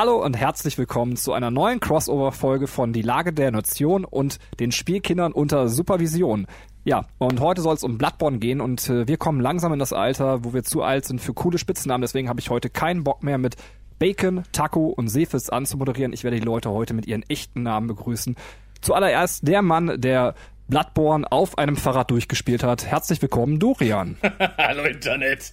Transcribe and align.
Hallo 0.00 0.16
und 0.24 0.34
herzlich 0.34 0.78
willkommen 0.78 1.16
zu 1.16 1.34
einer 1.34 1.50
neuen 1.50 1.78
Crossover-Folge 1.78 2.68
von 2.68 2.94
Die 2.94 3.02
Lage 3.02 3.34
der 3.34 3.50
Nation 3.50 4.06
und 4.06 4.38
den 4.58 4.72
Spielkindern 4.72 5.30
unter 5.32 5.68
Supervision. 5.68 6.46
Ja, 6.84 7.04
und 7.18 7.40
heute 7.40 7.60
soll 7.60 7.74
es 7.74 7.84
um 7.84 7.98
Bloodborne 7.98 8.38
gehen 8.38 8.62
und 8.62 8.88
äh, 8.88 9.06
wir 9.06 9.18
kommen 9.18 9.40
langsam 9.42 9.74
in 9.74 9.78
das 9.78 9.92
Alter, 9.92 10.42
wo 10.42 10.54
wir 10.54 10.64
zu 10.64 10.82
alt 10.82 11.04
sind 11.04 11.20
für 11.20 11.34
coole 11.34 11.58
Spitznamen. 11.58 12.00
Deswegen 12.00 12.30
habe 12.30 12.40
ich 12.40 12.48
heute 12.48 12.70
keinen 12.70 13.04
Bock 13.04 13.22
mehr 13.22 13.36
mit 13.36 13.56
Bacon, 13.98 14.44
Taco 14.52 14.86
und 14.86 15.08
Sefis 15.08 15.50
anzumoderieren. 15.50 16.14
Ich 16.14 16.24
werde 16.24 16.38
die 16.38 16.46
Leute 16.46 16.70
heute 16.70 16.94
mit 16.94 17.06
ihren 17.06 17.22
echten 17.28 17.62
Namen 17.62 17.86
begrüßen. 17.86 18.36
Zuallererst 18.80 19.46
der 19.46 19.60
Mann, 19.60 20.00
der 20.00 20.34
Bloodborne 20.68 21.30
auf 21.30 21.58
einem 21.58 21.76
Fahrrad 21.76 22.10
durchgespielt 22.10 22.62
hat. 22.62 22.86
Herzlich 22.86 23.20
willkommen, 23.20 23.58
Dorian. 23.58 24.16
Hallo 24.56 24.84
Internet. 24.84 25.52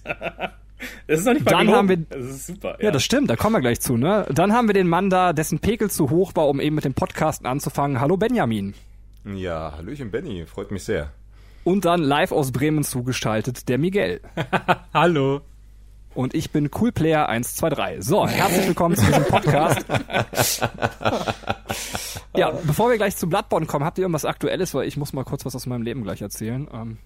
Das 1.06 1.20
ist 1.20 1.26
noch 1.26 1.32
nicht 1.34 1.44
mal 1.44 1.50
Dann 1.50 1.60
gelogen. 1.66 1.76
haben 1.78 1.88
wir- 1.88 1.96
Das 1.96 2.24
ist 2.26 2.46
super. 2.46 2.76
Ja, 2.82 2.90
das 2.90 3.02
stimmt, 3.02 3.28
da 3.30 3.36
kommen 3.36 3.56
wir 3.56 3.60
gleich 3.60 3.80
zu, 3.80 3.96
ne? 3.96 4.26
Dann 4.32 4.52
haben 4.52 4.68
wir 4.68 4.74
den 4.74 4.88
Mann 4.88 5.10
da, 5.10 5.32
dessen 5.32 5.58
Pegel 5.58 5.90
zu 5.90 6.10
hoch 6.10 6.32
war, 6.34 6.48
um 6.48 6.60
eben 6.60 6.74
mit 6.76 6.84
dem 6.84 6.94
Podcasten 6.94 7.46
anzufangen. 7.46 8.00
Hallo 8.00 8.16
Benjamin. 8.16 8.74
Ja, 9.24 9.72
Hallöchen 9.76 10.10
Benny, 10.10 10.46
freut 10.46 10.70
mich 10.70 10.84
sehr. 10.84 11.10
Und 11.64 11.84
dann 11.84 12.00
live 12.02 12.32
aus 12.32 12.52
Bremen 12.52 12.84
zugeschaltet, 12.84 13.68
der 13.68 13.78
Miguel. 13.78 14.20
Hallo. 14.94 15.40
Und 16.14 16.34
ich 16.34 16.50
bin 16.50 16.70
Coolplayer 16.70 17.28
123. 17.28 18.02
So, 18.04 18.26
herzlich 18.26 18.66
willkommen 18.68 18.96
zu 18.96 19.04
diesem 19.06 19.24
Podcast. 19.24 19.84
Ja, 22.36 22.50
bevor 22.64 22.90
wir 22.90 22.96
gleich 22.98 23.16
zu 23.16 23.28
Bloodborne 23.28 23.66
kommen, 23.66 23.84
habt 23.84 23.98
ihr 23.98 24.02
irgendwas 24.02 24.24
Aktuelles? 24.24 24.72
Weil 24.74 24.86
ich 24.86 24.96
muss 24.96 25.12
mal 25.12 25.24
kurz 25.24 25.44
was 25.44 25.56
aus 25.56 25.66
meinem 25.66 25.82
Leben 25.82 26.02
gleich 26.04 26.22
erzählen. 26.22 26.68
Ähm, 26.72 26.98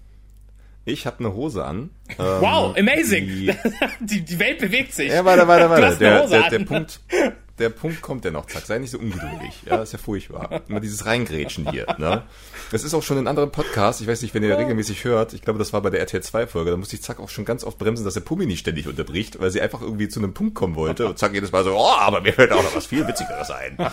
Ich 0.85 1.05
habe 1.05 1.19
eine 1.19 1.33
Hose 1.33 1.63
an. 1.63 1.91
Ähm, 2.09 2.25
Wow, 2.41 2.75
amazing. 2.77 3.25
Die, 4.01 4.21
Die, 4.21 4.39
Welt 4.39 4.59
bewegt 4.59 4.93
sich. 4.93 5.09
ja, 5.09 5.23
warte, 5.23 5.47
warte, 5.47 5.63
Du 5.65 5.69
warte. 5.69 5.85
hast 5.85 6.01
eine 6.01 6.09
Der, 6.09 6.23
Hose 6.23 6.29
der, 6.31 6.43
an. 6.43 6.49
der, 6.51 6.59
Punkt, 6.59 6.99
der 7.59 7.69
Punkt 7.69 8.01
kommt 8.01 8.25
ja 8.25 8.31
noch, 8.31 8.47
zack. 8.47 8.65
Sei 8.65 8.79
nicht 8.79 8.89
so 8.89 8.97
ungeduldig. 8.97 9.61
Ja, 9.65 9.81
ist 9.83 9.93
ja 9.93 9.99
furchtbar. 9.99 10.61
Immer 10.67 10.79
dieses 10.79 11.05
Reingrätschen 11.05 11.69
hier. 11.69 11.85
Ne? 11.99 12.23
Das 12.71 12.83
ist 12.83 12.95
auch 12.95 13.03
schon 13.03 13.19
in 13.19 13.27
anderen 13.27 13.51
Podcasts. 13.51 14.01
Ich 14.01 14.07
weiß 14.07 14.23
nicht, 14.23 14.33
wenn 14.33 14.41
ihr 14.41 14.57
regelmäßig 14.57 15.03
hört. 15.03 15.33
Ich 15.33 15.43
glaube, 15.43 15.59
das 15.59 15.71
war 15.71 15.81
bei 15.81 15.91
der 15.91 15.99
RTL 15.99 16.23
2 16.23 16.47
Folge. 16.47 16.71
Da 16.71 16.77
musste 16.77 16.95
ich 16.95 17.03
zack 17.03 17.19
auch 17.19 17.29
schon 17.29 17.45
ganz 17.45 17.63
oft 17.63 17.77
bremsen, 17.77 18.03
dass 18.05 18.15
der 18.15 18.21
Pummi 18.21 18.47
nicht 18.47 18.59
ständig 18.59 18.87
unterbricht, 18.87 19.39
weil 19.39 19.51
sie 19.51 19.61
einfach 19.61 19.81
irgendwie 19.81 20.07
zu 20.07 20.19
einem 20.19 20.33
Punkt 20.33 20.55
kommen 20.55 20.75
wollte. 20.75 21.05
Und 21.07 21.19
zack 21.19 21.33
jedes 21.35 21.51
Mal 21.51 21.63
so, 21.63 21.75
oh, 21.75 21.91
aber 21.99 22.21
mir 22.21 22.33
fällt 22.33 22.51
auch 22.51 22.63
noch 22.63 22.75
was 22.75 22.87
viel 22.87 23.07
Witzigeres 23.07 23.51
ein. 23.51 23.77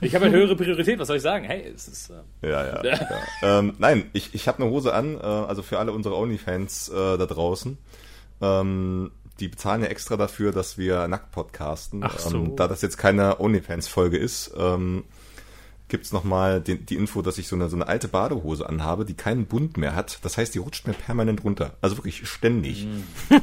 Ich 0.00 0.14
habe 0.14 0.24
eine 0.26 0.36
höhere 0.36 0.56
Priorität, 0.56 0.98
was 0.98 1.08
soll 1.08 1.16
ich 1.16 1.22
sagen? 1.22 1.44
Hey, 1.44 1.70
es 1.74 1.88
ist. 1.88 2.10
Äh, 2.10 2.48
Ja, 2.48 2.66
ja. 2.66 2.84
ja. 2.84 2.98
ähm, 3.42 3.74
nein, 3.78 4.10
ich, 4.12 4.34
ich 4.34 4.48
habe 4.48 4.62
eine 4.62 4.70
Hose 4.70 4.94
an, 4.94 5.16
äh, 5.16 5.20
also 5.20 5.62
für 5.62 5.78
alle 5.78 5.92
unsere 5.92 6.16
Onlyfans 6.16 6.88
äh, 6.88 7.18
da 7.18 7.26
draußen. 7.26 7.78
Ähm, 8.40 9.10
die 9.40 9.48
bezahlen 9.48 9.82
ja 9.82 9.88
extra 9.88 10.16
dafür, 10.16 10.52
dass 10.52 10.78
wir 10.78 11.08
nackt 11.08 11.32
podcasten. 11.32 12.02
Ach 12.04 12.18
so. 12.18 12.36
Ähm, 12.36 12.56
da 12.56 12.68
das 12.68 12.82
jetzt 12.82 12.98
keine 12.98 13.40
Onlyfans-Folge 13.40 14.16
ist, 14.16 14.52
ähm, 14.56 15.04
gibt's 15.88 16.10
noch 16.10 16.22
nochmal 16.22 16.60
die 16.62 16.94
Info, 16.94 17.20
dass 17.20 17.36
ich 17.36 17.48
so 17.48 17.56
eine, 17.56 17.68
so 17.68 17.76
eine 17.76 17.86
alte 17.86 18.08
Badehose 18.08 18.66
anhabe, 18.66 19.04
die 19.04 19.12
keinen 19.12 19.44
Bund 19.44 19.76
mehr 19.76 19.94
hat. 19.94 20.20
Das 20.22 20.38
heißt, 20.38 20.54
die 20.54 20.58
rutscht 20.58 20.86
mir 20.86 20.94
permanent 20.94 21.44
runter. 21.44 21.74
Also 21.82 21.98
wirklich 21.98 22.26
ständig. 22.26 22.86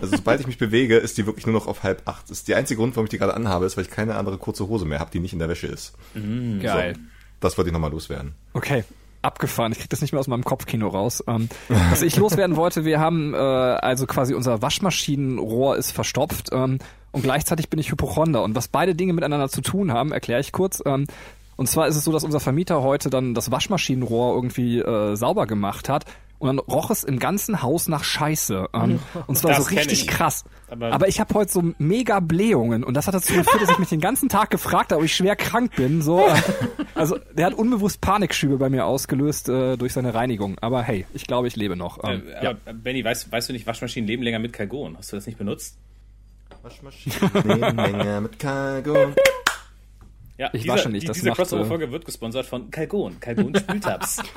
Also 0.02 0.16
sobald 0.18 0.40
ich 0.40 0.48
mich 0.48 0.58
bewege, 0.58 0.98
ist 0.98 1.18
die 1.18 1.28
wirklich 1.28 1.46
nur 1.46 1.54
noch 1.54 1.68
auf 1.68 1.84
halb 1.84 2.02
acht. 2.08 2.24
Das 2.30 2.40
ist 2.40 2.48
der 2.48 2.58
einzige 2.58 2.80
Grund, 2.80 2.96
warum 2.96 3.06
ich 3.06 3.12
die 3.12 3.20
gerade 3.20 3.36
anhabe, 3.36 3.66
ist, 3.66 3.78
weil 3.78 3.84
ich 3.84 3.92
keine 3.92 4.16
andere 4.16 4.38
kurze 4.40 4.68
Hose 4.68 4.86
mehr 4.86 5.00
habe, 5.00 5.12
die 5.12 5.20
nicht 5.20 5.34
in 5.34 5.40
der 5.40 5.50
Wäsche 5.50 5.68
ist. 5.68 5.94
geil. 6.14 6.96
Das 7.40 7.58
wollte 7.58 7.70
ich 7.70 7.74
nochmal 7.74 7.92
loswerden. 7.92 8.34
Okay. 8.54 8.84
Abgefahren, 9.22 9.72
ich 9.72 9.80
krieg 9.80 9.90
das 9.90 10.02
nicht 10.02 10.14
mehr 10.14 10.20
aus 10.20 10.28
meinem 10.28 10.44
Kopfkino 10.44 10.88
raus. 10.88 11.24
Ähm, 11.28 11.50
was 11.90 12.02
ich 12.02 12.16
loswerden 12.16 12.56
wollte, 12.56 12.86
wir 12.86 13.00
haben 13.00 13.34
äh, 13.34 13.38
also 13.38 14.06
quasi 14.06 14.34
unser 14.34 14.62
Waschmaschinenrohr 14.62 15.78
ist 15.78 15.92
verstopft 15.92 16.50
ähm, 16.52 16.80
und 17.12 17.24
gleichzeitig 17.24 17.70
bin 17.70 17.80
ich 17.80 17.92
Hypochonder. 17.92 18.44
Und 18.44 18.56
was 18.56 18.68
beide 18.68 18.96
Dinge 18.96 19.14
miteinander 19.14 19.50
zu 19.50 19.62
tun 19.62 19.92
haben, 19.92 20.12
erkläre 20.12 20.40
ich 20.40 20.52
kurz. 20.52 20.82
Ähm, 20.86 21.06
und 21.58 21.68
zwar 21.68 21.88
ist 21.88 21.98
es 21.98 22.06
so, 22.06 22.14
dass 22.14 22.24
unser 22.24 22.40
Vermieter 22.40 22.82
heute 22.82 23.10
dann 23.10 23.34
das 23.34 23.52
Waschmaschinenrohr 23.52 24.34
irgendwie 24.34 24.80
äh, 24.80 25.16
sauber 25.16 25.46
gemacht 25.46 25.90
hat 25.90 26.06
und 26.40 26.48
dann 26.48 26.60
roch 26.60 26.90
es 26.90 27.04
im 27.04 27.20
ganzen 27.20 27.62
Haus 27.62 27.88
nach 27.88 28.04
Scheiße. 28.04 28.68
Ähm, 28.74 29.00
und 29.28 29.38
zwar 29.38 29.52
Das 29.52 29.66
so 29.66 29.76
richtig 29.76 30.02
ich. 30.04 30.08
krass. 30.08 30.44
Aber- 30.70 30.92
Aber, 30.92 31.08
ich 31.08 31.20
habe 31.20 31.34
heute 31.34 31.52
so 31.52 31.64
mega 31.78 32.20
Blähungen 32.20 32.84
und 32.84 32.94
das 32.96 33.08
hat 33.08 33.14
dazu 33.14 33.34
geführt, 33.34 33.62
dass 33.62 33.70
ich 33.72 33.80
mich 33.80 33.90
den 33.90 34.00
ganzen 34.02 34.30
Tag 34.30 34.50
gefragt 34.50 34.92
habe, 34.92 35.00
ob 35.00 35.06
ich 35.06 35.16
schwer 35.16 35.36
krank 35.36 35.76
bin. 35.76 36.02
So, 36.02 36.28
äh, 36.28 36.34
also 36.96 37.18
der 37.34 37.48
hat 37.48 37.54
unbewusst 37.54 38.02
Panikschübe 38.02 38.58
bei 38.58 38.70
mir 38.70 38.86
ausgelöst 38.86 39.50
äh, 39.50 39.78
durch 39.78 39.94
seine 39.94 40.14
Reinigung. 40.14 40.58
Aber 40.60 40.82
hey, 40.82 41.06
ich 41.14 41.26
glaube, 41.28 41.48
ich 41.48 41.56
lebe 41.56 41.76
noch. 41.76 42.04
Ähm, 42.04 42.24
äh, 42.42 42.48
aber 42.48 42.74
Benny, 42.74 43.04
weißt, 43.04 43.32
weißt 43.32 43.50
du 43.50 43.54
nicht, 43.54 43.68
Waschmaschinen 43.68 44.08
leben 44.08 44.24
länger 44.24 44.40
mit 44.40 44.54
Kalgon? 44.54 44.98
Hast 44.98 45.12
du 45.12 45.16
das 45.18 45.26
nicht 45.26 45.38
benutzt? 45.38 45.78
Waschmaschine 46.62 47.74
Menge 47.74 48.22
mit 48.22 48.38
Cargo. 48.40 49.14
Ja, 50.38 50.50
Ich 50.54 50.62
dieser, 50.64 50.74
wasche 50.74 50.90
nicht, 50.90 51.04
die, 51.04 51.08
das 51.08 51.18
diese 51.18 51.30
äh, 51.30 51.34
Crossover-Folge 51.34 51.92
wird 51.92 52.06
gesponsert 52.06 52.46
von 52.46 52.70
Kalgon. 52.72 53.20
Kalgon 53.20 53.56
Spültabs. 53.56 54.22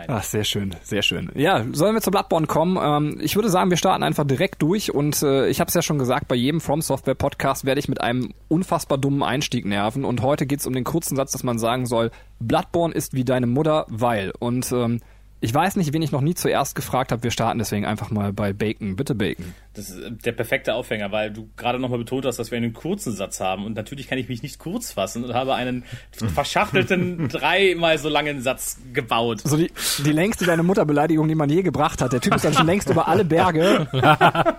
ja, 0.00 0.06
nein. 0.06 0.16
Ach, 0.18 0.22
sehr 0.22 0.44
schön, 0.44 0.74
sehr 0.82 1.02
schön. 1.02 1.30
Ja, 1.34 1.64
sollen 1.72 1.94
wir 1.94 2.00
zu 2.00 2.10
Bloodborne 2.10 2.46
kommen? 2.46 2.78
Ähm, 2.80 3.20
ich 3.20 3.36
würde 3.36 3.50
sagen, 3.50 3.70
wir 3.70 3.76
starten 3.76 4.02
einfach 4.02 4.24
direkt 4.24 4.62
durch 4.62 4.94
und 4.94 5.22
äh, 5.22 5.48
ich 5.48 5.60
habe 5.60 5.68
es 5.68 5.74
ja 5.74 5.82
schon 5.82 5.98
gesagt, 5.98 6.28
bei 6.28 6.34
jedem 6.34 6.60
From 6.60 6.80
Software 6.80 7.14
Podcast 7.14 7.64
werde 7.64 7.78
ich 7.78 7.88
mit 7.88 8.00
einem 8.00 8.32
unfassbar 8.48 8.98
dummen 8.98 9.22
Einstieg 9.22 9.64
nerven 9.66 10.04
und 10.04 10.22
heute 10.22 10.46
geht's 10.46 10.66
um 10.66 10.72
den 10.72 10.84
kurzen 10.84 11.16
Satz, 11.16 11.32
dass 11.32 11.42
man 11.42 11.58
sagen 11.58 11.86
soll, 11.86 12.10
Bloodborne 12.40 12.94
ist 12.94 13.14
wie 13.14 13.24
deine 13.24 13.46
Mutter, 13.46 13.86
weil 13.88 14.32
und 14.38 14.70
ähm, 14.72 15.00
ich 15.40 15.54
weiß 15.54 15.76
nicht, 15.76 15.92
wen 15.92 16.02
ich 16.02 16.10
noch 16.10 16.20
nie 16.20 16.34
zuerst 16.34 16.74
gefragt 16.74 17.12
habe. 17.12 17.22
Wir 17.22 17.30
starten 17.30 17.58
deswegen 17.58 17.84
einfach 17.84 18.10
mal 18.10 18.32
bei 18.32 18.52
Bacon. 18.52 18.96
Bitte 18.96 19.14
Bacon. 19.14 19.54
Das 19.74 19.90
ist 19.90 19.98
äh, 20.02 20.10
der 20.10 20.32
perfekte 20.32 20.74
Aufhänger, 20.74 21.12
weil 21.12 21.32
du 21.32 21.48
gerade 21.56 21.78
nochmal 21.78 21.98
betont 21.98 22.24
hast, 22.26 22.38
dass 22.38 22.50
wir 22.50 22.58
einen 22.58 22.72
kurzen 22.72 23.14
Satz 23.14 23.38
haben. 23.40 23.64
Und 23.64 23.74
natürlich 23.74 24.08
kann 24.08 24.18
ich 24.18 24.28
mich 24.28 24.42
nicht 24.42 24.58
kurz 24.58 24.92
fassen 24.92 25.24
und 25.24 25.34
habe 25.34 25.54
einen 25.54 25.84
verschachtelten, 26.34 27.28
dreimal 27.28 27.98
so 27.98 28.08
langen 28.08 28.42
Satz 28.42 28.78
gebaut. 28.92 29.42
So 29.44 29.56
die, 29.56 29.70
die 30.04 30.12
längste 30.12 30.44
deine 30.44 30.64
Mutterbeleidigung, 30.64 31.28
die 31.28 31.36
man 31.36 31.48
je 31.48 31.62
gebracht 31.62 32.02
hat. 32.02 32.12
Der 32.12 32.20
Typ 32.20 32.34
ist 32.34 32.44
dann 32.44 32.54
schon 32.54 32.66
längst 32.66 32.90
über 32.90 33.06
alle 33.06 33.24
Berge. 33.24 33.86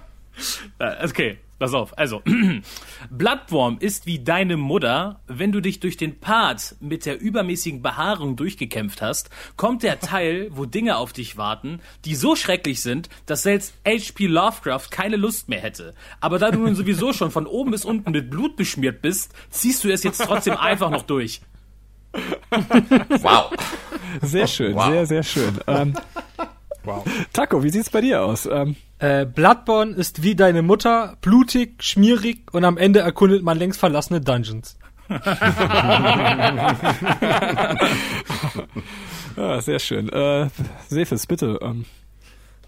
Äh, 0.79 1.05
Okay, 1.07 1.37
pass 1.59 1.73
auf. 1.73 1.97
Also, 1.97 2.21
Bloodworm 3.09 3.77
ist 3.79 4.05
wie 4.05 4.19
deine 4.19 4.57
Mutter. 4.57 5.19
Wenn 5.27 5.51
du 5.51 5.61
dich 5.61 5.79
durch 5.79 5.97
den 5.97 6.19
Part 6.19 6.75
mit 6.79 7.05
der 7.05 7.19
übermäßigen 7.19 7.81
Behaarung 7.81 8.35
durchgekämpft 8.35 9.01
hast, 9.01 9.29
kommt 9.57 9.83
der 9.83 9.99
Teil, 9.99 10.47
wo 10.51 10.65
Dinge 10.65 10.97
auf 10.97 11.13
dich 11.13 11.37
warten, 11.37 11.79
die 12.05 12.15
so 12.15 12.35
schrecklich 12.35 12.81
sind, 12.81 13.09
dass 13.25 13.43
selbst 13.43 13.73
H.P. 13.87 14.27
Lovecraft 14.27 14.89
keine 14.91 15.15
Lust 15.17 15.49
mehr 15.49 15.61
hätte. 15.61 15.93
Aber 16.21 16.39
da 16.39 16.51
du 16.51 16.59
nun 16.59 16.75
sowieso 16.75 17.13
schon 17.13 17.31
von 17.31 17.45
oben 17.47 17.71
bis 17.71 17.85
unten 17.85 18.11
mit 18.11 18.29
Blut 18.29 18.55
beschmiert 18.55 19.01
bist, 19.01 19.33
ziehst 19.49 19.83
du 19.83 19.89
es 19.91 20.03
jetzt 20.03 20.21
trotzdem 20.23 20.55
einfach 20.57 20.89
noch 20.89 21.03
durch. 21.03 21.41
Wow. 23.21 23.51
Sehr 24.21 24.47
schön, 24.47 24.75
Wow. 24.75 24.89
sehr, 24.91 25.05
sehr 25.05 25.23
schön. 25.23 25.59
Ähm, 25.67 25.93
wow. 26.83 27.05
Taco, 27.33 27.61
wie 27.63 27.69
sieht's 27.69 27.89
bei 27.91 28.01
dir 28.01 28.23
aus? 28.23 28.47
Ähm, 28.47 28.75
Äh, 28.99 29.25
Bloodborne 29.25 29.93
ist 29.95 30.23
wie 30.23 30.35
deine 30.35 30.61
Mutter, 30.61 31.15
blutig, 31.21 31.81
schmierig 31.81 32.53
und 32.53 32.65
am 32.65 32.77
Ende 32.77 32.99
erkundet 32.99 33.43
man 33.43 33.57
längst 33.57 33.79
verlassene 33.79 34.19
Dungeons. 34.19 34.77
ja, 39.37 39.61
sehr 39.61 39.79
schön. 39.79 40.09
Äh, 40.09 40.49
Sefis, 40.89 41.25
bitte. 41.25 41.57
Ähm, 41.61 41.85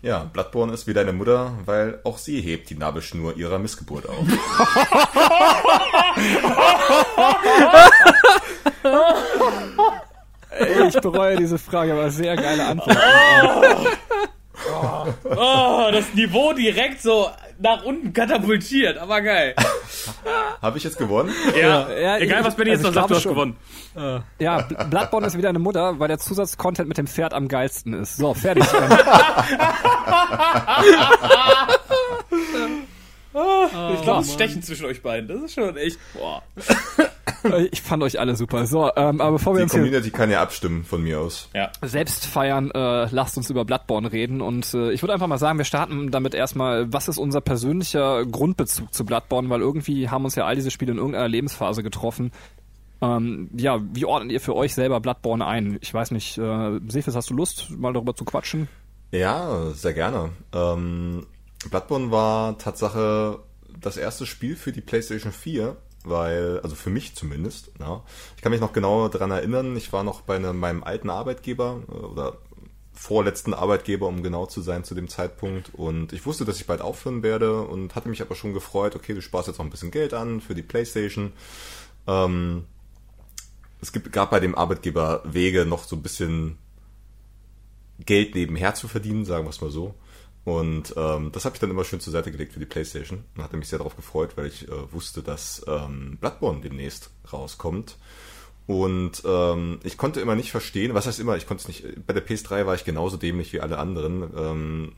Ja, 0.01 0.23
Bloodborne 0.31 0.73
ist 0.73 0.87
wie 0.87 0.93
deine 0.93 1.11
Mutter, 1.13 1.51
weil 1.65 1.99
auch 2.05 2.17
sie 2.17 2.39
hebt 2.41 2.69
die 2.69 2.75
Nabelschnur 2.75 3.35
ihrer 3.37 3.59
Missgeburt 3.59 4.07
auf. 4.07 4.25
ey, 10.49 10.87
ich 10.87 10.99
bereue 11.01 11.35
diese 11.35 11.57
Frage, 11.59 11.91
aber 11.93 12.09
sehr 12.09 12.35
geile 12.35 12.67
Antwort. 12.67 12.97
Oh, 14.69 15.89
das 15.91 16.13
Niveau 16.13 16.53
direkt 16.53 17.01
so 17.01 17.29
nach 17.59 17.83
unten 17.83 18.13
katapultiert, 18.13 18.97
aber 18.97 19.21
geil. 19.21 19.55
Habe 20.61 20.77
ich 20.77 20.83
jetzt 20.83 20.97
gewonnen? 20.97 21.33
Ja, 21.59 21.89
ja, 21.91 22.17
egal 22.17 22.39
ich- 22.41 22.45
was 22.47 22.55
Benny 22.55 22.71
also 22.71 22.87
jetzt 22.87 22.89
noch 22.89 22.89
ich 22.89 22.95
sagt, 22.95 23.09
du 23.11 23.15
hast 23.15 23.23
schon. 23.23 23.33
gewonnen. 23.33 23.55
Ja, 24.39 24.59
Bl- 24.59 24.85
Bloodborne 24.89 25.27
ist 25.27 25.37
wieder 25.37 25.49
eine 25.49 25.59
Mutter, 25.59 25.99
weil 25.99 26.07
der 26.07 26.17
Zusatzcontent 26.19 26.87
mit 26.87 26.97
dem 26.97 27.07
Pferd 27.07 27.33
am 27.33 27.47
geilsten 27.47 27.93
ist. 27.93 28.17
So, 28.17 28.33
fertig. 28.33 28.63
Ähm, 33.33 33.95
Ich 33.95 34.01
glaube, 34.01 34.21
es 34.21 34.33
stechen 34.33 34.61
zwischen 34.61 34.85
euch 34.85 35.01
beiden. 35.01 35.27
Das 35.27 35.41
ist 35.41 35.53
schon 35.53 35.75
echt, 35.77 35.99
boah. 36.13 36.41
Äh, 37.43 37.65
ich 37.71 37.81
fand 37.81 38.03
euch 38.03 38.19
alle 38.19 38.35
super. 38.35 38.65
So, 38.67 38.91
ähm, 38.95 39.19
aber 39.21 39.33
bevor 39.33 39.53
wir 39.53 39.59
Die 39.59 39.63
uns 39.63 39.71
hier 39.73 39.81
Community 39.81 40.11
kann 40.11 40.29
ja 40.29 40.41
abstimmen 40.41 40.83
von 40.83 41.01
mir 41.01 41.19
aus. 41.19 41.49
Ja. 41.55 41.71
selbst 41.81 42.25
feiern, 42.25 42.69
äh, 42.71 43.07
lasst 43.09 43.37
uns 43.37 43.49
über 43.49 43.65
Bloodborne 43.65 44.11
reden. 44.11 44.41
Und 44.41 44.73
äh, 44.73 44.91
ich 44.91 45.01
würde 45.01 45.13
einfach 45.13 45.27
mal 45.27 45.37
sagen, 45.37 45.57
wir 45.57 45.65
starten 45.65 46.11
damit 46.11 46.35
erstmal, 46.35 46.91
was 46.93 47.07
ist 47.07 47.17
unser 47.17 47.41
persönlicher 47.41 48.25
Grundbezug 48.25 48.93
zu 48.93 49.05
Bloodborne, 49.05 49.49
weil 49.49 49.61
irgendwie 49.61 50.09
haben 50.09 50.25
uns 50.25 50.35
ja 50.35 50.45
all 50.45 50.55
diese 50.55 50.71
Spiele 50.71 50.91
in 50.91 50.97
irgendeiner 50.97 51.27
Lebensphase 51.27 51.81
getroffen. 51.83 52.31
Ähm, 53.01 53.49
ja, 53.57 53.79
wie 53.93 54.05
ordnet 54.05 54.31
ihr 54.31 54.39
für 54.41 54.55
euch 54.55 54.75
selber 54.75 54.99
Bloodborne 54.99 55.45
ein? 55.45 55.79
Ich 55.81 55.91
weiß 55.91 56.11
nicht, 56.11 56.37
äh, 56.37 56.79
Sefis, 56.87 57.15
hast 57.15 57.31
du 57.31 57.33
Lust, 57.33 57.71
mal 57.71 57.93
darüber 57.93 58.15
zu 58.15 58.25
quatschen? 58.25 58.67
Ja, 59.11 59.71
sehr 59.73 59.93
gerne. 59.93 60.29
Ähm, 60.53 61.25
Bloodborne 61.69 62.11
war 62.11 62.57
Tatsache 62.57 63.39
das 63.79 63.97
erste 63.97 64.25
Spiel 64.25 64.55
für 64.55 64.71
die 64.71 64.81
PlayStation 64.81 65.31
4, 65.31 65.77
weil, 66.03 66.59
also 66.61 66.75
für 66.75 66.89
mich 66.89 67.15
zumindest, 67.15 67.71
ja. 67.79 68.03
Ich 68.35 68.41
kann 68.41 68.51
mich 68.51 68.61
noch 68.61 68.73
genau 68.73 69.07
daran 69.07 69.31
erinnern, 69.31 69.75
ich 69.77 69.93
war 69.93 70.03
noch 70.03 70.21
bei 70.21 70.35
einem, 70.35 70.57
meinem 70.57 70.83
alten 70.83 71.09
Arbeitgeber 71.09 71.81
äh, 71.87 71.91
oder 71.91 72.37
vorletzten 72.93 73.53
Arbeitgeber, 73.53 74.07
um 74.07 74.21
genau 74.21 74.45
zu 74.45 74.61
sein 74.61 74.83
zu 74.83 74.93
dem 74.93 75.07
Zeitpunkt. 75.07 75.73
Und 75.73 76.13
ich 76.13 76.25
wusste, 76.25 76.45
dass 76.45 76.59
ich 76.59 76.67
bald 76.67 76.81
aufhören 76.81 77.23
werde 77.23 77.63
und 77.63 77.95
hatte 77.95 78.09
mich 78.09 78.21
aber 78.21 78.35
schon 78.35 78.53
gefreut, 78.53 78.95
okay, 78.95 79.13
du 79.13 79.21
sparst 79.21 79.47
jetzt 79.47 79.57
noch 79.57 79.65
ein 79.65 79.71
bisschen 79.71 79.91
Geld 79.91 80.13
an 80.13 80.39
für 80.41 80.53
die 80.53 80.61
Playstation. 80.61 81.33
Ähm, 82.05 82.65
es 83.81 83.91
gibt, 83.91 84.11
gab 84.11 84.29
bei 84.29 84.39
dem 84.39 84.53
Arbeitgeber 84.53 85.23
Wege, 85.25 85.65
noch 85.65 85.83
so 85.83 85.95
ein 85.95 86.03
bisschen 86.03 86.57
Geld 88.05 88.35
nebenher 88.35 88.75
zu 88.75 88.87
verdienen, 88.87 89.25
sagen 89.25 89.45
wir 89.45 89.49
es 89.49 89.61
mal 89.61 89.71
so. 89.71 89.95
Und 90.43 90.93
ähm, 90.97 91.31
das 91.31 91.45
habe 91.45 91.55
ich 91.55 91.59
dann 91.59 91.69
immer 91.69 91.83
schön 91.83 91.99
zur 91.99 92.13
Seite 92.13 92.31
gelegt 92.31 92.53
für 92.53 92.59
die 92.59 92.65
Playstation 92.65 93.23
und 93.35 93.43
hatte 93.43 93.57
mich 93.57 93.67
sehr 93.67 93.77
darauf 93.77 93.95
gefreut, 93.95 94.31
weil 94.37 94.47
ich 94.47 94.67
äh, 94.67 94.91
wusste, 94.91 95.21
dass 95.21 95.63
ähm, 95.67 96.17
Bloodborne 96.19 96.61
demnächst 96.61 97.11
rauskommt. 97.31 97.97
Und 98.65 99.23
ähm, 99.25 99.79
ich 99.83 99.97
konnte 99.97 100.21
immer 100.21 100.35
nicht 100.35 100.51
verstehen, 100.51 100.93
was 100.93 101.05
heißt 101.05 101.19
immer, 101.19 101.35
ich 101.35 101.45
konnte 101.45 101.61
es 101.61 101.67
nicht, 101.67 102.07
bei 102.07 102.13
der 102.13 102.25
PS3 102.25 102.65
war 102.65 102.73
ich 102.73 102.85
genauso 102.85 103.17
dämlich 103.17 103.53
wie 103.53 103.59
alle 103.59 103.77
anderen, 103.77 104.31
ähm, 104.35 104.93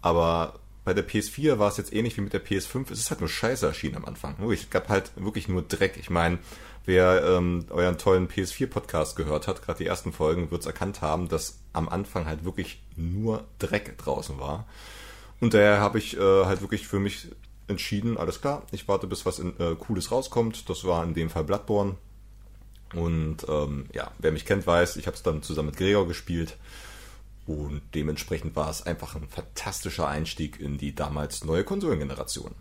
aber 0.00 0.60
bei 0.84 0.94
der 0.94 1.06
PS4 1.06 1.58
war 1.58 1.68
es 1.68 1.76
jetzt 1.76 1.92
ähnlich 1.92 2.16
wie 2.16 2.22
mit 2.22 2.32
der 2.32 2.44
PS5, 2.44 2.90
es 2.90 3.00
ist 3.00 3.10
halt 3.10 3.20
nur 3.20 3.28
Scheiße 3.28 3.66
erschienen 3.66 3.96
am 3.96 4.06
Anfang. 4.06 4.36
Es 4.50 4.70
gab 4.70 4.88
halt 4.88 5.12
wirklich 5.16 5.46
nur 5.46 5.60
Dreck. 5.60 5.98
Ich 5.98 6.08
meine, 6.08 6.38
wer 6.88 7.22
ähm, 7.22 7.66
euren 7.68 7.98
tollen 7.98 8.28
PS4-Podcast 8.28 9.14
gehört 9.14 9.46
hat, 9.46 9.62
gerade 9.62 9.76
die 9.78 9.86
ersten 9.86 10.10
Folgen, 10.10 10.50
wird 10.50 10.62
es 10.62 10.66
erkannt 10.66 11.02
haben, 11.02 11.28
dass 11.28 11.58
am 11.74 11.86
Anfang 11.86 12.24
halt 12.24 12.44
wirklich 12.46 12.82
nur 12.96 13.44
Dreck 13.58 13.98
draußen 13.98 14.40
war. 14.40 14.66
Und 15.38 15.52
daher 15.52 15.80
habe 15.80 15.98
ich 15.98 16.16
äh, 16.16 16.44
halt 16.46 16.62
wirklich 16.62 16.88
für 16.88 16.98
mich 16.98 17.28
entschieden, 17.68 18.16
alles 18.16 18.40
klar, 18.40 18.62
ich 18.72 18.88
warte 18.88 19.06
bis 19.06 19.26
was 19.26 19.38
in, 19.38 19.52
äh, 19.60 19.74
Cooles 19.74 20.10
rauskommt. 20.10 20.70
Das 20.70 20.84
war 20.84 21.04
in 21.04 21.12
dem 21.12 21.28
Fall 21.28 21.44
Bloodborne. 21.44 21.96
Und 22.94 23.46
ähm, 23.46 23.84
ja, 23.92 24.10
wer 24.18 24.32
mich 24.32 24.46
kennt, 24.46 24.66
weiß, 24.66 24.96
ich 24.96 25.06
habe 25.06 25.14
es 25.14 25.22
dann 25.22 25.42
zusammen 25.42 25.68
mit 25.68 25.76
Gregor 25.76 26.08
gespielt. 26.08 26.56
Und 27.46 27.82
dementsprechend 27.94 28.56
war 28.56 28.70
es 28.70 28.86
einfach 28.86 29.14
ein 29.14 29.28
fantastischer 29.28 30.08
Einstieg 30.08 30.58
in 30.58 30.78
die 30.78 30.94
damals 30.94 31.44
neue 31.44 31.64
Konsolengeneration. 31.64 32.54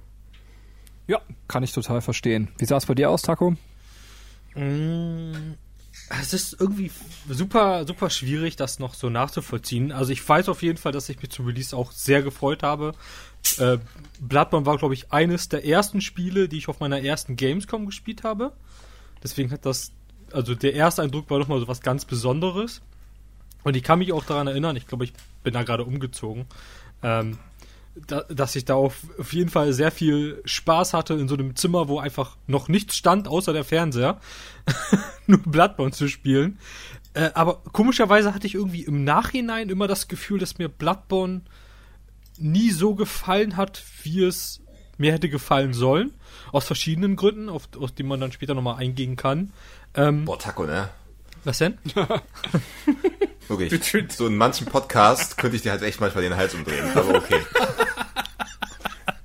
Ja, 1.07 1.21
kann 1.47 1.63
ich 1.63 1.71
total 1.71 2.01
verstehen. 2.01 2.49
Wie 2.57 2.65
sah 2.65 2.75
es 2.75 2.85
bei 2.85 2.93
dir 2.93 3.09
aus, 3.09 3.21
Taco? 3.21 3.55
Mm, 4.57 5.53
es 6.21 6.33
ist 6.33 6.59
irgendwie 6.59 6.91
super, 7.29 7.85
super 7.85 8.09
schwierig, 8.09 8.55
das 8.55 8.79
noch 8.79 8.93
so 8.93 9.09
nachzuvollziehen. 9.09 9.91
Also 9.91 10.11
ich 10.11 10.27
weiß 10.27 10.49
auf 10.49 10.63
jeden 10.63 10.77
Fall, 10.77 10.91
dass 10.91 11.09
ich 11.09 11.21
mich 11.21 11.31
zum 11.31 11.45
Release 11.45 11.75
auch 11.75 11.91
sehr 11.91 12.21
gefreut 12.21 12.63
habe. 12.63 12.93
Äh, 13.57 13.77
Bloodborne 14.19 14.65
war, 14.65 14.77
glaube 14.77 14.93
ich, 14.93 15.11
eines 15.11 15.49
der 15.49 15.65
ersten 15.65 16.01
Spiele, 16.01 16.49
die 16.49 16.57
ich 16.57 16.67
auf 16.69 16.79
meiner 16.79 17.01
ersten 17.01 17.35
Gamescom 17.35 17.85
gespielt 17.85 18.23
habe. 18.23 18.53
Deswegen 19.23 19.51
hat 19.51 19.65
das 19.65 19.91
also 20.31 20.55
der 20.55 20.73
erste 20.73 21.01
Eindruck 21.01 21.29
war 21.29 21.39
nochmal 21.39 21.59
so 21.59 21.67
was 21.67 21.81
ganz 21.81 22.05
Besonderes. 22.05 22.81
Und 23.63 23.75
ich 23.75 23.83
kann 23.83 23.99
mich 23.99 24.13
auch 24.13 24.23
daran 24.23 24.47
erinnern, 24.47 24.75
ich 24.75 24.87
glaube, 24.87 25.03
ich 25.03 25.13
bin 25.43 25.53
da 25.53 25.63
gerade 25.63 25.83
umgezogen, 25.83 26.45
ähm, 27.03 27.37
da, 28.05 28.21
dass 28.23 28.55
ich 28.55 28.65
da 28.65 28.75
auf, 28.75 29.01
auf, 29.17 29.33
jeden 29.33 29.49
Fall 29.49 29.73
sehr 29.73 29.91
viel 29.91 30.41
Spaß 30.45 30.93
hatte 30.93 31.13
in 31.15 31.27
so 31.27 31.35
einem 31.35 31.55
Zimmer, 31.55 31.87
wo 31.87 31.99
einfach 31.99 32.37
noch 32.47 32.67
nichts 32.67 32.95
stand, 32.95 33.27
außer 33.27 33.53
der 33.53 33.63
Fernseher, 33.63 34.19
nur 35.27 35.39
Bloodborne 35.39 35.91
zu 35.91 36.07
spielen. 36.07 36.59
Äh, 37.13 37.31
aber 37.33 37.61
komischerweise 37.71 38.33
hatte 38.33 38.47
ich 38.47 38.55
irgendwie 38.55 38.83
im 38.83 39.03
Nachhinein 39.03 39.69
immer 39.69 39.87
das 39.87 40.07
Gefühl, 40.07 40.39
dass 40.39 40.57
mir 40.57 40.69
Bloodborne 40.69 41.41
nie 42.37 42.69
so 42.69 42.95
gefallen 42.95 43.57
hat, 43.57 43.83
wie 44.03 44.23
es 44.23 44.61
mir 44.97 45.11
hätte 45.11 45.29
gefallen 45.29 45.73
sollen. 45.73 46.13
Aus 46.51 46.65
verschiedenen 46.65 47.15
Gründen, 47.15 47.49
auf, 47.49 47.69
auf 47.79 47.91
die 47.91 48.03
man 48.03 48.19
dann 48.19 48.31
später 48.31 48.53
nochmal 48.53 48.77
eingehen 48.77 49.15
kann. 49.15 49.51
Ähm, 49.93 50.25
Boah, 50.25 50.39
Taco, 50.39 50.65
ne? 50.65 50.89
Was 51.43 51.59
denn? 51.59 51.77
Wirklich. 53.49 54.11
So 54.11 54.27
in 54.27 54.35
manchen 54.35 54.67
Podcasts 54.67 55.37
könnte 55.37 55.55
ich 55.55 55.61
dir 55.61 55.71
halt 55.71 55.81
echt 55.83 55.99
manchmal 55.99 56.23
den 56.23 56.35
Hals 56.35 56.53
umdrehen, 56.53 56.85
aber 56.95 57.15
okay. 57.15 57.39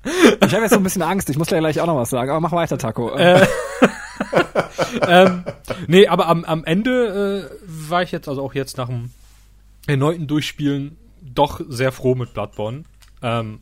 Ich 0.04 0.52
habe 0.52 0.62
jetzt 0.62 0.72
so 0.72 0.76
ein 0.76 0.82
bisschen 0.82 1.02
Angst, 1.02 1.30
ich 1.30 1.38
muss 1.38 1.48
gleich 1.48 1.80
auch 1.80 1.86
noch 1.86 1.96
was 1.96 2.10
sagen, 2.10 2.30
aber 2.30 2.40
mach 2.40 2.52
weiter, 2.52 2.76
Taco. 2.76 3.14
Äh. 3.16 3.46
ähm, 5.06 5.44
nee, 5.86 6.08
aber 6.08 6.28
am, 6.28 6.44
am 6.44 6.64
Ende 6.64 7.50
äh, 7.50 7.56
war 7.66 8.02
ich 8.02 8.12
jetzt, 8.12 8.28
also 8.28 8.42
auch 8.42 8.54
jetzt 8.54 8.76
nach 8.76 8.88
dem 8.88 9.10
erneuten 9.86 10.26
Durchspielen, 10.26 10.96
doch 11.20 11.60
sehr 11.68 11.92
froh 11.92 12.14
mit 12.14 12.34
Bloodborne. 12.34 12.84
Ähm, 13.22 13.60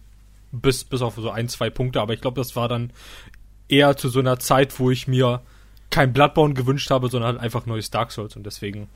bis, 0.53 0.85
bis 0.85 1.03
auf 1.03 1.15
so 1.17 1.31
ein, 1.31 1.49
zwei 1.49 1.71
Punkte, 1.71 2.01
aber 2.01 2.15
ich 2.15 2.21
glaube, 2.21 2.41
das 2.41 2.57
war 2.57 2.69
dann 2.69 2.93
eher 3.69 3.97
zu 3.97 4.09
so 4.09 4.19
einer 4.19 4.39
Zeit, 4.39 4.79
wo 4.81 4.91
ich 4.91 5.07
mir 5.07 5.43
kein 5.91 6.13
Bloodborne 6.13 6.55
gewünscht 6.55 6.91
habe, 6.91 7.09
sondern 7.09 7.35
halt 7.35 7.41
einfach 7.41 7.67
neues 7.67 7.91
Dark 7.91 8.13
Souls 8.13 8.37
und 8.37 8.45
deswegen 8.45 8.89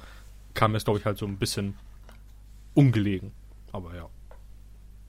kam 0.55 0.75
es, 0.75 0.85
glaube 0.85 0.99
ich, 0.99 1.05
halt 1.05 1.19
so 1.19 1.27
ein 1.27 1.39
bisschen 1.39 1.77
ungelegen. 2.75 3.33
Aber 3.73 3.95
ja. 3.95 4.09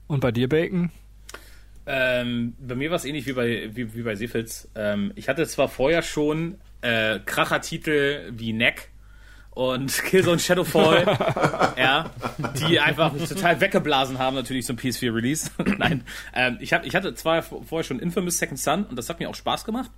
Und 0.06 0.20
bei 0.20 0.32
dir, 0.32 0.48
Bacon? 0.48 0.90
Ähm, 1.86 2.54
bei 2.58 2.74
mir 2.74 2.90
war 2.90 2.96
es 2.96 3.04
ähnlich 3.04 3.26
wie 3.26 3.32
bei, 3.32 3.70
wie, 3.74 3.94
wie 3.94 4.02
bei 4.02 4.16
Seefels. 4.16 4.68
Ähm, 4.74 5.12
ich 5.14 5.28
hatte 5.28 5.46
zwar 5.46 5.68
vorher 5.68 6.02
schon 6.02 6.58
äh, 6.80 7.20
Krachertitel 7.20 8.32
wie 8.32 8.52
Neck 8.52 8.90
und 9.50 9.92
Killzone 10.04 10.40
Shadowfall, 10.40 11.06
ja, 11.78 12.10
die 12.58 12.80
einfach 12.80 13.16
total 13.16 13.60
weggeblasen 13.60 14.18
haben, 14.18 14.34
natürlich 14.34 14.66
so 14.66 14.72
ein 14.72 14.78
PS4-Release. 14.78 15.50
Nein, 15.78 16.04
ähm, 16.34 16.58
ich, 16.60 16.72
hab, 16.72 16.84
ich 16.84 16.94
hatte 16.94 17.14
zwar 17.14 17.42
vorher 17.42 17.84
schon 17.84 18.00
Infamous 18.00 18.38
Second 18.38 18.58
Son 18.58 18.84
und 18.84 18.96
das 18.96 19.08
hat 19.08 19.20
mir 19.20 19.30
auch 19.30 19.34
Spaß 19.34 19.64
gemacht, 19.64 19.90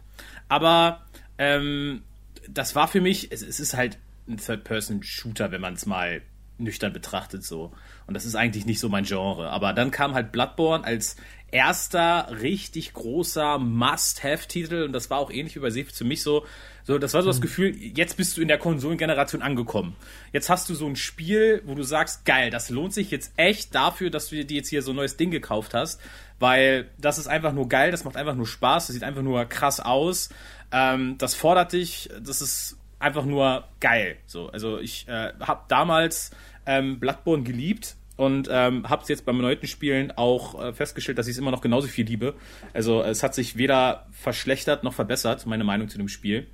aber 0.49 1.07
ähm, 1.39 2.03
das 2.49 2.75
war 2.75 2.87
für 2.87 3.01
mich, 3.01 3.33
es, 3.33 3.43
es 3.43 3.61
ist 3.61 3.75
halt 3.75 3.99
ein 4.29 4.39
Third-Person-Shooter, 4.39 5.51
wenn 5.51 5.61
man 5.61 5.75
es 5.75 5.87
mal 5.87 6.23
nüchtern 6.59 6.93
betrachtet 6.93 7.45
so. 7.45 7.73
Und 8.07 8.15
das 8.15 8.25
ist 8.25 8.35
eigentlich 8.35 8.67
nicht 8.67 8.81
so 8.81 8.89
mein 8.89 9.05
Genre. 9.05 9.51
Aber 9.51 9.73
dann 9.73 9.91
kam 9.91 10.15
halt 10.15 10.33
Bloodborne 10.33 10.85
als 10.85 11.17
erster 11.51 12.29
richtig 12.43 12.93
großer 12.93 13.59
Must-Have-Titel 13.59 14.83
und 14.83 14.93
das 14.93 15.09
war 15.09 15.19
auch 15.19 15.31
ähnlich 15.31 15.57
wie 15.57 15.61
bei 15.61 15.71
Sef 15.71 15.95
für 15.95 16.05
mich 16.05 16.23
so, 16.23 16.45
so, 16.85 16.99
das 16.99 17.15
war 17.15 17.23
so 17.23 17.29
das 17.29 17.39
mhm. 17.39 17.43
Gefühl, 17.43 17.77
jetzt 17.77 18.17
bist 18.17 18.37
du 18.37 18.43
in 18.43 18.49
der 18.49 18.59
Konsolengeneration 18.59 19.41
angekommen. 19.41 19.97
Jetzt 20.33 20.51
hast 20.51 20.69
du 20.69 20.75
so 20.75 20.87
ein 20.87 20.97
Spiel, 20.97 21.63
wo 21.65 21.75
du 21.75 21.83
sagst, 21.83 22.27
geil, 22.27 22.51
das 22.51 22.69
lohnt 22.69 22.93
sich 22.93 23.11
jetzt 23.11 23.33
echt 23.37 23.75
dafür, 23.75 24.11
dass 24.11 24.29
du 24.29 24.45
dir 24.45 24.57
jetzt 24.57 24.69
hier 24.69 24.83
so 24.83 24.93
ein 24.93 24.97
neues 24.97 25.17
Ding 25.17 25.31
gekauft 25.31 25.73
hast, 25.73 26.01
weil 26.39 26.91
das 26.99 27.19
ist 27.19 27.29
einfach 27.29 27.53
nur 27.53 27.69
geil, 27.69 27.91
das 27.93 28.05
macht 28.05 28.17
einfach 28.17 28.35
nur 28.35 28.47
Spaß, 28.47 28.89
das 28.89 28.95
sieht 28.95 29.05
einfach 29.05 29.23
nur 29.23 29.45
krass 29.47 29.81
aus. 29.81 30.29
Ähm, 30.71 31.17
das 31.17 31.35
fordert 31.35 31.73
dich, 31.73 32.11
das 32.21 32.43
ist 32.43 32.77
einfach 32.99 33.25
nur 33.25 33.65
geil. 33.81 34.17
So, 34.27 34.49
also 34.49 34.79
ich 34.79 35.07
äh, 35.09 35.33
habe 35.41 35.63
damals 35.69 36.31
ähm, 36.67 36.99
Bloodborne 37.01 37.43
geliebt 37.43 37.97
und 38.17 38.49
ähm, 38.51 38.89
habe 38.89 39.03
es 39.03 39.09
jetzt 39.09 39.25
beim 39.25 39.37
erneuten 39.37 39.67
Spielen 39.67 40.11
auch 40.11 40.61
äh, 40.61 40.73
festgestellt, 40.73 41.19
dass 41.19 41.29
ich 41.29 41.33
es 41.33 41.39
immer 41.39 41.53
noch 41.53 41.61
genauso 41.61 41.87
viel 41.87 42.07
liebe. 42.07 42.35
Also 42.75 43.03
es 43.03 43.23
hat 43.23 43.35
sich 43.35 43.57
weder 43.57 44.07
verschlechtert 44.11 44.83
noch 44.85 44.93
verbessert, 44.95 45.47
meine 45.47 45.65
Meinung 45.65 45.89
zu 45.89 45.99
dem 45.99 46.09
Spiel. 46.09 46.49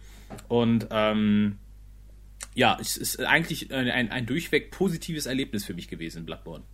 Und 0.49 0.89
ähm, 0.91 1.59
ja, 2.55 2.77
es 2.81 2.97
ist 2.97 3.21
eigentlich 3.21 3.73
ein, 3.73 4.11
ein 4.11 4.27
durchweg 4.27 4.71
positives 4.71 5.27
Erlebnis 5.27 5.65
für 5.65 5.75
mich 5.75 5.89
gewesen, 5.89 6.27
Bloodborne. 6.27 6.65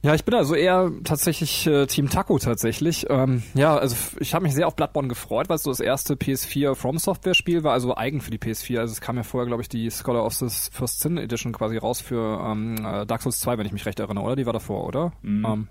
Ja, 0.00 0.14
ich 0.14 0.24
bin 0.24 0.34
also 0.34 0.54
eher 0.54 0.92
tatsächlich 1.02 1.66
äh, 1.66 1.86
Team 1.86 2.08
Taco 2.08 2.38
tatsächlich. 2.38 3.06
Ähm, 3.10 3.42
ja, 3.54 3.76
also 3.76 3.96
ich 4.20 4.32
habe 4.32 4.44
mich 4.44 4.54
sehr 4.54 4.68
auf 4.68 4.76
Bloodborne 4.76 5.08
gefreut, 5.08 5.48
weil 5.48 5.56
es 5.56 5.64
so 5.64 5.70
das 5.70 5.80
erste 5.80 6.14
PS4 6.14 6.76
From 6.76 6.98
Software 6.98 7.34
Spiel 7.34 7.64
war, 7.64 7.72
also 7.72 7.96
eigen 7.96 8.20
für 8.20 8.30
die 8.30 8.38
PS4. 8.38 8.78
Also 8.78 8.92
es 8.92 9.00
kam 9.00 9.16
ja 9.16 9.24
vorher, 9.24 9.46
glaube 9.46 9.62
ich, 9.62 9.68
die 9.68 9.90
Scholar 9.90 10.24
of 10.24 10.34
the 10.34 10.46
First 10.70 11.00
Sin 11.00 11.18
Edition 11.18 11.52
quasi 11.52 11.78
raus 11.78 12.00
für 12.00 12.40
ähm, 12.46 12.76
äh, 12.76 13.06
Dark 13.06 13.22
Souls 13.22 13.40
2, 13.40 13.58
wenn 13.58 13.66
ich 13.66 13.72
mich 13.72 13.86
recht 13.86 13.98
erinnere, 13.98 14.24
oder? 14.24 14.36
Die 14.36 14.46
war 14.46 14.52
davor, 14.52 14.86
oder? 14.86 15.12
Mhm. 15.22 15.44
Ähm, 15.44 15.68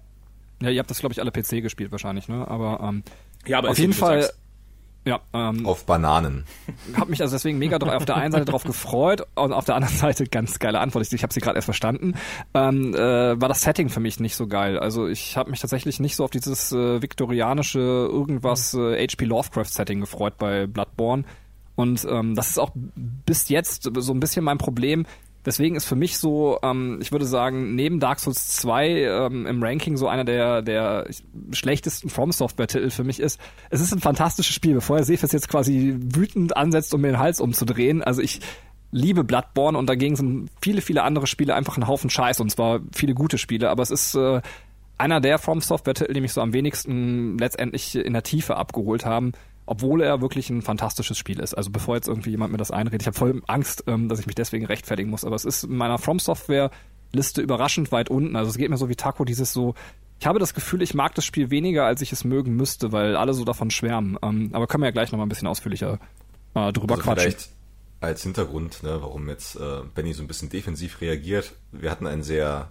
ja, 0.62 0.70
ihr 0.72 0.80
habt 0.80 0.90
das, 0.90 1.00
glaube 1.00 1.14
ich, 1.14 1.22
alle 1.22 1.32
PC 1.32 1.62
gespielt 1.62 1.92
wahrscheinlich, 1.92 2.28
ne? 2.28 2.46
Aber, 2.48 2.82
ähm, 2.84 3.04
ja, 3.46 3.60
aber 3.60 3.70
auf 3.70 3.80
jeden 3.80 3.94
Fall. 3.94 4.24
Sagst 4.24 4.47
ja, 5.08 5.22
ähm, 5.34 5.66
auf 5.66 5.86
Bananen. 5.86 6.44
Hab 6.98 7.08
mich 7.08 7.22
also 7.22 7.36
deswegen 7.36 7.58
mega 7.58 7.78
auf 7.78 8.06
der 8.06 8.18
einen 8.18 8.34
Seite 8.34 8.44
drauf 8.44 8.64
gefreut 8.64 9.26
und 9.36 9.54
auf 9.54 9.64
der 9.64 9.76
anderen 9.76 9.96
Seite 9.98 10.26
ganz 10.26 10.60
geile 10.60 10.80
Antwort. 10.80 11.06
Ich, 11.06 11.14
ich 11.14 11.24
habe 11.24 11.34
sie 11.34 11.40
gerade 11.40 11.56
erst 11.56 11.66
verstanden. 11.66 12.16
Ähm, 12.54 12.94
äh, 12.94 13.40
war 13.40 13.48
das 13.48 13.62
Setting 13.62 13.88
für 13.88 14.02
mich 14.02 14.20
nicht 14.20 14.36
so 14.36 14.48
geil. 14.48 14.78
Also 14.78 15.08
ich 15.08 15.38
habe 15.38 15.50
mich 15.50 15.62
tatsächlich 15.62 16.02
nicht 16.02 16.18
so 16.18 16.26
auf 16.26 16.32
dieses 16.32 16.74
äh, 16.74 17.02
viktorianische 17.02 17.80
irgendwas 17.80 18.74
äh, 18.74 19.02
H.P. 19.08 19.24
Lovecraft 19.24 19.66
Setting 19.66 20.02
gefreut 20.02 20.38
bei 20.38 20.68
Bloodborne. 20.68 21.24
Und 21.76 22.06
ähm, 22.10 22.36
das 22.36 22.50
ist 22.50 22.60
auch 22.60 22.72
bis 22.76 23.48
jetzt 23.48 23.90
so 23.96 24.14
ein 24.14 24.20
bisschen 24.20 24.44
mein 24.44 24.58
Problem. 24.58 25.06
Deswegen 25.48 25.78
ist 25.78 25.86
für 25.86 25.96
mich 25.96 26.18
so, 26.18 26.60
ähm, 26.62 27.00
ich 27.02 27.14
würde 27.14 27.26
sagen, 27.26 27.74
neben 27.74 28.02
Dark 28.02 28.20
Souls 28.20 28.50
2 28.58 28.90
ähm, 28.90 29.46
im 29.46 29.64
Ranking 29.64 29.96
so 29.96 30.10
einer 30.10 30.26
der, 30.26 30.62
der 30.62 31.08
schlechtesten 31.54 32.10
From 32.10 32.34
Software-Titel 32.34 32.90
für 32.90 33.06
mich 33.06 33.22
ist. 33.22 33.40
Es 33.70 33.80
ist 33.80 33.94
ein 33.94 34.02
fantastisches 34.02 34.54
Spiel, 34.54 34.74
bevor 34.74 34.98
er 34.98 35.06
Sefes 35.06 35.32
jetzt 35.32 35.48
quasi 35.48 35.96
wütend 35.98 36.58
ansetzt, 36.58 36.94
um 36.94 37.00
mir 37.00 37.14
den 37.14 37.20
Hals 37.20 37.40
umzudrehen. 37.40 38.04
Also 38.04 38.22
ich 38.22 38.42
liebe 38.92 39.24
Bloodborne 39.24 39.78
und 39.78 39.88
dagegen 39.88 40.18
sind 40.18 40.50
viele, 40.62 40.82
viele 40.82 41.04
andere 41.04 41.28
Spiele 41.28 41.56
einfach 41.56 41.78
ein 41.78 41.88
Haufen 41.88 42.10
Scheiß 42.10 42.42
und 42.42 42.52
zwar 42.52 42.82
viele 42.94 43.14
gute 43.14 43.38
Spiele, 43.38 43.70
aber 43.70 43.84
es 43.84 43.90
ist 43.90 44.16
äh, 44.16 44.42
einer 44.98 45.22
der 45.22 45.40
From 45.40 45.62
Software-Titel, 45.62 46.12
die 46.12 46.20
mich 46.20 46.34
so 46.34 46.42
am 46.42 46.52
wenigsten 46.52 47.38
letztendlich 47.38 47.96
in 47.96 48.12
der 48.12 48.24
Tiefe 48.24 48.58
abgeholt 48.58 49.06
haben. 49.06 49.32
Obwohl 49.68 50.02
er 50.02 50.22
wirklich 50.22 50.50
ein 50.50 50.64
fantastisches 50.64 51.18
Spiel 51.18 51.40
ist. 51.40 51.54
Also 51.54 51.70
bevor 51.70 51.96
jetzt 51.96 52.08
irgendwie 52.08 52.32
jemand 52.32 52.52
mir 52.52 52.58
das 52.58 52.72
einredet, 52.72 53.04
ich 53.04 53.08
habe 53.08 53.18
voll 53.18 53.44
Angst, 53.48 53.84
ähm, 53.86 54.10
dass 54.10 54.20
ich 54.20 54.26
mich 54.26 54.36
deswegen 54.36 54.66
rechtfertigen 54.66 55.10
muss. 55.10 55.26
Aber 55.26 55.36
es 55.36 55.46
ist 55.46 55.66
in 55.66 55.76
meiner 55.76 56.00
From 56.00 56.18
Software 56.20 56.72
Liste 57.14 57.42
überraschend 57.42 57.92
weit 57.92 58.10
unten. 58.10 58.36
Also 58.36 58.50
es 58.50 58.58
geht 58.58 58.70
mir 58.70 58.78
so 58.78 58.90
wie 58.90 58.96
Taco, 58.96 59.24
dieses 59.26 59.54
so, 59.54 59.76
ich 60.20 60.26
habe 60.26 60.40
das 60.40 60.54
Gefühl, 60.54 60.82
ich 60.82 60.94
mag 60.94 61.14
das 61.16 61.26
Spiel 61.26 61.52
weniger, 61.52 61.86
als 61.86 62.02
ich 62.02 62.12
es 62.12 62.24
mögen 62.24 62.56
müsste, 62.56 62.92
weil 62.92 63.16
alle 63.16 63.34
so 63.34 63.46
davon 63.46 63.70
schwärmen. 63.70 64.18
Ähm, 64.24 64.50
aber 64.54 64.68
können 64.68 64.82
wir 64.82 64.88
ja 64.88 64.92
gleich 64.92 65.12
nochmal 65.12 65.26
ein 65.26 65.30
bisschen 65.30 65.48
ausführlicher 65.48 66.00
äh, 66.56 66.72
drüber 66.74 66.96
also 66.96 67.04
quatschen. 67.04 67.32
Vielleicht 67.32 67.50
als 68.00 68.24
Hintergrund, 68.24 68.84
ne, 68.84 69.02
warum 69.02 69.28
jetzt 69.28 69.56
äh, 69.56 69.82
Benny 69.96 70.14
so 70.14 70.24
ein 70.24 70.28
bisschen 70.28 70.50
defensiv 70.50 71.02
reagiert. 71.02 71.54
Wir 71.72 71.92
hatten 71.92 72.08
einen 72.08 72.24
sehr 72.24 72.70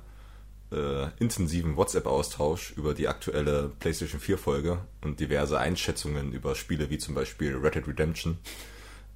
äh, 0.73 1.09
intensiven 1.19 1.77
WhatsApp-Austausch 1.77 2.73
über 2.73 2.95
die 2.95 3.09
aktuelle 3.09 3.71
PlayStation 3.81 4.21
4-Folge 4.21 4.79
und 5.03 5.21
diverse 5.21 5.59
Einschätzungen 5.59 6.33
über 6.33 6.55
Spiele 6.55 6.91
wie 6.91 6.99
zum 6.99 7.15
Beispiel 7.15 7.57
Red 7.57 7.77
Dead 7.77 7.89
Redemption. 7.89 8.39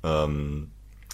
Ähm, 0.03 0.71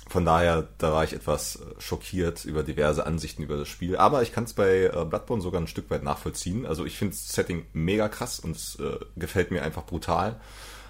von 0.08 0.24
daher, 0.24 0.68
da 0.78 0.92
war 0.92 1.02
ich 1.02 1.14
etwas 1.14 1.56
äh, 1.56 1.80
schockiert 1.80 2.44
über 2.44 2.62
diverse 2.62 3.06
Ansichten 3.06 3.42
über 3.42 3.56
das 3.56 3.68
Spiel. 3.68 3.96
Aber 3.96 4.22
ich 4.22 4.32
kann 4.32 4.44
es 4.44 4.52
bei 4.52 4.84
äh, 4.84 5.04
Bloodborne 5.04 5.42
sogar 5.42 5.60
ein 5.60 5.66
Stück 5.66 5.90
weit 5.90 6.04
nachvollziehen. 6.04 6.64
Also 6.64 6.84
ich 6.84 6.96
finde 6.96 7.14
das 7.14 7.28
Setting 7.28 7.66
mega 7.72 8.08
krass 8.08 8.38
und 8.38 8.56
es 8.56 8.76
äh, 8.76 8.98
gefällt 9.16 9.50
mir 9.50 9.62
einfach 9.62 9.84
brutal. 9.84 10.40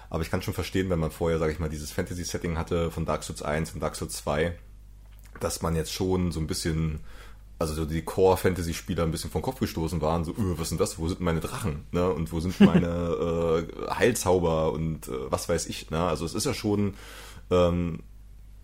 Aber 0.09 0.21
ich 0.21 0.29
kann 0.29 0.41
schon 0.41 0.53
verstehen, 0.53 0.89
wenn 0.89 0.99
man 0.99 1.11
vorher, 1.11 1.39
sage 1.39 1.51
ich 1.51 1.59
mal, 1.59 1.69
dieses 1.69 1.91
Fantasy-Setting 1.91 2.57
hatte 2.57 2.91
von 2.91 3.05
Dark 3.05 3.23
Souls 3.23 3.41
1 3.41 3.73
und 3.73 3.81
Dark 3.81 3.95
Souls 3.95 4.15
2, 4.17 4.57
dass 5.39 5.61
man 5.61 5.75
jetzt 5.75 5.91
schon 5.91 6.31
so 6.31 6.39
ein 6.39 6.47
bisschen, 6.47 6.99
also 7.59 7.73
so 7.73 7.85
die 7.85 8.03
Core-Fantasy-Spieler 8.03 9.03
ein 9.03 9.11
bisschen 9.11 9.31
vom 9.31 9.41
Kopf 9.41 9.59
gestoßen 9.59 10.01
waren, 10.01 10.23
so, 10.23 10.31
öh, 10.31 10.53
was 10.53 10.63
ist 10.63 10.69
denn 10.71 10.77
das, 10.77 10.99
wo 10.99 11.07
sind 11.07 11.21
meine 11.21 11.39
Drachen, 11.39 11.85
ne? 11.91 12.09
Und 12.09 12.31
wo 12.31 12.39
sind 12.39 12.59
meine 12.61 12.87
äh, 12.87 13.91
Heilzauber 13.91 14.71
und 14.71 15.07
äh, 15.07 15.31
was 15.31 15.49
weiß 15.49 15.67
ich, 15.67 15.89
ne? 15.89 16.03
Also 16.03 16.25
es 16.25 16.33
ist 16.33 16.45
ja 16.45 16.53
schon 16.53 16.93
ähm, 17.49 17.99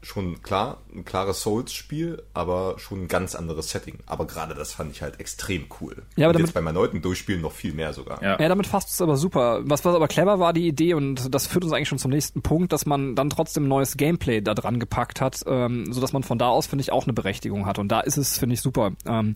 schon 0.04 0.42
klar, 0.42 0.78
ein 0.94 1.06
klares 1.06 1.42
Souls-Spiel, 1.42 2.22
aber 2.34 2.76
schon 2.78 3.04
ein 3.04 3.08
ganz 3.08 3.36
anderes 3.36 3.70
Setting. 3.70 4.00
Aber 4.06 4.28
gerade 4.28 4.54
das 4.54 4.74
fand 4.74 4.92
ich 4.92 5.02
halt 5.02 5.20
extrem 5.20 5.66
cool. 5.82 6.04
Ja, 6.16 6.28
aber 6.28 6.30
und 6.30 6.34
damit, 6.34 6.48
jetzt 6.48 6.54
beim 6.54 6.68
erneuten 6.68 7.02
Durchspielen 7.02 7.42
noch 7.42 7.54
viel 7.54 7.74
mehr 7.74 7.94
sogar. 7.94 8.22
Ja, 8.22 8.40
ja 8.40 8.50
damit 8.50 8.68
fasst 8.68 8.90
es 8.90 9.02
aber 9.02 9.18
super. 9.18 9.62
Was, 9.64 9.86
was 9.86 9.96
aber 9.96 10.08
clever 10.08 10.40
war, 10.40 10.54
die 10.54 10.68
Idee, 10.68 10.94
und 10.94 11.34
das 11.34 11.48
führt 11.48 11.64
uns 11.64 11.74
eigentlich 11.74 11.90
schon 11.90 11.98
zum 11.98 12.12
nächsten 12.12 12.42
Punkt, 12.42 12.74
dass 12.74 12.86
man 12.86 13.16
dann 13.16 13.30
trotzdem 13.30 13.68
neues 13.68 13.98
Gameplay 13.98 14.42
da 14.42 14.54
dran 14.54 14.80
gepackt 14.80 15.22
hat, 15.22 15.42
ähm, 15.48 15.92
sodass 15.92 16.14
man 16.14 16.24
von 16.24 16.38
da 16.38 16.50
aus, 16.50 16.68
finde 16.68 16.82
ich, 16.82 16.92
auch 16.92 17.06
eine 17.06 17.14
Berechtigung 17.14 17.66
hat. 17.66 17.80
Und 17.80 17.90
da 17.90 18.02
ist 18.02 18.18
es, 18.18 18.38
finde 18.38 18.56
ich, 18.56 18.62
super. 18.62 18.92
Ähm, 19.06 19.36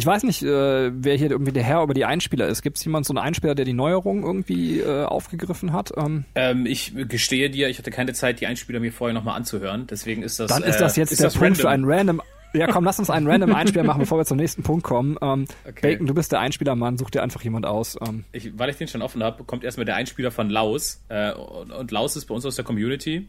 ich 0.00 0.06
weiß 0.06 0.22
nicht, 0.22 0.42
äh, 0.42 0.90
wer 0.94 1.14
hier 1.14 1.30
irgendwie 1.30 1.52
der 1.52 1.62
Herr 1.62 1.82
über 1.82 1.92
die 1.92 2.06
Einspieler 2.06 2.48
ist. 2.48 2.62
Gibt 2.62 2.78
es 2.78 2.84
jemand 2.86 3.04
so 3.04 3.12
einen 3.12 3.18
Einspieler, 3.18 3.54
der 3.54 3.66
die 3.66 3.74
Neuerung 3.74 4.22
irgendwie 4.22 4.80
äh, 4.80 5.04
aufgegriffen 5.04 5.74
hat? 5.74 5.92
Ähm, 5.94 6.24
ähm, 6.34 6.64
ich 6.64 6.94
gestehe 7.06 7.50
dir, 7.50 7.68
ich 7.68 7.76
hatte 7.76 7.90
keine 7.90 8.14
Zeit, 8.14 8.40
die 8.40 8.46
Einspieler 8.46 8.80
mir 8.80 8.94
vorher 8.94 9.12
nochmal 9.12 9.36
anzuhören. 9.36 9.86
Deswegen 9.86 10.22
ist 10.22 10.40
das. 10.40 10.50
Dann 10.50 10.62
ist 10.62 10.78
das 10.78 10.96
jetzt 10.96 11.12
äh, 11.12 11.16
der 11.16 11.24
Punkt 11.24 11.42
random? 11.42 11.60
für 11.60 11.68
einen 11.68 11.84
random. 11.84 12.22
Ja, 12.54 12.66
komm, 12.66 12.82
lass 12.82 12.98
uns 12.98 13.10
einen 13.10 13.26
random 13.26 13.54
Einspieler 13.54 13.84
machen, 13.84 14.00
bevor 14.00 14.16
wir 14.16 14.24
zum 14.24 14.38
nächsten 14.38 14.62
Punkt 14.62 14.84
kommen. 14.84 15.18
Ähm, 15.20 15.44
okay. 15.68 15.92
Bacon, 15.92 16.06
du 16.06 16.14
bist 16.14 16.32
der 16.32 16.40
Einspielermann, 16.40 16.96
such 16.96 17.10
dir 17.10 17.22
einfach 17.22 17.42
jemand 17.42 17.66
aus. 17.66 17.98
Ähm. 18.00 18.24
Ich, 18.32 18.58
weil 18.58 18.70
ich 18.70 18.76
den 18.76 18.88
schon 18.88 19.02
offen 19.02 19.22
habe, 19.22 19.44
kommt 19.44 19.64
erstmal 19.64 19.84
der 19.84 19.96
Einspieler 19.96 20.30
von 20.30 20.48
Laus. 20.48 21.04
Äh, 21.10 21.32
und, 21.32 21.72
und 21.72 21.90
Laus 21.90 22.16
ist 22.16 22.24
bei 22.24 22.34
uns 22.34 22.46
aus 22.46 22.56
der 22.56 22.64
Community 22.64 23.28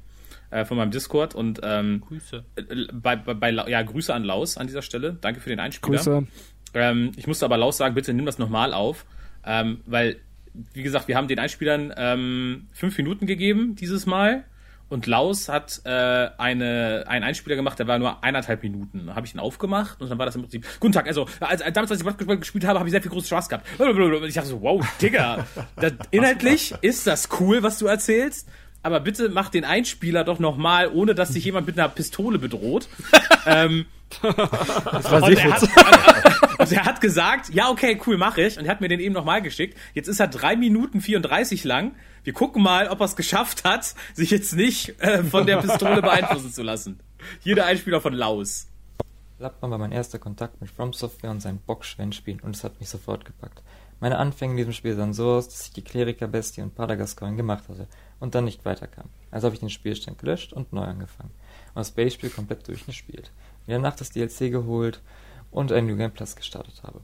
äh, 0.51 0.66
von 0.66 0.78
meinem 0.78 0.92
Discord 0.92 1.34
und 1.34 1.60
ähm, 1.63 2.01
Grüße. 2.01 2.44
Äh, 2.56 2.63
bei, 2.94 3.16
bei, 3.16 3.34
bei, 3.34 3.51
ja, 3.51 3.82
Grüße 3.82 4.13
an 4.13 4.24
Laus 4.24 4.58
an 4.58 4.68
dieser 4.68 4.82
Stelle. 4.82 5.18
Danke 5.20 5.40
für 5.40 5.50
den 5.50 5.60
Einspieler. 5.60 5.98
Grüße. 5.98 6.28
Ähm, 6.74 7.12
ich 7.16 7.28
musste 7.28 7.46
aber 7.46 7.58
laut 7.58 7.75
sagen, 7.75 7.96
bitte 7.96 8.13
nimm 8.13 8.25
das 8.25 8.38
nochmal 8.38 8.74
auf, 8.74 9.06
ähm, 9.46 9.82
weil, 9.86 10.18
wie 10.74 10.84
gesagt, 10.84 11.08
wir 11.08 11.16
haben 11.16 11.28
den 11.28 11.40
Einspielern 11.40 11.94
ähm, 11.98 12.68
fünf 12.74 12.98
Minuten 12.98 13.25
gegeben 13.25 13.75
dieses 13.75 14.06
Mal. 14.06 14.46
Und 14.92 15.08
Laus 15.08 15.48
hat 15.48 15.80
äh, 15.86 15.90
eine, 16.38 17.06
einen 17.08 17.24
Einspieler 17.24 17.56
gemacht, 17.56 17.80
der 17.80 17.88
war 17.88 17.98
nur 17.98 18.25
eineinhalb 18.25 18.62
Minuten. 18.62 19.08
Da 19.08 19.16
habe 19.16 19.25
ich 19.25 19.34
ihn 19.34 19.40
aufgemacht 19.40 20.01
und 20.01 20.10
dann 20.12 20.20
war 20.20 20.25
das 20.25 20.36
im 20.36 20.42
Prinzip, 20.42 20.68
guten 20.82 20.92
Tag, 20.92 21.08
also 21.08 21.28
als, 21.40 21.62
als 21.62 21.74
damals, 21.74 21.92
als 21.92 22.01
ich 22.01 22.06
Basketball 22.06 22.38
gespielt 22.38 22.66
habe, 22.66 22.78
habe 22.78 22.90
ich 22.90 22.92
sehr 22.92 23.01
viel 23.01 23.10
großen 23.10 23.28
Spaß 23.28 23.48
gehabt. 23.48 23.66
Und 23.80 24.25
ich 24.25 24.34
dachte 24.34 24.50
so, 24.50 24.62
wow, 24.62 24.86
Digga, 25.01 25.48
das, 25.78 25.94
inhaltlich 26.12 26.75
ist 26.82 27.08
das 27.08 27.30
cool, 27.40 27.63
was 27.63 27.80
du 27.80 27.88
erzählst, 27.88 28.50
aber 28.83 29.00
bitte 29.00 29.29
mach 29.29 29.50
den 29.50 29.63
Einspieler 29.63 30.23
doch 30.23 30.39
nochmal, 30.39 30.89
ohne 30.93 31.13
dass 31.13 31.29
sich 31.29 31.45
jemand 31.45 31.67
mit 31.67 31.77
einer 31.77 31.89
Pistole 31.89 32.39
bedroht. 32.39 32.88
ähm, 33.45 33.85
das 34.21 35.11
war 35.11 35.23
und, 35.23 35.38
er 35.38 35.53
hat, 35.53 36.59
und 36.59 36.71
er 36.71 36.85
hat 36.85 37.00
gesagt, 37.00 37.53
ja, 37.53 37.69
okay, 37.69 38.00
cool, 38.05 38.17
mache 38.17 38.41
ich. 38.41 38.57
Und 38.57 38.65
er 38.65 38.71
hat 38.71 38.81
mir 38.81 38.89
den 38.89 39.00
eben 39.00 39.13
nochmal 39.13 39.41
geschickt. 39.41 39.77
Jetzt 39.93 40.07
ist 40.07 40.19
er 40.19 40.27
drei 40.27 40.55
Minuten 40.55 41.00
34 41.00 41.63
lang. 41.63 41.95
Wir 42.23 42.33
gucken 42.33 42.61
mal, 42.61 42.89
ob 42.89 43.00
er 43.00 43.05
es 43.05 43.15
geschafft 43.15 43.63
hat, 43.63 43.95
sich 44.13 44.31
jetzt 44.31 44.53
nicht 44.53 45.00
äh, 45.01 45.23
von 45.23 45.45
der 45.45 45.57
Pistole 45.57 46.01
beeinflussen 46.01 46.51
zu 46.51 46.61
lassen. 46.61 47.00
Hier 47.39 47.55
der 47.55 47.67
Einspieler 47.67 48.01
von 48.01 48.13
Laus. 48.13 48.67
Lappmann 49.39 49.71
war 49.71 49.77
mein 49.77 49.91
erster 49.91 50.19
Kontakt 50.19 50.61
mit 50.61 50.69
From 50.69 50.93
Software 50.93 51.31
und 51.31 51.39
seinen 51.39 51.59
Bockschwänspielen 51.59 52.41
und 52.41 52.55
es 52.55 52.63
hat 52.63 52.79
mich 52.79 52.89
sofort 52.89 53.25
gepackt. 53.25 53.63
Meine 54.00 54.17
Anfänge 54.17 54.51
in 54.53 54.57
diesem 54.57 54.73
Spiel 54.73 54.95
sahen 54.95 55.13
so 55.13 55.31
aus, 55.31 55.47
dass 55.47 55.67
ich 55.67 55.73
die 55.73 55.83
Kleriker-Bestie 55.83 56.61
und 56.61 56.75
Padagascoin 56.75 57.38
gemacht 57.38 57.63
hatte 57.69 57.88
und 58.22 58.34
dann 58.36 58.46
nicht 58.46 58.63
weiterkam. 58.63 59.10
Also 59.30 59.48
habe 59.48 59.56
ich 59.56 59.60
den 59.60 59.70
Spielstand 59.70 60.18
gelöscht 60.18 60.54
und 60.54 60.72
neu 60.72 60.84
angefangen 60.84 61.32
und 61.74 61.80
das 61.80 61.92
Base-Spiel 61.92 62.30
komplett 62.30 62.66
durchgespielt 62.68 63.32
mir 63.68 63.75
danach 63.75 63.96
das 63.96 64.10
DLC 64.10 64.51
geholt 64.51 65.01
und 65.51 65.72
ein 65.72 65.86
New 65.86 65.98
Game 65.98 66.12
Plus 66.12 66.36
gestartet 66.36 66.84
habe. 66.84 67.01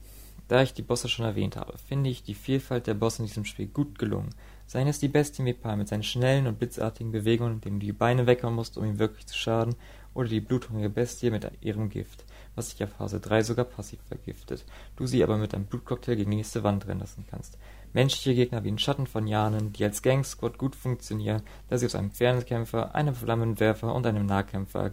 Da 0.48 0.62
ich 0.62 0.74
die 0.74 0.82
Bosse 0.82 1.10
schon 1.10 1.26
erwähnt 1.26 1.58
habe, 1.58 1.78
finde 1.78 2.10
ich 2.10 2.24
die 2.24 2.34
Vielfalt 2.34 2.88
der 2.88 2.94
Bosse 2.94 3.22
in 3.22 3.28
diesem 3.28 3.44
Spiel 3.44 3.68
gut 3.68 4.00
gelungen. 4.00 4.30
Seien 4.66 4.88
es 4.88 5.00
die 5.00 5.10
Bestie 5.10 5.44
Mepal 5.44 5.76
mit 5.76 5.90
seinen 5.90 6.04
schnellen 6.04 6.48
und 6.48 6.58
blitzartigen 6.58 7.12
Bewegungen, 7.12 7.56
indem 7.56 7.80
du 7.80 7.86
die 7.86 7.94
Beine 7.94 8.28
weckern 8.28 8.54
musst, 8.54 8.78
um 8.78 8.86
ihm 8.86 9.00
wirklich 9.00 9.28
zu 9.28 9.38
schaden, 9.38 9.76
oder 10.14 10.30
die 10.30 10.40
bluthungrige 10.40 10.90
Bestie 10.90 11.30
mit 11.30 11.48
ihrem 11.62 11.90
Gift, 11.90 12.26
was 12.56 12.72
sich 12.72 12.84
auf 12.84 12.90
Phase 12.92 13.20
3 13.20 13.44
sogar 13.44 13.66
passiv 13.66 14.00
vergiftet, 14.08 14.66
du 14.96 15.06
sie 15.06 15.24
aber 15.24 15.38
mit 15.38 15.54
einem 15.54 15.66
Blutcocktail 15.66 16.16
gegen 16.16 16.32
die 16.32 16.38
nächste 16.38 16.64
Wand 16.64 16.88
rennen 16.88 17.02
lassen 17.02 17.26
kannst. 17.30 17.58
Menschliche 17.98 18.36
Gegner 18.36 18.64
wie 18.64 18.70
ein 18.70 18.78
Schatten 18.78 19.08
von 19.08 19.26
Janen, 19.26 19.74
die 19.74 19.84
als 19.84 20.04
Gangsquad 20.04 20.60
gut 20.60 20.76
funktionieren, 20.76 21.42
da 21.68 21.80
sie 21.80 21.88
aus 21.88 21.96
einem 21.96 22.12
Fernkämpfer, 22.12 22.94
einem 22.94 23.16
Flammenwerfer 23.16 23.92
und 23.92 24.06
einem 24.06 24.28
Nahkämpfer 24.28 24.92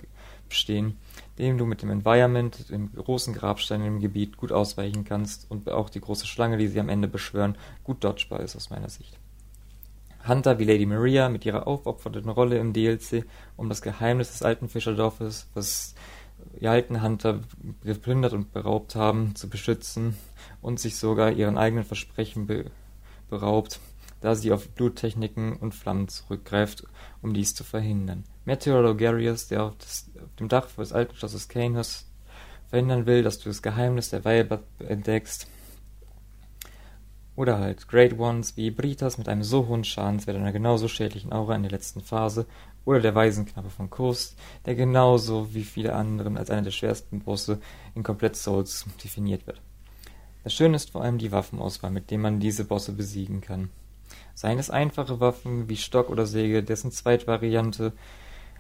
bestehen, 0.49 0.97
dem 1.39 1.59
du 1.59 1.67
mit 1.67 1.83
dem 1.83 1.91
Environment, 1.91 2.71
dem 2.71 2.91
großen 2.95 3.35
Grabstein 3.35 3.85
im 3.85 4.01
Gebiet, 4.01 4.39
gut 4.39 4.53
ausweichen 4.53 5.05
kannst 5.05 5.51
und 5.51 5.69
auch 5.69 5.91
die 5.91 6.01
große 6.01 6.27
Schlange, 6.27 6.57
die 6.57 6.67
sie 6.67 6.81
am 6.81 6.89
Ende 6.89 7.07
beschwören, 7.07 7.59
gut 7.83 8.03
dodgebar 8.03 8.41
ist 8.41 8.57
aus 8.57 8.71
meiner 8.71 8.89
Sicht. 8.89 9.19
Hunter 10.27 10.59
wie 10.59 10.65
Lady 10.65 10.87
Maria 10.87 11.29
mit 11.29 11.45
ihrer 11.45 11.67
aufopfernden 11.67 12.31
Rolle 12.31 12.57
im 12.57 12.73
DLC, 12.73 13.27
um 13.59 13.69
das 13.69 13.83
Geheimnis 13.83 14.33
des 14.33 14.41
alten 14.41 14.71
Fischerdorfes, 14.71 15.47
was 15.53 15.95
die 16.59 16.69
alten 16.69 17.03
Hunter 17.03 17.41
geplündert 17.83 18.33
und 18.33 18.55
beraubt 18.55 18.95
haben, 18.95 19.35
zu 19.35 19.51
beschützen 19.51 20.17
und 20.63 20.81
sich 20.81 20.97
sogar 20.97 21.33
ihren 21.33 21.59
eigenen 21.59 21.85
Versprechen 21.85 22.47
be 22.47 22.71
beraubt, 23.35 23.81
da 24.21 24.35
sie 24.35 24.53
auf 24.53 24.69
Bluttechniken 24.71 25.57
und 25.57 25.75
Flammen 25.75 26.09
zurückgreift, 26.09 26.85
um 27.21 27.35
dies 27.35 27.55
zu 27.55 27.65
verhindern. 27.65 28.25
Meteorologarius, 28.45 29.49
der 29.49 29.65
auf, 29.65 29.77
das, 29.77 30.11
auf, 30.23 30.35
dem 30.37 30.49
Dach 30.49 30.69
des 30.69 30.93
alten 30.93 31.17
Schlosses 31.17 31.49
Canis 31.49 32.07
verhindern 32.69 33.07
will, 33.07 33.23
dass 33.23 33.41
du 33.41 33.49
das 33.49 33.61
Geheimnis 33.61 34.11
der 34.11 34.25
Weiber 34.25 34.63
entdeckst. 34.79 35.49
Oder 37.37 37.59
halt 37.59 37.89
Great 37.89 38.17
Ones 38.17 38.57
wie 38.57 38.71
Britas 38.71 39.19
mit 39.19 39.29
einem 39.29 39.43
so 39.43 39.67
hohen 39.67 39.83
Schadenswert 39.83 40.37
einer 40.37 40.53
genauso 40.53 40.87
schädlichen 40.87 41.33
Aura 41.33 41.57
in 41.57 41.63
der 41.63 41.73
letzten 41.73 42.01
Phase. 42.01 42.47
Oder 42.85 43.01
der 43.01 43.17
Waisenknappe 43.17 43.71
von 43.71 43.91
Kust, 43.91 44.39
der 44.67 44.77
genauso 44.77 45.53
wie 45.53 45.65
viele 45.65 45.95
anderen 45.95 46.37
als 46.37 46.51
einer 46.51 46.63
der 46.63 46.71
schwersten 46.71 47.21
Bosse 47.21 47.61
in 47.97 48.05
Komplett 48.05 48.37
Souls 48.37 48.87
definiert 49.03 49.47
wird. 49.49 49.61
Das 50.45 50.53
Schöne 50.53 50.77
ist 50.77 50.91
vor 50.91 51.03
allem 51.03 51.17
die 51.17 51.33
Waffenauswahl, 51.33 51.91
mit 51.91 52.11
denen 52.11 52.23
man 52.23 52.39
diese 52.39 52.65
Bosse 52.65 52.93
besiegen 52.93 53.41
kann. 53.41 53.71
Seien 54.35 54.59
es 54.59 54.69
einfache 54.69 55.19
Waffen 55.19 55.69
wie 55.71 55.77
Stock 55.77 56.11
oder 56.11 56.27
Säge, 56.27 56.63
dessen 56.63 56.93
Zweitvariante 56.93 57.93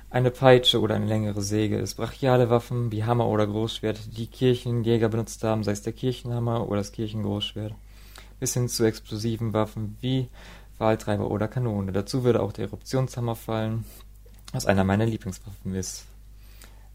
eine 0.08 0.30
Peitsche 0.30 0.80
oder 0.80 0.94
eine 0.94 1.06
längere 1.06 1.42
Säge 1.42 1.76
ist, 1.76 1.96
brachiale 1.96 2.48
Waffen 2.48 2.90
wie 2.90 3.04
Hammer 3.04 3.26
oder 3.26 3.46
Großschwert, 3.46 4.16
die 4.16 4.28
Kirchenjäger 4.28 5.08
benutzt 5.08 5.44
haben, 5.44 5.62
sei 5.62 5.72
es 5.72 5.82
der 5.82 5.92
Kirchenhammer 5.92 6.68
oder 6.68 6.78
das 6.78 6.92
Kirchengroßschwert, 6.92 7.74
bis 8.40 8.54
hin 8.54 8.68
zu 8.68 8.84
explosiven 8.84 9.52
Waffen 9.52 9.98
wie 10.00 10.28
Wahltreiber 10.78 11.30
oder 11.30 11.48
Kanone. 11.48 11.92
Dazu 11.92 12.24
würde 12.24 12.40
auch 12.40 12.52
der 12.52 12.66
Eruptionshammer 12.66 13.34
fallen, 13.34 13.84
was 14.52 14.66
einer 14.66 14.84
meiner 14.84 15.04
Lieblingswaffen 15.04 15.74
ist. 15.74 16.06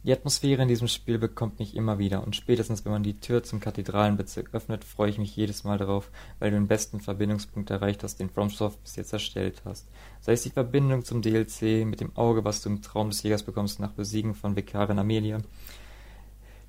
Die 0.03 0.13
Atmosphäre 0.13 0.61
in 0.61 0.69
diesem 0.69 0.87
Spiel 0.87 1.17
bekommt 1.19 1.59
mich 1.59 1.75
immer 1.75 1.99
wieder 1.99 2.23
und 2.23 2.33
spätestens 2.33 2.85
wenn 2.85 2.93
man 2.93 3.03
die 3.03 3.19
Tür 3.19 3.43
zum 3.43 3.59
Kathedralenbezirk 3.59 4.53
öffnet, 4.53 4.85
freue 4.85 5.09
ich 5.09 5.17
mich 5.17 5.35
jedes 5.35 5.65
Mal 5.65 5.77
darauf, 5.77 6.09
weil 6.39 6.51
du 6.51 6.57
den 6.57 6.69
besten 6.69 7.01
Verbindungspunkt 7.01 7.69
erreicht 7.69 8.01
hast, 8.03 8.17
den 8.17 8.29
FromSoft 8.29 8.81
bis 8.81 8.95
jetzt 8.95 9.11
erstellt 9.11 9.61
hast. 9.65 9.89
Sei 10.21 10.31
es 10.31 10.43
die 10.43 10.51
Verbindung 10.51 11.03
zum 11.03 11.21
DLC 11.21 11.85
mit 11.85 11.99
dem 11.99 12.15
Auge, 12.15 12.45
was 12.45 12.61
du 12.61 12.69
im 12.69 12.81
Traum 12.81 13.09
des 13.09 13.23
Jägers 13.23 13.43
bekommst 13.43 13.81
nach 13.81 13.91
Besiegen 13.91 14.35
von 14.35 14.55
Vikarin 14.55 14.99
Amelia, 14.99 15.39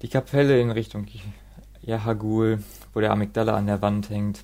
die 0.02 0.08
Kapelle 0.08 0.60
in 0.60 0.72
Richtung 0.72 1.06
Yahagul, 1.82 2.64
wo 2.92 3.00
der 3.00 3.12
Amygdala 3.12 3.54
an 3.54 3.66
der 3.66 3.80
Wand 3.80 4.10
hängt, 4.10 4.42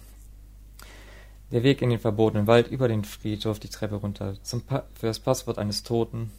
Der 1.51 1.63
Weg 1.65 1.83
in 1.83 1.91
den 1.91 1.99
verbotenen 2.01 2.47
Wald 2.47 2.69
über 2.69 2.87
den 2.87 3.05
Friedhof, 3.05 3.59
die 3.59 3.69
Treppe 3.69 3.97
runter 3.97 4.35
zum 4.43 4.63
pa 4.63 4.85
für 4.95 5.07
das 5.07 5.21
Passwort 5.21 5.59
eines 5.59 5.83
Toten. 5.83 6.31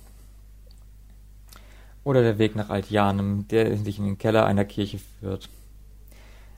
Oder 2.08 2.22
der 2.22 2.38
Weg 2.38 2.56
nach 2.56 2.70
Altjanem, 2.70 3.50
der 3.50 3.70
dich 3.76 4.00
in 4.00 4.06
den 4.06 4.18
Keller 4.18 4.46
einer 4.46 4.64
Kirche 4.64 4.98
führt. 4.98 5.50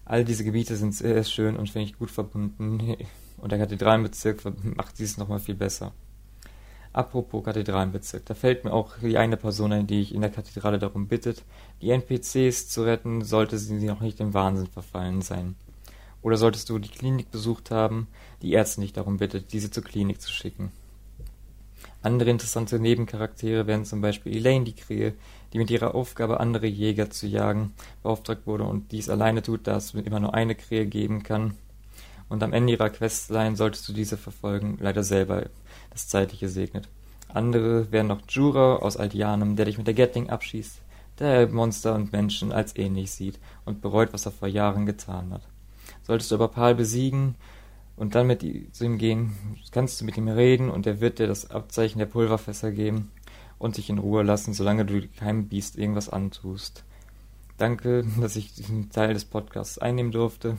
All 0.06 0.24
diese 0.24 0.44
Gebiete 0.44 0.76
sind 0.76 0.94
sehr 0.94 1.24
schön 1.24 1.58
und 1.58 1.72
finde 1.72 1.88
ich 1.88 1.98
gut 1.98 2.12
verbunden. 2.12 2.96
Und 3.38 3.52
der 3.52 3.58
Kathedralenbezirk 3.58 4.44
macht 4.76 5.00
dies 5.00 5.18
nochmal 5.18 5.40
viel 5.40 5.56
besser. 5.56 5.94
Apropos 6.94 7.44
Kathedralenbezirk, 7.44 8.26
da 8.26 8.36
fällt 8.36 8.64
mir 8.64 8.74
auch 8.74 8.98
die 9.02 9.18
eine 9.18 9.38
Person 9.38 9.72
ein, 9.74 9.88
die 9.88 10.02
ich 10.02 10.14
in 10.14 10.22
der 10.22 10.30
Kathedrale 10.30 10.78
darum 10.78 11.08
bittet, 11.08 11.44
die 11.82 11.90
NPCs 11.90 12.70
zu 12.70 12.84
retten, 12.84 13.24
sollte 13.24 13.58
sie 13.58 13.74
noch 13.88 14.02
nicht 14.02 14.20
im 14.20 14.36
Wahnsinn 14.36 14.68
verfallen 14.68 15.24
sein. 15.24 15.56
Oder 16.22 16.38
solltest 16.38 16.70
du 16.70 16.78
die 16.78 16.90
Klinik 16.90 17.32
besucht 17.32 17.72
haben, 17.72 18.08
die 18.44 18.52
Ärzte 18.52 18.82
nicht 18.82 18.98
darum 18.98 19.18
bittet, 19.18 19.52
diese 19.52 19.72
zur 19.72 19.84
Klinik 19.84 20.22
zu 20.22 20.32
schicken. 20.32 20.72
Andere 22.02 22.30
interessante 22.30 22.80
Nebencharaktere 22.80 23.68
wären 23.68 23.84
zum 23.84 24.00
Beispiel 24.00 24.36
Elaine 24.36 24.64
die 24.64 24.76
Krähe, 24.76 25.16
die 25.54 25.58
mit 25.58 25.72
ihrer 25.72 25.96
Aufgabe, 25.96 26.40
andere 26.40 26.68
Jäger 26.68 27.10
zu 27.10 27.28
jagen, 27.28 27.74
beauftragt 28.04 28.46
wurde 28.46 28.66
und 28.66 28.92
dies 28.92 29.10
alleine 29.10 29.42
tut, 29.42 29.68
da 29.68 29.78
es 29.78 29.94
immer 29.94 30.20
nur 30.20 30.34
eine 30.34 30.56
Krähe 30.56 30.86
geben 30.86 31.24
kann. 31.24 31.56
Und 32.28 32.44
am 32.44 32.54
Ende 32.54 32.74
ihrer 32.74 32.90
Questline 32.90 33.56
solltest 33.56 33.88
du 33.90 33.94
diese 33.94 34.18
verfolgen, 34.18 34.78
leider 34.80 35.04
selber 35.04 35.46
das 35.90 36.08
Zeitliche 36.08 36.48
segnet. 36.48 36.88
Andere 37.28 37.92
wären 37.92 38.08
noch 38.08 38.22
Jura 38.28 38.78
aus 38.78 38.98
Altianem, 38.98 39.56
der 39.56 39.66
dich 39.66 39.78
mit 39.78 39.88
der 39.88 39.94
Gatling 39.94 40.30
abschießt, 40.30 40.80
der 41.20 41.48
Monster 41.48 41.96
und 41.96 42.12
Menschen 42.12 42.52
als 42.52 42.76
ähnlich 42.76 43.12
sieht 43.12 43.40
und 43.66 43.82
bereut, 43.82 44.14
was 44.14 44.26
er 44.26 44.32
vor 44.32 44.48
Jahren 44.48 44.86
getan 44.86 45.32
hat. 45.34 45.42
Solltest 46.04 46.32
du 46.32 46.36
aber 46.36 46.48
Pal 46.48 46.76
besiegen 46.76 47.36
und 47.98 48.16
dann 48.16 48.28
mit 48.28 48.42
zu 48.74 48.86
ihm 48.86 48.98
gehen, 48.98 49.36
kannst 49.72 50.00
du 50.00 50.06
mit 50.06 50.18
ihm 50.18 50.28
reden 50.28 50.70
und 50.70 50.88
er 50.88 51.02
wird 51.02 51.20
dir 51.20 51.28
das 51.28 51.52
Abzeichen 51.52 52.00
der 52.00 52.06
Pulverfässer 52.06 52.72
geben 52.72 53.12
und 53.60 53.78
dich 53.78 53.90
in 53.90 54.00
Ruhe 54.00 54.24
lassen, 54.24 54.54
solange 54.54 54.86
du 54.86 55.08
keinem 55.08 55.48
Biest 55.48 55.78
irgendwas 55.78 56.10
antust. 56.10 56.84
Danke, 57.58 58.06
dass 58.20 58.36
ich 58.36 58.54
diesen 58.56 58.90
Teil 58.90 59.14
des 59.14 59.26
Podcasts 59.26 59.78
einnehmen 59.78 60.12
durfte. 60.12 60.58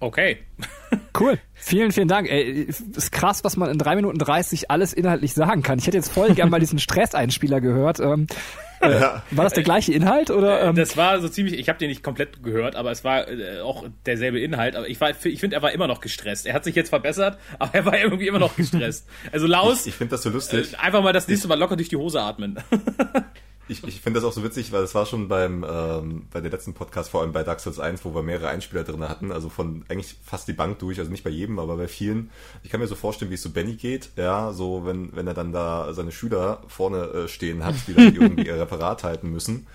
Okay. 0.00 0.38
Cool. 1.16 1.38
Vielen, 1.54 1.92
vielen 1.92 2.08
Dank. 2.08 2.28
Ey, 2.28 2.62
ist 2.62 3.12
krass, 3.12 3.44
was 3.44 3.56
man 3.56 3.70
in 3.70 3.78
drei 3.78 3.94
Minuten 3.94 4.18
30 4.18 4.68
alles 4.68 4.92
inhaltlich 4.92 5.32
sagen 5.32 5.62
kann. 5.62 5.78
Ich 5.78 5.86
hätte 5.86 5.96
jetzt 5.96 6.12
voll 6.12 6.34
gern 6.34 6.50
mal 6.50 6.58
diesen 6.58 6.78
Stresseinspieler 6.80 7.60
gehört. 7.60 8.00
Ähm, 8.00 8.26
äh, 8.26 8.73
ja. 8.90 9.22
War 9.30 9.44
das 9.44 9.52
der 9.52 9.62
gleiche 9.62 9.92
Inhalt 9.92 10.30
oder? 10.30 10.62
Ähm? 10.62 10.74
Das 10.74 10.96
war 10.96 11.20
so 11.20 11.28
ziemlich. 11.28 11.58
Ich 11.58 11.68
habe 11.68 11.78
den 11.78 11.88
nicht 11.88 12.02
komplett 12.02 12.42
gehört, 12.42 12.76
aber 12.76 12.90
es 12.90 13.04
war 13.04 13.28
äh, 13.28 13.60
auch 13.60 13.84
derselbe 14.06 14.40
Inhalt. 14.40 14.76
Aber 14.76 14.88
ich 14.88 15.00
war, 15.00 15.10
ich 15.10 15.40
finde, 15.40 15.56
er 15.56 15.62
war 15.62 15.72
immer 15.72 15.86
noch 15.86 16.00
gestresst. 16.00 16.46
Er 16.46 16.54
hat 16.54 16.64
sich 16.64 16.74
jetzt 16.74 16.88
verbessert, 16.90 17.38
aber 17.58 17.74
er 17.74 17.84
war 17.84 17.98
irgendwie 17.98 18.26
immer 18.26 18.38
noch 18.38 18.56
gestresst. 18.56 19.08
Also 19.32 19.46
Laus. 19.46 19.82
Ich, 19.82 19.88
ich 19.88 19.94
finde 19.94 20.12
das 20.12 20.22
so 20.22 20.30
lustig. 20.30 20.72
Äh, 20.72 20.76
einfach 20.76 21.02
mal 21.02 21.12
das 21.12 21.28
nächste 21.28 21.48
Mal 21.48 21.58
locker 21.58 21.76
durch 21.76 21.88
die 21.88 21.96
Hose 21.96 22.20
atmen. 22.20 22.58
Ich, 23.66 23.82
ich 23.84 24.00
finde 24.00 24.20
das 24.20 24.28
auch 24.28 24.32
so 24.32 24.44
witzig, 24.44 24.72
weil 24.72 24.82
das 24.82 24.94
war 24.94 25.06
schon 25.06 25.28
beim 25.28 25.64
ähm, 25.68 26.26
bei 26.30 26.40
der 26.40 26.50
letzten 26.50 26.74
Podcast, 26.74 27.10
vor 27.10 27.22
allem 27.22 27.32
bei 27.32 27.42
Dark 27.42 27.60
Souls 27.60 27.78
1, 27.78 28.04
wo 28.04 28.14
wir 28.14 28.22
mehrere 28.22 28.48
Einspieler 28.48 28.84
drin 28.84 29.08
hatten, 29.08 29.32
also 29.32 29.48
von 29.48 29.84
eigentlich 29.88 30.16
fast 30.22 30.48
die 30.48 30.52
Bank 30.52 30.78
durch, 30.80 30.98
also 30.98 31.10
nicht 31.10 31.24
bei 31.24 31.30
jedem, 31.30 31.58
aber 31.58 31.76
bei 31.76 31.88
vielen. 31.88 32.30
Ich 32.62 32.70
kann 32.70 32.80
mir 32.80 32.86
so 32.86 32.94
vorstellen, 32.94 33.30
wie 33.30 33.36
es 33.36 33.42
so 33.42 33.50
Benny 33.50 33.74
geht, 33.74 34.10
ja, 34.16 34.52
so 34.52 34.84
wenn, 34.84 35.16
wenn 35.16 35.26
er 35.26 35.34
dann 35.34 35.52
da 35.52 35.94
seine 35.94 36.12
Schüler 36.12 36.62
vorne 36.68 37.04
äh, 37.04 37.28
stehen 37.28 37.64
hat, 37.64 37.74
die 37.86 37.94
dann 37.94 38.14
irgendwie 38.14 38.46
ihr 38.46 38.60
Referat 38.60 39.02
halten 39.02 39.30
müssen. 39.30 39.66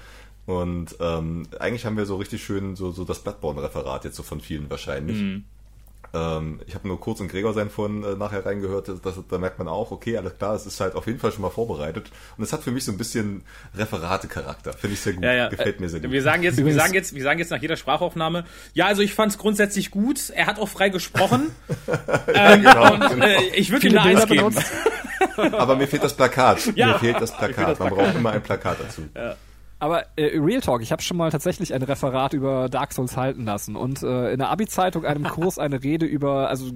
Und 0.45 0.95
ähm, 0.99 1.47
eigentlich 1.59 1.85
haben 1.85 1.97
wir 1.97 2.05
so 2.05 2.15
richtig 2.17 2.43
schön 2.43 2.75
so, 2.75 2.91
so 2.91 3.05
das 3.05 3.19
Bloodborne-Referat 3.19 4.05
jetzt 4.05 4.15
so 4.15 4.23
von 4.23 4.41
vielen 4.41 4.69
wahrscheinlich. 4.69 5.17
Mhm. 5.17 5.45
Ähm, 6.13 6.59
ich 6.65 6.75
habe 6.75 6.87
nur 6.87 6.99
kurz 6.99 7.19
in 7.19 7.27
Gregor 7.27 7.53
sein 7.53 7.69
von 7.69 8.03
äh, 8.03 8.15
nachher 8.15 8.45
reingehört, 8.45 8.87
das, 8.87 9.01
das, 9.01 9.15
da 9.29 9.37
merkt 9.37 9.59
man 9.59 9.67
auch, 9.67 9.91
okay, 9.91 10.17
alles 10.17 10.37
klar, 10.37 10.55
es 10.55 10.65
ist 10.65 10.79
halt 10.79 10.95
auf 10.95 11.07
jeden 11.07 11.19
Fall 11.19 11.31
schon 11.31 11.41
mal 11.41 11.49
vorbereitet. 11.49 12.09
Und 12.37 12.43
es 12.43 12.51
hat 12.51 12.63
für 12.63 12.71
mich 12.71 12.83
so 12.85 12.91
ein 12.91 12.97
bisschen 12.97 13.43
Referate-Charakter. 13.75 14.73
Finde 14.73 14.95
ich 14.95 15.01
sehr 15.01 15.13
gut. 15.13 15.23
Ja, 15.23 15.33
ja. 15.33 15.49
Gefällt 15.49 15.79
mir 15.79 15.89
sehr 15.89 15.99
gut. 15.99 16.11
Wir 16.11 16.21
sagen 16.23 16.43
jetzt, 16.43 16.63
wir 16.63 16.73
sagen 16.73 16.93
jetzt, 16.93 17.13
wir 17.13 17.23
sagen 17.23 17.39
jetzt 17.39 17.51
nach 17.51 17.61
jeder 17.61 17.77
Sprachaufnahme, 17.77 18.45
ja, 18.73 18.87
also 18.87 19.01
ich 19.01 19.13
fand 19.13 19.31
es 19.31 19.37
grundsätzlich 19.37 19.91
gut. 19.91 20.29
Er 20.31 20.47
hat 20.47 20.59
auch 20.59 20.69
frei 20.69 20.89
gesprochen. 20.89 21.51
ja, 22.33 22.53
ähm, 22.53 22.63
genau, 22.63 22.93
und, 22.93 23.09
genau. 23.09 23.25
Äh, 23.25 23.49
ich 23.55 23.71
würde 23.71 23.87
ihm 23.87 23.97
eine 23.97 24.17
Eins 24.17 24.25
geben. 24.25 24.55
Aber 25.37 25.75
mir 25.75 25.87
fehlt 25.87 26.03
das 26.03 26.15
Plakat. 26.15 26.75
Ja, 26.75 26.93
mir 26.93 26.99
fehlt 26.99 27.21
das 27.21 27.35
Plakat. 27.35 27.69
Das 27.69 27.77
Plakat. 27.77 27.79
Man 27.79 27.89
braucht 27.89 28.15
immer 28.15 28.31
ein 28.31 28.41
Plakat 28.41 28.77
dazu. 28.79 29.03
Ja. 29.15 29.35
Aber 29.79 30.05
äh, 30.17 30.37
Real 30.37 30.59
Talk, 30.59 30.81
ich 30.81 30.91
habe 30.91 31.01
schon 31.01 31.15
mal 31.15 31.31
tatsächlich 31.31 31.73
ein 31.73 31.81
Referat 31.81 32.33
über 32.33 32.67
Dark 32.67 32.91
Souls 32.91 33.15
halten 33.15 33.45
lassen 33.45 33.77
und 33.77 34.03
äh, 34.03 34.31
in 34.31 34.39
der 34.39 34.49
Abi-Zeitung 34.49 35.05
einem 35.05 35.23
Kurs 35.29 35.57
eine 35.57 35.81
Rede 35.81 36.05
über, 36.05 36.49
also 36.49 36.69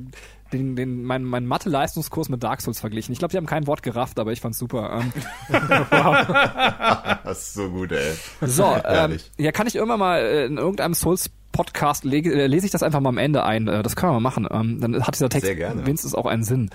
den, 0.53 0.75
den, 0.75 1.03
mein, 1.03 1.23
mein 1.23 1.45
Mathe-Leistungskurs 1.45 2.29
mit 2.29 2.43
Dark 2.43 2.61
Souls 2.61 2.79
verglichen. 2.79 3.11
Ich 3.11 3.19
glaube, 3.19 3.31
die 3.31 3.37
haben 3.37 3.45
kein 3.45 3.67
Wort 3.67 3.83
gerafft, 3.83 4.19
aber 4.19 4.31
ich 4.31 4.39
fand's 4.39 4.57
super. 4.57 5.01
Ähm, 5.01 5.11
das 7.23 7.41
ist 7.41 7.53
so 7.55 7.69
gut, 7.69 7.91
ey. 7.91 8.13
So, 8.41 8.75
ähm, 8.85 9.17
ja, 9.37 9.51
kann 9.51 9.67
ich 9.67 9.75
irgendwann 9.75 9.99
mal 9.99 10.19
äh, 10.21 10.45
in 10.45 10.57
irgendeinem 10.57 10.93
Souls 10.93 11.29
Podcast 11.51 12.03
lege, 12.03 12.33
äh, 12.33 12.47
lese 12.47 12.65
ich 12.65 12.71
das 12.71 12.83
einfach 12.83 12.99
mal 12.99 13.09
am 13.09 13.17
Ende 13.17 13.43
ein. 13.43 13.67
Äh, 13.67 13.83
das 13.83 13.95
können 13.95 14.11
wir 14.11 14.19
mal 14.19 14.29
machen. 14.29 14.47
Ähm, 14.49 14.79
dann 14.81 15.05
hat 15.05 15.15
dieser 15.15 15.29
Text 15.29 15.49
wenigstens 15.49 16.15
auch 16.15 16.25
einen 16.25 16.43
Sinn. 16.43 16.69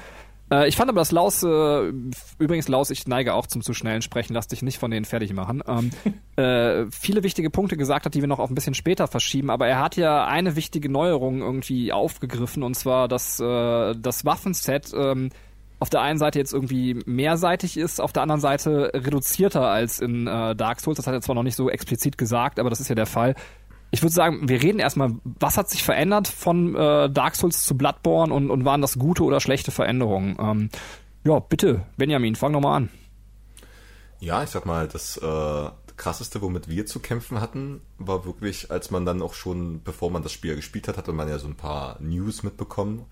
Äh, 0.50 0.68
ich 0.68 0.76
fand 0.76 0.88
aber, 0.88 1.00
dass 1.00 1.12
Laus, 1.12 1.42
äh, 1.42 1.92
übrigens 2.38 2.68
Laus, 2.68 2.90
ich 2.90 3.06
neige 3.06 3.34
auch 3.34 3.46
zum 3.46 3.62
zu 3.62 3.74
schnellen 3.74 4.02
Sprechen, 4.02 4.34
lass 4.34 4.48
dich 4.48 4.62
nicht 4.62 4.78
von 4.78 4.90
denen 4.90 5.04
fertig 5.04 5.32
machen, 5.32 5.62
ähm, 5.66 5.90
äh, 6.36 6.86
viele 6.90 7.22
wichtige 7.22 7.50
Punkte 7.50 7.76
gesagt 7.76 8.06
hat, 8.06 8.14
die 8.14 8.20
wir 8.20 8.28
noch 8.28 8.38
auf 8.38 8.50
ein 8.50 8.54
bisschen 8.54 8.74
später 8.74 9.06
verschieben, 9.06 9.50
aber 9.50 9.66
er 9.66 9.80
hat 9.80 9.96
ja 9.96 10.26
eine 10.26 10.56
wichtige 10.56 10.88
Neuerung 10.88 11.40
irgendwie 11.40 11.92
aufgegriffen, 11.92 12.62
und 12.62 12.74
zwar, 12.74 13.08
dass 13.08 13.40
äh, 13.40 13.94
das 13.94 14.24
Waffenset 14.24 14.92
ähm, 14.94 15.30
auf 15.80 15.90
der 15.90 16.00
einen 16.00 16.18
Seite 16.18 16.38
jetzt 16.38 16.52
irgendwie 16.52 16.98
mehrseitig 17.06 17.76
ist, 17.76 18.00
auf 18.00 18.12
der 18.12 18.22
anderen 18.22 18.40
Seite 18.40 18.90
reduzierter 18.94 19.68
als 19.68 20.00
in 20.00 20.26
äh, 20.26 20.56
Dark 20.56 20.80
Souls. 20.80 20.96
Das 20.96 21.06
hat 21.06 21.14
er 21.14 21.20
zwar 21.20 21.36
noch 21.36 21.44
nicht 21.44 21.54
so 21.54 21.70
explizit 21.70 22.18
gesagt, 22.18 22.58
aber 22.58 22.68
das 22.68 22.80
ist 22.80 22.88
ja 22.88 22.96
der 22.96 23.06
Fall 23.06 23.36
ich 23.90 24.02
würde 24.02 24.12
sagen, 24.12 24.48
wir 24.48 24.62
reden 24.62 24.80
erstmal, 24.80 25.12
was 25.24 25.56
hat 25.56 25.70
sich 25.70 25.82
verändert 25.82 26.28
von 26.28 26.74
äh, 26.74 27.10
Dark 27.10 27.36
Souls 27.36 27.64
zu 27.64 27.76
Bloodborne 27.76 28.32
und, 28.32 28.50
und 28.50 28.64
waren 28.64 28.82
das 28.82 28.98
gute 28.98 29.22
oder 29.24 29.40
schlechte 29.40 29.70
Veränderungen? 29.70 30.36
Ähm, 30.38 30.68
ja, 31.24 31.38
bitte, 31.38 31.86
Benjamin, 31.96 32.36
fang 32.36 32.52
nochmal 32.52 32.76
an. 32.76 32.90
Ja, 34.20 34.42
ich 34.42 34.50
sag 34.50 34.66
mal, 34.66 34.88
das 34.88 35.16
äh, 35.16 35.70
krasseste, 35.96 36.42
womit 36.42 36.68
wir 36.68 36.86
zu 36.86 37.00
kämpfen 37.00 37.40
hatten, 37.40 37.80
war 37.98 38.24
wirklich, 38.24 38.70
als 38.70 38.90
man 38.90 39.06
dann 39.06 39.22
auch 39.22 39.34
schon, 39.34 39.82
bevor 39.82 40.10
man 40.10 40.22
das 40.22 40.32
Spiel 40.32 40.56
gespielt 40.56 40.88
hat, 40.88 40.96
hatte 40.96 41.12
man 41.12 41.28
ja 41.28 41.38
so 41.38 41.46
ein 41.46 41.56
paar 41.56 42.00
News 42.00 42.42
mitbekommen. 42.42 43.04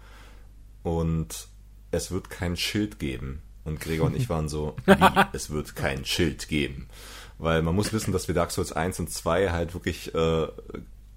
Und 0.82 1.48
es 1.90 2.10
wird 2.10 2.30
kein 2.30 2.56
Schild 2.56 2.98
geben. 2.98 3.42
Und 3.64 3.80
Gregor 3.80 4.06
und 4.06 4.16
ich 4.16 4.28
waren 4.30 4.48
so, 4.48 4.76
wie, 4.86 4.94
es 5.32 5.50
wird 5.50 5.74
kein 5.74 6.04
Schild 6.04 6.48
geben. 6.48 6.88
Weil 7.38 7.62
man 7.62 7.74
muss 7.74 7.92
wissen, 7.92 8.12
dass 8.12 8.28
wir 8.28 8.34
Dark 8.34 8.50
Souls 8.50 8.72
1 8.72 9.00
und 9.00 9.10
2 9.10 9.50
halt 9.50 9.74
wirklich 9.74 10.14
äh, 10.14 10.46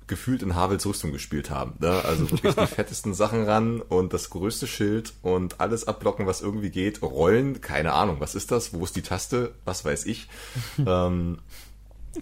gefühlt 0.10 0.44
in 0.44 0.56
Havels 0.56 0.86
Rüstung 0.86 1.14
gespielt 1.14 1.50
haben. 1.50 1.76
Ne? 1.80 2.04
Also 2.04 2.30
wirklich 2.30 2.56
die 2.56 2.68
fettesten 2.76 3.14
Sachen 3.14 3.44
ran 3.46 3.80
und 3.80 4.12
das 4.12 4.30
größte 4.30 4.68
Schild 4.68 5.14
und 5.22 5.62
alles 5.62 5.88
abblocken, 5.88 6.28
was 6.28 6.42
irgendwie 6.42 6.72
geht. 6.72 7.02
Rollen, 7.02 7.62
keine 7.62 7.94
Ahnung, 7.94 8.18
was 8.20 8.36
ist 8.36 8.52
das? 8.52 8.74
Wo 8.74 8.84
ist 8.84 8.98
die 8.98 9.02
Taste? 9.02 9.54
Was 9.64 9.86
weiß 9.86 10.06
ich. 10.08 10.28
ähm, 10.86 11.38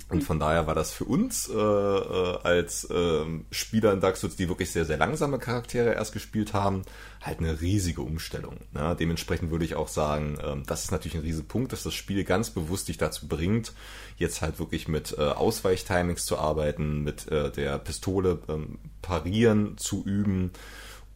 und 0.09 0.23
von 0.23 0.39
daher 0.39 0.67
war 0.67 0.75
das 0.75 0.91
für 0.91 1.05
uns 1.05 1.49
äh, 1.49 1.53
äh, 1.53 2.37
als 2.43 2.83
äh, 2.89 3.25
Spieler 3.51 3.93
in 3.93 4.01
Dark 4.01 4.17
Souls, 4.17 4.35
die 4.35 4.49
wirklich 4.49 4.71
sehr, 4.71 4.85
sehr 4.85 4.97
langsame 4.97 5.39
Charaktere 5.39 5.93
erst 5.93 6.13
gespielt 6.13 6.53
haben, 6.53 6.83
halt 7.21 7.39
eine 7.39 7.61
riesige 7.61 8.01
Umstellung. 8.01 8.57
Ne? 8.73 8.95
Dementsprechend 8.99 9.49
würde 9.49 9.65
ich 9.65 9.75
auch 9.75 9.87
sagen, 9.87 10.37
äh, 10.39 10.65
das 10.65 10.83
ist 10.83 10.91
natürlich 10.91 11.15
ein 11.15 11.21
riesiger 11.21 11.47
Punkt, 11.47 11.71
dass 11.71 11.83
das 11.83 11.93
Spiel 11.93 12.23
ganz 12.25 12.49
bewusst 12.49 12.89
dich 12.89 12.97
dazu 12.97 13.27
bringt, 13.27 13.73
jetzt 14.17 14.41
halt 14.41 14.59
wirklich 14.59 14.87
mit 14.87 15.15
äh, 15.17 15.21
Ausweichtimings 15.21 16.25
zu 16.25 16.37
arbeiten, 16.37 17.03
mit 17.03 17.29
äh, 17.31 17.49
der 17.51 17.77
Pistole 17.79 18.39
ähm, 18.49 18.79
parieren 19.01 19.77
zu 19.77 20.03
üben 20.03 20.51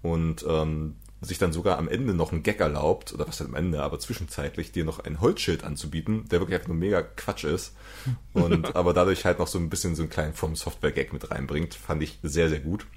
und 0.01 0.45
ähm, 0.47 0.95
sich 1.21 1.37
dann 1.37 1.53
sogar 1.53 1.77
am 1.77 1.87
Ende 1.87 2.13
noch 2.13 2.31
ein 2.31 2.43
Gag 2.43 2.59
erlaubt, 2.59 3.13
oder 3.13 3.27
was 3.27 3.39
halt 3.39 3.49
am 3.49 3.55
Ende, 3.55 3.83
aber 3.83 3.99
zwischenzeitlich 3.99 4.71
dir 4.71 4.83
noch 4.83 4.99
ein 4.99 5.21
Holzschild 5.21 5.63
anzubieten, 5.63 6.27
der 6.29 6.39
wirklich 6.39 6.55
einfach 6.55 6.69
nur 6.69 6.77
mega 6.77 7.01
Quatsch 7.01 7.43
ist. 7.43 7.75
Und 8.33 8.75
aber 8.75 8.93
dadurch 8.93 9.25
halt 9.25 9.39
noch 9.39 9.47
so 9.47 9.59
ein 9.59 9.69
bisschen 9.69 9.95
so 9.95 10.01
einen 10.01 10.09
kleinen 10.09 10.33
From 10.33 10.55
Software 10.55 10.91
Gag 10.91 11.13
mit 11.13 11.29
reinbringt, 11.29 11.75
fand 11.75 12.01
ich 12.01 12.17
sehr, 12.23 12.49
sehr 12.49 12.59
gut. 12.59 12.87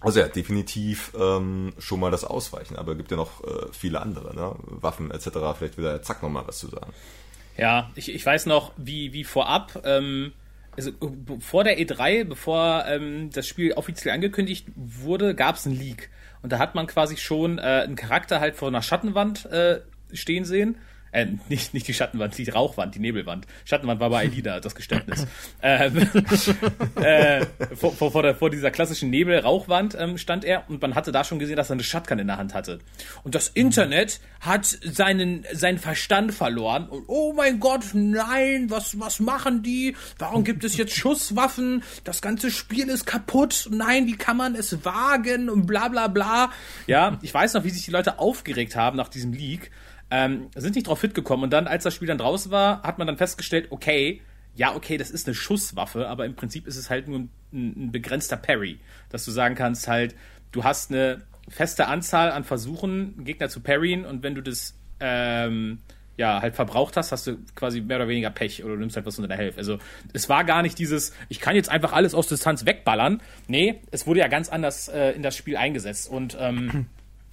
Also 0.00 0.18
ja, 0.18 0.26
definitiv 0.26 1.12
ähm, 1.18 1.72
schon 1.78 2.00
mal 2.00 2.10
das 2.10 2.24
Ausweichen, 2.24 2.76
aber 2.76 2.92
es 2.92 2.98
gibt 2.98 3.12
ja 3.12 3.16
noch 3.16 3.44
äh, 3.44 3.66
viele 3.70 4.00
andere, 4.00 4.34
ne? 4.34 4.56
Waffen 4.62 5.12
etc. 5.12 5.28
Vielleicht 5.56 5.78
wieder 5.78 6.02
Zack 6.02 6.22
nochmal 6.22 6.44
was 6.46 6.58
zu 6.58 6.68
sagen. 6.68 6.92
Ja, 7.56 7.90
ich, 7.94 8.12
ich 8.12 8.24
weiß 8.24 8.46
noch, 8.46 8.72
wie, 8.76 9.12
wie 9.12 9.24
vorab, 9.24 9.82
ähm, 9.84 10.32
also 10.76 10.90
vor 11.40 11.64
der 11.64 11.78
E3, 11.78 12.24
bevor 12.24 12.84
ähm, 12.88 13.30
das 13.30 13.46
Spiel 13.46 13.74
offiziell 13.74 14.14
angekündigt 14.14 14.66
wurde, 14.74 15.34
gab 15.34 15.56
es 15.56 15.66
einen 15.66 15.78
Leak. 15.78 16.10
Und 16.42 16.52
da 16.52 16.58
hat 16.58 16.74
man 16.74 16.86
quasi 16.86 17.16
schon 17.16 17.58
äh, 17.58 17.62
einen 17.62 17.96
Charakter 17.96 18.40
halt 18.40 18.56
vor 18.56 18.68
einer 18.68 18.82
Schattenwand 18.82 19.46
äh, 19.46 19.80
stehen 20.12 20.44
sehen. 20.44 20.76
Äh, 21.12 21.26
nicht, 21.50 21.74
nicht 21.74 21.86
die 21.86 21.94
Schattenwand, 21.94 22.36
die 22.38 22.48
Rauchwand, 22.48 22.94
die 22.94 22.98
Nebelwand. 22.98 23.46
Schattenwand 23.66 24.00
war 24.00 24.08
bei 24.08 24.24
Elida, 24.24 24.60
das 24.60 24.74
Geständnis. 24.74 25.26
ähm, 25.62 26.08
äh, 26.96 27.44
vor, 27.76 27.92
vor, 27.92 28.10
vor, 28.12 28.22
der, 28.22 28.34
vor 28.34 28.48
dieser 28.48 28.70
klassischen 28.70 29.10
Nebel-Rauchwand 29.10 29.94
ähm, 29.98 30.16
stand 30.16 30.44
er 30.44 30.68
und 30.70 30.80
man 30.80 30.94
hatte 30.94 31.12
da 31.12 31.22
schon 31.22 31.38
gesehen, 31.38 31.56
dass 31.56 31.68
er 31.68 31.74
eine 31.74 31.84
Shotgun 31.84 32.18
in 32.18 32.28
der 32.28 32.38
Hand 32.38 32.54
hatte. 32.54 32.78
Und 33.24 33.34
das 33.34 33.48
Internet 33.48 34.20
hat 34.40 34.64
seinen, 34.64 35.44
seinen 35.52 35.78
Verstand 35.78 36.32
verloren. 36.32 36.88
Und, 36.88 37.04
oh 37.08 37.34
mein 37.34 37.60
Gott, 37.60 37.84
nein, 37.92 38.70
was, 38.70 38.98
was 38.98 39.20
machen 39.20 39.62
die? 39.62 39.94
Warum 40.18 40.44
gibt 40.44 40.64
es 40.64 40.78
jetzt 40.78 40.96
Schusswaffen? 40.96 41.82
Das 42.04 42.22
ganze 42.22 42.50
Spiel 42.50 42.88
ist 42.88 43.04
kaputt. 43.04 43.68
Nein, 43.70 44.06
wie 44.06 44.16
kann 44.16 44.38
man 44.38 44.54
es 44.54 44.82
wagen? 44.84 45.50
Und 45.50 45.66
bla 45.66 45.88
bla 45.88 46.08
bla. 46.08 46.50
Ja, 46.86 47.18
ich 47.20 47.34
weiß 47.34 47.52
noch, 47.52 47.64
wie 47.64 47.70
sich 47.70 47.84
die 47.84 47.90
Leute 47.90 48.18
aufgeregt 48.18 48.76
haben 48.76 48.96
nach 48.96 49.08
diesem 49.08 49.34
Leak 49.34 49.70
ähm, 50.12 50.50
sind 50.54 50.74
nicht 50.74 50.86
drauf 50.86 51.00
fit 51.00 51.14
gekommen. 51.14 51.44
Und 51.44 51.52
dann, 51.54 51.66
als 51.66 51.84
das 51.84 51.94
Spiel 51.94 52.06
dann 52.06 52.18
draußen 52.18 52.52
war, 52.52 52.82
hat 52.82 52.98
man 52.98 53.06
dann 53.06 53.16
festgestellt, 53.16 53.68
okay, 53.70 54.20
ja, 54.54 54.74
okay, 54.74 54.98
das 54.98 55.10
ist 55.10 55.26
eine 55.26 55.34
Schusswaffe, 55.34 56.06
aber 56.06 56.26
im 56.26 56.36
Prinzip 56.36 56.66
ist 56.66 56.76
es 56.76 56.90
halt 56.90 57.08
nur 57.08 57.20
ein, 57.20 57.30
ein 57.52 57.92
begrenzter 57.92 58.36
Parry, 58.36 58.78
dass 59.08 59.24
du 59.24 59.30
sagen 59.30 59.54
kannst, 59.54 59.88
halt, 59.88 60.14
du 60.52 60.64
hast 60.64 60.90
eine 60.90 61.22
feste 61.48 61.88
Anzahl 61.88 62.30
an 62.30 62.44
Versuchen, 62.44 63.24
Gegner 63.24 63.48
zu 63.48 63.60
parryen 63.60 64.04
und 64.04 64.22
wenn 64.22 64.34
du 64.34 64.42
das 64.42 64.78
ähm, 65.00 65.78
ja 66.18 66.42
halt 66.42 66.54
verbraucht 66.54 66.98
hast, 66.98 67.10
hast 67.10 67.26
du 67.26 67.38
quasi 67.54 67.80
mehr 67.80 67.96
oder 67.96 68.08
weniger 68.08 68.28
Pech 68.28 68.62
oder 68.62 68.74
du 68.74 68.80
nimmst 68.80 68.96
halt 68.96 69.06
was 69.06 69.16
unter 69.16 69.28
der 69.28 69.38
Hälfte. 69.38 69.58
Also 69.58 69.78
es 70.12 70.28
war 70.28 70.44
gar 70.44 70.60
nicht 70.60 70.78
dieses, 70.78 71.14
ich 71.30 71.40
kann 71.40 71.56
jetzt 71.56 71.70
einfach 71.70 71.94
alles 71.94 72.14
aus 72.14 72.28
Distanz 72.28 72.66
wegballern. 72.66 73.22
Nee, 73.48 73.80
es 73.90 74.06
wurde 74.06 74.20
ja 74.20 74.28
ganz 74.28 74.50
anders 74.50 74.88
äh, 74.88 75.12
in 75.12 75.22
das 75.22 75.34
Spiel 75.34 75.56
eingesetzt 75.56 76.10
und 76.10 76.36
ähm, 76.38 76.86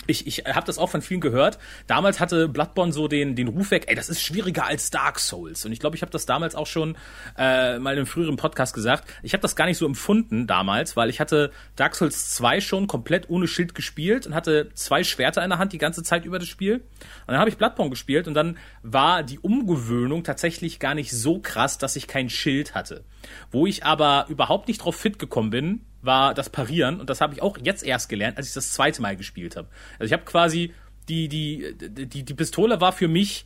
ich, 0.09 0.27
ich 0.27 0.43
habe 0.45 0.65
das 0.65 0.77
auch 0.77 0.89
von 0.89 1.01
vielen 1.01 1.21
gehört. 1.21 1.59
Damals 1.87 2.19
hatte 2.19 2.47
Bloodborne 2.47 2.91
so 2.91 3.07
den, 3.07 3.35
den 3.35 3.47
Ruf 3.47 3.71
weg, 3.71 3.85
ey, 3.87 3.95
das 3.95 4.09
ist 4.09 4.21
schwieriger 4.21 4.65
als 4.65 4.89
Dark 4.89 5.19
Souls. 5.19 5.65
Und 5.65 5.71
ich 5.71 5.79
glaube, 5.79 5.95
ich 5.95 6.01
habe 6.01 6.11
das 6.11 6.25
damals 6.25 6.55
auch 6.55 6.67
schon 6.67 6.97
äh, 7.37 7.77
mal 7.79 7.91
in 7.91 7.99
einem 7.99 8.05
früheren 8.05 8.35
Podcast 8.35 8.73
gesagt. 8.73 9.07
Ich 9.23 9.33
habe 9.33 9.41
das 9.41 9.55
gar 9.55 9.65
nicht 9.65 9.77
so 9.77 9.85
empfunden 9.85 10.47
damals, 10.47 10.95
weil 10.97 11.09
ich 11.09 11.19
hatte 11.19 11.51
Dark 11.75 11.95
Souls 11.95 12.31
2 12.31 12.61
schon 12.61 12.87
komplett 12.87 13.29
ohne 13.29 13.47
Schild 13.47 13.75
gespielt 13.75 14.25
und 14.25 14.33
hatte 14.33 14.69
zwei 14.73 15.03
Schwerter 15.03 15.43
in 15.43 15.49
der 15.49 15.59
Hand 15.59 15.73
die 15.73 15.77
ganze 15.77 16.03
Zeit 16.03 16.25
über 16.25 16.39
das 16.39 16.47
Spiel. 16.47 16.75
Und 16.75 16.83
dann 17.27 17.37
habe 17.37 17.49
ich 17.49 17.57
Bloodborne 17.57 17.89
gespielt 17.89 18.27
und 18.27 18.33
dann 18.33 18.57
war 18.81 19.23
die 19.23 19.39
Umgewöhnung 19.39 20.23
tatsächlich 20.23 20.79
gar 20.79 20.95
nicht 20.95 21.11
so 21.11 21.39
krass, 21.39 21.77
dass 21.77 21.95
ich 21.95 22.07
kein 22.07 22.29
Schild 22.29 22.73
hatte. 22.75 23.03
Wo 23.51 23.67
ich 23.67 23.83
aber 23.85 24.25
überhaupt 24.29 24.67
nicht 24.67 24.83
drauf 24.83 24.95
fit 24.95 25.19
gekommen 25.19 25.49
bin, 25.49 25.81
war 26.01 26.33
das 26.33 26.49
Parieren 26.49 26.99
und 26.99 27.09
das 27.09 27.21
habe 27.21 27.33
ich 27.33 27.41
auch 27.41 27.57
jetzt 27.61 27.83
erst 27.83 28.09
gelernt, 28.09 28.37
als 28.37 28.47
ich 28.47 28.53
das 28.53 28.71
zweite 28.71 29.01
Mal 29.01 29.15
gespielt 29.15 29.55
habe. 29.55 29.67
Also 29.99 30.05
ich 30.05 30.13
habe 30.13 30.23
quasi 30.23 30.73
die 31.07 31.27
die 31.27 31.75
die 31.77 32.23
die 32.23 32.33
Pistole 32.33 32.79
war 32.81 32.91
für 32.91 33.07
mich 33.07 33.45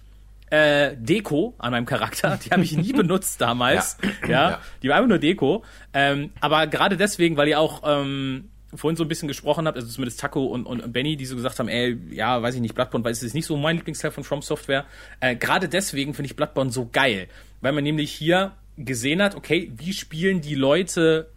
äh, 0.54 0.96
Deko 0.98 1.56
an 1.58 1.72
meinem 1.72 1.86
Charakter. 1.86 2.38
Die 2.46 2.52
habe 2.52 2.64
ich 2.64 2.78
nie 2.78 2.94
benutzt 2.94 3.42
damals. 3.42 3.98
Ja. 4.22 4.30
ja. 4.30 4.50
ja, 4.50 4.62
die 4.84 4.90
war 4.90 4.98
einfach 4.98 5.10
nur 5.10 5.18
Deko. 5.18 5.64
Ähm, 5.94 6.32
aber 6.42 6.68
gerade 6.68 6.96
deswegen, 6.96 7.38
weil 7.38 7.48
ihr 7.48 7.60
auch 7.60 7.82
ähm, 7.84 8.50
vorhin 8.76 8.96
so 8.96 9.04
ein 9.04 9.08
bisschen 9.08 9.28
gesprochen 9.28 9.66
habt, 9.66 9.78
also 9.78 9.88
zumindest 9.88 10.20
Taco 10.20 10.46
und, 10.46 10.66
und, 10.66 10.82
und 10.82 10.94
Benny, 10.94 11.18
die 11.18 11.26
so 11.26 11.36
gesagt 11.36 11.58
haben, 11.60 11.70
ey, 11.70 11.98
ja, 12.12 12.42
weiß 12.42 12.56
ich 12.56 12.62
nicht, 12.62 12.76
Bloodborne, 12.76 13.04
weil 13.04 13.12
es 13.12 13.24
ist 13.24 13.34
nicht 13.34 13.46
so 13.46 13.58
mein 13.58 13.78
Lieblingsteil 13.78 14.12
von 14.12 14.24
From 14.24 14.42
Software. 14.42 14.86
Äh, 15.20 15.36
gerade 15.36 15.70
deswegen 15.70 16.14
finde 16.14 16.28
ich 16.28 16.36
Bloodborne 16.36 16.72
so 16.72 16.88
geil, 16.92 17.28
weil 17.62 17.72
man 17.72 17.84
nämlich 17.84 18.12
hier 18.12 18.54
gesehen 18.78 19.22
hat, 19.22 19.36
okay, 19.36 19.72
wie 19.76 19.94
spielen 19.94 20.42
die 20.42 20.56
Leute 20.56 21.30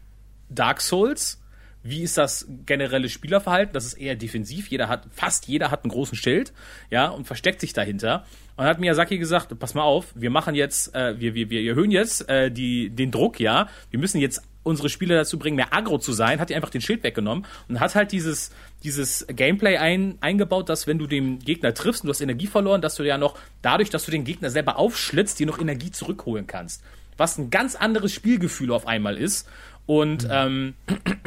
Dark 0.49 0.81
Souls. 0.81 1.41
Wie 1.83 2.03
ist 2.03 2.19
das 2.19 2.49
generelle 2.67 3.09
Spielerverhalten? 3.09 3.73
Das 3.73 3.87
ist 3.87 3.95
eher 3.95 4.17
defensiv. 4.17 4.69
Jeder 4.69 4.89
hat, 4.89 5.07
fast 5.13 5.47
jeder 5.47 5.71
hat 5.71 5.85
einen 5.85 5.93
großen 5.93 6.17
Schild, 6.17 6.53
ja, 6.91 7.07
und 7.09 7.27
versteckt 7.27 7.61
sich 7.61 7.73
dahinter. 7.73 8.25
Und 8.57 8.65
dann 8.65 8.67
hat 8.67 8.81
Miyazaki 8.81 9.19
gesagt, 9.19 9.57
pass 9.59 9.75
mal 9.75 9.83
auf, 9.83 10.13
wir 10.17 10.31
machen 10.31 10.57
jetzt, 10.57 10.95
äh, 10.97 11.21
wir, 11.21 11.35
wir, 11.35 11.49
wir 11.49 11.63
erhöhen 11.63 11.93
jetzt 11.93 12.29
äh, 12.29 12.51
die, 12.51 12.91
den 12.91 13.13
Druck, 13.13 13.39
ja. 13.39 13.69
Wir 13.91 14.01
müssen 14.01 14.21
jetzt 14.21 14.43
unsere 14.67 14.89
Spieler 14.89 15.15
dazu 15.15 15.39
bringen, 15.39 15.55
mehr 15.55 15.73
aggro 15.73 15.99
zu 15.99 16.13
sein, 16.13 16.41
hat 16.41 16.51
die 16.51 16.57
einfach 16.57 16.71
den 16.71 16.81
Schild 16.81 17.05
weggenommen 17.05 17.47
und 17.69 17.79
hat 17.79 17.95
halt 17.95 18.11
dieses, 18.11 18.51
dieses 18.83 19.25
Gameplay 19.29 19.77
ein, 19.77 20.19
eingebaut, 20.21 20.69
dass 20.69 20.89
wenn 20.89 20.99
du 20.99 21.07
den 21.07 21.39
Gegner 21.39 21.73
triffst 21.73 22.03
und 22.03 22.09
du 22.09 22.11
hast 22.13 22.21
Energie 22.21 22.49
verloren, 22.49 22.81
dass 22.83 22.97
du 22.97 23.05
ja 23.05 23.17
noch, 23.17 23.39
dadurch, 23.63 23.91
dass 23.91 24.05
du 24.05 24.11
den 24.11 24.25
Gegner 24.25 24.51
selber 24.51 24.77
aufschlitzt, 24.77 25.39
dir 25.39 25.47
noch 25.47 25.61
Energie 25.61 25.93
zurückholen 25.93 26.49
kannst. 26.49 26.83
Was 27.17 27.39
ein 27.39 27.51
ganz 27.51 27.77
anderes 27.77 28.13
Spielgefühl 28.13 28.73
auf 28.73 28.87
einmal 28.87 29.17
ist. 29.17 29.49
Und 29.87 30.25
mhm. 30.25 30.31
ähm, 30.33 30.75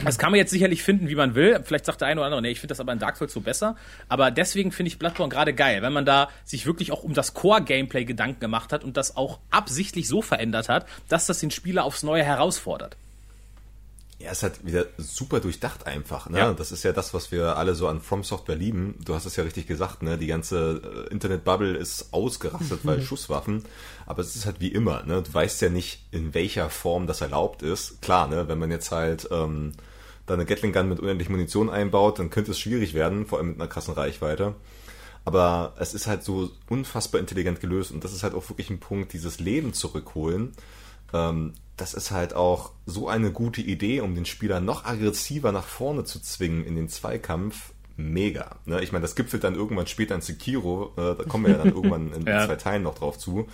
das 0.04 0.18
kann 0.18 0.32
man 0.32 0.38
jetzt 0.38 0.52
sicherlich 0.52 0.84
finden, 0.84 1.10
wie 1.10 1.16
man 1.16 1.34
will. 1.34 1.62
Vielleicht 1.64 1.86
sagt 1.86 2.02
der 2.02 2.10
eine 2.10 2.20
oder 2.20 2.26
andere, 2.26 2.42
nee, 2.42 2.52
ich 2.52 2.60
finde 2.60 2.72
das 2.72 2.80
aber 2.80 2.92
in 2.92 3.00
Dark 3.00 3.18
Souls 3.18 3.34
so 3.34 3.42
besser. 3.42 3.76
Aber 4.10 4.32
deswegen 4.32 4.72
finde 4.72 4.90
ich 4.90 5.00
Bloodborne 5.00 5.30
gerade 5.30 5.54
geil, 5.54 5.82
wenn 5.82 5.94
man 5.94 6.06
da 6.06 6.30
sich 6.44 6.66
wirklich 6.66 6.92
auch 6.92 7.04
um 7.04 7.14
das 7.14 7.34
Core-Gameplay 7.34 8.06
Gedanken 8.06 8.40
gemacht 8.40 8.74
hat 8.74 8.84
und 8.84 8.98
das 8.98 9.16
auch 9.16 9.40
absichtlich 9.50 10.08
so 10.08 10.22
verändert 10.22 10.70
hat, 10.70 10.86
dass 11.08 11.26
das 11.26 11.40
den 11.40 11.52
Spieler 11.52 11.86
aufs 11.86 12.04
Neue 12.04 12.24
herausfordert. 12.24 12.98
Ja, 14.20 14.32
es 14.32 14.44
hat 14.44 14.66
wieder 14.66 14.86
super 14.98 15.40
durchdacht 15.40 15.88
einfach. 15.88 16.30
Ne? 16.30 16.40
Ja. 16.40 16.54
Das 16.54 16.74
ist 16.74 16.84
ja 16.84 16.92
das, 16.92 17.14
was 17.14 17.32
wir 17.32 17.56
alle 17.56 17.74
so 17.74 17.88
an 17.88 18.02
From 18.02 18.26
Software 18.26 18.58
lieben. 18.58 18.96
Du 19.04 19.16
hast 19.16 19.26
es 19.26 19.38
ja 19.38 19.46
richtig 19.46 19.66
gesagt, 19.66 20.04
ne? 20.04 20.18
Die 20.18 20.28
ganze 20.28 21.08
äh, 21.08 21.12
Internet-Bubble 21.14 21.78
ist 21.78 22.14
ausgerastet, 22.14 22.82
weil 22.84 23.02
Schusswaffen. 23.02 23.64
Aber 24.06 24.22
es 24.22 24.36
ist 24.36 24.46
halt 24.46 24.60
wie 24.60 24.74
immer, 24.74 25.04
ne? 25.04 25.22
Du 25.22 25.34
weißt 25.34 25.62
ja 25.62 25.70
nicht, 25.70 26.04
in 26.12 26.34
welcher 26.34 26.70
Form 26.70 27.08
das 27.08 27.22
erlaubt 27.22 27.62
ist. 27.62 28.02
Klar, 28.02 28.28
ne? 28.28 28.50
Wenn 28.50 28.60
man 28.60 28.72
jetzt 28.72 28.92
halt 28.92 29.30
ähm, 29.32 29.72
da 30.26 30.34
eine 30.34 30.46
Gatling 30.46 30.74
Gun 30.74 30.90
mit 30.90 31.00
unendlich 31.00 31.30
Munition 31.30 31.70
einbaut, 31.70 32.20
dann 32.20 32.30
könnte 32.30 32.52
es 32.52 32.60
schwierig 32.60 32.94
werden, 32.94 33.26
vor 33.26 33.38
allem 33.38 33.50
mit 33.50 33.56
einer 33.62 33.70
krassen 33.70 33.94
Reichweite. 33.94 34.54
Aber 35.24 35.74
es 35.78 35.94
ist 35.94 36.08
halt 36.08 36.24
so 36.24 36.52
unfassbar 36.68 37.22
intelligent 37.22 37.62
gelöst 37.62 37.92
und 37.92 38.04
das 38.04 38.14
ist 38.14 38.24
halt 38.24 38.34
auch 38.34 38.50
wirklich 38.50 38.70
ein 38.70 38.80
Punkt, 38.80 39.14
dieses 39.14 39.40
Leben 39.40 39.74
zurückholen. 39.74 40.54
Ähm, 41.14 41.54
das 41.82 41.94
ist 41.94 42.12
halt 42.12 42.34
auch 42.34 42.72
so 42.86 43.08
eine 43.08 43.32
gute 43.32 43.62
Idee, 43.62 44.02
um 44.02 44.16
den 44.16 44.26
Spieler 44.26 44.60
noch 44.60 44.86
aggressiver 44.86 45.52
nach 45.52 45.64
vorne 45.64 46.04
zu 46.04 46.20
zwingen 46.20 46.66
in 46.66 46.76
den 46.76 46.90
Zweikampf. 46.90 47.74
Mega. 47.96 48.56
Ne? 48.66 48.82
Ich 48.82 48.92
meine, 48.92 49.02
das 49.02 49.16
gipfelt 49.16 49.44
dann 49.44 49.56
irgendwann 49.56 49.88
später 49.88 50.16
in 50.16 50.22
Sekiro. 50.22 50.94
Äh, 50.96 51.16
da 51.16 51.24
kommen 51.26 51.46
wir 51.46 51.52
ja 51.52 51.58
dann 51.58 51.68
irgendwann 51.74 52.14
in 52.14 52.26
ja. 52.26 52.46
zwei 52.46 52.56
Teilen 52.56 52.84
noch 52.84 52.96
drauf 52.96 53.18
zu. 53.18 53.48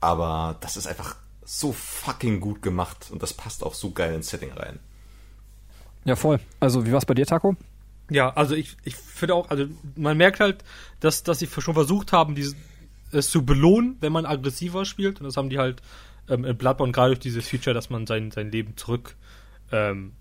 Aber 0.00 0.56
das 0.60 0.76
ist 0.76 0.86
einfach 0.86 1.16
so 1.44 1.72
fucking 1.72 2.40
gut 2.40 2.62
gemacht 2.62 3.08
und 3.10 3.22
das 3.22 3.32
passt 3.32 3.62
auch 3.62 3.74
so 3.74 3.90
geil 3.90 4.14
ins 4.14 4.28
Setting 4.28 4.52
rein. 4.52 4.78
Ja, 6.04 6.16
voll. 6.16 6.40
Also, 6.60 6.86
wie 6.86 6.92
war's 6.92 7.06
bei 7.06 7.14
dir, 7.14 7.26
Taco? 7.26 7.56
Ja, 8.10 8.30
also 8.34 8.54
ich, 8.54 8.76
ich 8.84 8.96
finde 8.96 9.34
auch, 9.34 9.50
also 9.50 9.66
man 9.96 10.16
merkt 10.16 10.40
halt, 10.40 10.64
dass, 11.00 11.22
dass 11.22 11.38
sie 11.38 11.46
schon 11.46 11.74
versucht 11.74 12.12
haben, 12.12 12.34
diese, 12.34 12.56
es 13.12 13.30
zu 13.30 13.44
belohnen, 13.44 13.96
wenn 14.00 14.12
man 14.12 14.26
aggressiver 14.26 14.84
spielt. 14.84 15.20
Und 15.20 15.26
das 15.26 15.36
haben 15.36 15.50
die 15.50 15.58
halt 15.58 15.82
ähm, 16.28 16.44
in 16.44 16.56
Bloodborne 16.56 16.92
gerade 16.92 17.10
durch 17.10 17.20
dieses 17.20 17.48
Feature, 17.48 17.74
dass 17.74 17.90
man 17.90 18.06
sein, 18.06 18.30
sein 18.30 18.50
Leben 18.50 18.76
zurück 18.76 19.16
ähm, 19.70 20.12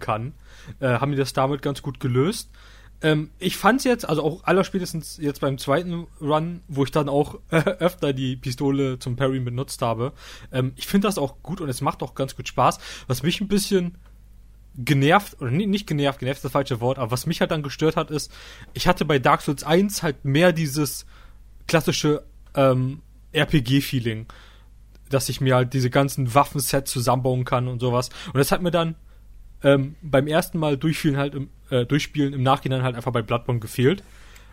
kann, 0.00 0.32
äh, 0.80 0.86
haben 0.86 1.12
die 1.12 1.18
das 1.18 1.34
damit 1.34 1.60
ganz 1.60 1.82
gut 1.82 2.00
gelöst. 2.00 2.50
Ähm, 3.00 3.30
ich 3.38 3.56
fand's 3.56 3.84
jetzt, 3.84 4.08
also 4.08 4.22
auch 4.24 4.44
allerspätestens 4.44 5.18
jetzt 5.18 5.40
beim 5.40 5.58
zweiten 5.58 6.06
Run, 6.20 6.62
wo 6.68 6.84
ich 6.84 6.90
dann 6.90 7.08
auch 7.08 7.38
äh, 7.50 7.56
öfter 7.78 8.12
die 8.12 8.36
Pistole 8.36 8.98
zum 8.98 9.16
Parry 9.16 9.40
benutzt 9.40 9.82
habe, 9.82 10.12
ähm, 10.52 10.72
ich 10.76 10.86
finde 10.86 11.06
das 11.06 11.18
auch 11.18 11.36
gut 11.42 11.60
und 11.60 11.68
es 11.68 11.80
macht 11.80 12.02
auch 12.02 12.14
ganz 12.14 12.34
gut 12.34 12.48
Spaß. 12.48 12.78
Was 13.06 13.22
mich 13.22 13.40
ein 13.40 13.48
bisschen 13.48 13.98
genervt, 14.74 15.40
oder 15.40 15.50
nicht 15.50 15.86
genervt, 15.86 16.20
genervt 16.20 16.38
ist 16.38 16.44
das 16.44 16.52
falsche 16.52 16.80
Wort, 16.80 16.98
aber 16.98 17.10
was 17.10 17.26
mich 17.26 17.40
halt 17.40 17.50
dann 17.50 17.62
gestört 17.62 17.96
hat, 17.96 18.10
ist, 18.10 18.32
ich 18.74 18.88
hatte 18.88 19.04
bei 19.04 19.18
Dark 19.18 19.42
Souls 19.42 19.64
1 19.64 20.02
halt 20.02 20.24
mehr 20.24 20.52
dieses 20.52 21.06
klassische 21.66 22.24
ähm, 22.54 23.02
RPG-Feeling 23.32 24.26
dass 25.08 25.28
ich 25.28 25.40
mir 25.40 25.54
halt 25.54 25.72
diese 25.74 25.90
ganzen 25.90 26.34
Waffensets 26.34 26.90
zusammenbauen 26.90 27.44
kann 27.44 27.68
und 27.68 27.80
sowas. 27.80 28.10
Und 28.26 28.36
das 28.36 28.52
hat 28.52 28.62
mir 28.62 28.70
dann 28.70 28.96
ähm, 29.62 29.96
beim 30.02 30.26
ersten 30.26 30.58
Mal 30.58 30.76
durchspielen 30.76 31.16
halt 31.16 31.34
im, 31.34 31.50
äh, 31.70 31.84
durchspielen 31.84 32.32
im 32.32 32.42
Nachhinein 32.42 32.82
halt 32.82 32.96
einfach 32.96 33.12
bei 33.12 33.22
Bloodborne 33.22 33.60
gefehlt. 33.60 34.02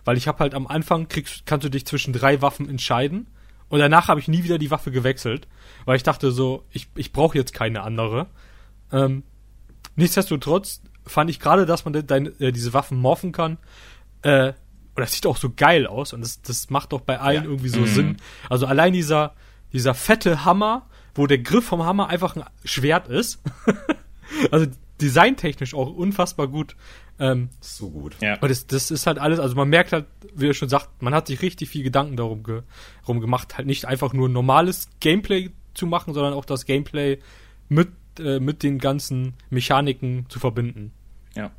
Weil 0.04 0.18
ich 0.18 0.28
habe 0.28 0.39
halt 0.39 0.54
am 0.54 0.68
Anfang 0.68 1.08
kriegst, 1.08 1.46
kannst 1.46 1.65
du 1.65 1.70
dich 1.70 1.86
zwischen 1.86 2.13
drei 2.13 2.41
Waffen 2.41 2.70
entscheiden. 2.70 3.28
Und 3.70 3.80
danach 3.80 4.08
habe 4.08 4.20
ich 4.20 4.28
nie 4.28 4.44
wieder 4.44 4.58
die 4.58 4.72
Waffe 4.72 4.91
gewechselt. 4.91 5.48
Weil 5.86 5.98
ich 5.98 6.04
dachte 6.04 6.32
so, 6.32 6.63
ich, 6.72 6.88
ich 6.96 7.12
brauche 7.12 7.38
jetzt 7.38 7.54
keine 7.54 7.82
andere. 7.82 8.28
Ähm, 8.91 9.24
nichtsdestotrotz 9.96 10.82
fand 11.06 11.30
ich 11.30 11.39
gerade, 11.39 11.65
dass 11.65 11.86
man 11.86 12.06
deine, 12.06 12.30
äh, 12.39 12.52
diese 12.52 12.74
Waffen 12.74 13.00
morphen 13.00 13.32
kann. 13.32 13.58
Äh, 14.22 14.50
und 14.50 15.02
das 15.02 15.13
sieht 15.13 15.26
auch 15.26 15.38
so 15.38 15.52
geil 15.56 15.88
aus. 15.88 16.13
Und 16.13 16.22
das, 16.22 16.41
das 16.41 16.70
macht 16.70 16.94
doch 16.94 17.02
bei 17.02 17.20
allen 17.20 17.44
ja. 17.44 17.50
irgendwie 17.50 17.70
so 17.70 17.82
mhm. 17.82 17.88
Sinn. 17.88 18.18
Also 18.50 18.65
allein 18.65 18.94
dieser, 18.94 19.34
dieser 19.76 19.94
fette 19.94 20.44
Hammer, 20.46 20.88
wo 21.14 21.28
der 21.28 21.38
Griff 21.38 21.66
vom 21.66 21.84
Hammer 21.84 22.10
einfach 22.10 22.36
ein 22.36 22.44
Schwert 22.64 23.08
ist. 23.08 23.42
also 24.52 24.66
designtechnisch 25.02 25.74
auch 25.74 25.94
unfassbar 25.94 26.48
gut. 26.48 26.76
Ähm, 27.20 27.50
so 27.62 27.90
gut. 27.90 28.18
Ja. 28.22 28.40
Und 28.40 28.50
das, 28.50 28.68
das 28.68 28.92
ist 28.92 29.08
halt 29.08 29.20
alles, 29.20 29.40
also 29.40 29.56
man 29.56 29.70
merkt 29.70 29.94
halt, 29.94 30.06
wie 30.34 30.48
er 30.50 30.54
schon 30.54 30.68
sagt, 30.70 31.02
man 31.02 31.14
hat 31.14 31.28
sich 31.28 31.42
richtig 31.42 31.70
viel 31.70 31.84
Gedanken 31.84 32.18
darum, 32.18 32.44
ge, 32.44 32.64
darum 33.02 33.22
gemacht, 33.22 33.58
halt 33.58 33.68
nicht 33.68 33.86
einfach 33.86 34.12
nur 34.14 34.28
normales 34.28 34.90
Gameplay 35.00 35.52
zu 35.74 35.86
machen, 35.86 36.14
sondern 36.14 36.34
auch 36.34 36.44
das 36.46 36.66
Gameplay 36.66 37.20
mit, 37.70 37.90
äh, 38.20 38.40
mit 38.40 38.64
den 38.64 38.80
ganzen 38.80 39.34
Mechaniken 39.50 40.26
zu 40.30 40.40
verbinden. 40.40 40.92
Ja. 41.36 41.52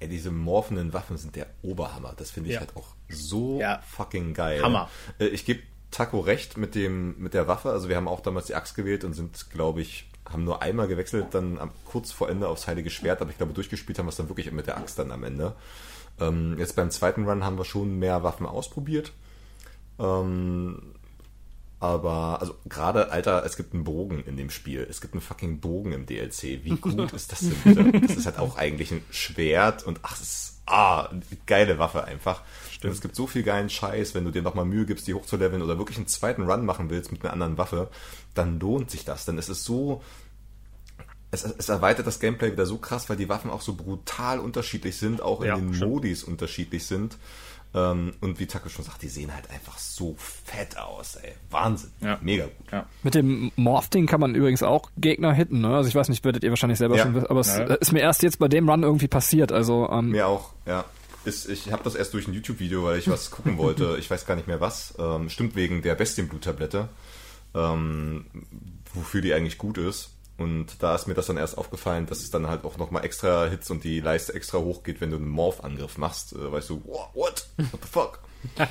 ey, 0.00 0.08
diese 0.08 0.30
morphenden 0.30 0.92
Waffen 0.92 1.16
sind 1.16 1.34
der 1.36 1.48
Oberhammer. 1.62 2.14
Das 2.16 2.30
finde 2.30 2.50
ich 2.50 2.54
Ja. 2.54 2.60
halt 2.60 2.76
auch 2.76 2.94
so 3.08 3.58
Ja. 3.60 3.80
fucking 3.86 4.32
geil. 4.32 4.62
Hammer. 4.62 4.88
Äh, 5.18 5.26
Ich 5.28 5.44
gebe 5.44 5.60
Taco 5.90 6.20
recht 6.20 6.56
mit 6.56 6.74
dem 6.74 7.18
mit 7.18 7.34
der 7.34 7.48
Waffe. 7.48 7.70
Also 7.70 7.88
wir 7.88 7.96
haben 7.96 8.08
auch 8.08 8.20
damals 8.20 8.46
die 8.46 8.54
Axt 8.54 8.74
gewählt 8.74 9.04
und 9.04 9.14
sind, 9.14 9.50
glaube 9.50 9.80
ich, 9.80 10.08
haben 10.32 10.44
nur 10.44 10.62
einmal 10.62 10.88
gewechselt, 10.88 11.28
dann 11.32 11.58
am, 11.58 11.70
kurz 11.86 12.12
vor 12.12 12.28
Ende 12.28 12.48
aufs 12.48 12.66
Heilige 12.66 12.90
Schwert, 12.90 13.20
aber 13.20 13.30
ich 13.30 13.38
glaube, 13.38 13.54
durchgespielt 13.54 13.98
haben 13.98 14.06
wir 14.06 14.10
es 14.10 14.16
dann 14.16 14.28
wirklich 14.28 14.50
mit 14.52 14.66
der 14.66 14.76
Axt 14.76 14.98
dann 14.98 15.10
am 15.10 15.24
Ende. 15.24 15.54
Ähm, 16.20 16.56
jetzt 16.58 16.76
beim 16.76 16.90
zweiten 16.90 17.24
Run 17.24 17.44
haben 17.44 17.58
wir 17.58 17.64
schon 17.64 17.98
mehr 17.98 18.22
Waffen 18.22 18.46
ausprobiert. 18.46 19.12
Ähm, 19.98 20.94
aber, 21.80 22.40
also 22.40 22.56
gerade, 22.68 23.10
Alter, 23.12 23.44
es 23.44 23.56
gibt 23.56 23.72
einen 23.72 23.84
Bogen 23.84 24.24
in 24.24 24.36
dem 24.36 24.50
Spiel. 24.50 24.86
Es 24.88 25.00
gibt 25.00 25.14
einen 25.14 25.20
fucking 25.20 25.60
Bogen 25.60 25.92
im 25.92 26.06
DLC. 26.06 26.64
Wie 26.64 26.76
gut 26.80 27.12
ist 27.12 27.32
das 27.32 27.40
denn 27.40 27.54
bitte? 27.64 28.00
Das 28.00 28.16
ist 28.16 28.26
halt 28.26 28.38
auch 28.38 28.56
eigentlich 28.56 28.90
ein 28.90 29.02
Schwert 29.10 29.84
und 29.84 30.00
ach, 30.02 30.18
das 30.18 30.22
ist, 30.22 30.57
ah, 30.70 31.10
geile 31.46 31.78
Waffe 31.78 32.04
einfach. 32.04 32.42
Und 32.82 32.90
es 32.90 33.00
gibt 33.00 33.16
so 33.16 33.26
viel 33.26 33.42
geilen 33.42 33.70
Scheiß, 33.70 34.14
wenn 34.14 34.24
du 34.24 34.30
dir 34.30 34.42
nochmal 34.42 34.64
Mühe 34.64 34.86
gibst, 34.86 35.06
die 35.08 35.14
hochzuleveln 35.14 35.62
oder 35.62 35.78
wirklich 35.78 35.96
einen 35.98 36.06
zweiten 36.06 36.42
Run 36.42 36.64
machen 36.64 36.90
willst 36.90 37.10
mit 37.10 37.24
einer 37.24 37.32
anderen 37.32 37.58
Waffe, 37.58 37.88
dann 38.34 38.60
lohnt 38.60 38.90
sich 38.90 39.04
das. 39.04 39.24
Denn 39.24 39.36
es 39.38 39.48
ist 39.48 39.64
so, 39.64 40.02
es, 41.30 41.44
es 41.44 41.68
erweitert 41.68 42.06
das 42.06 42.20
Gameplay 42.20 42.52
wieder 42.52 42.66
so 42.66 42.78
krass, 42.78 43.08
weil 43.08 43.16
die 43.16 43.28
Waffen 43.28 43.50
auch 43.50 43.60
so 43.62 43.74
brutal 43.74 44.38
unterschiedlich 44.38 44.96
sind, 44.96 45.20
auch 45.22 45.40
in 45.40 45.48
Ja, 45.48 45.56
den 45.56 45.74
stimmt. 45.74 45.90
Modis 45.90 46.22
unterschiedlich 46.24 46.86
sind. 46.86 47.16
Ähm, 47.74 48.14
und 48.22 48.40
wie 48.40 48.46
Taco 48.46 48.68
schon 48.70 48.84
sagt, 48.84 49.02
die 49.02 49.08
sehen 49.08 49.34
halt 49.34 49.50
einfach 49.50 49.76
so 49.78 50.14
fett 50.16 50.78
aus, 50.78 51.16
ey. 51.16 51.32
Wahnsinn. 51.50 51.90
Ja. 52.00 52.18
Mega 52.22 52.44
gut. 52.46 52.72
Ja. 52.72 52.86
Mit 53.02 53.14
dem 53.14 53.52
Morph-Ding 53.56 54.06
kann 54.06 54.20
man 54.20 54.34
übrigens 54.34 54.62
auch 54.62 54.90
Gegner 54.96 55.32
hitten, 55.34 55.60
ne? 55.60 55.76
Also 55.76 55.88
ich 55.88 55.94
weiß 55.94 56.08
nicht, 56.08 56.24
werdet 56.24 56.42
ihr 56.44 56.50
wahrscheinlich 56.50 56.78
selber 56.78 56.96
Ja. 56.96 57.02
schon 57.02 57.14
wissen, 57.14 57.26
aber 57.26 57.40
es 57.40 57.48
Ja. 57.56 57.64
ist 57.74 57.92
mir 57.92 58.00
erst 58.00 58.22
jetzt 58.22 58.38
bei 58.38 58.48
dem 58.48 58.68
Run 58.70 58.82
irgendwie 58.84 59.08
passiert. 59.08 59.52
Also 59.52 59.88
ähm, 59.90 60.10
Mir 60.12 60.26
auch, 60.26 60.52
ja. 60.66 60.84
Ist, 61.24 61.46
ich 61.48 61.70
habe 61.70 61.82
das 61.84 61.94
erst 61.94 62.14
durch 62.14 62.26
ein 62.26 62.32
YouTube-Video, 62.32 62.84
weil 62.84 62.98
ich 62.98 63.10
was 63.10 63.30
gucken 63.32 63.58
wollte. 63.58 63.96
Ich 63.98 64.10
weiß 64.10 64.24
gar 64.24 64.34
nicht 64.36 64.48
mehr 64.48 64.60
was. 64.62 64.94
Ähm, 64.98 65.28
stimmt 65.28 65.54
wegen 65.54 65.82
der 65.82 65.94
Bestienbluttablette, 65.94 66.88
ähm, 67.54 68.24
wofür 68.94 69.20
die 69.20 69.34
eigentlich 69.34 69.58
gut 69.58 69.76
ist. 69.78 70.10
Und 70.38 70.82
da 70.82 70.94
ist 70.94 71.08
mir 71.08 71.14
das 71.14 71.26
dann 71.26 71.36
erst 71.36 71.58
aufgefallen, 71.58 72.06
dass 72.06 72.20
es 72.20 72.30
dann 72.30 72.46
halt 72.46 72.64
auch 72.64 72.78
nochmal 72.78 73.04
extra 73.04 73.46
Hits 73.46 73.70
und 73.70 73.82
die 73.82 74.00
Leiste 74.00 74.34
extra 74.34 74.58
hoch 74.58 74.84
geht, 74.84 75.00
wenn 75.00 75.10
du 75.10 75.16
einen 75.16 75.28
Morph-Angriff 75.28 75.98
machst. 75.98 76.32
Äh, 76.32 76.52
weißt 76.52 76.70
du, 76.70 76.82
what? 76.84 77.10
What 77.14 77.46
the 77.56 77.88
fuck? 77.90 78.20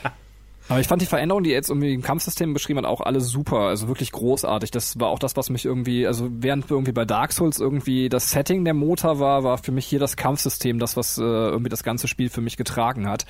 Aber 0.69 0.79
ich 0.81 0.87
fand 0.87 1.01
die 1.01 1.05
Veränderungen, 1.05 1.45
die 1.45 1.51
jetzt 1.51 1.69
irgendwie 1.69 1.93
im 1.93 2.01
Kampfsystem 2.01 2.53
beschrieben 2.53 2.79
hat, 2.79 2.85
auch 2.85 2.99
alle 2.99 3.21
super, 3.21 3.59
also 3.59 3.87
wirklich 3.87 4.11
großartig. 4.11 4.69
Das 4.71 4.99
war 4.99 5.07
auch 5.07 5.19
das, 5.19 5.37
was 5.37 5.49
mich 5.49 5.63
irgendwie, 5.63 6.05
also 6.05 6.27
während 6.29 6.69
irgendwie 6.69 6.91
bei 6.91 7.05
Dark 7.05 7.31
Souls 7.31 7.59
irgendwie 7.59 8.09
das 8.09 8.31
Setting 8.31 8.65
der 8.65 8.73
Motor 8.73 9.19
war, 9.19 9.43
war 9.43 9.57
für 9.57 9.71
mich 9.71 9.85
hier 9.85 9.99
das 9.99 10.17
Kampfsystem 10.17 10.77
das, 10.79 10.97
was 10.97 11.17
äh, 11.17 11.21
irgendwie 11.21 11.69
das 11.69 11.83
ganze 11.83 12.09
Spiel 12.09 12.29
für 12.29 12.41
mich 12.41 12.57
getragen 12.57 13.07
hat. 13.07 13.25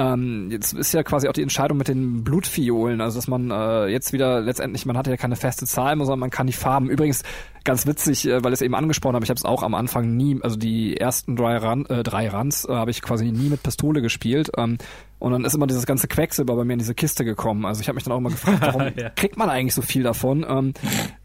Ähm, 0.00 0.48
jetzt 0.50 0.74
ist 0.74 0.92
ja 0.92 1.02
quasi 1.02 1.26
auch 1.28 1.32
die 1.32 1.42
Entscheidung 1.42 1.76
mit 1.76 1.88
den 1.88 2.22
Blutviolen, 2.22 3.00
also 3.00 3.18
dass 3.18 3.26
man 3.26 3.50
äh, 3.50 3.86
jetzt 3.88 4.12
wieder 4.12 4.40
letztendlich, 4.40 4.86
man 4.86 4.96
hat 4.96 5.08
ja 5.08 5.16
keine 5.16 5.34
feste 5.34 5.66
Zahl 5.66 5.96
mehr, 5.96 6.06
sondern 6.06 6.20
man 6.20 6.30
kann 6.30 6.46
die 6.46 6.52
Farben. 6.52 6.88
Übrigens 6.88 7.24
ganz 7.64 7.84
witzig, 7.86 8.26
äh, 8.28 8.42
weil 8.44 8.52
ich 8.52 8.58
es 8.58 8.62
eben 8.62 8.76
angesprochen 8.76 9.16
habe, 9.16 9.24
ich 9.24 9.30
habe 9.30 9.38
es 9.38 9.44
auch 9.44 9.64
am 9.64 9.74
Anfang 9.74 10.16
nie, 10.16 10.38
also 10.42 10.56
die 10.56 10.96
ersten 10.96 11.34
drei, 11.34 11.56
Run, 11.58 11.84
äh, 11.86 12.04
drei 12.04 12.30
Runs 12.30 12.64
äh, 12.64 12.72
habe 12.72 12.92
ich 12.92 13.02
quasi 13.02 13.26
nie 13.32 13.48
mit 13.48 13.62
Pistole 13.64 14.00
gespielt. 14.00 14.50
Ähm, 14.56 14.78
und 15.18 15.32
dann 15.32 15.44
ist 15.44 15.54
immer 15.54 15.66
dieses 15.66 15.84
ganze 15.84 16.06
Quecksilber 16.06 16.54
bei 16.54 16.62
mir 16.64 16.74
in 16.74 16.78
diese 16.78 16.94
Kiste 16.94 17.24
gekommen. 17.24 17.66
Also 17.66 17.80
ich 17.80 17.88
habe 17.88 17.96
mich 17.96 18.04
dann 18.04 18.12
auch 18.12 18.18
immer 18.18 18.30
gefragt, 18.30 18.58
warum 18.62 18.82
Ja. 18.96 19.10
kriegt 19.10 19.36
man 19.36 19.50
eigentlich 19.50 19.74
so 19.74 19.82
viel 19.82 20.04
davon? 20.04 20.46
Ähm, 20.48 20.74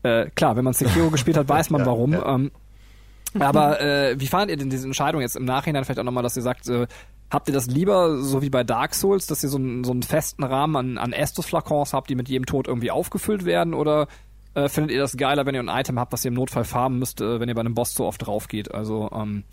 äh, 0.01 0.31
klar, 0.31 0.55
wenn 0.55 0.63
man 0.63 0.73
Sekiro 0.73 1.11
gespielt 1.11 1.37
hat, 1.37 1.47
weiß 1.49 1.69
man 1.69 1.81
Ja, 1.81 1.85
warum. 1.87 2.13
ja. 2.13 2.33
Ähm, 2.35 2.51
aber 3.39 3.81
äh, 3.81 4.19
wie 4.19 4.27
fandet 4.27 4.51
ihr 4.51 4.57
denn 4.57 4.69
diese 4.69 4.85
Entscheidung 4.85 5.21
jetzt 5.21 5.35
im 5.35 5.45
Nachhinein 5.45 5.83
vielleicht 5.83 5.99
auch 5.99 6.03
nochmal, 6.03 6.23
dass 6.23 6.35
ihr 6.35 6.41
sagt, 6.43 6.67
äh, 6.69 6.87
habt 7.29 7.47
ihr 7.47 7.53
das 7.53 7.67
lieber 7.67 8.17
so 8.17 8.41
wie 8.41 8.49
bei 8.49 8.63
Dark 8.63 8.93
Souls, 8.93 9.27
dass 9.27 9.43
ihr 9.43 9.49
so 9.49 9.57
einen, 9.57 9.83
so 9.83 9.91
einen 9.91 10.03
festen 10.03 10.43
Rahmen 10.43 10.75
an, 10.75 10.97
an 10.97 11.13
Estus-Flakons 11.13 11.93
habt, 11.93 12.09
die 12.09 12.15
mit 12.15 12.29
jedem 12.29 12.45
Tod 12.45 12.67
irgendwie 12.67 12.91
aufgefüllt 12.91 13.45
werden? 13.45 13.73
Oder 13.73 14.07
äh, 14.53 14.69
findet 14.69 14.91
ihr 14.91 14.99
das 14.99 15.17
geiler, 15.17 15.45
wenn 15.45 15.55
ihr 15.55 15.61
ein 15.63 15.79
Item 15.79 15.99
habt, 15.99 16.13
was 16.13 16.23
ihr 16.25 16.29
im 16.29 16.35
Notfall 16.35 16.63
farmen 16.63 16.99
müsst, 16.99 17.21
äh, 17.21 17.39
wenn 17.39 17.49
ihr 17.49 17.55
bei 17.55 17.61
einem 17.61 17.73
Boss 17.73 17.95
so 17.95 18.05
oft 18.05 18.25
drauf 18.25 18.47
geht? 18.47 18.73
Also 18.73 19.09
ähm, 19.13 19.43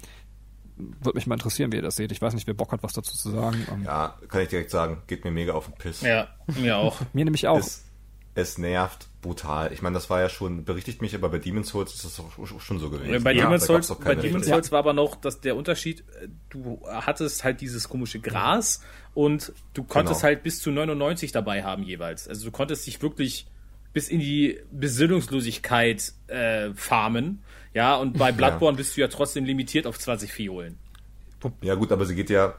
würde 0.76 1.16
mich 1.16 1.26
mal 1.26 1.34
interessieren, 1.34 1.72
wie 1.72 1.76
ihr 1.76 1.82
das 1.82 1.96
seht. 1.96 2.12
Ich 2.12 2.20
weiß 2.20 2.34
nicht, 2.34 2.46
wer 2.46 2.54
Bock 2.54 2.72
hat, 2.72 2.82
was 2.82 2.92
dazu 2.92 3.16
zu 3.16 3.30
sagen. 3.30 3.66
Ähm, 3.72 3.84
Ja, 3.84 4.14
kann 4.28 4.42
ich 4.42 4.48
direkt 4.48 4.70
sagen, 4.70 5.02
geht 5.06 5.24
mir 5.24 5.30
mega 5.30 5.52
auf 5.52 5.66
den 5.66 5.74
Piss. 5.74 6.02
Ja, 6.02 6.28
mir 6.58 6.76
auch. 6.76 7.00
Mir 7.12 7.24
nämlich 7.24 7.48
auch. 7.48 7.58
Es, 7.58 7.84
es 8.34 8.58
nervt 8.58 9.08
brutal. 9.22 9.72
Ich 9.72 9.82
meine, 9.82 9.94
das 9.94 10.08
war 10.08 10.20
ja 10.20 10.28
schon, 10.28 10.64
berichtigt 10.64 11.02
mich, 11.02 11.14
aber 11.14 11.28
bei 11.28 11.38
Demon's 11.38 11.68
Souls 11.68 11.94
ist 11.94 12.04
das 12.04 12.20
auch 12.20 12.60
schon 12.60 12.78
so 12.78 12.88
gewesen. 12.90 13.22
Bei 13.22 13.32
Ja, 13.32 13.44
Demon's 13.44 13.64
Souls, 13.66 13.92
bei 14.02 14.14
Demon's. 14.14 14.46
Souls 14.46 14.72
war 14.72 14.78
aber 14.78 14.92
noch 14.92 15.16
dass 15.16 15.40
der 15.40 15.56
Unterschied, 15.56 16.00
äh, 16.22 16.28
du 16.48 16.80
hattest 16.88 17.44
halt 17.44 17.60
dieses 17.60 17.88
komische 17.88 18.20
Gras 18.20 18.82
und 19.14 19.52
du 19.74 19.82
konntest 19.82 20.20
Genau. 20.20 20.28
halt 20.28 20.42
bis 20.42 20.60
zu 20.62 20.70
99 20.70 21.32
dabei 21.32 21.64
haben 21.64 21.82
jeweils. 21.82 22.28
Also 22.28 22.46
du 22.46 22.50
konntest 22.50 22.86
dich 22.86 23.02
wirklich 23.02 23.46
bis 23.92 24.08
in 24.08 24.20
die 24.20 24.58
Besinnungslosigkeit 24.70 26.12
äh, 26.28 26.70
farmen. 26.74 27.42
Ja, 27.74 27.96
und 27.96 28.16
bei 28.18 28.32
Bloodborne 28.32 28.76
bist 28.76 28.96
du 28.96 29.00
ja 29.00 29.08
trotzdem 29.08 29.44
limitiert 29.44 29.86
auf 29.86 29.98
20 29.98 30.32
Fiolen. 30.32 30.78
Ja 31.62 31.74
gut, 31.74 31.90
aber 31.92 32.04
sie 32.06 32.14
geht 32.14 32.30
ja 32.30 32.54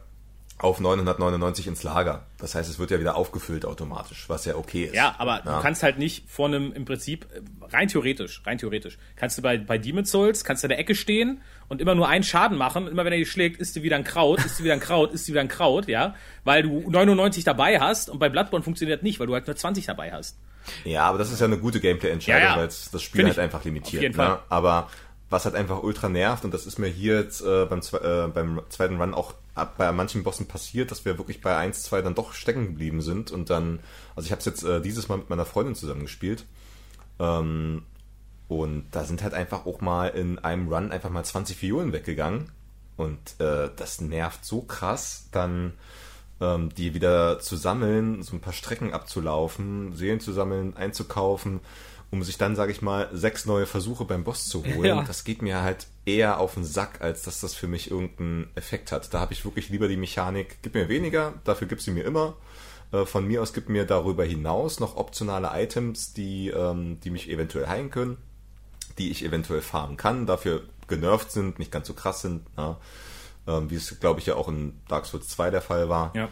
auf 0.61 0.79
999 0.79 1.65
ins 1.67 1.83
Lager. 1.83 2.27
Das 2.37 2.53
heißt, 2.55 2.69
es 2.69 2.77
wird 2.77 2.91
ja 2.91 2.99
wieder 2.99 3.15
aufgefüllt 3.15 3.65
automatisch, 3.65 4.25
was 4.29 4.45
ja 4.45 4.55
okay 4.55 4.85
ist. 4.85 4.93
Ja, 4.95 5.15
aber 5.17 5.41
Ja. 5.43 5.55
du 5.57 5.61
kannst 5.61 5.81
halt 5.81 5.97
nicht 5.97 6.29
vor 6.29 6.47
einem, 6.47 6.71
im 6.73 6.85
Prinzip, 6.85 7.25
rein 7.71 7.87
theoretisch, 7.87 8.43
rein 8.45 8.57
theoretisch, 8.59 8.97
kannst 9.15 9.37
du 9.37 9.41
bei, 9.41 9.57
bei 9.57 9.77
Demon's 9.79 10.11
Souls, 10.11 10.43
kannst 10.43 10.63
du 10.63 10.67
in 10.67 10.69
der 10.69 10.79
Ecke 10.79 10.93
stehen 10.93 11.41
und 11.67 11.81
immer 11.81 11.95
nur 11.95 12.07
einen 12.07 12.23
Schaden 12.23 12.57
machen. 12.57 12.85
Und 12.85 12.91
immer 12.91 13.03
wenn 13.05 13.13
er 13.13 13.19
dich 13.19 13.31
schlägt, 13.31 13.59
isst 13.59 13.75
du 13.75 13.81
wieder 13.81 13.95
ein 13.95 14.03
Kraut, 14.03 14.43
isst 14.45 14.59
du 14.59 14.63
wieder 14.63 14.73
ein 14.73 14.79
Kraut, 14.79 15.11
isst 15.13 15.27
du 15.27 15.31
wieder 15.31 15.41
ein 15.41 15.47
Kraut, 15.47 15.87
ja. 15.87 16.13
Weil 16.43 16.63
du 16.63 16.89
99 16.89 17.43
dabei 17.43 17.79
hast 17.79 18.09
und 18.09 18.19
bei 18.19 18.29
Bloodborne 18.29 18.63
funktioniert 18.63 19.01
nicht, 19.03 19.19
weil 19.19 19.27
du 19.27 19.33
halt 19.33 19.47
nur 19.47 19.55
20 19.55 19.85
dabei 19.87 20.11
hast. 20.11 20.37
Ja, 20.85 21.05
aber 21.05 21.17
das 21.17 21.31
ist 21.31 21.39
ja 21.39 21.47
eine 21.47 21.57
gute 21.57 21.79
Gameplay-Entscheidung, 21.79 22.41
Ja, 22.43 22.49
ja. 22.51 22.57
weil 22.59 22.67
es 22.67 22.91
das 22.91 23.01
Spiel 23.01 23.25
halt 23.25 23.39
einfach 23.39 23.63
limitiert. 23.65 23.99
Auf 23.99 24.03
jeden 24.03 24.17
ne? 24.17 24.23
Fall. 24.25 24.39
Aber 24.49 24.89
was 25.31 25.45
halt 25.45 25.55
einfach 25.55 25.81
ultra 25.81 26.07
nervt, 26.09 26.45
und 26.45 26.53
das 26.53 26.67
ist 26.67 26.77
mir 26.77 26.87
hier 26.87 27.15
jetzt 27.21 27.41
äh, 27.41 27.65
beim, 27.65 27.79
äh, 27.79 28.27
beim 28.27 28.61
zweiten 28.69 29.01
Run 29.01 29.13
auch 29.15 29.33
bei 29.53 29.91
manchen 29.91 30.23
Bossen 30.23 30.47
passiert, 30.47 30.91
dass 30.91 31.05
wir 31.05 31.17
wirklich 31.17 31.41
bei 31.41 31.55
1, 31.57 31.83
2 31.83 32.01
dann 32.01 32.15
doch 32.15 32.33
stecken 32.33 32.67
geblieben 32.67 33.01
sind 33.01 33.31
und 33.31 33.49
dann, 33.49 33.79
also 34.15 34.25
ich 34.25 34.31
habe 34.31 34.39
es 34.39 34.45
jetzt 34.45 34.63
äh, 34.63 34.81
dieses 34.81 35.09
Mal 35.09 35.17
mit 35.17 35.29
meiner 35.29 35.45
Freundin 35.45 35.75
zusammen 35.75 36.01
gespielt. 36.01 36.45
Ähm, 37.19 37.83
und 38.47 38.85
da 38.91 39.05
sind 39.05 39.23
halt 39.23 39.33
einfach 39.33 39.65
auch 39.65 39.81
mal 39.81 40.07
in 40.07 40.39
einem 40.39 40.67
Run 40.67 40.91
einfach 40.91 41.09
mal 41.09 41.23
20 41.23 41.61
Violen 41.61 41.93
weggegangen. 41.93 42.51
Und 42.97 43.39
äh, 43.39 43.69
das 43.75 44.01
nervt 44.01 44.43
so 44.43 44.61
krass, 44.61 45.29
dann 45.31 45.73
ähm, 46.41 46.73
die 46.75 46.93
wieder 46.93 47.39
zu 47.39 47.55
sammeln, 47.55 48.23
so 48.23 48.35
ein 48.35 48.41
paar 48.41 48.53
Strecken 48.53 48.93
abzulaufen, 48.93 49.95
Seelen 49.95 50.19
zu 50.19 50.33
sammeln, 50.33 50.75
einzukaufen, 50.75 51.61
um 52.11 52.23
sich 52.23 52.37
dann, 52.37 52.57
sage 52.57 52.73
ich 52.73 52.81
mal, 52.81 53.09
sechs 53.13 53.45
neue 53.45 53.65
Versuche 53.65 54.03
beim 54.03 54.25
Boss 54.25 54.47
zu 54.49 54.63
holen. 54.65 54.83
Ja. 54.83 55.03
Das 55.03 55.23
geht 55.23 55.41
mir 55.41 55.61
halt 55.61 55.87
eher 56.05 56.39
auf 56.39 56.55
den 56.55 56.65
Sack, 56.65 57.01
als 57.01 57.23
dass 57.23 57.39
das 57.39 57.55
für 57.55 57.67
mich 57.67 57.89
irgendeinen 57.89 58.49
Effekt 58.55 58.91
hat. 58.91 59.13
Da 59.13 59.21
habe 59.21 59.31
ich 59.31 59.45
wirklich 59.45 59.69
lieber 59.69 59.87
die 59.87 59.95
Mechanik, 59.95 60.57
gib 60.61 60.73
mir 60.75 60.89
weniger, 60.89 61.33
dafür 61.45 61.67
gib 61.67 61.81
sie 61.81 61.91
mir 61.91 62.03
immer. 62.03 62.35
Äh, 62.91 63.05
Von 63.05 63.27
mir 63.27 63.41
aus 63.41 63.53
gibt 63.53 63.69
mir 63.69 63.85
darüber 63.85 64.25
hinaus 64.25 64.81
noch 64.81 64.97
optionale 64.97 65.51
Items, 65.53 66.11
die, 66.11 66.49
ähm, 66.49 66.99
die 66.99 67.11
mich 67.11 67.29
eventuell 67.29 67.67
heilen 67.67 67.89
können, 67.89 68.17
die 68.97 69.09
ich 69.09 69.23
eventuell 69.23 69.61
farmen 69.61 69.95
kann, 69.95 70.25
dafür 70.25 70.63
genervt 70.89 71.31
sind, 71.31 71.59
nicht 71.59 71.71
ganz 71.71 71.87
so 71.87 71.93
krass 71.93 72.21
sind, 72.21 72.45
ja. 72.57 72.77
ähm, 73.47 73.69
wie 73.69 73.75
es, 73.75 73.99
glaube 74.01 74.19
ich, 74.19 74.25
ja 74.25 74.35
auch 74.35 74.49
in 74.49 74.73
Dark 74.89 75.05
Souls 75.05 75.29
2 75.29 75.49
der 75.49 75.61
Fall 75.61 75.87
war. 75.87 76.11
Ja. 76.13 76.27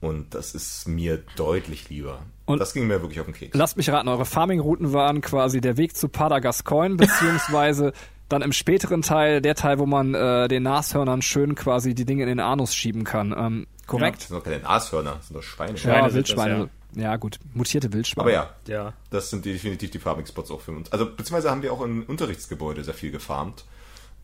Und 0.00 0.34
das 0.34 0.54
ist 0.54 0.86
mir 0.86 1.22
deutlich 1.36 1.88
lieber. 1.88 2.20
Und- 2.44 2.58
das 2.60 2.72
ging 2.74 2.86
mir 2.86 3.00
wirklich 3.02 3.18
auf 3.20 3.26
den 3.26 3.34
Keks. 3.34 3.56
Lasst 3.56 3.76
mich 3.76 3.88
raten, 3.90 4.08
eure 4.08 4.24
Farming-Routen 4.26 4.92
waren 4.92 5.20
quasi 5.20 5.60
der 5.60 5.76
Weg 5.76 5.96
zu 5.96 6.08
Padagascoin, 6.08 6.96
beziehungsweise 6.98 7.92
dann 8.28 8.42
im 8.42 8.52
späteren 8.52 9.02
Teil 9.02 9.40
der 9.40 9.54
Teil, 9.54 9.78
wo 9.78 9.86
man 9.86 10.14
äh, 10.14 10.48
den 10.48 10.64
Nashörnern 10.64 11.22
schön 11.22 11.54
quasi 11.54 11.94
die 11.94 12.04
Dinge 12.04 12.22
in 12.24 12.28
den 12.28 12.40
Anus 12.40 12.74
schieben 12.74 13.04
kann. 13.04 13.32
Ähm, 13.36 13.66
Das 13.78 13.86
korrekt? 13.86 14.22
sind 14.22 14.36
doch 14.36 14.44
keine 14.44 14.58
Nashörner, 14.60 15.14
das 15.16 15.28
sind 15.28 15.36
doch 15.36 15.42
Schweine. 15.42 15.78
Schweine 15.78 15.96
Ja, 15.96 16.04
sind 16.10 16.14
Wildschweine. 16.16 16.68
das, 16.92 17.02
ja. 17.02 17.16
gut, 17.16 17.38
mutierte 17.54 17.92
Wildschweine. 17.92 18.22
Aber 18.22 18.32
ja, 18.32 18.50
Ja. 18.66 18.92
das 19.10 19.30
sind 19.30 19.44
definitiv 19.44 19.92
die 19.92 19.98
Farming-Spots 20.00 20.50
auch 20.50 20.60
für 20.60 20.72
uns. 20.72 20.90
Also 20.92 21.06
beziehungsweise 21.06 21.50
haben 21.50 21.62
wir 21.62 21.72
auch 21.72 21.82
im 21.82 22.02
Unterrichtsgebäude 22.02 22.82
sehr 22.84 22.94
viel 22.94 23.12
gefarmt. 23.12 23.64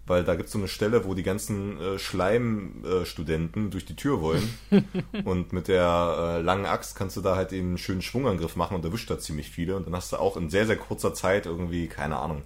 Weil 0.07 0.25
da 0.25 0.35
gibt 0.35 0.47
es 0.47 0.53
so 0.53 0.59
eine 0.59 0.69
Stelle, 0.69 1.05
wo 1.05 1.15
die 1.15 1.23
ganzen 1.23 1.81
äh, 1.81 1.99
Schleimstudenten 1.99 3.71
durch 3.71 3.85
die 3.85 3.95
Tür 3.95 4.21
wollen. 4.21 4.53
und 5.25 5.53
mit 5.53 5.69
der 5.69 6.38
äh, 6.38 6.43
langen 6.43 6.67
Axt 6.67 6.97
kannst 6.97 7.17
du 7.17 7.21
da 7.21 7.37
halt 7.37 7.53
eben 7.53 7.69
einen 7.69 7.79
schönen 7.79 8.03
Schwungangriff 8.03 8.57
machen 8.57 8.77
und 8.77 8.85
erwischt 8.85 9.11
da 9.11 9.19
ziemlich 9.19 9.51
viele. 9.51 9.77
Und 9.77 9.87
dann 9.87 9.95
hast 9.95 10.12
du 10.12 10.17
auch 10.17 10.37
in 10.37 10.51
sehr, 10.51 10.67
sehr 10.67 10.77
kurzer 10.77 11.15
Zeit 11.15 11.47
irgendwie, 11.47 11.87
keine 11.87 12.17
Ahnung, 12.17 12.43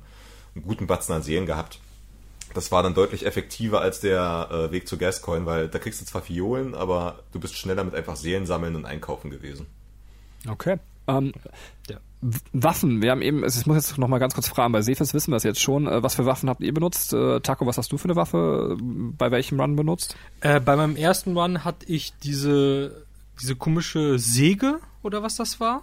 einen 0.54 0.64
guten 0.64 0.86
Batzen 0.86 1.14
an 1.14 1.22
Seelen 1.22 1.46
gehabt. 1.46 1.80
Das 2.54 2.72
war 2.72 2.82
dann 2.82 2.94
deutlich 2.94 3.26
effektiver 3.26 3.80
als 3.80 4.00
der 4.00 4.48
äh, 4.50 4.72
Weg 4.72 4.86
zu 4.86 4.98
Gascoin, 4.98 5.46
weil 5.46 5.68
da 5.68 5.78
kriegst 5.78 6.00
du 6.00 6.04
zwar 6.04 6.22
Fiolen, 6.22 6.74
aber 6.74 7.20
du 7.32 7.40
bist 7.40 7.56
schneller 7.56 7.84
mit 7.84 7.94
einfach 7.94 8.16
Seelen 8.16 8.46
sammeln 8.46 8.76
und 8.76 8.84
einkaufen 8.84 9.30
gewesen. 9.30 9.66
Okay. 10.48 10.78
Ähm, 11.08 11.32
Waffen, 12.52 13.02
wir 13.02 13.10
haben 13.10 13.22
eben, 13.22 13.44
also 13.44 13.60
ich 13.60 13.66
muss 13.66 13.76
jetzt 13.76 13.98
noch 13.98 14.08
mal 14.08 14.18
ganz 14.18 14.34
kurz 14.34 14.48
fragen, 14.48 14.72
bei 14.72 14.82
Sefis 14.82 15.14
wissen 15.14 15.32
wir 15.32 15.36
es 15.36 15.42
jetzt 15.42 15.60
schon, 15.60 15.86
äh, 15.86 16.02
was 16.02 16.14
für 16.14 16.26
Waffen 16.26 16.48
habt 16.48 16.62
ihr 16.62 16.72
benutzt? 16.72 17.12
Äh, 17.12 17.40
Taco, 17.40 17.66
was 17.66 17.78
hast 17.78 17.92
du 17.92 17.98
für 17.98 18.04
eine 18.04 18.16
Waffe 18.16 18.76
bei 18.80 19.30
welchem 19.30 19.60
Run 19.60 19.76
benutzt? 19.76 20.16
Äh, 20.40 20.60
bei 20.60 20.76
meinem 20.76 20.96
ersten 20.96 21.36
Run 21.36 21.64
hatte 21.64 21.86
ich 21.86 22.14
diese, 22.18 23.06
diese 23.40 23.56
komische 23.56 24.18
Säge 24.18 24.80
oder 25.02 25.22
was 25.22 25.36
das 25.36 25.60
war. 25.60 25.82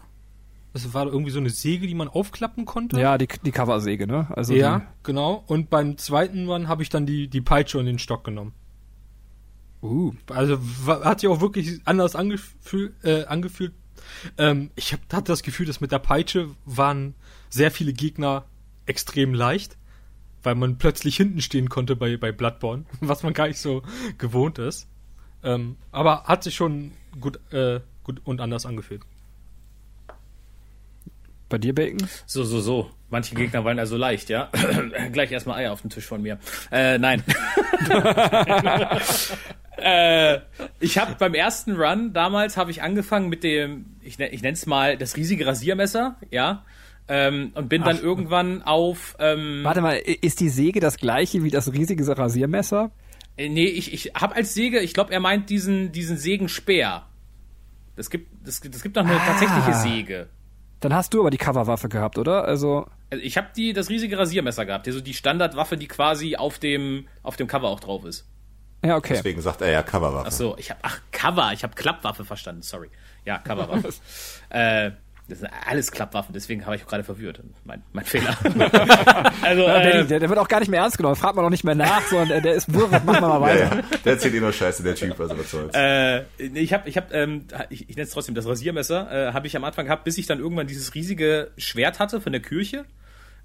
Das 0.73 0.91
war 0.93 1.05
irgendwie 1.05 1.31
so 1.31 1.39
eine 1.39 1.51
Säge, 1.51 1.85
die 1.85 1.93
man 1.93 2.07
aufklappen 2.07 2.65
konnte. 2.65 2.99
Ja, 2.99 3.17
die, 3.19 3.27
die 3.27 3.51
Coversäge, 3.51 4.07
ne? 4.07 4.27
Also 4.35 4.55
ja, 4.55 4.81
genau. 5.03 5.43
Und 5.45 5.69
beim 5.69 5.99
zweiten 5.99 6.49
Run 6.49 6.67
habe 6.67 6.81
ich 6.81 6.89
dann 6.89 7.05
die, 7.05 7.27
die 7.27 7.41
Peitsche 7.41 7.77
und 7.77 7.85
den 7.85 7.99
Stock 7.99 8.23
genommen. 8.23 8.53
Uh, 9.83 10.13
Also 10.29 10.57
hat 10.87 11.19
sich 11.19 11.29
auch 11.29 11.41
wirklich 11.41 11.81
anders 11.85 12.15
angefühl, 12.15 12.93
äh, 13.03 13.25
angefühlt. 13.25 13.73
Ähm, 14.37 14.71
ich 14.75 14.93
hab, 14.93 15.01
hatte 15.11 15.31
das 15.31 15.43
Gefühl, 15.43 15.65
dass 15.65 15.81
mit 15.81 15.91
der 15.91 15.99
Peitsche 15.99 16.49
waren 16.65 17.15
sehr 17.49 17.71
viele 17.71 17.93
Gegner 17.93 18.45
extrem 18.85 19.33
leicht, 19.33 19.77
weil 20.41 20.55
man 20.55 20.77
plötzlich 20.77 21.15
hinten 21.15 21.41
stehen 21.41 21.69
konnte 21.69 21.95
bei, 21.95 22.17
bei 22.17 22.31
Bloodborne, 22.31 22.85
was 23.01 23.23
man 23.23 23.33
gar 23.33 23.47
nicht 23.47 23.59
so 23.59 23.83
gewohnt 24.17 24.59
ist. 24.59 24.87
Ähm, 25.43 25.77
aber 25.91 26.23
hat 26.23 26.43
sich 26.43 26.55
schon 26.55 26.91
gut, 27.19 27.39
äh, 27.51 27.81
gut 28.03 28.21
und 28.23 28.41
anders 28.41 28.65
angefühlt. 28.65 29.01
bei 31.49 31.57
dir, 31.59 31.75
Bacon? 31.75 32.07
So, 32.25 32.43
so, 32.43 32.59
so. 32.61 32.89
Manche 33.09 33.35
Gegner 33.35 33.63
waren 33.63 33.77
also 33.77 33.95
leicht, 33.95 34.29
ja. 34.29 34.49
Gleich 35.11 35.31
erstmal 35.31 35.59
Eier 35.59 35.71
auf 35.71 35.81
den 35.81 35.91
Tisch 35.91 36.05
von 36.07 36.21
mir. 36.23 36.39
Äh, 36.71 36.97
nein. 36.97 37.23
äh, 39.77 40.39
ich 40.79 40.97
habe 40.97 41.15
beim 41.19 41.35
ersten 41.35 41.75
Run 41.75 42.13
damals 42.13 42.57
habe 42.57 42.71
ich 42.71 42.81
angefangen 42.81 43.29
mit 43.29 43.43
dem, 43.43 43.92
ich, 44.05 44.17
ne- 44.19 44.29
ich 44.29 44.41
nenne 44.41 44.53
es 44.53 44.65
mal 44.65 44.97
das 44.97 45.15
riesige 45.17 45.45
Rasiermesser, 45.45 46.15
ja. 46.31 46.63
Ähm, 47.07 47.51
und 47.55 47.67
bin 47.67 47.83
dann 47.83 47.99
irgendwann 47.99 48.61
auf. 48.63 49.15
Ähm, 49.19 49.61
Warte 49.63 49.81
mal, 49.81 49.97
i- 49.97 50.17
ist 50.21 50.39
die 50.39 50.47
Säge 50.49 50.79
das 50.79 50.97
gleiche 50.97 51.43
wie 51.43 51.49
das 51.51 51.71
riesige 51.73 52.05
Rasiermesser? 52.17 52.91
äh, 53.35 53.49
nee, 53.49 53.65
ich, 53.65 53.93
ich 53.93 54.13
habe 54.15 54.35
als 54.35 54.53
Säge, 54.53 54.79
ich 54.79 54.93
glaube, 54.93 55.11
er 55.11 55.19
meint 55.19 55.49
diesen, 55.49 55.91
diesen 55.91 56.17
Sägenspeer. 56.17 57.03
Das 57.95 58.09
gibt, 58.09 58.29
das, 58.47 58.61
das 58.61 58.81
gibt 58.83 58.95
noch 58.95 59.05
eine 59.05 59.19
Ah. 59.19 59.25
tatsächliche 59.25 59.73
Säge. 59.73 60.29
Dann 60.79 60.93
hast 60.93 61.13
du 61.13 61.19
aber 61.21 61.29
die 61.29 61.37
Coverwaffe 61.37 61.89
gehabt, 61.89 62.17
oder? 62.17 62.45
Also, 62.45 62.87
Also 63.09 63.23
ich 63.23 63.37
habe 63.37 63.47
die 63.55 63.73
das 63.73 63.89
riesige 63.89 64.17
Rasiermesser 64.17 64.65
gehabt, 64.65 64.87
also 64.87 64.99
die 65.01 65.13
Standardwaffe, 65.13 65.77
die 65.77 65.87
quasi 65.87 66.35
auf 66.35 66.57
dem 66.59 67.07
auf 67.21 67.35
dem 67.37 67.47
Cover 67.47 67.69
auch 67.69 67.79
drauf 67.79 68.03
ist. 68.05 68.25
ja, 68.83 68.95
okay. 68.97 69.13
Deswegen 69.15 69.41
sagt 69.41 69.61
er 69.61 69.71
ja 69.71 69.81
Coverwaffe. 69.83 70.27
Ach 70.27 70.31
so, 70.31 70.55
ich 70.57 70.69
habe 70.71 70.79
ach 70.83 70.99
Cover, 71.11 71.51
ich 71.53 71.63
habe 71.63 71.73
Klappwaffe 71.75 72.25
verstanden, 72.25 72.61
sorry. 72.63 72.89
Ja, 73.25 73.39
Coverwaffe. 73.39 73.89
äh, 74.49 74.91
das 75.29 75.39
sind 75.39 75.49
alles 75.67 75.89
Klappwaffen, 75.91 76.33
deswegen 76.33 76.65
habe 76.65 76.75
ich 76.75 76.83
auch 76.83 76.87
gerade 76.87 77.05
verwirrt. 77.05 77.39
Mein, 77.63 77.81
mein 77.93 78.03
Fehler. 78.03 78.37
also 79.41 79.61
Der, 79.63 79.95
äh, 80.01 80.05
der, 80.05 80.19
der 80.19 80.29
wird 80.29 80.37
auch 80.37 80.49
gar 80.49 80.59
nicht 80.59 80.69
mehr 80.69 80.81
ernst 80.81 80.97
genommen. 80.97 81.15
Fragt 81.15 81.37
man 81.37 81.45
auch 81.45 81.49
nicht 81.49 81.63
mehr 81.63 81.75
nach, 81.75 82.01
sondern 82.07 82.27
der, 82.27 82.41
der 82.41 82.55
ist 82.55 82.73
wirr. 82.73 82.89
Machen 82.89 83.05
wir 83.05 83.21
mal 83.21 83.35
ja, 83.35 83.41
weiter. 83.41 83.75
ja. 83.77 83.97
Der 84.03 84.13
erzählt 84.13 84.33
eh 84.33 84.41
nur 84.41 84.51
Scheiße, 84.51 84.83
der 84.83 84.95
Typ, 84.95 85.17
also 85.17 85.37
was 85.39 85.49
soll's. 85.49 85.73
äh, 85.73 86.23
ich 86.37 86.73
habe 86.73 86.89
ich 86.89 86.97
habe 86.97 87.13
ähm, 87.13 87.45
ich, 87.69 87.89
ich 87.89 87.95
nenne 87.95 88.03
es 88.03 88.11
trotzdem 88.11 88.35
das 88.35 88.45
Rasiermesser, 88.45 89.29
äh, 89.29 89.33
habe 89.33 89.47
ich 89.47 89.55
am 89.55 89.63
Anfang 89.63 89.85
gehabt, 89.85 90.03
bis 90.03 90.17
ich 90.17 90.25
dann 90.25 90.39
irgendwann 90.39 90.67
dieses 90.67 90.93
riesige 90.93 91.51
Schwert 91.57 91.99
hatte 91.99 92.19
von 92.19 92.33
der 92.33 92.41
Kirche. 92.41 92.83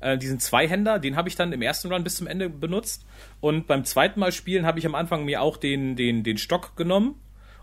Äh, 0.01 0.19
diesen 0.19 0.41
Zweihänder, 0.41 0.99
den 0.99 1.17
habe 1.17 1.29
ich 1.29 1.37
dann 1.37 1.53
im 1.53 1.63
ersten 1.63 1.93
Run 1.93 2.03
bis 2.03 2.17
zum 2.17 2.27
Ende 2.27 2.49
benutzt. 2.49 3.07
Und 3.41 3.69
beim 3.69 3.85
zweiten 3.85 4.19
Mal 4.19 4.33
spielen 4.33 4.67
habe 4.67 4.81
ich 4.81 4.87
am 4.87 4.97
Anfang 4.97 5.25
mir 5.25 5.43
auch 5.43 5.57
den, 5.57 5.95
den, 5.95 6.25
den 6.25 6.39
Stock 6.39 6.77
genommen. 6.77 7.21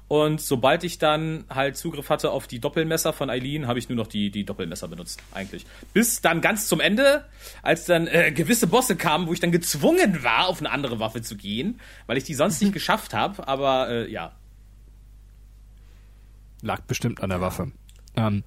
Und 0.07 0.39
sobald 0.39 0.83
ich 0.83 0.99
dann 0.99 1.45
halt 1.49 1.77
Zugriff 1.77 2.09
hatte 2.09 2.29
auf 2.29 2.45
die 2.45 2.59
Doppelmesser 2.59 3.11
von 3.11 3.29
Eileen, 3.29 3.65
habe 3.65 3.79
ich 3.79 3.89
nur 3.89 3.95
noch 3.95 4.07
die, 4.07 4.29
die 4.29 4.43
Doppelmesser 4.43 4.87
benutzt, 4.87 5.23
eigentlich. 5.33 5.65
Bis 5.93 6.21
dann 6.21 6.41
ganz 6.41 6.67
zum 6.67 6.79
Ende, 6.79 7.25
als 7.63 7.85
dann 7.85 8.05
äh, 8.07 8.31
gewisse 8.31 8.67
Bosse 8.67 8.95
kamen, 8.95 9.27
wo 9.27 9.33
ich 9.33 9.39
dann 9.39 9.51
gezwungen 9.51 10.23
war, 10.23 10.47
auf 10.47 10.59
eine 10.59 10.69
andere 10.69 10.99
Waffe 10.99 11.23
zu 11.23 11.35
gehen, 11.35 11.79
weil 12.05 12.17
ich 12.17 12.23
die 12.23 12.35
sonst 12.35 12.61
nicht 12.61 12.73
geschafft 12.73 13.13
habe. 13.15 13.47
Aber 13.47 13.89
äh, 13.89 14.11
ja, 14.11 14.33
Lag 16.61 16.81
bestimmt 16.81 17.21
an 17.21 17.29
der 17.29 17.41
Waffe. 17.41 17.71
Ähm, 18.17 18.43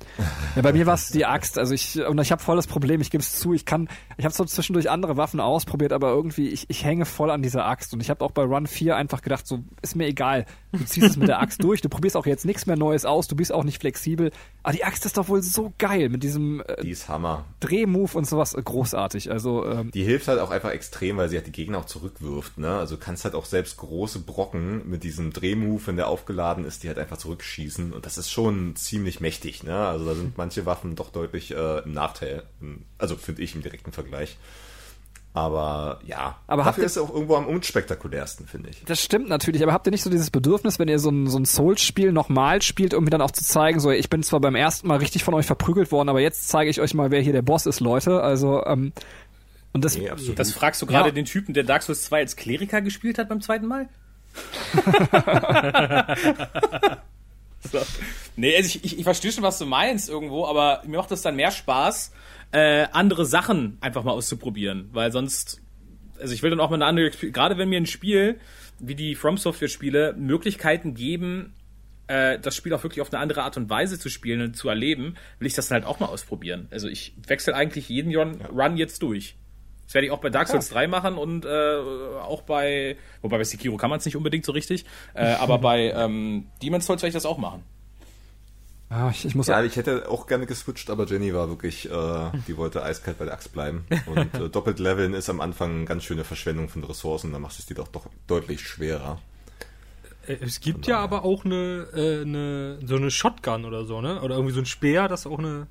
ja, 0.57 0.63
bei 0.63 0.73
mir 0.73 0.87
war 0.87 0.95
es 0.95 1.11
die 1.11 1.27
Axt. 1.27 1.59
Also 1.59 1.75
ich 1.75 2.01
und 2.05 2.19
ich 2.21 2.33
habe 2.33 2.43
voll 2.43 2.57
das 2.57 2.67
Problem. 2.67 3.01
Ich 3.01 3.11
gebe 3.11 3.23
es 3.23 3.39
zu. 3.39 3.53
Ich 3.53 3.65
kann, 3.65 3.89
ich 4.17 4.25
habe 4.25 4.35
so 4.35 4.45
zwischendurch 4.45 4.91
andere 4.91 5.17
Waffen 5.17 5.41
ausprobiert, 5.41 5.93
aber 5.93 6.09
irgendwie 6.11 6.49
ich, 6.49 6.67
ich 6.69 6.85
hänge 6.85 7.05
voll 7.05 7.31
an 7.31 7.43
dieser 7.43 7.67
Axt. 7.67 7.93
Und 7.95 8.01
ich 8.01 8.11
habe 8.11 8.25
auch 8.25 8.33
bei 8.33 8.43
Run 8.43 8.67
4 8.67 8.97
einfach 8.97 9.23
gedacht, 9.23 9.47
so 9.47 9.65
ist 9.83 9.97
mir 9.97 10.07
egal. 10.07 10.47
Du 10.73 10.85
ziehst 10.85 11.11
es 11.11 11.17
mit 11.17 11.29
der 11.29 11.41
Axt 11.41 11.63
durch. 11.63 11.81
Du 11.81 11.89
probierst 11.89 12.17
auch 12.17 12.27
jetzt 12.27 12.45
nichts 12.45 12.67
mehr 12.67 12.77
Neues 12.77 13.05
aus. 13.05 13.27
Du 13.29 13.37
bist 13.37 13.53
auch 13.53 13.65
nicht 13.65 13.81
flexibel. 13.81 14.31
Aber 14.63 14.73
die 14.73 14.85
Axt 14.85 15.07
ist 15.07 15.17
doch 15.17 15.29
wohl 15.29 15.43
so 15.43 15.73
geil 15.79 16.09
mit 16.09 16.23
diesem 16.23 16.61
äh, 16.61 16.83
Die 16.83 16.91
ist 16.91 17.09
Hammer. 17.09 17.47
Drehmove 17.61 18.15
und 18.15 18.27
sowas 18.27 18.55
äh, 18.55 18.63
großartig. 18.63 19.31
Also 19.31 19.65
ähm, 19.65 19.91
Die 19.93 20.05
hilft 20.05 20.29
halt 20.29 20.41
auch 20.41 20.51
einfach 20.51 20.71
extrem, 20.71 21.17
weil 21.17 21.29
sie 21.29 21.37
halt 21.37 21.47
die 21.47 21.53
Gegner 21.53 21.79
auch 21.79 21.87
zurückwirft. 21.87 22.59
Ne? 22.59 22.77
Also 22.77 22.97
kannst 22.97 23.25
halt 23.25 23.35
auch 23.35 23.47
selbst 23.47 23.79
große 23.79 24.21
Brocken 24.21 24.89
mit 24.89 25.05
diesem 25.05 25.33
Drehmove, 25.33 25.87
wenn 25.87 25.97
der 25.97 26.09
aufgeladen 26.09 26.65
ist, 26.65 26.83
die 26.83 26.89
halt 26.89 26.99
einfach 26.99 27.17
zurückschießen. 27.17 27.93
Und 27.93 28.05
das 28.05 28.19
ist 28.19 28.31
schon 28.31 28.77
ziemlich 28.77 29.21
mächtig. 29.21 29.58
Ne? 29.63 29.77
Also 29.77 30.05
da 30.07 30.15
sind 30.15 30.37
manche 30.39 30.65
Waffen 30.67 30.97
doch 30.97 31.11
deutlich 31.11 31.55
äh, 31.55 31.79
im 31.81 31.93
Nachteil. 31.93 32.43
Also 32.99 33.17
finde 33.17 33.43
ich 33.43 33.55
im 33.55 33.63
direkten 33.63 33.93
Vergleich. 33.93 34.37
Aber 35.35 36.01
ja, 36.05 36.39
Aber 36.47 36.65
habt 36.65 36.79
dafür 36.79 36.83
ihr- 36.83 36.87
ist 36.87 36.97
es 36.97 37.03
auch 37.03 37.13
irgendwo 37.13 37.37
am 37.37 37.47
unspektakulärsten, 37.47 38.47
finde 38.49 38.71
ich. 38.71 38.83
Das 38.87 39.01
stimmt 39.01 39.29
natürlich, 39.29 39.63
aber 39.63 39.73
habt 39.73 39.87
ihr 39.87 39.91
nicht 39.93 40.03
so 40.03 40.11
dieses 40.11 40.31
Bedürfnis, 40.31 40.79
wenn 40.81 40.89
ihr 40.89 40.99
so 40.99 41.11
ein, 41.11 41.29
so 41.29 41.39
ein 41.39 41.45
Souls-Spiel 41.45 42.11
nochmal 42.13 42.61
spielt, 42.63 42.93
um 42.95 43.05
mir 43.05 43.11
dann 43.11 43.21
auch 43.21 43.31
zu 43.31 43.45
zeigen, 43.45 43.79
so, 43.79 43.91
ich 43.91 44.09
bin 44.11 44.23
zwar 44.25 44.41
beim 44.41 44.55
ersten 44.57 44.89
Mal 44.89 44.97
richtig 44.99 45.23
von 45.25 45.35
euch 45.35 45.47
verprügelt 45.47 45.93
worden, 45.93 46.09
aber 46.09 46.21
jetzt 46.21 46.49
zeige 46.49 46.71
ich 46.71 46.81
euch 46.81 46.95
mal, 46.95 47.11
wer 47.13 47.21
hier 47.21 47.35
der 47.35 47.43
Boss 47.43 47.67
ist, 47.67 47.79
Leute. 47.81 48.21
Also, 48.23 48.65
ähm, 48.65 48.93
und 49.75 49.85
das, 49.85 49.97
Nee. 49.97 50.11
Das 50.35 50.51
fragst 50.53 50.81
du 50.83 50.87
gerade 50.87 51.11
Ja. 51.11 51.15
den 51.15 51.27
Typen, 51.27 51.53
der 51.55 51.63
Dark 51.63 51.83
Souls 51.83 52.03
2 52.05 52.21
als 52.21 52.35
Kleriker 52.35 52.81
gespielt 52.81 53.19
hat 53.19 53.29
beim 53.29 53.41
zweiten 53.43 53.67
Mal? 53.67 53.89
so. 57.73 57.79
Nee, 58.37 58.57
also 58.57 58.67
ich, 58.67 58.85
ich, 58.85 58.99
ich 58.99 59.05
verstehe 59.05 59.33
schon, 59.33 59.43
was 59.43 59.59
du 59.59 59.67
meinst 59.67 60.09
irgendwo, 60.09 60.47
aber 60.47 60.83
mir 60.87 60.99
macht 60.99 61.11
es 61.11 61.23
dann 61.23 61.37
mehr 61.37 61.51
Spaß, 61.51 62.13
äh, 62.53 62.87
andere 62.93 63.27
Sachen 63.27 63.79
einfach 63.81 64.05
mal 64.05 64.13
auszuprobieren, 64.13 64.89
weil 64.93 65.13
sonst, 65.13 65.61
also 66.21 66.33
ich 66.33 66.43
will 66.43 66.51
dann 66.51 66.61
auch 66.61 66.71
mal 66.71 66.77
eine 66.77 66.87
andere, 66.87 67.11
gerade 67.11 67.59
wenn 67.59 67.69
mir 67.69 67.81
ein 67.81 67.87
Spiel, 67.87 68.39
wie 68.79 68.95
die 68.95 69.15
From 69.15 69.37
Software 69.37 69.69
Spiele, 69.69 70.15
Möglichkeiten 70.17 70.95
geben, 70.95 71.55
äh, 72.07 72.39
das 72.39 72.57
Spiel 72.57 72.73
auch 72.75 72.83
wirklich 72.83 73.01
auf 73.01 73.13
eine 73.13 73.21
andere 73.21 73.43
Art 73.43 73.57
und 73.57 73.69
Weise 73.71 73.99
zu 73.99 74.09
spielen 74.09 74.41
und 74.41 74.57
zu 74.57 74.69
erleben, 74.69 75.17
will 75.39 75.47
ich 75.47 75.55
das 75.55 75.69
dann 75.69 75.77
halt 75.77 75.85
auch 75.85 76.01
mal 76.01 76.07
ausprobieren. 76.07 76.69
Also 76.71 76.89
ich 76.89 77.15
wechsle 77.27 77.55
eigentlich 77.55 77.89
jeden 77.89 78.15
Run 78.17 78.77
jetzt 78.77 79.03
durch. 79.03 79.37
Das 79.89 79.95
werde 79.95 80.07
ich 80.09 80.13
auch 80.13 80.21
bei 80.21 80.29
Dark 80.29 80.49
Souls 80.49 80.69
3 80.69 80.87
machen 80.87 81.17
und 81.17 81.47
äh, 81.47 81.49
auch 82.21 82.43
bei, 82.43 82.99
wobei 83.23 83.39
bei 83.39 83.45
Sekiro 83.45 83.79
kann 83.79 83.89
man 83.89 84.01
es 84.01 84.05
nicht 84.05 84.17
unbedingt 84.17 84.45
so 84.45 84.53
richtig, 84.53 84.85
äh, 85.15 85.33
aber 85.33 85.57
bei 85.59 85.91
ähm, 85.93 86.45
Demon's 86.63 86.85
Souls 86.85 87.01
werde 87.01 87.09
ich 87.09 87.15
das 87.15 87.25
auch 87.25 87.39
machen. 87.39 87.63
ah, 88.91 89.09
ich, 89.11 89.25
ich 89.25 89.35
muss 89.35 89.47
Ja, 89.47 89.65
ich 89.65 89.77
hätte 89.77 90.11
auch 90.11 90.27
gerne 90.27 90.45
geswitcht, 90.45 90.91
aber 90.91 91.07
Jenny 91.07 91.33
war 91.33 91.49
wirklich, 91.49 91.91
äh, 91.91 92.31
die 92.47 92.59
wollte 92.59 92.83
eiskalt 92.83 93.19
bei 93.19 93.25
der 93.25 93.33
Axt 93.33 93.55
bleiben. 93.55 93.87
Und 94.05 94.35
äh, 94.35 94.51
doppelt 94.51 94.79
leveln 94.79 95.15
ist 95.15 95.31
am 95.31 95.41
Anfang 95.41 95.77
eine 95.77 95.85
ganz 95.87 96.05
schöne 96.05 96.25
Verschwendung 96.25 96.69
von 96.69 96.85
Ressourcen, 96.85 97.33
da 97.33 97.39
macht 97.39 97.59
es 97.59 97.65
die 97.65 97.73
doch, 97.73 97.89
doch 97.89 98.09
deutlich 98.27 98.61
schwerer. 98.61 99.19
Äh, 100.27 100.37
Es 100.43 100.61
gibt 100.61 100.87
ja 100.87 100.99
aber 100.99 101.25
auch 101.25 101.47
eine, 101.47 101.87
äh, 101.95 102.21
eine 102.21 102.79
so 102.85 102.97
eine 102.97 103.11
Shotgun 103.11 103.65
oder 103.65 103.87
so, 103.87 104.03
ne? 104.03 104.21
Oder 104.21 104.35
irgendwie 104.35 104.53
so 104.53 104.61
ein 104.61 104.67
Speer, 104.67 105.09
das 105.09 105.27
auch 105.27 105.39
eine. 105.39 105.67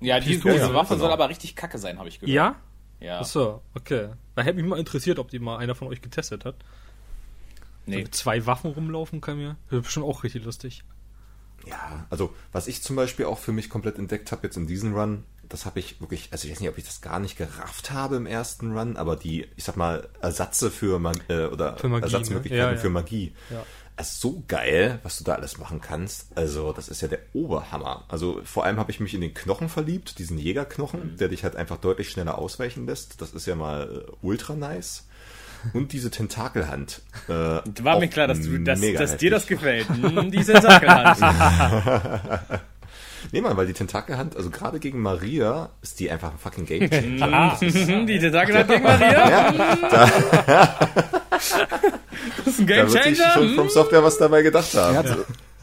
Ja, 0.00 0.20
die, 0.20 0.38
diese 0.38 0.72
Waffe 0.72 0.94
genau. 0.94 1.06
soll 1.06 1.10
aber 1.10 1.28
richtig 1.28 1.56
kacke 1.56 1.78
sein, 1.78 1.98
habe 1.98 2.08
ich 2.08 2.20
gehört. 2.20 2.32
Ja? 2.32 2.54
Ja. 3.00 3.20
Achso, 3.20 3.62
okay. 3.74 4.08
Da 4.34 4.42
hätte 4.42 4.56
mich 4.56 4.66
mal 4.66 4.78
interessiert, 4.78 5.18
ob 5.18 5.30
die 5.30 5.38
mal 5.38 5.58
einer 5.58 5.74
von 5.74 5.88
euch 5.88 6.02
getestet 6.02 6.44
hat. 6.44 6.56
So 7.86 7.92
Nee. 7.92 8.02
mit 8.02 8.14
zwei 8.14 8.44
Waffen 8.44 8.70
rumlaufen 8.72 9.20
kann 9.20 9.38
mir. 9.38 9.56
Das 9.70 9.78
ist 9.78 9.84
bestimmt 9.84 10.06
auch 10.06 10.22
richtig 10.24 10.44
lustig. 10.44 10.84
Ja, 11.66 12.06
also 12.10 12.34
was 12.52 12.66
ich 12.66 12.82
zum 12.82 12.96
Beispiel 12.96 13.26
auch 13.26 13.38
für 13.38 13.52
mich 13.52 13.68
komplett 13.70 13.98
entdeckt 13.98 14.30
habe 14.32 14.46
jetzt 14.46 14.56
in 14.56 14.66
diesem 14.66 14.94
Run, 14.94 15.24
das 15.48 15.64
habe 15.66 15.80
ich 15.80 16.00
wirklich, 16.00 16.28
also 16.30 16.46
ich 16.46 16.52
weiß 16.52 16.60
nicht, 16.60 16.68
ob 16.68 16.78
ich 16.78 16.84
das 16.84 17.00
gar 17.00 17.18
nicht 17.18 17.36
gerafft 17.36 17.90
habe 17.90 18.16
im 18.16 18.26
ersten 18.26 18.76
Run, 18.76 18.96
aber 18.96 19.16
die, 19.16 19.46
ich 19.56 19.64
sag 19.64 19.76
mal, 19.76 20.08
Ersatze 20.20 20.70
für, 20.70 20.98
Mag 20.98 21.16
äh, 21.28 21.46
oder 21.46 21.76
Für 21.78 21.88
Magie, 21.88 22.04
Ersatzmöglichkeiten 22.04 22.64
ne? 22.64 22.70
Ja, 22.70 22.72
ja. 22.72 22.78
für 22.78 22.90
Magie. 22.90 23.32
Ja. 23.50 23.64
So 24.00 24.44
geil, 24.46 25.00
was 25.02 25.18
du 25.18 25.24
da 25.24 25.34
alles 25.34 25.58
machen 25.58 25.80
kannst. 25.80 26.26
Also, 26.36 26.72
das 26.72 26.88
ist 26.88 27.00
ja 27.00 27.08
der 27.08 27.20
Oberhammer. 27.32 28.04
Also, 28.08 28.40
vor 28.44 28.64
allem 28.64 28.78
habe 28.78 28.90
ich 28.90 29.00
mich 29.00 29.14
in 29.14 29.20
den 29.20 29.34
Knochen 29.34 29.68
verliebt, 29.68 30.18
diesen 30.18 30.38
Jägerknochen, 30.38 31.16
der 31.16 31.28
dich 31.28 31.44
halt 31.44 31.56
einfach 31.56 31.78
deutlich 31.78 32.10
schneller 32.10 32.38
ausweichen 32.38 32.86
lässt. 32.86 33.20
Das 33.20 33.32
ist 33.32 33.46
ja 33.46 33.54
mal 33.54 34.04
äh, 34.06 34.12
ultra 34.22 34.54
nice. 34.54 35.06
Und 35.72 35.92
diese 35.92 36.10
Tentakelhand. 36.10 37.02
Äh, 37.26 37.32
War 37.32 37.98
mir 37.98 38.06
klar, 38.08 38.28
dass, 38.28 38.40
du, 38.40 38.58
dass, 38.60 38.80
dass 38.80 39.16
dir 39.16 39.30
das 39.30 39.46
gefällt. 39.48 39.88
Hm, 39.88 40.30
die 40.30 40.44
Tentakelhand. 40.44 41.18
Nee, 43.32 43.40
Mann, 43.40 43.56
weil 43.56 43.66
die 43.66 43.72
Tentakelhand, 43.72 44.36
also 44.36 44.50
gerade 44.50 44.78
gegen 44.80 45.00
Maria, 45.00 45.70
ist 45.82 45.98
die 46.00 46.10
einfach 46.10 46.32
ein 46.32 46.38
fucking 46.38 46.66
Game 46.66 46.90
Changer. 46.90 47.58
Hm, 47.60 48.06
die 48.06 48.18
Tentakelhand 48.18 48.68
gegen 48.68 48.82
Maria. 48.82 49.52
das 51.30 52.46
ist 52.46 52.60
ein 52.60 52.66
da 52.66 52.74
Game 52.74 52.92
wird 52.92 53.04
sich 53.04 53.18
Changer. 53.18 53.32
schon 53.34 53.48
Hm. 53.50 53.54
vom 53.56 53.68
Software 53.68 54.02
was 54.04 54.18
dabei 54.18 54.42
gedacht 54.42 54.72
haben. 54.74 54.94
Er 54.94 54.98
hat, 55.00 55.16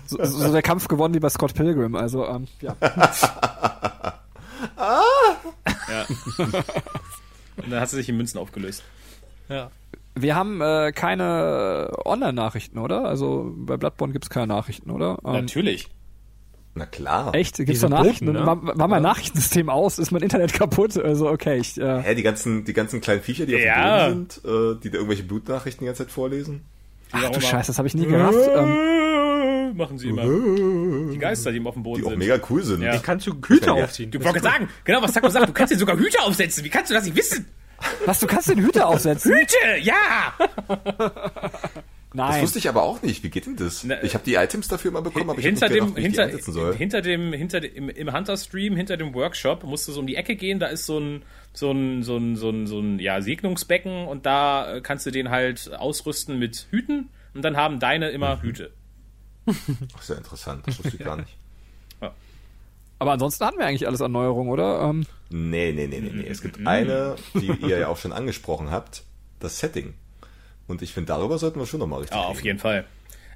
so, 0.07 0.23
so 0.23 0.51
der 0.51 0.61
Kampf 0.61 0.87
gewonnen 0.87 1.13
wie 1.15 1.19
bei 1.19 1.29
Scott 1.29 1.53
Pilgrim. 1.53 1.95
Also, 1.95 2.25
ähm, 2.27 2.47
ja. 2.61 2.75
Ja. 5.89 6.05
Und 7.57 7.71
dann 7.71 7.79
hat 7.79 7.89
sie 7.89 7.95
sich 7.97 8.09
in 8.09 8.17
Münzen 8.17 8.37
aufgelöst. 8.39 8.83
Ja. 9.49 9.69
Wir 10.15 10.35
haben 10.35 10.61
äh, 10.61 10.91
keine 10.93 11.91
Online-Nachrichten, 12.05 12.77
oder? 12.79 13.05
Also 13.05 13.51
bei 13.55 13.77
Bloodborne 13.77 14.13
gibt's 14.13 14.29
keine 14.29 14.47
Nachrichten, 14.47 14.89
oder? 14.91 15.17
Ähm, 15.25 15.33
Natürlich. 15.33 15.87
Na 16.77 16.85
klar. 16.85 17.33
Echt? 17.33 17.55
Gibt's 17.55 17.71
Diese 17.71 17.87
da 17.89 17.97
Nachrichten? 17.97 18.25
Boten, 18.25 18.39
ne? 18.41 18.45
war, 18.45 18.77
war 18.77 18.87
mein 18.89 19.01
Nachrichtensystem 19.01 19.69
aus? 19.69 19.97
Ist 19.97 20.11
mein 20.11 20.21
Internet 20.21 20.51
kaputt? 20.53 20.97
Also 20.97 21.29
okay, 21.29 21.57
ich, 21.57 21.79
äh, 21.79 22.01
Hä, 22.01 22.15
die 22.15 22.21
ganzen, 22.23 22.65
die 22.65 22.73
ganzen 22.73 22.99
kleinen 22.99 23.21
Viecher, 23.21 23.45
die 23.45 23.55
auf 23.55 23.61
Ja. 23.61 24.09
dem 24.09 24.25
Boden 24.25 24.29
sind, 24.29 24.45
äh, 24.45 24.81
die 24.83 24.89
da 24.89 24.95
irgendwelche 24.97 25.23
Blutnachrichten 25.23 25.79
die 25.83 25.85
ganze 25.87 26.03
Zeit 26.03 26.11
vorlesen? 26.11 26.61
ach 27.13 27.29
du 27.29 27.39
Scheiße, 27.39 27.67
das 27.67 27.77
habe 27.77 27.87
ich 27.87 27.95
nie 27.95 28.05
gehabt. 28.05 28.35
Ähm, 28.55 29.77
Machen 29.77 29.97
sie 29.97 30.09
immer. 30.09 30.23
Die 30.23 31.17
Geister, 31.17 31.51
die 31.51 31.57
ihm 31.57 31.67
auf 31.67 31.73
dem 31.75 31.83
Boden 31.83 32.01
Die 32.01 32.05
auch 32.05 32.11
sind. 32.11 32.19
mega 32.19 32.37
cool 32.49 32.63
sind. 32.63 32.81
Ja. 32.81 32.93
Wie 32.93 32.99
kannst 32.99 33.25
du 33.27 33.33
Hüte 33.47 33.67
Ja. 33.67 33.73
aufziehen? 33.73 34.11
Du 34.11 34.23
wolltest 34.23 34.43
sagen, 34.45 34.67
genau 34.83 35.01
was 35.01 35.11
Taco 35.13 35.29
sagt, 35.29 35.47
du 35.49 35.53
kannst 35.53 35.73
dir 35.73 35.77
sogar 35.77 35.97
Hüte 35.97 36.19
aufsetzen. 36.21 36.63
Wie 36.65 36.69
kannst 36.69 36.91
du 36.91 36.93
das 36.93 37.05
nicht 37.05 37.15
wissen? 37.15 37.45
was, 38.05 38.19
du 38.19 38.27
kannst 38.27 38.49
den 38.49 38.59
Hüter 38.59 38.87
aufsetzen? 38.87 39.33
Hüte, 39.33 39.55
ja! 39.81 40.33
Das 42.15 42.29
Nein. 42.29 42.43
wusste 42.43 42.59
ich 42.59 42.69
aber 42.69 42.83
auch 42.83 43.01
nicht. 43.01 43.23
Wie 43.23 43.29
geht 43.29 43.45
denn 43.45 43.55
das? 43.57 43.83
Na, 43.83 44.01
ich 44.03 44.13
habe 44.13 44.23
die 44.23 44.35
Items 44.35 44.67
dafür 44.67 44.91
immer 44.91 45.01
bekommen, 45.01 45.29
aber 45.29 45.39
ich 45.39 45.45
hinter 45.45 45.65
hab 45.65 45.71
nicht 45.71 45.81
dem, 45.81 45.95
gedacht, 45.95 45.97
wie 45.97 45.99
ich 45.99 46.05
die 46.05 46.09
hinter, 46.11 46.23
einsetzen 46.23 46.53
soll. 46.53 46.75
hinter 46.75 47.01
dem, 47.01 47.33
hinter 47.33 47.59
dem, 47.59 47.73
im, 47.75 47.89
im 47.89 48.13
Hunter-Stream, 48.13 48.75
hinter 48.75 48.95
dem 48.97 49.13
Workshop, 49.13 49.63
musst 49.63 49.87
du 49.87 49.91
so 49.91 49.99
um 49.99 50.07
die 50.07 50.15
Ecke 50.15 50.35
gehen, 50.35 50.59
da 50.59 50.67
ist 50.67 50.85
so 50.85 50.99
ein, 50.99 51.23
so 51.53 51.71
ein, 51.71 52.03
so 52.03 52.17
ein, 52.17 52.35
so 52.35 52.49
ein, 52.49 52.67
so 52.67 52.79
ein, 52.79 52.99
ja, 52.99 53.21
Segnungsbecken 53.21 54.07
und 54.07 54.25
da 54.25 54.75
äh, 54.75 54.81
kannst 54.81 55.05
du 55.05 55.11
den 55.11 55.29
halt 55.29 55.73
ausrüsten 55.73 56.39
mit 56.39 56.67
Hüten 56.69 57.09
und 57.33 57.41
dann 57.43 57.57
haben 57.57 57.79
deine 57.79 58.09
Mhm. 58.09 58.15
immer 58.15 58.41
Hüte. 58.41 58.71
Ach, 59.95 60.01
sehr 60.01 60.17
interessant. 60.17 60.65
Das 60.67 60.77
wusste 60.83 60.95
ich 60.97 61.03
gar 61.03 61.17
nicht. 61.17 61.35
Aber 62.99 63.11
ansonsten 63.11 63.43
hatten 63.45 63.57
wir 63.59 63.65
eigentlich 63.65 63.87
alles 63.87 64.01
an 64.01 64.11
Neuerungen, 64.13 64.49
oder? 64.51 64.81
Ähm, 64.89 65.05
Nee, 65.29 65.73
nee, 65.73 65.87
nee, 65.87 65.99
nee, 65.99 66.11
nee. 66.13 66.27
Es 66.27 66.41
gibt 66.41 66.65
eine, 66.65 67.15
die 67.33 67.47
ihr 67.67 67.77
ja 67.79 67.87
auch 67.89 67.97
schon 67.97 68.13
angesprochen 68.13 68.71
habt, 68.71 69.03
das 69.39 69.59
Setting. 69.59 69.95
Und 70.67 70.81
ich 70.81 70.93
finde, 70.93 71.07
darüber 71.07 71.37
sollten 71.37 71.59
wir 71.59 71.65
schon 71.65 71.79
nochmal 71.79 71.99
richtig 72.01 72.17
Ja, 72.17 72.23
auf 72.23 72.37
reden. 72.37 72.45
jeden 72.45 72.59
Fall. 72.59 72.85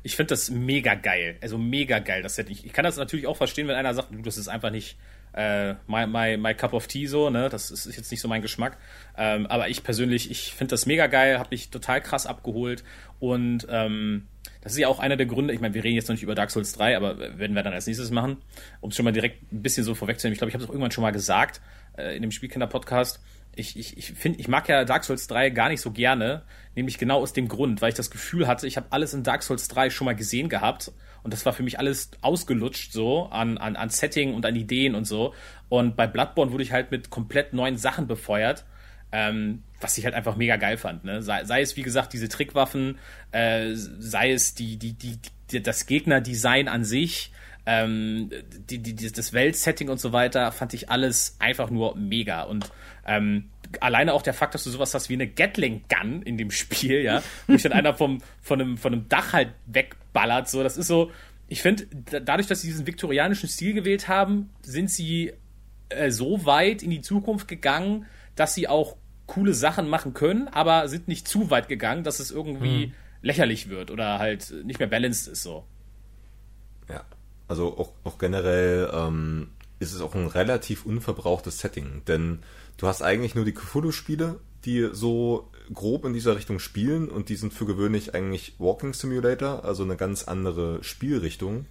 Ich 0.01 0.15
finde 0.15 0.29
das 0.29 0.49
mega 0.49 0.95
geil. 0.95 1.37
Also 1.41 1.57
mega 1.57 1.99
geil, 1.99 2.23
das 2.23 2.35
Setting. 2.35 2.57
Ich 2.63 2.73
kann 2.73 2.85
das 2.85 2.95
natürlich 2.97 3.27
auch 3.27 3.37
verstehen, 3.37 3.67
wenn 3.67 3.75
einer 3.75 3.93
sagt, 3.93 4.11
du, 4.11 4.21
das 4.21 4.37
ist 4.37 4.47
einfach 4.47 4.71
nicht 4.71 4.97
äh, 5.33 5.73
my, 5.87 6.07
my, 6.07 6.37
my 6.37 6.53
cup 6.55 6.73
of 6.73 6.87
tea 6.87 7.05
so, 7.05 7.29
ne? 7.29 7.49
Das 7.49 7.69
ist 7.69 7.85
jetzt 7.85 8.09
nicht 8.09 8.21
so 8.21 8.27
mein 8.27 8.41
Geschmack. 8.41 8.77
Ähm, 9.17 9.45
aber 9.47 9.67
ich 9.69 9.83
persönlich, 9.83 10.31
ich 10.31 10.53
finde 10.53 10.71
das 10.71 10.85
mega 10.85 11.07
geil, 11.07 11.37
habe 11.37 11.49
mich 11.51 11.69
total 11.69 12.01
krass 12.01 12.25
abgeholt. 12.25 12.83
Und 13.19 13.67
ähm, 13.69 14.25
das 14.61 14.71
ist 14.71 14.79
ja 14.79 14.87
auch 14.87 14.99
einer 14.99 15.17
der 15.17 15.25
Gründe, 15.25 15.53
ich 15.53 15.59
meine, 15.59 15.73
wir 15.73 15.83
reden 15.83 15.95
jetzt 15.95 16.07
noch 16.07 16.15
nicht 16.15 16.23
über 16.23 16.33
Dark 16.33 16.49
Souls 16.51 16.71
3, 16.73 16.95
aber 16.97 17.19
werden 17.37 17.55
wir 17.55 17.61
dann 17.63 17.73
als 17.73 17.85
nächstes 17.85 18.09
machen, 18.09 18.37
um 18.81 18.89
es 18.89 18.95
schon 18.95 19.05
mal 19.05 19.11
direkt 19.11 19.51
ein 19.53 19.61
bisschen 19.61 19.83
so 19.83 19.93
vorwegzunehmen. 19.95 20.33
Ich 20.33 20.39
glaube, 20.39 20.49
ich 20.49 20.53
habe 20.55 20.63
es 20.63 20.69
auch 20.69 20.73
irgendwann 20.73 20.91
schon 20.91 21.01
mal 21.03 21.11
gesagt 21.11 21.61
äh, 21.97 22.15
in 22.15 22.21
dem 22.21 22.31
Spielkinder-Podcast. 22.31 23.19
Ich, 23.55 23.77
ich, 23.77 23.97
ich 23.97 24.11
finde, 24.13 24.39
ich 24.39 24.47
mag 24.47 24.69
ja 24.69 24.85
Dark 24.85 25.03
Souls 25.03 25.27
3 25.27 25.49
gar 25.49 25.69
nicht 25.69 25.81
so 25.81 25.91
gerne, 25.91 26.43
nämlich 26.75 26.97
genau 26.97 27.19
aus 27.19 27.33
dem 27.33 27.47
Grund, 27.47 27.81
weil 27.81 27.89
ich 27.89 27.95
das 27.95 28.09
Gefühl 28.09 28.47
hatte, 28.47 28.67
ich 28.67 28.77
habe 28.77 28.87
alles 28.91 29.13
in 29.13 29.23
Dark 29.23 29.43
Souls 29.43 29.67
3 29.67 29.89
schon 29.89 30.05
mal 30.05 30.15
gesehen 30.15 30.49
gehabt 30.49 30.91
und 31.23 31.33
das 31.33 31.45
war 31.45 31.53
für 31.53 31.63
mich 31.63 31.79
alles 31.79 32.11
ausgelutscht 32.21 32.93
so 32.93 33.25
an, 33.25 33.57
an, 33.57 33.75
an 33.75 33.89
Setting 33.89 34.33
und 34.33 34.45
an 34.45 34.55
Ideen 34.55 34.95
und 34.95 35.05
so. 35.05 35.33
Und 35.67 35.95
bei 35.95 36.07
Bloodborne 36.07 36.51
wurde 36.51 36.63
ich 36.63 36.71
halt 36.71 36.91
mit 36.91 37.09
komplett 37.09 37.53
neuen 37.53 37.77
Sachen 37.77 38.07
befeuert. 38.07 38.65
Ähm, 39.11 39.63
was 39.81 39.97
ich 39.97 40.05
halt 40.05 40.13
einfach 40.13 40.35
mega 40.35 40.57
geil 40.57 40.77
fand. 40.77 41.03
Ne? 41.03 41.23
Sei, 41.23 41.43
sei 41.45 41.61
es, 41.61 41.75
wie 41.75 41.81
gesagt, 41.81 42.13
diese 42.13 42.29
Trickwaffen, 42.29 42.99
äh, 43.31 43.71
sei 43.73 44.31
es 44.31 44.53
die, 44.53 44.77
die, 44.77 44.93
die, 44.93 45.17
die, 45.51 45.63
das 45.63 45.87
Gegnerdesign 45.87 46.67
an 46.67 46.83
sich, 46.83 47.31
ähm, 47.65 48.29
die, 48.69 48.79
die, 48.79 49.11
das 49.11 49.33
Weltsetting 49.33 49.89
und 49.89 49.99
so 49.99 50.13
weiter, 50.13 50.51
fand 50.51 50.73
ich 50.73 50.89
alles 50.89 51.37
einfach 51.39 51.69
nur 51.69 51.95
mega. 51.95 52.43
Und 52.43 52.71
ähm, 53.05 53.49
alleine 53.79 54.13
auch 54.13 54.21
der 54.21 54.33
Fakt, 54.33 54.55
dass 54.55 54.63
du 54.63 54.69
sowas 54.69 54.93
hast 54.93 55.09
wie 55.09 55.13
eine 55.13 55.27
Gatling 55.27 55.83
Gun 55.89 56.21
in 56.21 56.37
dem 56.37 56.51
Spiel, 56.51 57.01
ja, 57.01 57.21
wo 57.47 57.53
sich 57.53 57.63
dann 57.63 57.73
einer 57.73 57.93
vom, 57.93 58.19
von, 58.41 58.61
einem, 58.61 58.77
von 58.77 58.93
einem 58.93 59.09
Dach 59.09 59.33
halt 59.33 59.49
wegballert, 59.67 60.49
so, 60.49 60.63
das 60.63 60.77
ist 60.77 60.87
so, 60.87 61.11
ich 61.47 61.61
finde, 61.61 61.85
da- 62.11 62.19
dadurch, 62.19 62.47
dass 62.47 62.61
sie 62.61 62.67
diesen 62.67 62.87
viktorianischen 62.87 63.49
Stil 63.49 63.73
gewählt 63.73 64.07
haben, 64.07 64.49
sind 64.61 64.89
sie 64.89 65.33
äh, 65.89 66.11
so 66.11 66.45
weit 66.45 66.83
in 66.83 66.89
die 66.89 67.01
Zukunft 67.01 67.47
gegangen, 67.47 68.05
dass 68.35 68.53
sie 68.55 68.67
auch 68.67 68.95
coole 69.27 69.53
Sachen 69.53 69.89
machen 69.89 70.13
können, 70.13 70.47
aber 70.47 70.87
sind 70.87 71.07
nicht 71.07 71.27
zu 71.27 71.49
weit 71.51 71.67
gegangen, 71.67 72.03
dass 72.03 72.19
es 72.19 72.31
irgendwie 72.31 72.93
lächerlich 73.21 73.69
wird 73.69 73.91
oder 73.91 74.17
halt 74.17 74.53
nicht 74.63 74.79
mehr 74.79 74.87
balanced 74.87 75.27
ist 75.27 75.43
so. 75.43 75.65
Ja. 76.89 77.03
Also 77.47 77.77
auch, 77.77 77.93
auch 78.03 78.17
generell 78.17 78.89
ähm, 78.93 79.49
ist 79.79 79.93
es 79.93 80.01
auch 80.01 80.13
ein 80.15 80.27
relativ 80.27 80.85
unverbrauchtes 80.85 81.59
Setting, 81.59 82.03
denn 82.07 82.39
du 82.79 82.87
hast 82.87 83.03
eigentlich 83.03 83.35
nur 83.35 83.45
die 83.45 83.53
Cthulhu-Spiele, 83.53 84.39
die 84.65 84.89
so 84.91 85.49
grob 85.73 86.05
in 86.05 86.13
dieser 86.13 86.35
Richtung 86.35 86.59
spielen 86.59 87.09
und 87.09 87.29
die 87.29 87.35
sind 87.35 87.53
für 87.53 87.65
gewöhnlich 87.65 88.15
eigentlich 88.15 88.55
Walking 88.57 88.93
Simulator, 88.93 89.63
also 89.63 89.83
eine 89.83 89.95
ganz 89.95 90.23
andere 90.23 90.83
Spielrichtung. 90.83 91.65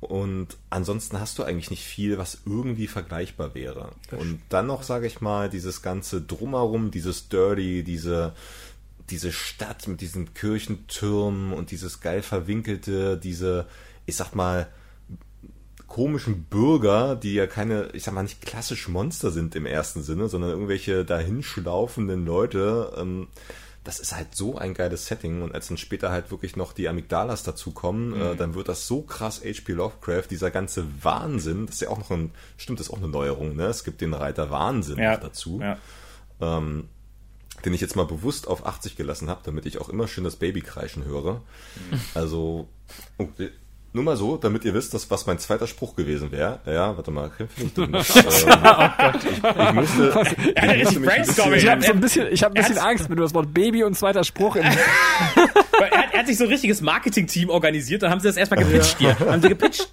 Und 0.00 0.56
ansonsten 0.70 1.20
hast 1.20 1.38
du 1.38 1.44
eigentlich 1.44 1.70
nicht 1.70 1.84
viel, 1.84 2.18
was 2.18 2.38
irgendwie 2.44 2.88
vergleichbar 2.88 3.54
wäre. 3.54 3.92
Und 4.10 4.40
dann 4.48 4.66
noch, 4.66 4.82
sage 4.82 5.06
ich 5.06 5.20
mal, 5.20 5.48
dieses 5.48 5.82
ganze 5.82 6.20
Drumherum, 6.20 6.90
dieses 6.90 7.28
Dirty, 7.28 7.84
diese, 7.84 8.32
diese 9.10 9.30
Stadt 9.30 9.86
mit 9.86 10.00
diesen 10.00 10.34
Kirchentürmen 10.34 11.52
und 11.52 11.70
dieses 11.70 12.00
geil 12.00 12.22
verwinkelte, 12.22 13.16
diese, 13.16 13.66
ich 14.06 14.16
sag 14.16 14.34
mal, 14.34 14.68
komischen 15.92 16.44
Bürger, 16.44 17.16
die 17.16 17.34
ja 17.34 17.46
keine, 17.46 17.90
ich 17.92 18.04
sag 18.04 18.14
mal, 18.14 18.22
nicht 18.22 18.40
klassisch 18.40 18.88
Monster 18.88 19.30
sind 19.30 19.54
im 19.54 19.66
ersten 19.66 20.02
Sinne, 20.02 20.30
sondern 20.30 20.48
irgendwelche 20.48 21.04
dahinschlaufenden 21.04 22.24
Leute. 22.24 22.94
Ähm, 22.96 23.28
das 23.84 24.00
ist 24.00 24.16
halt 24.16 24.34
so 24.34 24.56
ein 24.56 24.72
geiles 24.72 25.06
Setting 25.06 25.42
und 25.42 25.54
als 25.54 25.68
dann 25.68 25.76
später 25.76 26.10
halt 26.10 26.30
wirklich 26.30 26.56
noch 26.56 26.72
die 26.72 26.88
Amygdalas 26.88 27.42
dazukommen, 27.42 28.18
äh, 28.18 28.36
dann 28.36 28.54
wird 28.54 28.68
das 28.70 28.86
so 28.86 29.02
krass 29.02 29.42
H.P. 29.44 29.72
Lovecraft, 29.72 30.28
dieser 30.30 30.50
ganze 30.50 30.86
Wahnsinn, 31.02 31.66
das 31.66 31.74
ist 31.74 31.80
ja 31.82 31.90
auch 31.90 31.98
noch 31.98 32.10
ein, 32.10 32.30
stimmt, 32.56 32.80
das 32.80 32.86
ist 32.86 32.92
auch 32.94 32.98
eine 32.98 33.08
Neuerung, 33.08 33.54
ne? 33.54 33.66
Es 33.66 33.84
gibt 33.84 34.00
den 34.00 34.14
Reiter 34.14 34.50
Wahnsinn 34.50 34.96
noch 34.96 35.20
dazu 35.20 35.60
Ja. 35.60 35.76
ähm, 36.40 36.88
den 37.66 37.74
ich 37.74 37.82
jetzt 37.82 37.96
mal 37.96 38.06
bewusst 38.06 38.48
auf 38.48 38.64
80 38.66 38.96
gelassen 38.96 39.28
habe, 39.28 39.42
damit 39.44 39.66
ich 39.66 39.78
auch 39.78 39.90
immer 39.90 40.08
schön 40.08 40.24
das 40.24 40.36
Baby 40.36 40.62
kreischen 40.62 41.04
höre. 41.04 41.42
Also, 42.14 42.66
oh, 43.18 43.28
nur 43.94 44.04
mal 44.04 44.16
so, 44.16 44.36
damit 44.38 44.64
ihr 44.64 44.72
wisst, 44.72 44.94
dass, 44.94 45.10
was 45.10 45.26
mein 45.26 45.38
zweiter 45.38 45.66
Spruch 45.66 45.94
gewesen 45.96 46.32
wäre. 46.32 46.60
Ja, 46.66 46.96
warte 46.96 47.10
mal, 47.10 47.30
finde 47.30 47.52
ich 47.58 47.74
drin. 47.74 47.94
ähm, 47.94 48.00
ich, 49.14 49.26
ich 49.68 49.72
musste, 49.74 50.26
ich 50.54 50.84
musste 50.84 51.00
mich 51.00 51.10
ein 51.10 51.14
Brainstorming. 51.14 51.52
bisschen, 51.52 51.58
ich 51.58 51.68
habe 51.68 51.82
so 51.82 51.92
ein 51.92 52.00
bisschen, 52.00 52.26
ich 52.32 52.42
hab 52.42 52.50
ein 52.52 52.62
bisschen 52.62 52.78
Angst, 52.78 53.10
wenn 53.10 53.16
du 53.16 53.22
das 53.22 53.34
Wort 53.34 53.52
Baby 53.52 53.84
und 53.84 53.94
zweiter 53.96 54.24
Spruch 54.24 54.56
im, 54.56 54.64
Weil 55.78 55.88
Er 55.90 55.98
hat, 55.98 56.12
er 56.12 56.18
hat 56.20 56.26
sich 56.26 56.38
so 56.38 56.44
ein 56.44 56.50
richtiges 56.50 56.80
Marketing-Team 56.80 57.50
organisiert, 57.50 58.02
dann 58.02 58.10
haben 58.10 58.20
sie 58.20 58.28
das 58.28 58.36
erstmal 58.36 58.64
gepitcht 58.64 58.96
hier. 58.98 59.18
Haben 59.18 59.42
sie 59.42 59.48
gepitcht. 59.48 59.90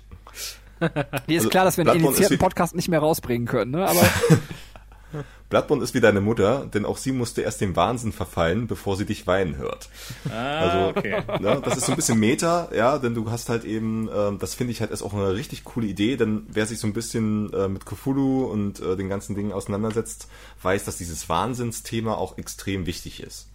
Mir 1.28 1.38
ist 1.38 1.50
klar, 1.50 1.66
dass 1.66 1.76
wir 1.76 1.82
einen 1.82 1.92
Bloodborne 1.92 2.16
initiierten 2.16 2.38
Podcast 2.38 2.76
nicht 2.76 2.88
mehr 2.88 3.00
rausbringen 3.00 3.48
können, 3.48 3.72
ne? 3.72 3.86
Aber 3.86 4.00
Bloodborne 5.50 5.84
ist 5.84 5.94
wie 5.94 6.02
deine 6.02 6.22
Mutter, 6.22 6.68
denn 6.74 6.86
auch 6.86 6.98
sie 6.98 7.12
musste 7.12 7.42
erst 7.42 7.62
dem 7.62 7.76
Wahnsinn 7.76 8.12
verfallen, 8.12 8.68
bevor 8.68 8.98
sie 8.98 9.06
dich 9.06 9.26
weinen 9.28 9.58
hört. 9.58 9.90
Ah, 10.32 10.90
okay. 10.90 11.24
Ne, 11.40 11.62
das 11.64 11.78
ist 11.78 11.86
so 11.86 11.94
ein 11.94 11.96
bisschen 11.96 12.20
Meta, 12.20 12.70
ja, 12.74 12.98
denn 13.00 13.16
du 13.16 13.32
hast 13.32 13.50
halt 13.50 13.64
eben, 13.64 14.10
ähm, 14.14 14.38
das 14.40 14.54
finde 14.54 14.72
ich 14.72 14.82
halt 14.82 14.92
ist 14.92 15.02
auch 15.02 15.14
eine 15.14 15.34
richtig 15.34 15.64
coole 15.64 15.88
Idee, 15.88 16.18
denn 16.18 16.46
wer 16.50 16.66
sich 16.66 16.80
so 16.80 16.88
ein 16.88 16.94
bisschen 16.94 17.52
äh, 17.54 17.68
mit 17.68 17.86
Cthulhu 17.86 18.46
und 18.46 18.80
äh, 18.80 18.96
den 18.96 19.10
ganzen 19.10 19.36
Dingen 19.36 19.52
auseinandersetzt, 19.52 20.28
weiß, 20.62 20.86
dass 20.86 20.98
dieses 20.98 21.30
Wahnsinnsthema 21.30 22.14
auch 22.14 22.38
extrem 22.38 22.86
wichtig 22.86 23.22
ist. 23.24 23.48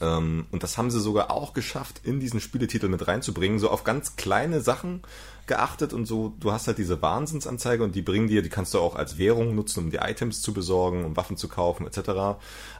Ähm, 0.00 0.46
und 0.50 0.62
das 0.62 0.78
haben 0.78 0.90
sie 0.90 1.00
sogar 1.00 1.30
auch 1.30 1.52
geschafft, 1.52 2.00
in 2.04 2.20
diesen 2.20 2.40
Spieletitel 2.40 2.88
mit 2.88 3.06
reinzubringen, 3.06 3.58
so 3.58 3.70
auf 3.70 3.84
ganz 3.84 4.16
kleine 4.16 4.60
Sachen 4.60 5.02
geachtet 5.46 5.92
und 5.92 6.06
so, 6.06 6.34
du 6.40 6.52
hast 6.52 6.66
halt 6.66 6.78
diese 6.78 7.02
Wahnsinnsanzeige 7.02 7.84
und 7.84 7.94
die 7.94 8.02
bringen 8.02 8.28
dir, 8.28 8.42
die 8.42 8.48
kannst 8.48 8.74
du 8.74 8.78
auch 8.78 8.96
als 8.96 9.18
Währung 9.18 9.54
nutzen, 9.54 9.84
um 9.84 9.90
die 9.90 9.98
Items 9.98 10.40
zu 10.42 10.54
besorgen, 10.54 11.04
um 11.04 11.16
Waffen 11.16 11.36
zu 11.36 11.48
kaufen, 11.48 11.86
etc. 11.86 12.08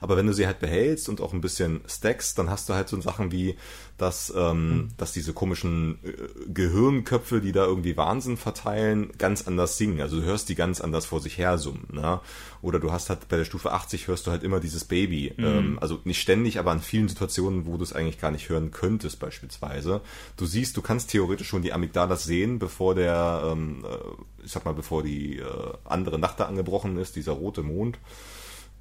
Aber 0.01 0.17
wenn 0.17 0.27
du 0.27 0.33
sie 0.33 0.47
halt 0.47 0.61
behältst 0.61 1.09
und 1.09 1.21
auch 1.21 1.33
ein 1.33 1.41
bisschen 1.41 1.83
stackst, 1.87 2.39
dann 2.39 2.51
hast 2.51 2.69
du 2.69 2.75
halt 2.75 2.89
so 2.89 3.01
Sachen 3.01 3.33
wie, 3.33 3.57
dass, 3.97 4.32
ähm, 4.36 4.88
dass 4.97 5.12
diese 5.12 5.32
komischen 5.32 5.99
äh, 6.03 6.12
Gehirnköpfe, 6.53 7.40
die 7.40 7.53
da 7.53 7.64
irgendwie 7.64 7.97
Wahnsinn 7.97 8.36
verteilen, 8.36 9.12
ganz 9.18 9.47
anders 9.47 9.78
singen. 9.78 10.01
Also 10.01 10.20
du 10.20 10.26
hörst 10.26 10.49
die 10.49 10.57
ganz 10.57 10.80
anders 10.80 11.07
vor 11.07 11.20
sich 11.20 11.38
her 11.38 11.59
summen. 11.59 11.86
Ne? 11.92 12.20
Oder 12.61 12.80
du 12.80 12.90
hast 12.90 13.09
halt 13.09 13.28
bei 13.28 13.36
der 13.36 13.45
Stufe 13.45 13.70
80 13.72 14.09
hörst 14.09 14.26
du 14.26 14.32
halt 14.32 14.42
immer 14.42 14.59
dieses 14.59 14.84
Baby. 14.84 15.32
Ähm, 15.38 15.78
also 15.80 16.01
nicht 16.05 16.20
ständig, 16.20 16.59
aber 16.59 16.72
an 16.72 16.80
vielen 16.80 17.09
Situationen, 17.09 17.66
wo 17.66 17.76
du 17.76 17.84
es 17.84 17.92
eigentlich 17.92 18.20
gar 18.20 18.32
nicht 18.32 18.49
hören 18.49 18.72
könntest, 18.72 19.20
beispielsweise. 19.20 20.01
Du 20.36 20.47
siehst, 20.47 20.76
du 20.76 20.82
kannst 20.82 21.11
theoretisch 21.11 21.49
schon 21.49 21.62
die 21.62 21.72
Amygdalas 21.72 22.24
sehen, 22.24 22.59
bevor 22.59 22.97
der, 22.97 23.42
ähm, 23.53 23.84
äh, 23.84 24.45
ich 24.45 24.51
sag 24.51 24.64
mal, 24.64 24.74
bevor 24.74 25.05
die 25.05 25.38
äh, 25.38 25.72
andere 25.84 26.18
Nacht 26.18 26.40
da 26.40 26.47
angebrochen 26.47 26.99
ist, 26.99 27.14
dieser 27.14 27.32
rote 27.32 27.62
Mond. 27.62 27.99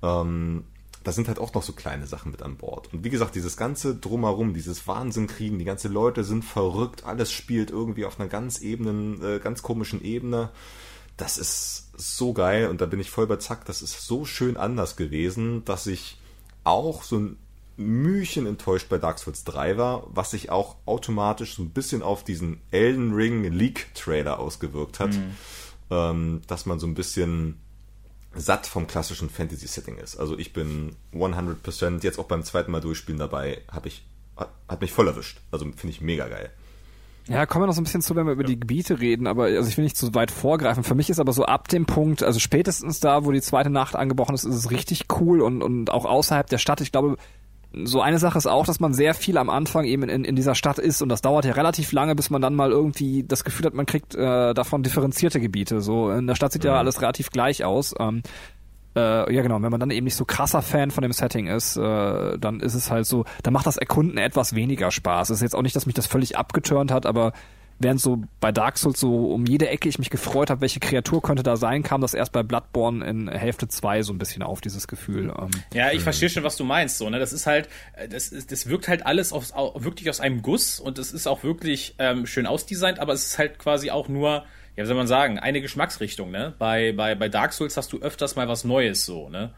Ähm, 0.01 0.65
da 1.03 1.11
sind 1.11 1.27
halt 1.27 1.39
auch 1.39 1.53
noch 1.53 1.63
so 1.63 1.73
kleine 1.73 2.07
Sachen 2.07 2.31
mit 2.31 2.41
an 2.41 2.55
Bord. 2.55 2.93
Und 2.93 3.03
wie 3.03 3.09
gesagt, 3.09 3.35
dieses 3.35 3.57
ganze 3.57 3.95
Drumherum, 3.95 4.53
dieses 4.53 4.87
Wahnsinn 4.87 5.27
kriegen, 5.27 5.59
die 5.59 5.65
ganze 5.65 5.89
Leute 5.89 6.23
sind 6.23 6.43
verrückt, 6.43 7.05
alles 7.05 7.31
spielt 7.31 7.71
irgendwie 7.71 8.05
auf 8.05 8.19
einer 8.19 8.29
ganz 8.29 8.61
ebenen, 8.61 9.21
äh, 9.21 9.39
ganz 9.39 9.61
komischen 9.61 10.03
Ebene. 10.03 10.49
Das 11.17 11.37
ist 11.37 11.91
so 11.95 12.33
geil 12.33 12.69
und 12.69 12.81
da 12.81 12.85
bin 12.85 12.99
ich 12.99 13.11
voll 13.11 13.25
überzackt. 13.25 13.69
Das 13.69 13.81
ist 13.81 14.07
so 14.07 14.25
schön 14.25 14.57
anders 14.57 14.95
gewesen, 14.95 15.65
dass 15.65 15.87
ich 15.87 16.17
auch 16.63 17.03
so 17.03 17.17
ein 17.17 17.37
Mühchen 17.75 18.45
enttäuscht 18.45 18.87
bei 18.89 18.97
Dark 18.97 19.19
Souls 19.19 19.43
3 19.43 19.77
war, 19.77 20.07
was 20.11 20.31
sich 20.31 20.51
auch 20.51 20.75
automatisch 20.85 21.55
so 21.55 21.63
ein 21.63 21.71
bisschen 21.71 22.01
auf 22.01 22.23
diesen 22.23 22.61
Elden 22.71 23.13
Ring 23.13 23.43
Leak 23.43 23.93
Trailer 23.95 24.39
ausgewirkt 24.39 24.99
hat. 24.99 25.11
Mhm. 25.11 25.35
Ähm, 25.89 26.41
dass 26.47 26.65
man 26.65 26.79
so 26.79 26.87
ein 26.87 26.93
bisschen 26.93 27.59
satt 28.35 28.67
vom 28.67 28.87
klassischen 28.87 29.29
Fantasy-Setting 29.29 29.97
ist. 29.97 30.17
Also 30.17 30.37
ich 30.37 30.53
bin 30.53 30.95
100% 31.13 32.03
jetzt 32.03 32.19
auch 32.19 32.25
beim 32.25 32.43
zweiten 32.43 32.71
Mal 32.71 32.81
durchspielen 32.81 33.19
dabei, 33.19 33.61
habe 33.71 33.87
ich, 33.87 34.03
hat 34.35 34.81
mich 34.81 34.91
voll 34.91 35.07
erwischt. 35.07 35.39
Also 35.51 35.65
finde 35.65 35.89
ich 35.89 36.01
mega 36.01 36.27
geil. 36.27 36.49
Ja, 37.27 37.45
kommen 37.45 37.63
wir 37.63 37.67
noch 37.67 37.73
so 37.73 37.79
ein 37.79 37.85
bisschen 37.85 38.01
zu, 38.01 38.15
wenn 38.15 38.25
wir 38.25 38.33
über 38.33 38.43
ja. 38.43 38.49
die 38.49 38.59
Gebiete 38.59 38.99
reden, 38.99 39.27
aber 39.27 39.45
also 39.45 39.69
ich 39.69 39.77
will 39.77 39.85
nicht 39.85 39.95
zu 39.95 40.13
weit 40.13 40.29
vorgreifen. 40.29 40.83
Für 40.83 40.95
mich 40.95 41.09
ist 41.09 41.19
aber 41.19 41.31
so 41.31 41.45
ab 41.45 41.69
dem 41.69 41.85
Punkt, 41.85 42.21
also 42.21 42.39
spätestens 42.39 42.99
da, 42.99 43.23
wo 43.23 43.31
die 43.31 43.41
zweite 43.41 43.69
Nacht 43.69 43.95
angebrochen 43.95 44.35
ist, 44.35 44.43
ist 44.43 44.55
es 44.55 44.71
richtig 44.71 45.05
cool 45.19 45.41
und, 45.41 45.61
und 45.61 45.89
auch 45.89 46.05
außerhalb 46.05 46.47
der 46.49 46.57
Stadt. 46.57 46.81
Ich 46.81 46.91
glaube, 46.91 47.15
so 47.85 48.01
eine 48.01 48.19
Sache 48.19 48.37
ist 48.37 48.47
auch, 48.47 48.65
dass 48.65 48.79
man 48.79 48.93
sehr 48.93 49.13
viel 49.13 49.37
am 49.37 49.49
Anfang 49.49 49.85
eben 49.85 50.03
in, 50.03 50.23
in 50.23 50.35
dieser 50.35 50.55
Stadt 50.55 50.77
ist 50.77 51.01
und 51.01 51.09
das 51.09 51.21
dauert 51.21 51.45
ja 51.45 51.53
relativ 51.53 51.91
lange, 51.91 52.15
bis 52.15 52.29
man 52.29 52.41
dann 52.41 52.55
mal 52.55 52.71
irgendwie 52.71 53.23
das 53.23 53.43
Gefühl 53.43 53.65
hat, 53.65 53.73
man 53.73 53.85
kriegt 53.85 54.15
äh, 54.15 54.53
davon 54.53 54.83
differenzierte 54.83 55.39
Gebiete. 55.39 55.81
So 55.81 56.11
in 56.11 56.27
der 56.27 56.35
Stadt 56.35 56.51
sieht 56.51 56.63
mhm. 56.63 56.69
ja 56.69 56.75
alles 56.77 57.01
relativ 57.01 57.31
gleich 57.31 57.63
aus. 57.63 57.95
Ähm, 57.99 58.21
äh, 58.95 59.33
ja 59.33 59.41
genau, 59.41 59.61
wenn 59.61 59.71
man 59.71 59.79
dann 59.79 59.89
eben 59.89 60.03
nicht 60.03 60.15
so 60.15 60.25
krasser 60.25 60.61
Fan 60.61 60.91
von 60.91 61.01
dem 61.01 61.13
Setting 61.13 61.47
ist, 61.47 61.77
äh, 61.77 62.37
dann 62.37 62.59
ist 62.59 62.75
es 62.75 62.91
halt 62.91 63.07
so, 63.07 63.25
dann 63.41 63.53
macht 63.53 63.65
das 63.65 63.77
Erkunden 63.77 64.17
etwas 64.17 64.53
weniger 64.53 64.91
Spaß. 64.91 65.31
Es 65.31 65.37
ist 65.37 65.41
jetzt 65.41 65.55
auch 65.55 65.63
nicht, 65.63 65.75
dass 65.75 65.87
mich 65.87 65.95
das 65.95 66.05
völlig 66.05 66.37
abgeturnt 66.37 66.91
hat, 66.91 67.05
aber 67.05 67.33
während 67.83 68.01
so 68.01 68.23
bei 68.39 68.51
Dark 68.51 68.77
Souls 68.77 68.99
so 68.99 69.31
um 69.33 69.45
jede 69.45 69.69
Ecke 69.69 69.87
ich 69.87 69.99
mich 69.99 70.09
gefreut 70.09 70.49
habe, 70.49 70.61
welche 70.61 70.79
Kreatur 70.79 71.21
könnte 71.21 71.43
da 71.43 71.57
sein, 71.57 71.83
kam 71.83 72.01
das 72.01 72.13
erst 72.13 72.31
bei 72.31 72.41
Bloodborne 72.41 73.05
in 73.05 73.27
Hälfte 73.27 73.67
2 73.67 74.01
so 74.01 74.13
ein 74.13 74.17
bisschen 74.17 74.41
auf, 74.41 74.61
dieses 74.61 74.87
Gefühl. 74.87 75.33
Ähm, 75.37 75.51
ja, 75.73 75.91
ich 75.91 76.01
verstehe 76.01 76.29
schon, 76.29 76.43
was 76.43 76.57
du 76.57 76.63
meinst. 76.63 76.97
So, 76.97 77.09
ne? 77.09 77.19
Das 77.19 77.33
ist 77.33 77.45
halt, 77.45 77.69
äh, 77.95 78.07
das, 78.07 78.31
das 78.31 78.67
wirkt 78.67 78.87
halt 78.87 79.05
alles 79.05 79.31
aus, 79.33 79.53
wirklich 79.75 80.09
aus 80.09 80.19
einem 80.19 80.41
Guss 80.41 80.79
und 80.79 80.97
es 80.97 81.11
ist 81.11 81.27
auch 81.27 81.43
wirklich 81.43 81.95
ähm, 81.99 82.25
schön 82.25 82.47
ausdesignt, 82.47 82.99
aber 82.99 83.13
es 83.13 83.25
ist 83.25 83.37
halt 83.37 83.59
quasi 83.59 83.91
auch 83.91 84.07
nur, 84.07 84.45
ja, 84.75 84.83
wie 84.83 84.87
soll 84.87 84.95
man 84.95 85.07
sagen, 85.07 85.37
eine 85.37 85.61
Geschmacksrichtung. 85.61 86.31
Ne? 86.31 86.53
Bei, 86.57 86.93
bei, 86.93 87.15
bei 87.15 87.29
Dark 87.29 87.53
Souls 87.53 87.77
hast 87.77 87.93
du 87.93 87.99
öfters 87.99 88.35
mal 88.35 88.47
was 88.47 88.63
Neues 88.63 89.05
so, 89.05 89.29
ne? 89.29 89.53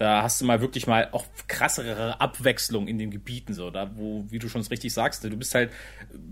Da 0.00 0.22
hast 0.22 0.40
du 0.40 0.46
mal 0.46 0.62
wirklich 0.62 0.86
mal 0.86 1.10
auch 1.12 1.26
krassere 1.46 2.18
Abwechslung 2.22 2.88
in 2.88 2.96
den 2.96 3.10
Gebieten, 3.10 3.52
so, 3.52 3.70
da, 3.70 3.90
wo, 3.96 4.24
wie 4.30 4.38
du 4.38 4.48
schon 4.48 4.62
richtig 4.62 4.94
sagst, 4.94 5.22
du 5.22 5.36
bist 5.36 5.54
halt, 5.54 5.70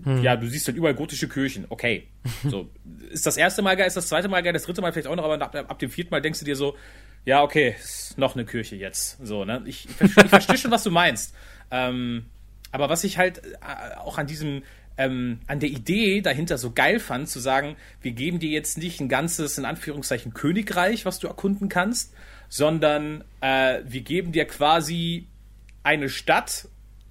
hm. 0.05 0.23
ja, 0.23 0.35
du 0.35 0.47
siehst 0.47 0.65
halt 0.65 0.75
überall 0.75 0.95
gotische 0.95 1.29
Kirchen. 1.29 1.67
Okay. 1.69 2.07
So. 2.49 2.67
ist 3.11 3.27
das 3.27 3.37
erste 3.37 3.61
Mal 3.61 3.75
geil, 3.77 3.85
ist 3.85 3.95
das 3.95 4.07
zweite 4.07 4.27
Mal 4.27 4.41
geil, 4.41 4.53
das 4.53 4.63
dritte 4.63 4.81
Mal 4.81 4.91
vielleicht 4.91 5.07
auch 5.07 5.15
noch, 5.15 5.23
aber 5.23 5.39
ab, 5.39 5.55
ab 5.55 5.77
dem 5.77 5.91
vierten 5.91 6.09
Mal 6.09 6.19
denkst 6.19 6.39
du 6.39 6.45
dir 6.45 6.55
so, 6.55 6.77
ja, 7.25 7.43
okay, 7.43 7.75
ist 7.79 8.17
noch 8.17 8.33
eine 8.33 8.43
Kirche 8.43 8.75
jetzt. 8.75 9.23
So, 9.23 9.45
ne? 9.45 9.61
Ich, 9.67 9.87
ich, 9.99 10.17
ich 10.17 10.29
verstehe 10.29 10.57
schon, 10.57 10.71
was 10.71 10.81
du 10.81 10.89
meinst. 10.89 11.35
Ähm, 11.69 12.25
aber 12.71 12.89
was 12.89 13.03
ich 13.03 13.19
halt 13.19 13.37
äh, 13.37 13.97
auch 13.97 14.17
an 14.17 14.25
diesem, 14.25 14.63
ähm, 14.97 15.41
an 15.45 15.59
der 15.59 15.69
Idee 15.69 16.21
dahinter 16.21 16.57
so 16.57 16.71
geil 16.71 16.99
fand, 16.99 17.29
zu 17.29 17.39
sagen, 17.39 17.75
wir 18.01 18.13
geben 18.13 18.39
dir 18.39 18.49
jetzt 18.49 18.79
nicht 18.79 18.99
ein 18.99 19.09
ganzes, 19.09 19.59
in 19.59 19.65
Anführungszeichen, 19.65 20.33
Königreich, 20.33 21.05
was 21.05 21.19
du 21.19 21.27
erkunden 21.27 21.69
kannst, 21.69 22.15
sondern 22.49 23.23
äh, 23.41 23.79
wir 23.85 24.01
geben 24.01 24.31
dir 24.31 24.45
quasi 24.45 25.27
eine 25.83 26.09
Stadt, 26.09 26.67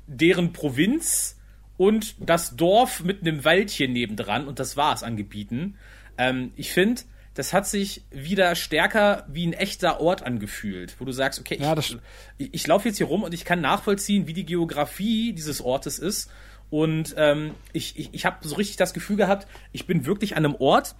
deren 0.07 0.53
Provinz 0.53 1.39
und 1.76 2.16
das 2.18 2.57
Dorf 2.57 3.03
mit 3.03 3.22
einem 3.22 3.45
Wäldchen 3.45 3.93
nebendran 3.93 4.47
und 4.47 4.59
das 4.59 4.76
war's 4.76 5.03
an 5.03 5.16
Gebieten. 5.16 5.76
Ähm, 6.18 6.53
ich 6.57 6.72
finde, 6.72 7.03
das 7.34 7.53
hat 7.53 7.68
sich 7.68 8.03
wieder 8.11 8.57
stärker 8.57 9.24
wie 9.28 9.47
ein 9.47 9.53
echter 9.53 10.01
Ort 10.01 10.24
angefühlt, 10.24 10.97
wo 10.99 11.05
du 11.05 11.12
sagst, 11.12 11.39
okay, 11.39 11.57
ja, 11.61 11.78
ich, 11.78 11.97
ich, 12.36 12.53
ich 12.53 12.66
laufe 12.66 12.89
jetzt 12.89 12.99
hier 12.99 13.07
rum 13.07 13.22
und 13.22 13.32
ich 13.32 13.45
kann 13.45 13.61
nachvollziehen, 13.61 14.26
wie 14.26 14.32
die 14.32 14.45
Geografie 14.45 15.32
dieses 15.32 15.61
Ortes 15.61 16.01
ist. 16.01 16.30
Und 16.68 17.14
ähm, 17.16 17.55
ich, 17.72 17.97
ich, 17.97 18.11
ich 18.12 18.26
habe 18.26 18.47
so 18.47 18.57
richtig 18.57 18.76
das 18.76 18.93
Gefühl 18.93 19.16
gehabt, 19.16 19.47
ich 19.72 19.86
bin 19.86 20.05
wirklich 20.05 20.36
an 20.36 20.45
einem 20.45 20.57
Ort, 20.57 20.97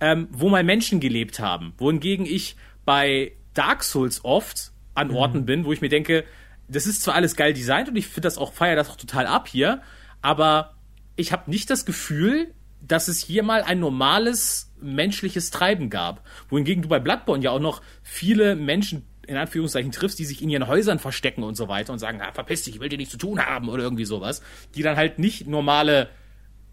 ähm, 0.00 0.28
wo 0.30 0.48
mal 0.48 0.64
Menschen 0.64 0.98
gelebt 0.98 1.40
haben. 1.40 1.74
Wohingegen 1.76 2.24
ich 2.24 2.56
bei 2.86 3.32
Dark 3.54 3.82
Souls 3.82 4.24
oft 4.24 4.72
an 4.94 5.08
mhm. 5.08 5.16
Orten 5.16 5.46
bin, 5.46 5.64
wo 5.64 5.72
ich 5.72 5.80
mir 5.80 5.88
denke, 5.88 6.24
das 6.68 6.86
ist 6.86 7.02
zwar 7.02 7.14
alles 7.14 7.36
geil 7.36 7.52
designt 7.52 7.88
und 7.88 7.96
ich 7.96 8.06
finde 8.06 8.22
das 8.22 8.38
auch, 8.38 8.52
feier 8.52 8.76
das 8.76 8.88
auch 8.88 8.96
total 8.96 9.26
ab 9.26 9.48
hier, 9.48 9.82
aber 10.20 10.74
ich 11.16 11.32
habe 11.32 11.50
nicht 11.50 11.68
das 11.70 11.84
Gefühl, 11.84 12.54
dass 12.80 13.08
es 13.08 13.18
hier 13.18 13.42
mal 13.42 13.62
ein 13.62 13.78
normales 13.78 14.72
menschliches 14.80 15.50
Treiben 15.50 15.88
gab. 15.90 16.26
Wohingegen 16.48 16.82
du 16.82 16.88
bei 16.88 16.98
Bloodborne 16.98 17.44
ja 17.44 17.50
auch 17.50 17.60
noch 17.60 17.80
viele 18.02 18.56
Menschen 18.56 19.06
in 19.26 19.36
Anführungszeichen 19.36 19.92
triffst, 19.92 20.18
die 20.18 20.24
sich 20.24 20.42
in 20.42 20.50
ihren 20.50 20.66
Häusern 20.66 20.98
verstecken 20.98 21.44
und 21.44 21.54
so 21.54 21.68
weiter 21.68 21.92
und 21.92 22.00
sagen, 22.00 22.18
na, 22.20 22.32
verpiss 22.32 22.64
dich, 22.64 22.74
ich 22.74 22.80
will 22.80 22.88
dir 22.88 22.96
nichts 22.96 23.12
zu 23.12 23.18
tun 23.18 23.44
haben 23.44 23.68
oder 23.68 23.84
irgendwie 23.84 24.04
sowas, 24.04 24.42
die 24.74 24.82
dann 24.82 24.96
halt 24.96 25.20
nicht 25.20 25.46
normale 25.46 26.08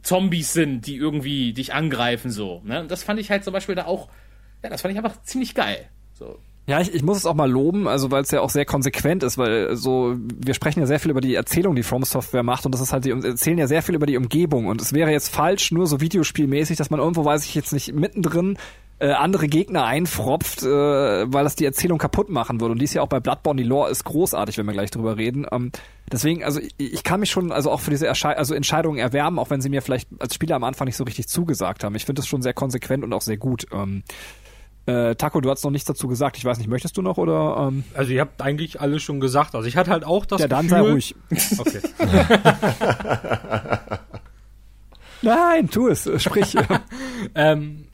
Zombies 0.02 0.54
sind, 0.54 0.88
die 0.88 0.96
irgendwie 0.96 1.54
dich 1.54 1.74
angreifen 1.74 2.32
so. 2.32 2.62
Ne? 2.66 2.86
Das 2.88 3.04
fand 3.04 3.20
ich 3.20 3.30
halt 3.30 3.44
zum 3.44 3.54
Beispiel 3.54 3.76
da 3.76 3.86
auch, 3.86 4.10
ja, 4.64 4.70
das 4.70 4.82
fand 4.82 4.94
ich 4.94 4.98
einfach 4.98 5.22
ziemlich 5.22 5.54
geil. 5.54 5.90
So. 6.14 6.40
Ja, 6.70 6.80
ich, 6.80 6.94
ich 6.94 7.02
muss 7.02 7.18
es 7.18 7.26
auch 7.26 7.34
mal 7.34 7.50
loben, 7.50 7.88
also 7.88 8.12
weil 8.12 8.22
es 8.22 8.30
ja 8.30 8.42
auch 8.42 8.52
sehr 8.52 8.64
konsequent 8.64 9.24
ist, 9.24 9.40
weil 9.40 9.76
so 9.76 10.16
wir 10.20 10.54
sprechen 10.54 10.82
ja 10.82 10.86
sehr 10.86 11.00
viel 11.00 11.10
über 11.10 11.20
die 11.20 11.34
Erzählung, 11.34 11.76
die 11.76 11.82
From 11.82 12.04
Software 12.04 12.44
macht 12.44 12.64
und 12.68 12.76
das 12.76 12.80
ist 12.80 12.94
halt 12.94 13.06
die 13.06 13.10
erzählen 13.10 13.58
ja 13.58 13.66
sehr 13.66 13.82
viel 13.82 13.96
über 13.96 14.06
die 14.06 14.18
Umgebung 14.18 14.68
und 14.68 14.80
es 14.80 14.94
wäre 14.94 15.10
jetzt 15.10 15.34
falsch, 15.34 15.72
nur 15.72 15.88
so 15.88 16.00
Videospielmäßig, 16.00 16.78
dass 16.78 16.92
man 16.92 17.00
irgendwo 17.00 17.26
weiß 17.26 17.44
ich 17.46 17.56
jetzt 17.56 17.74
nicht 17.74 17.96
mittendrin 17.96 18.56
äh, 19.00 19.10
andere 19.14 19.48
Gegner 19.48 19.86
einfropft, 19.86 20.62
äh, 20.62 20.68
weil 20.68 21.44
das 21.44 21.56
die 21.56 21.66
Erzählung 21.66 21.98
kaputt 21.98 22.30
machen 22.30 22.62
würde. 22.62 22.74
Und 22.74 22.80
die 22.80 22.86
ist 22.86 22.94
ja 22.94 23.02
auch 23.02 23.08
bei 23.08 23.20
Bloodborne, 23.20 23.60
die 23.60 23.68
Lore 23.68 23.90
ist 23.90 24.04
großartig, 24.04 24.60
wenn 24.60 24.68
wir 24.68 24.74
gleich 24.74 24.92
drüber 24.92 25.18
reden. 25.18 25.48
Ähm, 25.52 25.72
deswegen, 26.12 26.44
also 26.44 26.60
ich, 26.60 26.76
ich 26.78 27.04
kann 27.04 27.22
mich 27.22 27.32
schon 27.32 27.52
also 27.52 27.72
auch 27.72 27.80
für 27.80 27.92
diese 27.92 28.06
Ersche 28.06 28.38
also 28.38 28.54
Entscheidungen 28.54 29.00
erwärmen, 29.00 29.40
auch 29.40 29.50
wenn 29.50 29.62
sie 29.62 29.70
mir 29.70 29.82
vielleicht 29.82 30.10
als 30.20 30.36
Spieler 30.36 30.58
am 30.58 30.66
Anfang 30.66 30.86
nicht 30.86 30.98
so 30.98 31.06
richtig 31.06 31.30
zugesagt 31.30 31.84
haben. 31.84 31.96
Ich 31.96 32.06
finde 32.06 32.20
das 32.20 32.28
schon 32.28 32.42
sehr 32.42 32.54
konsequent 32.54 33.04
und 33.04 33.14
auch 33.14 33.22
sehr 33.22 33.38
gut. 33.38 33.66
Ähm, 33.72 34.04
äh, 34.86 35.16
Taco, 35.16 35.42
du 35.42 35.50
hast 35.50 35.64
noch 35.64 35.72
nichts 35.72 35.88
dazu 35.88 36.08
gesagt. 36.08 36.38
Ich 36.38 36.46
weiß 36.46 36.58
nicht, 36.58 36.68
möchtest 36.68 36.98
du 36.98 37.02
noch 37.02 37.18
oder? 37.18 37.70
Ähm? 37.70 37.84
Also 37.94 38.12
ihr 38.12 38.22
habt 38.22 38.42
eigentlich 38.42 38.82
alles 38.82 39.04
schon 39.04 39.20
gesagt. 39.20 39.56
Also 39.56 39.68
ich 39.68 39.78
hatte 39.78 39.92
halt 39.92 40.04
auch 40.04 40.26
das 40.26 40.42
ja, 40.42 40.48
Gefühl. 40.48 40.58
Ja, 40.58 40.62
dann 40.62 40.70
sei 40.70 40.92
ruhig. 40.92 41.16
Okay. 41.58 41.82
Nein, 45.22 45.70
tu 45.70 45.88
es, 45.88 46.10
sprich. 46.22 46.56
ähm, 47.36 47.90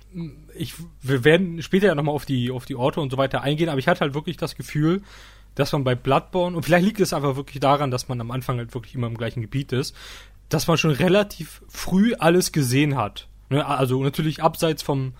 ich, 0.55 0.73
wir 1.01 1.23
werden 1.23 1.61
später 1.61 1.87
ja 1.87 1.95
nochmal 1.95 2.15
auf 2.15 2.25
die, 2.25 2.51
auf 2.51 2.65
die 2.65 2.75
Orte 2.75 3.01
und 3.01 3.11
so 3.11 3.17
weiter 3.17 3.41
eingehen, 3.41 3.69
aber 3.69 3.79
ich 3.79 3.87
hatte 3.87 4.01
halt 4.01 4.13
wirklich 4.13 4.37
das 4.37 4.55
Gefühl, 4.55 5.01
dass 5.55 5.71
man 5.71 5.83
bei 5.83 5.95
Bloodborne, 5.95 6.55
und 6.55 6.63
vielleicht 6.63 6.85
liegt 6.85 6.99
es 6.99 7.13
einfach 7.13 7.35
wirklich 7.35 7.59
daran, 7.59 7.91
dass 7.91 8.07
man 8.07 8.19
am 8.21 8.31
Anfang 8.31 8.57
halt 8.57 8.73
wirklich 8.73 8.95
immer 8.95 9.07
im 9.07 9.17
gleichen 9.17 9.41
Gebiet 9.41 9.71
ist, 9.71 9.95
dass 10.49 10.67
man 10.67 10.77
schon 10.77 10.91
relativ 10.91 11.61
früh 11.67 12.13
alles 12.13 12.51
gesehen 12.51 12.95
hat. 12.95 13.27
Ne, 13.49 13.65
also 13.65 14.03
natürlich 14.03 14.43
abseits 14.43 14.83
vom, 14.83 15.13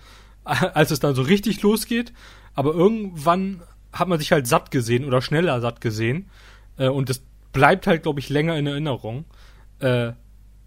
als 0.46 0.90
es 0.90 1.00
dann 1.00 1.14
so 1.14 1.22
richtig 1.22 1.62
losgeht. 1.62 2.12
Aber 2.54 2.72
irgendwann 2.74 3.62
hat 3.92 4.08
man 4.08 4.18
sich 4.18 4.32
halt 4.32 4.46
satt 4.46 4.70
gesehen 4.70 5.04
oder 5.04 5.20
schneller 5.20 5.60
satt 5.60 5.80
gesehen. 5.80 6.30
Äh, 6.78 6.88
und 6.88 7.08
das 7.08 7.22
bleibt 7.52 7.86
halt, 7.86 8.02
glaube 8.02 8.20
ich, 8.20 8.28
länger 8.28 8.56
in 8.56 8.66
Erinnerung. 8.66 9.24
Äh, 9.80 10.12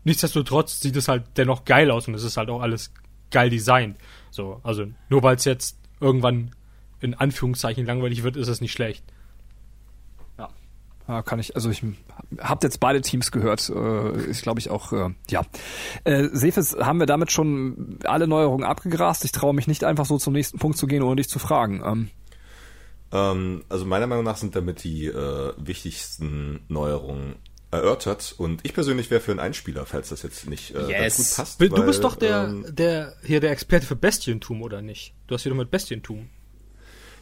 nichtsdestotrotz 0.03 0.81
sieht 0.81 0.95
es 0.95 1.07
halt 1.07 1.23
dennoch 1.37 1.65
geil 1.65 1.91
aus 1.91 2.07
und 2.07 2.13
es 2.13 2.23
ist 2.23 2.37
halt 2.37 2.49
auch 2.49 2.61
alles 2.61 2.93
geil 3.31 3.49
designt. 3.49 3.97
So, 4.31 4.59
also 4.63 4.85
nur 5.09 5.23
weil 5.23 5.35
es 5.35 5.45
jetzt 5.45 5.77
irgendwann 5.99 6.51
in 6.99 7.13
Anführungszeichen 7.13 7.85
langweilig 7.85 8.23
wird, 8.23 8.35
ist 8.35 8.47
es 8.47 8.61
nicht 8.61 8.71
schlecht. 8.71 9.03
Ja, 11.09 11.23
kann 11.23 11.39
ich, 11.39 11.55
also 11.55 11.71
ich 11.71 11.83
habt 12.37 12.63
jetzt 12.63 12.79
beide 12.79 13.01
Teams 13.01 13.31
gehört, 13.31 13.67
äh, 13.67 14.29
ist 14.29 14.43
glaube 14.43 14.59
ich 14.59 14.69
auch, 14.69 14.93
äh, 14.93 15.09
ja. 15.31 15.41
Äh, 16.03 16.29
Sefis, 16.33 16.77
haben 16.79 16.99
wir 16.99 17.07
damit 17.07 17.31
schon 17.31 17.97
alle 18.03 18.27
Neuerungen 18.27 18.63
abgegrast? 18.63 19.25
Ich 19.25 19.31
traue 19.31 19.55
mich 19.55 19.65
nicht 19.65 19.83
einfach 19.83 20.05
so 20.05 20.19
zum 20.19 20.33
nächsten 20.33 20.59
Punkt 20.59 20.77
zu 20.77 20.85
gehen, 20.85 21.01
ohne 21.01 21.15
dich 21.15 21.27
zu 21.27 21.39
fragen. 21.39 21.81
Ähm. 21.83 22.09
Ähm, 23.11 23.63
also 23.69 23.85
meiner 23.85 24.05
Meinung 24.05 24.23
nach 24.23 24.37
sind 24.37 24.55
damit 24.55 24.83
die 24.83 25.07
äh, 25.07 25.53
wichtigsten 25.57 26.59
Neuerungen 26.67 27.37
erörtert 27.71 28.35
und 28.37 28.61
ich 28.61 28.75
persönlich 28.75 29.09
wäre 29.09 29.19
für 29.19 29.31
einen 29.31 29.39
Einspieler, 29.39 29.87
falls 29.87 30.09
das 30.09 30.21
jetzt 30.21 30.47
nicht 30.47 30.75
äh, 30.75 30.91
yes. 30.91 31.17
gut 31.17 31.35
passt. 31.37 31.59
Du 31.59 31.71
weil, 31.71 31.85
bist 31.87 32.03
doch 32.03 32.17
der, 32.17 32.43
ähm, 32.43 32.67
der 32.69 33.15
hier 33.23 33.39
der 33.39 33.49
Experte 33.49 33.87
für 33.87 33.95
Bestientum 33.95 34.61
oder 34.61 34.83
nicht? 34.83 35.15
Du 35.25 35.33
hast 35.33 35.41
hier 35.41 35.51
doch 35.51 35.57
mit 35.57 35.71
Bestientum. 35.71 36.29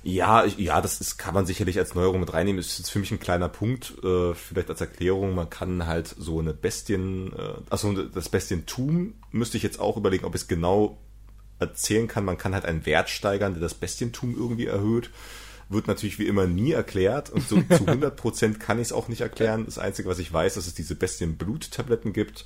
Ja, 0.08 0.46
ja, 0.46 0.80
das 0.80 1.02
ist, 1.02 1.18
kann 1.18 1.34
man 1.34 1.46
sicherlich 1.46 1.78
als 1.80 1.94
Neuerung 1.94 2.22
mit 2.22 2.34
reinnehmen. 2.34 2.62
Ist 2.62 2.78
jetzt 2.78 2.92
für 2.92 3.00
mich 3.00 3.12
ein 3.12 3.20
kleiner 3.20 3.50
Punkt, 3.50 3.94
äh, 4.06 4.34
vielleicht 4.36 4.70
als 4.70 4.80
Erklärung. 4.80 5.36
Man 5.36 5.50
kann 5.50 5.86
halt 5.86 6.16
so 6.18 6.40
eine 6.40 6.54
Bestien, 6.54 7.34
äh, 7.34 7.56
also 7.70 7.92
das 7.92 8.30
Bestientum 8.30 9.16
müsste 9.32 9.58
ich 9.58 9.64
jetzt 9.64 9.82
auch 9.82 9.98
überlegen, 9.98 10.24
ob 10.24 10.34
ich 10.34 10.44
es 10.44 10.48
genau 10.48 10.98
erzählen 11.60 12.08
kann. 12.08 12.24
Man 12.24 12.38
kann 12.38 12.54
halt 12.54 12.64
einen 12.64 12.86
Wert 12.86 13.10
steigern, 13.10 13.52
der 13.52 13.62
das 13.62 13.74
Bestientum 13.74 14.34
irgendwie 14.34 14.68
erhöht. 14.68 15.10
wird 15.68 15.88
natürlich 15.88 16.20
wie 16.20 16.28
immer 16.28 16.48
nie 16.48 16.72
erklärt 16.72 17.30
und 17.30 17.46
so 17.46 17.58
zu 17.70 17.84
100% 17.84 18.60
kann 18.60 18.80
ich 18.80 18.88
es 18.88 18.94
auch 18.94 19.10
nicht 19.10 19.20
erklären. 19.20 19.66
Das 19.66 19.78
Einzige, 19.78 20.08
was 20.08 20.20
ich 20.20 20.32
weiß, 20.32 20.54
ist, 20.54 20.58
dass 20.58 20.68
es 20.68 20.74
diese 20.74 20.96
Bestien-Blut-Tabletten 20.96 22.14
gibt 22.14 22.46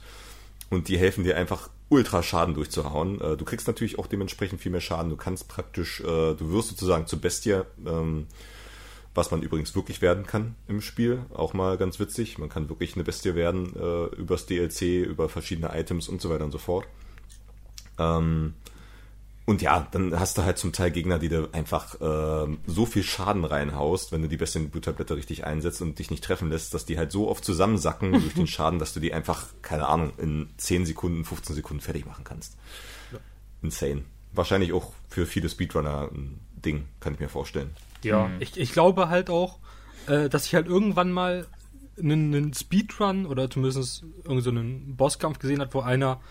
und 0.72 0.88
die 0.88 0.98
helfen 0.98 1.24
dir 1.24 1.38
einfach 1.38 1.70
ultra 1.90 2.24
Schaden 2.24 2.56
durchzuhauen. 2.56 3.22
Äh, 3.22 3.38
du 3.38 3.46
kriegst 3.46 3.68
natürlich 3.68 4.00
auch 4.00 4.08
dementsprechend 4.08 4.62
viel 4.62 4.72
mehr 4.72 4.82
Schaden. 4.82 5.10
Du 5.10 5.18
kannst 5.18 5.48
praktisch, 5.48 6.00
äh, 6.00 6.34
du 6.34 6.52
wirst 6.52 6.70
sozusagen 6.70 7.06
zur 7.06 7.20
Bestie, 7.20 7.62
ähm, 7.86 8.26
was 9.14 9.30
man 9.30 9.44
übrigens 9.44 9.76
wirklich 9.76 10.02
werden 10.02 10.26
kann 10.26 10.56
im 10.70 10.82
Spiel. 10.82 11.24
Auch 11.34 11.54
mal 11.54 11.78
ganz 11.78 12.00
witzig. 12.00 12.38
Man 12.38 12.48
kann 12.48 12.70
wirklich 12.70 12.96
eine 12.96 13.04
Bestie 13.04 13.36
werden 13.36 13.76
äh, 13.76 14.16
übers 14.16 14.46
DLC, 14.46 15.06
über 15.06 15.28
verschiedene 15.28 15.78
Items 15.78 16.08
und 16.08 16.22
so 16.22 16.30
weiter 16.30 16.46
und 16.46 16.52
so 16.52 16.58
fort. 16.58 16.88
Und 19.52 19.62
ja, 19.62 19.86
dann 19.92 20.18
hast 20.18 20.38
du 20.38 20.44
halt 20.44 20.58
zum 20.58 20.72
Teil 20.72 20.92
Gegner, 20.92 21.20
die 21.20 21.28
du 21.28 21.50
einfach 21.52 22.00
äh, 22.00 22.58
so 22.68 22.86
viel 22.86 23.04
Schaden 23.04 23.44
reinhaust, 23.44 24.14
wenn 24.14 24.22
du 24.22 24.30
die 24.30 24.38
besten 24.38 24.70
Bluttablette 24.70 25.18
richtig 25.18 25.44
einsetzt 25.44 25.82
und 25.82 26.00
dich 26.00 26.10
nicht 26.10 26.24
treffen 26.24 26.50
lässt, 26.50 26.74
dass 26.74 26.86
die 26.86 26.98
halt 26.98 27.12
so 27.12 27.28
oft 27.28 27.44
zusammensacken 27.44 28.14
durch 28.14 28.34
den 28.34 28.48
Schaden, 28.48 28.80
dass 28.80 28.94
du 28.94 29.02
die 29.02 29.14
einfach, 29.14 29.48
keine 29.62 29.88
Ahnung, 29.90 30.14
in 30.18 30.48
10 30.56 30.86
Sekunden, 30.86 31.26
15 31.26 31.54
Sekunden 31.54 31.82
fertig 31.82 32.06
machen 32.06 32.24
kannst. 32.24 32.56
Ja. 33.12 33.20
Insane. 33.62 34.04
Wahrscheinlich 34.32 34.72
auch 34.72 34.94
für 35.10 35.26
viele 35.26 35.50
Speedrunner 35.50 36.08
ein 36.14 36.40
Ding, 36.64 36.86
kann 37.02 37.14
ich 37.14 37.20
mir 37.20 37.28
vorstellen. 37.28 37.72
Ja, 38.06 38.30
mhm. 38.30 38.38
ich, 38.40 38.58
ich 38.58 38.72
glaube 38.72 39.10
halt 39.10 39.30
auch, 39.30 39.60
äh, 40.08 40.30
dass 40.30 40.46
ich 40.46 40.56
halt 40.56 40.68
irgendwann 40.68 41.12
mal 41.12 41.46
einen, 42.00 42.34
einen 42.34 42.54
Speedrun 42.54 43.26
oder 43.26 43.50
zumindest 43.50 44.06
irgendeinen 44.24 44.86
so 44.88 44.96
Bosskampf 44.96 45.40
gesehen 45.40 45.60
hat, 45.60 45.74
wo 45.74 45.82
einer, 45.82 46.22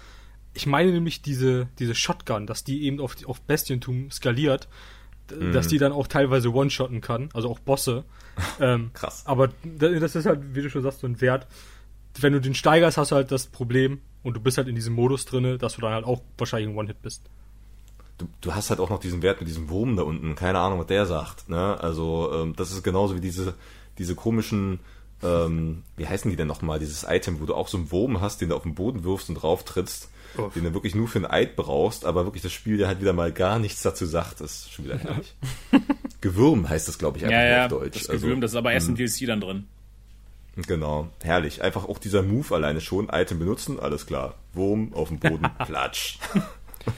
ich 0.54 0.66
meine 0.66 0.92
nämlich 0.92 1.22
diese, 1.22 1.68
diese 1.78 1.94
Shotgun, 1.94 2.46
dass 2.46 2.64
die 2.64 2.84
eben 2.84 3.00
auf, 3.00 3.16
auf 3.26 3.40
Bestientum 3.42 4.10
skaliert, 4.10 4.68
mhm. 5.30 5.52
dass 5.52 5.68
die 5.68 5.78
dann 5.78 5.92
auch 5.92 6.06
teilweise 6.06 6.52
one-shotten 6.52 7.00
kann, 7.00 7.28
also 7.34 7.50
auch 7.50 7.58
Bosse. 7.58 8.04
Ähm, 8.58 8.90
Krass. 8.94 9.26
Aber 9.26 9.50
das 9.64 10.14
ist 10.16 10.24
halt, 10.24 10.54
wie 10.54 10.62
du 10.62 10.70
schon 10.70 10.82
sagst, 10.82 11.00
so 11.00 11.06
ein 11.06 11.20
Wert. 11.20 11.46
Wenn 12.18 12.32
du 12.32 12.40
den 12.40 12.54
steigerst, 12.54 12.96
hast 12.96 13.10
du 13.10 13.16
halt 13.16 13.30
das 13.30 13.48
Problem 13.48 14.00
und 14.22 14.34
du 14.34 14.40
bist 14.40 14.56
halt 14.56 14.66
in 14.66 14.74
diesem 14.74 14.94
Modus 14.94 15.26
drinne, 15.26 15.58
dass 15.58 15.74
du 15.74 15.82
dann 15.82 15.92
halt 15.92 16.06
auch 16.06 16.22
wahrscheinlich 16.38 16.70
ein 16.70 16.76
One-Hit 16.76 17.02
bist 17.02 17.28
du, 18.20 18.28
du 18.40 18.54
hast 18.54 18.70
halt 18.70 18.80
auch 18.80 18.90
noch 18.90 19.00
diesen 19.00 19.22
Wert 19.22 19.40
mit 19.40 19.48
diesem 19.48 19.68
Wurm 19.68 19.96
da 19.96 20.02
unten. 20.02 20.34
Keine 20.34 20.58
Ahnung, 20.58 20.78
was 20.78 20.86
der 20.86 21.06
sagt. 21.06 21.48
Ne? 21.48 21.78
Also 21.80 22.30
ähm, 22.32 22.54
das 22.56 22.72
ist 22.72 22.82
genauso 22.82 23.16
wie 23.16 23.20
diese, 23.20 23.54
diese 23.98 24.14
komischen, 24.14 24.80
ähm, 25.22 25.82
wie 25.96 26.06
heißen 26.06 26.30
die 26.30 26.36
denn 26.36 26.48
nochmal, 26.48 26.78
dieses 26.78 27.04
Item, 27.08 27.40
wo 27.40 27.46
du 27.46 27.54
auch 27.54 27.68
so 27.68 27.78
einen 27.78 27.90
Wurm 27.90 28.20
hast, 28.20 28.40
den 28.40 28.50
du 28.50 28.56
auf 28.56 28.62
den 28.62 28.74
Boden 28.74 29.04
wirfst 29.04 29.28
und 29.28 29.36
drauf 29.36 29.64
trittst, 29.64 30.09
oh. 30.38 30.50
den 30.54 30.64
du 30.64 30.74
wirklich 30.74 30.94
nur 30.94 31.08
für 31.08 31.18
ein 31.18 31.26
Eid 31.26 31.56
brauchst, 31.56 32.04
aber 32.04 32.24
wirklich 32.24 32.42
das 32.42 32.52
Spiel 32.52 32.76
dir 32.76 32.88
halt 32.88 33.00
wieder 33.00 33.12
mal 33.12 33.32
gar 33.32 33.58
nichts 33.58 33.82
dazu 33.82 34.06
sagt. 34.06 34.40
Ist 34.40 34.72
schon 34.72 34.84
wieder 34.84 34.98
herrlich. 34.98 35.34
Gewürm 36.20 36.68
heißt 36.68 36.88
das, 36.88 36.98
glaube 36.98 37.18
ich, 37.18 37.24
einfach 37.24 37.38
ja, 37.38 37.46
ja, 37.46 37.62
auf 37.64 37.70
Deutsch. 37.70 37.98
Das 37.98 38.08
Gewürm, 38.08 38.30
also, 38.32 38.40
das 38.42 38.50
ist 38.52 38.56
aber 38.56 38.72
erst 38.72 38.88
im 38.88 38.96
hm. 38.96 39.06
DLC 39.06 39.26
dann 39.26 39.40
drin. 39.40 39.66
Genau, 40.66 41.08
herrlich. 41.22 41.62
Einfach 41.62 41.88
auch 41.88 41.98
dieser 41.98 42.22
Move 42.22 42.54
alleine 42.54 42.80
schon. 42.80 43.08
Item 43.10 43.38
benutzen, 43.38 43.78
alles 43.80 44.06
klar. 44.06 44.34
Wurm 44.52 44.92
auf 44.94 45.08
dem 45.08 45.18
Boden, 45.18 45.46
platsch. 45.66 46.18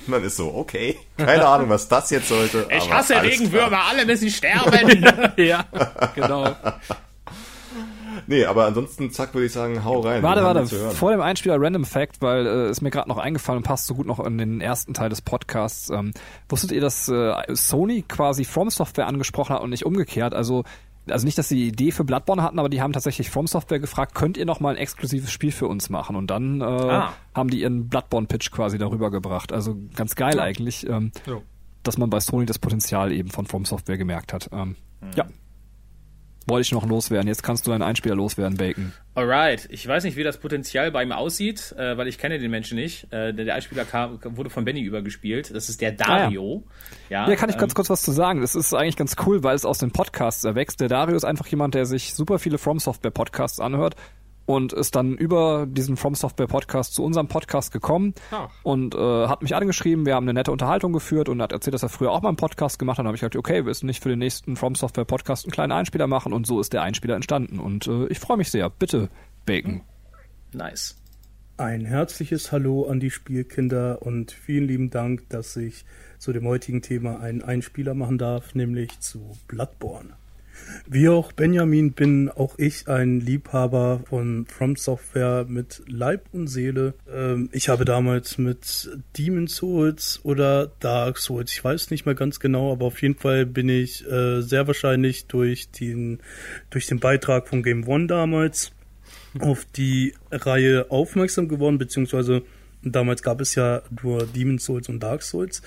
Und 0.06 0.12
dann 0.12 0.22
ist 0.22 0.36
so, 0.36 0.54
okay, 0.54 0.96
keine 1.16 1.44
Ahnung, 1.44 1.68
was 1.68 1.88
das 1.88 2.10
jetzt 2.10 2.28
sollte. 2.28 2.68
Ich 2.70 2.88
hasse 2.88 3.20
Regenwürmer, 3.20 3.68
klar. 3.68 3.88
alle 3.90 4.06
müssen 4.06 4.30
sterben. 4.30 5.04
ja, 5.36 5.66
genau. 6.14 6.54
Nee, 8.26 8.44
aber 8.44 8.66
ansonsten, 8.66 9.10
zack, 9.10 9.34
würde 9.34 9.46
ich 9.46 9.52
sagen, 9.52 9.84
hau 9.84 10.00
rein. 10.00 10.22
Warte, 10.22 10.42
warte, 10.42 10.66
vor 10.66 11.10
dem 11.10 11.20
Einspieler 11.20 11.60
Random 11.60 11.84
Fact, 11.84 12.20
weil 12.20 12.46
äh, 12.46 12.70
ist 12.70 12.80
mir 12.80 12.90
gerade 12.90 13.08
noch 13.08 13.18
eingefallen 13.18 13.58
und 13.58 13.64
passt 13.64 13.86
so 13.86 13.94
gut 13.94 14.06
noch 14.06 14.20
in 14.20 14.38
den 14.38 14.60
ersten 14.60 14.94
Teil 14.94 15.08
des 15.08 15.22
Podcasts. 15.22 15.90
Ähm, 15.90 16.12
wusstet 16.48 16.72
ihr, 16.72 16.80
dass 16.80 17.08
äh, 17.08 17.34
Sony 17.50 18.02
quasi 18.02 18.44
From 18.44 18.70
Software 18.70 19.06
angesprochen 19.06 19.54
hat 19.54 19.62
und 19.62 19.70
nicht 19.70 19.84
umgekehrt? 19.84 20.34
Also 20.34 20.64
also 21.08 21.24
nicht, 21.24 21.36
dass 21.36 21.48
sie 21.48 21.56
die 21.56 21.68
Idee 21.68 21.90
für 21.90 22.04
Bloodborne 22.04 22.42
hatten, 22.42 22.58
aber 22.58 22.68
die 22.68 22.80
haben 22.80 22.92
tatsächlich 22.92 23.28
From 23.30 23.46
Software 23.46 23.80
gefragt, 23.80 24.14
könnt 24.14 24.36
ihr 24.36 24.46
noch 24.46 24.60
mal 24.60 24.70
ein 24.70 24.76
exklusives 24.76 25.32
Spiel 25.32 25.50
für 25.50 25.66
uns 25.66 25.90
machen? 25.90 26.16
Und 26.16 26.28
dann 26.28 26.60
äh, 26.60 26.64
ah. 26.64 27.12
haben 27.34 27.50
die 27.50 27.60
ihren 27.60 27.88
Bloodborne-Pitch 27.88 28.52
quasi 28.52 28.78
darüber 28.78 29.10
gebracht. 29.10 29.52
Also 29.52 29.76
ganz 29.96 30.14
geil 30.14 30.36
ja. 30.36 30.42
eigentlich, 30.42 30.88
ähm, 30.88 31.10
ja. 31.26 31.38
dass 31.82 31.98
man 31.98 32.08
bei 32.10 32.20
Sony 32.20 32.46
das 32.46 32.58
Potenzial 32.58 33.10
eben 33.12 33.30
von 33.30 33.46
From 33.46 33.64
Software 33.64 33.98
gemerkt 33.98 34.32
hat. 34.32 34.48
Ähm, 34.52 34.76
mhm. 35.00 35.10
Ja, 35.16 35.26
wollte 36.48 36.62
ich 36.62 36.72
noch 36.72 36.86
loswerden. 36.86 37.28
Jetzt 37.28 37.42
kannst 37.42 37.66
du 37.66 37.70
deinen 37.70 37.82
Einspieler 37.82 38.14
loswerden, 38.14 38.56
Bacon. 38.56 38.92
Alright. 39.14 39.68
Ich 39.70 39.86
weiß 39.86 40.04
nicht, 40.04 40.16
wie 40.16 40.22
das 40.22 40.38
Potenzial 40.38 40.90
bei 40.90 41.02
ihm 41.02 41.12
aussieht, 41.12 41.74
äh, 41.76 41.96
weil 41.96 42.08
ich 42.08 42.18
kenne 42.18 42.38
den 42.38 42.50
Menschen 42.50 42.76
nicht. 42.76 43.12
Äh, 43.12 43.34
der, 43.34 43.54
Einspieler 43.54 43.84
kam, 43.84 44.18
wurde 44.22 44.50
von 44.50 44.64
Benny 44.64 44.80
übergespielt. 44.80 45.54
Das 45.54 45.68
ist 45.68 45.80
der 45.80 45.92
Dario. 45.92 46.64
Ah, 46.64 46.72
ja. 47.10 47.22
ja, 47.24 47.30
ja 47.30 47.36
kann 47.36 47.50
ich 47.50 47.56
ähm, 47.56 47.60
ganz 47.60 47.74
kurz 47.74 47.90
was 47.90 48.02
zu 48.02 48.12
sagen. 48.12 48.40
Das 48.40 48.54
ist 48.54 48.72
eigentlich 48.74 48.96
ganz 48.96 49.16
cool, 49.26 49.42
weil 49.42 49.54
es 49.54 49.64
aus 49.64 49.78
den 49.78 49.90
Podcasts 49.90 50.44
erwächst. 50.44 50.80
Der 50.80 50.88
Dario 50.88 51.16
ist 51.16 51.24
einfach 51.24 51.46
jemand, 51.46 51.74
der 51.74 51.86
sich 51.86 52.14
super 52.14 52.38
viele 52.38 52.58
From 52.58 52.78
Software 52.78 53.10
Podcasts 53.10 53.60
anhört 53.60 53.96
und 54.46 54.72
ist 54.72 54.96
dann 54.96 55.16
über 55.16 55.66
diesen 55.66 55.96
From 55.96 56.14
Software 56.14 56.46
Podcast 56.46 56.94
zu 56.94 57.04
unserem 57.04 57.28
Podcast 57.28 57.72
gekommen 57.72 58.14
Ach. 58.30 58.50
und 58.62 58.94
äh, 58.94 59.26
hat 59.26 59.42
mich 59.42 59.54
angeschrieben. 59.54 60.06
Wir 60.06 60.14
haben 60.14 60.24
eine 60.24 60.34
nette 60.34 60.52
Unterhaltung 60.52 60.92
geführt 60.92 61.28
und 61.28 61.40
hat 61.40 61.52
erzählt, 61.52 61.74
dass 61.74 61.82
er 61.82 61.88
früher 61.88 62.10
auch 62.10 62.22
mal 62.22 62.28
einen 62.28 62.36
Podcast 62.36 62.78
gemacht 62.78 62.98
hat. 62.98 63.04
Dann 63.04 63.08
habe 63.08 63.16
ich 63.16 63.20
gesagt, 63.20 63.36
okay, 63.36 63.64
willst 63.64 63.82
du 63.82 63.86
nicht 63.86 64.02
für 64.02 64.08
den 64.08 64.18
nächsten 64.18 64.56
From 64.56 64.74
Software 64.74 65.04
Podcast 65.04 65.44
einen 65.44 65.52
kleinen 65.52 65.72
Einspieler 65.72 66.06
machen? 66.06 66.32
Und 66.32 66.46
so 66.46 66.60
ist 66.60 66.72
der 66.72 66.82
Einspieler 66.82 67.14
entstanden. 67.14 67.58
Und 67.58 67.86
äh, 67.86 68.06
ich 68.06 68.18
freue 68.18 68.36
mich 68.36 68.50
sehr. 68.50 68.68
Bitte, 68.70 69.08
Bacon. 69.46 69.82
Nice. 70.52 70.96
Ein 71.56 71.84
herzliches 71.84 72.50
Hallo 72.50 72.86
an 72.88 72.98
die 72.98 73.10
Spielkinder 73.10 74.02
und 74.02 74.32
vielen 74.32 74.66
lieben 74.66 74.90
Dank, 74.90 75.28
dass 75.28 75.56
ich 75.56 75.84
zu 76.18 76.32
dem 76.32 76.46
heutigen 76.46 76.82
Thema 76.82 77.20
einen 77.20 77.42
Einspieler 77.42 77.94
machen 77.94 78.18
darf, 78.18 78.54
nämlich 78.54 78.98
zu 79.00 79.36
Bloodborne. 79.48 80.16
Wie 80.86 81.08
auch 81.08 81.32
Benjamin 81.32 81.92
bin 81.92 82.28
auch 82.28 82.58
ich 82.58 82.88
ein 82.88 83.20
Liebhaber 83.20 84.00
von 84.08 84.46
From 84.46 84.76
Software 84.76 85.46
mit 85.48 85.82
Leib 85.86 86.26
und 86.32 86.48
Seele. 86.48 86.94
Ähm, 87.12 87.48
ich 87.52 87.68
habe 87.68 87.84
damals 87.84 88.38
mit 88.38 88.90
Demon 89.16 89.46
Souls 89.46 90.20
oder 90.22 90.70
Dark 90.80 91.18
Souls, 91.18 91.52
ich 91.52 91.62
weiß 91.62 91.90
nicht 91.90 92.06
mehr 92.06 92.14
ganz 92.14 92.40
genau, 92.40 92.72
aber 92.72 92.86
auf 92.86 93.00
jeden 93.02 93.16
Fall 93.16 93.46
bin 93.46 93.68
ich 93.68 94.06
äh, 94.10 94.40
sehr 94.42 94.66
wahrscheinlich 94.66 95.26
durch 95.26 95.70
den, 95.70 96.20
durch 96.70 96.86
den 96.86 97.00
Beitrag 97.00 97.48
von 97.48 97.62
Game 97.62 97.86
One 97.86 98.06
damals 98.06 98.72
auf 99.38 99.64
die 99.64 100.14
Reihe 100.30 100.90
aufmerksam 100.90 101.48
geworden, 101.48 101.78
beziehungsweise 101.78 102.42
damals 102.82 103.22
gab 103.22 103.40
es 103.40 103.54
ja 103.54 103.82
nur 104.02 104.26
Demon 104.26 104.58
Souls 104.58 104.88
und 104.88 105.00
Dark 105.00 105.22
Souls. 105.22 105.62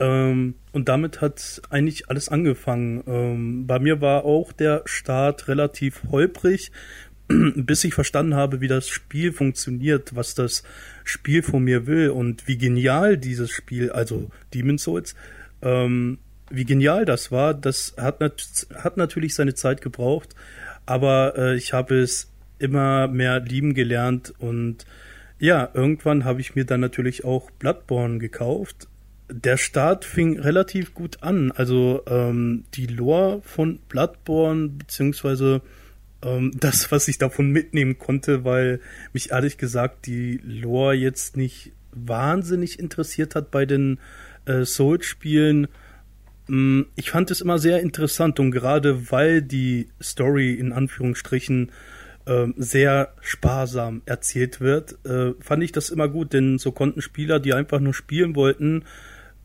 Ähm, 0.00 0.54
und 0.72 0.88
damit 0.88 1.20
hat 1.20 1.62
eigentlich 1.70 2.10
alles 2.10 2.28
angefangen. 2.28 3.04
Ähm, 3.06 3.66
bei 3.66 3.78
mir 3.78 4.00
war 4.00 4.24
auch 4.24 4.52
der 4.52 4.82
Start 4.86 5.48
relativ 5.48 6.02
holprig, 6.10 6.72
bis 7.28 7.84
ich 7.84 7.94
verstanden 7.94 8.34
habe, 8.34 8.60
wie 8.60 8.68
das 8.68 8.88
Spiel 8.88 9.32
funktioniert, 9.32 10.16
was 10.16 10.34
das 10.34 10.62
Spiel 11.04 11.42
von 11.42 11.62
mir 11.62 11.86
will 11.86 12.10
und 12.10 12.48
wie 12.48 12.58
genial 12.58 13.16
dieses 13.16 13.50
Spiel, 13.50 13.92
also 13.92 14.30
Demon's 14.52 14.82
Souls, 14.82 15.14
ähm, 15.62 16.18
wie 16.50 16.64
genial 16.64 17.04
das 17.04 17.30
war. 17.30 17.54
Das 17.54 17.94
hat, 17.96 18.20
nat 18.20 18.66
hat 18.74 18.96
natürlich 18.96 19.34
seine 19.34 19.54
Zeit 19.54 19.80
gebraucht, 19.80 20.34
aber 20.86 21.34
äh, 21.38 21.56
ich 21.56 21.72
habe 21.72 22.00
es 22.00 22.30
immer 22.58 23.08
mehr 23.08 23.40
lieben 23.40 23.74
gelernt 23.74 24.34
und 24.38 24.86
ja, 25.38 25.68
irgendwann 25.74 26.24
habe 26.24 26.40
ich 26.40 26.54
mir 26.54 26.64
dann 26.64 26.80
natürlich 26.80 27.24
auch 27.24 27.50
Bloodborne 27.50 28.18
gekauft 28.18 28.88
der 29.28 29.56
Start 29.56 30.04
fing 30.04 30.38
relativ 30.38 30.94
gut 30.94 31.22
an. 31.22 31.50
Also 31.52 32.02
ähm, 32.06 32.64
die 32.74 32.86
Lore 32.86 33.40
von 33.42 33.78
Bloodborne, 33.88 34.68
beziehungsweise 34.68 35.62
ähm, 36.22 36.52
das, 36.58 36.90
was 36.92 37.08
ich 37.08 37.18
davon 37.18 37.50
mitnehmen 37.50 37.98
konnte, 37.98 38.44
weil 38.44 38.80
mich 39.12 39.30
ehrlich 39.30 39.58
gesagt 39.58 40.06
die 40.06 40.40
Lore 40.44 40.94
jetzt 40.94 41.36
nicht 41.36 41.72
wahnsinnig 41.92 42.78
interessiert 42.78 43.34
hat 43.34 43.50
bei 43.50 43.66
den 43.66 43.98
äh, 44.46 44.64
Souls-Spielen. 44.64 45.68
Ähm, 46.48 46.86
ich 46.96 47.10
fand 47.10 47.30
es 47.30 47.40
immer 47.40 47.58
sehr 47.58 47.80
interessant 47.80 48.40
und 48.40 48.50
gerade 48.50 49.10
weil 49.10 49.42
die 49.42 49.88
Story 50.02 50.52
in 50.54 50.72
Anführungsstrichen 50.72 51.72
äh, 52.26 52.46
sehr 52.56 53.14
sparsam 53.20 54.02
erzählt 54.06 54.60
wird, 54.60 54.98
äh, 55.06 55.32
fand 55.40 55.62
ich 55.62 55.72
das 55.72 55.90
immer 55.90 56.08
gut, 56.08 56.32
denn 56.32 56.58
so 56.58 56.72
konnten 56.72 57.02
Spieler, 57.02 57.40
die 57.40 57.54
einfach 57.54 57.80
nur 57.80 57.94
spielen 57.94 58.34
wollten, 58.34 58.84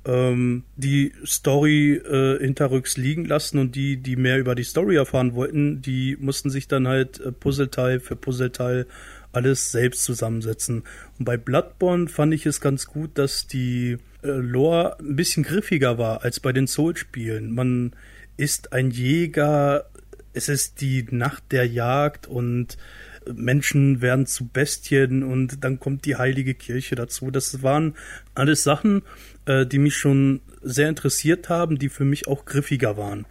ähm, 0.06 0.64
die 0.76 1.14
Story 1.26 1.94
äh, 1.94 2.40
hinterrücks 2.40 2.98
liegen 2.98 3.26
lassen 3.26 3.60
und 3.60 3.76
die, 3.76 3.98
die 3.98 4.16
mehr 4.16 4.40
über 4.40 4.56
die 4.56 4.64
Story 4.64 4.96
erfahren 4.96 5.34
wollten, 5.34 5.82
die 5.82 6.18
mussten 6.20 6.50
sich 6.50 6.68
dann 6.68 6.88
halt 6.88 7.20
äh, 7.20 7.32
Puzzleteil 7.32 8.00
für 8.00 8.16
Puzzleteil 8.16 8.88
alles 9.32 9.72
selbst 9.72 10.04
zusammensetzen. 10.06 10.84
Und 11.18 11.26
bei 11.26 11.38
Bloodborne 11.38 12.08
fand 12.08 12.34
ich 12.34 12.46
es 12.46 12.62
ganz 12.62 12.88
gut, 12.88 13.18
dass 13.18 13.48
die 13.48 13.98
äh, 14.24 14.28
Lore 14.28 14.98
ein 15.00 15.16
bisschen 15.16 15.44
griffiger 15.44 15.98
war 15.98 16.24
als 16.24 16.40
bei 16.40 16.54
den 16.54 16.68
Soul-Spielen. 16.68 17.54
Man 17.54 17.94
ist 18.38 18.74
ein 18.74 18.92
Jäger, 18.92 19.86
es 20.34 20.50
ist 20.50 20.82
die 20.82 21.06
Nacht 21.12 21.44
der 21.52 21.68
Jagd 21.68 22.28
und 22.28 22.78
Menschen 23.34 24.02
werden 24.02 24.26
zu 24.26 24.48
Bestien 24.48 25.24
und 25.24 25.64
dann 25.64 25.80
kommt 25.80 26.06
die 26.06 26.16
heilige 26.16 26.54
Kirche 26.54 26.96
dazu. 26.96 27.32
Das 27.32 27.62
waren 27.62 27.96
alles 28.34 28.64
Sachen, 28.64 29.04
äh, 29.50 29.66
die 29.66 29.80
mich 29.80 29.98
schon 29.98 30.42
sehr 30.62 30.90
interessiert 30.90 31.50
haben, 31.50 31.80
die 31.80 31.90
für 31.90 32.06
mich 32.06 32.28
auch 32.28 32.46
griffiger 32.46 32.98
waren. 32.98 33.26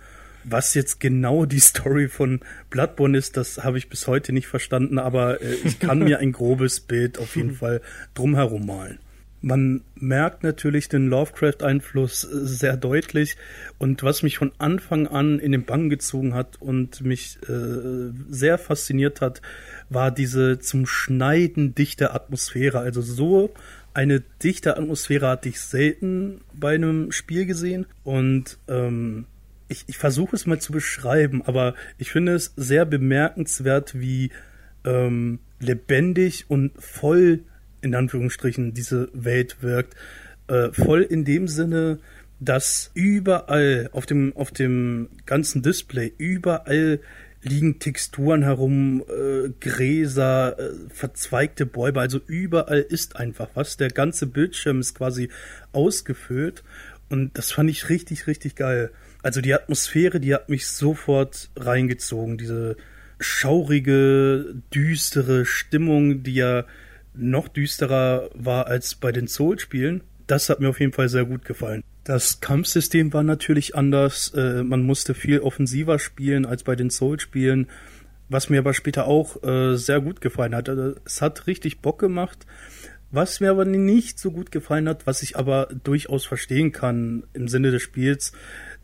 Was 0.44 0.74
jetzt 0.74 0.98
genau 0.98 1.44
die 1.44 1.60
Story 1.70 2.08
von 2.08 2.40
Bloodborne 2.70 3.16
ist, 3.16 3.36
das 3.36 3.62
habe 3.62 3.78
ich 3.78 3.88
bis 3.88 4.06
heute 4.06 4.32
nicht 4.32 4.48
verstanden, 4.48 4.98
aber 4.98 5.40
äh, 5.40 5.54
ich 5.64 5.78
kann 5.78 6.00
mir 6.00 6.18
ein 6.18 6.32
grobes 6.40 6.80
Bild 6.80 7.18
auf 7.18 7.36
jeden 7.36 7.54
Fall 7.54 7.80
drumherum 8.14 8.66
malen. 8.66 8.98
Man 9.40 9.82
merkt 9.94 10.42
natürlich 10.42 10.88
den 10.88 11.06
Lovecraft-Einfluss 11.06 12.24
äh, 12.24 12.28
sehr 12.44 12.76
deutlich 12.76 13.36
und 13.78 14.02
was 14.02 14.24
mich 14.24 14.36
von 14.38 14.50
Anfang 14.58 15.06
an 15.06 15.38
in 15.38 15.52
den 15.52 15.64
Bann 15.64 15.88
gezogen 15.88 16.34
hat 16.34 16.60
und 16.60 17.02
mich 17.02 17.38
äh, 17.48 18.10
sehr 18.28 18.58
fasziniert 18.58 19.20
hat, 19.20 19.40
war 19.88 20.10
diese 20.10 20.58
zum 20.58 20.86
Schneiden 20.86 21.76
dichte 21.76 22.12
Atmosphäre. 22.12 22.80
Also 22.80 23.00
so 23.00 23.54
eine 23.98 24.20
dichte 24.20 24.76
Atmosphäre 24.76 25.26
hatte 25.26 25.48
ich 25.48 25.60
selten 25.60 26.40
bei 26.54 26.76
einem 26.76 27.10
Spiel 27.10 27.46
gesehen 27.46 27.84
und 28.04 28.56
ähm, 28.68 29.24
ich, 29.66 29.86
ich 29.88 29.98
versuche 29.98 30.36
es 30.36 30.46
mal 30.46 30.60
zu 30.60 30.70
beschreiben, 30.70 31.42
aber 31.44 31.74
ich 31.98 32.12
finde 32.12 32.34
es 32.34 32.52
sehr 32.54 32.84
bemerkenswert, 32.84 33.98
wie 33.98 34.30
ähm, 34.84 35.40
lebendig 35.58 36.44
und 36.46 36.80
voll 36.80 37.40
in 37.80 37.96
Anführungsstrichen 37.96 38.72
diese 38.72 39.08
Welt 39.14 39.62
wirkt. 39.62 39.96
Äh, 40.46 40.70
voll 40.70 41.02
in 41.02 41.24
dem 41.24 41.48
Sinne, 41.48 41.98
dass 42.38 42.92
überall 42.94 43.90
auf 43.90 44.06
dem, 44.06 44.32
auf 44.36 44.52
dem 44.52 45.08
ganzen 45.26 45.60
Display, 45.60 46.12
überall 46.18 47.00
liegen 47.42 47.78
Texturen 47.78 48.42
herum, 48.42 49.04
äh, 49.08 49.50
Gräser, 49.60 50.58
äh, 50.58 50.72
verzweigte 50.88 51.66
Bäume, 51.66 52.00
also 52.00 52.20
überall 52.26 52.80
ist 52.80 53.16
einfach 53.16 53.48
was. 53.54 53.76
Der 53.76 53.90
ganze 53.90 54.26
Bildschirm 54.26 54.80
ist 54.80 54.94
quasi 54.94 55.28
ausgefüllt 55.72 56.64
und 57.08 57.36
das 57.38 57.52
fand 57.52 57.70
ich 57.70 57.88
richtig, 57.88 58.26
richtig 58.26 58.56
geil. 58.56 58.90
Also 59.22 59.40
die 59.40 59.54
Atmosphäre, 59.54 60.20
die 60.20 60.34
hat 60.34 60.48
mich 60.48 60.66
sofort 60.68 61.50
reingezogen. 61.56 62.38
Diese 62.38 62.76
schaurige, 63.18 64.54
düstere 64.74 65.44
Stimmung, 65.44 66.22
die 66.22 66.34
ja 66.34 66.64
noch 67.14 67.48
düsterer 67.48 68.30
war 68.34 68.66
als 68.68 68.94
bei 68.94 69.10
den 69.10 69.26
Soul-Spielen. 69.26 70.02
Das 70.28 70.50
hat 70.50 70.60
mir 70.60 70.68
auf 70.68 70.78
jeden 70.78 70.92
Fall 70.92 71.08
sehr 71.08 71.24
gut 71.24 71.46
gefallen. 71.46 71.82
Das 72.04 72.40
Kampfsystem 72.40 73.12
war 73.14 73.22
natürlich 73.22 73.74
anders. 73.74 74.32
Äh, 74.34 74.62
man 74.62 74.82
musste 74.82 75.14
viel 75.14 75.40
offensiver 75.40 75.98
spielen 75.98 76.44
als 76.44 76.62
bei 76.62 76.76
den 76.76 76.90
Soul-Spielen, 76.90 77.66
was 78.28 78.50
mir 78.50 78.58
aber 78.58 78.74
später 78.74 79.06
auch 79.06 79.42
äh, 79.42 79.76
sehr 79.76 80.02
gut 80.02 80.20
gefallen 80.20 80.54
hat. 80.54 80.68
Also, 80.68 80.94
es 81.06 81.22
hat 81.22 81.46
richtig 81.46 81.80
Bock 81.80 81.98
gemacht. 81.98 82.46
Was 83.10 83.40
mir 83.40 83.50
aber 83.50 83.64
nicht 83.64 84.18
so 84.18 84.30
gut 84.30 84.52
gefallen 84.52 84.86
hat, 84.86 85.06
was 85.06 85.22
ich 85.22 85.38
aber 85.38 85.68
durchaus 85.82 86.26
verstehen 86.26 86.72
kann 86.72 87.24
im 87.32 87.48
Sinne 87.48 87.70
des 87.70 87.80
Spiels, 87.80 88.32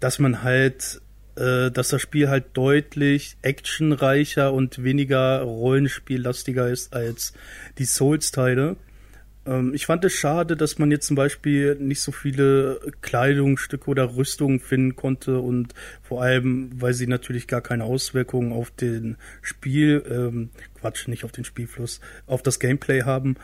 dass 0.01 0.19
man 0.19 0.43
halt, 0.43 1.03
äh, 1.37 1.71
dass 1.71 1.89
das 1.91 2.01
Spiel 2.01 2.31
halt 2.31 2.47
deutlich 2.55 3.37
actionreicher 3.43 4.51
und 4.51 4.83
weniger 4.83 5.43
rollenspiellastiger 5.43 6.71
ist 6.71 6.95
als 6.95 7.35
die 7.77 7.85
Souls-Teile. 7.85 8.77
Ähm, 9.47 9.75
ich 9.75 9.87
fand 9.87 10.05
es 10.05 10.13
schade, 10.13 10.57
dass 10.57 10.79
man 10.79 10.91
jetzt 10.91 11.07
zum 11.07 11.17
Beispiel 11.17 11.77
nicht 11.77 12.01
so 12.01 12.13
viele 12.13 12.81
Kleidungsstücke 13.03 13.91
oder 13.91 14.17
Rüstungen 14.17 14.61
finden 14.61 14.97
konnte 14.97 15.39
und 15.41 15.75
vor 16.03 16.23
allem, 16.23 16.71
weil 16.81 16.95
sie 16.95 17.07
natürlich 17.07 17.47
gar 17.47 17.61
keine 17.61 17.85
Auswirkungen 17.85 18.53
auf 18.53 18.71
den 18.71 19.17
Spiel, 19.43 20.05
ähm, 20.11 20.51
Quatsch, 20.81 21.09
nicht 21.09 21.25
auf 21.25 21.33
den 21.33 21.45
Spielfluss, 21.45 22.01
auf 22.27 22.43
das 22.43 22.59
Gameplay 22.59 23.03
haben. 23.03 23.37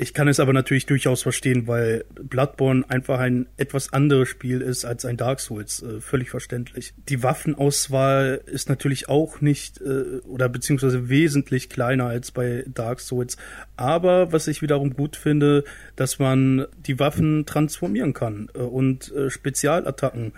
Ich 0.00 0.14
kann 0.14 0.28
es 0.28 0.38
aber 0.38 0.52
natürlich 0.52 0.86
durchaus 0.86 1.22
verstehen, 1.22 1.66
weil 1.66 2.04
Bloodborne 2.14 2.84
einfach 2.88 3.18
ein 3.18 3.46
etwas 3.56 3.92
anderes 3.92 4.28
Spiel 4.28 4.60
ist 4.60 4.84
als 4.84 5.04
ein 5.04 5.16
Dark 5.16 5.40
Souls. 5.40 5.82
Äh, 5.82 6.00
völlig 6.00 6.30
verständlich. 6.30 6.94
Die 7.08 7.24
Waffenauswahl 7.24 8.40
ist 8.46 8.68
natürlich 8.68 9.08
auch 9.08 9.40
nicht 9.40 9.80
äh, 9.80 10.20
oder 10.28 10.48
beziehungsweise 10.48 11.08
wesentlich 11.08 11.68
kleiner 11.68 12.06
als 12.06 12.30
bei 12.30 12.64
Dark 12.68 13.00
Souls. 13.00 13.36
Aber 13.76 14.30
was 14.30 14.46
ich 14.46 14.62
wiederum 14.62 14.94
gut 14.94 15.16
finde, 15.16 15.64
dass 15.96 16.20
man 16.20 16.66
die 16.86 17.00
Waffen 17.00 17.44
transformieren 17.44 18.12
kann 18.12 18.50
äh, 18.54 18.58
und 18.58 19.12
äh, 19.12 19.30
Spezialattacken 19.30 20.32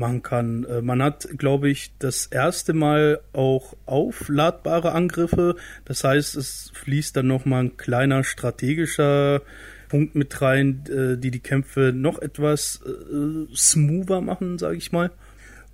machen 0.00 0.24
kann. 0.24 0.64
Äh, 0.64 0.82
man 0.82 1.00
hat, 1.00 1.28
glaube 1.38 1.70
ich, 1.70 1.92
das 2.00 2.26
erste 2.26 2.72
Mal 2.72 3.20
auch 3.32 3.76
aufladbare 3.86 4.90
Angriffe. 4.90 5.54
Das 5.84 6.02
heißt, 6.02 6.34
es 6.34 6.72
fließt 6.74 7.16
dann 7.16 7.28
noch 7.28 7.44
mal 7.44 7.62
ein 7.62 7.76
kleiner 7.76 8.24
strategischer 8.24 9.42
Punkt 9.88 10.16
mit 10.16 10.42
rein, 10.42 10.82
äh, 10.88 11.16
die 11.16 11.30
die 11.30 11.38
Kämpfe 11.38 11.92
noch 11.94 12.20
etwas 12.20 12.80
äh, 12.84 13.54
smoother 13.54 14.20
machen, 14.20 14.58
sage 14.58 14.76
ich 14.76 14.90
mal. 14.90 15.12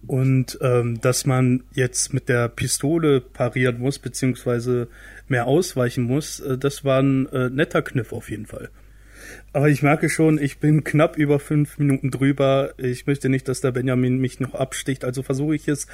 Und 0.06 0.58
ähm, 0.60 1.00
dass 1.00 1.24
man 1.26 1.64
jetzt 1.72 2.12
mit 2.12 2.28
der 2.28 2.48
Pistole 2.48 3.20
parieren 3.20 3.78
muss, 3.78 3.98
beziehungsweise 3.98 4.88
mehr 5.26 5.46
ausweichen 5.46 6.04
muss, 6.04 6.40
das 6.60 6.84
war 6.84 7.02
ein 7.02 7.24
netter 7.52 7.82
Kniff 7.82 8.12
auf 8.12 8.30
jeden 8.30 8.46
Fall. 8.46 8.70
Aber 9.56 9.70
ich 9.70 9.82
merke 9.82 10.10
schon, 10.10 10.38
ich 10.38 10.58
bin 10.58 10.84
knapp 10.84 11.16
über 11.16 11.40
fünf 11.40 11.78
Minuten 11.78 12.10
drüber. 12.10 12.74
Ich 12.76 13.06
möchte 13.06 13.30
nicht, 13.30 13.48
dass 13.48 13.62
der 13.62 13.72
Benjamin 13.72 14.18
mich 14.18 14.38
noch 14.38 14.52
absticht. 14.52 15.02
Also 15.02 15.22
versuche 15.22 15.54
ich 15.54 15.66
es 15.66 15.86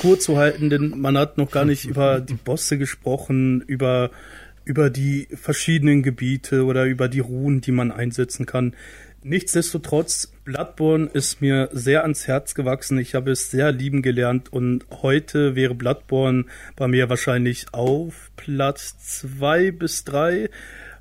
kurz 0.00 0.22
zu 0.22 0.36
halten, 0.36 0.70
denn 0.70 0.90
man 0.90 1.18
hat 1.18 1.36
noch 1.36 1.50
gar 1.50 1.64
nicht 1.64 1.84
über 1.84 2.20
die 2.20 2.34
Bosse 2.34 2.78
gesprochen, 2.78 3.60
über, 3.62 4.12
über 4.64 4.88
die 4.88 5.26
verschiedenen 5.34 6.04
Gebiete 6.04 6.64
oder 6.64 6.84
über 6.84 7.08
die 7.08 7.18
Ruhen, 7.18 7.60
die 7.60 7.72
man 7.72 7.90
einsetzen 7.90 8.46
kann. 8.46 8.76
Nichtsdestotrotz, 9.24 10.32
Bloodborne 10.44 11.10
ist 11.12 11.40
mir 11.40 11.70
sehr 11.72 12.02
ans 12.02 12.28
Herz 12.28 12.54
gewachsen. 12.54 12.98
Ich 12.98 13.16
habe 13.16 13.32
es 13.32 13.50
sehr 13.50 13.72
lieben 13.72 14.00
gelernt 14.00 14.52
und 14.52 14.86
heute 15.02 15.56
wäre 15.56 15.74
Bloodborne 15.74 16.44
bei 16.76 16.86
mir 16.86 17.08
wahrscheinlich 17.08 17.66
auf 17.72 18.30
Platz 18.36 18.96
zwei 19.00 19.72
bis 19.72 20.04
drei. 20.04 20.50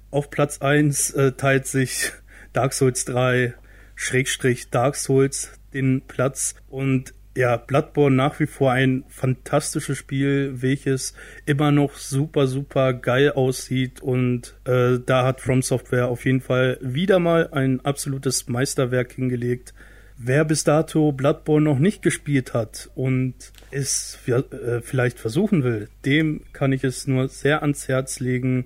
Auf 0.10 0.30
Platz 0.30 0.62
1 0.62 1.12
äh, 1.12 1.32
teilt 1.34 1.68
sich 1.68 2.12
Dark 2.54 2.74
Souls 2.74 3.06
3 3.06 3.54
Schrägstrich 3.96 4.70
Dark 4.70 4.96
Souls 4.96 5.52
den 5.74 6.02
Platz. 6.02 6.56
Und 6.70 7.14
ja, 7.36 7.58
Bloodborne 7.58 8.16
nach 8.16 8.40
wie 8.40 8.48
vor 8.48 8.72
ein 8.72 9.04
fantastisches 9.10 9.98
Spiel, 9.98 10.62
welches 10.62 11.14
immer 11.46 11.72
noch 11.72 11.96
super, 11.96 12.48
super 12.48 12.94
geil 12.94 13.32
aussieht. 13.32 14.02
Und 14.02 14.56
äh, 14.66 14.98
da 15.06 15.26
hat 15.26 15.42
From 15.42 15.62
Software 15.62 16.08
auf 16.08 16.26
jeden 16.26 16.42
Fall 16.42 16.80
wieder 16.82 17.20
mal 17.20 17.50
ein 17.52 17.84
absolutes 17.86 18.48
Meisterwerk 18.48 19.12
hingelegt. 19.14 19.74
Wer 20.18 20.46
bis 20.46 20.64
dato 20.64 21.12
Bloodborne 21.12 21.66
noch 21.66 21.78
nicht 21.78 22.02
gespielt 22.02 22.56
hat 22.56 22.90
und 22.96 23.36
es 23.70 24.18
äh, 24.26 24.82
vielleicht 24.82 25.20
versuchen 25.20 25.64
will, 25.64 25.90
dem 26.06 26.42
kann 26.54 26.72
ich 26.72 26.84
es 26.84 27.06
nur 27.06 27.28
sehr 27.28 27.62
ans 27.62 27.88
Herz 27.88 28.20
legen, 28.20 28.66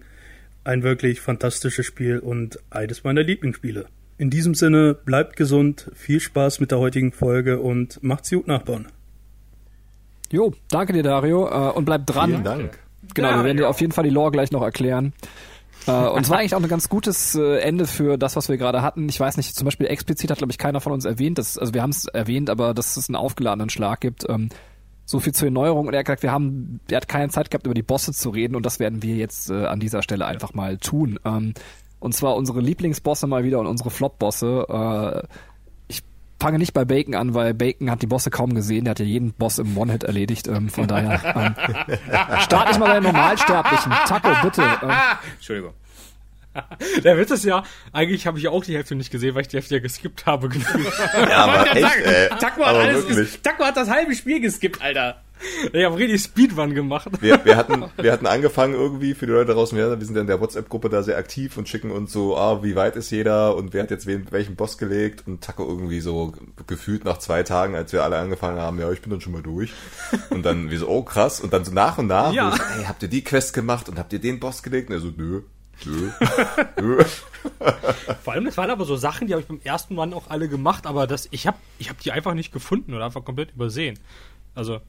ein 0.63 0.83
wirklich 0.83 1.21
fantastisches 1.21 1.85
Spiel 1.85 2.19
und 2.19 2.59
eines 2.69 3.03
meiner 3.03 3.23
Lieblingsspiele. 3.23 3.85
In 4.17 4.29
diesem 4.29 4.53
Sinne, 4.53 4.93
bleibt 4.93 5.35
gesund, 5.35 5.89
viel 5.95 6.19
Spaß 6.19 6.59
mit 6.59 6.71
der 6.71 6.79
heutigen 6.79 7.11
Folge 7.11 7.59
und 7.59 8.03
macht's 8.03 8.29
gut, 8.29 8.47
Nachbarn. 8.47 8.87
Jo, 10.31 10.53
danke 10.69 10.93
dir, 10.93 11.03
Dario, 11.03 11.47
äh, 11.47 11.71
und 11.71 11.85
bleib 11.85 12.05
dran. 12.05 12.29
Vielen 12.29 12.43
Dank. 12.43 12.79
Genau, 13.13 13.35
wir 13.35 13.43
werden 13.43 13.57
dir 13.57 13.67
auf 13.67 13.81
jeden 13.81 13.91
Fall 13.91 14.03
die 14.03 14.11
Lore 14.11 14.31
gleich 14.31 14.51
noch 14.51 14.61
erklären. 14.61 15.13
Äh, 15.87 15.91
und 15.91 16.21
es 16.21 16.29
war 16.29 16.37
eigentlich 16.37 16.55
auch 16.55 16.61
ein 16.61 16.67
ganz 16.67 16.87
gutes 16.87 17.35
äh, 17.35 17.57
Ende 17.57 17.87
für 17.87 18.17
das, 18.17 18.35
was 18.35 18.47
wir 18.47 18.57
gerade 18.57 18.81
hatten. 18.81 19.09
Ich 19.09 19.19
weiß 19.19 19.37
nicht, 19.37 19.55
zum 19.55 19.65
Beispiel 19.65 19.87
explizit 19.87 20.29
hat, 20.29 20.37
glaube 20.37 20.51
ich, 20.51 20.57
keiner 20.57 20.79
von 20.79 20.91
uns 20.91 21.05
erwähnt, 21.05 21.37
dass, 21.37 21.57
also 21.57 21.73
wir 21.73 21.81
haben 21.81 21.89
es 21.89 22.05
erwähnt, 22.05 22.49
aber 22.49 22.73
dass 22.73 22.97
es 22.97 23.09
einen 23.09 23.15
aufgeladenen 23.15 23.69
Schlag 23.69 24.01
gibt. 24.01 24.25
So 25.11 25.19
viel 25.19 25.33
zur 25.33 25.47
Erneuerung. 25.49 25.87
Und 25.87 25.93
er 25.93 25.99
hat 25.99 26.05
gesagt, 26.05 26.23
wir 26.23 26.31
haben, 26.31 26.79
er 26.89 26.95
hat 26.95 27.09
keine 27.09 27.27
Zeit 27.27 27.51
gehabt, 27.51 27.65
über 27.65 27.73
die 27.73 27.83
Bosse 27.83 28.13
zu 28.13 28.29
reden 28.29 28.55
und 28.55 28.65
das 28.65 28.79
werden 28.79 29.03
wir 29.03 29.15
jetzt 29.15 29.49
äh, 29.49 29.65
an 29.65 29.81
dieser 29.81 30.03
Stelle 30.03 30.25
einfach 30.25 30.53
mal 30.53 30.77
tun. 30.77 31.19
Ähm, 31.25 31.53
und 31.99 32.15
zwar 32.15 32.37
unsere 32.37 32.61
Lieblingsbosse 32.61 33.27
mal 33.27 33.43
wieder 33.43 33.59
und 33.59 33.67
unsere 33.67 33.89
Flop-Bosse. 33.89 34.65
Äh, 34.69 35.27
ich 35.89 36.01
fange 36.39 36.59
nicht 36.59 36.73
bei 36.73 36.85
Bacon 36.85 37.13
an, 37.13 37.33
weil 37.33 37.53
Bacon 37.53 37.91
hat 37.91 38.01
die 38.01 38.07
Bosse 38.07 38.29
kaum 38.29 38.53
gesehen. 38.53 38.85
Der 38.85 38.91
hat 38.91 38.99
ja 38.99 39.05
jeden 39.05 39.33
Boss 39.33 39.59
im 39.59 39.77
One-Hit 39.77 40.05
erledigt. 40.05 40.47
Ähm, 40.47 40.69
von 40.69 40.87
daher 40.87 41.19
ähm, 41.35 41.97
starte 42.39 42.71
ich 42.71 42.79
mal 42.79 42.87
bei 42.87 42.93
den 42.93 43.03
Normalsterblichen. 43.03 43.91
Taco, 44.07 44.29
bitte. 44.43 44.61
Ähm, 44.61 44.91
Entschuldigung. 45.35 45.73
Der 47.03 47.17
Witz 47.17 47.31
ist 47.31 47.45
ja, 47.45 47.63
eigentlich 47.93 48.27
habe 48.27 48.37
ich 48.39 48.47
auch 48.47 48.63
die 48.63 48.75
Hälfte 48.75 48.95
nicht 48.95 49.11
gesehen, 49.11 49.35
weil 49.35 49.41
ich 49.43 49.47
die 49.47 49.57
Hälfte 49.57 49.75
ja 49.75 49.81
geskippt 49.81 50.25
habe. 50.25 50.49
Ja, 51.29 51.37
aber 51.45 51.71
echt, 51.75 51.97
ey. 52.05 52.29
Taco 52.39 52.61
hat, 52.65 52.75
aber 52.75 52.79
alles. 52.79 53.41
Taco 53.41 53.63
hat 53.63 53.77
das 53.77 53.89
halbe 53.89 54.13
Spiel 54.15 54.39
geskippt, 54.41 54.81
Alter. 54.81 55.21
ich 55.73 55.83
habe 55.85 55.97
richtig 55.97 56.21
Speedrun 56.21 56.73
gemacht. 56.75 57.07
Wir, 57.19 57.43
wir, 57.45 57.55
hatten, 57.57 57.85
wir 57.97 58.11
hatten 58.11 58.27
angefangen 58.27 58.73
irgendwie 58.73 59.15
für 59.15 59.25
die 59.25 59.31
Leute 59.31 59.53
draußen, 59.53 59.75
wir 59.77 59.97
sind 60.05 60.13
ja 60.15 60.21
in 60.21 60.27
der 60.27 60.39
WhatsApp-Gruppe 60.41 60.89
da 60.89 61.01
sehr 61.03 61.17
aktiv 61.17 61.57
und 61.57 61.67
schicken 61.69 61.89
uns 61.89 62.11
so, 62.11 62.37
ah, 62.37 62.61
wie 62.63 62.75
weit 62.75 62.95
ist 62.95 63.09
jeder 63.11 63.55
und 63.55 63.73
wer 63.73 63.83
hat 63.83 63.91
jetzt 63.91 64.05
wen, 64.05 64.27
welchen 64.31 64.55
Boss 64.55 64.77
gelegt 64.77 65.23
und 65.27 65.41
Taco 65.43 65.65
irgendwie 65.67 65.99
so 66.01 66.33
gefühlt 66.67 67.05
nach 67.05 67.17
zwei 67.17 67.43
Tagen, 67.43 67.75
als 67.75 67.91
wir 67.93 68.03
alle 68.03 68.17
angefangen 68.17 68.59
haben, 68.59 68.79
ja, 68.79 68.91
ich 68.91 69.01
bin 69.01 69.09
dann 69.09 69.21
schon 69.21 69.33
mal 69.33 69.41
durch. 69.41 69.71
Und 70.29 70.43
dann 70.45 70.69
wie 70.69 70.77
so, 70.77 70.87
oh 70.89 71.01
krass, 71.03 71.39
und 71.39 71.53
dann 71.53 71.65
so 71.65 71.71
nach 71.71 71.97
und 71.97 72.07
nach, 72.07 72.33
Ja. 72.33 72.51
so, 72.51 72.61
ey, 72.77 72.85
habt 72.85 73.01
ihr 73.01 73.09
die 73.09 73.23
Quest 73.23 73.53
gemacht 73.53 73.89
und 73.89 73.97
habt 73.97 74.13
ihr 74.13 74.19
den 74.19 74.39
Boss 74.39 74.61
gelegt? 74.61 74.89
Und 74.89 74.95
er 74.95 75.01
so, 75.01 75.11
nö. 75.15 75.41
Vor 78.23 78.33
allem, 78.33 78.45
das 78.45 78.57
waren 78.57 78.69
aber 78.69 78.85
so 78.85 78.95
Sachen, 78.95 79.27
die 79.27 79.33
habe 79.33 79.41
ich 79.41 79.47
beim 79.47 79.61
ersten 79.63 79.95
Mal 79.95 80.13
auch 80.13 80.29
alle 80.29 80.47
gemacht, 80.47 80.85
aber 80.85 81.07
das, 81.07 81.27
ich 81.31 81.47
habe 81.47 81.57
ich 81.79 81.89
hab 81.89 81.99
die 81.99 82.11
einfach 82.11 82.33
nicht 82.33 82.51
gefunden 82.51 82.93
oder 82.93 83.05
einfach 83.05 83.23
komplett 83.23 83.51
übersehen. 83.51 83.99
Also, 84.55 84.81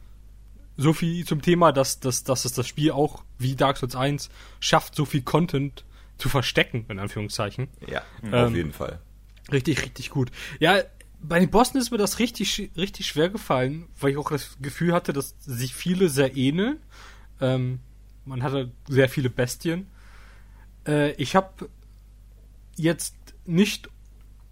so 0.76 0.92
viel 0.92 1.26
zum 1.26 1.42
Thema, 1.42 1.72
dass, 1.72 2.00
dass, 2.00 2.24
dass 2.24 2.44
es 2.44 2.52
das 2.52 2.66
Spiel 2.66 2.92
auch, 2.92 3.24
wie 3.38 3.54
Dark 3.56 3.76
Souls 3.76 3.96
1, 3.96 4.30
schafft, 4.60 4.94
so 4.94 5.04
viel 5.04 5.22
Content 5.22 5.84
zu 6.18 6.28
verstecken, 6.28 6.86
in 6.88 6.98
Anführungszeichen. 6.98 7.68
Ja, 7.86 8.02
Ähm, 8.22 8.34
auf 8.34 8.54
jeden 8.54 8.72
Fall. 8.72 9.00
Richtig, 9.50 9.82
richtig 9.82 10.10
gut. 10.10 10.30
Ja, 10.60 10.82
bei 11.20 11.38
den 11.38 11.50
Bossen 11.50 11.78
ist 11.78 11.90
mir 11.90 11.98
das 11.98 12.18
richtig, 12.18 12.70
richtig 12.76 13.06
schwer 13.06 13.28
gefallen, 13.28 13.86
weil 14.00 14.12
ich 14.12 14.16
auch 14.16 14.30
das 14.30 14.56
Gefühl 14.60 14.92
hatte, 14.92 15.12
dass 15.12 15.34
sich 15.40 15.74
viele 15.74 16.08
sehr 16.08 16.36
ähneln. 16.36 16.78
Ähm, 17.40 17.80
man 18.24 18.42
hatte 18.42 18.70
sehr 18.88 19.08
viele 19.08 19.30
Bestien. 19.30 19.86
Äh, 20.86 21.12
ich 21.12 21.36
habe 21.36 21.68
jetzt 22.76 23.14
nicht 23.44 23.88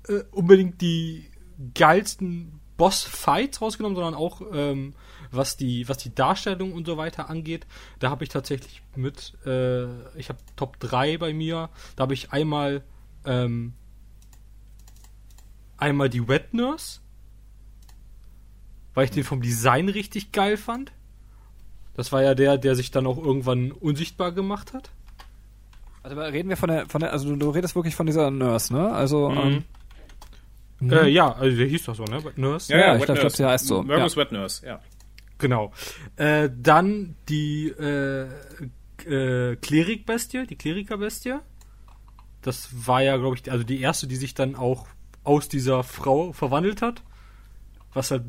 äh, 0.08 0.22
unbedingt 0.30 0.80
die 0.80 1.30
geilsten 1.74 2.60
Boss-Fights 2.76 3.60
rausgenommen, 3.60 3.96
sondern 3.96 4.14
auch 4.14 4.40
ähm, 4.52 4.94
was 5.30 5.56
die 5.56 5.88
was 5.88 5.98
die 5.98 6.14
Darstellung 6.14 6.72
und 6.72 6.86
so 6.86 6.96
weiter 6.96 7.28
angeht. 7.28 7.66
Da 7.98 8.10
habe 8.10 8.24
ich 8.24 8.30
tatsächlich 8.30 8.82
mit, 8.96 9.34
äh, 9.44 9.84
ich 10.16 10.28
habe 10.28 10.38
Top 10.56 10.80
3 10.80 11.18
bei 11.18 11.34
mir. 11.34 11.68
Da 11.96 12.02
habe 12.02 12.14
ich 12.14 12.32
einmal 12.32 12.82
ähm, 13.24 13.74
einmal 15.76 16.08
die 16.08 16.26
Wet 16.26 16.54
Nurse, 16.54 17.00
weil 18.94 19.04
ich 19.04 19.10
den 19.10 19.24
vom 19.24 19.42
Design 19.42 19.88
richtig 19.88 20.32
geil 20.32 20.56
fand. 20.56 20.92
Das 21.94 22.12
war 22.12 22.22
ja 22.22 22.34
der, 22.34 22.56
der 22.56 22.76
sich 22.76 22.90
dann 22.90 23.06
auch 23.06 23.18
irgendwann 23.18 23.72
unsichtbar 23.72 24.32
gemacht 24.32 24.72
hat. 24.72 24.90
Also 26.02 26.18
reden 26.20 26.48
wir 26.48 26.56
von 26.56 26.68
der, 26.70 26.86
von 26.86 27.00
der, 27.00 27.12
also 27.12 27.28
du, 27.28 27.36
du 27.36 27.50
redest 27.50 27.74
wirklich 27.76 27.94
von 27.94 28.06
dieser 28.06 28.30
Nurse, 28.30 28.72
ne? 28.72 28.90
Also, 28.92 29.30
ähm, 29.30 29.64
Äh, 30.82 31.08
ja, 31.10 31.32
also 31.34 31.54
der 31.56 31.66
hieß 31.66 31.84
doch 31.84 31.94
so, 31.94 32.04
ne? 32.04 32.24
Wet 32.24 32.38
Nurse. 32.38 32.72
Ja, 32.72 32.96
ich 32.96 33.02
glaub, 33.02 33.02
ich 33.02 33.08
Nurse. 33.08 33.20
glaub, 33.20 33.32
sie 33.32 33.44
heißt 33.46 33.66
so, 33.66 33.82
Mergus 33.82 34.14
ja. 34.14 34.20
Wet 34.22 34.32
Nurse, 34.32 34.66
ja. 34.66 34.80
Genau. 35.38 35.72
Äh, 36.16 36.48
dann 36.56 37.16
die 37.28 37.68
äh, 37.68 38.22
äh, 39.06 39.56
Klerikbestie, 39.56 40.46
die 40.46 40.56
Klerikerbestie. 40.56 41.34
Das 42.42 42.70
war 42.86 43.02
ja, 43.02 43.16
glaube 43.18 43.36
ich, 43.36 43.50
also 43.52 43.64
die 43.64 43.80
erste, 43.80 44.06
die 44.06 44.16
sich 44.16 44.32
dann 44.34 44.54
auch 44.56 44.86
aus 45.24 45.48
dieser 45.48 45.82
Frau 45.82 46.32
verwandelt 46.32 46.80
hat. 46.80 47.02
Was 47.92 48.10
halt, 48.10 48.22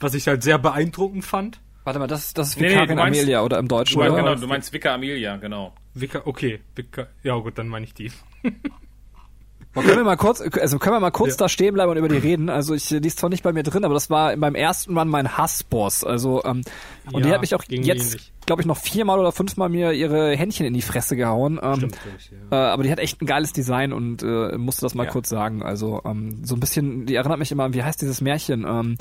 was 0.00 0.14
ich 0.14 0.26
halt 0.26 0.42
sehr 0.42 0.58
beeindruckend 0.58 1.24
fand. 1.24 1.60
warte 1.84 1.98
mal, 2.00 2.06
das, 2.08 2.34
das 2.34 2.48
ist 2.50 2.60
Nee, 2.60 2.68
nee, 2.74 2.94
meinst- 2.94 3.20
Amelia 3.20 3.42
oder 3.42 3.58
im 3.58 3.68
Deutschen, 3.68 4.00
Du, 4.00 4.04
oder? 4.06 4.16
genau, 4.16 4.34
du 4.34 4.46
meinst 4.48 4.72
Vika 4.72 4.94
Amelia, 4.94 5.36
genau. 5.36 5.72
Vika, 5.94 6.22
okay, 6.24 6.60
Vika, 6.74 7.06
ja 7.22 7.36
gut, 7.36 7.58
dann 7.58 7.68
meine 7.68 7.84
ich 7.84 7.94
die. 7.94 8.10
Aber 9.74 9.84
können 9.86 9.98
wir 10.00 10.04
mal 10.04 10.16
kurz, 10.16 10.42
also 10.42 10.78
können 10.78 10.96
wir 10.96 11.00
mal 11.00 11.10
kurz 11.10 11.30
Ja. 11.30 11.36
da 11.38 11.48
stehen 11.48 11.72
bleiben 11.72 11.90
und 11.90 11.96
über 11.96 12.08
die 12.08 12.18
reden? 12.18 12.50
Also 12.50 12.74
ich, 12.74 12.88
die 12.88 13.06
ist 13.06 13.18
zwar 13.18 13.30
nicht 13.30 13.42
bei 13.42 13.54
mir 13.54 13.62
drin, 13.62 13.86
aber 13.86 13.94
das 13.94 14.10
war 14.10 14.36
beim 14.36 14.54
ersten 14.54 14.92
Mal 14.92 15.06
mein 15.06 15.38
Hassboss. 15.38 16.04
Also 16.04 16.44
ähm, 16.44 16.60
und 17.10 17.24
die 17.24 17.28
Ja, 17.30 17.36
hat 17.36 17.40
mich 17.40 17.54
auch 17.54 17.64
jetzt, 17.68 18.32
glaube 18.44 18.60
ich, 18.60 18.66
noch 18.66 18.76
viermal 18.76 19.18
oder 19.18 19.32
fünfmal 19.32 19.70
mir 19.70 19.92
ihre 19.92 20.36
Händchen 20.36 20.66
in 20.66 20.74
die 20.74 20.82
Fresse 20.82 21.16
gehauen. 21.16 21.58
Ähm, 21.62 21.76
Stimmt, 21.76 21.98
ja. 22.50 22.56
Äh, 22.58 22.70
aber 22.70 22.82
die 22.82 22.90
hat 22.92 22.98
echt 22.98 23.22
ein 23.22 23.26
geiles 23.26 23.54
Design 23.54 23.94
und 23.94 24.22
äh, 24.22 24.58
musste 24.58 24.82
das 24.82 24.94
mal 24.94 25.06
kurz 25.06 25.30
sagen. 25.30 25.62
Also 25.62 26.02
ähm, 26.04 26.44
so 26.44 26.54
ein 26.54 26.60
bisschen, 26.60 27.06
die 27.06 27.14
erinnert 27.14 27.38
mich 27.38 27.50
immer 27.50 27.64
an, 27.64 27.72
wie 27.72 27.82
heißt 27.82 28.02
dieses 28.02 28.20
Märchen? 28.20 28.66
Ähm, 28.68 28.98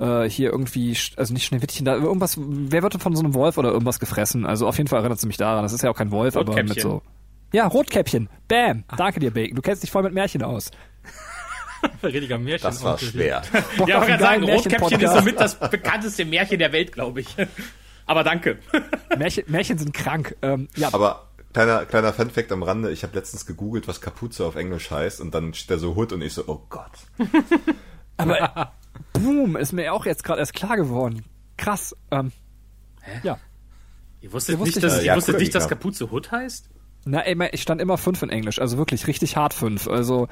äh, 0.00 0.28
hier 0.28 0.50
irgendwie, 0.50 0.96
also 1.16 1.32
nicht 1.32 1.44
Schneewittchen, 1.44 1.84
da 1.84 1.94
irgendwas, 1.94 2.36
wer 2.38 2.82
wird 2.82 2.94
denn 2.94 3.00
von 3.00 3.14
so 3.14 3.22
einem 3.22 3.34
Wolf 3.34 3.58
oder 3.58 3.70
irgendwas 3.70 4.00
gefressen? 4.00 4.46
Also 4.46 4.66
auf 4.66 4.76
jeden 4.78 4.88
Fall 4.88 5.00
erinnert 5.00 5.20
sie 5.20 5.26
mich 5.26 5.36
daran. 5.36 5.62
Das 5.62 5.72
ist 5.72 5.82
ja 5.82 5.90
auch 5.90 5.96
kein 5.96 6.10
Wolf, 6.10 6.36
aber 6.36 6.60
mit 6.62 6.80
so. 6.80 7.02
Ja, 7.52 7.66
Rotkäppchen. 7.66 8.28
Bam. 8.48 8.84
Danke 8.96 9.20
dir, 9.20 9.32
Bacon. 9.32 9.56
Du 9.56 9.62
kennst 9.62 9.82
dich 9.82 9.90
voll 9.90 10.02
mit 10.02 10.14
Märchen 10.14 10.42
aus. 10.42 10.70
Richtiger 12.02 12.38
Märchen. 12.38 12.62
Das 12.62 12.82
war 12.82 12.98
schwer. 12.98 13.42
Bock 13.76 13.88
Ja, 13.88 14.00
ich 14.02 14.08
kann 14.08 14.20
sagen, 14.20 14.44
Rotkäppchen 14.44 15.00
ist 15.00 15.12
somit 15.12 15.40
das 15.40 15.58
bekannteste 15.58 16.24
Märchen 16.24 16.58
der 16.58 16.72
Welt, 16.72 16.92
glaube 16.92 17.20
ich. 17.20 17.36
Aber 18.06 18.24
danke. 18.24 18.58
Märchen, 19.16 19.44
Märchen 19.48 19.78
sind 19.78 19.92
krank. 19.92 20.36
Ähm, 20.42 20.68
ja, 20.76 20.88
Aber 20.92 21.28
kleiner, 21.52 21.84
kleiner 21.86 22.12
Funfact 22.12 22.50
am 22.52 22.62
Rande, 22.62 22.90
ich 22.90 23.02
habe 23.02 23.16
letztens 23.16 23.46
gegoogelt, 23.46 23.86
was 23.86 24.00
Kapuze 24.00 24.44
auf 24.46 24.56
Englisch 24.56 24.90
heißt 24.90 25.20
und 25.20 25.34
dann 25.34 25.54
steht 25.54 25.70
da 25.70 25.78
so 25.78 25.94
Hood 25.94 26.12
und 26.12 26.22
ich 26.22 26.32
so, 26.32 26.44
oh 26.46 26.62
Gott. 26.68 26.90
aber 28.16 28.72
boom, 29.12 29.56
ist 29.56 29.72
mir 29.72 29.92
auch 29.92 30.06
jetzt 30.06 30.24
gerade 30.24 30.40
erst 30.40 30.54
klar 30.54 30.76
geworden. 30.76 31.24
Krass. 31.56 31.94
Ähm, 32.10 32.32
ja. 33.22 33.38
Ihr 34.20 34.32
wusstet 34.32 34.54
Ja, 34.54 34.60
wusste 34.60 34.68
nicht, 34.68 34.76
ich 34.76 34.82
dass, 34.82 34.92
nicht. 34.94 35.02
ihr 35.02 35.06
Ja, 35.08 35.16
wusstet 35.16 35.34
cool, 35.34 35.40
nicht, 35.40 35.54
dass 35.54 35.64
ja. 35.64 35.68
Kapuze 35.68 36.10
Hood 36.10 36.30
heißt? 36.30 36.68
Na, 37.06 37.20
ey, 37.20 37.48
ich 37.52 37.62
stand 37.62 37.80
immer 37.80 37.96
fünf 37.96 38.22
in 38.22 38.28
Englisch, 38.30 38.58
also 38.60 38.76
wirklich 38.76 39.06
richtig 39.06 39.36
hart 39.36 39.54
fünf. 39.54 39.88
Also 39.88 40.28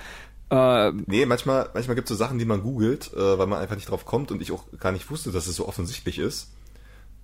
äh, 0.50 0.92
Nee, 1.06 1.24
manchmal, 1.26 1.70
manchmal 1.72 1.94
gibt 1.96 2.10
es 2.10 2.16
so 2.16 2.22
Sachen, 2.22 2.38
die 2.38 2.44
man 2.44 2.62
googelt, 2.62 3.12
äh, 3.14 3.38
weil 3.38 3.46
man 3.46 3.60
einfach 3.60 3.76
nicht 3.76 3.88
drauf 3.90 4.04
kommt 4.04 4.30
und 4.30 4.42
ich 4.42 4.52
auch 4.52 4.64
gar 4.78 4.92
nicht 4.92 5.10
wusste, 5.10 5.32
dass 5.32 5.46
es 5.46 5.56
so 5.56 5.66
offensichtlich 5.66 6.18
ist. 6.18 6.52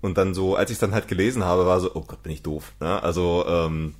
Und 0.01 0.19
dann 0.19 0.35
so, 0.35 0.57
als 0.57 0.71
ich 0.71 0.79
dann 0.79 0.93
halt 0.93 1.09
gelesen 1.09 1.45
habe, 1.45 1.67
war 1.67 1.81
so, 1.81 1.91
oh 1.95 2.05
Gott, 2.07 2.23
bin 2.23 2.33
ich 2.33 2.43
doof. 2.43 2.73
Ne? 2.81 3.03
Also 3.03 3.45
ähm, 3.47 3.95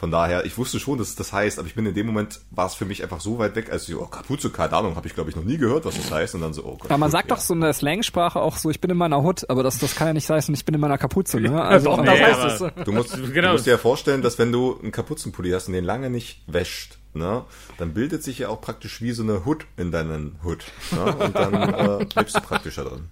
von 0.00 0.10
daher, 0.10 0.46
ich 0.46 0.56
wusste 0.56 0.80
schon, 0.80 0.96
dass 0.96 1.08
es 1.08 1.14
das 1.14 1.30
heißt, 1.30 1.58
aber 1.58 1.68
ich 1.68 1.74
bin 1.74 1.84
in 1.84 1.92
dem 1.92 2.06
Moment, 2.06 2.40
war 2.50 2.64
es 2.64 2.72
für 2.72 2.86
mich 2.86 3.02
einfach 3.02 3.20
so 3.20 3.38
weit 3.38 3.54
weg, 3.54 3.70
als 3.70 3.86
ich, 3.86 3.94
oh, 3.94 4.06
Kapuze, 4.06 4.48
keine 4.48 4.72
Ahnung, 4.72 4.96
habe 4.96 5.06
ich 5.06 5.12
glaube 5.12 5.28
ich 5.28 5.36
noch 5.36 5.44
nie 5.44 5.58
gehört, 5.58 5.84
was 5.84 5.94
das 5.94 6.10
heißt. 6.10 6.34
Und 6.36 6.40
dann 6.40 6.54
so, 6.54 6.64
oh 6.64 6.78
Gott. 6.78 6.86
Aber 6.86 6.96
man 6.96 7.08
gut, 7.10 7.12
sagt 7.12 7.28
ja. 7.28 7.36
doch 7.36 7.42
so 7.42 7.52
in 7.52 7.60
der 7.60 7.74
Slangsprache 7.74 8.40
auch 8.40 8.56
so, 8.56 8.70
ich 8.70 8.80
bin 8.80 8.90
in 8.90 8.96
meiner 8.96 9.22
Hut, 9.22 9.50
aber 9.50 9.62
das, 9.62 9.78
das 9.78 9.94
kann 9.94 10.06
ja 10.06 10.14
nicht 10.14 10.30
heißen, 10.30 10.54
ich 10.54 10.64
bin 10.64 10.74
in 10.74 10.80
meiner 10.80 10.96
Kapuze, 10.96 11.38
ne? 11.38 11.62
Also, 11.62 11.90
Doch, 11.90 11.98
ähm, 11.98 12.06
das 12.06 12.14
Nee, 12.14 12.24
heißt 12.24 12.60
es. 12.62 12.84
Du 12.86 12.92
musst, 12.92 13.12
Genau. 13.34 13.48
du 13.48 13.52
musst 13.52 13.66
dir 13.66 13.72
ja 13.72 13.76
vorstellen, 13.76 14.22
dass 14.22 14.38
wenn 14.38 14.50
du 14.52 14.78
einen 14.80 14.90
Kapuzenpulli 14.90 15.50
hast 15.50 15.68
und 15.68 15.74
den 15.74 15.84
lange 15.84 16.08
nicht 16.08 16.44
wäscht, 16.46 16.96
ne, 17.12 17.44
dann 17.76 17.92
bildet 17.92 18.22
sich 18.22 18.38
ja 18.38 18.48
auch 18.48 18.62
praktisch 18.62 19.02
wie 19.02 19.12
so 19.12 19.22
eine 19.22 19.44
Hood 19.44 19.66
in 19.76 19.92
deinen 19.92 20.40
Hood. 20.42 20.64
Ne? 20.92 21.14
Und 21.14 21.36
dann 21.36 21.52
äh, 22.00 22.06
lebst 22.16 22.36
du 22.36 22.40
praktisch 22.40 22.76
da 22.76 22.84
drin. 22.84 23.04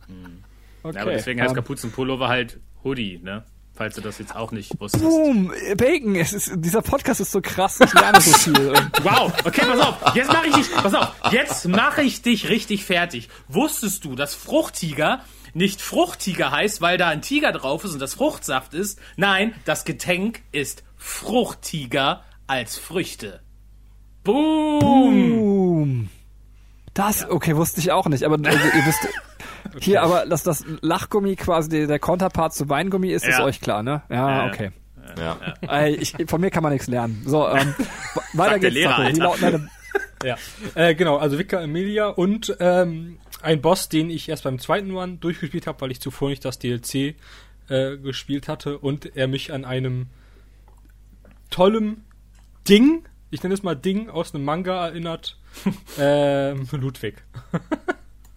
okay. 0.83 0.97
Ja, 0.97 1.03
aber 1.03 1.11
deswegen 1.11 1.39
heißt 1.43 1.51
ähm, 1.51 1.57
Kapuzenpullover 1.57 2.29
halt 2.29 2.61
Hoodie, 2.83 3.21
ne? 3.23 3.45
Falls 3.79 3.95
du 3.95 4.01
das 4.01 4.19
jetzt 4.19 4.35
auch 4.35 4.51
nicht 4.51 4.81
wusstest. 4.81 5.05
Boom, 5.05 5.53
Bacon, 5.77 6.17
es 6.17 6.33
ist, 6.33 6.51
dieser 6.57 6.83
Podcast 6.83 7.21
ist 7.21 7.31
so 7.31 7.41
krass, 7.41 7.79
ich 7.81 7.93
lerne 7.95 8.21
so 8.21 8.37
viel. 8.37 8.73
Wow, 9.05 9.33
okay, 9.45 9.63
pass 9.65 9.79
auf. 9.79 10.17
Jetzt 10.17 10.33
mache 10.33 10.49
ich 10.49 10.55
dich, 10.57 10.75
pass 10.75 10.95
auf. 10.95 11.13
Jetzt 11.31 11.69
mache 11.69 12.03
ich 12.03 12.21
dich 12.21 12.49
richtig 12.49 12.85
fertig. 12.85 13.29
Wusstest 13.47 14.05
du, 14.05 14.17
dass 14.17 14.35
Fruchttiger 14.35 15.21
nicht 15.55 15.81
Fruchttiger 15.81 16.51
heißt, 16.51 16.81
weil 16.81 16.99
da 16.99 17.07
ein 17.07 17.23
Tiger 17.23 17.53
drauf 17.53 17.85
ist 17.85 17.93
und 17.93 18.01
das 18.01 18.15
Fruchtsaft 18.15 18.75
ist? 18.75 18.99
Nein, 19.17 19.55
das 19.65 19.85
Getränk 19.85 20.43
ist 20.51 20.83
Fruchttiger 20.97 22.25
als 22.49 22.79
Früchte. 22.79 23.39
Boom! 24.25 24.81
Boom. 24.81 26.09
Das, 26.95 27.31
okay, 27.31 27.55
wusste 27.55 27.79
ich 27.79 27.93
auch 27.93 28.07
nicht, 28.07 28.25
aber 28.25 28.45
also, 28.45 28.65
ihr 28.77 28.87
wisst, 28.87 29.07
hier, 29.81 30.03
aber 30.03 30.27
dass 30.27 30.43
das 30.43 30.65
Lachgummi 30.81 31.37
quasi 31.37 31.69
der, 31.69 31.87
der 31.87 31.99
Konterpart 31.99 32.55
zu 32.55 32.69
Weingummi 32.69 33.11
ist, 33.11 33.27
ist 33.27 33.39
Ja. 33.39 33.45
euch 33.45 33.61
klar, 33.61 33.83
ne? 33.83 34.03
Ja, 34.09 34.45
Ja. 34.45 34.47
okay. 34.51 34.71
Ja. 35.19 35.39
Ey, 35.63 35.95
ich, 35.95 36.15
von 36.27 36.41
mir 36.41 36.51
kann 36.51 36.63
man 36.63 36.73
nichts 36.73 36.87
lernen. 36.87 37.23
So, 37.27 37.49
ähm, 37.49 37.75
weiter 38.35 38.59
geht's. 38.59 38.75
Lehrer, 38.75 38.97
Alter. 38.99 39.19
lauten 39.23 39.71
Ja, 40.25 40.37
äh, 40.75 40.95
genau, 40.95 41.17
also 41.17 41.39
Vika 41.39 41.61
Emilia 41.61 42.09
und 42.09 42.55
ähm, 42.61 43.19
ein 43.41 43.63
Boss, 43.63 43.89
den 43.89 44.11
ich 44.11 44.29
erst 44.29 44.45
beim 44.45 44.59
zweiten 44.59 44.91
Run 44.91 45.21
durchgespielt 45.21 45.67
habe, 45.67 45.81
weil 45.81 45.93
ich 45.93 46.01
zuvor 46.01 46.29
nicht 46.29 46.45
das 46.45 46.59
DLC 46.59 47.15
äh, 47.69 47.97
gespielt 47.97 48.49
hatte 48.49 48.79
und 48.79 49.17
er 49.17 49.29
mich 49.29 49.53
an 49.53 49.65
einem 49.65 50.07
tollen 51.51 52.05
Ding, 52.69 53.05
ich 53.31 53.43
nenne 53.43 53.55
es 53.55 53.63
mal 53.63 53.77
Ding, 53.77 54.11
aus 54.11 54.35
einem 54.35 54.45
Manga 54.45 54.87
erinnert, 54.87 55.39
ähm, 55.99 56.67
Ludwig. 56.73 57.23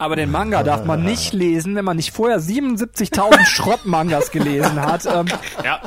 Aber 0.01 0.15
den 0.15 0.31
Manga 0.31 0.63
darf 0.63 0.83
man 0.83 1.03
nicht 1.03 1.31
lesen, 1.31 1.75
wenn 1.75 1.85
man 1.85 1.95
nicht 1.95 2.11
vorher 2.11 2.39
77.000 2.39 3.45
Schrottmangas 3.45 4.31
gelesen 4.31 4.81
hat, 4.81 5.05
ähm, 5.05 5.27
Ja, 5.63 5.81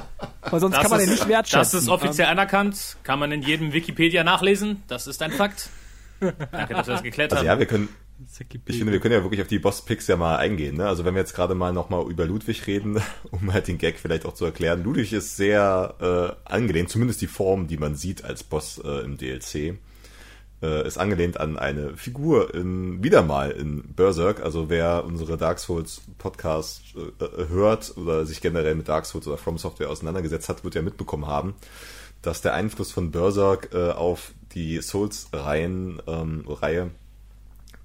weil 0.51 0.61
sonst 0.61 0.81
kann 0.81 0.89
man 0.91 1.01
den 1.01 1.11
nicht 1.11 1.27
wertschätzen. 1.27 1.73
Das 1.79 1.83
ist 1.83 1.89
offiziell 1.89 2.29
anerkannt. 2.29 2.97
Kann 3.03 3.19
man 3.19 3.33
in 3.33 3.43
jedem 3.43 3.73
Wikipedia 3.73 4.23
nachlesen. 4.23 4.83
Das 4.87 5.09
ist 5.09 5.21
ein 5.21 5.33
Fakt. 5.33 5.69
Danke, 6.21 6.75
dass 6.75 6.87
wir 6.87 6.95
das 6.95 7.03
geklärt 7.03 7.33
Also 7.33 7.41
haben. 7.41 7.47
ja, 7.47 7.59
wir 7.59 7.67
können, 7.67 7.89
ich 8.67 8.77
finde, 8.79 8.93
wir 8.93 9.01
können 9.01 9.15
ja 9.15 9.23
wirklich 9.25 9.43
auf 9.43 9.49
die 9.49 9.59
Boss-Picks 9.59 10.07
ja 10.07 10.17
mal 10.17 10.37
eingehen. 10.37 10.77
Ne? 10.77 10.87
Also 10.87 11.05
wenn 11.05 11.15
wir 11.15 11.21
jetzt 11.21 11.35
gerade 11.35 11.55
mal 11.57 11.73
nochmal 11.73 12.09
über 12.09 12.25
Ludwig 12.25 12.67
reden, 12.69 13.03
um 13.33 13.53
halt 13.53 13.67
den 13.67 13.79
Gag 13.79 13.99
vielleicht 13.99 14.27
auch 14.27 14.35
zu 14.35 14.45
erklären. 14.45 14.85
Ludwig 14.85 15.13
ist 15.13 15.37
sehr 15.37 16.37
äh, 16.47 16.51
angelehnt, 16.53 16.89
zumindest 16.89 17.21
die 17.21 17.27
Form, 17.27 17.67
die 17.67 17.79
man 17.79 17.97
sieht 17.97 18.25
als 18.25 18.45
Boss 18.45 18.81
äh, 18.85 19.05
im 19.05 19.17
DLC, 19.19 19.75
äh, 20.65 20.87
ist 20.87 20.97
angelehnt 20.97 21.39
an 21.39 21.59
eine 21.59 21.97
Figur 21.97 22.55
in, 22.55 23.05
wieder 23.05 23.23
mal 23.23 23.51
in 23.51 23.83
Berserk. 23.95 24.43
Also 24.43 24.71
wer 24.71 25.05
unsere 25.05 25.37
Dark 25.37 25.59
Souls 25.59 26.01
Podcast 26.19 26.83
äh, 26.97 27.49
hört 27.49 27.97
oder 27.99 28.25
sich 28.25 28.41
generell 28.41 28.75
mit 28.75 28.89
Dark 28.89 29.05
Souls 29.05 29.27
oder 29.29 29.37
From 29.37 29.59
Software 29.59 29.91
auseinandergesetzt 29.91 30.49
hat, 30.49 30.65
wird 30.65 30.75
ja 30.75 30.83
mitbekommen 30.83 31.27
haben, 31.27 31.55
dass 32.23 32.41
der 32.41 32.55
Einfluss 32.55 32.93
von 32.93 33.11
Berserk 33.11 33.71
äh, 33.75 33.91
auf 33.91 34.33
die 34.55 34.81
Souls-Reihen, 34.81 36.01
ähm, 36.07 36.45
Reihe 36.49 36.91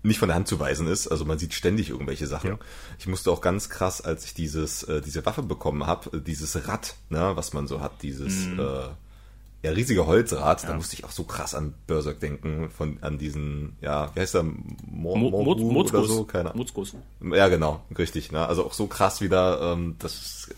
nicht 0.02 0.20
von 0.20 0.30
der 0.30 0.36
Hand 0.38 0.48
zu 0.48 0.62
weisen 0.62 0.88
ist. 0.88 1.10
Also 1.10 1.26
man 1.26 1.38
sieht 1.38 1.54
ständig 1.54 1.90
irgendwelche 1.90 2.26
Sachen. 2.26 2.58
Ich 3.00 3.08
musste 3.08 3.32
auch 3.32 3.42
ganz 3.42 3.70
krass, 3.70 4.00
als 4.00 4.24
ich 4.24 4.34
dieses 4.34 4.84
äh, 4.84 5.02
diese 5.02 5.26
Waffe 5.26 5.44
bekommen 5.44 5.86
habe, 5.86 6.22
dieses 6.22 6.68
Rad, 6.70 6.96
ne, 7.10 7.32
was 7.36 7.52
man 7.52 7.68
so 7.68 7.82
hat, 7.82 8.02
dieses 8.02 8.48
äh, 8.48 8.88
ja, 9.62 9.72
riesiger 9.72 10.06
Holzrad, 10.08 10.64
da 10.68 10.74
musste 10.74 10.96
ich 10.96 11.04
auch 11.04 11.12
so 11.12 11.26
krass 11.26 11.54
an 11.54 11.74
Berserk 11.86 12.20
denken, 12.22 12.70
von, 12.70 12.98
an 13.02 13.18
diesen, 13.18 13.76
ja, 13.82 14.10
wie 14.16 14.22
heißt 14.22 14.34
der, 14.36 14.44
Mo, 14.44 15.16
Mo 15.18 15.30
Mo 15.32 15.56
Mozkus. 15.56 16.08
so, 16.08 16.24
keine. 16.24 16.52
Mozkus. 16.54 16.96
Ja, 17.34 17.50
genau, 17.50 17.84
richtig, 17.98 18.32
ne, 18.32 18.48
also 18.48 18.66
auch 18.66 18.72
so 18.74 18.88
krass 18.88 19.20
wieder, 19.20 19.74
ähm, 19.74 19.96
das 20.00 20.14
ist 20.14 20.56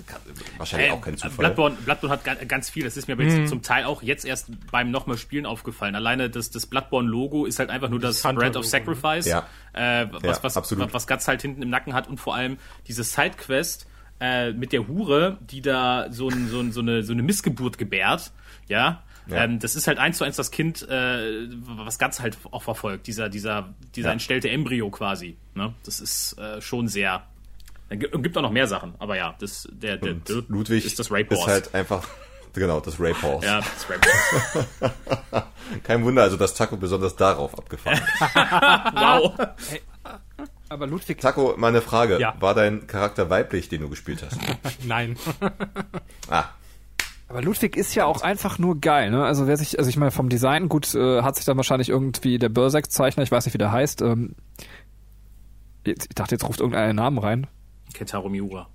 wahrscheinlich 0.58 0.90
Äh, 0.90 0.94
auch 0.94 1.02
kein 1.02 1.18
Zufall. 1.18 1.36
Bloodborne, 1.48 1.76
Bloodborne 1.84 2.14
hat 2.14 2.24
ga- 2.24 2.36
ganz 2.46 2.70
viel. 2.70 2.84
Das 2.84 2.96
ist 2.96 3.08
mir 3.08 3.16
aber 3.16 3.24
jetzt 3.24 3.50
zum 3.50 3.62
Teil 3.64 3.86
auch 3.86 4.04
jetzt 4.04 4.24
erst 4.24 4.50
beim 4.72 4.92
nochmal 4.92 5.18
Spielen 5.18 5.46
aufgefallen. 5.48 5.96
Alleine 5.96 6.30
das, 6.30 6.52
das 6.52 6.66
Bloodborne-Logo 6.68 7.46
ist 7.46 7.58
halt 7.60 7.70
einfach 7.72 7.90
nur 7.90 8.00
das 8.00 8.24
Hunter-Logo, 8.24 8.40
Brand 8.42 8.56
of 8.58 8.66
Sacrifice, 8.66 9.26
Ja. 9.26 9.48
äh, 9.74 10.08
was, 10.12 10.22
Ja, 10.38 10.44
was, 10.44 10.58
absolut. 10.58 10.94
was 10.94 11.08
Guts 11.08 11.28
halt 11.28 11.42
hinten 11.42 11.62
im 11.64 11.70
Nacken 11.70 11.94
hat 11.94 12.08
und 12.08 12.20
vor 12.20 12.36
allem 12.36 12.58
diese 12.88 13.04
Sidequest 13.04 13.88
äh, 14.20 14.54
mit 14.54 14.72
der 14.74 14.88
Hure, 14.88 15.40
die 15.42 15.62
da 15.62 16.06
so, 16.12 16.30
ein, 16.30 16.48
so, 16.50 16.60
ein, 16.60 16.72
so, 16.72 16.82
eine, 16.82 17.04
so 17.04 17.14
eine 17.14 17.24
Missgeburt 17.24 17.78
gebärt. 17.80 18.32
Ja. 18.72 19.04
Ja. 19.28 19.44
Ähm, 19.44 19.60
das 19.60 19.76
ist 19.76 19.86
halt 19.88 20.00
eins 20.00 20.18
zu 20.18 20.24
eins 20.24 20.36
das 20.36 20.50
Kind, 20.50 20.82
äh, 20.90 21.48
was 21.68 22.00
Guts 22.00 22.20
halt 22.20 22.38
auch 22.50 22.64
verfolgt, 22.64 23.06
dieser, 23.06 23.30
dieser, 23.30 23.70
dieser 23.96 24.08
Ja. 24.10 24.14
entstellte 24.14 24.50
Embryo 24.50 24.90
quasi. 24.90 25.38
Ne? 25.54 25.74
Das 25.86 26.00
ist 26.00 26.38
äh, 26.40 26.60
schon 26.60 26.88
sehr. 26.88 27.24
Es 27.90 28.00
gibt 28.00 28.36
auch 28.38 28.42
noch 28.42 28.52
mehr 28.52 28.68
Sachen, 28.68 28.96
aber 29.00 29.18
ja, 29.18 29.36
das, 29.40 29.68
der, 29.72 29.98
der, 29.98 30.14
der 30.16 30.44
Ludwig 30.48 30.86
ist 30.86 30.98
das 30.98 31.12
Rape 31.12 31.34
ist 31.34 31.40
Horse. 31.40 31.52
halt 31.52 31.76
einfach, 31.76 32.08
genau, 32.54 32.80
das 32.80 33.00
Rape 33.00 33.22
Horse. 33.22 33.46
Ja, 33.46 33.60
das 33.60 33.88
Rape 33.90 34.08
Horse. 34.82 35.48
Kein 35.84 36.04
Wunder, 36.04 36.24
also, 36.24 36.38
dass 36.38 36.54
Taco 36.56 36.78
besonders 36.78 37.16
darauf 37.16 37.58
abgefahren 37.58 38.00
ist. 38.00 38.22
wow. 38.96 39.34
Aber 40.70 40.88
Ludwig, 40.88 41.20
Taco, 41.20 41.54
meine 41.58 41.82
Frage, 41.82 42.18
Ja. 42.20 42.34
war 42.40 42.56
dein 42.56 42.88
Charakter 42.88 43.30
weiblich, 43.30 43.68
den 43.70 43.82
du 43.82 43.90
gespielt 43.90 44.24
hast? 44.26 44.40
Nein. 44.86 45.18
Ah, 46.30 46.46
aber 47.32 47.42
Ludwig 47.42 47.78
ist 47.78 47.96
ja 47.96 48.06
auch 48.06 48.24
einfach 48.24 48.60
nur 48.60 48.82
geil, 48.82 49.10
ne? 49.10 49.24
Also 49.24 49.48
wer 49.48 49.56
sich, 49.56 49.80
also 49.80 49.90
ich 49.90 49.96
meine 49.96 50.12
vom 50.12 50.28
Design, 50.28 50.68
gut, 50.68 50.94
äh, 50.96 51.22
hat 51.22 51.38
sich 51.38 51.46
dann 51.46 51.56
wahrscheinlich 51.56 51.88
irgendwie 51.88 52.38
der 52.38 52.50
Berserk-Zeichner, 52.50 53.24
ich 53.24 53.32
weiß 53.32 53.46
nicht, 53.46 53.54
wie 53.54 53.58
der 53.58 53.72
heißt, 53.72 54.02
ähm, 54.02 54.36
jetzt, 55.88 56.08
ich 56.10 56.16
dachte, 56.16 56.36
jetzt 56.36 56.46
ruft 56.46 56.60
irgendeinen 56.60 56.98
Namen 56.98 57.18
rein. 57.20 57.48
Kentaro 57.94 58.28
Miura. 58.28 58.68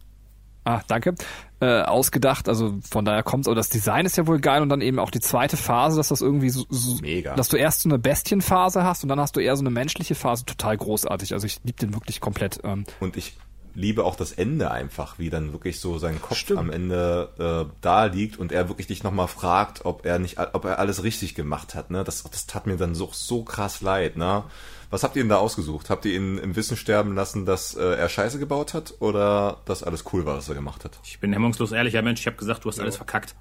Ah, 0.64 0.80
danke. 0.88 1.14
Äh, 1.60 1.82
ausgedacht, 1.82 2.48
also 2.48 2.78
von 2.80 3.04
daher 3.04 3.22
kommt's, 3.22 3.46
aber 3.46 3.54
das 3.54 3.68
Design 3.68 4.06
ist 4.06 4.16
ja 4.16 4.26
wohl 4.26 4.40
geil 4.40 4.62
und 4.62 4.70
dann 4.70 4.80
eben 4.80 4.98
auch 4.98 5.10
die 5.10 5.20
zweite 5.20 5.58
Phase, 5.58 5.98
dass 5.98 6.08
das 6.08 6.22
irgendwie 6.22 6.48
so, 6.48 6.64
so 6.70 7.00
Mega. 7.02 7.34
dass 7.34 7.48
du 7.48 7.58
erst 7.58 7.82
so 7.82 7.90
eine 7.90 7.98
Bestienphase 7.98 8.84
hast 8.84 9.02
und 9.02 9.10
dann 9.10 9.20
hast 9.20 9.36
du 9.36 9.40
eher 9.40 9.54
so 9.54 9.62
eine 9.62 9.70
menschliche 9.70 10.14
Phase, 10.14 10.46
total 10.46 10.78
großartig. 10.78 11.34
Also 11.34 11.46
ich 11.46 11.60
lieb 11.62 11.76
den 11.76 11.92
wirklich 11.92 12.20
komplett. 12.22 12.58
Ähm, 12.64 12.84
Und 13.00 13.18
ich 13.18 13.36
liebe 13.76 14.04
auch 14.04 14.16
das 14.16 14.32
Ende 14.32 14.70
einfach, 14.70 15.18
wie 15.18 15.28
dann 15.28 15.52
wirklich 15.52 15.78
so 15.80 15.98
sein 15.98 16.20
Kopf 16.20 16.50
am 16.50 16.70
Ende 16.70 17.68
äh, 17.68 17.72
da 17.82 18.06
liegt 18.06 18.38
und 18.38 18.50
er 18.50 18.68
wirklich 18.68 18.86
dich 18.86 19.02
nochmal 19.04 19.28
fragt, 19.28 19.84
ob 19.84 20.06
er 20.06 20.18
nicht, 20.18 20.38
ob 20.38 20.64
er 20.64 20.78
alles 20.78 21.02
richtig 21.02 21.34
gemacht 21.34 21.74
hat. 21.74 21.90
Ne? 21.90 22.02
Das, 22.02 22.22
das 22.24 22.46
tat 22.46 22.66
mir 22.66 22.78
dann 22.78 22.94
so, 22.94 23.10
so 23.12 23.44
krass 23.44 23.82
leid. 23.82 24.16
Ne? 24.16 24.44
Was 24.88 25.02
habt 25.02 25.14
ihr 25.16 25.22
denn 25.22 25.28
da 25.28 25.36
ausgesucht? 25.36 25.90
Habt 25.90 26.06
ihr 26.06 26.16
ihn 26.16 26.38
im 26.38 26.56
Wissen 26.56 26.78
sterben 26.78 27.14
lassen, 27.14 27.44
dass 27.44 27.74
äh, 27.74 27.82
er 27.82 28.08
Scheiße 28.08 28.38
gebaut 28.38 28.72
hat 28.72 28.94
oder 29.00 29.58
dass 29.66 29.82
alles 29.82 30.04
cool 30.12 30.24
war, 30.24 30.38
was 30.38 30.48
er 30.48 30.54
gemacht 30.54 30.84
hat? 30.84 30.98
Ich 31.04 31.20
bin 31.20 31.34
hemmungslos 31.34 31.72
ehrlicher 31.72 32.00
Mensch. 32.00 32.20
Ich 32.20 32.26
habe 32.26 32.38
gesagt, 32.38 32.64
du 32.64 32.70
hast 32.70 32.80
alles 32.80 32.96
verkackt. 32.96 33.34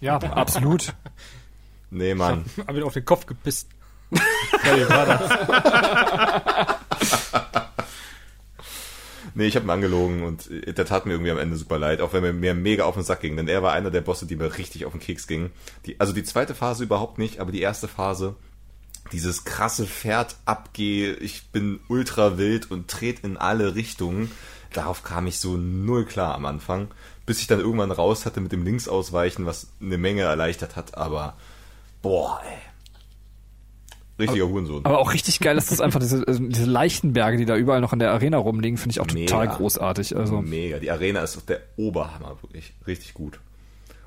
ja, 0.00 0.16
absolut. 0.16 0.92
Nee, 1.90 2.14
Mann. 2.14 2.46
Hab 2.66 2.74
ihn 2.74 2.82
auf 2.82 2.94
den 2.94 3.04
Kopf 3.04 3.26
gepisst. 3.26 3.68
ja, 4.10 4.76
wie 4.76 4.88
war 4.88 5.06
das? 5.06 5.22
Nee, 9.34 9.46
ich 9.46 9.56
habe 9.56 9.66
ihn 9.66 9.70
angelogen 9.70 10.22
und 10.22 10.50
äh, 10.50 10.72
der 10.72 10.84
tat 10.84 11.06
mir 11.06 11.12
irgendwie 11.12 11.30
am 11.30 11.38
Ende 11.38 11.56
super 11.56 11.78
leid, 11.78 12.00
auch 12.00 12.12
wenn 12.12 12.24
er 12.24 12.32
mir 12.32 12.54
mega 12.54 12.84
auf 12.84 12.94
den 12.94 13.04
Sack 13.04 13.20
ging, 13.20 13.36
denn 13.36 13.48
er 13.48 13.62
war 13.62 13.72
einer 13.72 13.90
der 13.90 14.02
Bosse, 14.02 14.26
die 14.26 14.36
mir 14.36 14.58
richtig 14.58 14.84
auf 14.84 14.92
den 14.92 15.00
Keks 15.00 15.26
gingen. 15.26 15.50
Die, 15.86 15.98
also 16.00 16.12
die 16.12 16.24
zweite 16.24 16.54
Phase 16.54 16.84
überhaupt 16.84 17.18
nicht, 17.18 17.40
aber 17.40 17.52
die 17.52 17.62
erste 17.62 17.88
Phase, 17.88 18.36
dieses 19.10 19.44
krasse 19.44 19.86
Pferd 19.86 20.36
abgehe, 20.44 21.14
ich 21.14 21.48
bin 21.48 21.80
ultra 21.88 22.38
wild 22.38 22.70
und 22.70 22.88
tret 22.88 23.20
in 23.20 23.36
alle 23.36 23.74
Richtungen. 23.74 24.30
Darauf 24.72 25.02
kam 25.02 25.26
ich 25.26 25.38
so 25.38 25.56
null 25.56 26.04
klar 26.04 26.34
am 26.34 26.46
Anfang, 26.46 26.88
bis 27.26 27.40
ich 27.40 27.46
dann 27.46 27.60
irgendwann 27.60 27.90
raus 27.90 28.24
hatte 28.24 28.40
mit 28.40 28.52
dem 28.52 28.64
Linksausweichen, 28.64 29.44
was 29.44 29.68
eine 29.80 29.98
Menge 29.98 30.22
erleichtert 30.22 30.76
hat, 30.76 30.96
aber 30.96 31.36
boah, 32.00 32.40
ey. 32.44 32.71
Richtiger 34.22 34.48
Hurensohn. 34.48 34.84
Aber 34.84 34.98
auch 34.98 35.12
richtig 35.12 35.40
geil 35.40 35.56
ist 35.58 35.70
das 35.70 35.80
einfach 35.80 36.00
diese, 36.00 36.26
also 36.26 36.42
diese 36.42 36.66
Leichenberge, 36.66 37.36
die 37.36 37.44
da 37.44 37.56
überall 37.56 37.80
noch 37.80 37.92
in 37.92 37.98
der 37.98 38.12
Arena 38.12 38.38
rumliegen, 38.38 38.78
finde 38.78 38.92
ich 38.92 39.00
auch 39.00 39.06
total 39.06 39.46
Mega. 39.46 39.56
großartig. 39.56 40.16
Also 40.16 40.40
Mega. 40.40 40.78
Die 40.78 40.90
Arena 40.90 41.20
ist 41.20 41.48
der 41.48 41.60
Oberhammer, 41.76 42.36
wirklich. 42.42 42.72
Richtig 42.86 43.14
gut. 43.14 43.40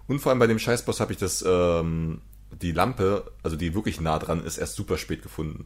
Und 0.07 0.19
vor 0.19 0.31
allem 0.31 0.39
bei 0.39 0.47
dem 0.47 0.59
Scheißboss 0.59 0.99
habe 0.99 1.13
ich 1.13 1.17
das, 1.17 1.43
ähm, 1.47 2.21
die 2.61 2.71
Lampe, 2.71 3.31
also 3.43 3.55
die 3.55 3.73
wirklich 3.73 3.99
nah 4.01 4.19
dran 4.19 4.43
ist, 4.43 4.57
erst 4.57 4.75
super 4.75 4.97
spät 4.97 5.23
gefunden. 5.23 5.65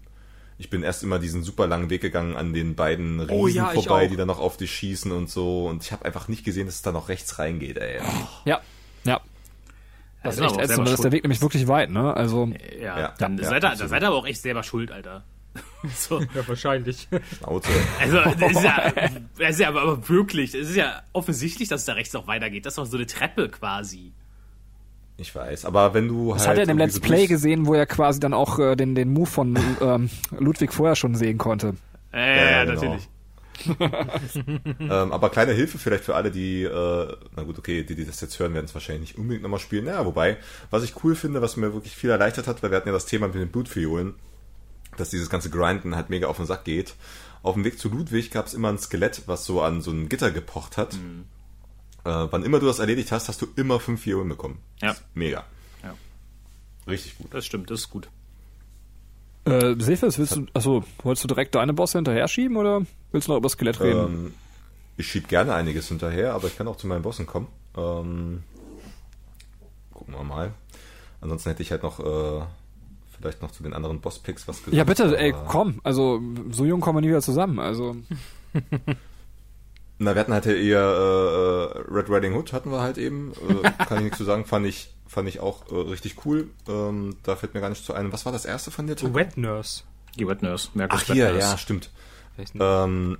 Ich 0.57 0.69
bin 0.69 0.83
erst 0.83 1.03
immer 1.03 1.19
diesen 1.19 1.41
super 1.43 1.67
langen 1.67 1.89
Weg 1.89 2.01
gegangen 2.01 2.35
an 2.35 2.53
den 2.53 2.75
beiden 2.75 3.21
Riesen 3.21 3.33
Oh 3.33 3.47
ja, 3.47 3.69
vorbei, 3.69 4.07
die 4.07 4.17
dann 4.17 4.27
noch 4.27 4.39
auf 4.39 4.57
dich 4.57 4.71
schießen 4.71 5.11
und 5.11 5.29
so. 5.29 5.67
Und 5.67 5.83
ich 5.83 5.93
habe 5.93 6.03
einfach 6.03 6.27
nicht 6.27 6.43
gesehen, 6.43 6.65
dass 6.65 6.75
es 6.75 6.81
da 6.81 6.91
noch 6.91 7.07
rechts 7.07 7.39
reingeht, 7.39 7.77
ey. 7.77 7.99
ja, 8.43 8.59
ja. 10.23 10.29
Das 10.29 10.35
ist 10.35 10.41
echt 10.41 10.49
aber 10.51 10.57
auch 10.57 10.63
ätzend, 10.63 10.87
das 10.87 10.93
ist 10.95 11.03
der. 11.03 11.11
Weg 11.11 11.23
nämlich 11.23 11.41
wirklich 11.41 11.67
weit, 11.67 11.89
ne? 11.89 12.13
Also 12.15 12.51
Ja, 12.81 12.99
Ja, 12.99 13.13
dann 13.17 13.37
ja, 13.37 13.43
seid, 13.45 13.63
ihr, 13.63 13.75
da 13.75 13.87
seid 13.87 14.01
ihr 14.03 14.07
aber 14.07 14.17
auch 14.17 14.27
echt 14.27 14.41
selber 14.41 14.63
schuld, 14.63 14.91
Alter. 14.91 15.23
so. 15.95 16.19
Ja, 16.19 16.47
wahrscheinlich. 16.47 17.07
Schnauze. 17.37 17.69
Also, 17.99 18.17
das 18.39 18.51
ist 18.51 18.63
ja, 18.63 18.91
das 19.39 19.49
ist 19.51 19.59
ja 19.59 19.67
aber, 19.69 19.81
aber 19.81 20.09
wirklich, 20.09 20.53
es 20.53 20.69
ist 20.69 20.75
ja 20.75 21.01
offensichtlich, 21.13 21.69
dass 21.69 21.81
es 21.81 21.85
da 21.85 21.93
rechts 21.93 22.13
noch 22.13 22.27
weitergeht. 22.27 22.65
Das 22.65 22.73
ist 22.73 22.77
doch 22.77 22.85
so 22.85 22.97
eine 22.97 23.07
Treppe 23.07 23.49
quasi. 23.49 24.11
Ich 25.17 25.33
weiß. 25.35 25.65
Aber 25.65 25.93
wenn 25.93 26.07
du 26.07 26.33
Das 26.33 26.47
halt. 26.47 26.49
hat 26.51 26.57
er 26.57 26.63
in 26.63 26.67
dem 26.69 26.77
Let's 26.77 26.99
Play 26.99 27.27
gesehen, 27.27 27.65
wo 27.65 27.73
er 27.73 27.85
quasi 27.85 28.19
dann 28.19 28.33
auch 28.33 28.57
äh, 28.59 28.75
den, 28.75 28.95
den 28.95 29.11
Move 29.11 29.25
von 29.25 29.57
ähm, 29.81 30.09
Ludwig 30.37 30.71
vorher 30.73 30.95
schon 30.95 31.15
sehen 31.15 31.37
konnte. 31.37 31.75
Äh, 32.13 32.37
Ja, 32.37 32.51
ja, 32.51 32.63
genau. 32.65 32.73
natürlich. 32.81 33.09
Ähm, 34.79 35.11
aber 35.11 35.29
kleine 35.29 35.53
Hilfe 35.53 35.77
vielleicht 35.77 36.03
für 36.03 36.15
alle, 36.15 36.31
die, 36.31 36.63
äh, 36.63 37.17
na 37.35 37.43
gut, 37.43 37.59
okay, 37.59 37.83
die, 37.83 37.95
die 37.95 38.05
das 38.05 38.21
jetzt 38.21 38.39
hören, 38.39 38.53
werden 38.53 38.65
es 38.65 38.73
wahrscheinlich 38.73 39.09
nicht 39.09 39.17
unbedingt 39.17 39.43
nochmal 39.43 39.59
spielen. 39.59 39.85
Naja, 39.85 40.05
wobei, 40.05 40.37
was 40.71 40.83
ich 40.83 41.03
cool 41.03 41.15
finde, 41.15 41.41
was 41.41 41.57
mir 41.57 41.73
wirklich 41.73 41.95
viel 41.95 42.09
erleichtert 42.09 42.47
hat, 42.47 42.63
weil 42.63 42.71
wir 42.71 42.77
hatten 42.77 42.87
ja 42.87 42.93
das 42.93 43.05
Thema 43.05 43.27
mit 43.27 43.35
den 43.35 43.49
Blutviolen, 43.49 44.15
dass 44.97 45.09
dieses 45.09 45.29
ganze 45.29 45.49
Grinden 45.49 45.95
halt 45.95 46.09
mega 46.09 46.27
auf 46.27 46.37
den 46.37 46.45
Sack 46.45 46.63
geht. 46.63 46.95
Auf 47.43 47.53
dem 47.53 47.63
Weg 47.63 47.79
zu 47.79 47.89
Ludwig 47.89 48.31
gab 48.31 48.47
es 48.47 48.53
immer 48.53 48.69
ein 48.69 48.77
Skelett, 48.77 49.23
was 49.27 49.45
so 49.45 49.61
an 49.61 49.81
so 49.81 49.91
ein 49.91 50.09
Gitter 50.09 50.31
gepocht 50.31 50.77
hat. 50.77 50.93
Mhm. 50.93 51.25
Äh, 52.05 52.27
wann 52.31 52.43
immer 52.43 52.59
du 52.59 52.65
das 52.65 52.79
erledigt 52.79 53.11
hast, 53.11 53.27
hast 53.27 53.41
du 53.41 53.47
immer 53.55 53.79
fünf 53.79 54.05
Violen 54.05 54.29
bekommen. 54.29 54.59
Ja. 54.81 54.95
Mega. 55.13 55.45
Ja. 55.83 55.95
Richtig 56.87 57.17
gut. 57.17 57.33
Das 57.33 57.45
stimmt, 57.45 57.69
das 57.69 57.81
ist 57.81 57.89
gut. 57.89 58.09
Äh, 59.45 59.75
Sefis, 59.79 60.17
willst 60.19 60.35
du, 60.35 60.45
achso, 60.53 60.83
wolltest 61.03 61.23
du 61.23 61.27
direkt 61.27 61.55
deine 61.55 61.73
Bosse 61.73 61.97
hinterher 61.97 62.27
schieben 62.27 62.57
oder 62.57 62.85
willst 63.11 63.27
du 63.27 63.31
noch 63.31 63.37
über 63.37 63.45
das 63.45 63.53
Skelett 63.53 63.79
reden? 63.79 63.99
Ähm, 63.99 64.33
ich 64.97 65.07
schieb 65.07 65.27
gerne 65.27 65.53
einiges 65.53 65.87
hinterher, 65.87 66.33
aber 66.33 66.47
ich 66.47 66.57
kann 66.57 66.67
auch 66.67 66.75
zu 66.75 66.87
meinen 66.87 67.01
Bossen 67.01 67.25
kommen. 67.25 67.47
Ähm, 67.77 68.43
gucken 69.93 70.13
wir 70.13 70.23
mal. 70.23 70.51
Ansonsten 71.21 71.49
hätte 71.49 71.63
ich 71.63 71.71
halt 71.71 71.83
noch 71.83 71.99
äh, 71.99 72.43
vielleicht 73.17 73.41
noch 73.41 73.51
zu 73.51 73.63
den 73.63 73.73
anderen 73.73 73.99
Boss-Picks 74.01 74.47
was 74.47 74.57
gesagt. 74.57 74.73
ja, 74.75 74.83
bitte, 74.83 75.17
ey, 75.17 75.33
komm. 75.47 75.79
Also, 75.83 76.21
so 76.51 76.65
jung 76.65 76.81
kommen 76.81 76.97
wir 76.97 77.01
nie 77.01 77.09
wieder 77.09 77.21
zusammen. 77.21 77.59
Also, 77.59 77.95
Na, 80.01 80.15
wir 80.15 80.21
hatten 80.21 80.31
halt 80.33 80.45
eher 80.45 80.79
äh, 80.79 81.77
äh, 81.77 81.83
Red 81.93 82.09
Riding 82.09 82.33
Hood 82.33 82.53
hatten 82.53 82.71
wir 82.71 82.79
halt 82.79 82.97
eben. 82.97 83.33
Äh, 83.63 83.69
kann 83.85 83.97
ich 83.97 84.03
nichts 84.05 84.17
zu 84.17 84.23
sagen. 84.23 84.45
Fand 84.45 84.65
ich, 84.65 84.93
fand 85.07 85.27
ich 85.27 85.41
auch 85.41 85.69
äh, 85.71 85.75
richtig 85.75 86.25
cool. 86.25 86.49
Ähm, 86.69 87.17
da 87.23 87.35
fällt 87.35 87.53
mir 87.53 87.59
gar 87.59 87.69
nicht 87.69 87.83
zu 87.83 87.93
ein. 87.93 88.13
Was 88.13 88.25
war 88.25 88.31
das 88.31 88.45
erste 88.45 88.71
von 88.71 88.87
dir? 88.87 88.95
Taco? 88.95 89.13
Wet 89.13 89.35
Nurse. 89.37 89.83
Die 90.17 90.25
Wet 90.25 90.41
Nurse, 90.41 90.69
Merkus 90.73 91.01
Ach 91.03 91.09
Wet 91.09 91.15
hier, 91.15 91.31
Nurse. 91.31 91.39
ja, 91.39 91.57
stimmt. 91.57 91.89
Ähm, 92.59 93.17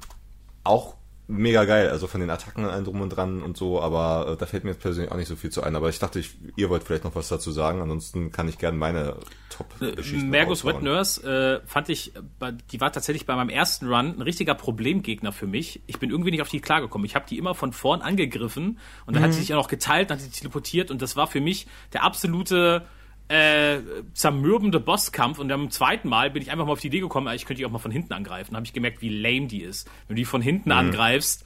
auch 0.63 0.95
mega 1.30 1.63
geil, 1.65 1.89
also 1.89 2.07
von 2.07 2.22
den 2.22 2.30
Attacken 2.30 2.65
allem 2.65 2.84
drum 2.84 3.01
und 3.01 3.09
dran 3.09 3.43
und 3.43 3.55
so, 3.55 3.80
aber 3.80 4.34
äh, 4.34 4.38
da 4.38 4.47
fällt 4.47 4.63
mir 4.63 4.72
jetzt 4.72 4.82
persönlich 4.82 5.11
auch 5.11 5.15
nicht 5.15 5.28
so 5.28 5.36
viel 5.36 5.51
zu 5.51 5.61
ein. 5.61 5.76
Aber 5.76 5.88
ich 5.88 5.99
dachte, 5.99 6.20
ich, 6.20 6.36
ihr 6.55 6.70
wollt 6.70 6.84
vielleicht 6.84 7.03
noch 7.03 7.13
was 7.13 7.28
dazu 7.28 7.51
sagen, 7.51 7.82
ansonsten 7.82 8.32
kann 8.32 8.49
ich 8.49 8.57
gerne 8.57 8.78
meine 8.78 9.15
Top-Geschichten 9.49 10.30
Mergus 10.30 10.65
Wet. 10.65 10.82
Nurse 10.82 11.61
äh, 11.63 11.67
fand 11.67 11.89
ich, 11.89 12.15
äh, 12.15 12.53
die 12.72 12.82
war 12.82 12.91
tatsächlich 12.91 13.28
bei 13.28 13.36
meinem 13.36 13.49
ersten 13.49 13.88
Run 13.88 14.15
ein 14.15 14.22
richtiger 14.24 14.55
Problemgegner 14.55 15.32
für 15.32 15.45
mich. 15.45 15.82
Ich 15.86 15.99
bin 15.99 16.09
irgendwie 16.09 16.32
nicht 16.32 16.41
auf 16.41 16.49
die 16.49 16.61
klargekommen. 16.61 17.05
Ich 17.05 17.13
habe 17.13 17.26
die 17.30 17.38
immer 17.38 17.53
von 17.53 17.74
vorn 17.74 18.01
angegriffen 18.01 18.80
und 19.05 19.15
dann 19.15 19.22
hat 19.22 19.34
sie 19.34 19.39
sich 19.39 19.53
auch 19.53 19.59
noch 19.59 19.67
geteilt, 19.67 20.09
dann 20.09 20.17
hat 20.17 20.24
sie 20.24 20.30
sich 20.30 20.39
teleportiert 20.39 20.89
und 20.89 21.01
das 21.01 21.15
war 21.15 21.28
für 21.28 21.41
mich 21.41 21.67
der 21.93 22.03
absolute 22.03 22.88
äh, 23.30 23.80
zermürbende 24.13 24.80
Bosskampf 24.80 25.39
und 25.39 25.51
am 25.51 25.69
zweiten 25.69 26.09
Mal 26.09 26.32
bin 26.32 26.41
ich 26.41 26.51
einfach 26.51 26.65
mal 26.65 26.73
auf 26.73 26.82
die 26.82 26.88
Idee 26.88 26.99
gekommen, 26.99 27.27
ah, 27.27 27.36
ich 27.36 27.45
könnte 27.45 27.59
die 27.59 27.65
auch 27.65 27.71
mal 27.71 27.80
von 27.80 27.91
hinten 27.91 28.11
angreifen. 28.13 28.51
Dann 28.51 28.57
habe 28.57 28.65
ich 28.65 28.73
gemerkt, 28.73 29.01
wie 29.01 29.09
lame 29.09 29.47
die 29.47 29.61
ist. 29.61 29.88
Wenn 30.07 30.15
du 30.15 30.21
die 30.21 30.25
von 30.25 30.41
hinten 30.41 30.71
angreifst, 30.71 31.45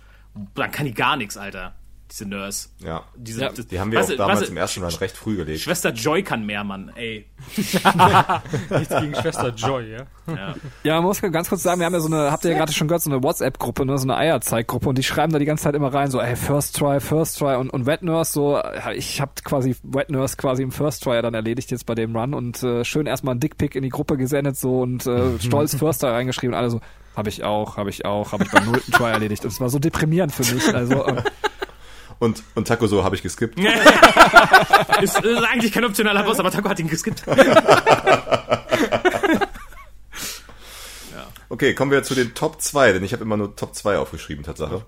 dann 0.56 0.72
kann 0.72 0.86
die 0.86 0.94
gar 0.94 1.18
nichts, 1.18 1.38
Alter. 1.38 1.76
Diese 2.14 2.30
Nurse. 2.30 2.70
Ja. 2.80 3.04
Diese, 3.16 3.42
Ja, 3.42 3.50
das- 3.50 3.66
Die 3.68 3.80
haben 3.80 3.92
wir 3.92 4.00
was- 4.00 4.12
auch 4.12 4.16
damals 4.18 4.42
was- 4.42 4.50
im 4.50 4.58
ersten 4.58 4.84
Run 4.84 4.94
recht 4.94 5.18
früh 5.18 5.36
gelegt. 5.36 5.62
Schwester 5.62 5.90
Joy 5.92 6.22
kann 6.22 6.46
mehr, 6.46 6.64
Mann, 6.64 6.92
ey. 6.96 7.26
Nichts 7.58 8.96
gegen 9.00 9.16
Schwester 9.16 9.50
Joy, 9.56 9.92
ja. 9.92 10.06
Ja. 10.28 10.56
Ja, 10.84 10.96
man 10.96 11.06
muss 11.06 11.22
ganz 11.22 11.50
kurz 11.50 11.64
sagen, 11.64 11.80
wir 11.80 11.86
haben 11.86 11.94
ja 11.94 12.00
so 12.00 12.08
eine, 12.08 12.32
habt 12.32 12.46
ihr 12.46 12.52
ja 12.52 12.58
gerade 12.58 12.72
schon 12.72 12.88
gehört, 12.88 13.02
so 13.02 13.10
eine 13.10 13.22
WhatsApp-Gruppe, 13.24 13.86
ne, 13.86 13.98
so 13.98 14.04
eine 14.06 14.16
Eierzeig-Gruppe 14.18 14.90
und 14.90 14.98
die 14.98 15.04
schreiben 15.04 15.34
da 15.34 15.40
die 15.40 15.46
ganze 15.46 15.64
Zeit 15.64 15.76
immer 15.76 15.94
rein, 15.94 16.12
so, 16.12 16.20
ey, 16.22 16.36
First 16.36 16.78
Try, 16.78 17.00
First 17.00 17.40
Try 17.40 17.56
und, 17.56 17.70
und 17.72 17.86
Wet 17.86 18.04
Nurse, 18.04 18.32
so, 18.32 18.62
ich 18.96 19.20
hab 19.20 19.44
quasi 19.44 19.76
Wet 19.84 20.10
Nurse 20.10 20.38
quasi 20.38 20.64
im 20.64 20.72
First 20.72 21.04
Try 21.04 21.22
dann 21.22 21.34
erledigt 21.34 21.72
jetzt 21.72 21.86
bei 21.86 21.96
dem 21.96 22.16
Run 22.16 22.34
und 22.34 22.62
äh, 22.64 22.86
schön 22.86 23.06
erstmal 23.08 23.36
ein 23.36 23.40
Dickpick 23.40 23.76
in 23.76 23.84
die 23.84 23.90
Gruppe 23.90 24.18
gesendet 24.18 24.56
so 24.58 24.82
und 24.82 25.06
äh, 25.08 25.40
stolz 25.40 25.76
First 25.76 26.02
Try 26.02 26.10
reingeschrieben 26.12 26.54
und 26.54 26.60
alle 26.60 26.70
so, 26.70 26.80
hab 27.16 27.28
ich 27.28 27.44
auch, 27.44 27.76
hab 27.78 27.88
ich 27.88 28.06
auch, 28.06 28.32
hab 28.32 28.42
ich 28.42 28.52
beim 28.52 28.66
nullten 28.66 28.92
Try 28.94 29.12
erledigt 29.12 29.44
und 29.44 29.52
es 29.52 29.60
war 29.60 29.70
so 29.70 29.80
deprimierend 29.80 30.32
für 30.34 30.54
mich, 30.54 30.74
also, 30.74 31.06
äh, 31.06 31.24
Und, 32.20 32.44
und 32.56 32.68
Taco 32.68 32.88
so 32.88 33.04
habe 33.04 33.16
ich 33.16 33.22
geskippt. 33.22 33.60
Ist, 35.02 35.20
ist 35.20 35.44
eigentlich 35.44 35.72
kein 35.72 35.84
optionaler 35.84 36.24
Boss, 36.24 36.40
aber 36.40 36.52
Taco 36.52 36.70
hat 36.70 36.80
ihn 36.80 36.88
geskippt. 36.88 37.24
Okay, 41.54 41.76
kommen 41.76 41.92
wir 41.92 42.02
zu 42.02 42.16
den 42.16 42.34
Top 42.34 42.60
2, 42.64 42.94
denn 42.94 43.04
ich 43.04 43.14
habe 43.14 43.22
immer 43.22 43.38
nur 43.38 43.56
Top 43.56 43.76
2 43.76 44.00
aufgeschrieben, 44.00 44.44
Tatsache. 44.44 44.84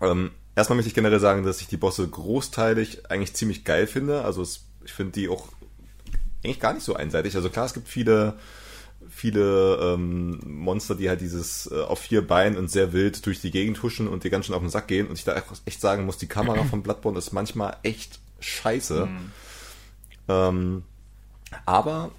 Ähm, 0.00 0.32
erstmal 0.56 0.74
möchte 0.74 0.88
ich 0.88 0.94
generell 0.94 1.20
sagen, 1.20 1.44
dass 1.44 1.60
ich 1.60 1.68
die 1.68 1.76
Bosse 1.76 2.08
großteilig 2.08 3.08
eigentlich 3.08 3.34
ziemlich 3.34 3.64
geil 3.64 3.86
finde. 3.86 4.24
Also 4.24 4.42
es, 4.42 4.64
ich 4.84 4.92
finde 4.92 5.12
die 5.12 5.28
auch 5.28 5.46
eigentlich 6.42 6.58
gar 6.58 6.72
nicht 6.72 6.82
so 6.82 6.94
einseitig. 6.94 7.36
Also 7.36 7.50
klar, 7.50 7.66
es 7.66 7.74
gibt 7.74 7.86
viele, 7.86 8.34
viele 9.16 9.76
ähm, 9.80 10.38
Monster, 10.44 10.94
die 10.94 11.08
halt 11.08 11.22
dieses 11.22 11.70
äh, 11.72 11.80
auf 11.80 12.00
vier 12.00 12.26
Beinen 12.26 12.58
und 12.58 12.70
sehr 12.70 12.92
wild 12.92 13.24
durch 13.24 13.40
die 13.40 13.50
Gegend 13.50 13.82
huschen 13.82 14.08
und 14.08 14.24
dir 14.24 14.30
ganz 14.30 14.44
schön 14.44 14.54
auf 14.54 14.60
den 14.60 14.68
Sack 14.68 14.88
gehen. 14.88 15.06
Und 15.06 15.14
ich 15.14 15.24
da 15.24 15.42
echt 15.64 15.80
sagen 15.80 16.04
muss, 16.04 16.18
die 16.18 16.26
Kamera 16.26 16.64
von 16.64 16.82
Bloodborne 16.82 17.16
ist 17.16 17.32
manchmal 17.32 17.78
echt 17.82 18.20
scheiße. 18.40 19.08
Ähm, 20.28 20.82
aber 21.64 22.10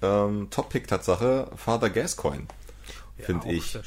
ähm, 0.00 0.48
Top-Pick-Tatsache, 0.50 1.50
Father 1.56 1.90
Gascoigne, 1.90 2.46
finde 3.18 3.46
Auch 3.48 3.52
ich. 3.52 3.78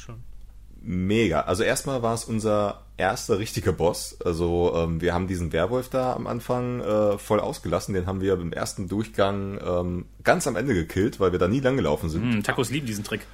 Mega. 0.82 1.42
Also 1.42 1.62
erstmal 1.62 2.02
war 2.02 2.14
es 2.14 2.24
unser 2.24 2.82
erster 2.96 3.38
richtiger 3.38 3.72
Boss. 3.72 4.16
Also 4.24 4.72
ähm, 4.76 5.00
wir 5.00 5.14
haben 5.14 5.26
diesen 5.26 5.52
Werwolf 5.52 5.88
da 5.88 6.12
am 6.14 6.26
Anfang 6.26 6.80
äh, 6.80 7.18
voll 7.18 7.40
ausgelassen. 7.40 7.94
Den 7.94 8.06
haben 8.06 8.20
wir 8.20 8.34
im 8.34 8.52
ersten 8.52 8.88
Durchgang 8.88 9.58
ähm, 9.64 10.06
ganz 10.24 10.46
am 10.46 10.56
Ende 10.56 10.74
gekillt, 10.74 11.20
weil 11.20 11.32
wir 11.32 11.38
da 11.38 11.48
nie 11.48 11.60
lang 11.60 11.76
gelaufen 11.76 12.08
sind. 12.10 12.22
Hm, 12.22 12.42
Tacos 12.42 12.70
lieben 12.70 12.86
diesen 12.86 13.04
Trick. 13.04 13.26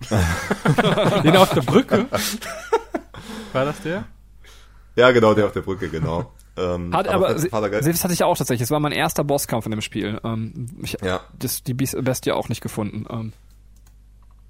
Den 1.24 1.36
auf 1.36 1.50
der 1.54 1.62
Brücke. 1.62 2.06
War 3.52 3.64
das 3.64 3.80
der? 3.82 4.04
Ja, 4.94 5.10
genau, 5.10 5.34
der 5.34 5.46
auf 5.46 5.52
der 5.52 5.60
Brücke, 5.62 5.88
genau. 5.88 6.32
ähm, 6.56 6.94
hat, 6.94 7.08
aber, 7.08 7.28
Geist- 7.34 7.86
das 7.86 8.04
hatte 8.04 8.14
ich 8.14 8.22
auch 8.24 8.36
tatsächlich, 8.36 8.62
es 8.64 8.70
war 8.70 8.80
mein 8.80 8.92
erster 8.92 9.24
Bosskampf 9.24 9.64
in 9.66 9.70
dem 9.72 9.80
Spiel, 9.82 10.20
ähm, 10.24 10.68
ich, 10.82 10.96
Ja. 11.02 11.20
das, 11.38 11.62
die 11.62 11.74
Bestie 11.74 12.32
auch 12.32 12.48
nicht 12.48 12.60
gefunden, 12.62 13.04
ähm, 13.10 13.32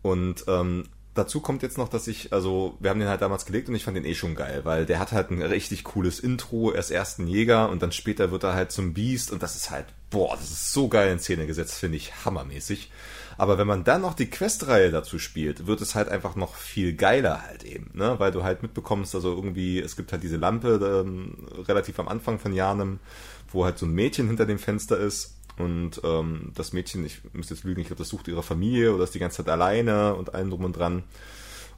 Und 0.02 0.44
ähm, 0.48 0.84
dazu 1.16 1.40
kommt 1.40 1.62
jetzt 1.62 1.78
noch, 1.78 1.88
dass 1.88 2.06
ich, 2.06 2.32
also 2.32 2.76
wir 2.80 2.90
haben 2.90 3.00
den 3.00 3.08
halt 3.08 3.22
damals 3.22 3.46
gelegt 3.46 3.68
und 3.68 3.74
ich 3.74 3.84
fand 3.84 3.96
den 3.96 4.04
eh 4.04 4.14
schon 4.14 4.34
geil, 4.34 4.60
weil 4.64 4.86
der 4.86 4.98
hat 4.98 5.12
halt 5.12 5.30
ein 5.30 5.42
richtig 5.42 5.84
cooles 5.84 6.20
Intro, 6.20 6.72
erst 6.72 6.90
erst 6.90 7.18
ein 7.18 7.26
Jäger 7.26 7.68
und 7.70 7.82
dann 7.82 7.92
später 7.92 8.30
wird 8.30 8.44
er 8.44 8.54
halt 8.54 8.72
zum 8.72 8.94
Biest 8.94 9.32
und 9.32 9.42
das 9.42 9.56
ist 9.56 9.70
halt, 9.70 9.86
boah, 10.10 10.36
das 10.36 10.50
ist 10.50 10.72
so 10.72 10.88
geil 10.88 11.10
in 11.12 11.18
Szene 11.18 11.46
gesetzt, 11.46 11.74
finde 11.74 11.96
ich 11.96 12.24
hammermäßig. 12.24 12.90
Aber 13.38 13.58
wenn 13.58 13.66
man 13.66 13.84
dann 13.84 14.00
noch 14.00 14.14
die 14.14 14.30
Questreihe 14.30 14.90
dazu 14.90 15.18
spielt, 15.18 15.66
wird 15.66 15.80
es 15.82 15.94
halt 15.94 16.08
einfach 16.08 16.36
noch 16.36 16.54
viel 16.54 16.94
geiler 16.94 17.42
halt 17.42 17.64
eben, 17.64 17.90
ne? 17.92 18.14
Weil 18.18 18.32
du 18.32 18.42
halt 18.42 18.62
mitbekommst, 18.62 19.14
also 19.14 19.34
irgendwie, 19.34 19.78
es 19.78 19.96
gibt 19.96 20.12
halt 20.12 20.22
diese 20.22 20.38
Lampe 20.38 21.04
ähm, 21.04 21.46
relativ 21.68 21.98
am 21.98 22.08
Anfang 22.08 22.38
von 22.38 22.54
Janem, 22.54 22.98
wo 23.52 23.64
halt 23.64 23.78
so 23.78 23.84
ein 23.86 23.92
Mädchen 23.92 24.26
hinter 24.26 24.46
dem 24.46 24.58
Fenster 24.58 24.96
ist 24.96 25.35
und 25.58 26.00
ähm, 26.04 26.52
das 26.54 26.72
Mädchen, 26.72 27.04
ich 27.04 27.20
müsste 27.32 27.54
jetzt 27.54 27.64
lügen, 27.64 27.80
ich 27.80 27.86
glaube, 27.86 27.98
das 27.98 28.08
sucht 28.08 28.28
ihre 28.28 28.42
Familie 28.42 28.94
oder 28.94 29.04
ist 29.04 29.14
die 29.14 29.18
ganze 29.18 29.38
Zeit 29.38 29.48
alleine 29.48 30.14
und 30.14 30.34
allem 30.34 30.50
drum 30.50 30.64
und 30.64 30.76
dran. 30.76 31.04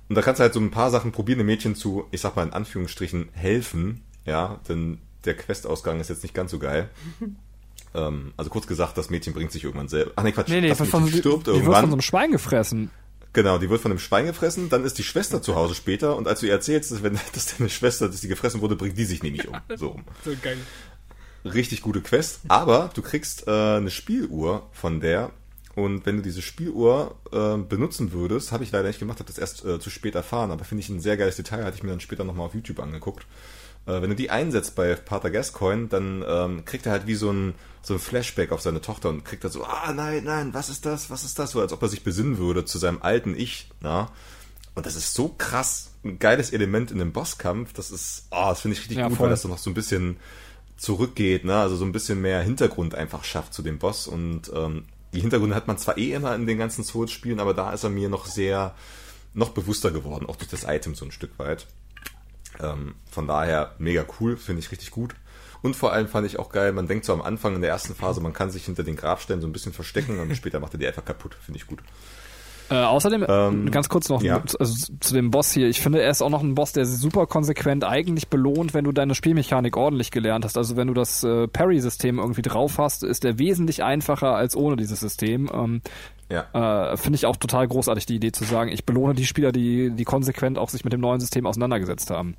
Und 0.08 0.14
da 0.14 0.22
kannst 0.22 0.40
du 0.40 0.42
halt 0.42 0.54
so 0.54 0.60
ein 0.60 0.70
paar 0.70 0.90
Sachen 0.90 1.12
probieren, 1.12 1.38
dem 1.38 1.46
Mädchen 1.46 1.74
zu, 1.74 2.06
ich 2.10 2.20
sag 2.20 2.34
mal 2.34 2.44
in 2.44 2.52
Anführungsstrichen, 2.52 3.28
helfen, 3.32 4.02
ja, 4.24 4.60
denn 4.68 4.98
der 5.24 5.36
Questausgang 5.36 6.00
ist 6.00 6.08
jetzt 6.08 6.22
nicht 6.22 6.34
ganz 6.34 6.50
so 6.50 6.58
geil. 6.58 6.88
ähm, 7.94 8.32
also 8.36 8.50
kurz 8.50 8.66
gesagt, 8.66 8.98
das 8.98 9.10
Mädchen 9.10 9.34
bringt 9.34 9.52
sich 9.52 9.64
irgendwann 9.64 9.88
selber. 9.88 10.12
Ach 10.16 10.22
nee, 10.22 10.32
Quatsch, 10.32 10.48
Nee, 10.48 10.60
nee, 10.60 10.68
das 10.68 10.80
Mädchen 10.80 10.90
von, 10.90 11.06
die, 11.06 11.18
stirbt 11.18 11.46
die 11.46 11.46
wird 11.46 11.56
irgendwann. 11.56 11.80
von 11.82 11.90
so 11.90 11.94
einem 11.94 12.02
Schwein 12.02 12.32
gefressen. 12.32 12.90
Genau, 13.34 13.58
die 13.58 13.68
wird 13.68 13.80
von 13.82 13.92
einem 13.92 13.98
Schwein 13.98 14.26
gefressen, 14.26 14.70
dann 14.70 14.84
ist 14.84 14.96
die 14.98 15.02
Schwester 15.02 15.42
zu 15.42 15.54
Hause 15.54 15.74
später 15.74 16.16
und 16.16 16.26
als 16.26 16.40
du 16.40 16.46
ihr 16.46 16.52
erzählst, 16.52 16.90
dass, 16.90 17.02
wenn, 17.02 17.18
dass 17.34 17.56
deine 17.56 17.68
Schwester, 17.68 18.08
dass 18.08 18.20
die 18.20 18.28
gefressen 18.28 18.60
wurde, 18.62 18.76
bringt 18.76 18.96
die 18.96 19.04
sich 19.04 19.22
nämlich 19.22 19.46
um. 19.46 19.56
So 19.76 19.88
rum. 19.88 20.04
So 20.24 20.32
geil. 20.42 20.56
Richtig 21.55 21.82
gute 21.82 22.01
Quest, 22.01 22.40
aber 22.49 22.90
du 22.94 23.03
kriegst 23.03 23.46
äh, 23.46 23.51
eine 23.51 23.90
Spieluhr 23.90 24.68
von 24.72 25.01
der 25.01 25.30
und 25.74 26.07
wenn 26.07 26.16
du 26.16 26.22
diese 26.22 26.42
Spieluhr 26.42 27.14
äh, 27.30 27.57
benutzen 27.57 28.11
würdest, 28.11 28.51
habe 28.51 28.64
ich 28.64 28.72
leider 28.72 28.88
nicht 28.88 28.99
gemacht, 28.99 29.20
habe 29.20 29.28
das 29.28 29.38
erst 29.38 29.64
äh, 29.64 29.78
zu 29.78 29.90
spät 29.90 30.16
erfahren, 30.16 30.51
aber 30.51 30.64
finde 30.64 30.82
ich 30.82 30.88
ein 30.88 31.01
sehr 31.01 31.16
geiles 31.16 31.36
Detail, 31.36 31.64
hatte 31.64 31.76
ich 31.76 31.84
mir 31.84 31.90
dann 31.90 32.01
später 32.01 32.24
nochmal 32.24 32.46
auf 32.46 32.55
YouTube 32.55 32.80
angeguckt. 32.80 33.26
Äh, 33.86 34.03
wenn 34.03 34.11
du 34.11 34.16
die 34.16 34.28
einsetzt 34.28 34.74
bei 34.74 34.92
Pater 34.96 35.30
Gascoigne, 35.30 35.86
dann 35.86 36.24
ähm, 36.26 36.64
kriegt 36.64 36.86
er 36.86 36.92
halt 36.92 37.07
wie 37.07 37.14
so 37.14 37.30
ein, 37.30 37.55
so 37.80 37.94
ein 37.94 38.01
Flashback 38.01 38.51
auf 38.51 38.61
seine 38.61 38.80
Tochter 38.80 39.09
und 39.09 39.24
kriegt 39.24 39.44
dann 39.44 39.53
so, 39.53 39.62
ah 39.64 39.92
nein, 39.92 40.24
nein, 40.24 40.53
was 40.53 40.68
ist 40.68 40.84
das, 40.84 41.11
was 41.11 41.22
ist 41.22 41.38
das? 41.38 41.53
So 41.53 41.61
als 41.61 41.72
ob 41.72 41.80
er 41.80 41.88
sich 41.88 42.03
besinnen 42.03 42.38
würde 42.38 42.64
zu 42.64 42.78
seinem 42.78 43.01
alten 43.01 43.36
Ich, 43.36 43.70
na? 43.80 44.11
Und 44.74 44.84
das 44.84 44.96
ist 44.96 45.14
so 45.14 45.28
krass, 45.38 45.90
ein 46.05 46.18
geiles 46.18 46.51
Element 46.51 46.90
in 46.90 46.99
dem 46.99 47.12
Bosskampf, 47.12 47.72
das 47.72 47.92
ist, 47.92 48.26
ah, 48.30 48.51
das 48.51 48.62
finde 48.62 48.76
ich 48.76 48.80
richtig 48.80 48.99
Ja, 48.99 49.09
gut, 49.09 49.16
voll. 49.16 49.24
weil 49.26 49.30
das 49.30 49.42
so 49.42 49.49
noch 49.49 49.59
so 49.59 49.70
ein 49.70 49.74
bisschen 49.74 50.16
zurückgeht, 50.78 51.44
ne? 51.44 51.56
Also 51.56 51.76
so 51.76 51.84
ein 51.84 51.92
bisschen 51.92 52.20
mehr 52.20 52.40
Hintergrund 52.40 52.94
einfach 52.94 53.24
schafft 53.24 53.52
zu 53.52 53.62
dem 53.62 53.78
Boss 53.78 54.06
und 54.06 54.50
ähm, 54.54 54.84
die 55.12 55.20
Hintergründe 55.20 55.56
hat 55.56 55.66
man 55.66 55.78
zwar 55.78 55.98
eh 55.98 56.12
immer 56.12 56.34
in 56.34 56.46
den 56.46 56.58
ganzen 56.58 56.84
Souls-Spielen, 56.84 57.40
aber 57.40 57.52
da 57.52 57.72
ist 57.72 57.84
er 57.84 57.90
mir 57.90 58.08
noch 58.08 58.26
sehr, 58.26 58.74
noch 59.34 59.50
bewusster 59.50 59.90
geworden, 59.90 60.26
auch 60.26 60.36
durch 60.36 60.50
das 60.50 60.64
Item 60.64 60.94
so 60.94 61.04
ein 61.04 61.12
Stück 61.12 61.38
weit. 61.38 61.66
Ähm, 62.60 62.94
von 63.10 63.26
daher 63.26 63.74
mega 63.78 64.04
cool, 64.20 64.36
finde 64.36 64.60
ich 64.60 64.70
richtig 64.70 64.90
gut. 64.90 65.14
Und 65.60 65.74
vor 65.74 65.92
allem 65.92 66.06
fand 66.06 66.26
ich 66.26 66.38
auch 66.38 66.50
geil, 66.50 66.72
man 66.72 66.86
denkt 66.86 67.04
so 67.04 67.12
am 67.12 67.22
Anfang 67.22 67.56
in 67.56 67.62
der 67.62 67.70
ersten 67.70 67.94
Phase, 67.94 68.20
man 68.20 68.32
kann 68.32 68.50
sich 68.50 68.64
hinter 68.64 68.84
den 68.84 68.96
Grabsteinen 68.96 69.40
so 69.40 69.48
ein 69.48 69.52
bisschen 69.52 69.72
verstecken 69.72 70.20
und 70.20 70.34
später 70.36 70.60
macht 70.60 70.74
er 70.74 70.78
die 70.78 70.86
einfach 70.86 71.04
kaputt, 71.04 71.36
finde 71.40 71.58
ich 71.58 71.66
gut. 71.66 71.80
Äh, 72.70 72.74
außerdem, 72.74 73.24
Ähm, 73.28 73.70
ganz 73.70 73.88
kurz 73.88 74.08
noch 74.08 74.22
ja. 74.22 74.42
also, 74.58 74.92
zu 75.00 75.14
dem 75.14 75.30
Boss 75.30 75.52
hier. 75.52 75.68
Ich 75.68 75.80
finde, 75.80 76.02
er 76.02 76.10
ist 76.10 76.20
auch 76.20 76.28
noch 76.28 76.42
ein 76.42 76.54
Boss, 76.54 76.72
der 76.72 76.84
super 76.84 77.26
konsequent 77.26 77.84
eigentlich 77.84 78.28
belohnt, 78.28 78.74
wenn 78.74 78.84
du 78.84 78.92
deine 78.92 79.14
Spielmechanik 79.14 79.76
ordentlich 79.76 80.10
gelernt 80.10 80.44
hast. 80.44 80.58
Also 80.58 80.76
wenn 80.76 80.88
du 80.88 80.94
das 80.94 81.24
äh, 81.24 81.48
Parry-System 81.48 82.18
irgendwie 82.18 82.42
drauf 82.42 82.76
hast, 82.78 83.04
ist 83.04 83.24
er 83.24 83.38
wesentlich 83.38 83.82
einfacher 83.82 84.34
als 84.34 84.54
ohne 84.56 84.76
dieses 84.76 85.00
System. 85.00 85.48
Ähm, 85.52 85.80
Ja. 86.30 86.92
äh, 86.92 86.96
finde 86.98 87.16
ich 87.16 87.24
auch 87.24 87.36
total 87.36 87.66
großartig, 87.66 88.04
die 88.04 88.16
Idee 88.16 88.32
zu 88.32 88.44
sagen, 88.44 88.70
ich 88.70 88.84
belohne 88.84 89.14
die 89.14 89.24
Spieler, 89.24 89.50
die, 89.50 89.90
die 89.90 90.04
konsequent 90.04 90.58
auch 90.58 90.68
sich 90.68 90.84
mit 90.84 90.92
dem 90.92 91.00
neuen 91.00 91.20
System 91.20 91.46
auseinandergesetzt 91.46 92.10
haben. 92.10 92.36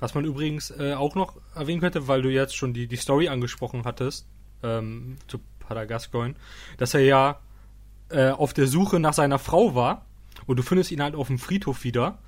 Was 0.00 0.14
man 0.16 0.24
übrigens 0.24 0.72
äh, 0.72 0.94
auch 0.94 1.14
noch 1.14 1.36
erwähnen 1.54 1.80
könnte, 1.80 2.08
weil 2.08 2.22
du 2.22 2.28
jetzt 2.30 2.56
schon 2.56 2.72
die, 2.74 2.88
die 2.88 2.96
Story 2.96 3.28
angesprochen 3.28 3.82
hattest, 3.84 4.26
ähm, 4.64 5.16
zu 5.28 5.38
Padagascoin, 5.60 6.34
dass 6.78 6.94
er 6.94 7.02
ja 7.02 7.38
äh, 8.12 8.30
auf 8.30 8.52
der 8.52 8.66
Suche 8.66 9.00
nach 9.00 9.12
seiner 9.14 9.38
Frau 9.38 9.74
war 9.74 10.06
und 10.46 10.58
du 10.58 10.62
findest 10.62 10.90
ihn 10.92 11.02
halt 11.02 11.14
auf 11.14 11.26
dem 11.28 11.38
Friedhof 11.38 11.84
wieder. 11.84 12.18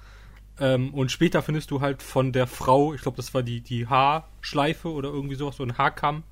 Ähm, 0.60 0.94
und 0.94 1.10
später 1.10 1.42
findest 1.42 1.70
du 1.70 1.80
halt 1.80 2.02
von 2.02 2.32
der 2.32 2.46
Frau, 2.46 2.94
ich 2.94 3.02
glaube, 3.02 3.16
das 3.16 3.34
war 3.34 3.42
die, 3.42 3.60
die 3.60 3.86
Haarschleife 3.88 4.90
oder 4.92 5.08
irgendwie 5.08 5.34
sowas, 5.34 5.56
so 5.56 5.64
ein 5.64 5.76
Haarkamm 5.78 6.22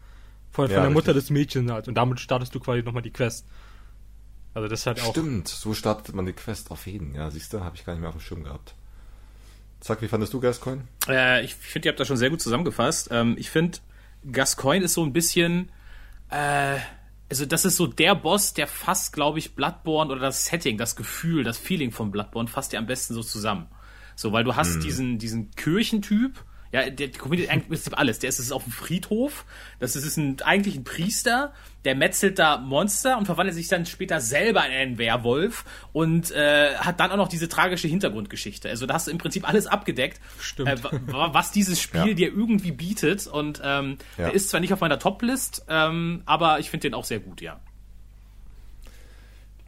von, 0.50 0.68
Ja, 0.70 0.74
von 0.76 0.82
der 0.84 0.90
Mutter 0.92 1.08
richtig. 1.08 1.24
des 1.24 1.30
Mädchens 1.30 1.70
halt. 1.72 1.88
Und 1.88 1.94
damit 1.94 2.20
startest 2.20 2.54
du 2.54 2.60
quasi 2.60 2.82
nochmal 2.82 3.02
die 3.02 3.10
Quest. 3.10 3.46
Also 4.54 4.68
das 4.68 4.80
ist 4.80 4.86
halt 4.86 5.02
auch. 5.02 5.10
Stimmt, 5.10 5.48
so 5.48 5.74
startet 5.74 6.14
man 6.14 6.26
die 6.26 6.34
Quest 6.34 6.70
auf 6.70 6.86
jeden. 6.86 7.14
Ja, 7.14 7.30
siehst 7.30 7.52
du, 7.52 7.60
habe 7.64 7.74
ich 7.74 7.84
gar 7.84 7.94
nicht 7.94 8.00
mehr 8.00 8.10
auf 8.10 8.16
dem 8.16 8.20
Schirm 8.20 8.44
gehabt. 8.44 8.74
Zack, 9.80 10.02
wie 10.02 10.08
fandest 10.08 10.32
du 10.32 10.40
Gascoigne? 10.40 10.82
Äh, 11.08 11.44
ich 11.44 11.56
finde, 11.56 11.88
ihr 11.88 11.90
habt 11.92 11.98
das 11.98 12.06
schon 12.06 12.16
sehr 12.16 12.30
gut 12.30 12.40
zusammengefasst. 12.40 13.08
Ähm, 13.10 13.34
ich 13.38 13.50
finde, 13.50 13.78
Gascoigne 14.30 14.84
ist 14.84 14.94
so 14.94 15.02
ein 15.02 15.12
bisschen, 15.12 15.72
äh, 16.30 16.76
also 17.32 17.46
das 17.46 17.64
ist 17.64 17.78
so 17.78 17.86
der 17.86 18.14
Boss, 18.14 18.52
der 18.52 18.66
fasst, 18.66 19.14
glaube 19.14 19.38
ich, 19.38 19.54
Bloodborne 19.54 20.12
oder 20.12 20.20
das 20.20 20.44
Setting, 20.44 20.76
das 20.76 20.96
Gefühl, 20.96 21.44
das 21.44 21.56
Feeling 21.56 21.90
von 21.90 22.10
Bloodborne 22.10 22.46
fasst 22.46 22.74
ja 22.74 22.78
am 22.78 22.84
besten 22.84 23.14
so 23.14 23.22
zusammen. 23.22 23.68
So, 24.14 24.32
weil 24.32 24.44
du 24.44 24.54
hast 24.54 24.80
diesen, 24.80 25.16
diesen 25.16 25.50
Kirchentyp, 25.52 26.44
ja, 26.72 26.88
der 26.90 27.10
kombiniert 27.12 27.50
eigentlich 27.50 27.64
im 27.64 27.68
Prinzip 27.70 27.98
alles. 27.98 28.18
Der 28.18 28.28
ist, 28.30 28.38
ist 28.38 28.50
auf 28.50 28.64
dem 28.64 28.72
Friedhof, 28.72 29.44
das 29.78 29.94
ist, 29.94 30.04
ist 30.04 30.16
ein, 30.16 30.40
eigentlich 30.42 30.74
ein 30.74 30.84
Priester, 30.84 31.52
der 31.84 31.94
metzelt 31.94 32.38
da 32.38 32.56
Monster 32.58 33.18
und 33.18 33.26
verwandelt 33.26 33.54
sich 33.54 33.68
dann 33.68 33.84
später 33.86 34.20
selber 34.20 34.64
in 34.66 34.72
einen 34.72 34.98
Werwolf 34.98 35.64
und 35.92 36.30
äh, 36.30 36.74
hat 36.76 36.98
dann 36.98 37.10
auch 37.10 37.16
noch 37.16 37.28
diese 37.28 37.48
tragische 37.48 37.88
Hintergrundgeschichte. 37.88 38.68
Also 38.70 38.86
da 38.86 38.94
hast 38.94 39.06
du 39.06 39.10
im 39.10 39.18
Prinzip 39.18 39.46
alles 39.48 39.66
abgedeckt, 39.66 40.20
Stimmt. 40.40 40.68
Äh, 40.70 40.82
wa- 40.84 40.90
wa- 41.06 41.34
was 41.34 41.50
dieses 41.52 41.80
Spiel 41.80 42.08
Ja. 42.08 42.14
dir 42.14 42.28
irgendwie 42.28 42.72
bietet. 42.72 43.26
Und 43.26 43.60
ähm, 43.64 43.98
Ja. 44.16 44.26
der 44.26 44.34
ist 44.34 44.48
zwar 44.48 44.60
nicht 44.60 44.72
auf 44.72 44.80
meiner 44.80 44.98
Top-List, 44.98 45.66
ähm, 45.68 46.22
aber 46.24 46.58
ich 46.60 46.70
finde 46.70 46.88
den 46.88 46.94
auch 46.94 47.04
sehr 47.04 47.20
gut, 47.20 47.40
ja. 47.42 47.60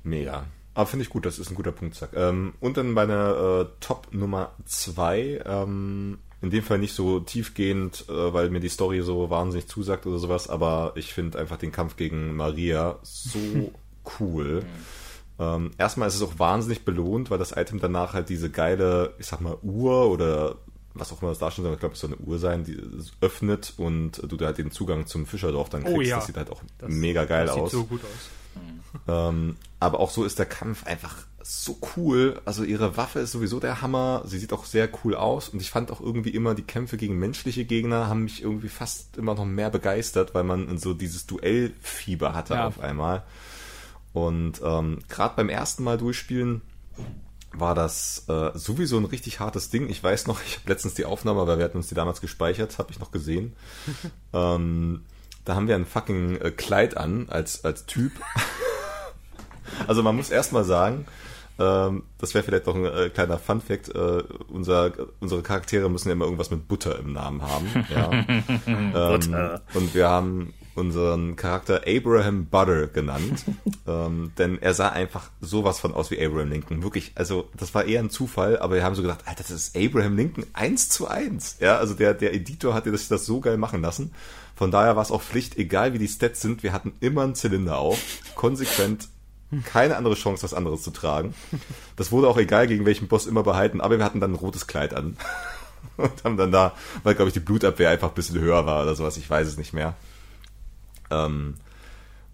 Mega. 0.03 0.47
Aber 0.75 0.87
finde 0.87 1.05
ich 1.05 1.11
gut, 1.11 1.25
das 1.25 1.39
ist 1.39 1.51
ein 1.51 1.55
guter 1.55 1.73
Punkt, 1.73 1.95
Zack. 1.95 2.11
Ähm, 2.15 2.55
und 2.61 2.77
dann 2.77 2.91
meine 2.93 3.67
äh, 3.71 3.81
Top 3.81 4.09
Nummer 4.13 4.53
zwei 4.65 5.41
ähm, 5.47 6.19
In 6.45 6.51
dem 6.51 6.63
Fall 6.63 6.79
nicht 6.79 6.95
so 6.95 7.21
tiefgehend, 7.21 8.05
äh, 8.09 8.33
weil 8.33 8.51
mir 8.51 8.61
die 8.61 8.69
Story 8.69 9.01
so 9.01 9.31
wahnsinnig 9.31 9.67
zusagt 9.67 10.07
oder 10.07 10.19
sowas, 10.19 10.49
aber 10.49 10.93
ich 10.95 11.15
finde 11.15 11.39
einfach 11.39 11.57
den 11.57 11.73
Kampf 11.73 11.97
gegen 11.97 12.37
Maria 12.37 12.99
so 13.03 13.73
cool. 14.21 14.65
Ähm, 15.39 15.71
erstmal 15.79 16.09
ist 16.09 16.17
es 16.17 16.23
auch 16.23 16.39
wahnsinnig 16.39 16.85
belohnt, 16.85 17.31
weil 17.31 17.39
das 17.39 17.53
Item 17.53 17.81
danach 17.81 18.13
halt 18.13 18.29
diese 18.29 18.51
geile, 18.51 19.15
ich 19.19 19.27
sag 19.27 19.41
mal, 19.41 19.57
Uhr 19.63 20.11
oder 20.11 20.57
was 20.93 21.13
auch 21.13 21.23
immer 21.23 21.31
das 21.31 21.39
darstellen 21.39 21.65
soll, 21.65 21.75
ich 21.75 21.81
glaube, 21.81 21.95
es 21.95 22.01
soll 22.01 22.13
eine 22.13 22.21
Uhr 22.21 22.39
sein, 22.39 22.63
die 22.65 22.79
öffnet 23.21 23.75
und 23.79 24.23
du 24.31 24.37
da 24.37 24.47
halt 24.47 24.59
den 24.59 24.71
Zugang 24.71 25.07
zum 25.07 25.27
Fischerdorf 25.27 25.69
dann 25.71 25.83
kriegst. 25.83 25.97
Oh 25.97 26.01
ja. 26.03 26.17
Das 26.17 26.27
sieht 26.27 26.37
halt 26.37 26.51
auch 26.51 26.63
mega 26.87 27.25
geil 27.25 27.47
das 27.47 27.57
aus. 27.57 27.71
Sieht 27.71 27.81
so 27.81 27.87
gut 27.87 28.03
aus. 28.05 29.09
Ähm, 29.09 29.57
aber 29.81 29.99
auch 29.99 30.11
so 30.11 30.25
ist 30.25 30.39
der 30.39 30.47
Kampf 30.47 30.87
einfach 30.87 31.25
so 31.47 31.77
cool. 31.97 32.41
Also 32.47 32.65
ihre 32.65 32.97
Waffe 32.97 33.21
ist 33.21 33.33
sowieso 33.33 33.61
der 33.61 33.83
Hammer. 33.83 34.23
Sie 34.25 34.39
sieht 34.39 34.53
auch 34.55 34.65
sehr 34.65 34.89
cool 35.05 35.15
aus. 35.15 35.51
Und 35.51 35.61
ich 35.61 35.71
fand 35.71 35.91
auch 35.91 36.01
irgendwie 36.01 36.31
immer 36.31 36.55
die 36.55 36.63
Kämpfe 36.63 36.97
gegen 36.97 37.19
menschliche 37.19 37.67
Gegner 37.67 38.09
haben 38.09 38.25
mich 38.25 38.43
irgendwie 38.43 38.71
fast 38.71 39.19
immer 39.19 39.35
noch 39.35 39.45
mehr 39.45 39.69
begeistert, 39.69 40.35
weil 40.35 40.45
man 40.45 40.79
so 40.79 40.95
dieses 40.95 41.27
Duellfieber 41.27 42.35
hatte 42.35 42.55
Ja. 42.55 42.67
auf 42.67 42.81
einmal. 42.81 43.25
Und 44.15 44.63
ähm, 44.65 45.01
gerade 45.11 45.37
beim 45.37 45.51
ersten 45.51 45.85
Mal 45.85 45.99
durchspielen 45.99 46.63
war 47.53 47.75
das 47.75 48.25
äh, 48.29 48.51
sowieso 48.55 48.97
ein 48.97 49.05
richtig 49.05 49.39
hartes 49.39 49.69
Ding. 49.69 49.91
Ich 49.91 50.03
weiß 50.03 50.27
noch, 50.27 50.41
ich 50.47 50.57
habe 50.57 50.71
letztens 50.71 50.95
die 50.95 51.05
Aufnahme, 51.05 51.47
weil 51.47 51.59
wir 51.59 51.65
hatten 51.67 51.77
uns 51.77 51.89
die 51.89 51.95
damals 51.95 52.23
gespeichert, 52.23 52.79
habe 52.79 52.91
ich 52.91 53.01
noch 53.01 53.11
gesehen. 53.11 53.55
ähm, 54.33 55.03
da 55.45 55.57
haben 55.57 55.69
wir 55.69 55.75
ein 55.75 55.85
fucking 55.85 56.41
äh, 56.41 56.51
Kleid 56.53 56.97
an 56.97 57.29
als, 57.29 57.67
als 57.67 57.85
Typ. 57.85 58.13
also 59.87 60.03
man 60.03 60.17
muss 60.17 60.31
erstmal 60.31 60.65
sagen, 60.65 61.05
das 61.57 62.35
wäre 62.35 62.43
vielleicht 62.43 62.67
noch 62.67 62.75
ein 62.75 62.85
äh, 62.85 63.11
kleiner 63.11 63.39
Fun-Fact, 63.39 63.95
äh, 63.95 64.23
unser, 64.49 64.93
unsere 65.21 65.43
Charaktere 65.43 65.89
müssen 65.89 66.09
ja 66.09 66.15
immer 66.15 66.25
irgendwas 66.25 66.51
mit 66.51 66.67
Butter 66.67 66.99
im 66.99 67.13
Namen 67.13 67.43
haben. 67.43 67.67
Ja. 67.95 68.11
ähm, 68.67 69.61
und 69.75 69.95
wir 69.95 70.09
haben 70.09 70.55
unseren 70.75 71.37
Charakter 71.37 71.83
Abraham 71.87 72.47
Butter 72.47 72.89
genannt, 72.89 73.45
ähm, 73.87 74.33
denn 74.39 74.61
er 74.61 74.75
sah 74.75 74.89
einfach 74.89 75.31
sowas 75.41 75.79
von 75.79 75.95
aus 75.95 76.11
wie 76.11 76.25
Abraham 76.25 76.51
Lincoln. 76.51 76.83
Wirklich, 76.83 77.13
also 77.15 77.49
das 77.57 77.75
war 77.75 77.85
eher 77.85 78.01
ein 78.01 78.11
Zufall, 78.11 78.59
aber 78.59 78.77
wir 78.77 78.85
haben 78.85 78.95
so 78.95 79.03
gedacht, 79.03 79.21
Alter, 79.27 79.43
das 79.43 79.51
ist 79.51 79.77
Abraham 79.77 80.17
Lincoln 80.17 80.47
eins 80.53 80.89
zu 80.89 81.07
eins. 81.07 81.59
Ja, 81.61 81.79
also 81.79 81.95
der, 81.95 82.15
der 82.15 82.35
Editor 82.35 82.75
hatte 82.75 82.97
sich 82.97 83.09
das 83.09 83.27
so 83.27 83.41
geil 83.41 83.59
machen 83.59 83.83
lassen. 83.83 84.13
Von 84.57 84.71
daher 84.71 84.97
war 84.97 85.03
es 85.03 85.11
auch 85.11 85.23
Pflicht, 85.23 85.57
egal 85.59 85.95
wie 85.95 85.99
die 85.99 86.09
Stats 86.09 86.41
sind, 86.41 86.63
wir 86.63 86.73
hatten 86.73 86.95
immer 87.01 87.23
einen 87.23 87.35
Zylinder 87.35 87.79
auf, 87.79 87.99
konsequent 88.37 89.09
keine 89.63 89.97
andere 89.97 90.15
Chance, 90.15 90.43
was 90.43 90.55
anderes 90.55 90.83
zu 90.83 90.91
tragen. 90.91 91.35
Das 91.97 92.11
wurde 92.13 92.29
auch 92.29 92.37
egal, 92.39 92.67
gegen 92.67 92.85
welchen 92.87 93.09
Boss 93.09 93.27
immer 93.27 93.43
behalten, 93.43 93.81
aber 93.81 93.99
wir 93.99 94.05
hatten 94.05 94.21
dann 94.21 94.33
ein 94.33 94.37
rotes 94.37 94.67
Kleid 94.67 94.95
an. 94.95 95.17
Und 95.97 96.25
haben 96.25 96.37
dann 96.37 96.51
da, 96.51 96.73
weil 97.05 97.15
glaube 97.15 97.29
ich 97.29 97.35
die 97.35 97.41
Blutabwehr 97.41 97.91
einfach 97.91 98.09
ein 98.09 98.15
bisschen 98.15 98.41
höher 98.41 98.67
war 98.67 98.83
oder 98.83 98.95
sowas, 98.97 99.17
ich 99.17 99.29
weiß 99.31 99.47
es 99.47 99.57
nicht 99.59 99.73
mehr. 99.73 99.95
Ähm, 101.11 101.55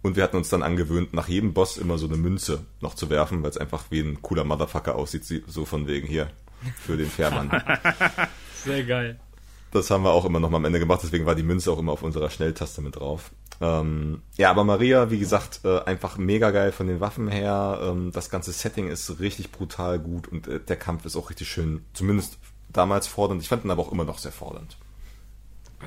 und 0.03 0.17
wir 0.17 0.23
hatten 0.23 0.37
uns 0.39 0.49
dann 0.49 0.63
angewöhnt, 0.63 1.13
nach 1.13 1.29
jedem 1.29 1.53
Boss 1.53 1.77
immer 1.77 1.99
so 1.99 2.07
eine 2.07 2.17
Münze 2.17 2.65
noch 2.81 2.95
zu 2.95 3.11
werfen, 3.11 3.43
weil 3.43 3.51
es 3.51 3.59
einfach 3.59 3.85
wie 3.91 4.01
ein 4.01 4.23
cooler 4.23 4.45
Motherfucker 4.45 4.95
aussieht, 4.95 5.27
sie- 5.27 5.45
so 5.47 5.67
von 5.67 5.87
wegen 5.87 6.07
hier, 6.07 6.31
für 6.87 6.97
den 6.97 7.11
Fährmann. 7.11 7.51
Sehr 8.65 8.85
geil. 8.85 9.21
Das 9.73 9.91
haben 9.91 10.05
wir 10.05 10.11
auch 10.13 10.25
immer 10.25 10.41
noch 10.41 10.49
mal 10.49 10.57
am 10.57 10.65
Ende 10.65 10.79
gemacht, 10.79 11.01
deswegen 11.03 11.27
war 11.27 11.35
die 11.35 11.43
Münze 11.43 11.71
auch 11.71 11.79
immer 11.79 11.93
auf 11.93 12.03
unserer 12.03 12.31
Schnelltaste 12.31 12.81
mit 12.81 12.97
drauf. 12.97 13.31
Ähm, 13.61 14.23
ja, 14.37 14.51
aber 14.51 14.65
Maria, 14.65 15.11
wie 15.11 15.19
gesagt, 15.19 15.61
äh, 15.65 15.81
einfach 15.81 16.17
mega 16.17 16.51
geil 16.51 16.73
von 16.73 16.87
den 16.87 17.01
Waffen 17.01 17.29
her. 17.29 17.79
Ähm, 17.83 18.11
das 18.11 18.31
ganze 18.31 18.53
Setting 18.53 18.89
ist 18.89 19.21
richtig 19.21 19.53
brutal 19.53 19.99
gut 19.99 20.29
und 20.29 20.49
äh, 20.49 20.61
der 20.61 20.77
Kampf 20.77 21.05
ist 21.05 21.17
auch 21.17 21.29
richtig 21.29 21.49
schön, 21.49 21.85
zumindest 21.93 22.39
damals 22.71 23.07
fordernd. 23.07 23.43
Ich 23.43 23.49
fand 23.49 23.65
ihn 23.65 23.71
aber 23.71 23.83
auch 23.83 23.93
immer 23.93 24.05
noch 24.05 24.19
sehr 24.19 24.33
fordernd. 24.33 24.79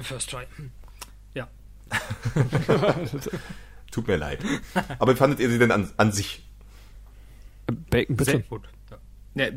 First 0.02 0.30
try. 0.30 0.44
Ja. 1.34 1.48
Tut 3.91 4.08
mir 4.08 4.18
leid. 4.18 4.40
Aber 5.00 5.14
wie 5.14 5.18
fandet 5.18 5.40
ihr 5.40 5.50
sie 5.50 5.60
denn 5.60 5.72
an, 5.72 5.91
an 5.98 6.12
sich? 6.12 6.44
Bacon, 7.90 8.16
bitte. 8.16 8.32
Sehr 8.32 8.40
gut. 8.41 8.64
Ja. 9.35 9.45
Ja, 9.45 9.47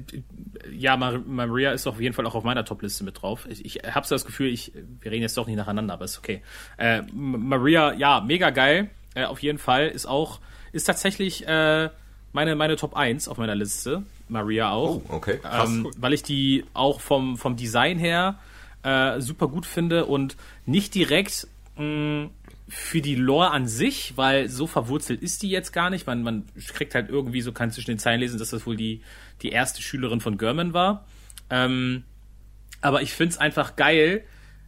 ja, 0.73 0.97
Mar 0.97 1.19
Maria 1.27 1.73
ist 1.73 1.87
auf 1.87 2.01
jeden 2.01 2.15
Fall 2.15 2.27
auch 2.27 2.35
auf 2.35 2.45
meiner 2.45 2.65
Top-Liste 2.65 3.05
mit 3.05 3.21
drauf. 3.21 3.47
Ich, 3.49 3.65
ich 3.65 3.83
habe 3.85 4.07
so 4.07 4.15
das 4.15 4.25
Gefühl, 4.25 4.49
ich, 4.49 4.73
wir 5.01 5.11
reden 5.11 5.23
jetzt 5.23 5.37
doch 5.37 5.47
nicht 5.47 5.57
nacheinander, 5.57 5.95
aber 5.95 6.07
ist 6.07 6.19
okay. 6.19 6.43
Äh, 6.79 7.03
Maria, 7.13 7.93
ja, 7.93 8.21
mega 8.21 8.51
geil. 8.51 8.91
Äh, 9.15 9.25
auf 9.25 9.41
jeden 9.41 9.59
Fall 9.59 9.89
ist 9.89 10.07
auch, 10.07 10.41
ist 10.73 10.85
tatsächlich 10.85 11.47
äh, 11.47 11.91
meine, 12.33 12.57
meine 12.57 12.77
Top 12.77 12.97
1 12.97 13.29
auf 13.29 13.39
meiner 13.39 13.55
Liste. 13.55 14.03
Maria 14.29 14.71
auch. 14.71 15.03
Oh, 15.09 15.15
okay, 15.15 15.39
krass. 15.39 15.69
Ähm, 15.69 15.91
weil 15.99 16.13
ich 16.13 16.23
die 16.23 16.65
auch 16.75 17.01
vom, 17.01 17.37
vom 17.37 17.57
Design 17.57 17.99
her 17.99 18.39
äh, 18.83 19.21
super 19.21 19.49
gut 19.49 19.67
finde 19.67 20.07
und 20.07 20.37
nicht 20.65 20.95
direkt 20.95 21.47
mh, 21.77 22.31
für 22.69 23.01
die 23.01 23.15
Lore 23.15 23.53
an 23.53 23.69
sich, 23.69 24.17
weil 24.17 24.49
so 24.49 24.67
verwurzelt 24.67 25.23
ist 25.23 25.43
die 25.43 25.51
jetzt 25.51 25.73
gar 25.73 25.91
nicht. 25.91 26.07
Man, 26.07 26.23
man 26.23 26.47
kriegt 26.75 26.95
halt 26.95 27.09
irgendwie, 27.09 27.41
so 27.41 27.53
kann 27.53 27.71
zwischen 27.71 27.93
den 27.93 27.99
Zeilen 27.99 28.21
lesen, 28.21 28.39
dass 28.39 28.51
das 28.51 28.67
wohl 28.67 28.77
die, 28.77 29.03
die 29.43 29.51
erste 29.51 29.83
Schülerin 29.83 30.21
von 30.21 30.37
German 30.37 30.73
war. 30.73 31.07
Ähm, 31.49 32.03
aber 32.81 33.03
ich 33.03 33.13
find's 33.13 33.39
einfach 33.39 33.77
geil, 33.77 34.25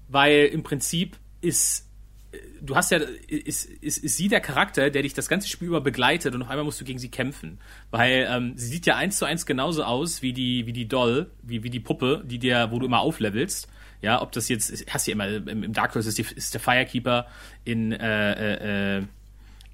weil 0.09 0.47
im 0.47 0.63
Prinzip 0.63 1.17
ist, 1.41 1.89
äh, 2.31 2.39
du 2.63 2.77
hast 2.77 2.93
ja, 2.93 2.99
ist, 3.27 3.67
ist, 3.67 3.99
ist 3.99 4.17
sie 4.17 4.29
der 4.29 4.41
Charakter, 4.41 4.91
der 4.91 5.03
dich 5.03 5.15
das 5.15 5.29
ganze 5.29 5.49
Spiel 5.49 5.69
über 5.69 5.81
begleitet 5.81 6.37
und 6.37 6.43
auf 6.43 6.51
einmal 6.51 6.65
musst 6.65 6.81
du 6.81 6.85
gegen 6.85 7.01
sie 7.01 7.11
kämpfen. 7.11 7.59
Weil 7.91 8.29
ähm, 8.31 8.53
sie 8.57 8.67
sieht 8.67 8.87
ja 8.87 8.95
eins 8.95 9.19
zu 9.19 9.25
eins 9.25 9.45
genauso 9.45 9.83
aus 9.83 10.23
wie 10.23 10.33
die, 10.33 10.67
wie 10.67 10.73
die 10.73 10.87
Doll, 10.87 11.33
wie, 11.43 11.65
wie 11.65 11.71
die 11.71 11.81
Puppe, 11.81 12.23
die 12.25 12.39
dir, 12.39 12.69
wo 12.71 12.79
du 12.79 12.87
immer 12.87 13.01
auflevelst. 13.01 13.69
Ja, 14.01 14.23
ob 14.23 14.33
das 14.33 14.49
jetzt, 14.49 14.85
hast 14.91 15.07
du 15.07 15.11
ja 15.11 15.15
immer, 15.15 15.49
im, 15.49 15.73
Dark 15.73 15.93
Souls 15.93 16.07
ist, 16.07 16.19
die, 16.19 16.27
ist 16.37 16.55
der 16.55 16.61
Firekeeper, 16.61 17.27
in, 17.65 17.93
äh, 17.93 18.99
äh, 18.99 19.03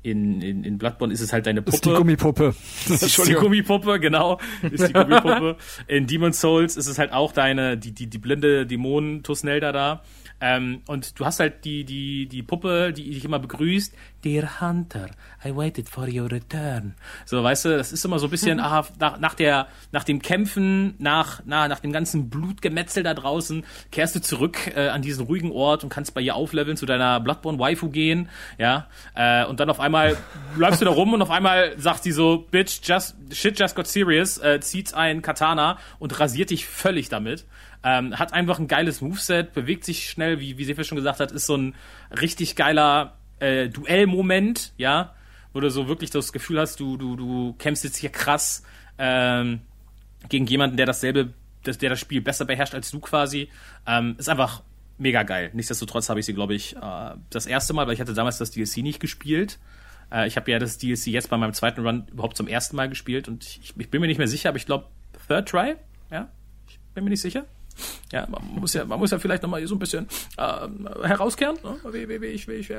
in, 0.05 0.43
in, 0.43 0.65
in 0.65 0.79
Bloodborne 0.79 1.13
ist 1.13 1.21
es 1.21 1.33
halt 1.33 1.47
deine 1.47 1.63
Puppe. 1.63 1.77
Ist 1.77 1.85
die 1.87 1.93
Gummipuppe. 1.93 2.55
Das 2.89 3.03
ist 3.03 3.27
die 3.27 3.33
Gummipuppe, 3.41 3.99
genau. 3.99 4.39
Ist 4.63 4.89
die 4.89 4.93
Gummipuppe. 4.93 5.57
In 5.89 6.07
Demon's 6.07 6.41
Souls 6.41 6.77
ist 6.77 6.89
es 6.89 6.99
halt 6.99 7.13
auch 7.13 7.33
deine, 7.33 7.79
die, 7.79 7.93
die, 7.93 8.07
die 8.07 8.19
blinde 8.19 8.67
Dämonen 8.67 9.23
Tusnelda 9.23 9.73
da. 9.73 10.03
Ähm, 10.45 10.83
und 10.87 11.19
du 11.19 11.25
hast 11.25 11.41
halt 11.41 11.65
die, 11.65 11.85
die, 11.85 12.27
die 12.27 12.43
Puppe, 12.43 12.93
die 12.93 13.11
dich 13.13 13.25
immer 13.25 13.39
begrüßt. 13.39 13.95
Dear 14.23 14.61
Hunter, 14.61 15.07
I 15.43 15.57
waited 15.57 15.89
for 15.89 16.07
your 16.07 16.31
return. 16.31 16.97
So, 17.25 17.43
weißt 17.43 17.65
du, 17.65 17.77
das 17.79 17.93
ist 17.93 18.05
immer 18.05 18.19
so 18.19 18.27
ein 18.27 18.31
bisschen, 18.31 18.57
nach, 18.99 19.19
nach 19.19 19.35
der, 19.35 19.69
nach 19.91 20.05
dem 20.05 20.21
Kämpfen, 20.21 20.97
nach, 20.99 21.41
na, 21.47 21.67
nach 21.67 21.81
dem 21.81 21.93
ganzen 21.93 22.29
Blutgemetzel 22.29 23.03
da 23.03 23.15
draußen, 23.15 23.65
kehrst 23.91 24.17
du 24.17 24.21
zurück 24.21 24.71
äh, 24.77 24.89
an 24.89 25.01
diesen 25.01 25.25
ruhigen 25.25 25.51
Ort 25.51 25.83
und 25.83 25.89
kannst 25.89 26.13
bei 26.13 26.21
ihr 26.21 26.35
aufleveln, 26.35 26.77
zu 26.77 26.85
deiner 26.85 27.21
Bloodborne 27.21 27.59
Waifu 27.59 27.89
gehen, 27.89 28.29
ja, 28.59 28.89
äh, 29.15 29.47
und 29.47 29.61
dann 29.61 29.71
auf 29.71 29.81
einmal 29.81 30.15
läufst 30.57 30.83
du 30.83 30.85
da 30.85 30.91
rum 30.91 31.15
und 31.15 31.23
auf 31.23 31.31
einmal 31.31 31.73
sagt 31.79 32.03
sie 32.03 32.13
so, 32.13 32.47
Bitch, 32.51 32.81
just, 32.85 33.17
shit 33.33 33.59
just 33.59 33.75
got 33.75 33.87
serious, 33.87 34.37
äh, 34.37 34.61
zieht 34.61 34.93
ein 34.93 35.23
Katana 35.23 35.79
und 35.99 36.21
rasiert 36.21 36.51
dich 36.51 36.67
völlig 36.67 37.09
damit. 37.09 37.47
Ähm, 37.85 38.19
hat 38.19 38.33
einfach 38.33 38.59
ein 38.59 38.67
geiles 38.67 39.03
Moveset, 39.03 39.53
bewegt 39.53 39.85
sich 39.85 40.09
schnell, 40.09 40.41
wie, 40.41 40.57
wie 40.57 40.65
Sefer 40.65 40.85
schon 40.85 40.97
gesagt 40.97 41.21
hat, 41.21 41.33
ist 41.33 41.47
so 41.47 41.57
ein 41.57 41.75
richtig 42.19 42.57
geiler 42.57 43.19
äh, 43.41 43.69
Duellmoment, 43.69 44.73
ja, 44.79 45.15
wo 45.53 45.61
du 45.61 45.71
so 45.71 45.87
wirklich 45.87 46.11
das 46.11 46.33
Gefühl 46.33 46.59
hast, 46.59 46.81
du, 46.81 46.97
du, 46.97 47.15
du 47.15 47.55
kämpfst 47.59 47.85
jetzt 47.85 47.99
hier 47.99 48.11
krass 48.11 48.63
ähm, 48.99 49.61
gegen 50.29 50.47
jemanden, 50.47 50.79
der 50.79 50.87
dasselbe, 50.87 51.35
das, 51.63 51.79
der 51.79 51.91
das 51.91 52.01
Spiel 52.01 52.23
besser 52.23 52.47
beherrscht 52.47 52.75
als 52.75 52.91
du 52.91 53.01
quasi. 53.01 53.51
Ähm, 53.87 54.17
ist 54.19 54.29
einfach 54.29 54.63
mega 54.99 55.23
geil. 55.23 55.51
Nichtsdestotrotz 55.53 56.09
habe 56.09 56.21
ich 56.21 56.27
sie, 56.27 56.35
glaube 56.35 56.55
ich, 56.55 56.77
äh, 56.77 57.11
das 57.31 57.47
erste 57.47 57.75
Mal, 57.75 57.87
weil 57.87 57.95
ich 57.95 58.01
hatte 58.01 58.15
damals 58.15 58.39
das 58.39 58.51
DLC 58.51 58.79
nicht 58.79 59.01
gespielt. 59.01 59.59
Äh, 60.11 60.27
ich 60.27 60.37
habe 60.37 60.51
ja 60.51 60.59
das 60.59 60.79
DLC 60.79 61.09
jetzt 61.09 61.31
bei 61.31 61.37
meinem 61.37 61.53
zweiten 61.53 61.87
Run 61.87 62.07
überhaupt 62.11 62.37
zum 62.37 62.49
ersten 62.49 62.77
Mal 62.77 62.89
gespielt 62.89 63.29
und 63.29 63.45
ich, 63.45 63.75
ich 63.77 63.91
bin 63.91 64.01
mir 64.01 64.07
nicht 64.07 64.19
mehr 64.19 64.29
sicher, 64.29 64.49
aber 64.49 64.59
ich 64.59 64.67
glaube 64.67 64.87
Third 65.29 65.49
Try, 65.49 65.77
ja, 66.11 66.29
ich 66.69 66.79
bin 66.95 67.05
mir 67.05 67.11
nicht 67.11 67.23
sicher. 67.23 67.45
Ja, 68.13 68.27
man 68.29 68.43
muss 68.61 68.75
ja, 68.75 68.85
man 68.85 68.99
muss 68.99 69.11
ja 69.11 69.19
vielleicht 69.19 69.43
nochmal 69.43 69.67
so 69.67 69.75
ein 69.75 69.79
bisschen 69.79 70.07
äh, 70.37 71.07
herauskehren, 71.07 71.57
ne? 71.63 71.77
wie, 71.93 72.09
wie, 72.09 72.21
wie 72.21 72.27
ich, 72.27 72.47
wie 72.49 72.55
ich 72.55 72.71
äh, 72.71 72.77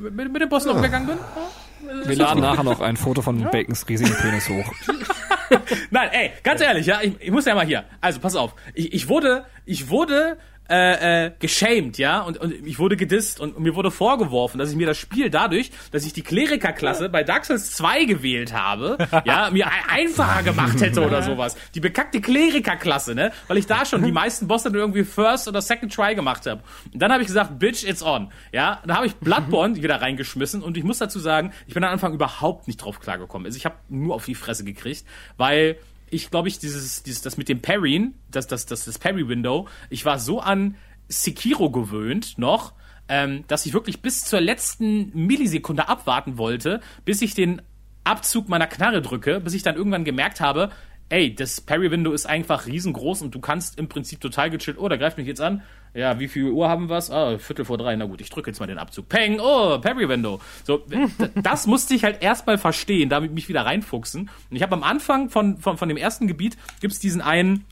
mit, 0.00 0.32
mit 0.32 0.42
dem 0.42 0.48
Boss 0.48 0.64
noch 0.64 0.74
umgegangen 0.74 1.06
bin. 1.06 1.18
Ja? 1.18 2.08
Wir 2.08 2.16
laden 2.16 2.40
nachher 2.40 2.64
noch 2.64 2.80
ein 2.80 2.96
Foto 2.96 3.22
von 3.22 3.42
Bacons 3.50 3.88
riesigen 3.88 4.14
Penis 4.14 4.48
hoch. 4.48 4.72
Nein, 5.90 6.08
ey, 6.12 6.30
ganz 6.42 6.60
ehrlich, 6.60 6.86
ja, 6.86 7.00
ich, 7.02 7.14
ich 7.20 7.30
muss 7.30 7.44
ja 7.44 7.54
mal 7.54 7.66
hier. 7.66 7.84
Also, 8.00 8.20
pass 8.20 8.36
auf. 8.36 8.54
Ich, 8.74 8.92
ich 8.92 9.08
wurde, 9.08 9.44
ich 9.64 9.90
wurde 9.90 10.38
äh, 10.72 11.26
äh, 11.26 11.32
geshamed, 11.38 11.98
ja, 11.98 12.20
und, 12.22 12.38
und 12.38 12.52
ich 12.66 12.78
wurde 12.78 12.96
gedisst 12.96 13.38
und, 13.40 13.54
und 13.54 13.62
mir 13.62 13.74
wurde 13.74 13.90
vorgeworfen, 13.90 14.58
dass 14.58 14.70
ich 14.70 14.76
mir 14.76 14.86
das 14.86 14.96
Spiel 14.96 15.28
dadurch, 15.28 15.70
dass 15.90 16.06
ich 16.06 16.14
die 16.14 16.22
Klerikerklasse 16.22 17.08
bei 17.10 17.22
Dark 17.22 17.44
Souls 17.44 17.72
2 17.72 18.04
gewählt 18.06 18.52
habe, 18.54 18.96
ja, 19.26 19.50
mir 19.50 19.66
ein- 19.66 19.72
einfacher 20.06 20.42
gemacht 20.42 20.80
hätte 20.80 21.04
oder 21.04 21.22
sowas. 21.22 21.56
Die 21.74 21.80
bekackte 21.80 22.20
Klerikerklasse, 22.20 23.14
ne, 23.14 23.32
weil 23.48 23.58
ich 23.58 23.66
da 23.66 23.84
schon 23.84 24.02
die 24.02 24.12
meisten 24.12 24.48
Bosse 24.48 24.70
dann 24.70 24.80
irgendwie 24.80 25.04
First 25.04 25.46
oder 25.48 25.60
Second 25.60 25.92
Try 25.94 26.14
gemacht 26.14 26.46
habe. 26.46 26.62
Und 26.92 27.00
dann 27.00 27.12
habe 27.12 27.22
ich 27.22 27.26
gesagt, 27.28 27.58
Bitch, 27.58 27.84
it's 27.84 28.02
on, 28.02 28.32
ja. 28.52 28.80
Dann 28.86 28.96
habe 28.96 29.06
ich 29.06 29.14
Bloodborne 29.16 29.76
wieder 29.76 30.00
reingeschmissen 30.00 30.62
und 30.62 30.76
ich 30.76 30.84
muss 30.84 30.98
dazu 30.98 31.18
sagen, 31.18 31.52
ich 31.66 31.74
bin 31.74 31.84
am 31.84 31.92
Anfang 31.92 32.14
überhaupt 32.14 32.66
nicht 32.66 32.78
drauf 32.78 32.98
klargekommen. 33.00 33.46
Also 33.46 33.56
ich 33.58 33.64
habe 33.66 33.76
nur 33.88 34.14
auf 34.14 34.24
die 34.24 34.34
Fresse 34.34 34.64
gekriegt, 34.64 35.04
weil 35.36 35.76
ich 36.12 36.30
glaube 36.30 36.48
ich, 36.48 36.58
dieses, 36.58 37.02
dieses, 37.02 37.22
das 37.22 37.36
mit 37.36 37.48
dem 37.48 37.62
Parryen, 37.62 38.14
das, 38.30 38.46
das, 38.46 38.66
das, 38.66 38.84
das 38.84 38.98
Parry-Window, 38.98 39.66
ich 39.88 40.04
war 40.04 40.18
so 40.18 40.40
an 40.40 40.76
Sekiro 41.08 41.70
gewöhnt 41.70 42.38
noch, 42.38 42.74
ähm, 43.08 43.44
dass 43.48 43.66
ich 43.66 43.72
wirklich 43.72 44.02
bis 44.02 44.24
zur 44.24 44.40
letzten 44.40 45.10
Millisekunde 45.14 45.88
abwarten 45.88 46.38
wollte, 46.38 46.80
bis 47.04 47.22
ich 47.22 47.34
den 47.34 47.62
Abzug 48.04 48.48
meiner 48.48 48.66
Knarre 48.66 49.00
drücke, 49.00 49.40
bis 49.40 49.54
ich 49.54 49.62
dann 49.62 49.76
irgendwann 49.76 50.04
gemerkt 50.04 50.40
habe, 50.40 50.70
ey, 51.08 51.34
das 51.34 51.60
Parry-Window 51.60 52.12
ist 52.12 52.26
einfach 52.26 52.66
riesengroß 52.66 53.22
und 53.22 53.34
du 53.34 53.40
kannst 53.40 53.78
im 53.78 53.88
Prinzip 53.88 54.20
total 54.20 54.50
gechillt, 54.50 54.78
oh, 54.78 54.88
da 54.88 54.96
greift 54.96 55.18
mich 55.18 55.26
jetzt 55.26 55.40
an. 55.40 55.62
Ja, 55.94 56.18
wie 56.18 56.28
viel 56.28 56.50
Uhr 56.50 56.68
haben 56.68 56.88
wir's? 56.88 57.10
Ah, 57.10 57.38
Viertel 57.38 57.64
vor 57.64 57.76
drei. 57.76 57.94
Na 57.96 58.06
gut, 58.06 58.20
ich 58.20 58.30
drücke 58.30 58.50
jetzt 58.50 58.60
mal 58.60 58.66
den 58.66 58.78
Abzug. 58.78 59.08
Peng, 59.08 59.40
oh, 59.40 59.78
Parry-Window. 59.78 60.40
So, 60.64 60.86
das 61.34 61.66
musste 61.66 61.94
ich 61.94 62.04
halt 62.04 62.22
erstmal 62.22 62.56
verstehen, 62.56 63.10
damit 63.10 63.32
mich 63.32 63.48
wieder 63.48 63.66
reinfuchsen. 63.66 64.30
Und 64.50 64.56
ich 64.56 64.62
habe 64.62 64.74
am 64.74 64.82
Anfang 64.82 65.28
von, 65.28 65.58
von, 65.58 65.76
von 65.76 65.88
dem 65.88 65.98
ersten 65.98 66.26
Gebiet 66.26 66.56
gibt's 66.80 66.98
diesen 66.98 67.20
einen 67.20 67.66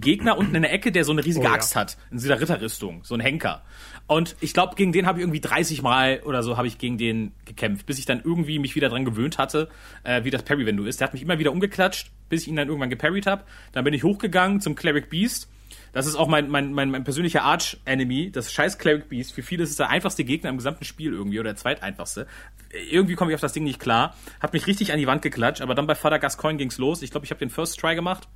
Gegner 0.00 0.36
unten 0.36 0.54
in 0.56 0.62
der 0.62 0.72
Ecke, 0.72 0.90
der 0.92 1.04
so 1.04 1.12
eine 1.12 1.24
riesige 1.24 1.46
Oh 1.46 1.48
ja. 1.48 1.54
Axt 1.54 1.76
hat, 1.76 1.96
in 2.10 2.18
dieser 2.18 2.40
Ritterrüstung, 2.40 3.04
so 3.04 3.14
ein 3.14 3.20
Henker. 3.20 3.62
Und 4.06 4.36
ich 4.40 4.52
glaube, 4.52 4.74
gegen 4.74 4.92
den 4.92 5.06
habe 5.06 5.18
ich 5.18 5.22
irgendwie 5.22 5.40
30 5.40 5.82
Mal 5.82 6.20
oder 6.24 6.42
so 6.42 6.56
habe 6.56 6.66
ich 6.66 6.78
gegen 6.78 6.98
den 6.98 7.32
gekämpft, 7.44 7.86
bis 7.86 7.98
ich 7.98 8.04
dann 8.04 8.20
irgendwie 8.24 8.58
mich 8.58 8.74
wieder 8.74 8.88
dran 8.88 9.04
gewöhnt 9.04 9.38
hatte, 9.38 9.68
äh, 10.02 10.24
wie 10.24 10.30
das 10.30 10.42
Parry-Window 10.42 10.84
ist. 10.84 11.00
Der 11.00 11.06
hat 11.06 11.14
mich 11.14 11.22
immer 11.22 11.38
wieder 11.38 11.52
umgeklatscht, 11.52 12.10
bis 12.28 12.42
ich 12.42 12.48
ihn 12.48 12.56
dann 12.56 12.68
irgendwann 12.68 12.90
geparried 12.90 13.26
habe. 13.26 13.44
Dann 13.72 13.84
bin 13.84 13.94
ich 13.94 14.02
hochgegangen 14.02 14.60
zum 14.60 14.74
Cleric 14.74 15.08
Beast. 15.10 15.48
Das 15.94 16.06
ist 16.06 16.16
auch 16.16 16.28
mein, 16.28 16.50
mein, 16.50 16.72
mein, 16.72 16.90
mein 16.90 17.04
persönlicher 17.04 17.44
Arch-Enemy, 17.44 18.32
das 18.32 18.52
scheiß 18.52 18.78
Cleric 18.78 19.08
Beast. 19.08 19.32
Für 19.32 19.42
viele 19.42 19.62
ist 19.62 19.70
es 19.70 19.76
der 19.76 19.88
einfachste 19.88 20.24
Gegner 20.24 20.50
im 20.50 20.56
gesamten 20.56 20.84
Spiel 20.84 21.12
irgendwie 21.12 21.38
oder 21.38 21.50
der 21.50 21.56
zweiteinfachste. 21.56 22.26
Irgendwie 22.90 23.14
komme 23.14 23.30
ich 23.30 23.36
auf 23.36 23.40
das 23.40 23.52
Ding 23.52 23.64
nicht 23.64 23.78
klar. 23.78 24.16
Hat 24.40 24.52
mich 24.52 24.66
richtig 24.66 24.92
an 24.92 24.98
die 24.98 25.06
Wand 25.06 25.22
geklatscht, 25.22 25.62
aber 25.62 25.74
dann 25.74 25.86
bei 25.86 25.94
Father 25.94 26.18
Gascoigne 26.18 26.58
ging's 26.58 26.78
los. 26.78 27.00
Ich 27.00 27.12
glaube, 27.12 27.24
ich 27.24 27.30
habe 27.30 27.38
den 27.38 27.48
First 27.48 27.78
Try 27.78 27.94
gemacht. 27.94 28.28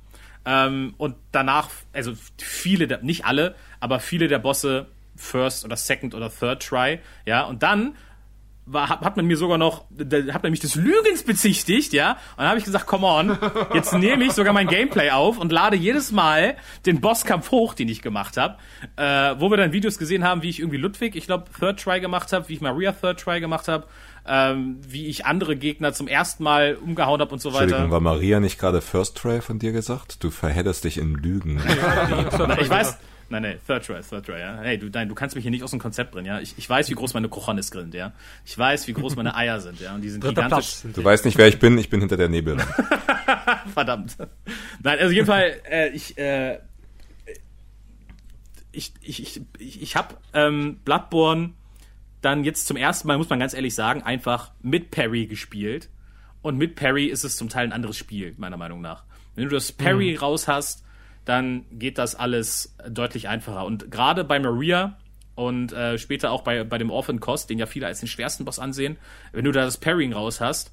Ähm, 0.45 0.93
und 0.97 1.15
danach, 1.33 1.69
also 1.91 2.13
viele, 2.37 3.03
nicht 3.03 3.25
alle, 3.25 3.55
aber 3.81 3.99
viele 3.99 4.29
der 4.29 4.39
Bosse 4.39 4.87
First 5.17 5.65
oder 5.65 5.75
Second 5.75 6.15
oder 6.15 6.31
Third 6.31 6.65
Try, 6.65 6.99
ja, 7.25 7.43
und 7.43 7.61
dann 7.61 7.95
war, 8.71 8.89
hat, 8.89 9.01
hat 9.01 9.17
man 9.17 9.25
mir 9.25 9.37
sogar 9.37 9.57
noch, 9.57 9.85
da, 9.89 10.33
hat 10.33 10.43
man 10.43 10.51
mich 10.51 10.59
des 10.59 10.75
Lügens 10.75 11.23
bezichtigt, 11.23 11.93
ja, 11.93 12.11
und 12.11 12.39
dann 12.39 12.47
habe 12.47 12.59
ich 12.59 12.65
gesagt, 12.65 12.85
come 12.87 13.07
on, 13.07 13.37
jetzt 13.73 13.93
nehme 13.93 14.23
ich 14.23 14.33
sogar 14.33 14.53
mein 14.53 14.67
Gameplay 14.67 15.09
auf 15.09 15.37
und 15.37 15.51
lade 15.51 15.75
jedes 15.75 16.11
Mal 16.11 16.55
den 16.85 17.01
Bosskampf 17.01 17.51
hoch, 17.51 17.73
den 17.73 17.89
ich 17.89 18.01
gemacht 18.01 18.37
habe, 18.37 18.57
äh, 18.95 19.35
wo 19.39 19.49
wir 19.49 19.57
dann 19.57 19.73
Videos 19.73 19.97
gesehen 19.97 20.23
haben, 20.23 20.43
wie 20.43 20.49
ich 20.49 20.59
irgendwie 20.59 20.77
Ludwig, 20.77 21.15
ich 21.15 21.25
glaube, 21.25 21.45
Third 21.59 21.81
Try 21.81 21.99
gemacht 21.99 22.31
habe, 22.31 22.47
wie 22.49 22.53
ich 22.53 22.61
Maria 22.61 22.91
Third 22.91 23.19
Try 23.19 23.39
gemacht 23.39 23.67
habe, 23.67 23.87
ähm, 24.27 24.77
wie 24.87 25.07
ich 25.07 25.25
andere 25.25 25.55
Gegner 25.55 25.93
zum 25.93 26.07
ersten 26.07 26.43
Mal 26.43 26.75
umgehauen 26.75 27.19
habe 27.21 27.31
und 27.31 27.41
so 27.41 27.49
weiter. 27.53 27.63
Entschuldigung, 27.63 27.91
war 27.91 27.99
Maria 28.01 28.39
nicht 28.39 28.59
gerade 28.59 28.81
First 28.81 29.17
Try 29.17 29.41
von 29.41 29.59
dir 29.59 29.71
gesagt? 29.71 30.23
Du 30.23 30.29
verhedderst 30.29 30.83
dich 30.83 30.97
in 30.97 31.15
Lügen. 31.15 31.61
Na, 32.37 32.59
ich 32.59 32.69
weiß. 32.69 32.97
Nein, 33.29 33.43
nein, 33.43 33.59
Third 33.65 33.85
Try, 33.85 34.01
Third 34.01 34.25
Try, 34.25 34.39
ja. 34.39 34.57
Hey, 34.61 34.77
du, 34.77 34.87
nein, 34.87 35.07
du 35.07 35.15
kannst 35.15 35.35
mich 35.35 35.43
hier 35.43 35.51
nicht 35.51 35.63
aus 35.63 35.71
dem 35.71 35.79
Konzept 35.79 36.11
bringen, 36.11 36.25
ja. 36.25 36.39
Ich, 36.39 36.55
ich 36.57 36.67
weiß, 36.67 36.89
wie 36.89 36.95
groß 36.95 37.13
meine 37.13 37.29
Krochonis 37.29 37.67
sind, 37.67 37.93
ja. 37.93 38.13
Ich 38.45 38.57
weiß, 38.57 38.87
wie 38.87 38.93
groß 38.93 39.15
meine 39.15 39.35
Eier 39.35 39.59
sind, 39.59 39.79
ja. 39.79 39.93
Und 39.93 40.01
die 40.01 40.09
sind 40.09 40.23
Dritter 40.23 40.43
gigantisch. 40.43 40.67
Platz. 40.67 40.81
sind 40.81 40.97
Du 40.97 41.03
weißt 41.03 41.25
nicht, 41.25 41.37
wer 41.37 41.47
ich 41.47 41.59
bin, 41.59 41.77
ich 41.77 41.89
bin 41.89 41.99
hinter 41.99 42.17
der 42.17 42.29
Nebel. 42.29 42.57
Verdammt. 43.73 44.17
Nein, 44.81 44.97
also 44.97 45.05
auf 45.05 45.11
jeden 45.11 45.27
Fall, 45.27 45.61
äh, 45.69 45.89
ich, 45.89 46.17
äh, 46.17 46.59
ich, 48.71 48.93
ich, 49.01 49.21
ich, 49.21 49.41
ich, 49.59 49.81
ich 49.81 49.95
habe 49.95 50.15
ähm, 50.33 50.79
Bloodborne 50.83 51.51
dann 52.21 52.43
jetzt 52.43 52.67
zum 52.67 52.77
ersten 52.77 53.07
Mal, 53.07 53.17
muss 53.17 53.29
man 53.29 53.39
ganz 53.39 53.53
ehrlich 53.53 53.75
sagen, 53.75 54.01
einfach 54.01 54.51
mit 54.61 54.91
Parry 54.91 55.27
gespielt. 55.27 55.89
Und 56.41 56.57
mit 56.57 56.75
Parry 56.75 57.05
ist 57.05 57.23
es 57.23 57.35
zum 57.35 57.49
Teil 57.49 57.65
ein 57.65 57.73
anderes 57.73 57.97
Spiel, 57.97 58.33
meiner 58.37 58.57
Meinung 58.57 58.81
nach. 58.81 59.03
Wenn 59.35 59.45
du 59.45 59.51
das 59.51 59.71
Parry 59.71 60.15
raus 60.15 60.47
hast, 60.47 60.83
dann 61.29 61.65
geht 61.71 61.99
das 61.99 62.15
alles 62.15 62.75
deutlich 62.89 63.27
einfacher. 63.27 63.63
Und 63.63 63.91
gerade 63.91 64.23
bei 64.23 64.39
Maria 64.39 64.97
und 65.35 65.71
äh, 65.71 65.99
später 65.99 66.31
auch 66.31 66.41
bei, 66.41 66.63
bei 66.63 66.79
dem 66.79 66.89
Orphan 66.89 67.19
Cost, 67.19 67.51
den 67.51 67.59
ja 67.59 67.67
viele 67.67 67.85
als 67.85 67.99
den 67.99 68.07
schwersten 68.07 68.45
Boss 68.45 68.57
ansehen, 68.57 68.97
wenn 69.31 69.45
du 69.45 69.51
da 69.51 69.63
das 69.63 69.77
Parrying 69.77 70.11
raus 70.11 70.41
hast, 70.41 70.71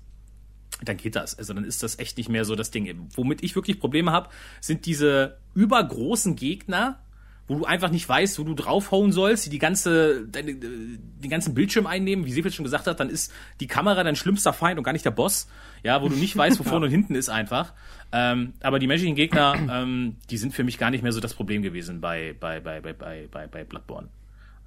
dann 0.83 0.97
geht 0.97 1.15
das. 1.15 1.39
Also 1.39 1.53
dann 1.53 1.65
ist 1.65 1.83
das 1.83 1.99
echt 1.99 2.17
nicht 2.17 2.31
mehr 2.31 2.47
so 2.47 2.55
das 2.55 2.71
Ding. 2.71 3.07
Womit 3.15 3.45
ich 3.45 3.55
wirklich 3.55 3.79
Probleme 3.79 4.13
habe, 4.13 4.31
sind 4.63 4.87
diese 4.87 5.37
übergroßen 5.55 6.37
Gegner, 6.37 7.01
wo 7.49 7.57
du 7.57 7.65
einfach 7.65 7.91
nicht 7.91 8.09
weißt, 8.09 8.39
wo 8.39 8.45
du 8.45 8.55
draufhauen 8.55 9.13
sollst, 9.13 9.47
die 9.47 9.51
die 9.51 9.59
ganze, 9.59 10.27
deine, 10.27 10.55
den 10.55 11.31
ganzen 11.31 11.55
Bildschirm 11.55 11.87
einnehmen. 11.87 12.27
Wie 12.27 12.33
Seefeld 12.33 12.55
schon 12.55 12.65
gesagt 12.65 12.87
hat, 12.87 12.99
dann 12.99 13.09
ist 13.09 13.33
die 13.61 13.67
Kamera 13.67 14.03
dein 14.03 14.17
schlimmster 14.17 14.53
Feind 14.53 14.79
und 14.79 14.85
gar 14.85 14.93
nicht 14.93 15.05
der 15.05 15.13
Boss. 15.13 15.49
Ja, 15.83 16.03
wo 16.03 16.09
du 16.09 16.17
nicht 16.17 16.37
weißt, 16.37 16.59
wo 16.59 16.65
vorne 16.65 16.87
und 16.87 16.91
hinten 16.91 17.15
ist 17.15 17.29
einfach. 17.29 17.73
Ähm, 18.13 18.55
aber 18.61 18.79
die 18.79 18.87
menschlichen 18.87 19.17
Gegner, 19.17 19.55
ähm, 19.71 20.17
die 20.31 20.39
sind 20.39 20.55
für 20.55 20.65
mich 20.65 20.79
gar 20.79 20.91
nicht 20.91 21.03
mehr 21.03 21.13
so 21.13 21.21
das 21.21 21.35
Problem 21.35 21.63
gewesen 21.63 22.01
bei, 22.01 22.35
bei, 22.39 22.61
bei, 22.61 22.81
bei, 22.81 22.93
bei, 22.93 23.29
bei, 23.31 23.47
bei 23.47 23.65
Bloodborne. 23.65 24.09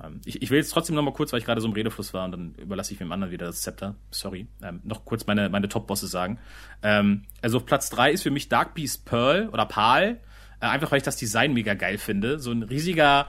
Ähm, 0.04 0.22
ich, 0.26 0.42
ich 0.42 0.50
will 0.50 0.58
jetzt 0.58 0.72
trotzdem 0.72 0.96
noch 0.96 1.04
mal 1.04 1.14
kurz, 1.14 1.34
weil 1.34 1.40
ich 1.40 1.46
gerade 1.46 1.62
so 1.62 1.68
im 1.68 1.74
Redefluss 1.74 2.14
war 2.14 2.26
und 2.26 2.32
dann 2.32 2.56
überlasse 2.58 2.94
ich 2.94 3.00
dem 3.00 3.12
anderen 3.12 3.32
wieder 3.32 3.48
das 3.48 3.62
Zepter. 3.62 3.96
Sorry. 4.12 4.48
Ähm, 4.64 4.82
noch 4.84 5.06
kurz 5.06 5.28
meine, 5.28 5.50
meine 5.50 5.68
Top-Bosse 5.68 6.08
sagen. 6.08 6.40
Ähm, 6.84 7.24
also 7.42 7.58
auf 7.58 7.66
Platz 7.66 7.90
drei 7.90 8.12
ist 8.12 8.24
für 8.24 8.32
mich 8.32 8.50
Dark 8.50 8.74
Beast 8.74 9.06
Pearl 9.06 9.50
oder 9.50 9.66
Pal. 9.66 10.20
Äh, 10.62 10.68
einfach 10.68 10.92
weil 10.92 10.98
ich 10.98 11.04
das 11.04 11.18
Design 11.18 11.54
mega 11.54 11.74
geil 11.74 11.98
finde. 11.98 12.40
So 12.40 12.52
ein 12.52 12.64
riesiger, 12.64 13.28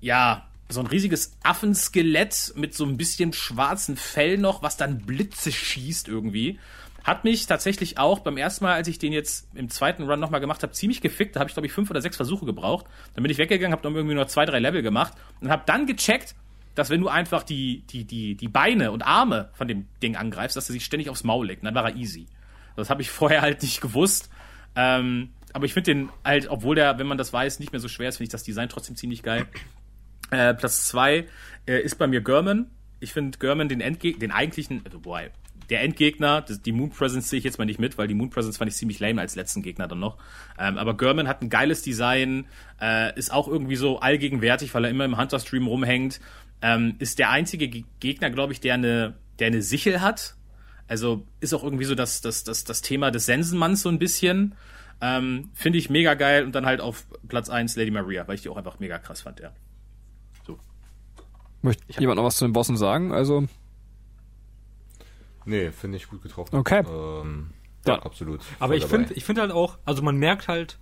ja, 0.00 0.46
so 0.68 0.80
ein 0.80 0.86
riesiges 0.86 1.36
Affenskelett 1.42 2.52
mit 2.56 2.74
so 2.74 2.84
ein 2.84 2.96
bisschen 2.96 3.32
schwarzen 3.32 3.96
Fell 3.96 4.38
noch, 4.38 4.62
was 4.62 4.76
dann 4.76 4.98
Blitze 4.98 5.52
schießt 5.52 6.08
irgendwie. 6.08 6.58
Hat 7.02 7.24
mich 7.24 7.46
tatsächlich 7.46 7.98
auch 7.98 8.20
beim 8.20 8.36
ersten 8.36 8.64
Mal, 8.64 8.74
als 8.74 8.86
ich 8.86 8.98
den 8.98 9.12
jetzt 9.12 9.48
im 9.54 9.70
zweiten 9.70 10.04
Run 10.04 10.20
nochmal 10.20 10.40
gemacht 10.40 10.62
habe, 10.62 10.72
ziemlich 10.72 11.00
gefickt. 11.00 11.34
Da 11.34 11.40
habe 11.40 11.48
ich, 11.48 11.54
glaube 11.54 11.66
ich, 11.66 11.72
fünf 11.72 11.90
oder 11.90 12.02
sechs 12.02 12.16
Versuche 12.16 12.44
gebraucht. 12.44 12.86
Dann 13.14 13.22
bin 13.22 13.32
ich 13.32 13.38
weggegangen, 13.38 13.72
habe 13.72 13.82
dann 13.82 13.94
irgendwie 13.94 14.14
nur 14.14 14.28
zwei, 14.28 14.44
drei 14.44 14.58
Level 14.58 14.82
gemacht 14.82 15.14
und 15.40 15.50
habe 15.50 15.62
dann 15.66 15.86
gecheckt, 15.86 16.34
dass 16.74 16.90
wenn 16.90 17.00
du 17.00 17.08
einfach 17.08 17.42
die, 17.42 17.82
die, 17.90 18.04
die, 18.04 18.34
die 18.34 18.48
Beine 18.48 18.92
und 18.92 19.02
Arme 19.02 19.50
von 19.54 19.66
dem 19.66 19.86
Ding 20.02 20.16
angreifst, 20.16 20.56
dass 20.56 20.68
er 20.68 20.72
sich 20.72 20.84
ständig 20.84 21.08
aufs 21.10 21.24
Maul 21.24 21.46
legt. 21.46 21.62
Und 21.62 21.66
dann 21.66 21.74
war 21.74 21.90
er 21.90 21.96
easy. 21.96 22.26
Das 22.76 22.90
habe 22.90 23.02
ich 23.02 23.10
vorher 23.10 23.42
halt 23.42 23.62
nicht 23.62 23.80
gewusst. 23.80 24.30
Ähm, 24.76 25.30
aber 25.52 25.64
ich 25.64 25.74
finde 25.74 25.94
den 25.94 26.08
halt, 26.24 26.48
obwohl 26.48 26.76
der, 26.76 26.98
wenn 26.98 27.06
man 27.06 27.18
das 27.18 27.32
weiß, 27.32 27.58
nicht 27.60 27.72
mehr 27.72 27.80
so 27.80 27.88
schwer 27.88 28.08
ist, 28.08 28.16
finde 28.16 28.24
ich 28.24 28.32
das 28.32 28.42
Design 28.42 28.68
trotzdem 28.68 28.96
ziemlich 28.96 29.22
geil. 29.22 29.46
Äh, 30.32 30.54
Platz 30.54 30.86
zwei 30.86 31.26
äh, 31.66 31.82
ist 31.82 31.96
bei 31.98 32.06
mir 32.06 32.20
German. 32.20 32.70
Ich 33.00 33.12
finde 33.12 33.36
German 33.36 33.68
den 33.68 33.80
Endgegner, 33.80 34.20
den 34.20 34.30
eigentlichen, 34.30 34.80
also 34.84 35.00
boah, 35.00 35.22
der 35.70 35.82
Endgegner, 35.82 36.42
die 36.42 36.72
Moon 36.72 36.90
Presence 36.90 37.30
sehe 37.30 37.38
ich 37.38 37.44
jetzt 37.44 37.58
mal 37.58 37.64
nicht 37.64 37.78
mit, 37.78 37.96
weil 37.96 38.08
die 38.08 38.14
Moon 38.14 38.28
Presence 38.28 38.58
fand 38.58 38.70
ich 38.70 38.76
ziemlich 38.76 38.98
lame 38.98 39.20
als 39.20 39.36
letzten 39.36 39.62
Gegner 39.62 39.86
dann 39.86 40.00
noch. 40.00 40.18
Ähm, 40.58 40.76
aber 40.76 40.96
German 40.96 41.28
hat 41.28 41.42
ein 41.42 41.48
geiles 41.48 41.82
Design, 41.82 42.46
äh, 42.80 43.16
ist 43.16 43.32
auch 43.32 43.46
irgendwie 43.46 43.76
so 43.76 44.00
allgegenwärtig, 44.00 44.74
weil 44.74 44.84
er 44.84 44.90
immer 44.90 45.04
im 45.04 45.16
Hunter-Stream 45.16 45.66
rumhängt. 45.66 46.20
Ähm, 46.60 46.96
ist 46.98 47.18
der 47.18 47.30
einzige 47.30 47.68
Ge 47.68 47.84
Gegner, 48.00 48.30
glaube 48.30 48.52
ich, 48.52 48.60
der 48.60 48.74
eine, 48.74 49.14
der 49.38 49.46
eine 49.46 49.62
Sichel 49.62 50.00
hat. 50.00 50.34
Also 50.88 51.24
ist 51.38 51.54
auch 51.54 51.62
irgendwie 51.62 51.84
so 51.84 51.94
das, 51.94 52.20
das, 52.20 52.42
das, 52.42 52.64
das 52.64 52.82
Thema 52.82 53.12
des 53.12 53.26
Sensenmanns 53.26 53.82
so 53.82 53.88
ein 53.88 54.00
bisschen. 54.00 54.56
Ähm, 55.00 55.50
Finde 55.54 55.78
ich 55.78 55.88
mega 55.90 56.14
geil 56.14 56.44
und 56.44 56.54
dann 56.54 56.66
halt 56.66 56.80
auf 56.80 57.06
Platz 57.28 57.48
eins 57.48 57.76
Lady 57.76 57.90
Maria, 57.90 58.28
weil 58.28 58.34
ich 58.34 58.42
die 58.42 58.48
auch 58.48 58.56
einfach 58.56 58.78
mega 58.80 58.98
krass 58.98 59.22
fand, 59.22 59.40
ja. 59.40 59.52
Möchte 61.62 61.84
jemand 62.00 62.16
noch 62.16 62.24
was 62.24 62.36
zu 62.36 62.46
den 62.46 62.54
Bossen 62.54 62.78
sagen? 62.78 63.12
Also, 63.12 63.46
Nee, 65.44 65.70
finde 65.70 65.96
ich 65.96 66.08
gut 66.08 66.22
getroffen. 66.22 66.56
Okay. 66.56 66.82
Ähm, 66.88 67.50
Ja. 67.86 67.94
ja, 67.94 68.02
absolut. 68.02 68.40
Aber 68.58 68.76
ich 68.76 68.84
finde 68.84 69.14
ich 69.14 69.24
finde 69.24 69.40
halt 69.42 69.52
auch, 69.52 69.78
also 69.84 70.02
man 70.02 70.16
merkt 70.16 70.48
halt, 70.48 70.78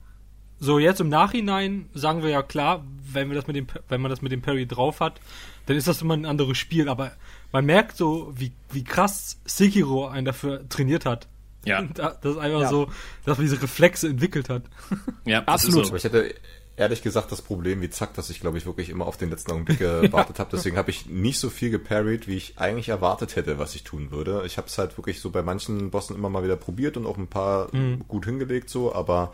so 0.61 0.79
jetzt 0.79 1.01
im 1.01 1.09
Nachhinein 1.09 1.89
sagen 1.95 2.23
wir 2.23 2.31
ja 2.31 2.43
klar, 2.43 2.85
wenn 3.13 3.29
wir 3.29 3.37
das 3.37 3.47
mit 3.47 3.55
dem, 3.55 3.67
wenn 3.89 4.01
man 4.01 4.11
das 4.11 4.23
mit 4.23 4.33
dem 4.33 4.43
Parry 4.43 4.67
drauf 4.67 5.01
hat, 5.01 5.21
dann 5.67 5.77
ist 5.77 5.87
das 5.87 6.03
immer 6.03 6.15
ein 6.15 6.27
anderes 6.27 6.59
Spiel, 6.59 6.89
aber 6.89 7.13
man 7.53 7.65
merkt 7.65 7.97
so, 7.97 8.33
wie, 8.37 8.53
wie 8.71 8.83
krass 8.83 9.41
Sekiro 9.45 10.09
einen 10.09 10.25
dafür 10.25 10.69
trainiert 10.69 11.07
hat. 11.07 11.29
Ja. 11.65 11.83
Da- 11.95 12.17
Das 12.21 12.33
ist 12.33 12.39
einfach 12.39 12.61
Ja. 12.63 12.69
so, 12.69 12.89
dass 13.25 13.39
man 13.39 13.47
diese 13.47 13.61
Reflexe 13.63 14.09
entwickelt 14.09 14.49
hat. 14.49 14.63
Ja, 15.25 15.43
Absolut. 15.45 15.85
Ist 15.85 15.91
Aber 15.91 15.99
so. 15.99 16.07
ich 16.09 16.13
hätte 16.13 16.35
ehrlich 16.77 17.03
gesagt 17.03 17.33
das 17.33 17.43
Problem 17.43 17.81
wie 17.81 17.91
Zack, 17.91 18.15
dass 18.15 18.31
ich 18.31 18.39
glaube 18.41 18.57
ich 18.57 18.65
wirklich 18.65 18.89
immer 18.89 19.05
auf 19.07 19.17
den 19.17 19.31
letzten 19.31 19.51
Augenblick 19.51 19.81
gewartet 19.81 20.39
habe. 20.39 20.51
Deswegen 20.53 20.77
habe 20.77 20.91
ich 20.91 21.07
nicht 21.07 21.41
so 21.41 21.51
viel 21.51 21.71
geparried, 21.71 22.29
wie 22.29 22.37
ich 22.37 22.57
eigentlich 22.59 22.89
erwartet 22.89 23.35
hätte, 23.35 23.59
was 23.59 23.75
ich 23.75 23.83
tun 23.83 24.13
würde. 24.13 24.45
Ich 24.47 24.59
habe 24.59 24.69
es 24.69 24.79
halt 24.79 24.97
wirklich 24.97 25.21
so 25.21 25.31
bei 25.31 25.43
manchen 25.43 25.91
Bossen 25.91 26.15
immer 26.15 26.31
mal 26.31 26.45
wieder 26.45 26.55
probiert 26.55 26.97
und 26.97 27.05
auch 27.05 27.17
ein 27.19 27.27
paar 27.27 27.69
gut 28.07 28.27
hingelegt 28.27 28.71
so, 28.71 28.95
aber 28.95 29.33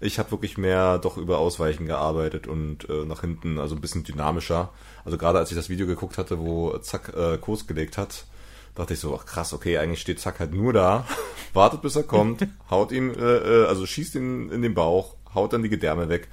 ich 0.00 0.18
habe 0.18 0.30
wirklich 0.30 0.56
mehr 0.56 0.96
doch 0.98 1.18
über 1.18 1.36
Ausweichen 1.38 1.84
gearbeitet 1.84 2.46
und 2.46 2.88
äh, 2.88 3.04
nach 3.04 3.20
hinten, 3.20 3.58
also 3.58 3.74
ein 3.74 3.82
bisschen 3.82 4.02
dynamischer. 4.02 4.70
Also 5.04 5.18
gerade 5.18 5.38
als 5.38 5.50
ich 5.50 5.56
das 5.56 5.68
Video 5.68 5.86
geguckt 5.86 6.16
hatte, 6.16 6.38
wo 6.40 6.78
Zack 6.78 7.12
äh, 7.14 7.36
Kurs 7.36 7.66
gelegt 7.66 7.98
hat, 7.98 8.24
dachte 8.76 8.94
ich 8.94 9.00
so, 9.00 9.16
ach 9.16 9.26
krass, 9.26 9.52
okay, 9.52 9.78
eigentlich 9.78 10.00
steht 10.00 10.20
Zack 10.20 10.40
halt 10.40 10.54
nur 10.54 10.72
da, 10.72 11.06
wartet 11.52 11.82
bis 11.82 11.96
er 11.96 12.04
kommt, 12.04 12.46
haut 12.70 12.92
ihm, 12.92 13.10
äh, 13.10 13.62
äh, 13.62 13.66
also 13.66 13.86
schießt 13.86 14.14
ihn 14.14 14.50
in 14.50 14.62
den 14.62 14.74
Bauch, 14.74 15.16
haut 15.34 15.52
dann 15.52 15.62
die 15.62 15.68
Gedärme 15.68 16.08
weg. 16.08 16.28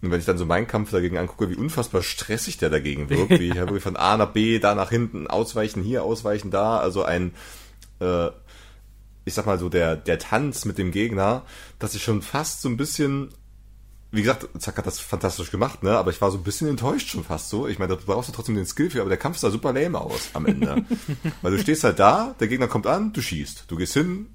Und 0.00 0.10
wenn 0.10 0.18
ich 0.18 0.26
dann 0.26 0.38
so 0.38 0.46
meinen 0.46 0.66
Kampf 0.66 0.90
dagegen 0.90 1.18
angucke, 1.18 1.50
wie 1.50 1.56
unfassbar 1.56 2.02
stressig 2.02 2.58
der 2.58 2.70
dagegen 2.70 3.10
wirkt, 3.10 3.38
wie 3.38 3.48
ich 3.50 3.54
ja 3.54 3.62
wirklich 3.62 3.82
von 3.82 3.96
A 3.96 4.16
nach 4.16 4.30
B, 4.30 4.58
da 4.58 4.74
nach 4.74 4.90
hinten, 4.90 5.26
ausweichen 5.26 5.82
hier, 5.82 6.02
ausweichen 6.02 6.50
da, 6.50 6.78
also 6.78 7.04
ein 7.04 7.34
äh, 8.00 8.30
ich 9.24 9.34
sag 9.34 9.46
mal 9.46 9.58
so, 9.58 9.68
der, 9.68 9.96
der 9.96 10.18
Tanz 10.18 10.64
mit 10.64 10.78
dem 10.78 10.90
Gegner, 10.90 11.42
dass 11.78 11.94
ich 11.94 12.02
schon 12.02 12.22
fast 12.22 12.62
so 12.62 12.68
ein 12.68 12.76
bisschen, 12.76 13.30
wie 14.12 14.20
gesagt, 14.20 14.46
Zack 14.58 14.76
hat 14.76 14.86
das 14.86 15.00
fantastisch 15.00 15.50
gemacht, 15.50 15.82
ne? 15.82 15.96
Aber 15.96 16.10
ich 16.10 16.20
war 16.20 16.30
so 16.30 16.36
ein 16.36 16.44
bisschen 16.44 16.68
enttäuscht 16.68 17.08
schon 17.08 17.24
fast 17.24 17.48
so. 17.48 17.66
Ich 17.66 17.78
meine, 17.78 17.96
da 17.96 18.02
brauchst 18.04 18.28
du 18.28 18.32
trotzdem 18.32 18.54
den 18.54 18.66
Skill 18.66 18.90
für, 18.90 19.00
aber 19.00 19.08
der 19.08 19.18
Kampf 19.18 19.38
sah 19.38 19.50
super 19.50 19.72
lame 19.72 19.98
aus 19.98 20.30
am 20.34 20.44
Ende. 20.44 20.84
Weil 21.42 21.52
du 21.52 21.58
stehst 21.58 21.82
halt 21.82 21.98
da, 21.98 22.34
der 22.38 22.48
Gegner 22.48 22.68
kommt 22.68 22.86
an, 22.86 23.14
du 23.14 23.22
schießt. 23.22 23.64
Du 23.68 23.76
gehst 23.76 23.94
hin, 23.94 24.26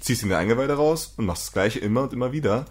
ziehst 0.00 0.22
ihn 0.22 0.30
der 0.30 0.38
Eingeweide 0.38 0.72
raus 0.72 1.12
und 1.18 1.26
machst 1.26 1.48
das 1.48 1.52
gleiche 1.52 1.80
immer 1.80 2.02
und 2.04 2.14
immer 2.14 2.32
wieder. 2.32 2.64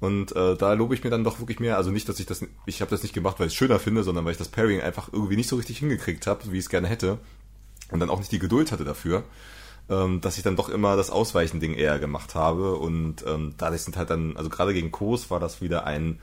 Und 0.00 0.34
äh, 0.34 0.56
da 0.56 0.72
lobe 0.72 0.94
ich 0.94 1.04
mir 1.04 1.10
dann 1.10 1.24
doch 1.24 1.40
wirklich 1.40 1.60
mehr. 1.60 1.76
Also 1.76 1.90
nicht, 1.90 2.08
dass 2.08 2.18
ich 2.18 2.26
das, 2.26 2.42
ich 2.64 2.80
habe 2.80 2.90
das 2.90 3.02
nicht 3.02 3.14
gemacht, 3.14 3.38
weil 3.38 3.48
ich 3.48 3.52
es 3.52 3.58
schöner 3.58 3.78
finde, 3.78 4.02
sondern 4.02 4.24
weil 4.24 4.32
ich 4.32 4.38
das 4.38 4.48
Pairing 4.48 4.80
einfach 4.80 5.10
irgendwie 5.12 5.36
nicht 5.36 5.48
so 5.48 5.56
richtig 5.56 5.78
hingekriegt 5.78 6.26
habe, 6.26 6.50
wie 6.50 6.58
ich 6.58 6.64
es 6.64 6.70
gerne 6.70 6.88
hätte. 6.88 7.18
Und 7.90 8.00
dann 8.00 8.08
auch 8.08 8.18
nicht 8.18 8.32
die 8.32 8.38
Geduld 8.38 8.72
hatte 8.72 8.84
dafür, 8.84 9.24
dass 9.88 10.38
ich 10.38 10.42
dann 10.42 10.56
doch 10.56 10.68
immer 10.70 10.96
das 10.96 11.10
Ausweichen-Ding 11.10 11.74
eher 11.74 11.98
gemacht 11.98 12.34
habe. 12.34 12.76
Und 12.76 13.24
ähm, 13.26 13.54
dadurch 13.58 13.82
sind 13.82 13.96
halt 13.96 14.10
dann, 14.10 14.36
also 14.36 14.48
gerade 14.48 14.72
gegen 14.72 14.90
Kos 14.90 15.30
war 15.30 15.40
das 15.40 15.60
wieder 15.60 15.84
ein, 15.86 16.18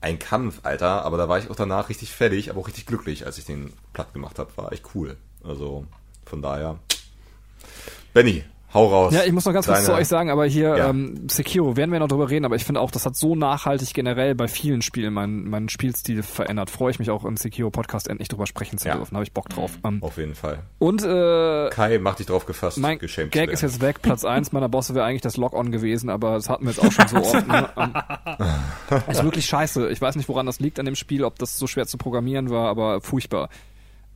ein 0.00 0.18
Kampf, 0.18 0.60
Alter. 0.62 1.04
Aber 1.04 1.18
da 1.18 1.28
war 1.28 1.38
ich 1.38 1.50
auch 1.50 1.56
danach 1.56 1.88
richtig 1.90 2.12
fertig, 2.12 2.50
aber 2.50 2.60
auch 2.60 2.68
richtig 2.68 2.86
glücklich, 2.86 3.26
als 3.26 3.36
ich 3.36 3.44
den 3.44 3.72
platt 3.92 4.12
gemacht 4.14 4.38
habe. 4.38 4.56
War 4.56 4.72
echt 4.72 4.84
cool. 4.94 5.16
Also 5.42 5.86
von 6.24 6.40
daher. 6.40 6.78
Benny, 8.14 8.44
Hau 8.74 8.86
raus. 8.88 9.14
Ja, 9.14 9.22
ich 9.24 9.32
muss 9.32 9.44
noch 9.44 9.52
ganz 9.52 9.66
kurz 9.66 9.84
zu 9.84 9.94
euch 9.94 10.08
sagen, 10.08 10.30
aber 10.30 10.44
hier 10.46 10.76
Ja. 10.76 10.90
ähm, 10.90 11.28
Sekiro 11.30 11.76
werden 11.76 11.92
wir 11.92 12.00
noch 12.00 12.08
drüber 12.08 12.28
reden, 12.28 12.44
aber 12.44 12.56
ich 12.56 12.64
finde 12.64 12.80
auch, 12.80 12.90
das 12.90 13.06
hat 13.06 13.14
so 13.16 13.36
nachhaltig 13.36 13.94
generell 13.94 14.34
bei 14.34 14.48
vielen 14.48 14.82
Spielen 14.82 15.14
meinen 15.14 15.48
meinen 15.48 15.68
Spielstil 15.68 16.22
verändert. 16.24 16.70
Freue 16.70 16.90
ich 16.90 16.98
mich 16.98 17.10
auch 17.10 17.24
im 17.24 17.36
Sekiro 17.36 17.70
Podcast 17.70 18.08
endlich 18.08 18.28
drüber 18.28 18.46
sprechen 18.46 18.76
zu 18.78 18.88
Ja. 18.88 18.96
dürfen. 18.96 19.14
Habe 19.14 19.24
ich 19.24 19.32
Bock 19.32 19.48
drauf. 19.48 19.78
Ähm, 19.84 20.02
Auf 20.02 20.16
jeden 20.18 20.34
Fall. 20.34 20.58
und 20.80 21.02
äh, 21.04 21.70
Kai, 21.70 21.98
mach 22.00 22.16
dich 22.16 22.26
drauf 22.26 22.46
gefasst, 22.46 22.78
mein 22.78 22.98
geschämt 22.98 23.30
Gag 23.32 23.50
ist 23.50 23.62
jetzt 23.62 23.80
weg. 23.80 24.02
Platz 24.02 24.24
eins 24.24 24.50
meiner 24.52 24.68
Bosse 24.68 24.94
wäre 24.94 25.04
eigentlich 25.06 25.22
das 25.22 25.36
Lock-On 25.36 25.70
gewesen, 25.70 26.10
aber 26.10 26.32
das 26.34 26.48
hatten 26.48 26.64
wir 26.64 26.72
jetzt 26.72 26.84
auch 26.84 26.90
schon 26.92 27.06
so 27.08 27.16
oft. 27.16 27.46
Ne? 27.46 27.68
Ähm, 28.90 29.02
ist 29.08 29.22
wirklich 29.22 29.46
scheiße. 29.46 29.88
Ich 29.90 30.00
weiß 30.00 30.16
nicht, 30.16 30.28
woran 30.28 30.46
das 30.46 30.60
liegt 30.60 30.78
an 30.78 30.84
dem 30.84 30.94
Spiel, 30.96 31.24
ob 31.24 31.38
das 31.38 31.56
so 31.58 31.66
schwer 31.66 31.86
zu 31.86 31.96
programmieren 31.96 32.50
war, 32.50 32.68
aber 32.68 33.00
furchtbar. 33.00 33.48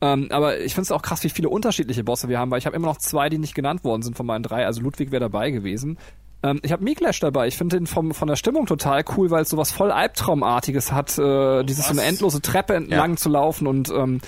Ähm, 0.01 0.27
aber 0.31 0.59
ich 0.59 0.73
finde 0.75 0.83
es 0.83 0.91
auch 0.91 1.01
krass, 1.01 1.23
wie 1.23 1.29
viele 1.29 1.49
unterschiedliche 1.49 2.03
Bosse 2.03 2.29
wir 2.29 2.39
haben, 2.39 2.51
weil 2.51 2.59
ich 2.59 2.65
habe 2.65 2.75
immer 2.75 2.87
noch 2.87 2.97
zwei, 2.97 3.29
die 3.29 3.37
nicht 3.37 3.53
genannt 3.55 3.83
worden 3.83 4.01
sind 4.01 4.15
von 4.15 4.25
meinen 4.25 4.43
drei. 4.43 4.65
Also 4.65 4.81
Ludwig 4.81 5.11
wäre 5.11 5.19
dabei 5.21 5.51
gewesen. 5.51 5.97
Ähm, 6.41 6.59
ich 6.63 6.71
habe 6.71 6.83
Miklash 6.83 7.19
dabei. 7.19 7.47
Ich 7.47 7.57
finde 7.57 7.77
den 7.77 7.85
vom, 7.87 8.13
von 8.13 8.27
der 8.29 8.37
Stimmung 8.37 8.65
total 8.65 9.03
cool, 9.17 9.29
weil 9.29 9.41
es 9.41 9.49
sowas 9.49 9.71
voll 9.71 9.91
Albtraumartiges 9.91 10.91
hat, 10.93 11.17
äh, 11.17 11.63
dieses 11.63 11.87
so 11.87 11.91
eine 11.91 12.03
endlose 12.03 12.41
Treppe 12.41 12.75
entlang 12.75 13.11
Ja. 13.11 13.17
zu 13.17 13.27
laufen 13.29 13.67
und 13.67 13.89
ähm, 13.89 14.21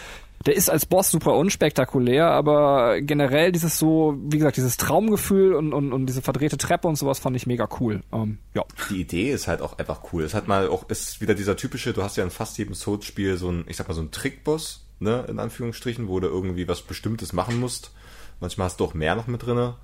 der 0.45 0.55
ist 0.55 0.69
als 0.71 0.87
Boss 0.87 1.11
super 1.11 1.35
unspektakulär, 1.35 2.25
aber 2.31 2.99
generell 3.01 3.51
dieses 3.51 3.77
so, 3.77 4.17
wie 4.23 4.39
gesagt, 4.39 4.57
dieses 4.57 4.75
Traumgefühl 4.75 5.53
und, 5.53 5.71
und, 5.71 5.93
und 5.93 6.07
diese 6.07 6.23
verdrehte 6.23 6.57
Treppe 6.57 6.87
und 6.87 6.95
sowas 6.95 7.19
fand 7.19 7.35
ich 7.35 7.45
mega 7.45 7.69
cool. 7.79 8.01
Ähm, 8.11 8.39
ja. 8.55 8.63
Die 8.89 9.01
Idee 9.01 9.31
ist 9.31 9.47
halt 9.47 9.61
auch 9.61 9.77
einfach 9.77 10.01
cool. 10.11 10.23
Es 10.23 10.33
hat 10.33 10.47
mal 10.47 10.67
auch, 10.67 10.89
ist 10.89 11.21
wieder 11.21 11.35
dieser 11.35 11.55
typische, 11.57 11.93
du 11.93 12.01
hast 12.01 12.17
ja 12.17 12.23
in 12.23 12.31
fast 12.31 12.57
jedem 12.57 12.73
Souls-Spiel 12.73 13.37
so 13.37 13.49
ein, 13.51 13.65
ich 13.67 13.77
sag 13.77 13.87
mal, 13.87 13.93
so 13.93 14.01
ein 14.01 14.09
Trickboss, 14.09 14.83
ne, 15.01 15.25
in 15.27 15.39
Anführungsstrichen, 15.39 16.07
wo 16.07 16.19
du 16.19 16.27
irgendwie 16.27 16.67
was 16.67 16.81
Bestimmtes 16.81 17.33
machen 17.33 17.59
musst. 17.59 17.91
Manchmal 18.39 18.65
hast 18.65 18.79
du 18.79 18.85
auch 18.85 18.93
mehr 18.93 19.15
noch 19.15 19.27
mit 19.27 19.45
drinne. 19.45 19.75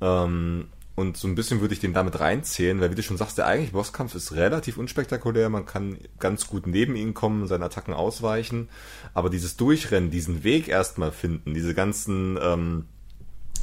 Ähm, 0.00 0.68
und 0.94 1.16
so 1.16 1.26
ein 1.26 1.34
bisschen 1.34 1.60
würde 1.60 1.72
ich 1.72 1.80
den 1.80 1.94
damit 1.94 2.20
reinzählen, 2.20 2.80
weil 2.80 2.90
wie 2.90 2.94
du 2.94 3.02
schon 3.02 3.16
sagst, 3.16 3.38
der 3.38 3.46
eigentliche 3.46 3.72
Bosskampf 3.72 4.14
ist 4.14 4.32
relativ 4.32 4.76
unspektakulär. 4.76 5.48
Man 5.48 5.64
kann 5.64 5.96
ganz 6.18 6.46
gut 6.46 6.66
neben 6.66 6.96
ihn 6.96 7.14
kommen, 7.14 7.46
seine 7.46 7.64
Attacken 7.64 7.94
ausweichen. 7.94 8.68
Aber 9.14 9.30
dieses 9.30 9.56
Durchrennen, 9.56 10.10
diesen 10.10 10.44
Weg 10.44 10.68
erstmal 10.68 11.10
finden, 11.10 11.54
diese 11.54 11.74
ganzen, 11.74 12.38
ähm, 12.42 12.84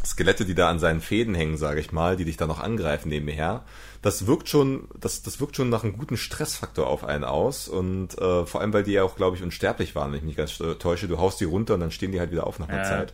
Skelette, 0.06 0.46
die 0.46 0.56
da 0.56 0.70
an 0.70 0.80
seinen 0.80 1.02
Fäden 1.02 1.36
hängen, 1.36 1.58
sage 1.58 1.80
ich 1.80 1.92
mal, 1.92 2.16
die 2.16 2.26
dich 2.26 2.38
da 2.38 2.48
noch 2.48 2.60
angreifen 2.60 3.10
nebenher, 3.10 3.64
das 4.02 4.28
wirkt 4.28 4.48
schon, 4.48 4.88
das, 5.00 5.24
das 5.24 5.40
wirkt 5.40 5.56
schon 5.56 5.70
nach 5.70 5.84
einem 5.84 5.98
guten 5.98 6.18
Stressfaktor 6.18 6.88
auf 6.88 7.04
einen 7.04 7.24
aus 7.26 7.68
und 7.68 8.18
äh, 8.18 8.46
vor 8.46 8.62
allem, 8.62 8.72
weil 8.74 8.84
die 8.84 8.94
ja 8.94 9.04
auch, 9.04 9.16
glaube 9.16 9.36
ich, 9.36 9.44
unsterblich 9.44 9.96
waren, 9.96 10.12
wenn 10.12 10.20
ich 10.20 10.26
mich 10.26 10.38
ganz 10.38 10.60
äh, 10.60 10.76
täusche, 10.76 11.08
du 11.08 11.18
haust 11.20 11.40
die 11.42 11.46
runter 11.46 11.74
und 11.74 11.82
dann 11.82 11.92
stehen 11.92 12.12
die 12.12 12.20
halt 12.20 12.32
wieder 12.32 12.48
auf 12.48 12.60
nach 12.60 12.70
einer 12.70 12.78
Ja. 12.80 12.84
Zeit. 12.84 13.14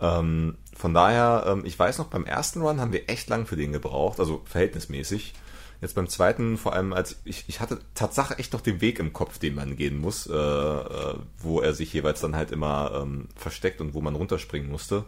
Ähm, 0.00 0.58
von 0.76 0.94
daher, 0.94 1.44
ähm, 1.48 1.62
ich 1.64 1.78
weiß 1.78 1.98
noch, 1.98 2.06
beim 2.06 2.24
ersten 2.24 2.60
Run 2.60 2.80
haben 2.80 2.92
wir 2.92 3.08
echt 3.08 3.28
lang 3.28 3.46
für 3.46 3.56
den 3.56 3.72
gebraucht, 3.72 4.20
also 4.20 4.42
verhältnismäßig. 4.44 5.34
Jetzt 5.80 5.94
beim 5.94 6.08
zweiten, 6.08 6.56
vor 6.56 6.72
allem 6.72 6.92
als 6.92 7.16
ich, 7.24 7.44
ich 7.48 7.60
hatte 7.60 7.80
Tatsache 7.94 8.38
echt 8.38 8.52
noch 8.52 8.60
den 8.62 8.80
Weg 8.80 8.98
im 8.98 9.12
Kopf, 9.12 9.38
den 9.38 9.54
man 9.54 9.76
gehen 9.76 9.98
muss, 10.00 10.26
äh, 10.26 10.32
äh, 10.34 11.14
wo 11.38 11.60
er 11.60 11.74
sich 11.74 11.92
jeweils 11.92 12.20
dann 12.20 12.36
halt 12.36 12.50
immer 12.50 12.92
ähm, 13.02 13.28
versteckt 13.36 13.80
und 13.80 13.92
wo 13.92 14.00
man 14.00 14.14
runterspringen 14.14 14.70
musste. 14.70 15.04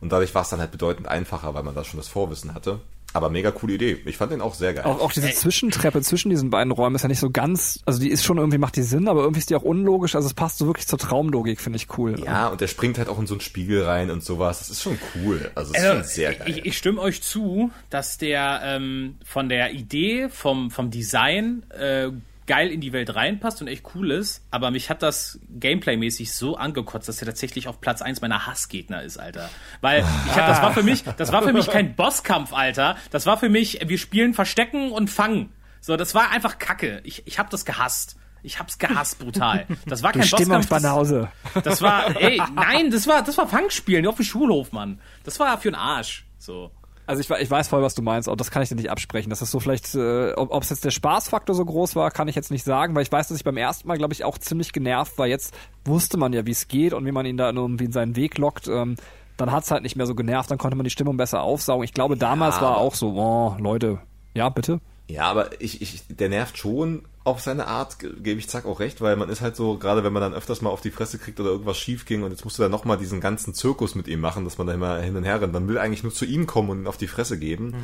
Und 0.00 0.12
dadurch 0.12 0.34
war 0.34 0.42
es 0.42 0.50
dann 0.50 0.60
halt 0.60 0.72
bedeutend 0.72 1.08
einfacher, 1.08 1.54
weil 1.54 1.62
man 1.62 1.74
da 1.74 1.84
schon 1.84 1.98
das 1.98 2.08
Vorwissen 2.08 2.54
hatte. 2.54 2.80
Aber 3.14 3.28
mega 3.30 3.50
coole 3.50 3.74
Idee. 3.74 3.98
Ich 4.06 4.16
fand 4.16 4.32
den 4.32 4.40
auch 4.40 4.54
sehr 4.54 4.74
geil. 4.74 4.84
Auch, 4.84 5.00
auch 5.00 5.12
diese 5.12 5.30
Zwischentreppe 5.32 6.00
zwischen 6.02 6.30
diesen 6.30 6.50
beiden 6.50 6.72
Räumen 6.72 6.96
ist 6.96 7.02
ja 7.02 7.08
nicht 7.08 7.18
so 7.20 7.30
ganz, 7.30 7.80
also 7.84 8.00
die 8.00 8.08
ist 8.10 8.24
schon 8.24 8.38
irgendwie, 8.38 8.58
macht 8.58 8.76
die 8.76 8.82
Sinn, 8.82 9.08
aber 9.08 9.20
irgendwie 9.22 9.40
ist 9.40 9.50
die 9.50 9.56
auch 9.56 9.62
unlogisch, 9.62 10.14
also 10.14 10.26
es 10.26 10.34
passt 10.34 10.58
so 10.58 10.66
wirklich 10.66 10.86
zur 10.86 10.98
Traumlogik, 10.98 11.60
finde 11.60 11.76
ich 11.76 11.86
cool. 11.98 12.18
ja, 12.24 12.48
und 12.48 12.60
der 12.60 12.68
springt 12.68 12.98
halt 12.98 13.08
auch 13.08 13.18
in 13.18 13.26
so 13.26 13.34
einen 13.34 13.40
Spiegel 13.40 13.82
rein 13.84 14.10
und 14.10 14.22
sowas. 14.24 14.60
Das 14.60 14.70
ist 14.70 14.82
schon 14.82 14.98
cool. 15.16 15.50
Also, 15.54 15.72
das 15.72 15.82
ist 15.82 15.88
Also, 15.88 16.00
schon 16.02 16.08
sehr 16.08 16.34
geil. 16.34 16.48
Ich, 16.50 16.64
ich 16.64 16.78
stimme 16.78 17.00
euch 17.00 17.22
zu, 17.22 17.70
dass 17.90 18.18
der 18.18 18.60
ähm, 18.64 19.16
von 19.24 19.48
der 19.48 19.72
Idee, 19.72 20.28
vom, 20.30 20.70
vom 20.70 20.90
Design 20.90 21.64
äh, 21.70 22.08
geil 22.46 22.70
in 22.70 22.80
die 22.80 22.92
Welt 22.92 23.14
reinpasst 23.14 23.60
und 23.60 23.68
echt 23.68 23.84
cool 23.94 24.10
ist, 24.10 24.44
aber 24.50 24.70
mich 24.70 24.90
hat 24.90 25.02
das 25.02 25.38
Gameplay-mäßig 25.58 26.32
so 26.32 26.56
angekotzt, 26.56 27.08
dass 27.08 27.20
er 27.20 27.26
tatsächlich 27.26 27.68
auf 27.68 27.80
Platz 27.80 28.02
1 28.02 28.20
meiner 28.20 28.46
Hassgegner 28.46 29.02
ist, 29.02 29.18
Alter. 29.18 29.48
Weil 29.80 30.04
ich 30.26 30.36
hab, 30.36 30.48
das 30.48 30.62
war 30.62 30.72
für 30.72 30.82
mich, 30.82 31.04
das 31.16 31.32
war 31.32 31.42
für 31.42 31.52
mich 31.52 31.68
kein 31.68 31.94
Bosskampf, 31.96 32.52
Alter. 32.52 32.96
Das 33.10 33.26
war 33.26 33.38
für 33.38 33.48
mich, 33.48 33.80
wir 33.86 33.98
spielen 33.98 34.34
Verstecken 34.34 34.90
und 34.92 35.08
Fangen. 35.08 35.52
So, 35.80 35.96
das 35.96 36.14
war 36.14 36.30
einfach 36.30 36.58
Kacke. 36.58 37.00
Ich, 37.04 37.26
ich 37.26 37.38
hab 37.38 37.50
das 37.50 37.64
gehasst. 37.64 38.16
Ich 38.44 38.58
hab's 38.58 38.78
gehasst, 38.78 39.20
brutal. 39.20 39.66
Das 39.86 40.02
war 40.02 40.12
Du 40.12 40.18
kein 40.18 40.28
Bosskampf. 40.28 40.68
Das, 40.68 40.82
Banause. 40.82 41.28
das 41.62 41.80
war, 41.80 42.20
ey, 42.20 42.42
nein, 42.54 42.90
das 42.90 43.06
war, 43.06 43.22
das 43.22 43.38
war 43.38 43.46
Fangspielen 43.46 44.04
auf 44.06 44.16
dem 44.16 44.24
Schulhof, 44.24 44.72
Mann. 44.72 45.00
Das 45.22 45.38
war 45.38 45.58
für 45.58 45.70
den 45.70 45.76
Arsch. 45.76 46.26
So. 46.38 46.72
Also 47.06 47.20
ich, 47.20 47.30
ich 47.30 47.50
weiß 47.50 47.68
voll, 47.68 47.82
was 47.82 47.94
du 47.94 48.02
meinst, 48.02 48.28
auch 48.28 48.36
das 48.36 48.50
kann 48.50 48.62
ich 48.62 48.68
dir 48.68 48.76
nicht 48.76 48.90
absprechen. 48.90 49.30
Das 49.30 49.42
ist 49.42 49.50
so 49.50 49.58
vielleicht, 49.58 49.94
äh, 49.94 50.32
ob 50.34 50.62
es 50.62 50.70
jetzt 50.70 50.84
der 50.84 50.90
Spaßfaktor 50.90 51.54
so 51.54 51.64
groß 51.64 51.96
war, 51.96 52.10
kann 52.10 52.28
ich 52.28 52.36
jetzt 52.36 52.50
nicht 52.50 52.64
sagen, 52.64 52.94
weil 52.94 53.02
ich 53.02 53.10
weiß, 53.10 53.28
dass 53.28 53.36
ich 53.36 53.44
beim 53.44 53.56
ersten 53.56 53.88
Mal, 53.88 53.98
glaube 53.98 54.12
ich, 54.12 54.24
auch 54.24 54.38
ziemlich 54.38 54.72
genervt 54.72 55.18
war. 55.18 55.26
Jetzt 55.26 55.54
wusste 55.84 56.16
man 56.16 56.32
ja, 56.32 56.46
wie 56.46 56.52
es 56.52 56.68
geht 56.68 56.92
und 56.92 57.04
wie 57.04 57.12
man 57.12 57.26
ihn 57.26 57.36
da 57.36 57.50
irgendwie 57.50 57.86
in 57.86 57.92
seinen 57.92 58.14
Weg 58.14 58.38
lockt. 58.38 58.68
Ähm, 58.68 58.96
dann 59.36 59.50
hat's 59.50 59.70
halt 59.70 59.82
nicht 59.82 59.96
mehr 59.96 60.06
so 60.06 60.14
genervt, 60.14 60.50
dann 60.50 60.58
konnte 60.58 60.76
man 60.76 60.84
die 60.84 60.90
Stimmung 60.90 61.16
besser 61.16 61.42
aufsaugen. 61.42 61.84
Ich 61.84 61.94
glaube, 61.94 62.16
damals 62.16 62.60
war 62.60 62.76
auch 62.76 62.94
so, 62.94 63.14
oh, 63.16 63.56
Leute, 63.58 63.98
ja, 64.34 64.48
bitte. 64.48 64.80
Ja, 65.12 65.24
aber 65.30 65.60
ich, 65.60 65.82
ich, 65.82 66.02
der 66.08 66.28
nervt 66.30 66.56
schon 66.56 67.02
auf 67.22 67.40
seine 67.40 67.66
Art, 67.66 67.98
ge- 67.98 68.14
gebe 68.20 68.40
ich 68.40 68.48
Zack 68.48 68.64
auch 68.64 68.80
recht, 68.80 69.00
weil 69.02 69.14
man 69.16 69.28
ist 69.28 69.42
halt 69.42 69.56
so, 69.56 69.76
gerade 69.76 70.02
wenn 70.04 70.12
man 70.12 70.22
dann 70.22 70.32
öfters 70.32 70.62
mal 70.62 70.70
auf 70.70 70.80
die 70.80 70.90
Fresse 70.90 71.18
kriegt 71.18 71.38
oder 71.38 71.50
irgendwas 71.50 71.76
schief 71.78 72.06
ging 72.06 72.22
und 72.22 72.30
jetzt 72.30 72.44
musst 72.44 72.58
du 72.58 72.62
dann 72.62 72.72
nochmal 72.72 72.96
diesen 72.96 73.20
ganzen 73.20 73.52
Zirkus 73.52 73.94
mit 73.94 74.08
ihm 74.08 74.20
machen, 74.20 74.44
dass 74.44 74.56
man 74.56 74.66
da 74.66 74.72
immer 74.72 74.98
hin 75.00 75.14
und 75.14 75.24
her 75.24 75.40
rennt. 75.40 75.52
Man 75.52 75.68
will 75.68 75.76
eigentlich 75.76 76.02
nur 76.02 76.14
zu 76.14 76.24
ihm 76.24 76.46
kommen 76.46 76.70
und 76.70 76.80
ihn 76.80 76.86
auf 76.86 76.96
die 76.96 77.08
Fresse 77.08 77.38
geben. 77.38 77.74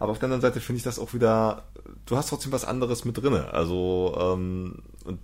Aber 0.00 0.10
auf 0.10 0.18
der 0.18 0.26
anderen 0.26 0.42
Seite 0.42 0.60
finde 0.60 0.78
ich 0.78 0.82
das 0.82 0.98
auch 0.98 1.14
wieder, 1.14 1.62
du 2.06 2.16
hast 2.16 2.30
trotzdem 2.30 2.50
was 2.52 2.64
anderes 2.64 3.04
mit 3.04 3.16
drinne. 3.16 3.54
Also, 3.54 4.16
ähm, 4.20 4.82
und 5.04 5.20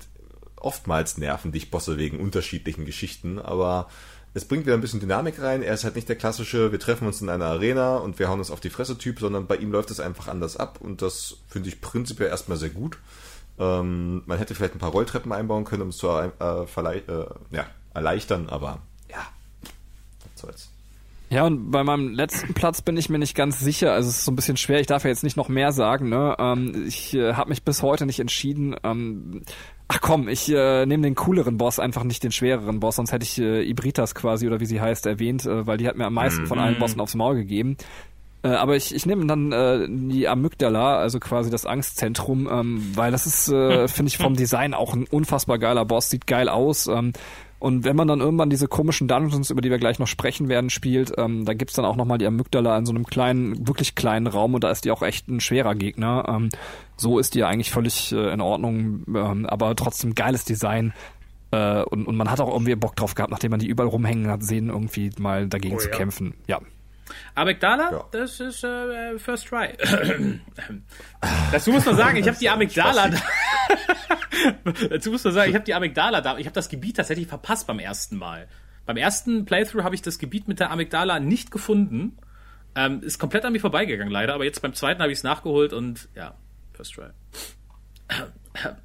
oftmals 0.56 1.18
nerven 1.18 1.50
dich 1.52 1.70
Bosse 1.72 1.98
wegen 1.98 2.20
unterschiedlichen 2.20 2.84
Geschichten, 2.84 3.38
aber 3.38 3.88
es 4.34 4.44
bringt 4.44 4.66
wieder 4.66 4.74
ein 4.74 4.80
bisschen 4.80 5.00
Dynamik 5.00 5.40
rein. 5.40 5.62
Er 5.62 5.74
ist 5.74 5.84
halt 5.84 5.96
nicht 5.96 6.08
der 6.08 6.16
klassische, 6.16 6.72
wir 6.72 6.78
treffen 6.78 7.06
uns 7.06 7.20
in 7.20 7.28
einer 7.28 7.46
Arena 7.46 7.96
und 7.96 8.18
wir 8.18 8.28
hauen 8.28 8.38
uns 8.38 8.50
auf 8.50 8.60
die 8.60 8.70
Fresse 8.70 8.98
Typ, 8.98 9.20
sondern 9.20 9.46
bei 9.46 9.56
ihm 9.56 9.72
läuft 9.72 9.90
es 9.90 10.00
einfach 10.00 10.28
anders 10.28 10.56
ab 10.56 10.78
und 10.80 11.02
das 11.02 11.38
finde 11.48 11.68
ich 11.68 11.80
prinzipiell 11.80 12.28
erstmal 12.28 12.58
sehr 12.58 12.70
gut. 12.70 12.98
Ähm, 13.58 14.22
man 14.26 14.38
hätte 14.38 14.54
vielleicht 14.54 14.74
ein 14.74 14.80
paar 14.80 14.92
Rolltreppen 14.92 15.32
einbauen 15.32 15.64
können, 15.64 15.82
um 15.82 15.88
es 15.88 15.96
zu 15.96 16.08
äh, 16.08 16.30
äh, 16.38 17.26
ja, 17.50 17.66
erleichtern, 17.94 18.48
aber. 18.48 18.80
Ja, 21.30 21.44
und 21.44 21.70
bei 21.70 21.84
meinem 21.84 22.14
letzten 22.14 22.54
Platz 22.54 22.80
bin 22.80 22.96
ich 22.96 23.10
mir 23.10 23.18
nicht 23.18 23.34
ganz 23.34 23.60
sicher. 23.60 23.92
Also 23.92 24.08
es 24.08 24.18
ist 24.18 24.24
so 24.24 24.32
ein 24.32 24.36
bisschen 24.36 24.56
schwer. 24.56 24.80
Ich 24.80 24.86
darf 24.86 25.04
ja 25.04 25.10
jetzt 25.10 25.24
nicht 25.24 25.36
noch 25.36 25.48
mehr 25.48 25.72
sagen. 25.72 26.08
Ne? 26.08 26.34
Ähm, 26.38 26.86
ich 26.86 27.14
äh, 27.14 27.34
habe 27.34 27.50
mich 27.50 27.62
bis 27.62 27.82
heute 27.82 28.06
nicht 28.06 28.18
entschieden. 28.18 28.74
Ähm, 28.82 29.42
ach 29.88 30.00
komm, 30.00 30.28
ich 30.28 30.50
äh, 30.50 30.86
nehme 30.86 31.02
den 31.02 31.14
cooleren 31.14 31.58
Boss, 31.58 31.78
einfach 31.78 32.04
nicht 32.04 32.24
den 32.24 32.32
schwereren 32.32 32.80
Boss. 32.80 32.96
Sonst 32.96 33.12
hätte 33.12 33.24
ich 33.24 33.38
äh, 33.38 33.62
Ibritas 33.62 34.14
quasi 34.14 34.46
oder 34.46 34.60
wie 34.60 34.66
sie 34.66 34.80
heißt 34.80 35.04
erwähnt, 35.04 35.44
äh, 35.44 35.66
weil 35.66 35.76
die 35.76 35.86
hat 35.86 35.96
mir 35.96 36.06
am 36.06 36.14
meisten 36.14 36.46
von 36.46 36.58
allen 36.58 36.78
Bossen 36.78 37.00
aufs 37.00 37.14
Maul 37.14 37.34
gegeben. 37.34 37.76
Äh, 38.42 38.48
aber 38.48 38.76
ich, 38.76 38.94
ich 38.94 39.04
nehme 39.04 39.26
dann 39.26 39.52
äh, 39.52 39.86
die 39.88 40.28
Amygdala, 40.28 40.96
also 40.98 41.18
quasi 41.18 41.50
das 41.50 41.66
Angstzentrum, 41.66 42.48
ähm, 42.50 42.92
weil 42.94 43.10
das 43.10 43.26
ist, 43.26 43.48
äh, 43.48 43.88
finde 43.88 44.08
ich, 44.08 44.16
vom 44.16 44.34
Design 44.34 44.74
auch 44.74 44.94
ein 44.94 45.04
unfassbar 45.04 45.58
geiler 45.58 45.84
Boss, 45.84 46.08
sieht 46.08 46.26
geil 46.26 46.48
aus. 46.48 46.86
Ähm, 46.86 47.12
und 47.58 47.84
wenn 47.84 47.96
man 47.96 48.06
dann 48.06 48.20
irgendwann 48.20 48.50
diese 48.50 48.68
komischen 48.68 49.08
Dungeons, 49.08 49.50
über 49.50 49.60
die 49.60 49.70
wir 49.70 49.78
gleich 49.78 49.98
noch 49.98 50.06
sprechen 50.06 50.48
werden, 50.48 50.70
spielt, 50.70 51.12
ähm, 51.18 51.44
da 51.44 51.54
gibt's 51.54 51.74
dann 51.74 51.84
auch 51.84 51.96
nochmal 51.96 52.18
die 52.18 52.26
Amygdala 52.26 52.78
in 52.78 52.86
so 52.86 52.92
einem 52.92 53.04
kleinen, 53.04 53.66
wirklich 53.66 53.94
kleinen 53.94 54.28
Raum 54.28 54.54
und 54.54 54.62
da 54.62 54.70
ist 54.70 54.84
die 54.84 54.90
auch 54.90 55.02
echt 55.02 55.28
ein 55.28 55.40
schwerer 55.40 55.74
Gegner. 55.74 56.24
Ähm, 56.28 56.50
so 56.96 57.18
ist 57.18 57.34
die 57.34 57.40
ja 57.40 57.48
eigentlich 57.48 57.70
völlig 57.70 58.12
äh, 58.12 58.32
in 58.32 58.40
Ordnung, 58.40 59.04
ähm, 59.08 59.46
aber 59.46 59.74
trotzdem 59.74 60.14
geiles 60.14 60.44
Design. 60.44 60.92
Äh, 61.50 61.82
und, 61.82 62.06
und 62.06 62.16
man 62.16 62.30
hat 62.30 62.40
auch 62.40 62.52
irgendwie 62.52 62.76
Bock 62.76 62.94
drauf 62.94 63.14
gehabt, 63.14 63.30
nachdem 63.32 63.50
man 63.50 63.60
die 63.60 63.68
überall 63.68 63.88
rumhängen 63.88 64.28
hat, 64.28 64.42
sehen, 64.42 64.68
irgendwie 64.68 65.10
mal 65.18 65.48
dagegen 65.48 65.76
Oh 65.76 65.78
zu 65.78 65.88
ja. 65.88 65.96
kämpfen. 65.96 66.34
Ja. 66.46 66.60
Amygdala, 67.34 67.90
Ja. 67.92 68.04
das 68.12 68.40
ist 68.40 68.64
äh, 68.64 69.18
First 69.18 69.48
Try. 69.48 69.74
Dazu 71.52 71.70
muss 71.72 71.84
man 71.86 71.96
sagen, 71.96 72.16
ich 72.16 72.26
habe 72.28 72.38
die 72.38 72.48
Amygdala. 72.48 73.10
Dazu 74.90 75.10
muss 75.10 75.24
man 75.24 75.32
sagen, 75.34 75.50
ich 75.50 75.54
habe 75.54 75.64
die 75.64 75.74
Amygdala 75.74 76.20
da. 76.20 76.38
Ich 76.38 76.46
habe 76.46 76.54
das 76.54 76.68
Gebiet 76.68 76.96
tatsächlich 76.96 77.26
verpasst 77.26 77.66
beim 77.66 77.78
ersten 77.78 78.16
Mal. 78.16 78.48
Beim 78.86 78.96
ersten 78.96 79.44
Playthrough 79.44 79.84
habe 79.84 79.94
ich 79.94 80.02
das 80.02 80.18
Gebiet 80.18 80.48
mit 80.48 80.60
der 80.60 80.70
Amygdala 80.70 81.20
nicht 81.20 81.50
gefunden. 81.50 82.18
Ähm, 82.74 83.02
ist 83.02 83.18
komplett 83.18 83.44
an 83.44 83.52
mir 83.52 83.60
vorbeigegangen 83.60 84.12
leider, 84.12 84.34
aber 84.34 84.44
jetzt 84.44 84.62
beim 84.62 84.74
zweiten 84.74 85.00
habe 85.02 85.10
ich 85.12 85.18
es 85.18 85.24
nachgeholt 85.24 85.72
und 85.72 86.08
ja, 86.14 86.34
First 86.74 86.94
Try. 86.94 87.08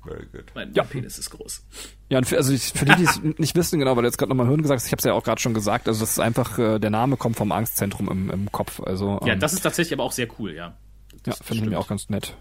Very 0.06 0.26
good. 0.32 0.45
Mein 0.56 0.74
Ja. 0.74 0.84
Penis 0.84 1.18
ist 1.18 1.30
groß. 1.30 1.64
Ja, 2.10 2.18
und 2.20 2.26
für, 2.26 2.38
also 2.38 2.54
ich, 2.54 2.72
für 2.74 2.86
die, 2.86 2.95
die 2.95 3.04
es 3.04 3.22
nicht 3.40 3.56
wissen, 3.56 3.80
genau, 3.80 3.95
weil 3.95 4.04
du 4.04 4.08
jetzt 4.08 4.18
gerade 4.18 4.30
nochmal 4.30 4.48
Hirn 4.48 4.62
gesagt 4.62 4.80
hast, 4.82 4.86
ich 4.88 4.91
habe 4.91 5.00
es 5.00 5.06
ja 5.06 5.14
auch 5.14 5.24
gerade 5.24 5.41
schon 5.41 5.54
gesagt, 5.54 5.88
also 5.88 6.00
das 6.02 6.12
ist 6.12 6.20
einfach, 6.20 6.58
äh, 6.60 6.80
der 6.80 6.90
Name 6.90 7.18
kommt 7.18 7.36
vom 7.36 7.52
Angstzentrum 7.52 8.10
im, 8.10 8.30
im 8.30 8.52
Kopf. 8.52 8.80
Also 8.82 9.20
Ja, 9.26 9.34
ähm, 9.34 9.40
das 9.40 9.54
ist 9.54 9.62
tatsächlich 9.62 9.94
aber 9.94 10.04
auch 10.04 10.12
sehr 10.12 10.28
cool, 10.40 10.52
ja. 10.54 10.68
ja, 10.68 10.74
Das 11.26 11.40
finde 11.44 11.70
ich 11.70 11.76
auch 11.76 11.88
ganz 11.88 12.10
nett. 12.10 12.36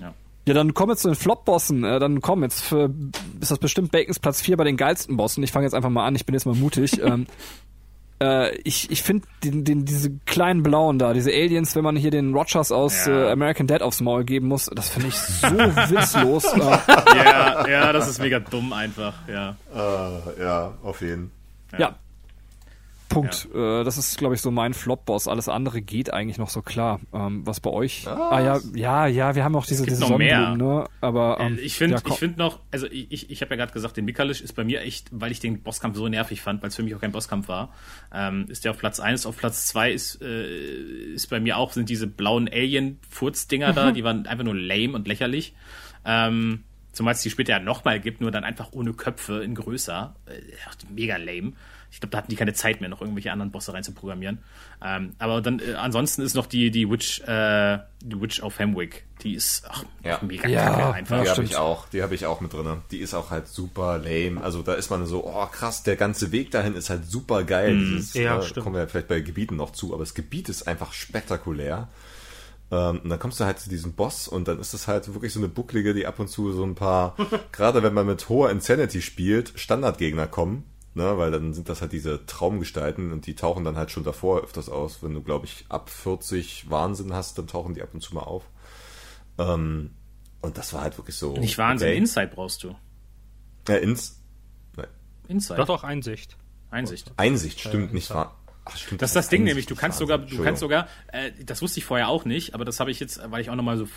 Ja. 0.00 0.14
Ja, 0.46 0.54
dann 0.54 0.72
kommen 0.72 0.92
wir 0.92 0.96
zu 0.96 1.08
den 1.08 1.14
Flop-Bossen. 1.14 1.84
Äh, 1.84 1.98
dann 2.00 2.20
komm, 2.22 2.42
jetzt 2.42 2.62
für, 2.62 2.92
ist 3.40 3.50
das 3.50 3.58
bestimmt 3.58 3.92
Bacons 3.92 4.18
Platz 4.18 4.40
4 4.40 4.56
bei 4.56 4.64
den 4.64 4.76
geilsten 4.78 5.16
Bossen. 5.16 5.42
Ich 5.44 5.52
fange 5.52 5.66
jetzt 5.66 5.74
einfach 5.74 5.90
mal 5.90 6.06
an, 6.06 6.14
ich 6.14 6.24
bin 6.24 6.34
jetzt 6.34 6.46
mal 6.46 6.54
mutig. 6.54 7.02
ähm, 7.02 7.26
äh, 8.22 8.54
ich 8.64 8.90
ich 8.90 9.02
finde 9.02 9.26
den, 9.44 9.64
den, 9.64 9.84
diese 9.84 10.10
kleinen 10.26 10.62
Blauen 10.62 10.98
da, 10.98 11.12
diese 11.12 11.30
Aliens, 11.30 11.74
wenn 11.76 11.84
man 11.84 11.96
hier 11.96 12.10
den 12.10 12.34
Rogers 12.34 12.72
aus 12.72 13.06
Ja. 13.06 13.28
äh, 13.28 13.30
American 13.32 13.66
Dead 13.66 13.82
aufs 13.82 14.00
Maul 14.00 14.24
geben 14.24 14.48
muss, 14.48 14.66
das 14.74 14.88
finde 14.88 15.08
ich 15.08 15.14
so 15.16 15.46
witzlos. 15.48 16.44
Äh, 16.44 16.58
Ja, 17.16 17.68
ja, 17.68 17.92
das 17.92 18.08
ist 18.08 18.20
mega 18.20 18.38
dumm 18.40 18.72
einfach, 18.72 19.14
ja. 19.28 19.56
Äh, 19.74 20.42
ja, 20.42 20.72
auf 20.82 21.00
jeden. 21.00 21.30
ja. 21.78 21.94
Punkt. 23.08 23.48
Äh, 23.54 23.84
das 23.84 23.98
ist, 23.98 24.18
glaube 24.18 24.34
ich, 24.34 24.40
so 24.40 24.50
mein 24.50 24.74
Flop-Boss. 24.74 25.28
Alles 25.28 25.48
andere 25.48 25.80
geht 25.82 26.12
eigentlich 26.12 26.38
noch 26.38 26.50
so 26.50 26.62
klar. 26.62 27.00
Ähm, 27.12 27.46
was 27.46 27.60
bei 27.60 27.70
euch? 27.70 28.06
Ah 28.06 28.40
ja, 28.40 28.60
ja, 28.74 29.06
ja, 29.06 29.34
wir 29.34 29.44
haben 29.44 29.56
auch 29.56 29.66
diese, 29.66 29.84
diese 29.84 30.00
noch 30.00 30.18
mehr. 30.18 30.36
Sonnenblumen, 30.36 30.82
ne? 30.82 30.88
Aber 31.00 31.38
ähm, 31.40 31.58
Äh, 31.58 31.60
ich 31.60 31.74
finde 31.74 31.96
ja, 31.96 32.02
ich 32.06 32.14
finde 32.14 32.38
noch, 32.38 32.60
also 32.70 32.86
ich, 32.86 33.30
ich, 33.30 33.42
habe 33.42 33.50
ja 33.54 33.56
gerade 33.56 33.72
gesagt, 33.72 33.96
den 33.96 34.04
Mikalisch 34.04 34.40
ist 34.40 34.52
bei 34.54 34.64
mir 34.64 34.82
echt, 34.82 35.08
weil 35.12 35.32
ich 35.32 35.40
den 35.40 35.62
Bosskampf 35.62 35.96
so 35.96 36.08
nervig 36.08 36.40
fand, 36.40 36.62
weil 36.62 36.68
es 36.68 36.76
für 36.76 36.82
mich 36.82 36.94
auch 36.94 37.00
kein 37.00 37.12
Bosskampf 37.12 37.48
war, 37.48 37.72
ähm, 38.12 38.46
ist 38.48 38.64
der 38.64 38.72
auf 38.72 38.78
Platz 38.78 39.00
1. 39.00 39.26
Auf 39.26 39.36
Platz 39.36 39.66
2 39.66 39.92
ist, 39.92 40.22
äh, 40.22 41.14
ist 41.14 41.28
bei 41.28 41.40
mir 41.40 41.56
auch, 41.56 41.72
sind 41.72 41.88
diese 41.88 42.06
blauen 42.06 42.48
Alien-Furz-Dinger 42.48 43.72
da, 43.72 43.92
die 43.92 44.04
waren 44.04 44.26
einfach 44.26 44.44
nur 44.44 44.54
lame 44.54 44.94
und 44.94 45.08
lächerlich. 45.08 45.54
Ähm, 46.04 46.64
zumal 46.92 47.14
es 47.14 47.22
die 47.22 47.30
später 47.30 47.52
ja 47.52 47.60
nochmal 47.60 48.00
gibt, 48.00 48.20
nur 48.20 48.30
dann 48.30 48.44
einfach 48.44 48.72
ohne 48.72 48.92
Köpfe 48.92 49.42
in 49.42 49.54
größer. 49.54 50.14
Äh, 50.26 50.92
mega 50.92 51.16
lame. 51.16 51.52
Ich 51.90 52.00
glaube, 52.00 52.10
da 52.10 52.18
hatten 52.18 52.28
die 52.30 52.36
keine 52.36 52.52
Zeit 52.52 52.80
mehr, 52.80 52.90
noch 52.90 53.00
irgendwelche 53.00 53.32
anderen 53.32 53.50
Bosse 53.50 53.72
reinzuprogrammieren. 53.72 54.38
Ähm, 54.84 55.14
aber 55.18 55.40
dann 55.40 55.58
äh, 55.60 55.74
ansonsten 55.74 56.22
ist 56.22 56.34
noch 56.34 56.46
die, 56.46 56.70
die 56.70 56.88
Witch, 56.90 57.20
äh, 57.22 57.78
die 58.02 58.20
Witch 58.20 58.42
of 58.42 58.58
Hemwick. 58.58 59.04
Die 59.22 59.34
ist 59.34 59.64
ach, 59.68 59.84
Ja. 60.04 60.20
mega 60.22 60.48
Ja, 60.48 60.64
kacke 60.70 60.94
einfach. 60.94 61.22
Die 61.22 61.28
habe 61.30 61.44
ich 61.44 61.56
auch, 61.56 61.88
die 61.88 62.02
habe 62.02 62.14
ich 62.14 62.26
auch 62.26 62.40
mit 62.40 62.52
drinne. 62.52 62.82
Die 62.90 62.98
ist 62.98 63.14
auch 63.14 63.30
halt 63.30 63.48
super 63.48 63.98
lame. 63.98 64.40
Also 64.42 64.62
da 64.62 64.74
ist 64.74 64.90
man 64.90 65.06
so, 65.06 65.24
oh 65.26 65.46
krass, 65.46 65.82
der 65.82 65.96
ganze 65.96 66.30
Weg 66.30 66.50
dahin 66.50 66.74
ist 66.74 66.90
halt 66.90 67.06
super 67.10 67.42
geil. 67.44 67.76
Dieses, 67.78 68.14
Ja, 68.14 68.38
äh, 68.38 68.42
stimmt. 68.42 68.64
kommen 68.64 68.76
wir 68.76 68.86
vielleicht 68.88 69.08
bei 69.08 69.20
Gebieten 69.20 69.56
noch 69.56 69.70
zu, 69.72 69.94
aber 69.94 70.02
das 70.02 70.14
Gebiet 70.14 70.48
ist 70.48 70.68
einfach 70.68 70.92
spektakulär. 70.92 71.88
Ähm, 72.70 73.00
und 73.02 73.08
dann 73.08 73.18
kommst 73.18 73.40
du 73.40 73.44
halt 73.44 73.58
zu 73.58 73.70
diesem 73.70 73.94
Boss 73.94 74.28
und 74.28 74.46
dann 74.46 74.60
ist 74.60 74.74
das 74.74 74.88
halt 74.88 75.12
wirklich 75.14 75.32
so 75.32 75.40
eine 75.40 75.48
bucklige, 75.48 75.94
die 75.94 76.06
ab 76.06 76.18
und 76.20 76.28
zu 76.28 76.52
so 76.52 76.64
ein 76.64 76.74
paar, 76.74 77.16
gerade 77.52 77.82
wenn 77.82 77.94
man 77.94 78.06
mit 78.06 78.28
hoher 78.28 78.50
Insanity 78.50 79.00
spielt, 79.00 79.52
Standardgegner 79.56 80.26
kommen. 80.26 80.64
Ne, 80.98 81.16
weil 81.16 81.30
dann 81.30 81.54
sind 81.54 81.68
das 81.68 81.80
halt 81.80 81.92
diese 81.92 82.26
Traumgestalten 82.26 83.12
und 83.12 83.24
die 83.26 83.36
tauchen 83.36 83.62
dann 83.62 83.76
halt 83.76 83.92
schon 83.92 84.02
davor 84.02 84.42
öfters 84.42 84.68
aus. 84.68 85.00
Wenn 85.00 85.14
du, 85.14 85.22
glaube 85.22 85.46
ich, 85.46 85.64
ab 85.68 85.90
40 85.90 86.68
Wahnsinn 86.70 87.12
hast, 87.12 87.38
dann 87.38 87.46
tauchen 87.46 87.72
die 87.72 87.82
ab 87.82 87.90
und 87.92 88.00
zu 88.00 88.16
mal 88.16 88.24
auf. 88.24 88.42
Ähm, 89.38 89.90
und 90.40 90.58
das 90.58 90.74
war 90.74 90.80
halt 90.80 90.98
wirklich 90.98 91.14
so. 91.14 91.34
Nicht 91.34 91.56
Wahnsinn, 91.56 91.90
okay. 91.90 91.98
Insight 91.98 92.32
brauchst 92.32 92.64
du. 92.64 92.74
Ja, 93.68 93.76
ins, 93.76 94.20
nein, 94.76 94.88
Insight. 95.28 95.60
Doch, 95.60 95.66
doch, 95.66 95.84
Einsicht. 95.84 96.36
Einsicht. 96.72 97.12
Einsicht 97.16 97.60
stimmt 97.60 97.94
nicht 97.94 98.10
wahr. 98.10 98.36
Ach, 98.70 98.76
stimmt, 98.76 99.00
Das 99.02 99.10
ist 99.10 99.16
das 99.16 99.28
Ding 99.28 99.44
nämlich, 99.44 99.66
du 99.66 99.74
kannst 99.74 99.98
sogar, 99.98 100.18
du 100.18 100.42
kannst 100.42 100.60
sogar, 100.60 100.88
äh, 101.12 101.30
das 101.44 101.62
wusste 101.62 101.78
ich 101.80 101.84
vorher 101.86 102.08
auch 102.08 102.24
nicht, 102.24 102.54
aber 102.54 102.64
das 102.64 102.80
habe 102.80 102.90
ich 102.90 103.00
jetzt, 103.00 103.20
weil 103.30 103.40
ich 103.40 103.48
auch 103.50 103.54
nochmal 103.56 103.78
so 103.78 103.88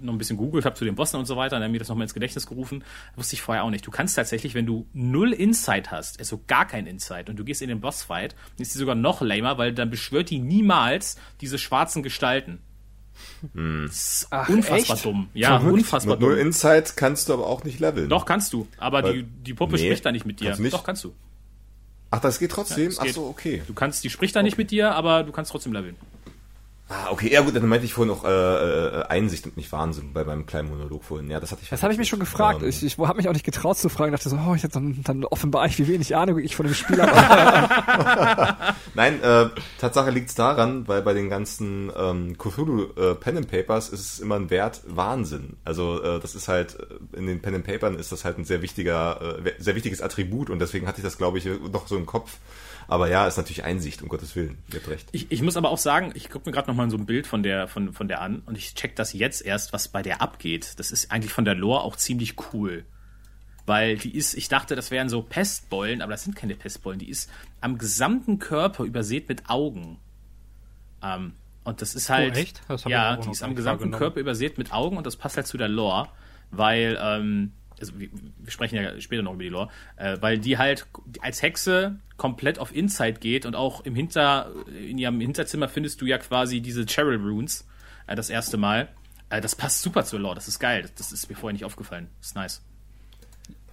noch 0.00 0.12
ein 0.12 0.18
bisschen 0.18 0.36
googelt 0.36 0.64
habe 0.64 0.74
zu 0.74 0.84
den 0.84 0.94
Bossen 0.96 1.16
und 1.18 1.26
so 1.26 1.36
weiter, 1.36 1.56
und 1.56 1.62
dann 1.62 1.70
mir 1.70 1.78
das 1.78 1.88
nochmal 1.88 2.04
ins 2.04 2.14
Gedächtnis 2.14 2.46
gerufen, 2.46 2.82
wusste 3.16 3.34
ich 3.34 3.42
vorher 3.42 3.64
auch 3.64 3.70
nicht. 3.70 3.86
Du 3.86 3.90
kannst 3.90 4.16
tatsächlich, 4.16 4.54
wenn 4.54 4.66
du 4.66 4.86
null 4.92 5.32
Insight 5.32 5.90
hast, 5.90 6.18
also 6.18 6.42
gar 6.46 6.66
kein 6.66 6.86
Insight, 6.86 7.30
und 7.30 7.36
du 7.36 7.44
gehst 7.44 7.62
in 7.62 7.68
den 7.68 7.80
Bossfight, 7.80 8.32
dann 8.56 8.62
ist 8.62 8.74
die 8.74 8.78
sogar 8.78 8.94
noch 8.94 9.20
lamer, 9.20 9.56
weil 9.58 9.72
dann 9.72 9.90
beschwört 9.90 10.30
die 10.30 10.38
niemals 10.40 11.16
diese 11.40 11.58
schwarzen 11.58 12.02
Gestalten. 12.02 12.58
Das 13.42 14.22
ist 14.22 14.28
unfassbar 14.48 14.96
echt? 14.96 15.04
dumm. 15.04 15.28
Ja, 15.34 15.58
Verrückt. 15.58 15.72
unfassbar 15.74 16.14
Mit 16.16 16.20
null 16.20 16.36
dumm. 16.36 16.46
Insight 16.46 16.96
kannst 16.96 17.28
du 17.28 17.32
aber 17.34 17.46
auch 17.46 17.64
nicht 17.64 17.80
leveln. 17.80 18.08
Doch, 18.08 18.24
kannst 18.26 18.52
du, 18.52 18.68
aber 18.78 19.02
Weil- 19.02 19.12
die, 19.14 19.22
die 19.24 19.54
Puppe 19.54 19.76
Nee, 19.76 19.86
spricht 19.86 20.06
da 20.06 20.12
nicht 20.12 20.24
mit 20.26 20.40
dir. 20.40 20.56
nicht? 20.56 20.72
Doch, 20.72 20.84
kannst 20.84 21.04
du. 21.04 21.14
Ach, 22.10 22.20
das 22.20 22.38
geht 22.38 22.50
trotzdem? 22.50 22.84
Ja, 22.84 22.88
das 22.88 22.98
Ach 23.00 23.04
geht. 23.04 23.14
so, 23.14 23.26
okay. 23.26 23.62
Du 23.66 23.74
kannst, 23.74 24.02
die 24.04 24.10
spricht 24.10 24.34
da 24.34 24.42
nicht 24.42 24.56
mit 24.56 24.70
dir, 24.70 24.92
aber 24.94 25.24
du 25.24 25.32
kannst 25.32 25.50
trotzdem 25.50 25.72
leveln. 25.72 25.96
Ah, 26.90 27.10
okay, 27.10 27.30
ja 27.30 27.42
gut, 27.42 27.54
dann 27.54 27.68
meinte 27.68 27.84
ich 27.84 27.92
vorhin 27.92 28.14
noch 28.14 28.24
äh, 28.24 28.30
äh, 28.30 29.02
Einsicht 29.08 29.44
und 29.44 29.58
nicht 29.58 29.70
Wahnsinn 29.72 30.14
bei 30.14 30.24
meinem 30.24 30.46
kleinen 30.46 30.70
Monolog 30.70 31.04
vorhin. 31.04 31.30
Ja, 31.30 31.38
das 31.38 31.52
hatte 31.52 31.60
ich 31.62 31.68
Das 31.68 31.82
habe 31.82 31.92
ich 31.92 31.98
mich 31.98 32.08
schon 32.08 32.18
gefragt. 32.18 32.62
Ähm, 32.62 32.68
Ich, 32.70 32.82
ich 32.82 32.96
habe 32.96 33.18
mich 33.18 33.28
auch 33.28 33.34
nicht 33.34 33.44
getraut 33.44 33.76
zu 33.76 33.90
fragen. 33.90 34.12
Dachte 34.12 34.30
so, 34.30 34.38
oh, 34.38 34.54
ich, 34.54 34.62
dann, 34.62 35.02
dann 35.04 35.24
offenbar 35.24 35.66
ich, 35.66 35.78
wie 35.78 35.86
wenig 35.86 36.16
Ahnung 36.16 36.38
ich 36.38 36.56
von 36.56 36.64
dem 36.64 36.74
Spiel 36.74 37.02
habe. 37.02 38.56
Nein, 38.94 39.22
äh, 39.22 39.50
Tatsache 39.78 40.10
liegt's 40.10 40.34
daran, 40.34 40.88
weil 40.88 41.02
bei 41.02 41.12
den 41.12 41.28
ganzen 41.28 41.92
ähm, 41.94 42.38
Cthulhu 42.38 42.84
äh, 42.96 43.14
Pen 43.16 43.36
and 43.36 43.50
Papers 43.50 43.90
ist 43.90 44.00
es 44.00 44.20
immer 44.20 44.36
ein 44.36 44.48
Wert 44.48 44.80
Wahnsinn. 44.86 45.58
Also 45.64 46.02
äh, 46.02 46.20
das 46.20 46.34
ist 46.34 46.48
halt 46.48 46.78
äh, 46.80 47.18
in 47.18 47.26
den 47.26 47.42
Pen 47.42 47.54
and 47.54 47.66
Papern 47.66 47.98
ist 47.98 48.12
das 48.12 48.24
halt 48.24 48.38
ein 48.38 48.46
sehr 48.46 48.62
wichtiger, 48.62 49.38
äh, 49.44 49.52
sehr 49.58 49.74
wichtiges 49.74 50.00
Attribut 50.00 50.48
und 50.48 50.58
deswegen 50.58 50.86
hatte 50.86 51.00
ich 51.00 51.04
das 51.04 51.18
glaube 51.18 51.36
ich 51.36 51.44
noch 51.44 51.86
so 51.86 51.98
im 51.98 52.06
Kopf. 52.06 52.38
Aber 52.88 53.10
ja, 53.10 53.26
ist 53.26 53.36
natürlich 53.36 53.64
Einsicht, 53.64 54.02
um 54.02 54.08
Gottes 54.08 54.34
Willen. 54.34 54.58
Ihr 54.72 54.80
habt 54.80 54.88
recht. 54.88 55.08
Ich, 55.12 55.30
ich 55.30 55.42
muss 55.42 55.58
aber 55.58 55.68
auch 55.68 55.78
sagen, 55.78 56.10
ich 56.14 56.30
gucke 56.30 56.48
mir 56.48 56.54
gerade 56.54 56.68
noch 56.68 56.74
mal 56.74 56.90
so 56.90 56.96
ein 56.96 57.04
Bild 57.04 57.26
von 57.26 57.42
der, 57.42 57.68
von, 57.68 57.92
von 57.92 58.08
der 58.08 58.22
an 58.22 58.42
und 58.46 58.56
ich 58.56 58.74
check 58.74 58.96
das 58.96 59.12
jetzt 59.12 59.44
erst, 59.44 59.74
was 59.74 59.88
bei 59.88 60.02
der 60.02 60.22
abgeht. 60.22 60.72
Das 60.78 60.90
ist 60.90 61.12
eigentlich 61.12 61.32
von 61.32 61.44
der 61.44 61.54
Lore 61.54 61.82
auch 61.82 61.96
ziemlich 61.96 62.34
cool. 62.52 62.86
Weil 63.66 63.98
die 63.98 64.16
ist, 64.16 64.32
ich 64.32 64.48
dachte, 64.48 64.74
das 64.74 64.90
wären 64.90 65.10
so 65.10 65.20
Pestbeulen, 65.20 66.00
aber 66.00 66.12
das 66.12 66.24
sind 66.24 66.34
keine 66.34 66.54
Pestbeulen. 66.54 66.98
Die 66.98 67.10
ist 67.10 67.30
am 67.60 67.76
gesamten 67.76 68.38
Körper 68.38 68.84
übersät 68.84 69.28
mit 69.28 69.50
Augen. 69.50 69.98
Ähm, 71.02 71.34
und 71.64 71.82
das 71.82 71.94
ist 71.94 72.08
halt. 72.08 72.34
Oh, 72.34 72.38
echt? 72.38 72.62
Ja, 72.86 73.18
auch 73.18 73.20
die 73.20 73.30
ist 73.30 73.42
am 73.42 73.54
gesamten. 73.54 73.90
Körper 73.90 74.18
übersät 74.20 74.56
mit 74.56 74.72
Augen 74.72 74.96
und 74.96 75.06
das 75.06 75.16
passt 75.16 75.36
halt 75.36 75.46
zu 75.46 75.58
der 75.58 75.68
Lore, 75.68 76.08
weil, 76.50 76.98
ähm, 76.98 77.52
also 77.80 77.98
wir, 77.98 78.08
wir 78.12 78.50
sprechen 78.50 78.76
ja 78.76 79.00
später 79.00 79.22
noch 79.22 79.34
über 79.34 79.42
die 79.42 79.48
Lore, 79.48 79.68
äh, 79.96 80.16
weil 80.20 80.38
die 80.38 80.58
halt 80.58 80.86
als 81.20 81.42
Hexe 81.42 81.96
komplett 82.16 82.58
auf 82.58 82.74
Insight 82.74 83.20
geht 83.20 83.46
und 83.46 83.54
auch 83.54 83.84
im 83.84 83.94
Hinter, 83.94 84.50
in 84.78 84.98
ihrem 84.98 85.20
Hinterzimmer 85.20 85.68
findest 85.68 86.00
du 86.00 86.06
ja 86.06 86.18
quasi 86.18 86.60
diese 86.60 86.84
Cheryl 86.86 87.16
Runes, 87.16 87.66
äh, 88.06 88.16
das 88.16 88.30
erste 88.30 88.56
Mal. 88.56 88.88
Äh, 89.30 89.40
das 89.40 89.54
passt 89.54 89.82
super 89.82 90.04
zur 90.04 90.20
Lore, 90.20 90.34
das 90.34 90.48
ist 90.48 90.58
geil. 90.58 90.82
Das, 90.82 90.94
das 90.94 91.12
ist 91.12 91.28
mir 91.28 91.36
vorher 91.36 91.52
nicht 91.52 91.64
aufgefallen. 91.64 92.08
Das 92.20 92.28
ist 92.28 92.34
nice. 92.34 92.62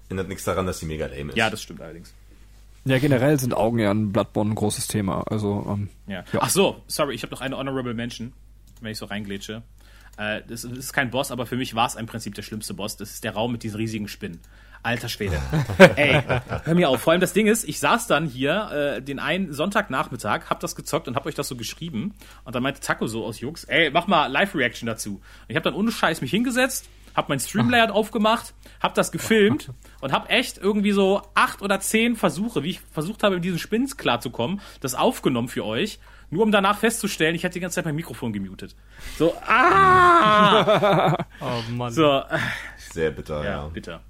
Ändert 0.09 0.27
nichts 0.27 0.43
daran, 0.43 0.65
dass 0.67 0.79
die 0.79 0.85
mega 0.85 1.07
lame 1.07 1.29
ist. 1.29 1.37
Ja, 1.37 1.49
das 1.49 1.63
stimmt 1.63 1.81
allerdings. 1.81 2.13
ja, 2.85 2.99
generell 2.99 3.39
sind 3.39 3.55
Augen 3.55 3.79
ja 3.79 3.89
in 3.91 4.11
Bloodborne 4.11 4.51
ein 4.51 4.55
großes 4.55 4.87
Thema. 4.87 5.23
Also, 5.31 5.65
ähm, 5.67 5.89
Ja. 6.07 6.23
Ja. 6.31 6.39
Ach 6.41 6.49
so, 6.49 6.83
sorry, 6.87 7.15
ich 7.15 7.23
habe 7.23 7.31
noch 7.31 7.41
eine 7.41 7.57
Honorable 7.57 7.95
Mention, 7.95 8.33
wenn 8.81 8.91
ich 8.91 8.97
so 8.99 9.05
reinglätsche. 9.05 9.63
Äh, 10.17 10.41
das, 10.47 10.63
ist 10.63 10.93
kein 10.93 11.09
Boss, 11.09 11.31
aber 11.31 11.45
für 11.45 11.57
mich 11.57 11.75
war 11.75 11.87
es 11.87 11.95
im 11.95 12.05
Prinzip 12.05 12.35
der 12.35 12.41
schlimmste 12.41 12.73
Boss. 12.73 12.97
Das 12.97 13.11
ist 13.11 13.23
der 13.23 13.33
Raum 13.33 13.51
mit 13.51 13.63
diesen 13.63 13.77
riesigen 13.77 14.07
Spinnen. 14.07 14.39
Alter 14.83 15.09
Schwede. 15.09 15.41
Ey, 15.95 16.21
hör 16.63 16.75
mir 16.75 16.89
auf. 16.89 17.01
Vor 17.01 17.11
allem 17.11 17.19
das 17.19 17.33
Ding 17.33 17.47
ist, 17.47 17.67
ich 17.67 17.79
saß 17.79 18.05
dann 18.05 18.27
hier 18.27 18.69
äh, 18.71 19.01
den 19.01 19.17
einen 19.17 19.51
Sonntagnachmittag, 19.51 20.49
hab 20.49 20.59
das 20.59 20.75
gezockt 20.75 21.07
und 21.07 21.15
hab 21.15 21.25
euch 21.25 21.33
das 21.33 21.47
so 21.47 21.55
geschrieben. 21.55 22.13
Und 22.43 22.53
dann 22.53 22.61
meinte 22.61 22.81
Taco 22.81 23.07
so 23.07 23.25
aus 23.25 23.39
Jux, 23.39 23.63
ey, 23.63 23.89
mach 23.89 24.05
mal 24.05 24.27
Live-Reaction 24.27 24.85
dazu. 24.85 25.15
Und 25.15 25.21
ich 25.47 25.55
hab 25.55 25.63
dann 25.63 25.73
ohne 25.73 25.91
Scheiß 25.91 26.21
mich 26.21 26.29
hingesetzt, 26.29 26.87
hab 27.15 27.29
mein 27.29 27.39
Streamlayout 27.39 27.89
aufgemacht, 27.89 28.53
hab 28.79 28.93
das 28.93 29.11
gefilmt 29.11 29.71
und 30.01 30.11
hab 30.11 30.29
echt 30.29 30.59
irgendwie 30.59 30.91
so 30.91 31.23
acht 31.33 31.63
oder 31.63 31.79
zehn 31.79 32.15
Versuche, 32.15 32.61
wie 32.61 32.71
ich 32.71 32.81
versucht 32.91 33.23
habe, 33.23 33.35
mit 33.35 33.43
diesen 33.43 33.59
Spinnen 33.59 33.87
klarzukommen, 33.87 34.61
das 34.81 34.93
aufgenommen 34.93 35.47
für 35.47 35.65
euch. 35.65 35.99
Nur 36.29 36.43
um 36.43 36.51
danach 36.51 36.77
festzustellen, 36.79 37.35
ich 37.35 37.43
hätte 37.43 37.53
die 37.53 37.59
ganze 37.59 37.75
Zeit 37.75 37.85
mein 37.85 37.95
Mikrofon 37.95 38.33
gemutet. 38.33 38.75
So, 39.17 39.33
ah! 39.47 41.15
Oh 41.41 41.71
Mann. 41.71 41.91
So, 41.91 42.23
Sehr 42.91 43.11
bitter, 43.11 43.43
ja, 43.43 43.51
ja. 43.51 43.67
bitter. 43.67 44.01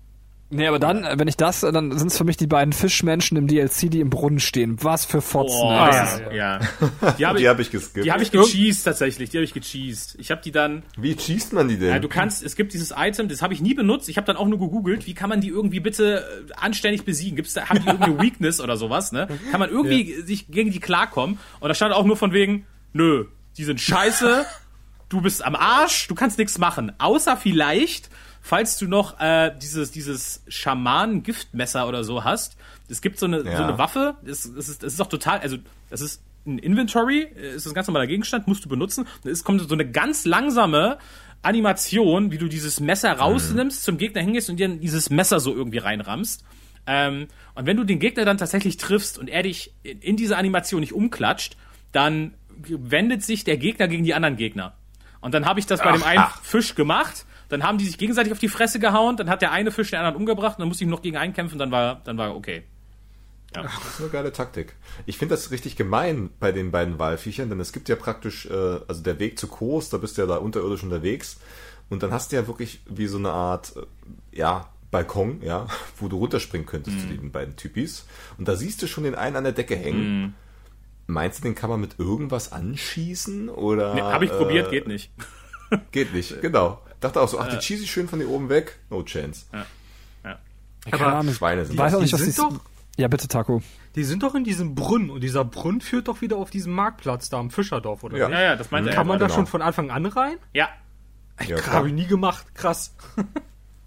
Nee, 0.55 0.67
aber 0.67 0.79
dann, 0.79 1.05
wenn 1.19 1.27
ich 1.27 1.37
das, 1.37 1.61
dann 1.61 1.97
sind 1.97 2.07
es 2.07 2.17
für 2.17 2.23
mich 2.23 2.37
die 2.37 2.47
beiden 2.47 2.73
Fischmenschen 2.73 3.37
im 3.37 3.47
DLC, 3.47 3.89
die 3.91 3.99
im 3.99 4.09
Brunnen 4.09 4.39
stehen. 4.39 4.77
Was 4.81 5.05
für 5.05 5.21
Fotzen. 5.21 5.59
Oh, 5.61 5.69
ey. 5.71 5.77
ja, 5.77 6.31
ja. 6.33 6.59
Die 7.17 7.25
habe 7.25 7.37
Die 7.37 7.43
ich, 7.43 7.49
habe 7.49 7.61
ich 7.61 7.71
geskippt. 7.71 8.05
die 8.05 8.11
hab 8.11 8.21
ich 8.21 8.31
gecheased 8.31 8.83
tatsächlich. 8.85 9.29
Die 9.29 9.37
habe 9.37 9.45
ich 9.45 9.53
gecheased. 9.53 10.15
Ich 10.19 10.31
habe 10.31 10.41
die 10.43 10.51
dann. 10.51 10.83
Wie 10.97 11.15
cheest 11.15 11.53
man 11.53 11.67
die 11.67 11.77
denn? 11.77 11.89
Ja, 11.89 11.99
du 11.99 12.07
kannst, 12.09 12.43
es 12.43 12.55
gibt 12.55 12.73
dieses 12.73 12.93
Item, 12.97 13.27
das 13.27 13.41
habe 13.41 13.53
ich 13.53 13.61
nie 13.61 13.73
benutzt. 13.73 14.09
Ich 14.09 14.17
habe 14.17 14.25
dann 14.27 14.37
auch 14.37 14.47
nur 14.47 14.59
gegoogelt, 14.59 15.05
wie 15.07 15.13
kann 15.13 15.29
man 15.29 15.41
die 15.41 15.49
irgendwie 15.49 15.79
bitte 15.79 16.25
äh, 16.49 16.53
anständig 16.55 17.05
besiegen? 17.05 17.35
Gibt's 17.35 17.53
da, 17.53 17.69
haben 17.69 17.79
die 17.79 17.87
irgendeine 17.87 18.19
Weakness 18.21 18.59
oder 18.61 18.77
sowas, 18.77 19.11
ne? 19.11 19.27
Kann 19.51 19.59
man 19.59 19.69
irgendwie 19.69 20.21
sich 20.21 20.47
gegen 20.49 20.71
die 20.71 20.79
klarkommen? 20.79 21.37
Und 21.59 21.69
da 21.69 21.73
stand 21.75 21.93
auch 21.93 22.05
nur 22.05 22.17
von 22.17 22.31
wegen, 22.33 22.65
nö, 22.93 23.25
die 23.57 23.63
sind 23.63 23.79
scheiße, 23.81 24.45
du 25.09 25.21
bist 25.21 25.45
am 25.45 25.55
Arsch, 25.55 26.07
du 26.07 26.15
kannst 26.15 26.37
nichts 26.37 26.57
machen. 26.57 26.91
Außer 26.97 27.37
vielleicht, 27.37 28.09
falls 28.45 28.77
du 28.77 28.87
noch 28.87 29.19
äh, 29.19 29.51
dieses, 29.59 29.89
dieses 29.89 30.43
Schamanen-Giftmesser 30.47 31.87
oder 31.87 32.03
so 32.03 32.23
hast. 32.23 32.57
Es 32.87 33.01
gibt 33.01 33.17
so 33.17 33.25
eine, 33.25 33.41
Ja. 33.41 33.57
so 33.57 33.63
eine 33.63 33.79
Waffe, 33.79 34.17
das, 34.23 34.53
das, 34.55 34.69
ist, 34.69 34.83
das 34.83 34.93
ist 34.93 35.01
auch 35.01 35.09
total, 35.09 35.39
also 35.39 35.57
das 35.89 36.01
ist 36.01 36.21
ein 36.45 36.59
Inventory, 36.59 37.21
ist 37.21 37.65
ein 37.65 37.73
ganz 37.73 37.87
normaler 37.87 38.05
Gegenstand, 38.05 38.47
musst 38.47 38.63
du 38.63 38.69
benutzen. 38.69 39.07
Es 39.23 39.43
kommt 39.43 39.67
so 39.67 39.73
eine 39.73 39.89
ganz 39.89 40.25
langsame 40.25 40.99
Animation, 41.41 42.31
wie 42.31 42.37
du 42.37 42.47
dieses 42.47 42.79
Messer 42.79 43.13
rausnimmst, 43.13 43.83
zum 43.83 43.97
Gegner 43.97 44.21
hingehst 44.21 44.47
und 44.51 44.57
dir 44.57 44.67
dieses 44.67 45.09
Messer 45.09 45.39
so 45.39 45.51
irgendwie 45.51 45.79
reinrammst. 45.79 46.43
Ähm, 46.85 47.27
und 47.55 47.65
wenn 47.65 47.77
du 47.77 47.83
den 47.83 47.97
Gegner 47.97 48.25
dann 48.25 48.37
tatsächlich 48.37 48.77
triffst 48.77 49.17
und 49.17 49.27
er 49.27 49.41
dich 49.41 49.73
in, 49.81 50.01
in 50.01 50.17
diese 50.17 50.37
Animation 50.37 50.81
nicht 50.81 50.93
umklatscht, 50.93 51.57
dann 51.91 52.35
wendet 52.59 53.23
sich 53.23 53.43
der 53.43 53.57
Gegner 53.57 53.87
gegen 53.87 54.03
die 54.03 54.13
anderen 54.13 54.37
Gegner. 54.37 54.75
Und 55.19 55.33
dann 55.33 55.47
habe 55.47 55.59
ich 55.59 55.65
das 55.65 55.81
bei 55.81 55.91
dem 55.93 56.03
einen 56.03 56.25
Fisch 56.43 56.75
gemacht, 56.75 57.25
dann 57.55 57.67
haben 57.67 57.77
die 57.77 57.85
sich 57.85 57.97
gegenseitig 57.97 58.31
auf 58.33 58.39
die 58.39 58.49
Fresse 58.49 58.79
gehauen, 58.79 59.15
dann 59.17 59.29
hat 59.29 59.41
der 59.41 59.51
eine 59.51 59.71
Fisch 59.71 59.91
den 59.91 59.99
anderen 59.99 60.17
umgebracht 60.17 60.57
und 60.57 60.61
dann 60.61 60.67
musste 60.67 60.83
ich 60.83 60.89
noch 60.89 61.01
gegen 61.01 61.17
einen 61.17 61.33
kämpfen, 61.33 61.57
dann 61.57 61.71
war, 61.71 62.01
dann 62.03 62.17
war 62.17 62.35
okay. 62.35 62.63
Das 63.53 63.71
ist 63.73 64.01
eine 64.01 64.09
geile 64.09 64.33
Taktik. 64.33 64.75
Ich 65.05 65.17
finde 65.17 65.33
das 65.35 65.49
richtig 65.49 65.77
gemein 65.77 66.29
bei 66.41 66.51
den 66.51 66.71
beiden 66.71 66.99
Walviechern, 66.99 67.47
denn 67.49 67.61
es 67.61 67.71
gibt 67.71 67.87
ja 67.87 67.95
praktisch, 67.95 68.45
äh, 68.47 68.79
also 68.87 69.01
der 69.01 69.17
Weg 69.19 69.39
zu 69.39 69.47
Kos, 69.47 69.89
da 69.89 69.97
bist 69.97 70.17
du 70.17 70.23
ja 70.23 70.27
da 70.27 70.35
unterirdisch 70.37 70.83
unterwegs 70.83 71.39
und 71.89 72.03
dann 72.03 72.11
hast 72.11 72.31
du 72.31 72.35
ja 72.35 72.47
wirklich 72.47 72.81
wie 72.89 73.07
so 73.07 73.17
eine 73.17 73.31
Art, 73.31 73.73
äh, 73.77 74.37
ja, 74.37 74.69
Balkon, 74.91 75.41
ja, 75.41 75.67
wo 75.97 76.09
du 76.09 76.17
runterspringen 76.17 76.67
könntest 76.67 76.97
Mhm. 76.97 77.01
zu 77.01 77.07
den 77.07 77.31
beiden 77.31 77.55
Typis. 77.55 78.05
Und 78.37 78.47
da 78.49 78.55
siehst 78.57 78.81
du 78.81 78.87
schon 78.87 79.05
den 79.05 79.15
einen 79.15 79.37
an 79.37 79.43
der 79.45 79.53
Decke 79.53 79.77
hängen. 79.77 80.21
Mhm. 80.21 80.33
Meinst 81.07 81.39
du, 81.39 81.43
den 81.43 81.55
kann 81.55 81.69
man 81.69 81.79
mit 81.79 81.97
irgendwas 81.99 82.51
anschießen? 82.51 83.47
Oder? 83.49 83.93
Nee, 83.93 84.01
habe 84.01 84.25
ich 84.25 84.31
äh, 84.31 84.37
probiert, 84.37 84.69
geht 84.69 84.87
nicht. 84.87 85.11
Geht 85.91 86.13
nicht, 86.13 86.41
genau. 86.41 86.81
Dachte 87.05 87.21
auch 87.21 87.27
so, 87.27 87.39
ach, 87.39 87.47
die 87.47 87.59
ich 87.83 87.91
schön 87.91 88.07
von 88.07 88.19
hier 88.19 88.29
oben 88.29 88.49
weg. 88.49 88.79
No 88.89 89.03
chance. 89.03 89.45
Keine 90.89 91.05
Ahnung. 91.05 91.33
Schweine 91.35 91.63
sind 91.65 91.75
Ich 91.75 91.79
weiß 91.79 91.93
auch 91.95 92.01
nicht, 92.01 92.13
was 92.13 92.23
die 92.23 92.31
sind 92.31 92.51
doch- 92.51 92.59
Ja, 92.97 93.07
bitte, 93.07 93.27
Taco. 93.27 93.61
Die 93.95 94.03
sind 94.03 94.23
doch 94.23 94.33
in 94.33 94.43
diesem 94.43 94.73
Brunnen 94.73 95.09
und 95.11 95.21
dieser 95.21 95.45
Brunnen 95.45 95.81
führt 95.81 96.07
doch 96.07 96.21
wieder 96.21 96.37
auf 96.37 96.49
diesen 96.49 96.73
Marktplatz 96.73 97.29
da 97.29 97.37
am 97.37 97.51
Fischerdorf, 97.51 98.03
oder 98.03 98.17
Ja. 98.17 98.27
nicht? 98.27 98.37
Ja, 98.37 98.43
ja, 98.43 98.55
das 98.55 98.71
meinte 98.71 98.89
er. 98.89 98.95
Kann 98.95 99.05
man 99.07 99.19
da 99.19 99.25
genau. 99.27 99.35
schon 99.35 99.45
von 99.47 99.61
Anfang 99.61 99.91
an 99.91 100.05
rein? 100.07 100.37
Ja. 100.53 100.69
Ja, 101.41 101.55
Habe 101.57 101.61
klar. 101.61 101.85
ich 101.85 101.93
nie 101.93 102.07
gemacht. 102.07 102.45
Krass. 102.55 102.95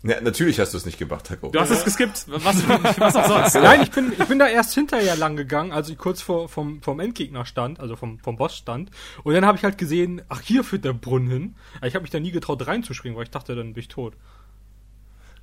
ja, 0.04 0.20
natürlich 0.20 0.60
hast 0.60 0.74
du 0.74 0.78
es 0.78 0.86
nicht 0.86 0.98
gemacht, 0.98 1.26
Taco. 1.26 1.50
Du 1.50 1.58
hast 1.58 1.70
es 1.70 1.84
geskippt. 1.84 2.26
Was, 2.28 2.68
was 2.98 3.16
auch 3.16 3.26
sonst. 3.26 3.54
Nein, 3.54 3.82
ich 3.82 3.90
bin, 3.90 4.12
ich 4.12 4.24
bin 4.26 4.38
da 4.38 4.46
erst 4.46 4.74
hinterher 4.74 5.16
lang 5.16 5.36
gegangen, 5.36 5.72
als 5.72 5.88
ich 5.88 5.98
kurz 5.98 6.22
vor, 6.22 6.48
vom, 6.48 6.80
vom 6.82 7.00
Endgegner 7.00 7.44
stand, 7.44 7.80
also 7.80 7.96
vom, 7.96 8.20
vom 8.20 8.36
Boss 8.36 8.56
stand. 8.56 8.90
Und 9.24 9.34
dann 9.34 9.44
habe 9.44 9.58
ich 9.58 9.64
halt 9.64 9.76
gesehen, 9.76 10.22
ach, 10.28 10.40
hier 10.40 10.62
führt 10.62 10.84
der 10.84 10.92
Brunnen 10.92 11.28
hin. 11.28 11.56
Aber 11.78 11.88
Ich 11.88 11.94
habe 11.94 12.02
mich 12.02 12.10
da 12.10 12.20
nie 12.20 12.30
getraut 12.30 12.64
reinzuspringen, 12.64 13.16
weil 13.16 13.24
ich 13.24 13.30
dachte, 13.30 13.56
dann 13.56 13.74
bin 13.74 13.80
ich 13.80 13.88
tot. 13.88 14.14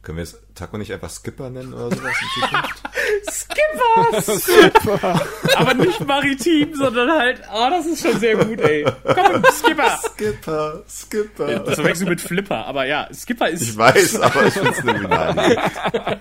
Können 0.01 0.17
wir 0.17 0.23
es 0.23 0.39
Taco 0.53 0.77
nicht 0.77 0.93
einfach 0.93 1.09
Skipper 1.09 1.49
nennen 1.49 1.73
oder 1.73 1.95
sowas 1.95 2.13
in 2.21 2.41
Zukunft? 2.41 2.83
Skippers! 3.29 4.49
Aber 5.55 5.73
nicht 5.73 6.05
maritim, 6.05 6.75
sondern 6.75 7.11
halt, 7.11 7.41
oh, 7.53 7.67
das 7.69 7.85
ist 7.85 8.01
schon 8.01 8.19
sehr 8.19 8.35
gut, 8.37 8.59
ey. 8.61 8.85
Komm, 9.03 9.43
Skipper! 9.51 9.97
Skipper, 9.97 10.83
Skipper. 10.87 11.59
Das 11.59 11.75
verwechseln 11.75 12.09
mit 12.09 12.21
Flipper, 12.21 12.65
aber 12.65 12.85
ja, 12.85 13.07
Skipper 13.13 13.49
ist. 13.49 13.63
Ich 13.63 13.77
weiß, 13.77 14.19
aber 14.21 14.47
ich 14.47 14.53
find's 14.53 14.79
eine 14.79 14.99
Finale. 14.99 15.57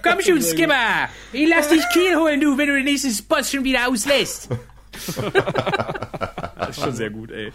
Komm 0.02 0.20
schon, 0.20 0.42
Skipper! 0.42 1.08
Ich 1.32 1.48
lass 1.48 1.68
dich 1.68 1.82
Kiel 1.92 2.16
holen, 2.16 2.40
du, 2.40 2.56
wenn 2.56 2.68
du 2.68 2.74
den 2.74 2.84
nächsten 2.84 3.10
Spot 3.10 3.42
schon 3.42 3.64
wieder 3.64 3.88
auslässt. 3.88 4.48
das 6.56 6.68
ist 6.70 6.80
schon 6.80 6.94
sehr 6.94 7.10
gut, 7.10 7.30
ey. 7.30 7.52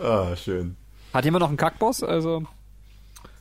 Ah, 0.00 0.36
schön. 0.36 0.76
Hat 1.12 1.24
jemand 1.24 1.40
noch 1.40 1.48
einen 1.48 1.56
Kackboss? 1.56 2.02
Also. 2.02 2.44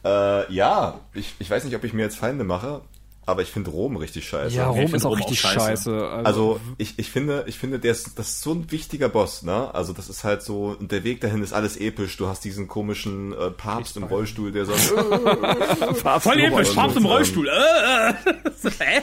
Äh, 0.03 0.53
ja, 0.53 0.99
ich, 1.14 1.35
ich 1.39 1.49
weiß 1.49 1.64
nicht, 1.64 1.76
ob 1.76 1.84
ich 1.84 1.93
mir 1.93 2.03
jetzt 2.03 2.18
Feinde 2.18 2.43
mache, 2.43 2.81
aber 3.26 3.41
ich 3.41 3.49
finde 3.49 3.72
Rom 3.72 3.97
richtig 3.97 4.27
scheiße. 4.27 4.56
Ja, 4.56 4.69
ich 4.72 4.77
Rom 4.77 4.93
ist 4.93 5.06
auch 5.06 5.11
Rom 5.11 5.18
richtig 5.18 5.43
auch 5.43 5.52
scheiße. 5.52 5.99
scheiße. 5.99 6.10
Also 6.23 6.60
ich, 6.77 6.99
ich 6.99 7.10
finde, 7.10 7.45
ich 7.47 7.57
finde, 7.57 7.80
der 7.80 7.91
ist, 7.91 8.19
das 8.19 8.30
ist 8.30 8.41
so 8.41 8.52
ein 8.52 8.72
wichtiger 8.72 9.10
Boss, 9.10 9.41
ne? 9.41 9.73
Also 9.73 9.93
das 9.93 10.10
ist 10.10 10.23
halt 10.23 10.43
so, 10.43 10.76
und 10.80 10.91
der 10.91 11.03
Weg 11.03 11.22
dahin 11.22 11.41
ist 11.41 11.53
alles 11.53 11.77
episch. 11.77 12.18
Du 12.18 12.27
hast 12.27 12.43
diesen 12.43 12.68
komischen 12.68 13.34
äh, 13.34 13.49
Papst 13.49 13.97
im 13.97 14.03
Rollstuhl, 14.03 14.52
der 14.52 14.65
so 14.65 14.73
Voll 16.19 16.39
episch, 16.39 16.73
Papst 16.73 16.97
im 16.97 17.06
Rollstuhl. 17.06 17.47
Äh, 17.47 18.10
äh. 18.11 19.02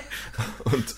Und 0.65 0.94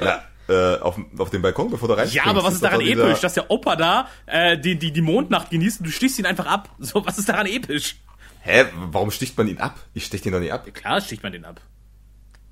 ja, 0.00 0.22
äh, 0.48 0.78
auf, 0.78 0.98
auf 1.16 1.30
dem 1.30 1.42
Balkon, 1.42 1.70
bevor 1.70 1.88
du 1.88 1.94
reinspringst. 1.94 2.26
Ja, 2.26 2.30
aber 2.30 2.44
was 2.44 2.54
ist 2.54 2.62
daran 2.62 2.80
episch? 2.80 3.20
Dass 3.20 3.34
der 3.34 3.50
Opa 3.50 3.76
da 3.76 4.08
äh, 4.26 4.58
die, 4.58 4.78
die, 4.78 4.92
die 4.92 5.02
Mondnacht 5.02 5.50
genießt 5.50 5.80
und 5.80 5.86
du 5.86 5.90
stichst 5.90 6.18
ihn 6.18 6.26
einfach 6.26 6.46
ab. 6.46 6.70
So, 6.78 7.04
was 7.06 7.18
ist 7.18 7.28
daran 7.28 7.46
episch? 7.46 7.96
Hä, 8.40 8.64
warum 8.90 9.10
sticht 9.10 9.36
man 9.36 9.48
ihn 9.48 9.58
ab? 9.58 9.78
Ich 9.94 10.04
stech 10.06 10.22
den 10.22 10.32
doch 10.32 10.40
nicht 10.40 10.52
ab. 10.52 10.66
Klar 10.72 11.00
sticht 11.00 11.22
man 11.22 11.32
den 11.32 11.44
ab. 11.44 11.60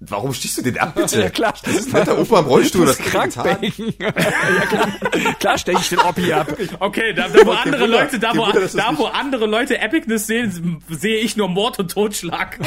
Warum 0.01 0.35
stichst 0.35 0.59
du 0.59 0.63
den 0.63 0.79
ab, 0.79 0.95
bitte? 0.95 1.21
Ja, 1.23 1.31
klar. 1.31 1.55
Das 1.65 1.75
ist 1.75 1.87
ein 1.95 2.01
netter 2.01 2.19
Opa 2.19 2.41
im 2.41 2.47
Rollstuhl, 2.47 2.85
das 2.85 2.99
krank, 2.99 3.33
ich 3.63 3.79
ja, 3.99 4.11
klar. 4.13 4.89
klar 5.41 5.57
stech 5.59 5.79
ich 5.81 5.89
den 5.89 5.99
Oppi 6.01 6.33
ab. 6.35 6.49
Okay, 6.81 7.15
da, 7.15 7.29
da 7.29 7.47
wo 7.47 7.53
andere 7.53 7.81
Wunder, 7.83 7.87
Leute, 7.87 8.19
da 8.19 8.33
wo, 8.37 8.43
Wunder, 8.47 8.61
da 8.61 8.91
nicht- 8.91 8.99
wo 9.01 9.07
andere 9.07 9.47
Leute 9.47 9.79
Epicness 9.79 10.27
sehen, 10.27 10.83
sehe 10.91 11.17
ich 11.21 11.37
nur 11.39 11.49
Mord 11.49 11.79
und 11.79 11.91
Totschlag. 11.91 12.59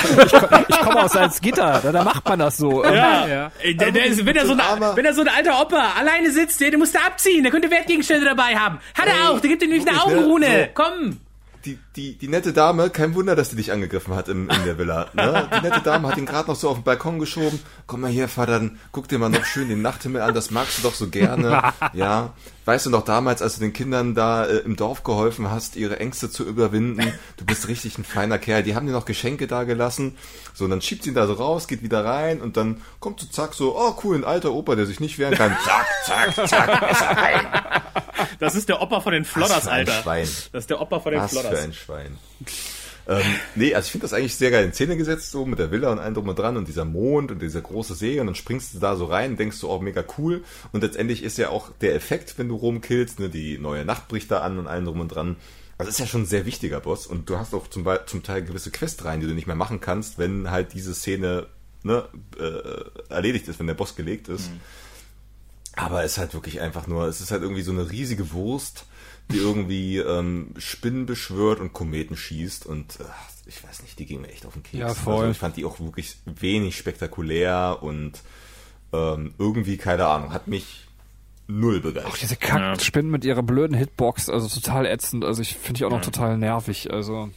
Ich 0.67 0.77
komme 0.79 1.03
aus 1.03 1.11
Salzgitter, 1.11 1.81
da, 1.83 1.91
da 1.91 2.03
macht 2.03 2.27
man 2.27 2.39
das 2.39 2.57
so. 2.57 2.83
Ja, 2.83 3.27
Ja. 3.27 3.51
Ey, 3.61 3.75
Der, 3.77 3.91
der 3.91 4.05
ist, 4.07 4.25
wenn 4.25 4.35
er 4.35 4.47
so 4.47 4.53
ein, 4.53 4.59
Armer. 4.59 4.95
wenn 4.95 5.05
er 5.05 5.13
so 5.13 5.21
ein 5.21 5.27
alter 5.27 5.61
Opa 5.61 5.93
alleine 5.99 6.31
sitzt, 6.31 6.59
der, 6.61 6.71
der 6.71 6.79
muss 6.79 6.91
da 6.93 6.99
abziehen, 7.05 7.43
der 7.43 7.51
könnte 7.51 7.69
Wertgegenstände 7.69 8.25
dabei 8.25 8.55
haben. 8.55 8.79
Hat 8.97 9.05
er 9.07 9.29
auch, 9.29 9.39
der 9.39 9.49
gibt 9.51 9.61
ihm 9.61 9.69
nämlich 9.69 9.87
eine 9.87 9.97
ne? 9.97 10.03
Augenrune. 10.03 10.47
So. 10.47 10.83
Komm. 10.83 11.17
Die, 11.65 11.79
die, 11.95 12.17
die 12.17 12.27
nette 12.27 12.53
Dame, 12.53 12.89
kein 12.89 13.15
Wunder, 13.15 13.35
dass 13.35 13.49
die 13.49 13.55
dich 13.55 13.71
angegriffen 13.71 14.15
hat 14.15 14.29
im, 14.29 14.49
in 14.49 14.63
der 14.65 14.77
Villa. 14.77 15.07
Ne? 15.13 15.49
Die 15.57 15.67
nette 15.67 15.81
Dame 15.81 16.07
hat 16.07 16.17
ihn 16.17 16.25
gerade 16.25 16.49
noch 16.49 16.55
so 16.55 16.69
auf 16.69 16.77
den 16.77 16.83
Balkon 16.83 17.19
geschoben. 17.19 17.59
Komm 17.87 18.01
mal 18.01 18.11
hier, 18.11 18.27
Vater, 18.27 18.53
dann 18.53 18.79
guck 18.91 19.07
dir 19.07 19.19
mal 19.19 19.29
noch 19.29 19.45
schön 19.45 19.69
den 19.69 19.81
Nachthimmel 19.81 20.21
an, 20.21 20.33
das 20.33 20.51
magst 20.51 20.79
du 20.79 20.83
doch 20.83 20.93
so 20.93 21.09
gerne. 21.09 21.61
Ja, 21.93 22.33
weißt 22.69 22.85
du 22.85 22.91
noch 22.91 23.03
damals, 23.03 23.41
als 23.41 23.55
du 23.55 23.61
den 23.61 23.73
Kindern 23.73 24.13
da 24.13 24.45
äh, 24.45 24.57
im 24.57 24.75
Dorf 24.75 25.03
geholfen 25.03 25.49
hast, 25.49 25.75
ihre 25.75 25.99
Ängste 25.99 26.29
zu 26.29 26.45
überwinden? 26.45 27.13
Du 27.37 27.45
bist 27.45 27.67
richtig 27.69 27.97
ein 27.97 28.03
feiner 28.03 28.37
Kerl. 28.37 28.63
Die 28.63 28.75
haben 28.75 28.85
dir 28.85 28.91
noch 28.91 29.05
Geschenke 29.05 29.47
da 29.47 29.63
gelassen. 29.63 30.17
So, 30.53 30.65
und 30.65 30.71
dann 30.71 30.81
schiebt 30.81 31.03
sie 31.03 31.09
ihn 31.09 31.15
da 31.15 31.25
so 31.25 31.33
raus, 31.33 31.67
geht 31.67 31.81
wieder 31.81 32.03
rein 32.03 32.41
und 32.41 32.57
dann 32.57 32.81
kommt 32.99 33.21
so 33.21 33.27
zack 33.27 33.53
so, 33.53 33.77
oh 33.77 33.95
cool, 34.03 34.17
ein 34.17 34.23
alter 34.25 34.51
Opa, 34.51 34.75
der 34.75 34.85
sich 34.85 34.99
nicht 34.99 35.17
wehren 35.17 35.35
kann. 35.35 35.55
Zack, 35.65 36.35
zack, 36.35 36.49
zack, 36.49 36.81
Messer 36.81 37.05
rein. 37.07 37.47
Das 38.39 38.55
ist 38.55 38.67
der 38.69 38.81
Opa 38.81 38.99
von 38.99 39.13
den 39.13 39.25
Flodders, 39.25 39.67
Alter. 39.67 40.01
Schwein. 40.01 40.27
Das 40.51 40.63
ist 40.63 40.69
der 40.69 40.81
Opa 40.81 40.99
von 40.99 41.13
den 41.13 41.21
Was 41.21 41.31
für 41.31 41.39
Flodders. 41.39 41.63
ein 41.63 41.73
Schwein. 41.73 42.17
Ähm, 43.09 43.23
nee, 43.55 43.73
also 43.73 43.87
ich 43.87 43.91
finde 43.91 44.03
das 44.03 44.13
eigentlich 44.13 44.35
sehr 44.35 44.51
geil 44.51 44.63
in 44.65 44.71
Szene 44.71 44.95
gesetzt, 44.95 45.31
so 45.31 45.43
mit 45.43 45.57
der 45.57 45.71
Villa 45.71 45.91
und 45.91 45.97
allem 45.97 46.13
drum 46.13 46.29
und 46.29 46.37
dran 46.37 46.57
und 46.57 46.67
dieser 46.67 46.85
Mond 46.85 47.31
und 47.31 47.41
dieser 47.41 47.61
große 47.61 47.95
See 47.95 48.19
und 48.19 48.27
dann 48.27 48.35
springst 48.35 48.75
du 48.75 48.79
da 48.79 48.95
so 48.95 49.05
rein 49.05 49.31
und 49.31 49.39
denkst 49.39 49.59
du, 49.59 49.67
oh, 49.67 49.79
mega 49.79 50.03
cool. 50.19 50.43
Und 50.73 50.83
letztendlich 50.83 51.23
ist 51.23 51.39
ja 51.39 51.49
auch 51.49 51.71
der 51.81 51.95
Effekt, 51.95 52.37
wenn 52.37 52.49
du 52.49 52.55
Rom 52.55 52.81
killst, 52.81 53.19
ne, 53.19 53.29
die 53.29 53.57
neue 53.57 53.83
Nacht 53.83 54.09
bricht 54.09 54.29
da 54.29 54.41
an 54.41 54.59
und 54.59 54.67
allem 54.67 54.85
drum 54.85 54.99
und 54.99 55.07
dran. 55.07 55.37
Also 55.79 55.89
ist 55.89 55.99
ja 55.99 56.05
schon 56.05 56.23
ein 56.23 56.27
sehr 56.27 56.45
wichtiger 56.45 56.81
Boss 56.81 57.07
und 57.07 57.27
du 57.31 57.37
hast 57.39 57.55
auch 57.55 57.67
zum, 57.67 57.87
zum 58.05 58.21
Teil 58.21 58.43
gewisse 58.43 58.69
Questreihen, 58.69 59.21
die 59.21 59.27
du 59.27 59.33
nicht 59.33 59.47
mehr 59.47 59.55
machen 59.55 59.81
kannst, 59.81 60.19
wenn 60.19 60.51
halt 60.51 60.73
diese 60.73 60.93
Szene 60.93 61.47
ne, 61.81 62.03
äh, 62.37 63.11
erledigt 63.11 63.47
ist, 63.47 63.57
wenn 63.57 63.67
der 63.67 63.73
Boss 63.73 63.95
gelegt 63.95 64.27
ist. 64.27 64.51
Aber 65.75 66.03
es 66.03 66.11
ist 66.11 66.17
halt 66.19 66.33
wirklich 66.33 66.61
einfach 66.61 66.85
nur, 66.85 67.07
es 67.07 67.21
ist 67.21 67.31
halt 67.31 67.41
irgendwie 67.41 67.61
so 67.61 67.71
eine 67.71 67.89
riesige 67.89 68.33
Wurst, 68.33 68.85
die 69.31 69.37
irgendwie 69.37 69.97
ähm, 69.97 70.53
Spinnen 70.57 71.05
beschwört 71.05 71.59
und 71.59 71.73
Kometen 71.73 72.17
schießt 72.17 72.65
und 72.65 72.99
äh, 72.99 73.03
ich 73.45 73.63
weiß 73.63 73.81
nicht, 73.81 73.97
die 73.99 74.05
ging 74.05 74.21
mir 74.21 74.29
echt 74.29 74.45
auf 74.45 74.53
den 74.53 74.63
Keks. 74.63 74.77
Ja, 74.77 74.93
voll. 74.93 75.19
Also 75.19 75.31
ich 75.31 75.37
fand 75.37 75.57
die 75.57 75.65
auch 75.65 75.79
wirklich 75.79 76.17
wenig 76.25 76.77
spektakulär 76.77 77.79
und 77.81 78.21
ähm, 78.93 79.33
irgendwie, 79.37 79.77
keine 79.77 80.07
Ahnung, 80.07 80.33
hat 80.33 80.47
mich 80.47 80.87
null 81.47 81.79
begeistert. 81.79 82.21
Diese 82.21 82.35
Kackspinnen 82.35 83.11
mit 83.11 83.25
ihrer 83.25 83.43
blöden 83.43 83.75
Hitbox, 83.75 84.29
also 84.29 84.47
total 84.47 84.85
ätzend. 84.85 85.25
Also 85.25 85.41
ich 85.41 85.55
finde 85.55 85.79
die 85.79 85.85
auch 85.85 85.89
noch 85.89 86.01
total 86.01 86.37
nervig. 86.37 86.91
Also 86.93 87.29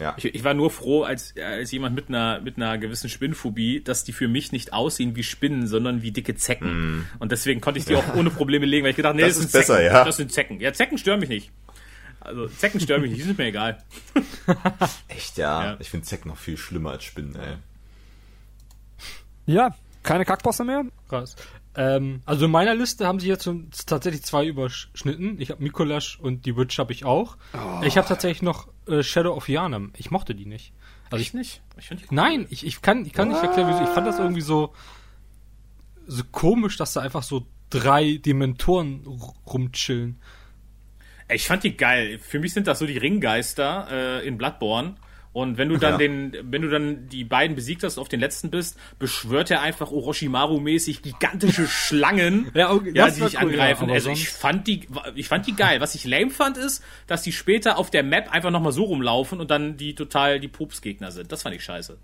ja. 0.00 0.14
Ich, 0.16 0.24
ich 0.24 0.42
war 0.44 0.54
nur 0.54 0.70
froh, 0.70 1.02
als, 1.02 1.34
als 1.36 1.70
jemand 1.70 1.94
mit 1.94 2.08
einer, 2.08 2.40
mit 2.40 2.56
einer 2.56 2.78
gewissen 2.78 3.08
Spinnphobie, 3.10 3.82
dass 3.82 4.02
die 4.04 4.12
für 4.12 4.26
mich 4.28 4.50
nicht 4.52 4.72
aussehen 4.72 5.14
wie 5.14 5.22
Spinnen, 5.22 5.66
sondern 5.66 6.02
wie 6.02 6.10
dicke 6.10 6.34
Zecken. 6.34 7.06
Und 7.18 7.30
deswegen 7.32 7.60
konnte 7.60 7.78
ich 7.78 7.84
die 7.86 7.94
auch 7.96 8.14
ohne 8.16 8.30
Probleme 8.30 8.66
legen, 8.66 8.84
weil 8.84 8.90
ich 8.90 8.96
gedacht, 8.96 9.14
nee, 9.14 9.22
Das 9.22 9.36
das, 9.36 9.44
ist 9.44 9.52
sind 9.52 9.60
besser, 9.60 9.74
Zecken. 9.76 9.94
ja. 9.94 10.04
Das 10.04 10.16
sind 10.16 10.32
Zecken. 10.32 10.60
Ja, 10.60 10.72
Zecken 10.72 10.98
stören 10.98 11.20
mich 11.20 11.28
nicht. 11.28 11.50
Also 12.20 12.48
Zecken 12.48 12.80
stören 12.80 13.00
mich 13.02 13.10
nicht, 13.12 13.20
die 13.22 13.26
sind 13.26 13.38
mir 13.38 13.46
egal. 13.46 13.82
Echt, 15.08 15.38
ja. 15.38 15.64
Ja. 15.64 15.76
Ich 15.80 15.88
finde 15.90 16.06
Zeck 16.06 16.26
noch 16.26 16.36
viel 16.36 16.56
schlimmer 16.56 16.90
als 16.90 17.04
Spinnen, 17.04 17.34
ey. 17.36 17.56
Ja, 19.46 19.74
keine 20.02 20.24
Kackbosse 20.24 20.64
mehr? 20.64 20.84
Krass. 21.08 21.36
Ähm, 21.76 22.20
also 22.26 22.46
in 22.46 22.50
meiner 22.50 22.74
Liste 22.74 23.06
haben 23.06 23.20
sie 23.20 23.28
jetzt 23.28 23.44
schon 23.44 23.70
tatsächlich 23.86 24.22
zwei 24.22 24.44
überschnitten. 24.46 25.40
Ich 25.40 25.50
habe 25.50 25.62
Mikolasch 25.62 26.18
und 26.20 26.44
die 26.46 26.56
Witch 26.56 26.78
habe 26.78 26.92
ich 26.92 27.04
auch. 27.04 27.36
Ich 27.84 27.96
habe 27.96 28.08
tatsächlich 28.08 28.42
noch 28.42 28.68
äh, 28.90 29.02
Shadow 29.02 29.34
of 29.34 29.48
Yharnam. 29.48 29.92
Ich 29.96 30.10
mochte 30.10 30.34
die 30.34 30.46
nicht. 30.46 30.72
Also 31.10 31.22
ich, 31.22 31.34
nicht. 31.34 31.60
Ich 31.78 31.88
finde 31.88 32.04
nein, 32.10 32.46
ich, 32.50 32.64
ich 32.64 32.82
kann, 32.82 33.04
ich 33.04 33.12
kann 33.12 33.28
nicht 33.28 33.42
erklären, 33.42 33.68
wieso. 33.68 33.82
Ich 33.82 33.88
fand 33.88 34.06
das 34.06 34.18
irgendwie 34.18 34.40
so, 34.40 34.74
so 36.06 36.22
komisch, 36.30 36.76
dass 36.76 36.92
da 36.92 37.00
einfach 37.00 37.22
so 37.22 37.46
drei 37.68 38.18
Dementoren 38.24 39.06
rumchillen. 39.46 40.20
Ich 41.28 41.46
fand 41.46 41.62
die 41.64 41.76
geil. 41.76 42.18
Für 42.18 42.38
mich 42.38 42.52
sind 42.52 42.66
das 42.66 42.78
so 42.80 42.86
die 42.86 42.98
Ringgeister 42.98 43.88
äh, 43.90 44.26
in 44.26 44.36
Bloodborne. 44.36 44.96
Und 45.32 45.58
wenn 45.58 45.68
du 45.68 45.76
dann 45.76 45.92
Ja. 45.92 45.98
den, 45.98 46.36
wenn 46.50 46.62
du 46.62 46.68
dann 46.68 47.08
die 47.08 47.22
beiden 47.22 47.54
besiegt 47.54 47.84
hast, 47.84 47.98
auf 47.98 48.08
den 48.08 48.18
letzten 48.18 48.50
bist, 48.50 48.76
beschwört 48.98 49.48
er 49.52 49.60
einfach 49.62 49.92
Orochimaru-mäßig 49.92 51.02
gigantische 51.02 51.66
Schlangen, 51.68 52.50
Ja, 52.52 52.72
okay, 52.72 52.90
ja, 52.94 53.08
die 53.08 53.20
dich 53.20 53.34
cool, 53.34 53.48
angreifen. 53.50 53.88
ja, 53.88 53.94
also 53.94 54.10
ich 54.10 54.24
sonst- 54.30 54.40
fand 54.40 54.66
die, 54.66 54.88
ich 55.14 55.28
fand 55.28 55.46
die 55.46 55.54
geil. 55.54 55.80
Was 55.80 55.94
ich 55.94 56.04
lame 56.04 56.30
fand, 56.30 56.56
ist, 56.56 56.82
dass 57.06 57.22
die 57.22 57.30
später 57.32 57.78
auf 57.78 57.90
der 57.90 58.02
Map 58.02 58.32
einfach 58.32 58.50
nochmal 58.50 58.72
so 58.72 58.82
rumlaufen 58.84 59.38
und 59.40 59.52
dann 59.52 59.76
die 59.76 59.94
total 59.94 60.40
die 60.40 60.48
Pupsgegner 60.48 61.12
sind. 61.12 61.30
Das 61.30 61.42
fand 61.44 61.54
ich 61.54 61.62
scheiße. 61.62 61.96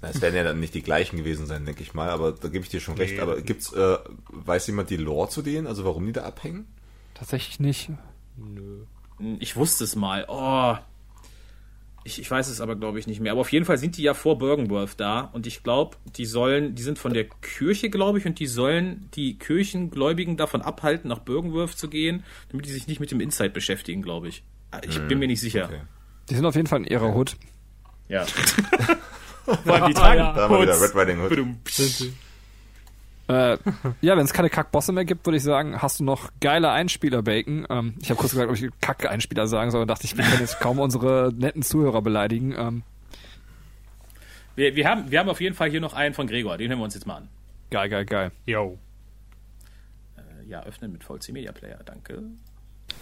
Na, 0.00 0.08
Es 0.08 0.22
werden 0.22 0.34
ja 0.36 0.42
dann 0.44 0.58
nicht 0.58 0.72
die 0.74 0.82
gleichen 0.82 1.18
gewesen 1.18 1.44
sein, 1.46 1.66
denke 1.66 1.82
ich 1.82 1.92
mal, 1.92 2.08
aber 2.08 2.32
da 2.32 2.48
gebe 2.48 2.64
ich 2.64 2.70
dir 2.70 2.80
schon 2.80 2.96
recht. 2.96 3.18
Aber 3.20 3.40
gibt's, 3.42 3.70
äh, 3.74 3.98
weiß 4.30 4.66
jemand 4.68 4.88
die 4.88 4.96
Lore 4.96 5.28
zu 5.28 5.42
denen, 5.42 5.66
also 5.66 5.84
warum 5.84 6.06
die 6.06 6.12
da 6.12 6.22
abhängen? 6.24 6.66
Tatsächlich 7.14 7.60
nicht. 7.60 7.90
Ich 9.38 9.56
wusste 9.56 9.84
es 9.84 9.94
mal. 9.96 10.24
Oh. 10.28 10.76
Ich, 12.06 12.20
ich 12.20 12.30
weiß 12.30 12.46
es 12.46 12.60
aber, 12.60 12.76
glaube 12.76 13.00
ich, 13.00 13.08
nicht 13.08 13.20
mehr. 13.20 13.32
Aber 13.32 13.40
auf 13.40 13.50
jeden 13.50 13.64
Fall 13.64 13.78
sind 13.78 13.96
die 13.96 14.02
ja 14.04 14.14
vor 14.14 14.38
Bergenworth 14.38 15.00
da. 15.00 15.22
Und 15.32 15.44
ich 15.48 15.64
glaube, 15.64 15.96
die 16.16 16.24
sollen, 16.24 16.76
die 16.76 16.82
sind 16.84 17.00
von 17.00 17.12
der 17.12 17.24
Kirche, 17.24 17.90
glaube 17.90 18.18
ich, 18.18 18.26
und 18.26 18.38
die 18.38 18.46
sollen 18.46 19.08
die 19.14 19.36
Kirchengläubigen 19.36 20.36
davon 20.36 20.62
abhalten, 20.62 21.08
nach 21.08 21.18
Bergenworth 21.18 21.76
zu 21.76 21.88
gehen, 21.88 22.22
damit 22.50 22.64
die 22.64 22.70
sich 22.70 22.86
nicht 22.86 23.00
mit 23.00 23.10
dem 23.10 23.18
Inside 23.18 23.50
beschäftigen, 23.50 24.02
glaube 24.02 24.28
ich. 24.28 24.44
Ich 24.84 25.00
bin 25.08 25.18
mir 25.18 25.26
nicht 25.26 25.40
sicher. 25.40 25.64
Okay. 25.64 25.80
Die 26.30 26.36
sind 26.36 26.46
auf 26.46 26.54
jeden 26.54 26.68
Fall 26.68 26.78
in 26.78 26.84
ihrer 26.84 27.12
Hood. 27.12 27.36
Ja. 28.08 28.24
Vor 28.24 29.58
allem 29.74 29.86
die 29.88 29.94
tragen 29.94 30.18
Ja. 30.18 30.32
Da 30.32 30.42
haben 30.42 30.54
wir 30.54 30.62
wieder. 30.62 30.80
Red 30.80 30.94
Riding 30.94 31.20
Hood. 31.20 31.56
Äh, 33.28 33.58
ja, 34.00 34.16
wenn 34.16 34.24
es 34.24 34.32
keine 34.32 34.50
Kackbosse 34.50 34.92
mehr 34.92 35.04
gibt, 35.04 35.26
würde 35.26 35.36
ich 35.36 35.42
sagen, 35.42 35.82
hast 35.82 35.98
du 36.00 36.04
noch 36.04 36.30
geile 36.40 36.70
Einspieler-Bacon. 36.70 37.66
Ähm, 37.68 37.94
ich 38.00 38.10
habe 38.10 38.18
kurz 38.20 38.32
gesagt, 38.32 38.48
ob 38.48 38.56
ich 38.56 38.70
Kack-Einspieler 38.80 39.46
sagen 39.48 39.70
soll, 39.70 39.82
und 39.82 39.88
dachte 39.88 40.04
ich, 40.04 40.16
wir 40.16 40.24
können 40.24 40.40
jetzt 40.40 40.60
kaum 40.60 40.78
unsere 40.78 41.32
netten 41.36 41.62
Zuhörer 41.62 42.02
beleidigen. 42.02 42.54
Ähm, 42.56 42.82
Wir, 44.54 44.74
wir, 44.76 44.88
haben, 44.88 45.10
wir 45.10 45.18
haben 45.18 45.28
auf 45.28 45.40
jeden 45.40 45.54
Fall 45.56 45.70
hier 45.70 45.80
noch 45.80 45.92
einen 45.94 46.14
von 46.14 46.26
Gregor. 46.26 46.56
Den 46.56 46.68
hören 46.70 46.78
wir 46.78 46.84
uns 46.84 46.94
jetzt 46.94 47.06
mal 47.06 47.16
an. 47.16 47.28
geil, 47.70 47.88
geil, 47.88 48.04
geil. 48.06 48.30
Yo. 48.46 48.78
Äh, 50.16 50.48
Ja, 50.48 50.62
öffnen 50.62 50.92
mit 50.92 51.02
VC 51.04 51.30
Media 51.32 51.52
Player. 51.52 51.78
Danke. 51.84 52.22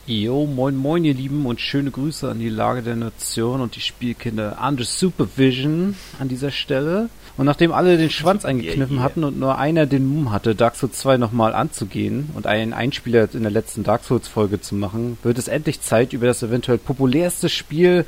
Jo, 0.06 0.44
moin 0.44 0.77
moin 0.77 1.02
ihr 1.02 1.15
Lieben 1.15 1.47
und 1.47 1.62
schöne 1.62 1.90
Grüße 1.90 2.31
an 2.31 2.39
die 2.39 2.51
Lage 2.51 2.82
der 2.82 2.94
Nation 2.94 3.62
und 3.62 3.74
die 3.74 3.81
Spielkinder 3.81 4.59
under 4.62 4.85
Supervision 4.85 5.97
an 6.19 6.28
dieser 6.28 6.51
Stelle. 6.51 7.09
Und 7.39 7.47
nachdem 7.47 7.73
alle 7.73 7.97
den 7.97 8.11
Schwanz 8.11 8.44
eingekniffen 8.44 8.97
yeah. 8.97 9.05
hatten 9.05 9.24
und 9.24 9.40
nur 9.40 9.56
einer 9.56 9.86
den 9.86 10.06
Mumm 10.06 10.31
hatte, 10.31 10.55
Dark 10.55 10.77
Souls 10.77 10.98
2 10.98 11.16
nochmal 11.16 11.55
anzugehen 11.55 12.28
und 12.35 12.47
einen 12.47 12.74
Einspieler 12.74 13.28
in 13.32 13.43
der 13.43 13.51
letzten 13.51 13.82
Dark 13.82 14.05
Souls 14.05 14.28
Folge 14.28 14.61
zu 14.61 14.74
machen, 14.74 15.16
wird 15.23 15.39
es 15.39 15.48
endlich 15.48 15.81
Zeit, 15.81 16.12
über 16.12 16.27
das 16.27 16.43
eventuell 16.43 16.78
populärste 16.78 17.48
Spiel 17.48 18.05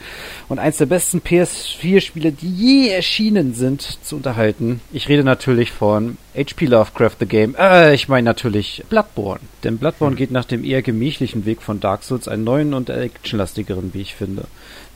und 0.49 0.59
eins 0.59 0.77
der 0.77 0.87
besten 0.87 1.21
PS4 1.21 2.01
Spiele, 2.03 2.31
die 2.31 2.51
je 2.51 2.89
erschienen 2.91 3.55
sind, 3.55 3.81
zu 4.05 4.17
unterhalten. 4.17 4.81
Ich 4.93 5.09
rede 5.09 5.25
natürlich 5.25 5.73
von 5.73 6.19
HP 6.37 6.67
Lovecraft 6.67 7.17
The 7.21 7.27
Game. 7.27 7.55
Äh, 7.59 7.95
ich 7.95 8.09
meine 8.09 8.25
natürlich 8.25 8.85
Bloodborne. 8.89 9.41
Denn 9.65 9.79
Bloodborne 9.79 10.17
geht 10.17 10.31
nach 10.31 10.45
dem 10.45 10.65
eher 10.65 10.83
gemächlichen 10.83 11.47
Weg 11.47 11.63
von 11.63 11.81
Dark 11.81 12.03
Souls 12.03 12.29
einen 12.29 12.45
neuen 12.45 12.75
und 12.75 12.91
actionlastigeren, 12.91 13.95
wie 13.95 14.03
ich 14.03 14.15
finde. 14.15 14.45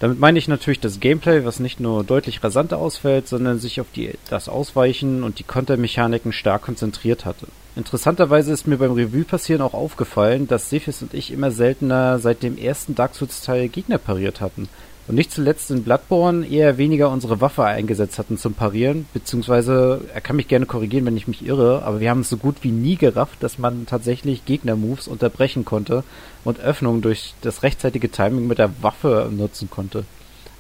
Damit 0.00 0.18
meine 0.18 0.38
ich 0.38 0.48
natürlich 0.48 0.80
das 0.80 1.00
Gameplay, 1.00 1.44
was 1.44 1.60
nicht 1.60 1.80
nur 1.80 2.04
deutlich 2.04 2.44
rasanter 2.44 2.78
ausfällt, 2.78 3.28
sondern 3.28 3.58
sich 3.58 3.80
auf 3.80 3.86
die, 3.94 4.12
das 4.28 4.48
Ausweichen 4.48 5.22
und 5.22 5.38
die 5.38 5.44
Kontermechaniken 5.44 6.32
stark 6.32 6.62
konzentriert 6.62 7.24
hatte. 7.24 7.46
Interessanterweise 7.76 8.52
ist 8.52 8.66
mir 8.66 8.78
beim 8.78 8.92
Revue 8.92 9.24
passieren 9.24 9.62
auch 9.62 9.74
aufgefallen, 9.74 10.48
dass 10.48 10.70
Sephis 10.70 11.02
und 11.02 11.14
ich 11.14 11.30
immer 11.30 11.52
seltener 11.52 12.18
seit 12.18 12.42
dem 12.42 12.58
ersten 12.58 12.96
Dark 12.96 13.14
Souls 13.14 13.42
Teil 13.42 13.68
Gegner 13.68 13.98
pariert 13.98 14.40
hatten. 14.40 14.68
Und 15.06 15.14
nicht 15.14 15.32
zuletzt 15.32 15.70
in 15.70 15.82
Bloodborne 15.82 16.46
eher 16.46 16.78
weniger 16.78 17.10
unsere 17.10 17.40
Waffe 17.40 17.64
eingesetzt 17.64 18.18
hatten 18.18 18.38
zum 18.38 18.54
Parieren, 18.54 19.06
beziehungsweise 19.12 20.02
er 20.12 20.20
kann 20.20 20.36
mich 20.36 20.46
gerne 20.46 20.66
korrigieren, 20.66 21.06
wenn 21.06 21.16
ich 21.16 21.26
mich 21.26 21.44
irre, 21.44 21.82
aber 21.82 22.00
wir 22.00 22.10
haben 22.10 22.20
es 22.20 22.28
so 22.28 22.36
gut 22.36 22.56
wie 22.62 22.70
nie 22.70 22.96
gerafft, 22.96 23.42
dass 23.42 23.58
man 23.58 23.86
tatsächlich 23.86 24.44
Gegner-Moves 24.44 25.08
unterbrechen 25.08 25.64
konnte 25.64 26.04
und 26.44 26.60
Öffnungen 26.60 27.02
durch 27.02 27.34
das 27.40 27.62
rechtzeitige 27.62 28.10
Timing 28.10 28.46
mit 28.46 28.58
der 28.58 28.70
Waffe 28.82 29.30
nutzen 29.36 29.68
konnte. 29.70 30.04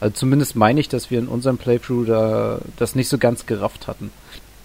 Also 0.00 0.14
zumindest 0.14 0.56
meine 0.56 0.80
ich, 0.80 0.88
dass 0.88 1.10
wir 1.10 1.18
in 1.18 1.28
unserem 1.28 1.58
Playthrough 1.58 2.06
da 2.06 2.58
das 2.76 2.94
nicht 2.94 3.08
so 3.08 3.18
ganz 3.18 3.46
gerafft 3.46 3.86
hatten. 3.86 4.10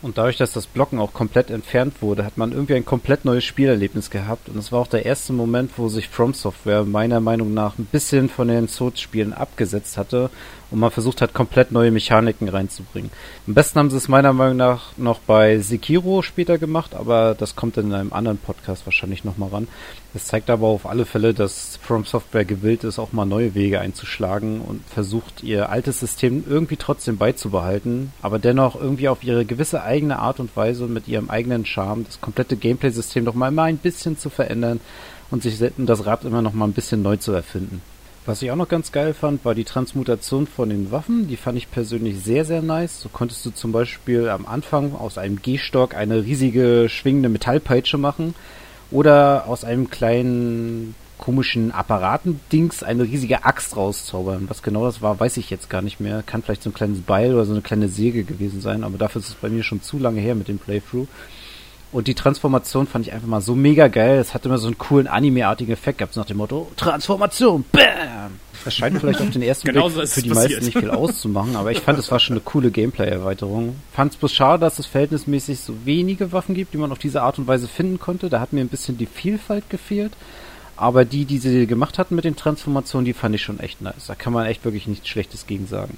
Und 0.06 0.20
dadurch, 0.20 0.38
dass 0.38 0.54
das 0.54 0.68
Blocken 0.68 1.00
auch 1.00 1.14
komplett 1.14 1.50
entfernt 1.50 2.04
wurde, 2.04 2.26
hat 2.26 2.38
man 2.38 2.52
irgendwie 2.52 2.76
ein 2.76 2.86
komplett 2.86 3.26
neues 3.26 3.44
Spielerlebnis 3.44 4.12
gehabt. 4.12 4.50
Und 4.50 4.56
es 4.56 4.72
war 4.72 4.82
auch 4.82 4.88
der 4.88 5.04
erste 5.04 5.34
Moment, 5.34 5.72
wo 5.78 5.90
sich 5.90 6.10
From 6.10 6.36
Software 6.36 6.84
meiner 6.84 7.20
Meinung 7.20 7.56
nach 7.56 7.80
ein 7.80 7.86
bisschen 7.86 8.30
von 8.30 8.48
den 8.48 8.68
Souls-Spielen 8.68 9.34
abgesetzt 9.34 9.98
hatte 9.98 10.30
und 10.72 10.80
man 10.80 10.92
versucht 10.92 11.22
hat, 11.22 11.34
komplett 11.34 11.72
neue 11.72 11.92
Mechaniken 11.92 12.50
reinzubringen. 12.50 13.12
Am 13.48 13.54
besten 13.54 13.80
haben 13.80 13.90
sie 13.90 13.98
es 13.98 14.08
meiner 14.08 14.34
Meinung 14.34 14.58
nach 14.58 14.98
noch 14.98 15.20
bei 15.20 15.60
Sekiro 15.60 16.22
später 16.22 16.58
gemacht, 16.58 16.96
aber 16.96 17.36
das 17.36 17.56
kommt 17.56 17.78
in 17.78 17.94
einem 17.94 18.14
anderen 18.14 18.38
Podcast 18.38 18.86
wahrscheinlich 18.86 19.24
nochmal 19.24 19.50
ran. 19.50 19.68
Es 20.14 20.26
zeigt 20.26 20.50
aber 20.50 20.68
auf 20.68 20.86
alle 20.86 21.06
Fälle, 21.06 21.34
dass 21.34 21.78
From 21.82 22.06
Software 22.06 22.46
gewillt 22.46 22.84
ist, 22.84 23.00
auch 23.00 23.12
mal 23.12 23.26
neue 23.26 23.54
Wege 23.54 23.80
einzuschlagen 23.80 24.62
und 24.62 24.82
versucht, 24.88 25.44
ihr 25.44 25.70
altes 25.70 26.00
System 26.00 26.44
irgendwie 26.48 26.78
trotzdem 26.78 27.18
beizubehalten, 27.18 28.14
aber 28.22 28.40
dennoch 28.40 28.80
irgendwie 28.80 29.10
auf 29.10 29.24
ihre 29.24 29.46
gewisse 29.46 29.84
eigene 29.84 30.20
Art 30.20 30.40
und 30.40 30.56
Weise 30.56 30.86
und 30.86 30.94
mit 30.94 31.08
ihrem 31.08 31.30
eigenen 31.30 31.66
Charme 31.66 32.06
das 32.06 32.22
komplette 32.22 32.56
Gameplay-System 32.56 33.24
noch 33.24 33.36
mal, 33.36 33.52
mal 33.52 33.66
ein 33.66 33.78
bisschen 33.78 34.18
zu 34.18 34.30
verändern 34.30 34.80
und 35.32 35.44
sich 35.44 35.60
das 35.78 36.06
Rad 36.06 36.24
immer 36.24 36.42
noch 36.42 36.54
mal 36.54 36.66
ein 36.66 36.74
bisschen 36.74 37.02
neu 37.02 37.18
zu 37.18 37.32
erfinden. 37.32 37.82
Was 38.28 38.42
ich 38.42 38.50
auch 38.50 38.56
noch 38.56 38.68
ganz 38.68 38.92
geil 38.92 39.14
fand, 39.14 39.46
war 39.46 39.54
die 39.54 39.66
Transmutation 39.66 40.48
von 40.48 40.70
den 40.70 40.92
Waffen. 40.92 41.28
Die 41.28 41.38
fand 41.38 41.60
ich 41.60 41.70
persönlich 41.70 42.24
sehr, 42.24 42.44
sehr 42.44 42.64
nice. 42.64 43.00
So 43.02 43.10
konntest 43.10 43.46
du 43.46 43.52
zum 43.52 43.72
Beispiel 43.72 44.30
am 44.30 44.48
Anfang 44.48 44.96
aus 44.96 45.20
einem 45.20 45.44
Gehstock 45.44 45.94
eine 45.94 46.26
riesige 46.26 46.88
schwingende 46.90 47.30
Metallpeitsche 47.30 48.00
machen 48.00 48.34
oder 48.90 49.46
aus 49.48 49.64
einem 49.64 49.92
kleinen 49.92 50.96
komischen 51.20 51.72
Apparatendings 51.72 52.82
eine 52.82 53.04
riesige 53.04 53.46
Axt 53.46 53.78
rauszaubern. 53.78 54.46
Was 54.50 54.64
genau 54.64 54.86
das 54.86 55.04
war, 55.04 55.20
weiß 55.20 55.38
ich 55.38 55.52
jetzt 55.52 55.70
gar 55.70 55.84
nicht 55.84 56.00
mehr. 56.00 56.24
Kann 56.24 56.42
vielleicht 56.42 56.64
so 56.64 56.72
ein 56.72 56.74
kleines 56.74 57.02
Beil 57.02 57.34
oder 57.34 57.46
so 57.46 57.54
eine 57.54 57.62
kleine 57.62 57.90
Säge 57.90 58.24
gewesen 58.24 58.60
sein, 58.60 58.84
aber 58.84 58.98
dafür 58.98 59.22
ist 59.22 59.30
es 59.30 59.36
bei 59.36 59.50
mir 59.50 59.62
schon 59.62 59.84
zu 59.84 60.00
lange 60.00 60.20
her 60.20 60.34
mit 60.34 60.48
dem 60.48 60.58
Playthrough. 60.58 61.08
Und 61.92 62.08
die 62.08 62.14
Transformation 62.16 62.88
fand 62.88 63.08
ich 63.08 63.14
einfach 63.14 63.28
mal 63.28 63.42
so 63.42 63.56
mega 63.56 63.88
geil. 63.88 64.18
Es 64.20 64.34
hat 64.34 64.46
immer 64.46 64.58
so 64.58 64.68
einen 64.68 64.78
coolen 64.78 65.08
Anime-artigen 65.08 65.72
Effekt 65.72 66.00
gehabt, 66.00 66.16
nach 66.18 66.26
dem 66.26 66.38
Motto, 66.38 66.70
Transformation, 66.76 67.64
BAM! 67.72 68.40
Das 68.66 68.74
scheint 68.74 69.00
vielleicht 69.00 69.22
auf 69.22 69.30
den 69.30 69.44
ersten 69.44 69.68
Genau 69.72 69.90
Blick 69.90 70.08
so 70.08 70.14
für 70.14 70.22
die 70.22 70.30
passiert. 70.30 70.52
meisten 70.52 70.66
nicht 70.66 70.78
viel 70.80 70.90
auszumachen, 70.90 71.56
aber 71.56 71.72
ich 71.72 71.80
fand, 71.82 72.00
es 72.00 72.12
war 72.12 72.20
schon 72.20 72.34
eine 72.36 72.42
coole 72.42 72.72
Gameplay-Erweiterung. 72.72 73.76
Fand 73.94 74.14
es 74.14 74.18
bloß 74.18 74.34
schade, 74.34 74.62
dass 74.62 74.80
es 74.80 74.88
verhältnismäßig 74.88 75.60
so 75.60 75.74
wenige 75.86 76.32
Waffen 76.32 76.56
gibt, 76.56 76.74
die 76.74 76.78
man 76.78 76.92
auf 76.92 77.00
diese 77.00 77.22
Art 77.22 77.38
und 77.38 77.48
Weise 77.48 77.68
finden 77.68 78.00
konnte. 78.00 78.30
Da 78.30 78.40
hat 78.40 78.54
mir 78.54 78.62
ein 78.62 78.70
bisschen 78.70 78.98
die 78.98 79.06
Vielfalt 79.06 79.70
gefehlt. 79.70 80.14
Aber 80.78 81.06
die, 81.06 81.24
die 81.26 81.38
sie 81.38 81.68
gemacht 81.68 81.98
hatten 81.98 82.16
mit 82.16 82.26
den 82.26 82.36
Transformationen, 82.36 83.06
die 83.06 83.14
fand 83.14 83.36
ich 83.36 83.44
schon 83.44 83.60
echt 83.62 83.82
nice. 83.82 84.08
Da 84.08 84.16
kann 84.16 84.34
man 84.34 84.46
echt 84.48 84.66
wirklich 84.66 84.88
nichts 84.88 85.08
Schlechtes 85.08 85.48
gegen 85.48 85.68
sagen. 85.68 85.98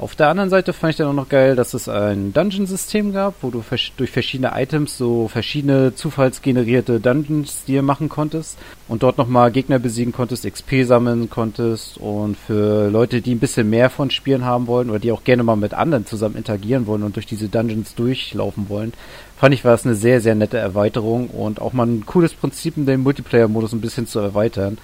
Auf 0.00 0.14
der 0.14 0.28
anderen 0.28 0.48
Seite 0.48 0.72
fand 0.72 0.92
ich 0.92 0.96
dann 0.96 1.08
auch 1.08 1.12
noch 1.12 1.28
geil, 1.28 1.56
dass 1.56 1.74
es 1.74 1.88
ein 1.88 2.32
Dungeon-System 2.32 3.12
gab, 3.12 3.34
wo 3.42 3.50
du 3.50 3.64
durch 3.96 4.10
verschiedene 4.12 4.52
Items 4.54 4.96
so 4.96 5.26
verschiedene 5.26 5.92
zufallsgenerierte 5.92 7.00
Dungeons 7.00 7.64
dir 7.64 7.82
machen 7.82 8.08
konntest 8.08 8.58
und 8.86 9.02
dort 9.02 9.18
nochmal 9.18 9.50
Gegner 9.50 9.80
besiegen 9.80 10.12
konntest, 10.12 10.46
XP 10.48 10.84
sammeln 10.84 11.28
konntest 11.30 11.98
und 11.98 12.36
für 12.36 12.88
Leute, 12.90 13.20
die 13.20 13.34
ein 13.34 13.40
bisschen 13.40 13.68
mehr 13.70 13.90
von 13.90 14.12
Spielen 14.12 14.44
haben 14.44 14.68
wollen 14.68 14.88
oder 14.88 15.00
die 15.00 15.10
auch 15.10 15.24
gerne 15.24 15.42
mal 15.42 15.56
mit 15.56 15.74
anderen 15.74 16.06
zusammen 16.06 16.36
interagieren 16.36 16.86
wollen 16.86 17.02
und 17.02 17.16
durch 17.16 17.26
diese 17.26 17.48
Dungeons 17.48 17.96
durchlaufen 17.96 18.68
wollen, 18.68 18.92
fand 19.36 19.52
ich 19.52 19.64
war 19.64 19.74
es 19.74 19.84
eine 19.84 19.96
sehr, 19.96 20.20
sehr 20.20 20.36
nette 20.36 20.58
Erweiterung 20.58 21.26
und 21.26 21.60
auch 21.60 21.72
mal 21.72 21.88
ein 21.88 22.06
cooles 22.06 22.34
Prinzip, 22.34 22.76
in 22.76 22.86
den 22.86 23.00
Multiplayer-Modus 23.00 23.72
ein 23.72 23.80
bisschen 23.80 24.06
zu 24.06 24.20
erweitern 24.20 24.78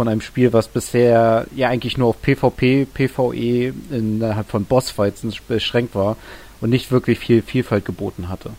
von 0.00 0.08
einem 0.08 0.22
Spiel, 0.22 0.54
was 0.54 0.66
bisher 0.66 1.46
ja 1.54 1.68
eigentlich 1.68 1.98
nur 1.98 2.08
auf 2.08 2.22
PvP, 2.22 2.86
PvE 2.86 3.74
innerhalb 3.90 4.48
von 4.48 4.64
Bossfights 4.64 5.22
beschränkt 5.46 5.94
war 5.94 6.16
und 6.62 6.70
nicht 6.70 6.90
wirklich 6.90 7.18
viel 7.18 7.42
Vielfalt 7.42 7.84
geboten 7.84 8.30
hatte. 8.30 8.52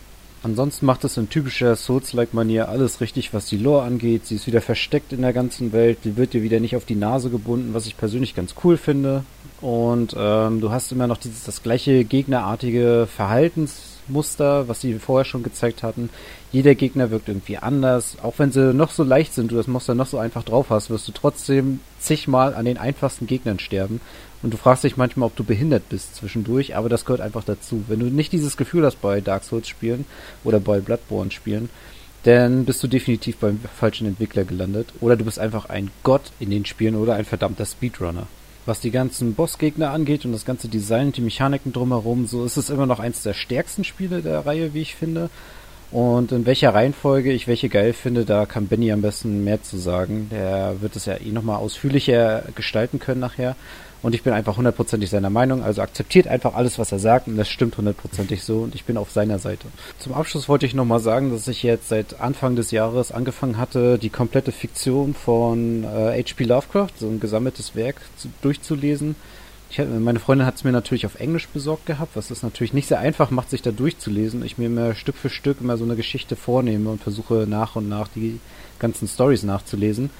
Ansonsten 0.44 0.86
macht 0.86 1.02
es 1.02 1.16
in 1.16 1.30
typischer 1.30 1.74
Souls-like-Manier 1.74 2.68
alles 2.68 3.00
richtig, 3.00 3.34
was 3.34 3.46
die 3.46 3.56
Lore 3.56 3.82
angeht. 3.82 4.24
Sie 4.24 4.36
ist 4.36 4.46
wieder 4.46 4.60
versteckt 4.60 5.12
in 5.12 5.22
der 5.22 5.32
ganzen 5.32 5.72
Welt. 5.72 5.98
Die 6.04 6.16
wird 6.16 6.32
dir 6.32 6.44
wieder 6.44 6.60
nicht 6.60 6.76
auf 6.76 6.84
die 6.84 6.94
Nase 6.94 7.28
gebunden, 7.28 7.74
was 7.74 7.86
ich 7.86 7.96
persönlich 7.96 8.36
ganz 8.36 8.54
cool 8.62 8.76
finde. 8.76 9.24
Und 9.60 10.14
ähm, 10.16 10.60
du 10.60 10.70
hast 10.70 10.92
immer 10.92 11.08
noch 11.08 11.18
dieses 11.18 11.42
das 11.42 11.64
gleiche 11.64 12.04
gegnerartige 12.04 13.08
Verhaltensmuster, 13.12 14.68
was 14.68 14.80
sie 14.80 14.94
vorher 15.00 15.24
schon 15.24 15.42
gezeigt 15.42 15.82
hatten. 15.82 16.08
Jeder 16.52 16.74
Gegner 16.74 17.10
wirkt 17.10 17.28
irgendwie 17.28 17.56
anders. 17.56 18.18
Auch 18.22 18.34
wenn 18.36 18.52
sie 18.52 18.74
noch 18.74 18.90
so 18.90 19.02
leicht 19.02 19.32
sind, 19.32 19.50
du 19.50 19.56
das 19.56 19.66
Muster 19.66 19.94
noch 19.94 20.06
so 20.06 20.18
einfach 20.18 20.42
drauf 20.42 20.66
hast, 20.68 20.90
wirst 20.90 21.08
du 21.08 21.12
trotzdem 21.12 21.80
zigmal 21.98 22.54
an 22.54 22.66
den 22.66 22.76
einfachsten 22.76 23.26
Gegnern 23.26 23.58
sterben. 23.58 24.02
Und 24.42 24.52
du 24.52 24.58
fragst 24.58 24.84
dich 24.84 24.98
manchmal, 24.98 25.28
ob 25.28 25.36
du 25.36 25.44
behindert 25.44 25.88
bist 25.88 26.16
zwischendurch, 26.16 26.76
aber 26.76 26.90
das 26.90 27.06
gehört 27.06 27.22
einfach 27.22 27.44
dazu. 27.44 27.84
Wenn 27.88 28.00
du 28.00 28.06
nicht 28.06 28.32
dieses 28.32 28.58
Gefühl 28.58 28.84
hast 28.84 29.00
bei 29.00 29.22
Dark 29.22 29.44
Souls 29.44 29.66
spielen 29.66 30.04
oder 30.44 30.60
bei 30.60 30.80
Bloodborne 30.80 31.30
spielen, 31.30 31.70
dann 32.24 32.66
bist 32.66 32.82
du 32.82 32.86
definitiv 32.86 33.38
beim 33.38 33.58
falschen 33.74 34.06
Entwickler 34.06 34.44
gelandet. 34.44 34.92
Oder 35.00 35.16
du 35.16 35.24
bist 35.24 35.38
einfach 35.38 35.70
ein 35.70 35.90
Gott 36.02 36.32
in 36.38 36.50
den 36.50 36.66
Spielen 36.66 36.96
oder 36.96 37.14
ein 37.14 37.24
verdammter 37.24 37.64
Speedrunner. 37.64 38.26
Was 38.66 38.78
die 38.78 38.92
ganzen 38.92 39.34
Bossgegner 39.34 39.90
angeht 39.90 40.24
und 40.24 40.32
das 40.32 40.44
ganze 40.44 40.68
Design 40.68 41.06
und 41.06 41.16
die 41.16 41.22
Mechaniken 41.22 41.72
drumherum, 41.72 42.26
so 42.26 42.44
ist 42.44 42.56
es 42.56 42.70
immer 42.70 42.86
noch 42.86 43.00
eins 43.00 43.22
der 43.22 43.34
stärksten 43.34 43.82
Spiele 43.82 44.22
der 44.22 44.46
Reihe, 44.46 44.74
wie 44.74 44.82
ich 44.82 44.94
finde. 44.94 45.30
Und 45.92 46.32
in 46.32 46.46
welcher 46.46 46.72
Reihenfolge 46.72 47.32
ich 47.32 47.46
welche 47.46 47.68
geil 47.68 47.92
finde, 47.92 48.24
da 48.24 48.46
kann 48.46 48.66
Benny 48.66 48.90
am 48.92 49.02
besten 49.02 49.44
mehr 49.44 49.62
zu 49.62 49.76
sagen. 49.76 50.28
Der 50.30 50.80
wird 50.80 50.96
es 50.96 51.04
ja 51.04 51.16
eh 51.16 51.30
nochmal 51.30 51.58
ausführlicher 51.58 52.44
gestalten 52.54 52.98
können 52.98 53.20
nachher. 53.20 53.56
Und 54.00 54.14
ich 54.14 54.22
bin 54.22 54.32
einfach 54.32 54.56
hundertprozentig 54.56 55.10
seiner 55.10 55.30
Meinung. 55.30 55.62
Also 55.62 55.82
akzeptiert 55.82 56.26
einfach 56.26 56.54
alles, 56.54 56.78
was 56.78 56.92
er 56.92 56.98
sagt. 56.98 57.28
Und 57.28 57.36
das 57.36 57.48
stimmt 57.48 57.76
hundertprozentig 57.76 58.42
so. 58.42 58.60
Und 58.60 58.74
ich 58.74 58.84
bin 58.84 58.96
auf 58.96 59.10
seiner 59.10 59.38
Seite. 59.38 59.68
Zum 59.98 60.14
Abschluss 60.14 60.48
wollte 60.48 60.64
ich 60.64 60.74
nochmal 60.74 60.98
sagen, 60.98 61.30
dass 61.30 61.46
ich 61.46 61.62
jetzt 61.62 61.90
seit 61.90 62.20
Anfang 62.20 62.56
des 62.56 62.70
Jahres 62.70 63.12
angefangen 63.12 63.58
hatte, 63.58 63.98
die 63.98 64.10
komplette 64.10 64.50
Fiktion 64.50 65.14
von 65.14 65.84
äh, 65.84 66.22
H.P. 66.22 66.44
Lovecraft, 66.44 66.92
so 66.98 67.06
ein 67.06 67.20
gesammeltes 67.20 67.76
Werk, 67.76 68.00
zu, 68.16 68.28
durchzulesen. 68.40 69.14
Ich, 69.72 69.78
meine 69.78 70.18
Freundin 70.18 70.46
hat 70.46 70.56
es 70.56 70.64
mir 70.64 70.72
natürlich 70.72 71.06
auf 71.06 71.18
Englisch 71.18 71.48
besorgt 71.48 71.86
gehabt, 71.86 72.14
was 72.14 72.30
es 72.30 72.42
natürlich 72.42 72.74
nicht 72.74 72.88
sehr 72.88 72.98
einfach 72.98 73.30
macht, 73.30 73.48
sich 73.48 73.62
da 73.62 73.70
durchzulesen. 73.70 74.44
Ich 74.44 74.58
mir 74.58 74.66
immer 74.66 74.94
Stück 74.94 75.16
für 75.16 75.30
Stück 75.30 75.62
immer 75.62 75.78
so 75.78 75.84
eine 75.84 75.96
Geschichte 75.96 76.36
vornehme 76.36 76.90
und 76.90 77.02
versuche 77.02 77.46
nach 77.48 77.74
und 77.74 77.88
nach 77.88 78.08
die 78.08 78.38
ganzen 78.78 79.08
Stories 79.08 79.44
nachzulesen. 79.44 80.10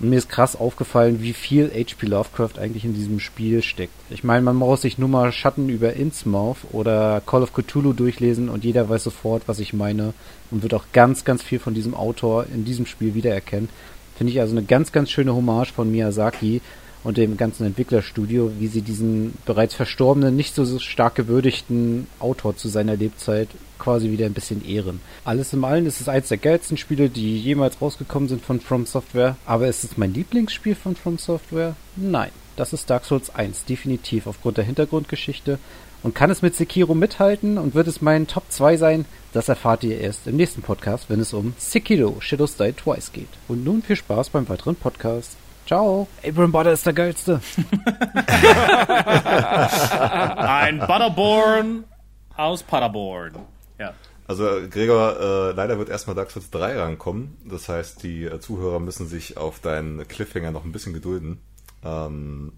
Und 0.00 0.10
mir 0.10 0.18
ist 0.18 0.28
krass 0.28 0.54
aufgefallen, 0.54 1.22
wie 1.22 1.32
viel 1.32 1.70
H.P. 1.70 2.08
Lovecraft 2.08 2.58
eigentlich 2.58 2.84
in 2.84 2.92
diesem 2.92 3.20
Spiel 3.20 3.62
steckt. 3.62 3.94
Ich 4.10 4.22
meine, 4.22 4.42
man 4.42 4.56
muss 4.56 4.82
sich 4.82 4.98
nur 4.98 5.08
mal 5.08 5.32
Schatten 5.32 5.70
über 5.70 5.94
Innsmouth 5.94 6.58
oder 6.70 7.22
Call 7.24 7.42
of 7.42 7.54
Cthulhu 7.54 7.94
durchlesen 7.94 8.50
und 8.50 8.64
jeder 8.64 8.90
weiß 8.90 9.04
sofort, 9.04 9.44
was 9.46 9.60
ich 9.60 9.72
meine 9.72 10.12
und 10.50 10.62
wird 10.62 10.74
auch 10.74 10.84
ganz, 10.92 11.24
ganz 11.24 11.42
viel 11.42 11.58
von 11.58 11.72
diesem 11.72 11.94
Autor 11.94 12.44
in 12.52 12.66
diesem 12.66 12.84
Spiel 12.84 13.14
wiedererkennen. 13.14 13.70
Finde 14.18 14.34
ich 14.34 14.40
also 14.40 14.54
eine 14.54 14.66
ganz, 14.66 14.92
ganz 14.92 15.10
schöne 15.10 15.34
Hommage 15.34 15.72
von 15.72 15.90
Miyazaki 15.90 16.60
und 17.02 17.16
dem 17.16 17.36
ganzen 17.36 17.66
Entwicklerstudio, 17.66 18.52
wie 18.58 18.68
sie 18.68 18.82
diesen 18.82 19.34
bereits 19.46 19.74
verstorbenen, 19.74 20.36
nicht 20.36 20.54
so 20.54 20.78
stark 20.78 21.14
gewürdigten 21.14 22.06
Autor 22.18 22.56
zu 22.56 22.68
seiner 22.68 22.96
Lebzeit 22.96 23.48
quasi 23.78 24.10
wieder 24.10 24.26
ein 24.26 24.34
bisschen 24.34 24.64
ehren. 24.66 25.00
Alles 25.24 25.52
im 25.52 25.64
Allen 25.64 25.86
ist 25.86 26.00
es 26.00 26.08
eins 26.08 26.28
der 26.28 26.38
geilsten 26.38 26.76
Spiele, 26.76 27.08
die 27.08 27.38
jemals 27.38 27.80
rausgekommen 27.80 28.28
sind 28.28 28.44
von 28.44 28.60
From 28.60 28.86
Software. 28.86 29.36
Aber 29.46 29.68
ist 29.68 29.84
es 29.84 29.96
mein 29.96 30.12
Lieblingsspiel 30.14 30.74
von 30.74 30.94
From 30.96 31.18
Software? 31.18 31.74
Nein. 31.96 32.30
Das 32.56 32.74
ist 32.74 32.90
Dark 32.90 33.06
Souls 33.06 33.34
1, 33.34 33.64
definitiv 33.64 34.26
aufgrund 34.26 34.58
der 34.58 34.64
Hintergrundgeschichte. 34.64 35.58
Und 36.02 36.14
kann 36.14 36.30
es 36.30 36.42
mit 36.42 36.54
Sekiro 36.54 36.94
mithalten 36.94 37.56
und 37.56 37.74
wird 37.74 37.86
es 37.86 38.02
mein 38.02 38.26
Top 38.26 38.44
2 38.50 38.76
sein? 38.76 39.04
Das 39.32 39.48
erfahrt 39.48 39.82
ihr 39.84 39.98
erst 39.98 40.26
im 40.26 40.36
nächsten 40.36 40.60
Podcast, 40.60 41.06
wenn 41.08 41.20
es 41.20 41.32
um 41.32 41.54
Sekiro 41.56 42.16
Shadows 42.20 42.56
Die 42.56 42.72
Twice 42.72 43.12
geht. 43.12 43.28
Und 43.48 43.64
nun 43.64 43.82
viel 43.82 43.96
Spaß 43.96 44.28
beim 44.30 44.48
weiteren 44.48 44.76
Podcast. 44.76 45.36
Ciao. 45.66 46.08
Abram 46.26 46.52
Butter 46.52 46.72
ist 46.72 46.84
der 46.86 46.92
geilste. 46.92 47.40
Ein 50.36 50.78
Butterborn 50.80 51.84
aus 52.36 52.62
Paderborn. 52.62 53.34
Ja. 53.78 53.94
Also 54.26 54.44
Gregor, 54.70 55.18
äh, 55.20 55.52
leider 55.52 55.78
wird 55.78 55.88
erstmal 55.88 56.14
Dark 56.16 56.30
Souls 56.30 56.50
3 56.50 56.78
rankommen. 56.78 57.36
Das 57.44 57.68
heißt, 57.68 58.02
die 58.02 58.24
äh, 58.24 58.38
Zuhörer 58.40 58.78
müssen 58.78 59.08
sich 59.08 59.36
auf 59.36 59.60
deinen 59.60 60.06
Cliffhanger 60.06 60.50
noch 60.50 60.64
ein 60.64 60.72
bisschen 60.72 60.92
gedulden. 60.92 61.40
Ähm, 61.84 62.52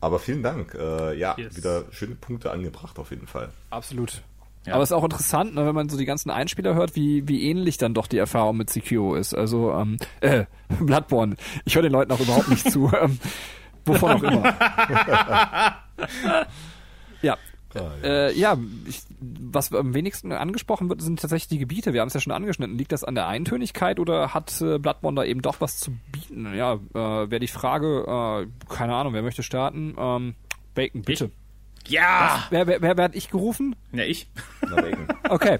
aber 0.00 0.18
vielen 0.18 0.42
Dank. 0.42 0.74
Äh, 0.74 1.18
ja, 1.18 1.34
yes. 1.36 1.56
wieder 1.56 1.84
schöne 1.90 2.14
Punkte 2.14 2.50
angebracht 2.50 2.98
auf 2.98 3.10
jeden 3.10 3.26
Fall. 3.26 3.50
Absolut. 3.70 4.22
Ja. 4.68 4.74
Aber 4.74 4.82
es 4.82 4.90
ist 4.90 4.96
auch 4.96 5.04
interessant, 5.04 5.54
ne, 5.54 5.66
wenn 5.66 5.74
man 5.74 5.88
so 5.88 5.96
die 5.96 6.04
ganzen 6.04 6.30
Einspieler 6.30 6.74
hört, 6.74 6.94
wie, 6.94 7.26
wie 7.26 7.42
ähnlich 7.48 7.78
dann 7.78 7.94
doch 7.94 8.06
die 8.06 8.18
Erfahrung 8.18 8.56
mit 8.56 8.70
Sekiro 8.70 9.14
ist. 9.14 9.34
Also, 9.34 9.72
ähm, 9.72 9.96
äh, 10.20 10.44
Bloodborne. 10.80 11.36
Ich 11.64 11.74
höre 11.74 11.82
den 11.82 11.92
Leuten 11.92 12.12
auch 12.12 12.20
überhaupt 12.20 12.48
nicht 12.48 12.70
zu. 12.70 12.90
Ähm, 13.00 13.18
wovon 13.84 14.12
auch 14.12 14.22
immer. 14.22 14.44
ja, 17.22 17.38
Ah, 17.74 17.90
ja, 18.02 18.08
äh, 18.08 18.32
ja 18.38 18.58
ich, 18.86 19.02
was 19.20 19.72
am 19.72 19.94
wenigsten 19.94 20.32
angesprochen 20.32 20.88
wird, 20.88 21.02
sind 21.02 21.20
tatsächlich 21.20 21.48
die 21.48 21.58
Gebiete. 21.58 21.92
Wir 21.92 22.00
haben 22.00 22.08
es 22.08 22.14
ja 22.14 22.20
schon 22.20 22.32
angeschnitten. 22.32 22.78
Liegt 22.78 22.92
das 22.92 23.04
an 23.04 23.14
der 23.14 23.26
Eintönigkeit 23.26 24.00
oder 24.00 24.32
hat 24.34 24.60
äh, 24.60 24.78
Bloodborne 24.78 25.16
da 25.20 25.24
eben 25.24 25.42
doch 25.42 25.60
was 25.60 25.78
zu 25.78 25.92
bieten? 26.12 26.54
Ja, 26.54 26.74
äh, 26.74 27.30
wäre 27.30 27.40
die 27.40 27.48
Frage, 27.48 28.46
äh, 28.48 28.72
keine 28.74 28.94
Ahnung, 28.94 29.12
wer 29.12 29.22
möchte 29.22 29.42
starten? 29.42 29.94
Ähm, 29.98 30.34
Bacon, 30.74 31.02
bitte. 31.02 31.26
Ich? 31.26 31.47
Ja! 31.88 32.42
Was? 32.42 32.50
Wer, 32.50 32.66
wer, 32.66 32.82
wer, 32.82 32.96
wer 32.96 33.04
hat 33.04 33.14
ich 33.14 33.30
gerufen? 33.30 33.76
Ja, 33.92 34.04
ich. 34.04 34.28
Okay. 35.28 35.58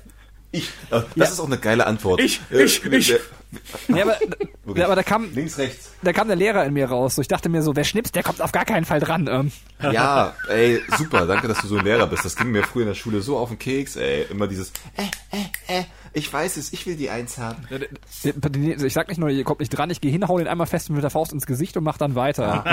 Ich. 0.51 0.71
Das 0.91 1.05
ja. 1.15 1.25
ist 1.25 1.41
auch 1.41 1.47
eine 1.47 1.59
geile 1.59 1.87
Antwort. 1.87 2.21
Ich, 2.21 2.41
ich, 2.51 2.85
äh, 2.85 2.97
ich. 2.97 3.15
Ja, 3.89 4.03
aber, 4.03 4.19
ja, 4.75 4.85
aber 4.85 4.97
da 4.97 5.03
kam. 5.03 5.33
Links, 5.35 5.59
rechts. 5.59 5.93
Da 6.03 6.13
kam 6.13 6.29
der 6.29 6.37
Lehrer 6.37 6.65
in 6.65 6.75
mir 6.75 6.87
raus. 6.89 7.15
So, 7.15 7.23
ich 7.23 7.29
dachte 7.29 7.49
mir 7.49 7.63
so, 7.63 7.77
wer 7.77 7.85
schnipst, 7.85 8.15
der 8.15 8.23
kommt 8.23 8.43
auf 8.43 8.53
gar 8.53 8.65
keinen 8.65 8.85
Fall 8.85 9.01
dran. 9.01 9.27
Ähm. 9.27 9.53
Ja, 9.93 10.35
ey, 10.49 10.81
super, 10.97 11.27
danke, 11.27 11.49
dass 11.49 11.61
du 11.61 11.67
so 11.67 11.79
ein 11.79 11.85
Lehrer 11.85 12.07
bist. 12.07 12.25
Das 12.25 12.37
ging 12.37 12.51
mir 12.51 12.63
früher 12.63 12.83
in 12.83 12.89
der 12.89 12.95
Schule 12.95 13.21
so 13.21 13.39
auf 13.39 13.49
den 13.49 13.59
Keks, 13.59 13.97
ey. 13.97 14.27
Immer 14.31 14.49
dieses, 14.49 14.73
äh, 14.97 15.37
äh, 15.37 15.81
äh, 15.81 15.85
ich 16.12 16.32
weiß 16.32 16.56
es, 16.56 16.72
ich 16.72 16.86
will 16.86 16.97
die 16.97 17.10
Eins 17.10 17.39
haben. 17.39 17.66
Ich 18.22 18.93
sag 18.93 19.09
nicht 19.09 19.18
nur, 19.18 19.28
ihr 19.28 19.44
kommt 19.44 19.60
nicht 19.60 19.70
dran, 19.70 19.90
ich 19.90 20.01
gehe 20.01 20.10
hin, 20.10 20.26
hau 20.26 20.39
den 20.39 20.48
einmal 20.48 20.66
fest 20.66 20.90
mit 20.90 21.02
der 21.02 21.10
Faust 21.10 21.32
ins 21.32 21.47
Gesicht 21.47 21.76
und 21.76 21.85
mach 21.85 21.98
dann 21.98 22.14
weiter. 22.14 22.64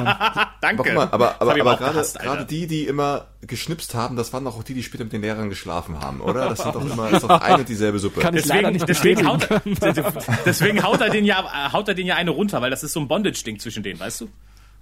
Danke. 0.61 0.93
Mal, 0.93 1.09
aber 1.11 1.35
aber, 1.39 1.51
aber 1.51 1.77
gerade, 1.77 2.05
gerade 2.19 2.45
die, 2.45 2.67
die 2.67 2.85
immer 2.85 3.27
geschnipst 3.41 3.93
haben, 3.95 4.15
das 4.15 4.33
waren 4.33 4.45
auch 4.47 4.63
die, 4.63 4.73
die 4.73 4.83
später 4.83 5.03
mit 5.03 5.13
den 5.13 5.21
Lehrern 5.21 5.49
geschlafen 5.49 5.99
haben, 6.01 6.21
oder? 6.21 6.49
Das 6.49 6.59
sind 6.59 6.75
doch 6.75 6.81
immer, 6.91 7.09
das 7.09 7.23
ist 7.23 7.29
doch 7.29 7.41
eine 7.41 7.59
und 7.59 7.69
dieselbe 7.69 7.99
Suppe. 7.99 8.21
Kann 8.21 8.35
ich 8.35 8.43
deswegen, 8.43 8.57
leider 8.57 8.71
nicht 8.71 8.87
deswegen 8.87 9.27
haut, 9.27 9.47
deswegen 10.45 10.83
haut 10.83 11.01
er 11.01 11.09
den 11.09 11.25
ja, 11.25 11.71
haut 11.71 11.87
er 11.87 11.93
den 11.93 12.07
ja 12.07 12.15
eine 12.15 12.31
runter, 12.31 12.61
weil 12.61 12.71
das 12.71 12.83
ist 12.83 12.93
so 12.93 12.99
ein 12.99 13.07
Bondage-Ding 13.07 13.59
zwischen 13.59 13.83
denen, 13.83 13.99
weißt 13.99 14.21
du? 14.21 14.29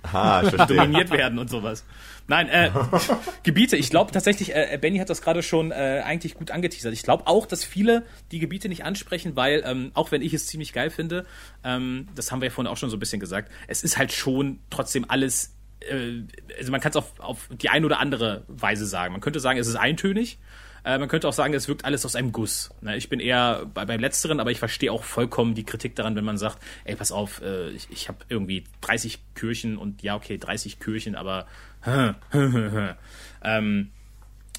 Ah. 0.03 0.41
Dominiert 0.43 1.11
werden 1.11 1.39
und 1.39 1.49
sowas. 1.49 1.85
Nein, 2.27 2.47
äh, 2.49 2.71
Gebiete. 3.43 3.75
Ich 3.77 3.89
glaube 3.89 4.11
tatsächlich, 4.11 4.55
äh, 4.55 4.77
Benny 4.79 4.97
hat 4.99 5.09
das 5.09 5.21
gerade 5.21 5.43
schon 5.43 5.71
äh, 5.71 6.01
eigentlich 6.05 6.35
gut 6.35 6.51
angeteasert. 6.51 6.93
Ich 6.93 7.03
glaube 7.03 7.27
auch, 7.27 7.45
dass 7.45 7.63
viele 7.63 8.05
die 8.31 8.39
Gebiete 8.39 8.69
nicht 8.69 8.85
ansprechen, 8.85 9.35
weil, 9.35 9.63
ähm, 9.65 9.91
auch 9.93 10.11
wenn 10.11 10.21
ich 10.21 10.33
es 10.33 10.47
ziemlich 10.47 10.73
geil 10.73 10.89
finde, 10.89 11.25
ähm, 11.63 12.07
das 12.15 12.31
haben 12.31 12.41
wir 12.41 12.47
ja 12.47 12.53
vorhin 12.53 12.71
auch 12.71 12.77
schon 12.77 12.89
so 12.89 12.97
ein 12.97 12.99
bisschen 12.99 13.19
gesagt, 13.19 13.51
es 13.67 13.83
ist 13.83 13.97
halt 13.97 14.11
schon 14.11 14.59
trotzdem 14.69 15.05
alles, 15.07 15.55
äh, 15.81 16.21
also 16.57 16.71
man 16.71 16.79
kann 16.79 16.91
es 16.91 16.95
auf, 16.95 17.19
auf 17.19 17.49
die 17.49 17.69
eine 17.69 17.85
oder 17.85 17.99
andere 17.99 18.45
Weise 18.47 18.85
sagen. 18.85 19.11
Man 19.11 19.21
könnte 19.21 19.39
sagen, 19.39 19.59
es 19.59 19.67
ist 19.67 19.75
eintönig. 19.75 20.39
Äh, 20.85 20.97
man 20.97 21.07
könnte 21.07 21.27
auch 21.27 21.33
sagen, 21.33 21.53
es 21.53 21.67
wirkt 21.67 21.85
alles 21.85 22.05
aus 22.05 22.15
einem 22.15 22.31
Guss. 22.31 22.71
Ne? 22.81 22.97
Ich 22.97 23.09
bin 23.09 23.19
eher 23.19 23.65
bei, 23.73 23.85
beim 23.85 23.99
Letzteren, 23.99 24.39
aber 24.39 24.51
ich 24.51 24.59
verstehe 24.59 24.91
auch 24.91 25.03
vollkommen 25.03 25.55
die 25.55 25.63
Kritik 25.63 25.95
daran, 25.95 26.15
wenn 26.15 26.25
man 26.25 26.37
sagt, 26.37 26.59
ey, 26.83 26.95
pass 26.95 27.11
auf, 27.11 27.41
äh, 27.41 27.69
ich, 27.69 27.87
ich 27.89 28.07
habe 28.07 28.19
irgendwie 28.29 28.65
30 28.81 29.19
Kirchen 29.35 29.77
und 29.77 30.03
ja, 30.03 30.15
okay, 30.15 30.37
30 30.37 30.79
Kirchen, 30.79 31.15
aber 31.15 31.47
ähm, 33.43 33.91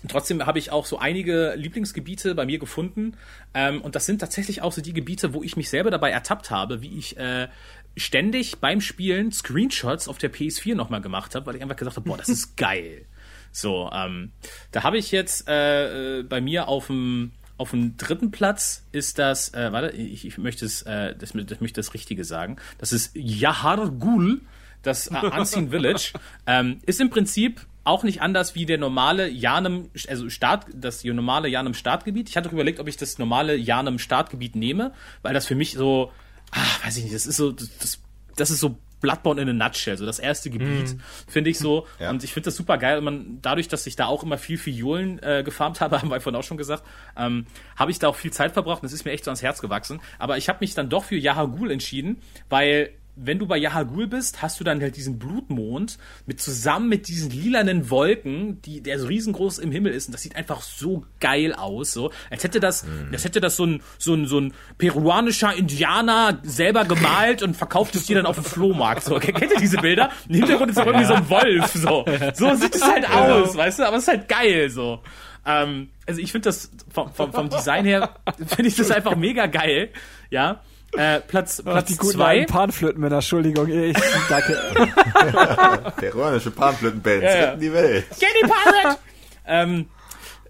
Trotzdem 0.09 0.45
habe 0.45 0.59
ich 0.59 0.71
auch 0.71 0.85
so 0.85 0.99
einige 0.99 1.55
Lieblingsgebiete 1.57 2.35
bei 2.35 2.45
mir 2.45 2.59
gefunden. 2.59 3.17
Ähm, 3.55 3.81
und 3.81 3.95
das 3.95 4.07
sind 4.07 4.19
tatsächlich 4.19 4.61
auch 4.61 4.73
so 4.73 4.83
die 4.83 4.93
Gebiete, 4.93 5.33
wo 5.33 5.43
ich 5.43 5.57
mich 5.57 5.71
selber 5.71 5.91
dabei 5.91 6.11
ertappt 6.11 6.51
habe, 6.51 6.83
wie 6.83 6.99
ich 6.99 7.17
äh, 7.17 7.49
ständig 7.97 8.59
beim 8.59 8.81
Spielen 8.81 9.33
Screenshots 9.33 10.09
auf 10.09 10.19
der 10.19 10.33
PS4 10.33 10.75
nochmal 10.75 11.01
gemacht 11.01 11.35
habe, 11.35 11.47
weil 11.47 11.57
ich 11.57 11.63
einfach 11.63 11.77
gesagt 11.77 11.97
habe, 11.97 12.07
boah, 12.07 12.19
das 12.19 12.29
ist 12.29 12.57
geil. 12.57 13.07
So, 13.55 13.89
ähm, 13.93 14.33
da 14.73 14.83
habe 14.83 14.99
ich 14.99 15.13
jetzt 15.13 15.49
äh, 15.49 16.19
äh, 16.19 16.23
bei 16.25 16.41
mir 16.41 16.67
auf 16.67 16.89
dem 16.89 17.33
auf 17.57 17.71
dem 17.71 17.97
dritten 17.97 18.33
Platz 18.33 18.85
ist 18.91 19.21
das, 19.21 19.55
äh, 19.55 19.71
warte, 19.71 19.91
ich, 19.97 20.27
ich 20.27 20.39
möchte 20.39 20.67
es, 20.67 20.83
äh, 20.83 21.15
das, 21.15 21.35
das 21.35 21.61
möchte 21.61 21.81
das 21.81 21.95
Richtige 21.95 22.25
sagen. 22.25 22.57
Das 22.79 22.93
ist 22.93 23.13
Yahar 23.15 23.91
Ghul, 23.93 24.41
das 24.83 25.07
äh, 25.07 25.15
Unseen 25.39 25.71
Village. 25.71 26.13
Ähm, 26.47 26.81
ist 26.85 27.01
im 27.01 27.11
Prinzip 27.11 27.65
auch 27.85 28.03
nicht 28.03 28.21
anders 28.21 28.57
wie 28.57 28.67
der 28.67 28.77
normale 28.77 29.29
Janem, 29.29 29.89
also 30.09 30.29
Start, 30.29 30.67
das 30.75 31.05
normale 31.05 31.49
Janem 31.49 31.75
Startgebiet. 31.75 32.29
Ich 32.29 32.37
hatte 32.37 32.49
überlegt, 32.49 32.81
ob 32.81 32.89
ich 32.89 32.97
das 32.97 33.19
normale 33.19 33.55
Janem 33.55 33.99
Startgebiet 33.99 34.57
nehme, 34.57 34.93
weil 35.23 35.33
das 35.33 35.47
für 35.47 35.55
mich 35.55 35.75
so, 35.75 36.11
ah, 36.51 36.85
weiß 36.85 36.97
ich 36.97 37.05
nicht, 37.05 37.15
das 37.15 37.27
ist 37.27 37.37
so, 37.37 37.53
das, 37.53 38.01
das 38.37 38.51
ist 38.51 38.61
so 38.61 38.79
Bloodborne 39.05 39.43
in 39.43 39.49
a 39.51 39.53
nutshell, 39.53 39.99
so 39.99 40.07
das 40.07 40.19
erste 40.19 40.49
Gebiet, 40.49 40.97
finde 41.29 41.51
ich 41.51 41.59
so. 41.59 41.87
Ja. 42.01 42.11
Und 42.11 42.25
ich 42.25 42.33
finde 42.33 42.47
das 42.47 42.57
super 42.57 42.77
geil. 42.79 42.99
Und 42.99 43.05
man, 43.05 43.39
dadurch, 43.41 43.69
dass 43.69 43.87
ich 43.87 43.95
da 43.95 44.07
auch 44.07 44.23
immer 44.23 44.37
viel 44.37 44.59
Fiolen 44.59 45.23
äh, 45.23 45.43
gefarmt 45.45 45.81
habe, 45.81 45.99
haben 46.01 46.11
wir 46.11 46.21
vorhin 46.21 46.39
auch 46.39 46.45
schon 46.45 46.57
gesagt, 46.57 46.83
ähm, 47.17 47.47
habe 47.77 47.91
ich 47.91 47.99
da 47.99 48.09
auch 48.09 48.17
viel 48.17 48.33
Zeit 48.33 48.53
verbracht 48.53 48.83
und 48.83 48.87
es 48.87 48.93
ist 48.93 49.05
mir 49.05 49.13
echt 49.13 49.25
so 49.25 49.31
ans 49.31 49.43
Herz 49.43 49.61
gewachsen. 49.61 50.01
Aber 50.19 50.37
ich 50.39 50.49
habe 50.49 50.59
mich 50.61 50.75
dann 50.75 50.89
doch 50.89 51.05
für 51.05 51.17
Yahagul 51.17 51.71
entschieden, 51.71 52.21
weil 52.49 52.91
wenn 53.17 53.39
du 53.39 53.47
bei 53.47 53.57
Yahagul 53.57 54.07
bist, 54.07 54.43
hast 54.43 54.59
du 54.59 54.65
dann 54.65 54.81
halt 54.81 54.97
diesen 54.97 55.19
Blutmond 55.19 55.99
mit 56.27 56.41
zusammen 56.41 56.89
mit 56.89 57.09
diesen 57.09 57.31
lilanen 57.31 57.91
Wolken, 57.91 58.61
die 58.63 58.81
der 58.81 58.99
so 58.99 59.07
riesengroß 59.07 59.59
im 59.59 59.71
Himmel 59.71 59.93
ist 59.93 60.07
und 60.07 60.13
das 60.13 60.23
sieht 60.23 60.37
einfach 60.37 60.63
so 60.63 61.05
geil 61.21 61.55
aus, 61.55 61.93
so 61.93 62.11
als 62.31 62.45
hätte 62.45 62.61
das, 62.61 62.85
als 63.13 63.25
hätte 63.25 63.41
das 63.41 63.57
so 63.57 63.67
ein 63.67 63.83
so 63.99 64.15
ein 64.15 64.27
so 64.27 64.41
ein 64.41 64.53
peruanischer 64.79 65.55
Indianer 65.55 66.41
selber 66.43 66.85
gemalt 66.85 67.43
und 67.43 67.57
verkauft 67.57 67.95
es 67.95 68.07
dir 68.07 68.17
dann 68.17 68.27
auf 68.27 68.37
dem 68.37 68.45
Flohmarkt. 68.45 69.05
So 69.05 69.19
kennt 69.19 69.41
ihr 69.41 69.59
diese 69.59 69.79
Bilder? 69.79 70.11
Im 70.29 70.37
Hintergrund 70.37 70.71
ist 70.71 70.79
auch 70.79 70.87
irgendwie 70.87 71.07
so 71.07 71.15
ein 71.15 71.29
Wolf, 71.31 71.73
so 71.73 72.05
so 72.35 72.55
sieht 72.55 72.75
es 72.75 72.83
halt 72.83 73.09
aus, 73.09 73.57
weißt 73.57 73.79
du? 73.79 73.87
Aber 73.87 73.97
es 73.97 74.05
ist 74.05 74.09
halt 74.09 74.29
geil, 74.29 74.71
so. 74.71 75.03
Ähm, 75.47 75.91
also 76.07 76.21
ich 76.21 76.33
finde 76.33 76.49
das 76.49 76.71
vom, 76.93 77.13
vom, 77.13 77.33
vom 77.33 77.51
Design 77.51 77.85
her 77.85 78.15
finde 78.47 78.69
ich 78.69 78.77
das 78.77 78.91
einfach 78.91 79.17
mega 79.17 79.47
geil, 79.47 79.91
ja. 80.31 80.63
Äh, 80.97 81.21
Platz 81.21 81.61
Ach, 81.61 81.73
Platz 81.73 81.87
die 81.89 81.97
guten 81.97 82.13
zwei. 82.15 82.45
Panflötenmänner, 82.45 83.17
Entschuldigung. 83.17 83.69
Ich, 83.69 83.97
danke. 84.29 84.57
Peruanische 85.97 86.51
Panflötenbands 86.51 87.25
Ja, 87.25 87.35
ja. 87.35 87.45
retten 87.47 87.61
die 87.61 87.73
Welt. 87.73 88.07
Jenny 88.19 88.53
Pirate! 88.53 88.99
ähm, 89.47 89.87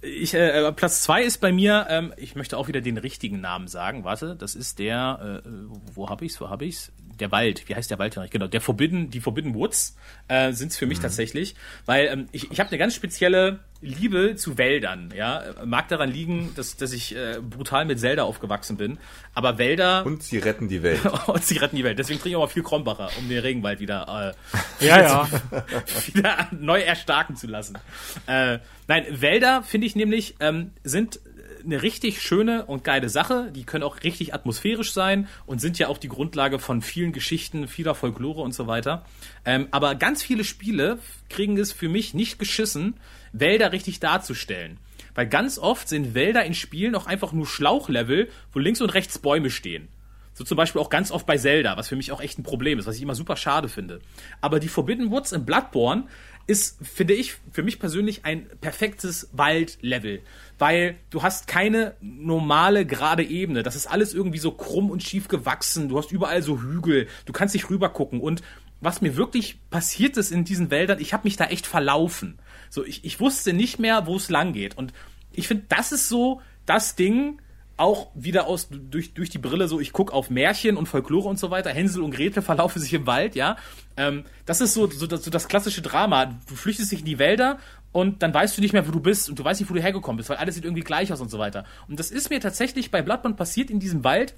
ich, 0.03 0.35
äh, 0.35 0.71
Platz 0.73 1.03
zwei 1.03 1.23
ist 1.23 1.39
bei 1.41 1.51
mir, 1.51 1.87
ähm, 1.89 2.13
ich 2.17 2.37
möchte 2.37 2.59
auch 2.59 2.69
wieder 2.69 2.83
den 2.83 2.99
richtigen 2.99 3.41
Namen 3.41 3.69
sagen. 3.69 4.05
Warte, 4.05 4.37
das 4.37 4.55
ist 4.55 4.79
der, 4.79 5.43
äh, 5.45 5.49
wo 5.95 6.09
hab 6.11 6.21
ich's, 6.21 6.41
wo 6.41 6.51
hab 6.51 6.61
ich's? 6.61 6.93
Der 7.21 7.31
Wald, 7.33 7.69
wie 7.69 7.75
heißt 7.75 7.91
der 7.91 7.99
Wald 7.99 8.17
denn? 8.17 8.29
Genau, 8.31 8.47
der 8.47 8.61
Forbidden, 8.61 9.11
die 9.11 9.21
Forbidden 9.21 9.55
Woods 9.55 9.97
äh, 10.29 10.53
sind's 10.53 10.77
für 10.77 10.87
mich 10.87 11.01
tatsächlich, 11.01 11.55
weil 11.87 12.07
ähm, 12.07 12.29
ich, 12.33 12.51
ich 12.51 12.61
habe 12.61 12.71
eine 12.71 12.79
ganz 12.79 12.95
spezielle 12.95 13.61
Liebe 13.81 14.35
zu 14.37 14.57
Wäldern. 14.57 15.13
Ja, 15.15 15.43
mag 15.65 15.89
daran 15.89 16.11
liegen, 16.11 16.53
dass, 16.57 16.77
dass 16.77 16.93
ich 16.93 17.15
äh, 17.15 17.39
brutal 17.41 17.85
mit 17.85 18.01
Zelda 18.01 18.25
aufgewachsen 18.25 18.77
bin, 18.77 18.99
aber 19.35 19.59
Wälder 19.59 20.07
Und 20.07 20.23
sie 20.23 20.39
retten 20.39 20.69
die 20.69 20.83
Welt. 20.83 21.01
und 21.27 21.45
sie 21.45 21.59
retten 21.59 21.77
die 21.77 21.85
Welt. 21.85 21.99
Deswegen 21.99 22.19
trinke 22.19 22.31
ich 22.31 22.37
auch 22.37 22.47
mal 22.47 22.53
viel 22.53 22.63
Krombacher, 22.63 23.11
um 23.19 23.29
den 23.29 23.39
Regenwald 23.39 23.81
wieder 23.81 24.35
äh, 24.81 24.85
Ja, 24.87 25.03
ja. 25.03 25.29
wieder 26.07 26.49
neu 26.53 26.81
erstarken 26.81 27.37
zu 27.37 27.47
lassen. 27.47 27.79
Äh, 28.27 28.59
nein, 28.89 29.05
Wälder 29.11 29.63
finde 29.63 29.87
ich 29.87 29.95
nämlich 29.97 30.37
ähm, 30.41 30.73
sind 30.83 31.21
eine 31.65 31.83
richtig 31.83 32.23
schöne 32.23 32.67
und 32.67 32.85
geile 32.85 33.09
Sache. 33.09 33.51
Die 33.55 33.65
können 33.65 33.85
auch 33.85 34.03
richtig 34.03 34.35
atmosphärisch 34.35 34.93
sein 34.93 35.29
und 35.47 35.61
sind 35.61 35.79
ja 35.79 35.89
auch 35.89 35.99
die 35.99 36.09
Grundlage 36.09 36.59
von 36.59 36.83
vielen 36.83 37.13
Geschichten, 37.13 37.69
vieler 37.69 37.95
Folklore 37.95 38.43
und 38.43 38.55
so 38.55 38.67
weiter. 38.67 39.05
Ähm, 39.45 39.69
aber 39.71 39.95
ganz 39.95 40.23
viele 40.23 40.45
Spiele 40.45 40.99
kriegen 41.29 41.59
es 41.59 41.73
für 41.73 41.89
mich 41.89 42.15
nicht 42.15 42.39
geschissen, 42.39 42.95
Wälder 43.33 43.73
richtig 43.73 44.01
darzustellen. 44.01 44.79
Weil 45.15 45.29
ganz 45.29 45.59
oft 45.59 45.89
sind 45.89 46.15
Wälder 46.15 46.45
in 46.45 46.55
Spielen 46.55 46.95
auch 46.95 47.07
einfach 47.07 47.33
nur 47.33 47.47
Schlauchlevel, 47.47 48.29
wo 48.53 48.59
links 48.59 48.81
und 48.81 48.95
rechts 48.95 49.19
Bäume 49.19 49.51
stehen. 49.51 49.89
So 50.35 50.43
zum 50.43 50.57
Beispiel 50.57 50.81
auch 50.81 50.91
ganz 50.91 51.13
oft 51.13 51.27
bei 51.27 51.39
Zelda, 51.39 51.77
was 51.77 51.89
für 51.89 51.97
mich 51.97 52.11
auch 52.11 52.21
echt 52.21 52.39
ein 52.39 52.43
Problem 52.43 52.81
ist, 52.81 52.87
was 52.87 52.97
ich 52.97 53.03
immer 53.03 53.15
super 53.15 53.37
schade 53.37 53.69
finde. 53.69 54.01
Aber 54.41 54.59
die 54.59 54.69
Forbidden 54.69 55.13
Woods 55.13 55.31
in 55.31 55.45
Bloodborne 55.45 56.05
ist, 56.47 56.77
finde 56.85 57.15
ich, 57.15 57.37
für 57.53 57.63
mich 57.63 57.79
persönlich 57.79 58.25
ein 58.25 58.47
perfektes 58.61 59.31
Waldlevel. 59.33 60.21
Weil 60.59 60.97
du 61.11 61.23
hast 61.23 61.47
keine 61.47 61.95
normale 62.01 62.87
gerade 62.87 63.25
Ebene. 63.25 63.63
Das 63.63 63.77
ist 63.77 63.87
alles 63.87 64.15
irgendwie 64.15 64.39
so 64.39 64.53
krumm 64.53 64.91
und 64.91 65.03
schief 65.03 65.29
gewachsen. 65.29 65.89
Du 65.89 65.99
hast 65.99 66.13
überall 66.13 66.43
so 66.43 66.63
Hügel. 66.63 67.09
Du 67.27 67.33
kannst 67.33 67.55
nicht 67.55 67.71
rüber 67.71 67.89
gucken. 67.89 68.21
Und 68.21 68.43
was 68.81 69.01
mir 69.01 69.17
wirklich 69.17 69.59
passiert 69.71 70.17
ist 70.17 70.31
in 70.31 70.45
diesen 70.45 70.71
Wäldern, 70.71 71.01
ich 71.01 71.13
habe 71.13 71.25
mich 71.25 71.37
da 71.37 71.47
echt 71.47 71.67
verlaufen. 71.67 72.39
So, 72.71 72.85
ich, 72.85 73.05
ich 73.05 73.21
wusste 73.21 73.53
nicht 73.53 73.79
mehr, 73.79 74.07
wo 74.07 74.17
es 74.17 74.31
lang 74.31 74.53
geht. 74.53 74.77
Und 74.77 74.93
ich 75.33 75.49
finde, 75.49 75.65
das 75.69 75.93
ist 75.93 76.09
so 76.09 76.41
das 76.67 76.95
Ding, 76.95 77.41
auch 77.77 78.11
wieder 78.15 78.47
aus 78.47 78.69
durch, 78.71 79.15
durch 79.15 79.31
die 79.31 79.39
Brille 79.39 79.67
so, 79.67 79.81
ich 79.81 79.93
guck 79.93 80.13
auf 80.13 80.31
Märchen 80.31 80.77
und 80.77 80.87
Folklore 80.87 81.29
und 81.29 81.39
so 81.39 81.51
weiter. 81.51 81.71
Hänsel 81.71 82.03
und 82.03 82.13
Gretel 82.13 82.43
verlaufen 82.43 82.81
sich 82.81 82.95
im 82.95 83.07
Wald, 83.07 83.35
ja. 83.35 83.57
Ähm, 83.97 84.25
das 84.47 84.61
ist 84.61 84.75
so, 84.75 84.89
so, 84.89 85.07
das, 85.07 85.25
so 85.25 85.31
das 85.31 85.49
klassische 85.49 85.83
Drama. 85.83 86.27
Du 86.27 86.55
flüchtest 86.55 86.93
dich 86.93 87.01
in 87.01 87.07
die 87.07 87.19
Wälder 87.19 87.59
und 87.95 88.25
dann 88.25 88.35
weißt 88.35 88.59
du 88.59 88.61
nicht 88.61 88.73
mehr, 88.73 88.89
wo 88.89 88.91
du 88.91 88.99
bist 88.99 89.31
und 89.31 89.39
du 89.39 89.45
weißt 89.45 89.61
nicht, 89.61 89.71
wo 89.71 89.75
du 89.75 89.81
hergekommen 89.81 90.17
bist, 90.17 90.29
weil 90.29 90.37
alles 90.37 90.57
sieht 90.57 90.65
irgendwie 90.65 90.83
gleich 90.83 91.13
aus 91.13 91.21
und 91.21 91.31
so 91.31 91.39
weiter. 91.39 91.65
Und 91.87 92.01
das 92.01 92.11
ist 92.11 92.29
mir 92.29 92.41
tatsächlich 92.41 92.91
bei 92.91 93.03
Bloodborne 93.03 93.37
passiert 93.37 93.71
in 93.71 93.79
diesem 93.79 94.03
Wald. 94.03 94.35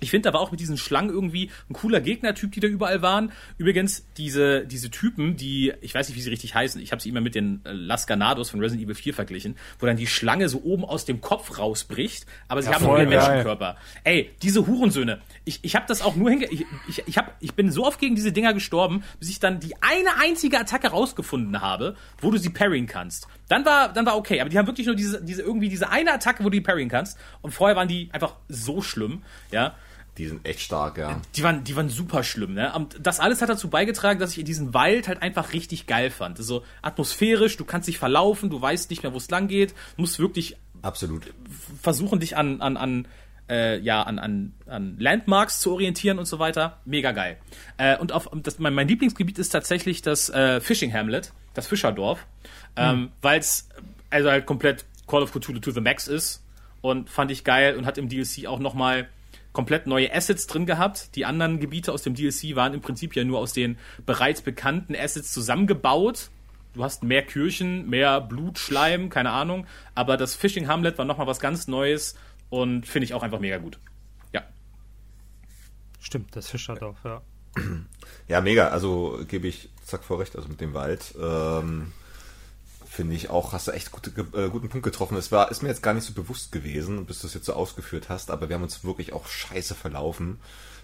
Ich 0.00 0.10
finde, 0.10 0.28
da 0.28 0.34
war 0.34 0.40
auch 0.40 0.50
mit 0.50 0.60
diesen 0.60 0.76
Schlangen 0.76 1.10
irgendwie 1.10 1.50
ein 1.70 1.72
cooler 1.72 2.00
Gegnertyp, 2.00 2.50
die 2.52 2.60
da 2.60 2.66
überall 2.66 3.00
waren. 3.00 3.32
Übrigens, 3.58 4.04
diese, 4.16 4.66
diese 4.66 4.90
Typen, 4.90 5.36
die, 5.36 5.72
ich 5.80 5.94
weiß 5.94 6.08
nicht, 6.08 6.16
wie 6.16 6.20
sie 6.20 6.30
richtig 6.30 6.54
heißen, 6.54 6.80
ich 6.80 6.90
habe 6.90 7.00
sie 7.00 7.08
immer 7.08 7.20
mit 7.20 7.34
den 7.34 7.60
äh, 7.64 7.72
Lascanados 7.72 8.50
von 8.50 8.60
Resident 8.60 8.84
Evil 8.84 8.96
4 8.96 9.14
verglichen, 9.14 9.56
wo 9.78 9.86
dann 9.86 9.96
die 9.96 10.08
Schlange 10.08 10.48
so 10.48 10.62
oben 10.62 10.84
aus 10.84 11.04
dem 11.04 11.20
Kopf 11.20 11.58
rausbricht, 11.58 12.26
aber 12.48 12.60
sie 12.60 12.70
haben 12.70 12.82
nur 12.82 12.92
voll 12.92 13.00
ihren 13.00 13.10
geil. 13.10 13.20
Menschenkörper. 13.20 13.76
Ey, 14.02 14.30
diese 14.42 14.66
Hurensöhne. 14.66 15.20
Ich, 15.44 15.60
ich 15.62 15.76
habe 15.76 15.86
das 15.86 16.02
auch 16.02 16.16
nur 16.16 16.28
hinge... 16.28 16.46
Ich, 16.50 16.66
ich, 16.88 17.02
ich, 17.06 17.16
hab, 17.16 17.36
ich 17.40 17.54
bin 17.54 17.70
so 17.70 17.86
oft 17.86 18.00
gegen 18.00 18.16
diese 18.16 18.32
Dinger 18.32 18.52
gestorben, 18.52 19.04
bis 19.20 19.30
ich 19.30 19.38
dann 19.38 19.60
die 19.60 19.74
eine 19.80 20.16
einzige 20.20 20.58
Attacke 20.58 20.88
rausgefunden 20.88 21.60
habe, 21.60 21.96
wo 22.20 22.32
du 22.32 22.36
sie 22.36 22.50
parryen 22.50 22.86
kannst. 22.86 23.28
Dann 23.48 23.64
war, 23.64 23.92
dann 23.92 24.06
war 24.06 24.16
okay, 24.16 24.40
aber 24.40 24.50
die 24.50 24.58
haben 24.58 24.66
wirklich 24.66 24.86
nur 24.86 24.96
diese, 24.96 25.22
diese, 25.22 25.42
irgendwie 25.42 25.68
diese 25.68 25.90
eine 25.90 26.12
Attacke, 26.12 26.42
wo 26.42 26.48
du 26.48 26.56
die 26.56 26.60
parryen 26.60 26.88
kannst. 26.88 27.18
Und 27.42 27.52
vorher 27.52 27.76
waren 27.76 27.88
die 27.88 28.08
einfach 28.12 28.36
so 28.48 28.82
schlimm, 28.82 29.22
ja. 29.50 29.74
Die 30.16 30.28
sind 30.28 30.46
echt 30.46 30.60
stark, 30.60 30.96
ja. 30.96 31.20
Die 31.34 31.42
waren, 31.42 31.64
die 31.64 31.74
waren 31.74 31.88
super 31.88 32.22
schlimm, 32.22 32.54
ne? 32.54 32.72
Und 32.74 32.96
das 33.00 33.18
alles 33.18 33.42
hat 33.42 33.48
dazu 33.48 33.68
beigetragen, 33.68 34.20
dass 34.20 34.36
ich 34.36 34.44
diesen 34.44 34.72
Wald 34.72 35.08
halt 35.08 35.22
einfach 35.22 35.52
richtig 35.52 35.86
geil 35.86 36.10
fand. 36.10 36.38
Also 36.38 36.62
atmosphärisch, 36.82 37.56
du 37.56 37.64
kannst 37.64 37.88
dich 37.88 37.98
verlaufen, 37.98 38.48
du 38.48 38.60
weißt 38.60 38.90
nicht 38.90 39.02
mehr, 39.02 39.12
wo 39.12 39.16
es 39.16 39.28
lang 39.30 39.48
geht, 39.48 39.74
musst 39.96 40.20
wirklich 40.20 40.56
Absolut. 40.82 41.34
versuchen, 41.82 42.20
dich 42.20 42.36
an, 42.36 42.60
an, 42.60 42.76
an, 42.76 43.08
äh, 43.48 43.80
ja, 43.80 44.02
an, 44.02 44.20
an, 44.20 44.52
an 44.66 44.96
Landmarks 45.00 45.58
zu 45.58 45.72
orientieren 45.72 46.20
und 46.20 46.26
so 46.26 46.38
weiter. 46.38 46.78
Mega 46.84 47.10
geil. 47.10 47.36
Äh, 47.76 47.98
und 47.98 48.12
auf, 48.12 48.30
das, 48.32 48.60
mein, 48.60 48.72
mein 48.72 48.86
Lieblingsgebiet 48.86 49.38
ist 49.38 49.48
tatsächlich 49.48 50.00
das 50.00 50.30
äh, 50.30 50.60
Fishing 50.60 50.92
Hamlet, 50.92 51.32
das 51.54 51.66
Fischerdorf, 51.66 52.24
ähm, 52.76 53.10
weil 53.20 53.40
es 53.40 53.68
also 54.10 54.30
halt 54.30 54.46
komplett 54.46 54.84
Call 55.08 55.22
of 55.22 55.32
Cthulhu 55.32 55.58
to 55.58 55.72
the 55.72 55.80
Max 55.80 56.06
ist 56.06 56.44
und 56.82 57.10
fand 57.10 57.32
ich 57.32 57.42
geil 57.42 57.76
und 57.76 57.84
hat 57.84 57.98
im 57.98 58.08
DLC 58.08 58.46
auch 58.46 58.60
nochmal 58.60 59.08
komplett 59.54 59.86
neue 59.86 60.12
Assets 60.12 60.46
drin 60.46 60.66
gehabt. 60.66 61.16
Die 61.16 61.24
anderen 61.24 61.60
Gebiete 61.60 61.92
aus 61.92 62.02
dem 62.02 62.14
DLC 62.14 62.56
waren 62.56 62.74
im 62.74 62.82
Prinzip 62.82 63.16
ja 63.16 63.24
nur 63.24 63.38
aus 63.38 63.54
den 63.54 63.78
bereits 64.04 64.42
bekannten 64.42 64.94
Assets 64.94 65.32
zusammengebaut. 65.32 66.28
Du 66.74 66.82
hast 66.84 67.04
mehr 67.04 67.22
Kirchen, 67.22 67.88
mehr 67.88 68.20
Blut, 68.20 68.58
Schleim, 68.58 69.08
keine 69.08 69.30
Ahnung. 69.30 69.66
Aber 69.94 70.16
das 70.18 70.34
Fishing 70.34 70.68
Hamlet 70.68 70.98
war 70.98 71.04
nochmal 71.06 71.28
was 71.28 71.40
ganz 71.40 71.68
Neues 71.68 72.16
und 72.50 72.86
finde 72.86 73.04
ich 73.04 73.14
auch 73.14 73.22
einfach 73.22 73.38
mega 73.38 73.58
gut. 73.58 73.78
Ja. 74.32 74.42
Stimmt, 76.00 76.34
das 76.36 76.50
Fischerdorf, 76.50 76.98
ja. 77.04 77.22
Ja, 78.26 78.40
mega. 78.40 78.68
Also 78.68 79.20
gebe 79.28 79.46
ich 79.46 79.70
zack 79.84 80.02
vor 80.02 80.18
recht, 80.18 80.34
also 80.34 80.48
mit 80.48 80.60
dem 80.60 80.74
Wald. 80.74 81.14
Ähm, 81.20 81.92
Finde 82.94 83.16
ich 83.16 83.28
auch, 83.28 83.52
hast 83.52 83.66
du 83.66 83.72
echt 83.72 83.90
gute, 83.90 84.10
äh, 84.10 84.48
guten 84.50 84.68
Punkt 84.68 84.84
getroffen. 84.84 85.16
Es 85.16 85.32
war, 85.32 85.50
ist 85.50 85.64
mir 85.64 85.68
jetzt 85.68 85.82
gar 85.82 85.94
nicht 85.94 86.04
so 86.04 86.12
bewusst 86.12 86.52
gewesen, 86.52 87.06
bis 87.06 87.20
du 87.20 87.26
es 87.26 87.34
jetzt 87.34 87.46
so 87.46 87.54
ausgeführt 87.54 88.08
hast, 88.08 88.30
aber 88.30 88.48
wir 88.48 88.54
haben 88.54 88.62
uns 88.62 88.84
wirklich 88.84 89.12
auch 89.12 89.26
scheiße 89.26 89.74
verlaufen. 89.74 90.38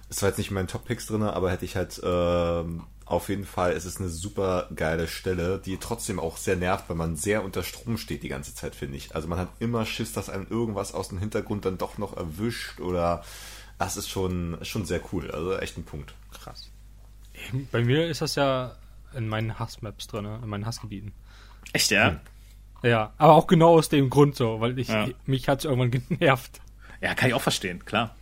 Es 0.08 0.20
war 0.20 0.28
jetzt 0.28 0.38
nicht 0.38 0.48
in 0.48 0.54
meinen 0.54 0.66
Top-Picks 0.66 1.06
drin, 1.06 1.22
aber 1.22 1.52
hätte 1.52 1.64
ich 1.64 1.76
halt 1.76 2.00
ähm, 2.02 2.82
auf 3.04 3.28
jeden 3.28 3.44
Fall, 3.44 3.74
es 3.74 3.84
ist 3.84 4.00
eine 4.00 4.08
super 4.08 4.68
geile 4.74 5.06
Stelle, 5.06 5.60
die 5.64 5.76
trotzdem 5.76 6.18
auch 6.18 6.36
sehr 6.36 6.56
nervt, 6.56 6.88
weil 6.88 6.96
man 6.96 7.14
sehr 7.14 7.44
unter 7.44 7.62
Strom 7.62 7.96
steht 7.96 8.24
die 8.24 8.28
ganze 8.28 8.56
Zeit, 8.56 8.74
finde 8.74 8.96
ich. 8.96 9.14
Also 9.14 9.28
man 9.28 9.38
hat 9.38 9.50
immer 9.60 9.86
Schiss, 9.86 10.12
dass 10.12 10.30
einem 10.30 10.48
irgendwas 10.50 10.92
aus 10.92 11.10
dem 11.10 11.18
Hintergrund 11.18 11.64
dann 11.64 11.78
doch 11.78 11.96
noch 11.96 12.16
erwischt 12.16 12.80
oder 12.80 13.22
das 13.78 13.96
ist 13.96 14.08
schon, 14.08 14.58
schon 14.62 14.84
sehr 14.84 15.00
cool. 15.12 15.30
Also 15.30 15.56
echt 15.56 15.78
ein 15.78 15.84
Punkt. 15.84 16.12
Krass. 16.32 16.70
Bei 17.70 17.84
mir 17.84 18.08
ist 18.08 18.20
das 18.20 18.34
ja 18.34 18.74
in 19.14 19.28
meinen 19.28 19.60
Hassmaps 19.60 20.08
drin, 20.08 20.24
in 20.24 20.48
meinen 20.48 20.66
Hassgebieten. 20.66 21.12
Echt, 21.72 21.90
ja? 21.90 22.20
Ja, 22.82 23.12
aber 23.18 23.34
auch 23.34 23.46
genau 23.46 23.76
aus 23.78 23.88
dem 23.88 24.08
Grund 24.10 24.36
so, 24.36 24.60
weil 24.60 24.78
ich 24.78 24.88
Ja. 24.88 25.08
mich 25.26 25.48
hat's 25.48 25.64
irgendwann 25.64 25.90
genervt. 25.90 26.60
Ja, 27.00 27.14
kann 27.14 27.28
ich 27.28 27.34
auch 27.34 27.42
verstehen, 27.42 27.84
klar. 27.84 28.14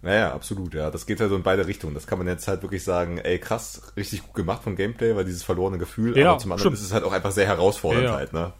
Naja, 0.00 0.32
absolut, 0.32 0.74
ja. 0.74 0.90
Das 0.90 1.06
geht 1.06 1.20
halt 1.20 1.30
so 1.30 1.36
in 1.36 1.42
beide 1.42 1.66
Richtungen. 1.66 1.92
Das 1.94 2.06
kann 2.06 2.18
man 2.18 2.28
jetzt 2.28 2.46
halt 2.46 2.62
wirklich 2.62 2.84
sagen, 2.84 3.18
ey, 3.18 3.38
krass, 3.38 3.92
richtig 3.96 4.22
gut 4.22 4.34
gemacht 4.34 4.62
vom 4.62 4.76
Gameplay, 4.76 5.14
weil 5.16 5.24
dieses 5.24 5.42
verlorene 5.42 5.76
Gefühl, 5.78 6.16
Ja, 6.16 6.30
aber 6.30 6.38
zum 6.38 6.52
anderen 6.52 6.70
stimmt. 6.72 6.80
ist 6.80 6.86
es 6.86 6.92
halt 6.94 7.04
auch 7.04 7.12
einfach 7.12 7.32
sehr 7.32 7.46
herausfordernd 7.46 8.04
Ja, 8.04 8.10
ja. 8.12 8.16
halt, 8.16 8.32
ne? 8.32 8.52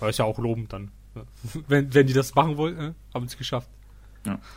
Aber 0.00 0.10
ist 0.10 0.18
ja 0.18 0.24
auch 0.26 0.38
lobend 0.38 0.72
dann. 0.72 0.90
Wenn, 1.66 1.94
wenn 1.94 2.06
die 2.06 2.12
das 2.12 2.34
machen 2.34 2.58
wollten, 2.58 2.78
äh, 2.78 2.92
haben 3.14 3.26
sie 3.26 3.32
es 3.32 3.38
geschafft. 3.38 3.68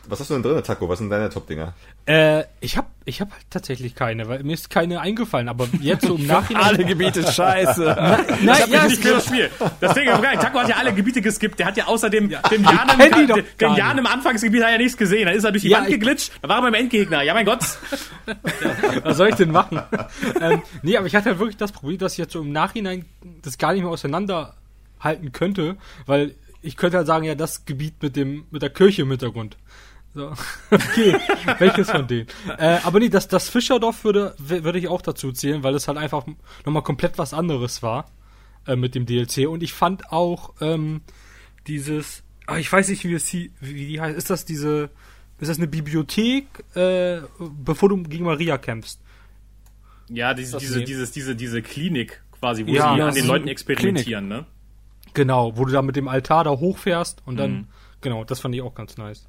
Was 0.07 0.19
hast 0.19 0.29
du 0.29 0.33
denn 0.35 0.43
drin, 0.43 0.63
Taco? 0.63 0.87
Was 0.89 0.99
sind 0.99 1.09
deine 1.09 1.29
Top-Dinger? 1.29 1.73
Äh, 2.05 2.43
ich 2.59 2.77
habe 2.77 2.87
Ich 3.05 3.21
habe 3.21 3.31
halt 3.31 3.43
tatsächlich 3.49 3.95
keine, 3.95 4.27
weil 4.27 4.43
mir 4.43 4.53
ist 4.53 4.69
keine 4.69 4.99
eingefallen, 5.01 5.47
aber 5.49 5.67
jetzt 5.81 6.05
so 6.05 6.15
im 6.15 6.25
Nachhinein. 6.27 6.63
Alle 6.63 6.83
Gebiete 6.85 7.23
scheiße. 7.31 7.83
Nein, 8.43 8.63
ja, 8.71 8.85
nicht 8.87 9.01
für 9.01 9.13
das 9.13 9.25
Spiel. 9.25 9.49
Deswegen, 9.81 10.11
Taco 10.11 10.59
hat 10.59 10.69
ja 10.69 10.75
alle 10.77 10.93
Gebiete 10.93 11.21
geskippt. 11.21 11.59
Der 11.59 11.67
hat 11.67 11.77
ja 11.77 11.85
außer 11.87 12.09
dem, 12.09 12.29
dem 12.29 12.63
Jan, 12.63 12.89
im, 12.99 13.27
den 13.27 13.43
gar 13.57 13.77
Jan 13.77 13.97
im 13.97 14.05
Anfangsgebiet 14.07 14.63
hat 14.63 14.71
er 14.71 14.77
nichts 14.77 14.97
gesehen. 14.97 15.25
Da 15.25 15.31
ist 15.31 15.43
er 15.43 15.51
durch 15.51 15.63
die 15.63 15.69
Ja, 15.69 15.77
Wand 15.79 15.87
ich- 15.89 15.93
geglitscht. 15.95 16.31
Da 16.41 16.49
war 16.49 16.57
er 16.57 16.61
beim 16.63 16.73
Endgegner. 16.73 17.21
Ja, 17.23 17.33
mein 17.33 17.45
Gott. 17.45 17.59
Was 19.03 19.17
soll 19.17 19.29
ich 19.29 19.35
denn 19.35 19.51
machen? 19.51 19.81
ähm, 20.41 20.61
nee, 20.81 20.97
aber 20.97 21.07
ich 21.07 21.15
hatte 21.15 21.29
halt 21.29 21.39
wirklich 21.39 21.57
das 21.57 21.71
Problem, 21.71 21.97
dass 21.97 22.13
ich 22.13 22.17
jetzt 22.19 22.33
so 22.33 22.41
im 22.41 22.51
Nachhinein 22.51 23.05
das 23.41 23.57
gar 23.57 23.73
nicht 23.73 23.81
mehr 23.83 23.91
auseinanderhalten 23.91 25.31
könnte, 25.31 25.77
weil 26.05 26.35
ich 26.61 26.75
könnte 26.77 26.97
halt 26.97 27.07
sagen, 27.07 27.25
ja, 27.25 27.35
das 27.35 27.65
Gebiet 27.65 28.01
mit 28.01 28.15
dem, 28.15 28.45
mit 28.51 28.61
der 28.61 28.69
Kirche 28.69 29.03
im 29.03 29.09
Hintergrund. 29.09 29.57
So. 30.13 30.33
Okay, 30.71 31.15
welches 31.59 31.91
von 31.91 32.07
denen? 32.07 32.27
Äh, 32.57 32.79
aber 32.83 32.99
nee, 32.99 33.09
das, 33.09 33.27
das 33.27 33.49
Fischerdorf 33.49 34.03
würde, 34.03 34.35
würde 34.37 34.79
ich 34.79 34.87
auch 34.87 35.01
dazu 35.01 35.31
zählen, 35.31 35.63
weil 35.63 35.75
es 35.75 35.87
halt 35.87 35.97
einfach 35.97 36.25
nochmal 36.65 36.83
komplett 36.83 37.17
was 37.17 37.33
anderes 37.33 37.83
war 37.83 38.09
äh, 38.67 38.75
mit 38.75 38.95
dem 38.95 39.05
DLC. 39.05 39.47
Und 39.47 39.63
ich 39.63 39.73
fand 39.73 40.11
auch 40.11 40.53
ähm, 40.61 41.01
dieses, 41.67 42.23
ah, 42.47 42.57
ich 42.57 42.71
weiß 42.71 42.89
nicht, 42.89 43.05
wie 43.05 43.13
es 43.13 43.31
wie 43.33 43.49
die 43.87 44.01
heißt, 44.01 44.17
ist 44.17 44.29
das 44.29 44.45
diese, 44.45 44.89
ist 45.39 45.49
das 45.49 45.57
eine 45.57 45.67
Bibliothek, 45.67 46.45
äh, 46.75 47.21
bevor 47.39 47.89
du 47.89 48.03
gegen 48.03 48.25
Maria 48.25 48.57
kämpfst? 48.57 48.99
Ja, 50.09 50.33
diese, 50.33 50.57
diese, 50.57 50.83
dieses, 50.83 51.11
diese, 51.11 51.35
diese 51.35 51.61
Klinik 51.61 52.21
quasi, 52.31 52.65
wo 52.65 52.71
Ja, 52.71 52.95
sie 52.95 53.01
an 53.01 53.13
den 53.13 53.27
Leuten 53.27 53.47
experimentieren, 53.47 54.27
ne? 54.27 54.45
Genau, 55.13 55.57
wo 55.57 55.65
du 55.65 55.71
da 55.71 55.81
mit 55.81 55.95
dem 55.95 56.07
Altar 56.07 56.43
da 56.43 56.51
hochfährst 56.51 57.21
und 57.25 57.37
dann, 57.37 57.51
Mhm. 57.51 57.67
genau, 58.01 58.23
das 58.23 58.39
fand 58.39 58.55
ich 58.55 58.61
auch 58.61 58.75
ganz 58.75 58.97
nice. 58.97 59.27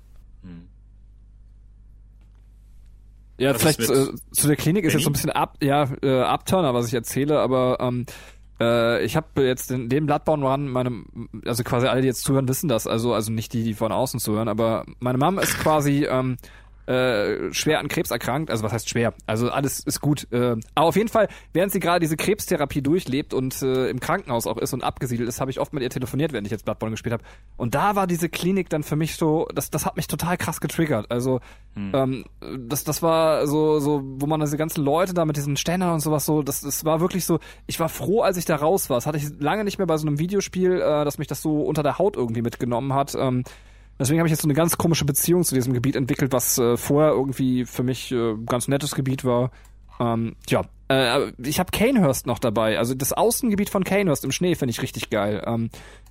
Ja, 3.38 3.54
Was 3.54 3.60
vielleicht 3.62 3.80
äh, 3.80 4.08
zu 4.32 4.46
der 4.48 4.56
Klinik 4.56 4.84
ist 4.84 4.92
jetzt 4.92 5.04
so 5.04 5.10
ein 5.10 5.14
bisschen 5.14 5.30
ab, 5.30 5.56
ja, 5.62 5.88
äh, 6.02 6.20
Abturner, 6.20 6.74
was 6.74 6.86
ich 6.88 6.94
erzähle, 6.94 7.40
aber 7.40 7.78
ähm, 7.80 8.04
äh, 8.60 9.02
ich 9.02 9.16
habe 9.16 9.42
jetzt 9.46 9.70
den, 9.70 9.88
den 9.88 10.04
Bloodborne 10.04 10.44
Run, 10.46 10.68
meine, 10.68 11.04
also 11.46 11.64
quasi 11.64 11.86
alle, 11.86 12.02
die 12.02 12.06
jetzt 12.08 12.22
zuhören, 12.22 12.48
wissen 12.48 12.68
das, 12.68 12.86
also 12.86 13.14
also 13.14 13.32
nicht 13.32 13.54
die, 13.54 13.64
die 13.64 13.72
von 13.72 13.92
außen 13.92 14.20
zuhören, 14.20 14.48
aber 14.48 14.84
meine 14.98 15.16
Mom 15.16 15.38
ist 15.38 15.58
quasi 15.58 16.04
ähm, 16.04 16.36
äh, 16.90 17.52
schwer 17.54 17.78
an 17.78 17.86
Krebs 17.86 18.10
erkrankt, 18.10 18.50
also 18.50 18.64
was 18.64 18.72
heißt 18.72 18.88
schwer? 18.88 19.14
Also 19.26 19.50
alles 19.50 19.78
ist 19.80 20.00
gut. 20.00 20.26
Äh, 20.32 20.56
aber 20.74 20.86
auf 20.88 20.96
jeden 20.96 21.08
Fall, 21.08 21.28
während 21.52 21.70
sie 21.70 21.78
gerade 21.78 22.00
diese 22.00 22.16
Krebstherapie 22.16 22.82
durchlebt 22.82 23.32
und 23.32 23.62
äh, 23.62 23.88
im 23.88 24.00
Krankenhaus 24.00 24.48
auch 24.48 24.58
ist 24.58 24.72
und 24.72 24.82
abgesiedelt 24.82 25.28
ist, 25.28 25.40
habe 25.40 25.52
ich 25.52 25.60
oft 25.60 25.72
mit 25.72 25.84
ihr 25.84 25.90
telefoniert, 25.90 26.32
während 26.32 26.48
ich 26.48 26.50
jetzt 26.50 26.64
Bloodborne 26.64 26.92
gespielt 26.92 27.12
habe. 27.12 27.22
Und 27.56 27.76
da 27.76 27.94
war 27.94 28.08
diese 28.08 28.28
Klinik 28.28 28.70
dann 28.70 28.82
für 28.82 28.96
mich 28.96 29.14
so, 29.14 29.46
das, 29.54 29.70
das 29.70 29.86
hat 29.86 29.96
mich 29.96 30.08
total 30.08 30.36
krass 30.36 30.60
getriggert. 30.60 31.10
Also 31.10 31.40
ähm, 31.76 32.24
das, 32.66 32.82
das 32.82 33.02
war 33.02 33.46
so, 33.46 33.78
so, 33.78 34.02
wo 34.02 34.26
man 34.26 34.40
diese 34.40 34.56
ganzen 34.56 34.84
Leute 34.84 35.14
da 35.14 35.24
mit 35.24 35.36
diesen 35.36 35.56
Ständern 35.56 35.92
und 35.92 36.00
sowas 36.00 36.26
so, 36.26 36.42
das, 36.42 36.62
das 36.62 36.84
war 36.84 37.00
wirklich 37.00 37.24
so, 37.24 37.38
ich 37.68 37.78
war 37.78 37.88
froh, 37.88 38.22
als 38.22 38.36
ich 38.36 38.44
da 38.44 38.56
raus 38.56 38.90
war. 38.90 38.96
Das 38.96 39.06
hatte 39.06 39.18
ich 39.18 39.28
lange 39.38 39.62
nicht 39.62 39.78
mehr 39.78 39.86
bei 39.86 39.96
so 39.96 40.06
einem 40.06 40.18
Videospiel, 40.18 40.80
äh, 40.80 41.04
dass 41.04 41.18
mich 41.18 41.28
das 41.28 41.40
so 41.40 41.62
unter 41.62 41.84
der 41.84 41.98
Haut 41.98 42.16
irgendwie 42.16 42.42
mitgenommen 42.42 42.94
hat. 42.94 43.14
Ähm, 43.14 43.44
Deswegen 44.00 44.18
habe 44.18 44.28
ich 44.28 44.30
jetzt 44.30 44.40
so 44.40 44.46
eine 44.46 44.54
ganz 44.54 44.78
komische 44.78 45.04
Beziehung 45.04 45.44
zu 45.44 45.54
diesem 45.54 45.74
Gebiet 45.74 45.94
entwickelt, 45.94 46.32
was 46.32 46.56
äh, 46.56 46.78
vorher 46.78 47.12
irgendwie 47.12 47.66
für 47.66 47.82
mich 47.82 48.10
äh, 48.10 48.34
ganz 48.46 48.66
nettes 48.66 48.94
Gebiet 48.94 49.26
war. 49.26 49.50
Ähm, 50.00 50.36
ja, 50.48 50.64
äh, 50.88 51.32
ich 51.36 51.60
habe 51.60 51.70
Canehurst 51.70 52.26
noch 52.26 52.38
dabei. 52.38 52.78
Also 52.78 52.94
das 52.94 53.12
Außengebiet 53.12 53.68
von 53.68 53.84
Canehurst 53.84 54.24
im 54.24 54.32
Schnee 54.32 54.54
finde 54.54 54.70
ich 54.70 54.80
richtig 54.80 55.10
geil. 55.10 55.44
Ähm, 55.46 55.68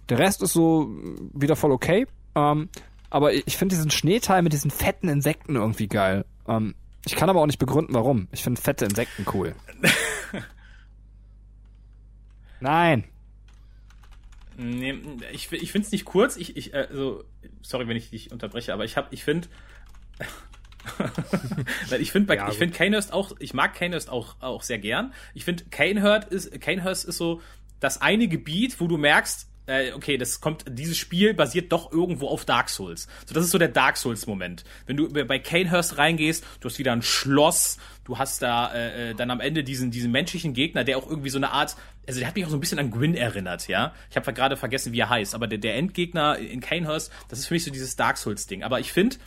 der 0.07 0.19
Rest 0.19 0.43
ist 0.43 0.53
so 0.53 0.83
mm, 0.83 1.31
wieder 1.33 1.55
voll 1.55 1.71
okay. 1.71 2.05
Ähm, 2.35 2.69
aber 3.09 3.33
ich 3.33 3.57
finde 3.57 3.73
diesen 3.73 3.89
Schneeteil 3.89 4.43
mit 4.43 4.53
diesen 4.53 4.69
fetten 4.69 5.09
Insekten 5.09 5.55
irgendwie 5.55 5.87
geil. 5.87 6.25
Ähm, 6.47 6.75
ich 7.07 7.15
kann 7.15 7.31
aber 7.31 7.41
auch 7.41 7.47
nicht 7.47 7.57
begründen, 7.57 7.95
warum. 7.95 8.27
Ich 8.31 8.43
finde 8.43 8.61
fette 8.61 8.85
Insekten 8.85 9.25
cool. 9.33 9.55
Nein. 12.59 13.05
Nee, 14.61 14.99
ich, 15.31 15.49
ich 15.53 15.71
finde 15.71 15.85
es 15.85 15.91
nicht 15.93 16.03
kurz. 16.03 16.35
Ich, 16.35 16.57
ich, 16.57 16.73
äh, 16.73 16.89
so, 16.91 17.23
sorry, 17.61 17.87
wenn 17.87 17.95
ich 17.95 18.09
dich 18.09 18.31
unterbreche, 18.31 18.73
aber 18.73 18.83
ich 18.83 18.97
habe, 18.97 19.07
ich 19.11 19.23
finde, 19.23 19.47
ich 21.99 22.11
finde, 22.11 22.35
Ja, 22.35 22.43
ich 22.43 22.49
gut. 22.49 22.57
finde 22.57 22.77
Kanehurst 22.77 23.13
auch, 23.13 23.31
ich 23.39 23.53
mag 23.53 23.73
Kanehurst 23.73 24.09
auch, 24.09 24.35
auch 24.41 24.63
sehr 24.63 24.79
gern. 24.79 25.13
Ich 25.33 25.45
finde, 25.45 25.63
Kanehurst 25.69 26.27
ist, 26.27 26.59
Kanehurst 26.59 27.05
ist 27.05 27.17
so 27.17 27.41
das 27.79 28.01
eine 28.01 28.27
Gebiet, 28.27 28.79
wo 28.81 28.87
du 28.87 28.97
merkst, 28.97 29.48
äh, 29.69 29.93
okay, 29.93 30.17
das 30.17 30.41
kommt, 30.41 30.65
dieses 30.67 30.97
Spiel 30.97 31.33
basiert 31.33 31.71
doch 31.71 31.91
irgendwo 31.91 32.27
auf 32.27 32.43
Dark 32.43 32.69
Souls. 32.69 33.07
So, 33.25 33.33
das 33.33 33.45
ist 33.45 33.51
so 33.51 33.57
der 33.57 33.67
Dark 33.67 33.97
Souls-Moment. 33.97 34.63
Wenn 34.87 34.97
du 34.97 35.07
bei 35.09 35.39
Kanehurst 35.39 35.97
reingehst, 35.97 36.43
du 36.59 36.69
hast 36.69 36.79
wieder 36.79 36.91
ein 36.91 37.01
Schloss, 37.01 37.77
du 38.03 38.17
hast 38.17 38.41
da 38.41 38.73
äh, 38.73 39.11
äh, 39.11 39.15
dann 39.15 39.29
am 39.29 39.39
Ende 39.39 39.63
diesen, 39.63 39.91
diesen 39.91 40.11
menschlichen 40.11 40.53
Gegner, 40.53 40.83
der 40.83 40.97
auch 40.97 41.07
irgendwie 41.07 41.29
so 41.29 41.37
eine 41.37 41.51
Art, 41.51 41.75
also 42.07 42.19
der 42.19 42.27
hat 42.27 42.35
mich 42.35 42.45
auch 42.45 42.49
so 42.49 42.57
ein 42.57 42.59
bisschen 42.59 42.79
an 42.79 42.89
Gwyn 42.89 43.13
erinnert, 43.13 43.67
ja. 43.67 43.93
Ich 44.09 44.15
habe 44.15 44.33
gerade 44.33 44.57
vergessen, 44.57 44.91
wie 44.91 44.99
er 44.99 45.09
heißt, 45.09 45.35
aber 45.35 45.47
der, 45.47 45.59
der 45.59 45.75
Endgegner 45.75 46.37
in 46.37 46.59
Kanehurst, 46.59 47.11
das 47.27 47.39
ist 47.39 47.45
für 47.45 47.53
mich 47.53 47.63
so 47.63 47.71
dieses 47.71 47.95
Dark 47.95 48.17
Souls-Ding. 48.17 48.63
Aber 48.63 48.79
ich 48.79 48.91
finde, 48.91 49.17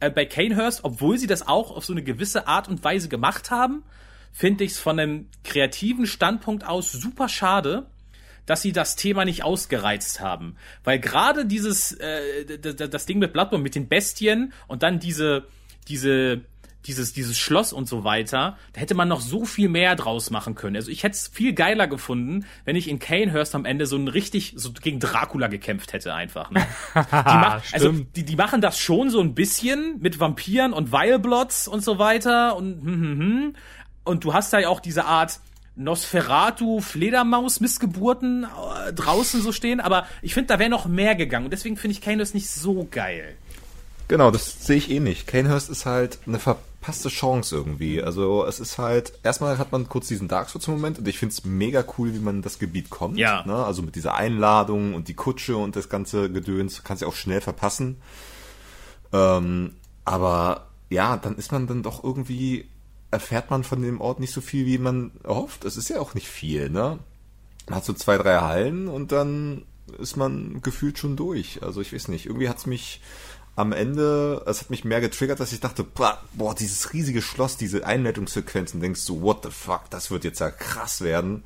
äh, 0.00 0.10
bei 0.10 0.26
Kanehurst, 0.26 0.80
obwohl 0.82 1.18
sie 1.18 1.28
das 1.28 1.46
auch 1.46 1.70
auf 1.70 1.84
so 1.84 1.92
eine 1.92 2.02
gewisse 2.02 2.48
Art 2.48 2.68
und 2.68 2.82
Weise 2.82 3.08
gemacht 3.08 3.52
haben, 3.52 3.84
finde 4.32 4.64
ich 4.64 4.72
es 4.72 4.78
von 4.80 4.98
einem 4.98 5.28
kreativen 5.44 6.06
Standpunkt 6.06 6.66
aus 6.66 6.90
super 6.90 7.28
schade, 7.28 7.86
dass 8.46 8.62
sie 8.62 8.72
das 8.72 8.96
Thema 8.96 9.24
nicht 9.24 9.44
ausgereizt 9.44 10.20
haben. 10.20 10.56
Weil 10.84 10.98
gerade 10.98 11.46
dieses, 11.46 11.92
äh, 11.92 12.58
das 12.58 13.06
Ding 13.06 13.18
mit 13.18 13.32
Bloodborne, 13.32 13.62
mit 13.62 13.74
den 13.74 13.88
Bestien 13.88 14.52
und 14.66 14.82
dann 14.82 14.98
diese, 14.98 15.44
diese, 15.88 16.42
dieses, 16.86 17.12
dieses 17.12 17.38
Schloss 17.38 17.72
und 17.72 17.88
so 17.88 18.04
weiter, 18.04 18.56
da 18.72 18.80
hätte 18.80 18.94
man 18.94 19.08
noch 19.08 19.20
so 19.20 19.44
viel 19.44 19.68
mehr 19.68 19.94
draus 19.94 20.30
machen 20.30 20.54
können. 20.54 20.76
Also 20.76 20.90
ich 20.90 21.04
hätte 21.04 21.14
es 21.14 21.28
viel 21.28 21.52
geiler 21.52 21.86
gefunden, 21.86 22.44
wenn 22.64 22.76
ich 22.76 22.88
in 22.88 22.98
Kanehurst 22.98 23.54
am 23.54 23.64
Ende 23.64 23.86
so 23.86 23.96
ein 23.96 24.08
richtig, 24.08 24.54
so 24.56 24.72
gegen 24.72 24.98
Dracula 24.98 25.46
gekämpft 25.46 25.92
hätte 25.92 26.14
einfach. 26.14 26.50
Ne? 26.50 26.66
Die, 26.94 27.00
mach, 27.10 27.62
also, 27.72 27.92
die, 27.92 28.24
die 28.24 28.36
machen 28.36 28.60
das 28.60 28.78
schon 28.78 29.10
so 29.10 29.20
ein 29.20 29.34
bisschen 29.34 30.00
mit 30.00 30.18
Vampiren 30.18 30.72
und 30.72 30.92
Vileblots 30.92 31.68
und 31.68 31.84
so 31.84 31.98
weiter 31.98 32.56
und 32.56 32.82
hm, 32.82 33.00
hm, 33.00 33.18
hm. 33.18 33.54
Und 34.04 34.24
du 34.24 34.34
hast 34.34 34.52
da 34.52 34.58
ja 34.58 34.68
auch 34.68 34.80
diese 34.80 35.04
Art 35.04 35.38
Nosferatu 35.74 36.80
Fledermaus 36.80 37.60
Missgeburten 37.60 38.44
äh, 38.44 38.92
draußen 38.92 39.40
so 39.40 39.52
stehen, 39.52 39.80
aber 39.80 40.06
ich 40.20 40.34
finde, 40.34 40.48
da 40.48 40.58
wäre 40.58 40.70
noch 40.70 40.86
mehr 40.86 41.14
gegangen 41.14 41.46
und 41.46 41.50
deswegen 41.50 41.76
finde 41.76 41.92
ich 41.92 42.00
Kanehurst 42.00 42.34
nicht 42.34 42.50
so 42.50 42.86
geil. 42.90 43.36
Genau, 44.08 44.30
das 44.30 44.66
sehe 44.66 44.76
ich 44.76 44.90
eh 44.90 45.00
nicht. 45.00 45.26
Kanehurst 45.26 45.70
ist 45.70 45.86
halt 45.86 46.18
eine 46.26 46.38
verpasste 46.38 47.08
Chance 47.08 47.56
irgendwie. 47.56 48.02
Also 48.02 48.44
es 48.44 48.60
ist 48.60 48.76
halt, 48.76 49.14
erstmal 49.22 49.56
hat 49.56 49.72
man 49.72 49.88
kurz 49.88 50.08
diesen 50.08 50.28
Dark 50.28 50.50
Souls-Moment 50.50 50.98
und 50.98 51.08
ich 51.08 51.18
finde 51.18 51.32
es 51.32 51.44
mega 51.46 51.82
cool, 51.96 52.12
wie 52.12 52.18
man 52.18 52.36
in 52.36 52.42
das 52.42 52.58
Gebiet 52.58 52.90
kommt. 52.90 53.16
Ja. 53.16 53.42
Ne? 53.46 53.54
Also 53.54 53.80
mit 53.80 53.96
dieser 53.96 54.14
Einladung 54.14 54.92
und 54.94 55.08
die 55.08 55.14
Kutsche 55.14 55.56
und 55.56 55.76
das 55.76 55.88
ganze 55.88 56.30
Gedöns, 56.30 56.84
kannst 56.84 57.00
ja 57.00 57.08
auch 57.08 57.14
schnell 57.14 57.40
verpassen. 57.40 57.96
Ähm, 59.14 59.76
aber 60.04 60.66
ja, 60.90 61.16
dann 61.16 61.36
ist 61.36 61.52
man 61.52 61.66
dann 61.66 61.82
doch 61.82 62.04
irgendwie, 62.04 62.68
erfährt 63.12 63.50
man 63.50 63.62
von 63.62 63.82
dem 63.82 64.00
Ort 64.00 64.18
nicht 64.18 64.32
so 64.32 64.40
viel, 64.40 64.66
wie 64.66 64.78
man 64.78 65.12
erhofft. 65.22 65.64
Es 65.64 65.76
ist 65.76 65.88
ja 65.88 66.00
auch 66.00 66.14
nicht 66.14 66.26
viel, 66.26 66.70
ne? 66.70 66.98
Man 67.68 67.76
hat 67.76 67.84
so 67.84 67.92
zwei, 67.92 68.18
drei 68.18 68.40
Hallen 68.40 68.88
und 68.88 69.12
dann 69.12 69.64
ist 69.98 70.16
man 70.16 70.62
gefühlt 70.62 70.98
schon 70.98 71.16
durch. 71.16 71.62
Also 71.62 71.80
ich 71.80 71.92
weiß 71.92 72.08
nicht, 72.08 72.26
irgendwie 72.26 72.48
hat's 72.48 72.66
mich 72.66 73.00
am 73.54 73.72
Ende, 73.72 74.42
es 74.46 74.62
hat 74.62 74.70
mich 74.70 74.84
mehr 74.84 75.02
getriggert, 75.02 75.38
dass 75.38 75.52
ich 75.52 75.60
dachte, 75.60 75.84
boah, 75.84 76.22
boah, 76.32 76.54
dieses 76.54 76.94
riesige 76.94 77.20
Schloss, 77.20 77.58
diese 77.58 77.86
Einleitungssequenzen, 77.86 78.80
denkst 78.80 79.04
du, 79.04 79.20
what 79.20 79.44
the 79.44 79.50
fuck, 79.50 79.90
das 79.90 80.10
wird 80.10 80.24
jetzt 80.24 80.40
ja 80.40 80.50
krass 80.50 81.02
werden. 81.02 81.44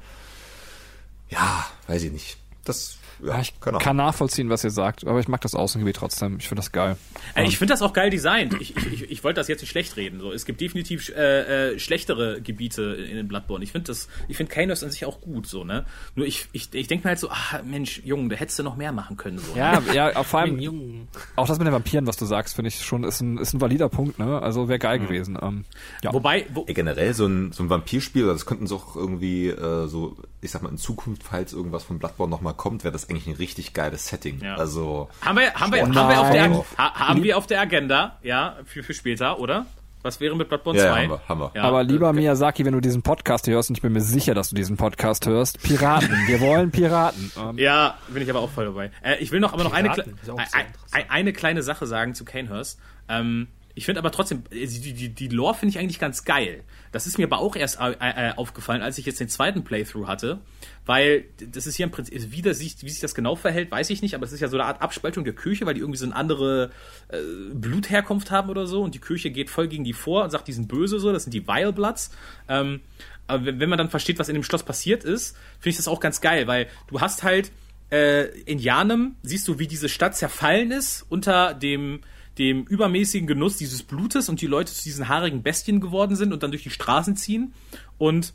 Ja, 1.29 1.67
weiß 1.89 2.05
ich 2.05 2.13
nicht. 2.13 2.39
Das, 2.65 2.97
ja, 3.23 3.35
Ja, 3.35 3.41
ich 3.41 3.55
Ahnung. 3.61 3.81
kann 3.81 3.97
nachvollziehen, 3.97 4.49
was 4.51 4.65
ihr 4.65 4.71
sagt, 4.71 5.07
aber 5.07 5.21
ich 5.21 5.29
mag 5.29 5.41
das 5.41 5.55
Außengebiet 5.55 5.97
trotzdem. 5.97 6.37
Ich 6.39 6.49
finde 6.49 6.61
das 6.61 6.73
geil. 6.73 6.97
Ey, 7.35 7.47
ich 7.47 7.59
finde 7.59 7.73
das 7.73 7.83
auch 7.83 7.93
geil 7.93 8.11
designt. 8.11 8.55
Ich, 8.61 8.77
ich, 8.77 8.93
ich, 8.93 9.11
ich 9.11 9.25
wollte 9.25 9.41
das 9.41 9.49
jetzt 9.49 9.61
nicht 9.61 9.71
schlecht 9.71 9.97
reden. 9.97 10.21
So, 10.21 10.33
es 10.33 10.45
gibt 10.45 10.61
definitiv 10.61 11.09
äh, 11.11 11.73
äh, 11.75 11.79
schlechtere 11.79 12.41
Gebiete 12.41 12.83
in 12.83 13.17
den 13.17 13.29
Bloodborne. 13.29 13.65
Ich 13.65 13.73
finde 13.73 13.87
das, 13.89 14.09
ich 14.29 14.37
finde 14.37 14.53
Kanehurst 14.53 14.85
an 14.85 14.91
sich 14.91 15.05
auch 15.05 15.21
gut, 15.21 15.47
so 15.47 15.65
ne. 15.65 15.85
Nur 16.15 16.27
ich, 16.27 16.49
ich, 16.53 16.73
ich 16.75 16.87
denke 16.89 17.07
mir 17.07 17.11
halt 17.11 17.19
so, 17.19 17.31
ah 17.31 17.61
Mensch, 17.65 18.01
Junge, 18.05 18.29
da 18.29 18.37
hättest 18.37 18.59
du 18.59 18.63
noch 18.63 18.77
mehr 18.77 18.93
machen 18.93 19.17
können, 19.17 19.39
so. 19.39 19.57
Ja, 19.57 19.83
ja, 19.93 20.23
vor 20.23 20.41
allem 20.41 21.09
auch 21.37 21.47
das 21.47 21.59
mit 21.59 21.67
den 21.67 21.75
Vampiren, 21.75 22.07
was 22.07 22.17
du 22.17 22.25
sagst, 22.27 22.55
finde 22.55 22.69
ich 22.69 22.85
schon 22.85 23.05
ist 23.05 23.21
ein, 23.21 23.39
ist 23.39 23.55
ein 23.55 23.61
valider 23.61 23.89
Punkt, 23.89 24.19
ne? 24.19 24.41
Also 24.43 24.69
wäre 24.69 24.79
geil 24.79 24.99
gewesen. 24.99 25.39
Ähm, 25.41 25.65
ja. 26.03 26.13
Wobei, 26.13 26.47
wo, 26.53 26.65
generell 26.65 27.15
so 27.15 27.27
ein, 27.27 27.53
so 27.53 27.63
ein 27.63 27.71
Vampirspiel, 27.71 28.25
oder 28.25 28.33
das 28.33 28.47
könnten 28.47 28.67
sie 28.67 28.75
auch 28.75 28.97
irgendwie 28.97 29.49
äh, 29.49 29.87
so, 29.87 30.17
ich 30.41 30.51
sag 30.51 30.63
mal, 30.63 30.69
in 30.71 30.79
Zukunft, 30.79 31.23
falls 31.23 31.53
irgendwas 31.53 31.85
von 31.85 31.99
Bloodborne 31.99 32.31
nochmal 32.31 32.55
kommt, 32.55 32.85
wäre 32.85 32.93
das 32.93 33.06
eigentlich 33.11 33.27
ein 33.27 33.35
richtig 33.37 33.73
geiles 33.75 34.07
Setting. 34.09 34.41
Ja. 34.43 34.57
Also, 34.57 35.09
haben 35.23 35.39
wir, 35.39 35.53
haben 35.55 35.73
wir, 35.73 35.83
haben 35.83 35.95
wir 35.95 36.21
auf 36.21 36.31
der, 36.31 36.65
haben 36.79 37.23
wir 37.23 37.39
auf 37.39 37.47
der 37.47 37.61
Agenda, 37.61 38.19
ja, 38.23 38.57
für, 38.65 38.83
für 38.83 38.95
später, 38.95 39.39
oder? 39.39 39.67
Was 40.03 40.21
wäre 40.21 40.37
mit 40.37 40.49
Bloodborne 40.49 40.79
Ja, 40.79 40.93
2? 40.93 41.03
haben 41.03 41.11
wir, 41.11 41.21
haben 41.29 41.41
wir. 41.41 41.51
Ja, 41.57 41.63
Aber 41.65 41.83
lieber 41.83 42.11
äh, 42.11 42.13
Miyazaki, 42.13 42.65
wenn 42.65 42.75
du 42.75 42.81
diesen 42.81 43.03
Podcast 43.03 43.49
hörst, 43.49 43.71
und 43.71 43.77
ich 43.77 43.83
bin 43.83 43.93
mir 43.93 44.01
sicher, 44.03 44.35
dass 44.35 44.51
du 44.51 44.55
diesen 44.55 44.77
Podcast 44.77 45.27
hörst, 45.27 45.61
Piraten. 45.63 46.11
Wir 46.29 46.41
wollen 46.41 46.71
Piraten. 46.71 47.33
Ähm, 47.37 47.59
Ja, 47.59 47.97
bin 48.09 48.23
ich 48.23 48.31
aber 48.31 48.39
auch 48.41 48.51
voll 48.51 48.67
dabei. 48.67 48.93
Äh, 49.03 49.17
ich 49.17 49.33
will 49.33 49.41
noch 49.41 49.53
aber 49.53 49.65
noch 49.65 49.73
eine, 49.73 49.89
Piraten, 49.91 50.15
kle- 50.15 50.23
ist 50.23 50.31
auch 50.31 50.39
ein- 50.39 50.47
sehr 50.47 51.01
ein- 51.01 51.11
eine 51.11 51.33
kleine 51.33 51.63
Sache 51.65 51.87
sagen 51.89 52.15
zu 52.15 52.25
Kanehurst. 52.25 52.79
Ähm, 53.09 53.49
Ich 53.77 53.85
finde 53.85 54.01
aber 54.01 54.11
trotzdem, 54.11 54.45
äh, 54.51 54.67
die, 54.67 54.95
die, 54.95 55.09
die 55.11 55.29
Lore 55.29 55.55
finde 55.55 55.71
ich 55.71 55.79
eigentlich 55.79 55.99
ganz 55.99 56.25
geil. 56.25 56.65
Das 56.93 57.07
ist 57.07 57.19
mir 57.19 57.27
aber 57.27 57.39
auch 57.39 57.55
erst 57.57 57.79
äh, 57.79 57.93
äh, 58.01 58.33
aufgefallen, 58.35 58.81
als 58.81 58.97
ich 58.97 59.05
jetzt 59.05 59.21
den 59.21 59.29
zweiten 59.29 59.65
Playthrough 59.65 60.09
hatte, 60.09 60.41
weil 60.87 61.27
das 61.53 61.67
ist 61.67 61.77
hier 61.77 61.85
im 61.85 61.93
Prinzip, 61.93 62.33
wie, 62.33 62.41
das, 62.41 62.59
wie 62.61 62.89
sich 62.89 63.01
das 63.01 63.15
genau 63.15 63.37
verhält, 63.37 63.71
weiß 63.71 63.91
ich 63.91 64.01
nicht, 64.01 64.15
aber 64.15 64.25
es 64.25 64.33
ist 64.33 64.41
ja 64.41 64.49
so 64.49 64.57
eine 64.57 64.65
Art 64.65 64.81
Abspaltung 64.81 65.25
der 65.25 65.35
Kirche, 65.35 65.67
weil 65.67 65.75
die 65.75 65.81
irgendwie 65.81 65.99
so 65.99 66.07
eine 66.07 66.17
andere 66.17 66.71
äh, 67.09 67.19
Blutherkunft 67.53 68.31
haben 68.31 68.49
oder 68.49 68.67
so 68.67 68.83
und 68.83 68.95
die 68.95 68.99
Kirche 68.99 69.31
geht 69.31 69.51
voll 69.51 69.69
gegen 69.69 69.85
die 69.85 69.93
vor 69.93 70.25
und 70.25 70.31
sagt, 70.31 70.49
die 70.49 70.55
sind 70.55 70.69
böse 70.69 70.99
so, 70.99 71.13
das 71.13 71.25
sind 71.25 71.35
die 71.35 71.47
Vile 71.47 71.75
Bloods. 71.75 72.11
Ähm, 72.49 72.81
aber 73.27 73.45
wenn, 73.45 73.61
wenn 73.61 73.69
man 73.69 73.77
dann 73.77 73.91
versteht, 73.91 74.19
was 74.19 74.31
in 74.31 74.35
dem 74.35 74.43
Schloss 74.43 74.63
passiert 74.63 75.05
ist, 75.05 75.37
finde 75.61 75.71
ich 75.71 75.77
das 75.77 75.87
auch 75.87 76.01
ganz 76.01 76.23
geil, 76.23 76.47
weil 76.47 76.67
du 76.89 77.03
hast 77.03 77.25
halt 77.25 77.53
äh, 77.91 78.29
in 78.41 78.59
Janem, 78.59 79.17
siehst 79.23 79.47
du, 79.49 79.59
wie 79.59 79.67
diese 79.67 79.91
Stadt 79.91 80.17
zerfallen 80.17 80.71
ist 80.71 81.05
unter 81.11 81.53
dem 81.53 82.01
dem 82.39 82.65
übermäßigen 82.65 83.27
Genuss 83.27 83.57
dieses 83.57 83.83
Blutes 83.83 84.29
und 84.29 84.41
die 84.41 84.47
Leute 84.47 84.73
zu 84.73 84.83
diesen 84.83 85.09
haarigen 85.09 85.43
Bestien 85.43 85.81
geworden 85.81 86.17
sind 86.17 86.33
und 86.33 86.43
dann 86.43 86.51
durch 86.51 86.63
die 86.63 86.71
Straßen 86.71 87.17
ziehen. 87.17 87.55
Und 87.99 88.35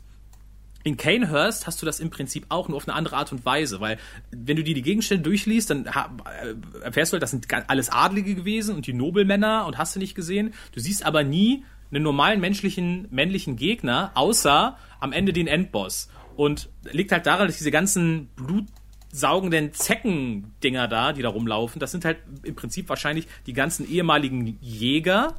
in 0.84 0.96
Canehurst 0.96 1.66
hast 1.66 1.80
du 1.80 1.86
das 1.86 2.00
im 2.00 2.10
Prinzip 2.10 2.46
auch 2.48 2.68
nur 2.68 2.76
auf 2.76 2.88
eine 2.88 2.96
andere 2.96 3.16
Art 3.16 3.30
und 3.32 3.44
Weise, 3.44 3.80
weil 3.80 3.98
wenn 4.32 4.56
du 4.56 4.64
dir 4.64 4.74
die 4.74 4.82
Gegenstände 4.82 5.22
durchliest, 5.22 5.70
dann 5.70 5.86
äh, 5.86 6.54
erfährst 6.82 7.12
du 7.12 7.14
halt, 7.14 7.22
das 7.22 7.30
sind 7.30 7.46
alles 7.68 7.90
Adlige 7.90 8.34
gewesen 8.34 8.74
und 8.74 8.86
die 8.86 8.92
Nobelmänner 8.92 9.66
und 9.66 9.78
hast 9.78 9.94
du 9.94 10.00
nicht 10.00 10.14
gesehen. 10.14 10.54
Du 10.72 10.80
siehst 10.80 11.06
aber 11.06 11.22
nie 11.22 11.64
einen 11.92 12.02
normalen 12.02 12.40
menschlichen 12.40 13.06
männlichen 13.10 13.56
Gegner, 13.56 14.10
außer 14.14 14.76
am 14.98 15.12
Ende 15.12 15.32
den 15.32 15.46
Endboss. 15.46 16.08
Und 16.34 16.70
liegt 16.90 17.12
halt 17.12 17.26
daran, 17.26 17.46
dass 17.46 17.58
diese 17.58 17.70
ganzen 17.70 18.28
Blut 18.34 18.64
saugenden 19.12 19.72
Zeckendinger 19.74 20.88
da, 20.88 21.12
die 21.12 21.22
da 21.22 21.28
rumlaufen, 21.28 21.78
das 21.78 21.92
sind 21.92 22.04
halt 22.04 22.18
im 22.42 22.56
Prinzip 22.56 22.88
wahrscheinlich 22.88 23.28
die 23.46 23.52
ganzen 23.52 23.88
ehemaligen 23.88 24.58
Jäger, 24.60 25.34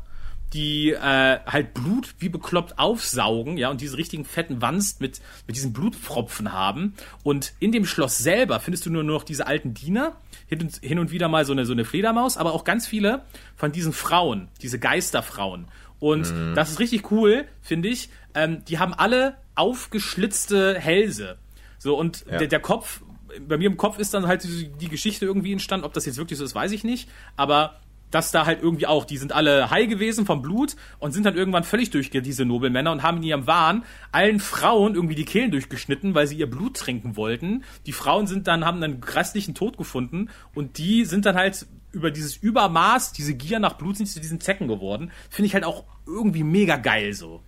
die 0.54 0.92
äh, 0.92 1.40
halt 1.46 1.74
Blut 1.74 2.14
wie 2.20 2.30
bekloppt 2.30 2.78
aufsaugen, 2.78 3.58
ja, 3.58 3.70
und 3.70 3.82
diese 3.82 3.98
richtigen 3.98 4.24
fetten 4.24 4.62
Wanst 4.62 5.02
mit, 5.02 5.20
mit 5.48 5.56
diesen 5.56 5.74
Blutpfropfen 5.74 6.54
haben. 6.54 6.94
Und 7.24 7.54
in 7.60 7.72
dem 7.72 7.86
Schloss 7.86 8.20
selber 8.20 8.60
findest 8.60 8.86
du 8.86 8.92
nur 8.92 9.04
noch 9.04 9.24
diese 9.24 9.48
alten 9.48 9.74
Diener, 9.74 10.16
hin 10.48 10.62
und, 10.62 10.76
hin 10.78 11.00
und 11.00 11.12
wieder 11.12 11.28
mal 11.28 11.46
so 11.46 11.54
eine, 11.54 11.66
so 11.66 11.74
eine 11.74 11.86
Fledermaus, 11.86 12.38
aber 12.38 12.54
auch 12.54 12.64
ganz 12.64 12.86
viele 12.86 13.24
von 13.56 13.72
diesen 13.72 13.94
Frauen, 13.94 14.50
diese 14.62 14.78
Geisterfrauen. 14.78 15.68
Und 16.00 16.32
mhm. 16.32 16.54
das 16.54 16.70
ist 16.70 16.80
richtig 16.80 17.12
cool, 17.12 17.46
finde 17.64 17.90
ich. 17.90 18.10
Ähm, 18.36 18.64
die 18.66 18.78
haben 18.78 18.94
alle 18.94 19.38
aufgeschlitzte 19.56 20.78
Hälse. 20.80 21.38
So, 21.80 21.98
und 21.98 22.26
ja. 22.30 22.38
der, 22.38 22.48
der 22.48 22.60
Kopf 22.60 23.02
bei 23.48 23.58
mir 23.58 23.68
im 23.68 23.78
Kopf 23.78 24.00
ist 24.00 24.14
dann 24.14 24.28
halt 24.28 24.44
die 24.44 24.90
Geschichte 24.90 25.26
irgendwie 25.26 25.52
entstanden. 25.52 25.86
Ob 25.86 25.94
das 25.94 26.06
jetzt 26.06 26.18
wirklich 26.18 26.40
so 26.40 26.46
ist, 26.46 26.56
weiß 26.56 26.72
ich 26.72 26.84
nicht. 26.84 27.10
Aber 27.36 27.80
dass 28.14 28.32
da 28.32 28.46
halt 28.46 28.62
irgendwie 28.62 28.86
auch, 28.86 29.06
die 29.06 29.18
sind 29.18 29.32
alle 29.32 29.72
high 29.72 29.90
gewesen 29.90 30.26
vom 30.26 30.44
Blut 30.44 30.76
und 31.00 31.14
sind 31.14 31.26
dann 31.26 31.36
irgendwann 31.36 31.64
völlig 31.64 31.90
durchge 31.90 32.22
diese 32.22 32.46
Nobelmänner 32.46 32.92
und 32.92 33.02
haben 33.02 33.18
in 33.18 33.24
ihrem 33.24 33.48
Wahn 33.48 33.86
allen 34.12 34.40
Frauen 34.40 34.94
irgendwie 34.94 35.16
die 35.16 35.26
Kehlen 35.26 35.50
durchgeschnitten, 35.50 36.14
weil 36.14 36.28
sie 36.28 36.38
ihr 36.38 36.50
Blut 36.50 36.78
trinken 36.78 37.16
wollten. 37.16 37.64
Die 37.88 37.92
Frauen 37.92 38.28
sind 38.28 38.48
dann, 38.48 38.66
haben 38.66 38.84
einen 38.84 39.02
grässlichen 39.02 39.56
Tod 39.56 39.78
gefunden 39.78 40.30
und 40.54 40.78
die 40.78 41.06
sind 41.06 41.26
dann 41.26 41.36
halt 41.36 41.66
über 41.92 42.12
dieses 42.12 42.38
Übermaß, 42.38 43.14
diese 43.14 43.34
Gier 43.34 43.60
nach 43.60 43.74
Blut 43.74 43.98
sind 43.98 44.06
zu 44.06 44.20
diesen 44.20 44.40
Zecken 44.40 44.68
geworden. 44.68 45.12
Finde 45.32 45.48
ich 45.48 45.56
halt 45.56 45.64
auch 45.64 45.86
irgendwie 46.06 46.44
mega 46.44 46.76
geil 46.76 47.14
so. 47.14 47.42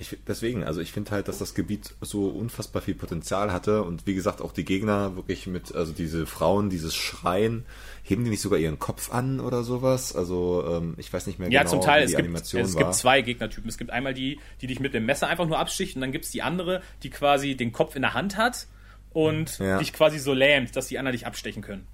Ich, 0.00 0.16
deswegen, 0.28 0.62
also 0.62 0.80
ich 0.80 0.92
finde 0.92 1.10
halt, 1.10 1.26
dass 1.26 1.38
das 1.38 1.54
Gebiet 1.54 1.92
so 2.00 2.28
unfassbar 2.28 2.80
viel 2.80 2.94
Potenzial 2.94 3.52
hatte 3.52 3.82
und 3.82 4.06
wie 4.06 4.14
gesagt 4.14 4.40
auch 4.40 4.52
die 4.52 4.64
Gegner 4.64 5.16
wirklich 5.16 5.48
mit, 5.48 5.74
also 5.74 5.92
diese 5.92 6.24
Frauen, 6.24 6.70
dieses 6.70 6.94
Schreien, 6.94 7.66
heben 8.04 8.22
die 8.22 8.30
nicht 8.30 8.40
sogar 8.40 8.60
ihren 8.60 8.78
Kopf 8.78 9.12
an 9.12 9.40
oder 9.40 9.64
sowas? 9.64 10.14
Also 10.14 10.64
ähm, 10.68 10.94
ich 10.98 11.12
weiß 11.12 11.26
nicht 11.26 11.40
mehr 11.40 11.50
ja, 11.50 11.62
genau, 11.62 11.72
zum 11.72 11.80
Teil, 11.80 12.02
wie 12.02 12.06
die 12.06 12.12
es 12.12 12.16
gibt, 12.16 12.28
Animation 12.28 12.62
es 12.62 12.74
war. 12.74 12.84
gibt 12.84 12.94
zwei 12.94 13.22
Gegnertypen. 13.22 13.68
Es 13.68 13.76
gibt 13.76 13.90
einmal 13.90 14.14
die, 14.14 14.38
die 14.60 14.68
dich 14.68 14.78
mit 14.78 14.94
dem 14.94 15.04
Messer 15.04 15.26
einfach 15.26 15.46
nur 15.46 15.58
absticht 15.58 15.96
und 15.96 16.02
dann 16.02 16.12
gibt 16.12 16.26
es 16.26 16.30
die 16.30 16.42
andere, 16.42 16.80
die 17.02 17.10
quasi 17.10 17.56
den 17.56 17.72
Kopf 17.72 17.96
in 17.96 18.02
der 18.02 18.14
Hand 18.14 18.36
hat 18.36 18.68
und 19.10 19.58
ja. 19.58 19.78
dich 19.78 19.92
quasi 19.92 20.20
so 20.20 20.32
lähmt, 20.32 20.76
dass 20.76 20.86
die 20.86 20.98
anderen 20.98 21.14
dich 21.16 21.26
abstechen 21.26 21.60
können. 21.60 21.88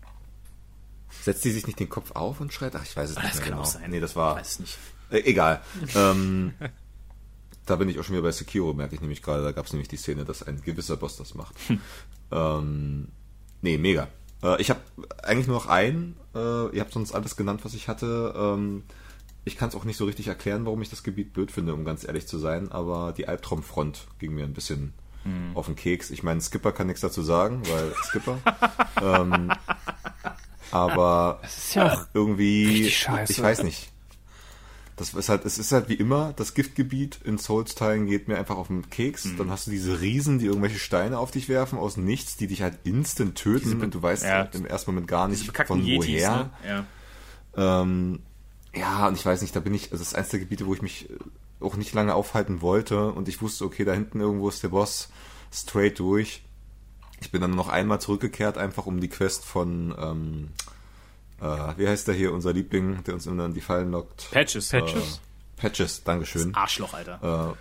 Setzt 1.23 1.43
die 1.45 1.53
sich 1.53 1.67
nicht 1.67 1.81
den 1.81 1.89
Kopf 1.89 2.11
auf 2.13 2.41
und 2.41 2.53
schreit? 2.53 2.75
Ach, 2.77 2.85
ich 2.85 2.95
weiß 2.95 3.09
es 3.09 3.17
oh, 3.17 3.21
nicht 3.21 3.33
das 3.33 3.41
kann 3.41 3.53
genau. 3.53 3.63
auch 3.63 3.67
sein. 3.67 3.91
Nee, 3.91 4.01
das 4.01 4.15
war. 4.15 4.35
Ich 4.35 4.41
weiß 4.41 4.51
es 4.51 4.59
nicht. 4.61 4.79
Äh, 5.11 5.21
egal. 5.21 5.63
ähm, 5.97 6.53
Da 7.67 7.77
bin 7.77 7.89
ich 7.89 7.99
auch 7.99 8.05
schon 8.05 8.15
wieder 8.15 8.23
bei 8.23 8.33
Sekiro, 8.33 8.75
merke 8.75 8.95
ich 8.95 9.01
nämlich 9.01 9.23
gerade. 9.23 9.43
Da 9.43 9.53
gab 9.53 9.67
es 9.67 9.73
nämlich 9.73 9.89
die 9.89 9.97
Szene, 9.97 10.25
dass 10.25 10.43
ein 10.43 10.61
gewisser 10.61 10.97
Boss 10.97 11.17
das 11.17 11.35
macht. 11.35 11.55
Hm. 11.69 11.81
Ähm, 12.31 13.09
nee, 13.63 13.79
mega. 13.79 14.09
Äh, 14.43 14.61
ich 14.61 14.71
habe 14.71 14.81
eigentlich 15.23 15.47
nur 15.47 15.57
noch 15.57 15.67
einen. 15.67 16.17
Äh, 16.35 16.75
ihr 16.75 16.81
habt 16.81 16.93
sonst 16.93 17.13
alles 17.13 17.37
genannt, 17.37 17.65
was 17.65 17.75
ich 17.75 17.89
hatte. 17.89 18.35
Ähm, 18.37 18.85
ich 19.45 19.57
kann 19.57 19.69
es 19.69 19.75
auch 19.75 19.85
nicht 19.85 19.97
so 19.97 20.05
richtig 20.05 20.29
erklären, 20.29 20.65
warum 20.67 20.83
ich 20.83 20.91
das 20.91 21.03
Gebiet 21.03 21.33
blöd 21.33 21.51
finde, 21.51 21.75
um 21.75 21.85
ganz 21.85 22.05
ehrlich 22.05 22.27
zu 22.27 22.39
sein. 22.39 22.71
Aber 22.71 23.13
die 23.17 23.29
Albtraumfront 23.29 24.09
ging 24.19 24.35
mir 24.35 24.45
ein 24.45 24.55
bisschen 24.55 24.93
hm. 25.23 25.57
auf 25.57 25.67
den 25.67 25.77
Keks. 25.77 26.11
Ich 26.11 26.23
meine, 26.23 26.43
Skipper 26.43 26.73
kann 26.73 26.87
nichts 26.87 27.01
dazu 27.01 27.23
sagen, 27.23 27.63
weil 27.71 27.95
Skipper. 28.03 28.39
ähm, 29.01 29.53
aber 30.71 31.41
ja 31.73 32.07
irgendwie, 32.13 32.87
ich 32.87 33.09
weiß 33.09 33.63
nicht 33.63 33.94
das 34.97 35.13
ist 35.13 35.29
halt, 35.29 35.45
es 35.45 35.59
ist 35.59 35.73
halt 35.73 35.89
wie 35.89 35.95
immer, 35.95 36.33
das 36.37 36.55
Giftgebiet 36.55 37.19
in 37.25 37.39
Souls-Teilen 37.39 38.07
geht 38.07 38.29
mir 38.29 38.39
einfach 38.39 38.57
auf 38.57 38.69
den 38.69 38.89
Keks. 38.91 39.25
Mhm. 39.25 39.39
Dann 39.39 39.51
hast 39.51 39.67
du 39.67 39.73
diese 39.73 40.01
Riesen, 40.01 40.39
die 40.39 40.47
irgendwelche 40.47 40.79
Steine 40.79 41.19
auf 41.19 41.33
dich 41.33 41.49
werfen 41.49 41.79
aus 41.79 41.97
nichts, 41.97 42.37
die 42.37 42.47
dich 42.47 42.63
halt 42.63 42.79
instant 42.85 43.37
töten 43.37 43.71
diese, 43.71 43.85
und 43.85 43.95
du 43.95 44.03
weißt 44.03 44.23
ja, 44.23 44.31
halt 44.31 44.55
im 44.55 44.67
ersten 44.67 44.93
Moment 44.93 45.09
gar 45.09 45.27
nicht 45.27 45.57
von 45.67 45.85
Yetis, 45.85 46.07
woher. 46.07 46.37
Ne? 46.37 46.51
Ja. 47.57 47.83
Ähm, 47.83 48.21
ja, 48.75 49.09
und 49.09 49.15
ich 49.15 49.27
weiß 49.27 49.43
nicht, 49.43 49.55
da 49.55 49.61
bin 49.61 49.75
ich, 49.75 49.93
also 49.93 49.99
das 49.99 50.09
ist 50.09 50.15
eins 50.15 50.29
der 50.29 50.41
Gebiete, 50.41 50.67
wo 50.67 50.75
ich 50.75 50.83
mich 50.83 51.11
äh, 51.11 51.15
auch 51.61 51.77
nicht 51.77 51.93
lange 51.95 52.15
aufhalten 52.15 52.63
wollte 52.63 53.13
und 53.13 53.29
ich 53.29 53.43
wusste, 53.43 53.65
okay, 53.65 53.85
da 53.85 53.93
hinten 53.95 54.21
irgendwo 54.21 54.49
ist 54.49 54.63
der 54.63 54.69
Boss 54.69 55.11
straight 55.53 55.99
durch. 55.99 56.45
Ich 57.21 57.31
bin 57.31 57.41
dann 57.41 57.53
noch 57.53 57.69
einmal 57.69 58.01
zurückgekehrt, 58.01 58.59
einfach 58.59 58.87
um 58.87 59.01
die 59.01 59.09
Quest 59.09 59.45
von 59.45 59.95
ähm, 59.99 60.49
äh, 61.45 61.79
wie 61.79 61.87
heißt 61.87 62.09
der 62.09 62.15
hier, 62.15 62.33
unser 62.33 62.53
Liebling, 62.53 63.05
der 63.05 63.15
uns 63.15 63.27
immer 63.27 63.45
in 63.45 63.55
die 63.55 63.61
Fallen 63.61 63.91
lockt? 63.91 64.31
Patches. 64.31 64.71
Patches. 64.71 65.17
Äh, 65.17 65.61
Patches, 65.61 66.03
Dankeschön. 66.03 66.53
Das 66.53 66.63
Arschloch, 66.63 66.95
Alter. 66.95 67.53
Äh, 67.53 67.57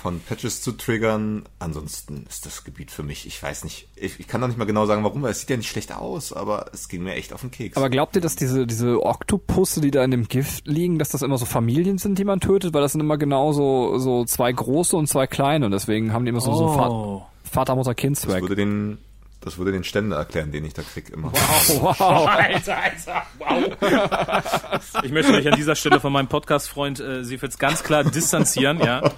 von 0.00 0.20
Patches 0.20 0.62
zu 0.62 0.72
triggern. 0.72 1.44
Ansonsten 1.58 2.24
ist 2.28 2.46
das 2.46 2.64
Gebiet 2.64 2.90
für 2.90 3.02
mich, 3.02 3.26
ich 3.26 3.42
weiß 3.42 3.64
nicht, 3.64 3.88
ich, 3.96 4.18
ich 4.20 4.26
kann 4.26 4.40
doch 4.40 4.48
nicht 4.48 4.56
mal 4.56 4.64
genau 4.64 4.86
sagen, 4.86 5.04
warum, 5.04 5.22
weil 5.22 5.32
es 5.32 5.40
sieht 5.40 5.50
ja 5.50 5.56
nicht 5.56 5.68
schlecht 5.68 5.92
aus, 5.92 6.32
aber 6.32 6.70
es 6.72 6.88
ging 6.88 7.02
mir 7.02 7.14
echt 7.14 7.32
auf 7.32 7.42
den 7.42 7.50
Keks. 7.50 7.76
Aber 7.76 7.90
glaubt 7.90 8.16
ihr, 8.16 8.22
dass 8.22 8.36
diese, 8.36 8.66
diese 8.66 9.02
Oktopusse, 9.02 9.80
die 9.80 9.90
da 9.90 10.02
in 10.02 10.10
dem 10.10 10.28
Gift 10.28 10.66
liegen, 10.66 10.98
dass 10.98 11.10
das 11.10 11.22
immer 11.22 11.36
so 11.36 11.44
Familien 11.44 11.98
sind, 11.98 12.18
die 12.18 12.24
man 12.24 12.40
tötet? 12.40 12.72
Weil 12.72 12.82
das 12.82 12.92
sind 12.92 13.00
immer 13.02 13.18
genau 13.18 13.52
so, 13.52 13.98
so 13.98 14.24
zwei 14.24 14.50
große 14.50 14.96
und 14.96 15.08
zwei 15.08 15.26
kleine 15.26 15.66
und 15.66 15.72
deswegen 15.72 16.12
haben 16.12 16.24
die 16.24 16.30
immer 16.30 16.40
so, 16.40 16.52
oh. 16.52 16.56
so 16.56 17.26
Vater, 17.42 17.76
Mutter, 17.76 17.94
Kind 17.94 18.16
Swag. 18.16 18.32
Das 18.32 18.42
würde 18.42 18.56
den 18.56 18.98
das 19.46 19.58
würde 19.58 19.70
den 19.70 19.84
Ständer 19.84 20.16
erklären, 20.16 20.50
den 20.50 20.64
ich 20.64 20.74
da 20.74 20.82
krieg 20.82 21.08
immer. 21.08 21.32
Wow, 21.32 21.80
wow. 22.00 22.26
Alter, 22.26 22.76
Alter, 22.76 23.22
wow. 23.38 25.02
Ich 25.04 25.12
möchte 25.12 25.30
mich 25.30 25.46
an 25.46 25.54
dieser 25.54 25.76
Stelle 25.76 26.00
von 26.00 26.12
meinem 26.12 26.26
Podcast-Freund 26.26 26.98
äh, 26.98 27.22
Sefitz 27.22 27.56
ganz 27.56 27.84
klar 27.84 28.02
distanzieren, 28.02 28.80
ja. 28.80 29.08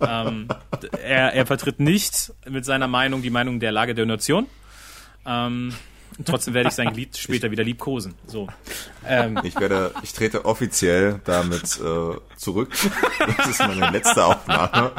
Ähm, 0.00 0.48
er, 1.04 1.34
er 1.34 1.44
vertritt 1.44 1.78
nicht 1.78 2.32
mit 2.48 2.64
seiner 2.64 2.88
Meinung 2.88 3.20
die 3.20 3.28
Meinung 3.28 3.60
der 3.60 3.70
Lage 3.70 3.94
der 3.94 4.06
Nation. 4.06 4.46
Ähm, 5.26 5.74
Trotzdem 6.24 6.54
werde 6.54 6.68
ich 6.68 6.74
sein 6.74 6.92
Glied 6.92 7.16
später 7.16 7.50
wieder 7.50 7.62
liebkosen. 7.62 8.14
So. 8.26 8.48
Ähm. 9.06 9.38
Ich 9.42 9.58
werde, 9.60 9.92
ich 10.02 10.12
trete 10.12 10.44
offiziell 10.44 11.20
damit 11.24 11.78
äh, 11.78 12.16
zurück. 12.36 12.72
Das 13.36 13.48
ist 13.48 13.60
meine 13.60 13.90
letzte 13.90 14.24
Aufnahme. 14.24 14.92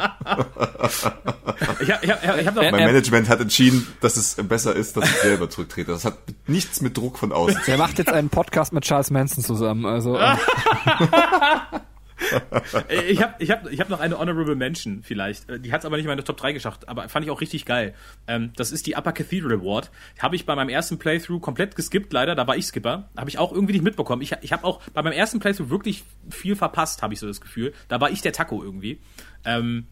Ich 1.80 1.90
hab, 1.90 2.04
ich 2.04 2.10
hab, 2.10 2.38
ich 2.38 2.46
hab 2.46 2.54
noch, 2.54 2.62
mein 2.62 2.84
Management 2.84 3.28
hat 3.28 3.40
entschieden, 3.40 3.86
dass 4.00 4.16
es 4.16 4.36
besser 4.36 4.74
ist, 4.74 4.96
dass 4.96 5.08
ich 5.10 5.16
selber 5.16 5.50
zurücktrete. 5.50 5.90
Das 5.90 6.04
hat 6.04 6.18
nichts 6.46 6.80
mit 6.80 6.96
Druck 6.96 7.18
von 7.18 7.32
außen. 7.32 7.60
Er 7.66 7.78
macht 7.78 7.98
jetzt 7.98 8.12
einen 8.12 8.28
Podcast 8.28 8.72
mit 8.72 8.84
Charles 8.84 9.10
Manson 9.10 9.42
zusammen. 9.42 9.86
Also. 9.86 10.18
Ähm. 10.18 10.38
ich 13.08 13.22
habe 13.22 13.34
ich 13.38 13.50
hab, 13.50 13.70
ich 13.70 13.80
hab 13.80 13.88
noch 13.88 14.00
eine 14.00 14.18
Honorable 14.18 14.56
Mention 14.56 15.02
vielleicht. 15.02 15.48
Äh, 15.48 15.60
die 15.60 15.72
hat 15.72 15.80
es 15.80 15.84
aber 15.84 15.96
nicht 15.96 16.04
in 16.04 16.08
meine 16.10 16.24
Top 16.24 16.36
3 16.36 16.52
geschafft, 16.52 16.88
aber 16.88 17.08
fand 17.08 17.24
ich 17.24 17.30
auch 17.30 17.40
richtig 17.40 17.64
geil. 17.64 17.94
Ähm, 18.26 18.52
das 18.56 18.72
ist 18.72 18.86
die 18.86 18.96
Upper 18.96 19.12
Cathedral 19.12 19.52
Award. 19.52 19.90
Habe 20.18 20.36
ich 20.36 20.46
bei 20.46 20.54
meinem 20.54 20.68
ersten 20.68 20.98
Playthrough 20.98 21.40
komplett 21.40 21.76
geskippt, 21.76 22.12
leider. 22.12 22.34
Da 22.34 22.46
war 22.46 22.56
ich 22.56 22.66
Skipper. 22.66 23.08
Habe 23.16 23.30
ich 23.30 23.38
auch 23.38 23.52
irgendwie 23.52 23.72
nicht 23.74 23.84
mitbekommen. 23.84 24.22
Ich, 24.22 24.34
ich 24.42 24.52
habe 24.52 24.64
auch 24.64 24.82
bei 24.94 25.02
meinem 25.02 25.12
ersten 25.12 25.38
Playthrough 25.38 25.70
wirklich 25.70 26.04
viel 26.30 26.56
verpasst, 26.56 27.02
habe 27.02 27.14
ich 27.14 27.20
so 27.20 27.26
das 27.26 27.40
Gefühl. 27.40 27.72
Da 27.88 28.00
war 28.00 28.10
ich 28.10 28.20
der 28.20 28.32
Taco 28.32 28.62
irgendwie. 28.62 29.00
Ähm, 29.44 29.86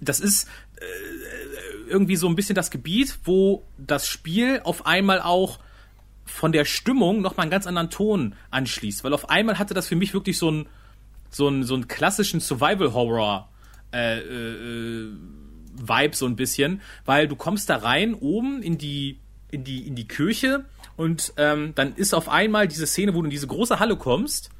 das 0.00 0.20
ist 0.20 0.48
äh, 0.76 0.84
irgendwie 1.88 2.16
so 2.16 2.28
ein 2.28 2.36
bisschen 2.36 2.54
das 2.54 2.70
Gebiet, 2.70 3.18
wo 3.24 3.64
das 3.78 4.08
Spiel 4.08 4.60
auf 4.64 4.86
einmal 4.86 5.20
auch 5.20 5.58
von 6.24 6.52
der 6.52 6.64
Stimmung 6.64 7.22
nochmal 7.22 7.44
einen 7.44 7.50
ganz 7.50 7.66
anderen 7.66 7.88
Ton 7.88 8.34
anschließt. 8.50 9.04
Weil 9.04 9.14
auf 9.14 9.30
einmal 9.30 9.58
hatte 9.58 9.74
das 9.74 9.86
für 9.86 9.96
mich 9.96 10.12
wirklich 10.12 10.38
so 10.38 10.50
ein 10.50 10.68
so 11.30 11.48
einen, 11.48 11.64
so 11.64 11.74
einen 11.74 11.88
klassischen 11.88 12.40
Survival-Horror 12.40 13.48
äh, 13.92 14.18
äh, 14.18 15.10
Vibe 15.78 16.16
so 16.16 16.26
ein 16.26 16.36
bisschen, 16.36 16.80
weil 17.04 17.28
du 17.28 17.36
kommst 17.36 17.68
da 17.70 17.76
rein 17.76 18.14
oben 18.14 18.62
in 18.62 18.78
die 18.78 19.20
in 19.50 19.62
die 19.62 19.86
in 19.86 19.94
die 19.94 20.08
Kirche 20.08 20.64
und 20.96 21.32
ähm, 21.36 21.72
dann 21.74 21.94
ist 21.94 22.14
auf 22.14 22.28
einmal 22.28 22.66
diese 22.66 22.86
Szene, 22.86 23.14
wo 23.14 23.20
du 23.20 23.26
in 23.26 23.30
diese 23.30 23.46
große 23.46 23.78
Halle 23.78 23.96
kommst 23.96 24.50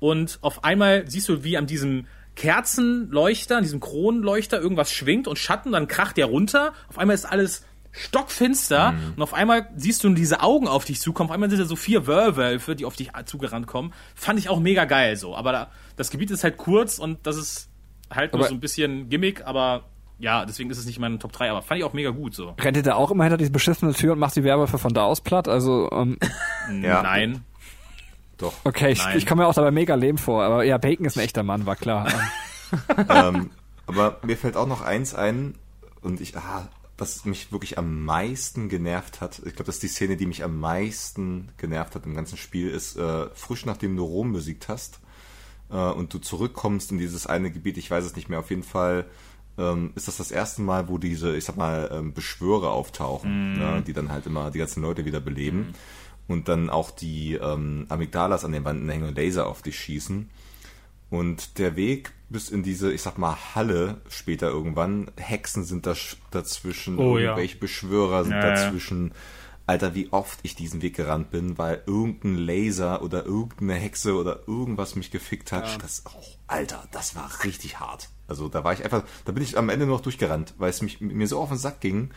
und 0.00 0.38
auf 0.42 0.64
einmal 0.64 1.08
siehst 1.08 1.28
du, 1.28 1.44
wie 1.44 1.56
an 1.56 1.66
diesem 1.66 2.06
Kerzenleuchter, 2.34 3.58
an 3.58 3.62
diesem 3.62 3.80
Kronenleuchter 3.80 4.60
irgendwas 4.60 4.90
schwingt 4.90 5.28
und 5.28 5.38
Schatten, 5.38 5.72
dann 5.72 5.86
kracht 5.86 6.16
der 6.16 6.26
runter. 6.26 6.72
Auf 6.88 6.98
einmal 6.98 7.14
ist 7.14 7.26
alles 7.26 7.64
stockfinster 7.92 8.92
Mhm. 8.92 9.12
und 9.16 9.22
auf 9.22 9.34
einmal 9.34 9.68
siehst 9.76 10.02
du 10.04 10.10
diese 10.14 10.40
Augen 10.40 10.66
auf 10.68 10.84
dich 10.84 11.00
zukommen. 11.00 11.30
Auf 11.30 11.34
einmal 11.34 11.50
sind 11.50 11.58
da 11.60 11.64
so 11.66 11.76
vier 11.76 12.06
Werwölfe, 12.06 12.74
die 12.74 12.84
auf 12.84 12.96
dich 12.96 13.10
zugerannt 13.26 13.66
kommen. 13.66 13.92
Fand 14.14 14.38
ich 14.38 14.48
auch 14.48 14.60
mega 14.60 14.84
geil 14.86 15.16
so. 15.16 15.36
Aber 15.36 15.52
da, 15.52 15.70
das 15.96 16.10
Gebiet 16.10 16.30
ist 16.30 16.42
halt 16.44 16.56
kurz 16.56 16.98
und 16.98 17.26
das 17.26 17.36
ist 17.36 17.68
halt 18.10 18.32
nur 18.32 18.40
Aber- 18.40 18.48
so 18.48 18.54
ein 18.54 18.60
bisschen 18.60 19.08
Gimmick, 19.08 19.46
aber 19.46 19.84
ja, 20.18 20.44
deswegen 20.46 20.70
ist 20.70 20.78
es 20.78 20.86
nicht 20.86 20.98
meine 21.00 21.18
Top 21.18 21.32
3, 21.32 21.50
aber 21.50 21.62
fand 21.62 21.78
ich 21.80 21.84
auch 21.84 21.92
mega 21.94 22.10
gut 22.10 22.34
so. 22.34 22.54
Rennt 22.60 22.76
ihr 22.76 22.82
da 22.82 22.94
auch 22.94 23.10
immer 23.10 23.24
hinter 23.24 23.36
diese 23.38 23.50
beschissene 23.50 23.92
Tür 23.92 24.12
und 24.12 24.18
macht 24.20 24.36
die 24.36 24.44
Werwölfe 24.44 24.78
von 24.78 24.94
da 24.94 25.02
aus 25.04 25.20
platt? 25.20 25.48
Also, 25.48 25.90
ähm, 25.92 26.18
Ja. 26.82 27.02
Nein. 27.02 27.44
Doch. 28.38 28.52
okay, 28.64 28.90
ich, 28.92 29.04
Nein. 29.04 29.18
ich 29.18 29.26
komme 29.26 29.42
mir 29.42 29.48
auch 29.48 29.54
dabei 29.54 29.70
mega 29.70 29.94
leben 29.94 30.18
vor, 30.18 30.42
aber 30.44 30.64
ja, 30.64 30.78
Bacon 30.78 31.06
ist 31.06 31.16
ein 31.16 31.20
echter 31.24 31.42
Mann, 31.42 31.66
war 31.66 31.76
klar. 31.76 32.08
Ähm, 33.10 33.50
aber 33.86 34.16
mir 34.22 34.34
fällt 34.36 34.56
auch 34.56 34.66
noch 34.66 34.80
eins 34.80 35.14
ein 35.14 35.54
und 36.00 36.22
ich, 36.22 36.34
ah, 36.38 36.68
was 37.02 37.24
mich 37.24 37.50
wirklich 37.50 37.78
am 37.78 38.04
meisten 38.04 38.68
genervt 38.68 39.20
hat, 39.20 39.40
ich 39.44 39.54
glaube, 39.54 39.64
das 39.64 39.76
ist 39.76 39.82
die 39.82 39.88
Szene, 39.88 40.16
die 40.16 40.26
mich 40.26 40.44
am 40.44 40.60
meisten 40.60 41.48
genervt 41.56 41.96
hat 41.96 42.06
im 42.06 42.14
ganzen 42.14 42.38
Spiel, 42.38 42.70
ist 42.70 42.96
äh, 42.96 43.28
frisch 43.34 43.66
nachdem 43.66 43.96
du 43.96 44.04
Rom 44.04 44.32
besiegt 44.32 44.68
hast 44.68 45.00
äh, 45.70 45.76
und 45.76 46.14
du 46.14 46.18
zurückkommst 46.18 46.92
in 46.92 46.98
dieses 46.98 47.26
eine 47.26 47.50
Gebiet, 47.50 47.76
ich 47.76 47.90
weiß 47.90 48.04
es 48.04 48.14
nicht 48.14 48.28
mehr, 48.28 48.38
auf 48.38 48.50
jeden 48.50 48.62
Fall 48.62 49.06
ähm, 49.58 49.90
ist 49.96 50.06
das 50.06 50.16
das 50.16 50.30
erste 50.30 50.62
Mal, 50.62 50.88
wo 50.88 50.96
diese, 50.96 51.36
ich 51.36 51.44
sag 51.44 51.56
mal, 51.56 51.90
ähm, 51.92 52.14
Beschwörer 52.14 52.70
auftauchen, 52.70 53.54
ne, 53.54 53.82
die 53.84 53.92
dann 53.92 54.10
halt 54.10 54.26
immer 54.26 54.52
die 54.52 54.58
ganzen 54.58 54.80
Leute 54.80 55.04
wieder 55.04 55.20
beleben 55.20 55.74
und 56.28 56.46
dann 56.48 56.70
auch 56.70 56.92
die 56.92 57.34
ähm, 57.34 57.86
Amygdalas 57.88 58.44
an 58.44 58.52
den 58.52 58.64
Wänden 58.64 58.88
hängen 58.88 59.08
und 59.08 59.16
Laser 59.16 59.48
auf 59.48 59.60
dich 59.60 59.76
schießen. 59.76 60.30
Und 61.12 61.58
der 61.58 61.76
Weg 61.76 62.10
bis 62.30 62.48
in 62.48 62.62
diese, 62.62 62.90
ich 62.90 63.02
sag 63.02 63.18
mal, 63.18 63.36
Halle 63.54 64.00
später 64.08 64.48
irgendwann, 64.48 65.10
Hexen 65.18 65.62
sind 65.62 65.84
da 65.84 65.94
dazwischen, 66.30 66.98
Oh, 66.98 67.18
ja. 67.18 67.24
irgendwelche 67.32 67.58
Beschwörer 67.58 68.24
sind 68.24 68.32
Ja, 68.32 68.48
ja. 68.48 68.54
dazwischen. 68.54 69.12
Alter, 69.66 69.94
wie 69.94 70.10
oft 70.10 70.38
ich 70.42 70.54
diesen 70.56 70.80
Weg 70.80 70.96
gerannt 70.96 71.30
bin, 71.30 71.58
weil 71.58 71.82
irgendein 71.86 72.36
Laser 72.36 73.02
oder 73.02 73.26
irgendeine 73.26 73.74
Hexe 73.74 74.14
oder 74.16 74.40
irgendwas 74.48 74.96
mich 74.96 75.10
gefickt 75.10 75.52
hat. 75.52 75.82
Das, 75.82 76.02
oh, 76.06 76.24
Alter, 76.46 76.88
das 76.92 77.14
war 77.14 77.30
richtig 77.44 77.78
hart. 77.78 78.08
Also 78.26 78.48
da 78.48 78.64
war 78.64 78.72
ich 78.72 78.82
einfach, 78.82 79.04
da 79.26 79.32
bin 79.32 79.42
ich 79.42 79.58
am 79.58 79.68
Ende 79.68 79.84
nur 79.86 79.96
noch 79.98 80.02
durchgerannt, 80.02 80.54
weil 80.56 80.70
es 80.70 80.80
mich, 80.80 81.02
mir 81.02 81.28
so 81.28 81.38
auf 81.38 81.50
den 81.50 81.58
Sack 81.58 81.80
ging, 81.80 82.10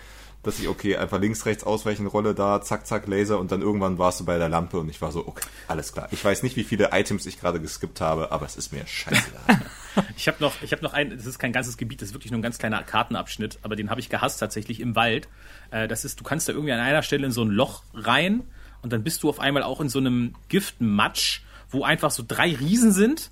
dass 0.45 0.59
ich, 0.59 0.67
okay, 0.67 0.97
einfach 0.97 1.19
links, 1.19 1.45
rechts 1.45 1.63
ausweichen, 1.63 2.07
Rolle 2.07 2.33
da, 2.33 2.61
zack, 2.61 2.85
zack, 2.87 3.07
Laser 3.07 3.39
und 3.39 3.51
dann 3.51 3.61
irgendwann 3.61 3.97
warst 3.97 4.19
du 4.19 4.25
bei 4.25 4.37
der 4.37 4.49
Lampe 4.49 4.79
und 4.79 4.89
ich 4.89 5.01
war 5.01 5.11
so, 5.11 5.27
okay, 5.27 5.47
alles 5.67 5.93
klar. 5.93 6.07
Ich 6.11 6.23
weiß 6.23 6.43
nicht, 6.43 6.55
wie 6.55 6.63
viele 6.63 6.89
Items 6.91 7.25
ich 7.25 7.39
gerade 7.39 7.59
geskippt 7.59 8.01
habe, 8.01 8.31
aber 8.31 8.45
es 8.45 8.55
ist 8.55 8.71
mir 8.71 8.85
scheißegal. 8.85 9.61
Ich 10.17 10.27
habe 10.27 10.37
noch, 10.41 10.61
ich 10.61 10.73
habe 10.73 10.83
noch 10.83 10.91
ein, 10.91 11.11
das 11.11 11.25
ist 11.25 11.39
kein 11.39 11.53
ganzes 11.53 11.77
Gebiet, 11.77 12.01
das 12.01 12.09
ist 12.09 12.13
wirklich 12.13 12.29
nur 12.29 12.39
ein 12.39 12.43
ganz 12.43 12.57
kleiner 12.57 12.83
Kartenabschnitt, 12.83 13.59
aber 13.61 13.77
den 13.77 13.89
habe 13.89 14.01
ich 14.01 14.09
gehasst 14.09 14.41
tatsächlich 14.41 14.81
im 14.81 14.93
Wald. 14.95 15.29
Äh, 15.71 15.87
das 15.87 16.03
ist, 16.03 16.19
du 16.19 16.25
kannst 16.25 16.49
da 16.49 16.53
irgendwie 16.53 16.73
an 16.73 16.81
einer 16.81 17.01
Stelle 17.01 17.25
in 17.25 17.31
so 17.31 17.43
ein 17.43 17.49
Loch 17.49 17.83
rein 17.93 18.43
und 18.81 18.91
dann 18.91 19.03
bist 19.03 19.23
du 19.23 19.29
auf 19.29 19.39
einmal 19.39 19.63
auch 19.63 19.79
in 19.79 19.87
so 19.87 19.99
einem 19.99 20.35
Giftmatsch, 20.49 21.43
wo 21.69 21.85
einfach 21.85 22.11
so 22.11 22.23
drei 22.27 22.53
Riesen 22.53 22.91
sind, 22.91 23.31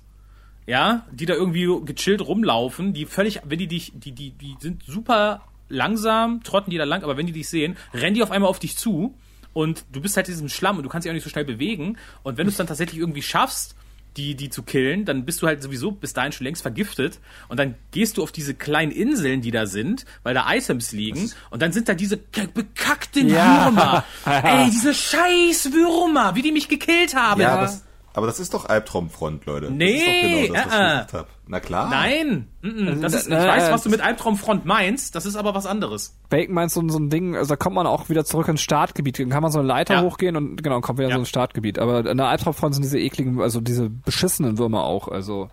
ja, 0.66 1.06
die 1.12 1.26
da 1.26 1.34
irgendwie 1.34 1.68
gechillt 1.84 2.22
rumlaufen, 2.22 2.94
die 2.94 3.04
völlig, 3.04 3.42
wenn 3.44 3.58
die 3.58 3.66
dich, 3.66 3.92
die, 3.94 4.12
die, 4.12 4.30
die 4.30 4.56
sind 4.58 4.82
super 4.86 5.42
langsam, 5.68 6.42
trotten 6.42 6.70
die 6.70 6.78
da 6.78 6.84
lang, 6.84 7.02
aber 7.02 7.16
wenn 7.16 7.26
die 7.26 7.32
dich 7.32 7.48
sehen, 7.48 7.76
rennen 7.92 8.14
die 8.14 8.22
auf 8.22 8.30
einmal 8.30 8.50
auf 8.50 8.58
dich 8.58 8.76
zu 8.76 9.14
und 9.52 9.84
du 9.92 10.00
bist 10.00 10.16
halt 10.16 10.28
in 10.28 10.34
diesem 10.34 10.48
Schlamm 10.48 10.76
und 10.76 10.82
du 10.82 10.88
kannst 10.88 11.04
dich 11.04 11.10
auch 11.10 11.14
nicht 11.14 11.24
so 11.24 11.30
schnell 11.30 11.44
bewegen 11.44 11.96
und 12.22 12.36
wenn 12.38 12.46
du 12.46 12.50
es 12.50 12.56
dann 12.56 12.66
tatsächlich 12.66 12.98
irgendwie 13.00 13.22
schaffst, 13.22 13.74
die, 14.16 14.36
die 14.36 14.48
zu 14.48 14.62
killen, 14.62 15.04
dann 15.04 15.24
bist 15.24 15.42
du 15.42 15.48
halt 15.48 15.60
sowieso 15.60 15.90
bis 15.90 16.12
dahin 16.12 16.30
schon 16.30 16.44
längst 16.44 16.62
vergiftet 16.62 17.18
und 17.48 17.58
dann 17.58 17.74
gehst 17.90 18.16
du 18.16 18.22
auf 18.22 18.30
diese 18.30 18.54
kleinen 18.54 18.92
Inseln, 18.92 19.40
die 19.40 19.50
da 19.50 19.66
sind, 19.66 20.04
weil 20.22 20.34
da 20.34 20.46
Items 20.54 20.92
liegen 20.92 21.32
und 21.50 21.62
dann 21.62 21.72
sind 21.72 21.88
da 21.88 21.94
diese 21.94 22.16
bekackten 22.16 23.28
Ja. 23.28 23.64
Würmer. 23.64 24.04
Ey, 24.24 24.70
diese 24.70 24.94
scheiß 24.94 25.72
Würmer, 25.72 26.36
wie 26.36 26.42
die 26.42 26.52
mich 26.52 26.68
gekillt 26.68 27.16
haben. 27.16 27.40
Ja, 27.40 27.60
das, 27.60 27.84
aber 28.14 28.26
das 28.26 28.40
ist 28.40 28.54
doch 28.54 28.66
Albtraumfront, 28.68 29.44
Leute. 29.44 29.70
Nee, 29.70 29.92
das 29.92 30.02
ist 30.02 30.06
doch 30.06 30.54
genau 30.54 30.54
das, 30.54 30.66
was 30.66 30.72
äh, 30.72 30.76
äh. 30.76 30.84
ich 30.84 30.86
gesagt 31.00 31.12
habe. 31.12 31.28
Na 31.46 31.60
klar. 31.60 31.90
Nein, 31.90 32.48
mm, 32.62 33.00
das 33.02 33.14
ist, 33.14 33.26
ich 33.26 33.32
äh, 33.34 33.36
weiß, 33.46 33.68
äh, 33.68 33.72
was 33.72 33.82
du 33.82 33.90
mit 33.90 34.00
Albtraumfront 34.00 34.64
meinst, 34.64 35.14
das 35.14 35.26
ist 35.26 35.36
aber 35.36 35.54
was 35.54 35.66
anderes. 35.66 36.16
Bacon 36.30 36.54
meint 36.54 36.70
so, 36.70 36.88
so 36.88 36.98
ein 36.98 37.10
Ding, 37.10 37.36
also 37.36 37.50
da 37.50 37.56
kommt 37.56 37.76
man 37.76 37.86
auch 37.86 38.08
wieder 38.08 38.24
zurück 38.24 38.48
ins 38.48 38.62
Startgebiet. 38.62 39.18
Dann 39.18 39.28
kann 39.28 39.42
man 39.42 39.52
so 39.52 39.58
eine 39.58 39.68
Leiter 39.68 39.94
Ja. 39.94 40.02
hochgehen 40.02 40.36
und 40.36 40.62
genau, 40.62 40.80
kommt 40.80 40.98
wieder 40.98 41.08
Ja. 41.10 41.14
so 41.16 41.20
ins 41.20 41.28
Startgebiet. 41.28 41.78
Aber 41.78 42.06
in 42.08 42.16
der 42.16 42.28
Albtraumfront 42.28 42.74
sind 42.74 42.82
diese 42.82 42.98
ekligen, 42.98 43.40
also 43.40 43.60
diese 43.60 43.90
beschissenen 43.90 44.56
Würmer 44.58 44.84
auch. 44.84 45.08
Also 45.08 45.50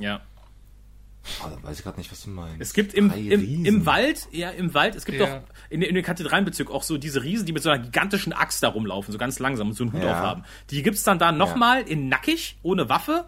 Ja. 0.00 0.20
Ah, 1.42 1.50
da 1.50 1.62
weiß 1.68 1.78
ich 1.78 1.84
gerade 1.84 1.98
nicht, 1.98 2.10
was 2.10 2.22
du 2.22 2.30
meinst. 2.30 2.60
Es 2.60 2.72
gibt 2.72 2.94
im, 2.94 3.10
im, 3.12 3.64
im 3.64 3.86
Wald, 3.86 4.28
ja, 4.32 4.50
im 4.50 4.74
Wald, 4.74 4.94
es 4.94 5.04
gibt 5.04 5.18
Ja. 5.20 5.26
doch 5.26 5.42
in, 5.70 5.82
in 5.82 5.94
dem 5.94 6.04
Kathedralenbezirk 6.04 6.70
auch 6.70 6.82
so 6.82 6.98
diese 6.98 7.22
Riesen, 7.22 7.46
die 7.46 7.52
mit 7.52 7.62
so 7.62 7.70
einer 7.70 7.82
gigantischen 7.82 8.32
Axt 8.32 8.62
da 8.62 8.68
rumlaufen, 8.68 9.12
so 9.12 9.18
ganz 9.18 9.38
langsam 9.38 9.68
und 9.68 9.74
so 9.74 9.84
einen 9.84 9.92
Hut 9.92 10.02
Ja. 10.02 10.12
aufhaben. 10.12 10.44
Die 10.70 10.82
gibt's 10.82 11.02
dann 11.02 11.18
da 11.18 11.32
nochmal 11.32 11.82
in 11.82 12.08
nackig, 12.08 12.56
ohne 12.62 12.88
Waffe. 12.88 13.26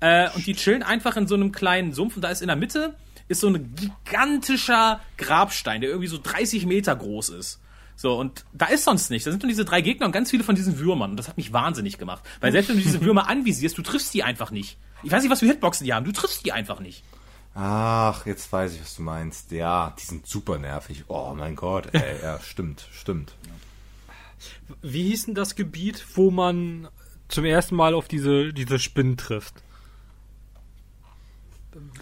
Äh, 0.00 0.28
und 0.34 0.46
die 0.46 0.54
chillen 0.54 0.82
einfach 0.82 1.16
in 1.16 1.26
so 1.26 1.34
einem 1.34 1.52
kleinen 1.52 1.92
Sumpf 1.92 2.16
und 2.16 2.22
da 2.22 2.28
ist 2.28 2.42
in 2.42 2.48
der 2.48 2.56
Mitte 2.56 2.94
ist 3.28 3.40
so 3.40 3.48
ein 3.48 3.74
gigantischer 3.74 5.00
Grabstein, 5.18 5.80
der 5.80 5.90
irgendwie 5.90 6.08
so 6.08 6.18
30 6.22 6.66
Meter 6.66 6.94
groß 6.94 7.30
ist. 7.30 7.60
So, 7.96 8.18
und 8.18 8.44
da 8.52 8.66
ist 8.66 8.84
sonst 8.84 9.10
nichts. 9.10 9.24
Da 9.24 9.30
sind 9.30 9.42
nur 9.42 9.48
diese 9.48 9.64
drei 9.64 9.80
Gegner 9.80 10.04
und 10.06 10.12
ganz 10.12 10.30
viele 10.30 10.44
von 10.44 10.54
diesen 10.54 10.78
Würmern. 10.78 11.10
Und 11.12 11.16
das 11.16 11.28
hat 11.28 11.38
mich 11.38 11.52
wahnsinnig 11.52 11.96
gemacht. 11.96 12.22
Weil 12.40 12.52
selbst 12.52 12.68
wenn 12.68 12.76
du 12.76 12.82
diese 12.82 13.00
Würmer 13.04 13.28
anvisierst, 13.28 13.76
du 13.78 13.82
triffst 13.82 14.12
die 14.12 14.22
einfach 14.22 14.50
nicht. 14.50 14.76
Ich 15.02 15.10
weiß 15.10 15.22
nicht, 15.22 15.30
was 15.32 15.40
für 15.40 15.46
Hitboxen 15.46 15.86
die 15.86 15.94
haben. 15.94 16.04
Du 16.04 16.12
triffst 16.12 16.44
die 16.44 16.52
einfach 16.52 16.78
nicht. 16.80 17.02
Ach, 17.58 18.26
jetzt 18.26 18.52
weiß 18.52 18.74
ich, 18.74 18.80
was 18.82 18.96
du 18.96 19.02
meinst. 19.02 19.50
Ja, 19.50 19.94
die 19.98 20.04
sind 20.04 20.26
super 20.26 20.58
nervig. 20.58 21.04
Oh 21.08 21.32
mein 21.34 21.56
Gott, 21.56 21.88
ey, 21.94 22.16
ja, 22.22 22.38
stimmt, 22.40 22.86
stimmt. 22.92 23.34
Wie 24.82 25.04
hieß 25.04 25.26
denn 25.26 25.34
das 25.34 25.54
Gebiet, 25.54 26.04
wo 26.14 26.30
man 26.30 26.88
zum 27.28 27.44
ersten 27.46 27.74
Mal 27.74 27.94
auf 27.94 28.08
diese, 28.08 28.52
diese 28.52 28.78
Spinnen 28.78 29.16
trifft? 29.16 29.54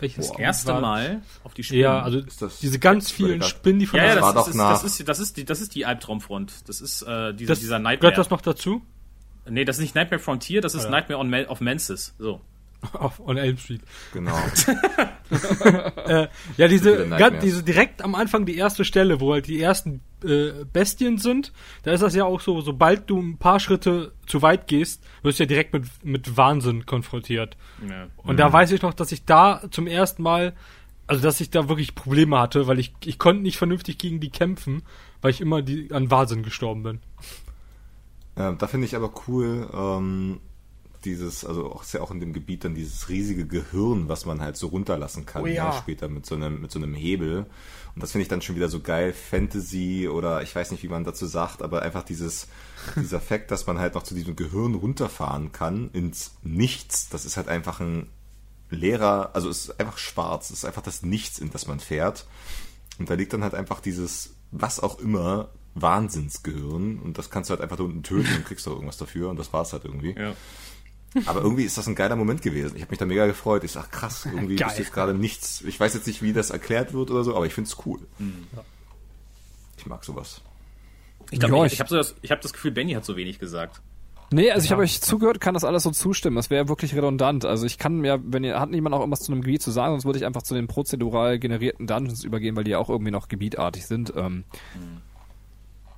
Welches 0.00 0.28
Das 0.28 0.38
erste 0.38 0.72
war- 0.74 0.80
Mal 0.80 1.22
auf 1.44 1.54
die 1.54 1.62
Spinnen. 1.64 1.82
Ja, 1.82 2.02
also 2.02 2.20
das- 2.20 2.58
diese 2.58 2.78
ganz 2.80 3.10
vielen. 3.10 3.42
Spinnen, 3.42 3.78
die 3.78 3.86
von 3.86 3.98
Ja, 3.98 4.06
ja, 4.06 4.14
Das 4.14 4.24
das, 4.24 4.24
war 4.26 4.34
doch 4.42 4.48
ist, 4.48 4.54
nach- 4.56 4.70
das, 4.82 4.84
ist, 4.98 5.08
das, 5.08 5.18
ist 5.20 5.36
die, 5.36 5.44
das 5.44 5.60
ist 5.60 5.74
die 5.74 5.86
Albtraumfront. 5.86 6.68
Das 6.68 6.80
ist 6.80 7.02
äh, 7.02 7.32
dieser, 7.34 7.52
das, 7.52 7.60
dieser 7.60 7.78
Nightmare. 7.78 7.98
gehört 8.12 8.18
das 8.18 8.30
noch 8.30 8.40
dazu? 8.40 8.82
Nee, 9.48 9.64
das 9.64 9.76
ist 9.76 9.82
nicht 9.82 9.94
Nightmare 9.94 10.20
Frontier, 10.20 10.60
das 10.60 10.74
ist 10.74 10.84
ja. 10.84 10.90
Nightmare 10.90 11.20
on 11.20 11.32
of 11.46 11.60
Menses. 11.60 12.14
So. 12.18 12.40
Auf, 12.92 13.20
on 13.20 13.36
Elm 13.36 13.56
Street. 13.56 13.82
Genau. 14.12 14.36
Äh, 16.06 16.28
ja, 16.58 16.68
diese, 16.68 17.08
ganz, 17.08 17.42
diese 17.42 17.62
direkt 17.62 18.02
am 18.02 18.14
Anfang 18.14 18.44
die 18.44 18.56
erste 18.56 18.84
Stelle, 18.84 19.20
wo 19.20 19.32
halt 19.32 19.46
die 19.46 19.60
ersten 19.60 20.02
äh, 20.22 20.64
Bestien 20.70 21.18
sind, 21.18 21.52
da 21.82 21.92
ist 21.92 22.02
das 22.02 22.14
ja 22.14 22.24
auch 22.24 22.40
so, 22.40 22.60
sobald 22.60 23.08
du 23.08 23.20
ein 23.20 23.38
paar 23.38 23.58
Schritte 23.58 24.12
zu 24.26 24.42
weit 24.42 24.66
gehst, 24.66 25.02
wirst 25.22 25.38
du 25.38 25.44
ja 25.44 25.48
direkt 25.48 25.72
mit, 25.72 25.86
mit 26.04 26.36
Wahnsinn 26.36 26.86
konfrontiert. 26.86 27.56
Ja. 27.88 28.08
Und 28.18 28.38
da 28.38 28.52
weiß 28.52 28.70
ich 28.72 28.82
noch, 28.82 28.94
dass 28.94 29.12
ich 29.12 29.24
da 29.24 29.62
zum 29.70 29.86
ersten 29.86 30.22
Mal, 30.22 30.54
also 31.06 31.22
dass 31.22 31.40
ich 31.40 31.50
da 31.50 31.68
wirklich 31.68 31.94
Probleme 31.94 32.38
hatte, 32.38 32.66
weil 32.66 32.78
ich, 32.78 32.94
ich 33.04 33.18
konnte 33.18 33.42
nicht 33.42 33.56
vernünftig 33.56 33.98
gegen 33.98 34.20
die 34.20 34.30
kämpfen, 34.30 34.82
weil 35.22 35.30
ich 35.30 35.40
immer 35.40 35.62
die, 35.62 35.90
an 35.90 36.10
Wahnsinn 36.10 36.42
gestorben 36.42 36.82
bin. 36.82 37.00
Ähm, 38.36 38.58
da 38.58 38.66
finde 38.66 38.86
ich 38.86 38.96
aber 38.96 39.12
cool, 39.26 39.68
ähm, 39.72 40.40
dieses, 41.04 41.44
also 41.44 41.72
auch 41.72 41.82
ist 41.82 41.94
ja 41.94 42.00
auch 42.00 42.10
in 42.10 42.20
dem 42.20 42.32
Gebiet 42.32 42.64
dann 42.64 42.74
dieses 42.74 43.08
riesige 43.08 43.46
Gehirn, 43.46 44.08
was 44.08 44.26
man 44.26 44.40
halt 44.40 44.56
so 44.56 44.68
runterlassen 44.68 45.26
kann, 45.26 45.42
Oh 45.42 45.46
ja. 45.46 45.68
ne, 45.70 45.74
später 45.78 46.08
mit 46.08 46.26
so 46.26 46.34
einem, 46.34 46.60
mit 46.60 46.70
so 46.70 46.78
einem 46.78 46.94
Hebel. 46.94 47.46
Und 47.94 48.02
das 48.02 48.12
finde 48.12 48.22
ich 48.22 48.28
dann 48.28 48.42
schon 48.42 48.56
wieder 48.56 48.68
so 48.68 48.80
geil, 48.80 49.12
Fantasy 49.12 50.08
oder 50.08 50.42
ich 50.42 50.54
weiß 50.54 50.70
nicht, 50.72 50.82
wie 50.82 50.88
man 50.88 51.04
dazu 51.04 51.26
sagt, 51.26 51.62
aber 51.62 51.82
einfach 51.82 52.02
dieses, 52.02 52.48
dieser 52.96 53.20
Fakt, 53.20 53.50
dass 53.50 53.66
man 53.66 53.78
halt 53.78 53.94
noch 53.94 54.02
zu 54.02 54.14
diesem 54.14 54.36
Gehirn 54.36 54.74
runterfahren 54.74 55.52
kann 55.52 55.90
ins 55.92 56.32
Nichts, 56.42 57.08
das 57.08 57.24
ist 57.24 57.36
halt 57.36 57.48
einfach 57.48 57.80
ein 57.80 58.08
leerer, 58.70 59.30
also 59.34 59.48
es 59.48 59.66
ist 59.68 59.80
einfach 59.80 59.98
schwarz, 59.98 60.50
es 60.50 60.58
ist 60.58 60.64
einfach 60.64 60.82
das 60.82 61.02
Nichts, 61.02 61.38
in 61.38 61.50
das 61.50 61.66
man 61.66 61.80
fährt. 61.80 62.26
Und 62.98 63.10
da 63.10 63.14
liegt 63.14 63.32
dann 63.32 63.42
halt 63.42 63.54
einfach 63.54 63.80
dieses, 63.80 64.34
was 64.50 64.80
auch 64.80 64.98
immer, 64.98 65.50
Wahnsinnsgehirn. 65.74 66.98
Und 67.00 67.18
das 67.18 67.30
kannst 67.30 67.50
du 67.50 67.52
halt 67.52 67.60
einfach 67.60 67.76
da 67.76 67.82
unten 67.84 68.02
töten 68.02 68.34
und 68.36 68.44
kriegst 68.44 68.66
doch 68.66 68.72
irgendwas 68.72 68.96
dafür. 68.96 69.30
Und 69.30 69.38
das 69.38 69.52
war's 69.52 69.72
halt 69.72 69.84
irgendwie. 69.84 70.14
Ja. 70.18 70.34
Aber 71.26 71.42
irgendwie 71.42 71.64
ist 71.64 71.78
das 71.78 71.86
ein 71.86 71.94
geiler 71.94 72.16
Moment 72.16 72.42
gewesen. 72.42 72.74
Ich 72.76 72.82
habe 72.82 72.90
mich 72.90 72.98
da 72.98 73.06
mega 73.06 73.26
gefreut. 73.26 73.62
Ich 73.64 73.72
sag, 73.72 73.90
krass, 73.92 74.26
irgendwie 74.26 74.56
Geil. 74.56 74.68
ist 74.70 74.78
jetzt 74.78 74.92
gerade 74.92 75.14
nichts. 75.14 75.62
Ich 75.62 75.78
weiß 75.78 75.94
jetzt 75.94 76.06
nicht, 76.06 76.22
wie 76.22 76.32
das 76.32 76.50
erklärt 76.50 76.92
wird 76.92 77.10
oder 77.10 77.22
so, 77.24 77.36
aber 77.36 77.46
ich 77.46 77.54
find's 77.54 77.76
cool. 77.86 78.00
Ich 79.78 79.86
mag 79.86 80.04
sowas. 80.04 80.40
Ich 81.30 81.38
glaube, 81.40 81.56
Ja, 81.56 81.64
ich, 81.66 81.74
ich- 81.74 81.80
habe 81.80 81.88
so 81.90 81.96
das, 81.96 82.14
ich 82.22 82.30
hab 82.30 82.40
das 82.40 82.52
Gefühl, 82.52 82.70
Benny 82.72 82.92
hat 82.92 83.04
so 83.04 83.16
wenig 83.16 83.38
gesagt. 83.38 83.80
Nee, 84.30 84.50
also 84.50 84.64
ich 84.64 84.72
habe 84.72 84.82
euch 84.82 85.00
zugehört, 85.00 85.40
kann 85.40 85.54
das 85.54 85.64
alles 85.64 85.82
so 85.84 85.90
zustimmen. 85.92 86.34
Das 86.36 86.50
wäre 86.50 86.68
wirklich 86.68 86.94
redundant. 86.94 87.44
Also 87.44 87.66
ich 87.66 87.78
kann 87.78 88.00
mir, 88.00 88.20
wenn 88.24 88.42
ihr, 88.42 88.58
hat 88.58 88.70
niemand 88.70 88.94
auch 88.94 89.00
irgendwas 89.00 89.20
zu 89.20 89.30
einem 89.30 89.42
Gebiet 89.42 89.62
zu 89.62 89.70
sagen, 89.70 89.92
sonst 89.94 90.06
würde 90.06 90.18
ich 90.18 90.24
einfach 90.26 90.42
zu 90.42 90.54
den 90.54 90.66
prozedural 90.66 91.38
generierten 91.38 91.86
Dungeons 91.86 92.24
übergehen, 92.24 92.56
weil 92.56 92.64
die 92.64 92.72
ja 92.72 92.78
auch 92.78 92.88
irgendwie 92.90 93.12
noch 93.12 93.28
gebietartig 93.28 93.86
sind. 93.86 94.12
Ähm, 94.16 94.44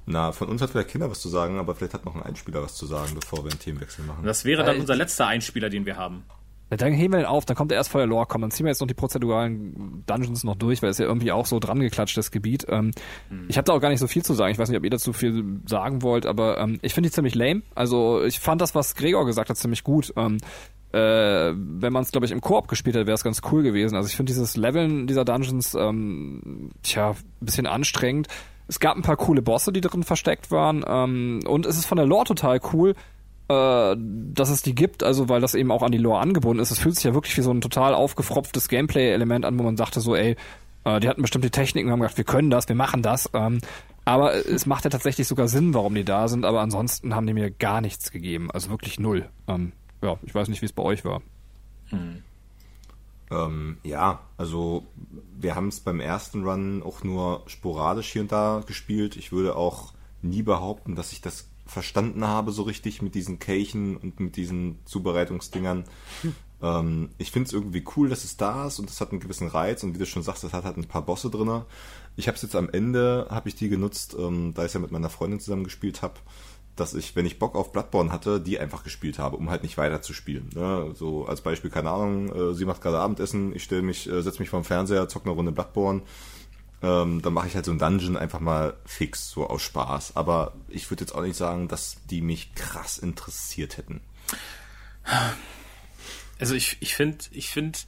Na, 0.06 0.32
von 0.32 0.48
uns 0.48 0.62
hat 0.62 0.70
vielleicht 0.70 0.88
Kinder 0.88 1.10
was 1.10 1.20
zu 1.20 1.28
sagen, 1.28 1.58
aber 1.58 1.74
vielleicht 1.74 1.94
hat 1.94 2.04
noch 2.04 2.14
ein 2.14 2.22
Einspieler 2.22 2.62
was 2.62 2.74
zu 2.74 2.86
sagen, 2.86 3.12
bevor 3.18 3.44
wir 3.44 3.50
einen 3.50 3.60
Themenwechsel 3.60 4.04
machen. 4.04 4.24
Das 4.24 4.44
wäre 4.44 4.62
dann 4.64 4.78
unser 4.78 4.94
letzter 4.94 5.26
Einspieler, 5.26 5.68
den 5.68 5.84
wir 5.84 5.96
haben. 5.96 6.22
Dann 6.68 6.92
heben 6.92 7.12
wir 7.12 7.18
den 7.18 7.26
auf, 7.26 7.44
dann 7.44 7.56
kommt 7.56 7.70
er 7.70 7.76
erst 7.78 7.90
vor 7.90 8.00
der 8.00 8.08
Lore, 8.08 8.26
komm, 8.28 8.40
dann 8.40 8.50
ziehen 8.50 8.66
wir 8.66 8.70
jetzt 8.70 8.80
noch 8.80 8.88
die 8.88 8.94
prozeduralen 8.94 10.02
Dungeons 10.06 10.42
noch 10.42 10.56
durch, 10.56 10.82
weil 10.82 10.90
es 10.90 10.98
ja 10.98 11.06
irgendwie 11.06 11.30
auch 11.30 11.46
so 11.46 11.60
dran 11.60 11.78
geklatscht, 11.78 12.16
das 12.16 12.32
Gebiet. 12.32 12.66
Ähm, 12.68 12.90
Mhm. 13.30 13.44
Ich 13.48 13.56
habe 13.56 13.64
da 13.66 13.72
auch 13.72 13.80
gar 13.80 13.88
nicht 13.90 14.00
so 14.00 14.08
viel 14.08 14.24
zu 14.24 14.34
sagen. 14.34 14.50
Ich 14.52 14.58
weiß 14.58 14.68
nicht, 14.68 14.78
ob 14.78 14.82
ihr 14.84 14.90
dazu 14.90 15.12
viel 15.12 15.60
sagen 15.66 16.02
wollt, 16.02 16.26
aber 16.26 16.58
ähm, 16.58 16.78
ich 16.82 16.92
finde 16.94 17.08
die 17.08 17.14
ziemlich 17.14 17.36
lame. 17.36 17.62
Also 17.76 18.22
ich 18.24 18.40
fand 18.40 18.60
das, 18.60 18.74
was 18.74 18.96
Gregor 18.96 19.26
gesagt 19.26 19.48
hat, 19.48 19.56
ziemlich 19.56 19.84
gut. 19.84 20.12
Ähm, 20.16 20.38
äh, 20.92 20.98
wenn 21.54 21.92
man 21.92 22.02
es, 22.02 22.10
glaube 22.10 22.26
ich, 22.26 22.32
im 22.32 22.40
Koop 22.40 22.66
gespielt 22.68 22.96
hätte, 22.96 23.06
wäre 23.06 23.14
es 23.14 23.24
ganz 23.24 23.42
cool 23.52 23.62
gewesen. 23.62 23.94
Also 23.96 24.08
ich 24.08 24.16
finde 24.16 24.30
dieses 24.30 24.56
Leveln 24.56 25.06
dieser 25.06 25.24
Dungeons, 25.24 25.74
ähm, 25.74 26.70
tja, 26.82 27.10
ein 27.10 27.16
bisschen 27.44 27.66
anstrengend. 27.66 28.28
Es 28.68 28.80
gab 28.80 28.96
ein 28.96 29.02
paar 29.02 29.16
coole 29.16 29.42
Bosse, 29.42 29.72
die 29.72 29.80
drin 29.80 30.02
versteckt 30.02 30.50
waren. 30.50 30.84
Ähm, 30.86 31.40
und 31.46 31.66
es 31.66 31.76
ist 31.76 31.86
von 31.86 31.96
der 31.96 32.06
Lore 32.06 32.24
total 32.24 32.60
cool, 32.72 32.94
äh, 33.48 33.96
dass 33.96 34.50
es 34.50 34.62
die 34.62 34.74
gibt, 34.74 35.02
also 35.02 35.28
weil 35.28 35.40
das 35.40 35.54
eben 35.54 35.70
auch 35.70 35.82
an 35.82 35.92
die 35.92 35.98
Lore 35.98 36.20
angebunden 36.20 36.60
ist. 36.60 36.70
Es 36.70 36.80
fühlt 36.80 36.96
sich 36.96 37.04
ja 37.04 37.14
wirklich 37.14 37.36
wie 37.36 37.42
so 37.42 37.52
ein 37.52 37.60
total 37.60 37.94
aufgefropftes 37.94 38.68
Gameplay-Element 38.68 39.44
an, 39.44 39.58
wo 39.58 39.62
man 39.62 39.76
sagte 39.76 40.00
so, 40.00 40.16
ey, 40.16 40.36
äh, 40.84 41.00
die 41.00 41.08
hatten 41.08 41.22
bestimmte 41.22 41.50
Techniken, 41.50 41.90
haben 41.90 42.00
gedacht, 42.00 42.16
wir 42.16 42.24
können 42.24 42.50
das, 42.50 42.68
wir 42.68 42.76
machen 42.76 43.02
das. 43.02 43.30
Ähm, 43.34 43.60
aber 44.04 44.34
es 44.34 44.66
macht 44.66 44.84
ja 44.84 44.90
tatsächlich 44.90 45.26
sogar 45.26 45.48
Sinn, 45.48 45.74
warum 45.74 45.94
die 45.94 46.04
da 46.04 46.28
sind, 46.28 46.44
aber 46.44 46.60
ansonsten 46.60 47.14
haben 47.14 47.26
die 47.26 47.34
mir 47.34 47.50
gar 47.50 47.80
nichts 47.80 48.10
gegeben. 48.12 48.50
Also 48.50 48.70
wirklich 48.70 48.98
null. 49.00 49.28
Ähm, 49.48 49.72
ja, 50.02 50.16
ich 50.22 50.34
weiß 50.34 50.48
nicht, 50.48 50.62
wie 50.62 50.66
es 50.66 50.72
bei 50.72 50.82
euch 50.82 51.04
war. 51.04 51.22
Ähm, 53.30 53.78
ja, 53.82 54.20
also 54.36 54.86
wir 55.38 55.54
haben 55.54 55.68
es 55.68 55.80
beim 55.80 56.00
ersten 56.00 56.44
Run 56.44 56.82
auch 56.82 57.02
nur 57.02 57.42
sporadisch 57.46 58.12
hier 58.12 58.22
und 58.22 58.32
da 58.32 58.62
gespielt. 58.66 59.16
Ich 59.16 59.32
würde 59.32 59.56
auch 59.56 59.92
nie 60.22 60.42
behaupten, 60.42 60.94
dass 60.94 61.12
ich 61.12 61.20
das 61.20 61.48
verstanden 61.66 62.26
habe 62.26 62.52
so 62.52 62.62
richtig 62.62 63.02
mit 63.02 63.14
diesen 63.14 63.38
Kelchen 63.38 63.96
und 63.96 64.20
mit 64.20 64.36
diesen 64.36 64.78
Zubereitungsdingern. 64.84 65.84
Ähm, 66.62 67.10
ich 67.18 67.32
finde 67.32 67.48
es 67.48 67.52
irgendwie 67.52 67.84
cool, 67.96 68.08
dass 68.08 68.24
es 68.24 68.38
da 68.38 68.66
ist 68.66 68.78
und 68.78 68.88
es 68.88 69.00
hat 69.00 69.10
einen 69.10 69.20
gewissen 69.20 69.48
Reiz 69.48 69.82
und 69.82 69.94
wie 69.94 69.98
du 69.98 70.06
schon 70.06 70.22
sagst, 70.22 70.42
es 70.42 70.54
hat 70.54 70.64
halt 70.64 70.78
ein 70.78 70.88
paar 70.88 71.02
Bosse 71.02 71.28
drinne. 71.28 71.66
Ich 72.16 72.28
habe 72.28 72.36
es 72.36 72.42
jetzt 72.42 72.56
am 72.56 72.70
Ende, 72.70 73.26
habe 73.28 73.50
ich 73.50 73.56
die 73.56 73.68
genutzt, 73.68 74.16
ähm, 74.18 74.54
da 74.54 74.64
ich 74.64 74.72
ja 74.72 74.80
mit 74.80 74.90
meiner 74.90 75.10
Freundin 75.10 75.38
zusammen 75.38 75.64
gespielt 75.64 76.00
habe, 76.00 76.14
dass 76.76 76.94
ich, 76.94 77.16
wenn 77.16 77.26
ich 77.26 77.38
Bock 77.38 77.54
auf 77.54 77.72
Bloodborne 77.72 78.12
hatte, 78.12 78.40
die 78.40 78.58
einfach 78.58 78.84
gespielt 78.84 79.18
habe, 79.18 79.36
um 79.36 79.50
halt 79.50 79.62
nicht 79.62 79.78
weiter. 79.78 80.00
Ne? 80.54 80.92
So 80.94 81.26
als 81.26 81.40
Beispiel, 81.40 81.70
keine 81.70 81.90
Ahnung, 81.90 82.28
äh, 82.34 82.54
sie 82.54 82.66
macht 82.66 82.82
gerade 82.82 82.98
Abendessen, 82.98 83.54
ich 83.54 83.64
stelle 83.64 83.82
mich, 83.82 84.08
äh, 84.08 84.22
setze 84.22 84.40
mich 84.40 84.50
vorm 84.50 84.64
Fernseher, 84.64 85.08
zock 85.08 85.24
eine 85.24 85.34
Runde 85.34 85.52
Bloodborne, 85.52 86.02
ähm, 86.82 87.22
dann 87.22 87.32
mache 87.32 87.48
ich 87.48 87.54
halt 87.54 87.64
so 87.64 87.70
einen 87.70 87.80
Dungeon 87.80 88.16
einfach 88.16 88.40
mal 88.40 88.74
fix, 88.84 89.30
so 89.30 89.48
aus 89.48 89.62
Spaß. 89.62 90.16
Aber 90.16 90.52
ich 90.68 90.90
würde 90.90 91.04
jetzt 91.04 91.14
auch 91.14 91.22
nicht 91.22 91.36
sagen, 91.36 91.68
dass 91.68 91.96
die 92.10 92.20
mich 92.20 92.54
krass 92.54 92.98
interessiert 92.98 93.78
hätten. 93.78 94.00
Also 96.38 96.54
ich, 96.54 96.76
ich 96.80 96.94
finde, 96.94 97.24
ich 97.30 97.48
finde 97.48 97.78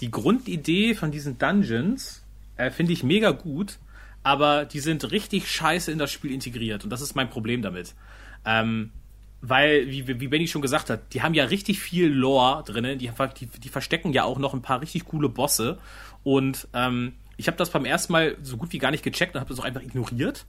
die 0.00 0.10
Grundidee 0.10 0.94
von 0.94 1.10
diesen 1.10 1.38
Dungeons 1.38 2.22
äh, 2.56 2.70
finde 2.70 2.92
ich 2.92 3.02
mega 3.02 3.32
gut, 3.32 3.78
aber 4.22 4.64
die 4.64 4.80
sind 4.80 5.10
richtig 5.10 5.50
scheiße 5.50 5.92
in 5.92 5.98
das 5.98 6.10
Spiel 6.10 6.32
integriert 6.32 6.84
und 6.84 6.90
das 6.90 7.00
ist 7.00 7.16
mein 7.16 7.30
Problem 7.30 7.62
damit. 7.62 7.94
Ähm, 8.48 8.92
weil, 9.40 9.88
wie, 9.88 10.08
wie 10.08 10.28
Benny 10.28 10.48
schon 10.48 10.62
gesagt 10.62 10.90
hat, 10.90 11.12
die 11.12 11.22
haben 11.22 11.34
ja 11.34 11.44
richtig 11.44 11.78
viel 11.78 12.08
Lore 12.08 12.64
drinnen, 12.64 12.98
die, 12.98 13.10
die, 13.38 13.46
die 13.46 13.68
verstecken 13.68 14.12
ja 14.12 14.24
auch 14.24 14.38
noch 14.38 14.54
ein 14.54 14.62
paar 14.62 14.80
richtig 14.80 15.04
coole 15.04 15.28
Bosse 15.28 15.78
und 16.24 16.66
ähm, 16.72 17.12
ich 17.36 17.46
habe 17.46 17.56
das 17.56 17.70
beim 17.70 17.84
ersten 17.84 18.12
Mal 18.12 18.36
so 18.42 18.56
gut 18.56 18.72
wie 18.72 18.78
gar 18.78 18.90
nicht 18.90 19.04
gecheckt 19.04 19.34
und 19.34 19.40
habe 19.40 19.50
das 19.50 19.60
auch 19.60 19.64
einfach 19.64 19.82
ignoriert. 19.82 20.44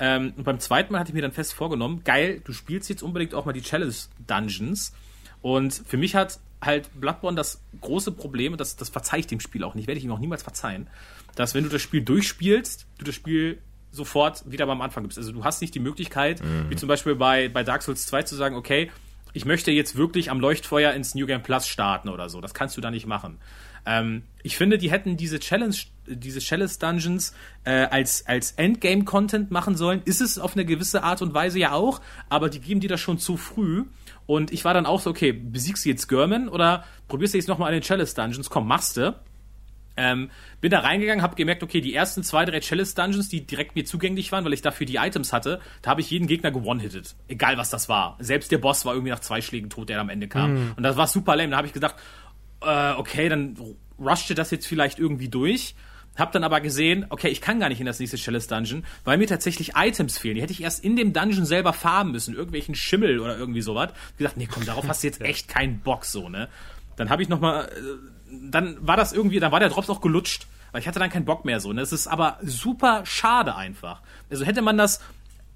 Ähm, 0.00 0.32
und 0.36 0.42
beim 0.42 0.58
zweiten 0.58 0.92
Mal 0.92 0.98
hatte 0.98 1.10
ich 1.10 1.14
mir 1.14 1.22
dann 1.22 1.32
fest 1.32 1.54
vorgenommen, 1.54 2.02
geil, 2.02 2.42
du 2.44 2.52
spielst 2.52 2.88
jetzt 2.88 3.02
unbedingt 3.02 3.34
auch 3.34 3.44
mal 3.44 3.52
die 3.52 3.62
Challenge 3.62 3.94
Dungeons. 4.26 4.92
Und 5.40 5.72
für 5.72 5.96
mich 5.96 6.16
hat 6.16 6.40
halt 6.60 6.90
Bloodborne 7.00 7.36
das 7.36 7.62
große 7.80 8.10
Problem, 8.10 8.52
und 8.52 8.60
das, 8.60 8.74
das 8.74 8.88
verzeih 8.88 9.18
ich 9.18 9.28
dem 9.28 9.38
Spiel 9.38 9.62
auch 9.62 9.76
nicht, 9.76 9.86
werde 9.86 9.98
ich 9.98 10.04
ihm 10.04 10.10
auch 10.10 10.18
niemals 10.18 10.42
verzeihen, 10.42 10.88
dass 11.36 11.54
wenn 11.54 11.62
du 11.62 11.70
das 11.70 11.82
Spiel 11.82 12.02
durchspielst, 12.02 12.86
du 12.98 13.04
das 13.04 13.14
Spiel 13.14 13.60
sofort 13.94 14.50
wieder 14.50 14.66
beim 14.66 14.80
Anfang 14.80 15.04
gibst. 15.04 15.18
Also 15.18 15.32
du 15.32 15.44
hast 15.44 15.60
nicht 15.60 15.74
die 15.74 15.80
Möglichkeit, 15.80 16.42
wie 16.68 16.76
zum 16.76 16.88
Beispiel 16.88 17.14
bei, 17.14 17.48
bei 17.48 17.62
Dark 17.62 17.82
Souls 17.82 18.06
2 18.06 18.24
zu 18.24 18.36
sagen, 18.36 18.56
okay, 18.56 18.90
ich 19.34 19.44
möchte 19.44 19.70
jetzt 19.72 19.96
wirklich 19.96 20.30
am 20.30 20.40
Leuchtfeuer 20.40 20.92
ins 20.92 21.14
New 21.14 21.26
Game 21.26 21.42
Plus 21.42 21.68
starten 21.68 22.08
oder 22.08 22.28
so. 22.28 22.40
Das 22.40 22.54
kannst 22.54 22.76
du 22.76 22.80
da 22.80 22.90
nicht 22.90 23.06
machen. 23.06 23.38
Ähm, 23.86 24.22
ich 24.42 24.56
finde, 24.56 24.78
die 24.78 24.90
hätten 24.90 25.16
diese 25.16 25.40
Challenge, 25.40 25.74
diese 26.06 26.40
Chalice 26.40 26.78
Dungeons 26.78 27.34
äh, 27.64 27.86
als, 27.86 28.26
als 28.26 28.52
Endgame-Content 28.52 29.50
machen 29.50 29.76
sollen. 29.76 30.02
Ist 30.04 30.20
es 30.20 30.38
auf 30.38 30.54
eine 30.54 30.64
gewisse 30.64 31.02
Art 31.02 31.20
und 31.20 31.34
Weise 31.34 31.58
ja 31.58 31.72
auch, 31.72 32.00
aber 32.30 32.48
die 32.48 32.60
geben 32.60 32.80
dir 32.80 32.88
das 32.88 33.00
schon 33.00 33.18
zu 33.18 33.36
früh. 33.36 33.84
Und 34.26 34.52
ich 34.52 34.64
war 34.64 34.72
dann 34.72 34.86
auch 34.86 35.00
so, 35.00 35.10
okay, 35.10 35.32
besiegst 35.32 35.84
du 35.84 35.90
jetzt 35.90 36.08
German 36.08 36.48
oder 36.48 36.84
probierst 37.08 37.34
du 37.34 37.38
jetzt 37.38 37.48
nochmal 37.48 37.68
an 37.68 37.74
den 37.74 37.82
Chalice 37.82 38.14
Dungeons? 38.14 38.48
Komm, 38.48 38.66
machst 38.66 38.96
du. 38.96 39.14
Ähm, 39.96 40.30
bin 40.60 40.70
da 40.70 40.80
reingegangen, 40.80 41.22
habe 41.22 41.36
gemerkt, 41.36 41.62
okay, 41.62 41.80
die 41.80 41.94
ersten 41.94 42.22
zwei, 42.22 42.44
drei 42.44 42.60
Chalice 42.60 42.94
Dungeons, 42.94 43.28
die 43.28 43.46
direkt 43.46 43.76
mir 43.76 43.84
zugänglich 43.84 44.32
waren, 44.32 44.44
weil 44.44 44.52
ich 44.52 44.62
dafür 44.62 44.86
die 44.86 44.96
Items 44.96 45.32
hatte, 45.32 45.60
da 45.82 45.90
habe 45.90 46.00
ich 46.00 46.10
jeden 46.10 46.26
Gegner 46.26 46.50
gewone-hitted. 46.50 47.14
Egal, 47.28 47.58
was 47.58 47.70
das 47.70 47.88
war. 47.88 48.16
Selbst 48.18 48.50
der 48.50 48.58
Boss 48.58 48.84
war 48.84 48.94
irgendwie 48.94 49.12
nach 49.12 49.20
zwei 49.20 49.40
Schlägen 49.40 49.70
tot, 49.70 49.88
der 49.88 50.00
am 50.00 50.08
Ende 50.08 50.26
kam. 50.28 50.74
Und 50.76 50.82
das 50.82 50.96
war 50.96 51.06
super 51.06 51.36
lame. 51.36 51.50
Da 51.50 51.56
habe 51.58 51.66
ich 51.66 51.72
gedacht, 51.72 51.94
äh, 52.60 52.92
okay, 52.92 53.28
dann 53.28 53.56
rushte 53.98 54.34
das 54.34 54.50
jetzt 54.50 54.66
vielleicht 54.66 54.98
irgendwie 54.98 55.28
durch. 55.28 55.74
Hab 56.16 56.30
dann 56.30 56.44
aber 56.44 56.60
gesehen, 56.60 57.06
okay, 57.08 57.28
ich 57.28 57.40
kann 57.40 57.58
gar 57.58 57.68
nicht 57.68 57.80
in 57.80 57.86
das 57.86 57.98
nächste 57.98 58.16
Chalice 58.16 58.46
Dungeon, 58.46 58.84
weil 59.04 59.18
mir 59.18 59.26
tatsächlich 59.26 59.72
Items 59.74 60.16
fehlen. 60.16 60.36
Die 60.36 60.42
hätte 60.42 60.52
ich 60.52 60.62
erst 60.62 60.84
in 60.84 60.94
dem 60.94 61.12
Dungeon 61.12 61.44
selber 61.44 61.72
farben 61.72 62.12
müssen, 62.12 62.34
irgendwelchen 62.34 62.76
Schimmel 62.76 63.18
oder 63.18 63.36
irgendwie 63.36 63.62
sowas. 63.62 63.90
Ich 64.12 64.18
gesagt, 64.18 64.36
nee, 64.36 64.48
komm, 64.50 64.64
darauf 64.64 64.86
hast 64.88 65.02
du 65.02 65.08
jetzt 65.08 65.20
echt 65.20 65.48
keinen 65.48 65.80
Bock 65.80 66.04
so, 66.04 66.28
ne? 66.28 66.48
Dann 66.96 67.10
habe 67.10 67.22
ich 67.22 67.28
noch 67.28 67.40
mal, 67.40 67.64
äh, 67.64 67.68
dann 68.50 68.76
war 68.80 68.96
das 68.96 69.12
irgendwie, 69.12 69.40
dann 69.40 69.52
war 69.52 69.60
der 69.60 69.68
Drops 69.68 69.90
auch 69.90 70.00
gelutscht, 70.00 70.46
weil 70.72 70.80
ich 70.80 70.88
hatte 70.88 70.98
dann 70.98 71.10
keinen 71.10 71.24
Bock 71.24 71.44
mehr 71.44 71.60
so. 71.60 71.72
Ne? 71.72 71.80
Es 71.80 71.92
ist 71.92 72.06
aber 72.06 72.38
super 72.42 73.06
schade 73.06 73.54
einfach. 73.54 74.02
Also 74.30 74.44
hätte 74.44 74.62
man 74.62 74.76
das 74.76 75.00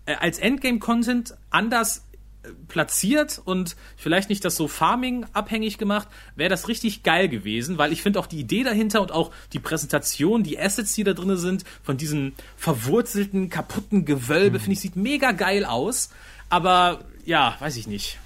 äh, 0.06 0.14
als 0.14 0.38
Endgame-Content 0.38 1.36
anders 1.50 2.06
äh, 2.42 2.50
platziert 2.68 3.40
und 3.44 3.76
vielleicht 3.96 4.28
nicht 4.28 4.44
das 4.44 4.56
so 4.56 4.68
Farming 4.68 5.26
abhängig 5.32 5.78
gemacht, 5.78 6.08
wäre 6.36 6.50
das 6.50 6.68
richtig 6.68 7.02
geil 7.02 7.28
gewesen, 7.28 7.78
weil 7.78 7.92
ich 7.92 8.02
finde 8.02 8.20
auch 8.20 8.26
die 8.26 8.38
Idee 8.38 8.62
dahinter 8.62 9.02
und 9.02 9.12
auch 9.12 9.32
die 9.52 9.58
Präsentation, 9.58 10.42
die 10.42 10.58
Assets, 10.58 10.94
die 10.94 11.04
da 11.04 11.14
drin 11.14 11.36
sind, 11.36 11.64
von 11.82 11.96
diesem 11.96 12.32
verwurzelten, 12.56 13.50
kaputten 13.50 14.04
Gewölbe, 14.04 14.58
finde 14.58 14.72
ich, 14.72 14.80
sieht 14.80 14.96
mega 14.96 15.32
geil 15.32 15.64
aus. 15.64 16.10
Aber 16.48 17.04
ja, 17.24 17.56
weiß 17.60 17.76
ich 17.76 17.86
nicht. 17.86 18.18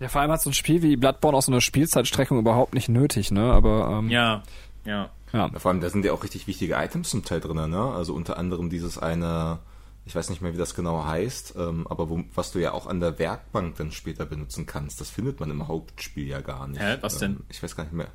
Ja, 0.00 0.08
vor 0.08 0.22
allem 0.22 0.30
hat 0.30 0.40
so 0.40 0.50
ein 0.50 0.54
Spiel 0.54 0.82
wie 0.82 0.96
Bloodborne 0.96 1.36
auch 1.36 1.42
so 1.42 1.52
eine 1.52 1.60
Spielzeitstreckung 1.60 2.38
überhaupt 2.38 2.74
nicht 2.74 2.88
nötig, 2.88 3.30
ne? 3.30 3.52
Aber 3.52 3.98
ähm, 3.98 4.08
Ja, 4.08 4.42
ja. 4.84 5.10
ja. 5.32 5.50
Vor 5.58 5.70
allem, 5.70 5.80
da 5.82 5.90
sind 5.90 6.04
ja 6.04 6.12
auch 6.12 6.24
richtig 6.24 6.46
wichtige 6.46 6.74
Items 6.74 7.10
zum 7.10 7.22
Teil 7.22 7.40
drin, 7.40 7.70
ne? 7.70 7.92
Also 7.92 8.14
unter 8.14 8.38
anderem 8.38 8.70
dieses 8.70 8.96
eine, 8.96 9.58
ich 10.06 10.14
weiß 10.14 10.30
nicht 10.30 10.40
mehr, 10.40 10.54
wie 10.54 10.58
das 10.58 10.74
genau 10.74 11.04
heißt, 11.04 11.54
ähm, 11.58 11.86
aber 11.86 12.08
wo, 12.08 12.24
was 12.34 12.50
du 12.50 12.58
ja 12.58 12.72
auch 12.72 12.86
an 12.86 13.00
der 13.00 13.18
Werkbank 13.18 13.76
dann 13.76 13.92
später 13.92 14.24
benutzen 14.24 14.64
kannst, 14.64 15.02
das 15.02 15.10
findet 15.10 15.38
man 15.38 15.50
im 15.50 15.68
Hauptspiel 15.68 16.26
ja 16.26 16.40
gar 16.40 16.66
nicht. 16.66 16.80
Hä, 16.80 16.96
was 17.02 17.18
denn? 17.18 17.32
Ähm, 17.32 17.44
ich 17.50 17.62
weiß 17.62 17.76
gar 17.76 17.84
nicht 17.84 17.92
mehr. 17.92 18.08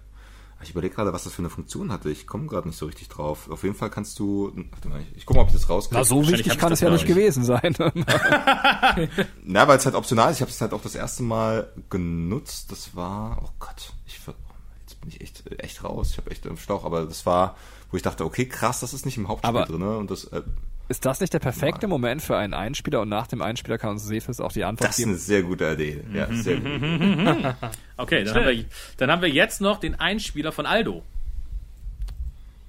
Ich 0.63 0.71
überlege 0.71 0.95
gerade, 0.95 1.13
was 1.13 1.25
das 1.25 1.33
für 1.33 1.39
eine 1.39 1.49
Funktion 1.49 1.91
hatte. 1.91 2.09
Ich 2.09 2.25
komme 2.25 2.47
gerade 2.47 2.67
nicht 2.67 2.77
so 2.77 2.85
richtig 2.87 3.07
drauf. 3.09 3.49
Auf 3.51 3.63
jeden 3.63 3.75
Fall 3.75 3.89
kannst 3.91 4.17
du. 4.19 4.51
Warte 4.71 4.87
mal, 4.89 5.03
ich 5.15 5.25
gucke 5.25 5.37
mal, 5.37 5.43
ob 5.43 5.49
ich 5.49 5.53
das 5.53 5.69
rauskriege. 5.69 5.99
Na, 5.99 6.03
so 6.05 6.21
wichtig 6.27 6.47
ich 6.47 6.57
kann 6.57 6.69
das 6.71 6.79
es 6.79 6.83
ja 6.83 6.89
nicht 6.89 7.05
gewesen 7.05 7.43
sein. 7.43 7.75
Na, 9.43 9.67
weil 9.67 9.77
es 9.77 9.85
halt 9.85 9.95
optional 9.95 10.31
ist. 10.31 10.37
Ich 10.37 10.41
habe 10.41 10.51
es 10.51 10.59
halt 10.61 10.73
auch 10.73 10.81
das 10.81 10.95
erste 10.95 11.23
Mal 11.23 11.71
genutzt. 11.89 12.71
Das 12.71 12.95
war, 12.95 13.39
oh 13.43 13.49
Gott, 13.59 13.93
ich 14.07 14.17
ver- 14.19 14.33
jetzt 14.81 14.99
bin 15.01 15.09
ich 15.09 15.21
echt 15.21 15.43
echt 15.59 15.83
raus. 15.83 16.09
Ich 16.11 16.17
habe 16.17 16.31
echt 16.31 16.45
im 16.45 16.57
Schlauch. 16.57 16.83
Aber 16.85 17.05
das 17.05 17.25
war, 17.25 17.55
wo 17.91 17.97
ich 17.97 18.03
dachte, 18.03 18.25
okay, 18.25 18.47
krass, 18.47 18.79
das 18.79 18.93
ist 18.93 19.05
nicht 19.05 19.17
im 19.17 19.27
Hauptspiel 19.27 19.65
drin. 19.65 19.79
Ne? 19.79 19.97
Und 19.97 20.09
das, 20.09 20.25
äh, 20.25 20.41
Ist 20.87 21.03
das 21.05 21.19
nicht 21.19 21.33
der 21.33 21.39
perfekte 21.39 21.87
Moment 21.87 22.21
für 22.21 22.37
einen 22.37 22.53
Einspieler 22.53 23.01
und 23.01 23.09
nach 23.09 23.25
dem 23.27 23.41
Einspieler 23.41 23.77
kann 23.79 23.91
uns 23.91 24.05
Sefis 24.05 24.39
auch 24.39 24.51
die 24.51 24.63
Antwort 24.63 24.89
das 24.89 24.97
ist 24.99 25.03
geben? 25.03 25.11
eine 25.11 25.19
sehr 25.19 25.41
gute 25.43 25.71
Idee. 25.73 26.01
Ja, 26.13 26.27
Mhm. 26.27 26.41
sehr 26.41 26.55
gut. 26.57 27.55
Okay, 27.97 28.23
dann 28.25 28.35
haben, 28.35 28.45
wir, 28.45 28.65
dann 28.97 29.11
haben 29.11 29.21
wir 29.21 29.29
jetzt 29.29 29.61
noch 29.61 29.79
den 29.79 29.95
Einspieler 29.99 30.51
von 30.51 30.65
Aldo. 30.65 31.01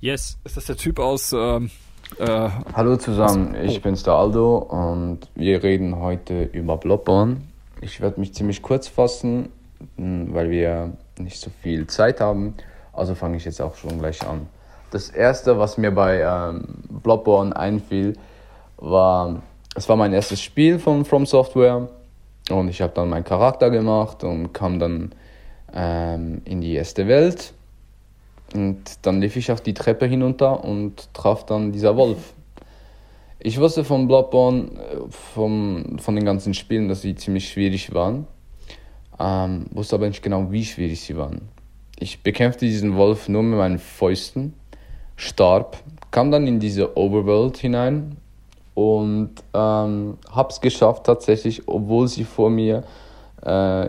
Yes. 0.00 0.38
Ist 0.44 0.56
das 0.56 0.66
der 0.66 0.76
Typ 0.76 0.98
aus 0.98 1.32
ähm, 1.32 1.70
äh, 2.18 2.48
Hallo 2.74 2.96
zusammen, 2.96 3.54
ich 3.64 3.82
bin's 3.82 4.02
der 4.04 4.14
Aldo 4.14 4.58
und 4.58 5.20
wir 5.34 5.62
reden 5.62 5.96
heute 5.96 6.44
über 6.44 6.76
Bloodborne. 6.76 7.38
Ich 7.80 8.00
werde 8.00 8.20
mich 8.20 8.32
ziemlich 8.34 8.62
kurz 8.62 8.88
fassen, 8.88 9.48
m, 9.98 10.32
weil 10.32 10.50
wir 10.50 10.92
nicht 11.18 11.40
so 11.40 11.50
viel 11.62 11.86
Zeit 11.86 12.20
haben. 12.20 12.54
Also 12.92 13.14
fange 13.14 13.36
ich 13.36 13.44
jetzt 13.44 13.60
auch 13.60 13.74
schon 13.76 13.98
gleich 13.98 14.22
an. 14.26 14.46
Das 14.96 15.10
erste, 15.10 15.58
was 15.58 15.76
mir 15.76 15.90
bei 15.90 16.22
ähm, 16.22 16.64
Bloodborne 17.02 17.54
einfiel, 17.54 18.14
war, 18.78 19.42
es 19.74 19.86
war 19.90 19.96
mein 19.96 20.14
erstes 20.14 20.40
Spiel 20.40 20.78
von 20.78 21.04
From 21.04 21.26
Software 21.26 21.90
und 22.48 22.68
ich 22.70 22.80
habe 22.80 22.94
dann 22.94 23.10
meinen 23.10 23.24
Charakter 23.24 23.68
gemacht 23.68 24.24
und 24.24 24.54
kam 24.54 24.78
dann 24.78 25.12
ähm, 25.74 26.40
in 26.46 26.62
die 26.62 26.72
erste 26.72 27.08
Welt 27.08 27.52
und 28.54 28.80
dann 29.02 29.20
lief 29.20 29.36
ich 29.36 29.52
auf 29.52 29.60
die 29.60 29.74
Treppe 29.74 30.06
hinunter 30.06 30.64
und 30.64 31.12
traf 31.12 31.44
dann 31.44 31.72
dieser 31.72 31.94
Wolf. 31.98 32.32
Ich 33.38 33.60
wusste 33.60 33.84
von 33.84 34.08
Bloodborne, 34.08 34.62
äh, 34.62 34.96
vom, 35.10 35.98
von 35.98 36.16
den 36.16 36.24
ganzen 36.24 36.54
Spielen, 36.54 36.88
dass 36.88 37.02
sie 37.02 37.14
ziemlich 37.14 37.50
schwierig 37.50 37.92
waren. 37.92 38.26
Ähm, 39.20 39.66
wusste 39.72 39.96
aber 39.96 40.08
nicht 40.08 40.22
genau, 40.22 40.50
wie 40.50 40.64
schwierig 40.64 41.02
sie 41.02 41.18
waren. 41.18 41.50
ich 41.98 42.22
bekämpfte 42.22 42.64
diesen 42.64 42.96
Wolf 42.96 43.28
nur 43.28 43.42
mit 43.42 43.58
meinen 43.58 43.78
Fäusten, 43.78 44.54
starb, 45.16 45.78
kam 46.10 46.30
dann 46.30 46.46
in 46.46 46.60
diese 46.60 46.96
Overworld 46.96 47.56
hinein 47.56 48.16
und 48.74 49.30
ähm, 49.54 50.18
hab's 50.30 50.60
geschafft 50.60 51.04
tatsächlich, 51.04 51.66
obwohl 51.66 52.08
sie 52.08 52.24
vor 52.24 52.50
mir, 52.50 52.84
äh, 53.42 53.88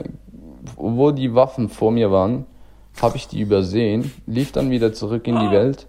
obwohl 0.77 1.13
die 1.13 1.35
Waffen 1.35 1.69
vor 1.69 1.91
mir 1.91 2.11
waren, 2.11 2.45
habe 3.01 3.17
ich 3.17 3.27
die 3.27 3.41
übersehen, 3.41 4.11
lief 4.25 4.51
dann 4.51 4.71
wieder 4.71 4.93
zurück 4.93 5.27
in 5.27 5.37
die 5.39 5.51
Welt, 5.51 5.87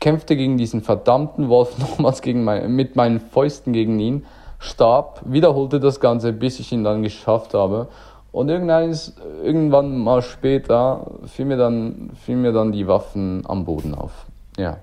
kämpfte 0.00 0.36
gegen 0.36 0.58
diesen 0.58 0.82
verdammten 0.82 1.48
Wolf 1.48 1.78
nochmals 1.78 2.20
gegen 2.22 2.44
mein, 2.44 2.72
mit 2.72 2.96
meinen 2.96 3.20
Fäusten 3.20 3.72
gegen 3.72 3.98
ihn, 4.00 4.26
starb, 4.58 5.22
wiederholte 5.24 5.80
das 5.80 6.00
Ganze, 6.00 6.32
bis 6.32 6.60
ich 6.60 6.72
ihn 6.72 6.84
dann 6.84 7.02
geschafft 7.02 7.54
habe. 7.54 7.88
Und 8.32 8.48
irgendwann 8.48 9.98
mal 9.98 10.22
später 10.22 11.06
fiel 11.26 11.46
mir, 11.46 11.56
dann, 11.56 12.10
fiel 12.14 12.36
mir 12.36 12.52
dann 12.52 12.70
die 12.70 12.86
Waffen 12.86 13.42
am 13.46 13.64
Boden 13.64 13.94
auf. 13.94 14.26
Ja. 14.60 14.76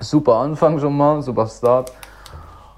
Super 0.00 0.38
Anfang 0.38 0.80
schon 0.80 0.96
mal, 0.96 1.22
super 1.22 1.46
Start. 1.46 1.92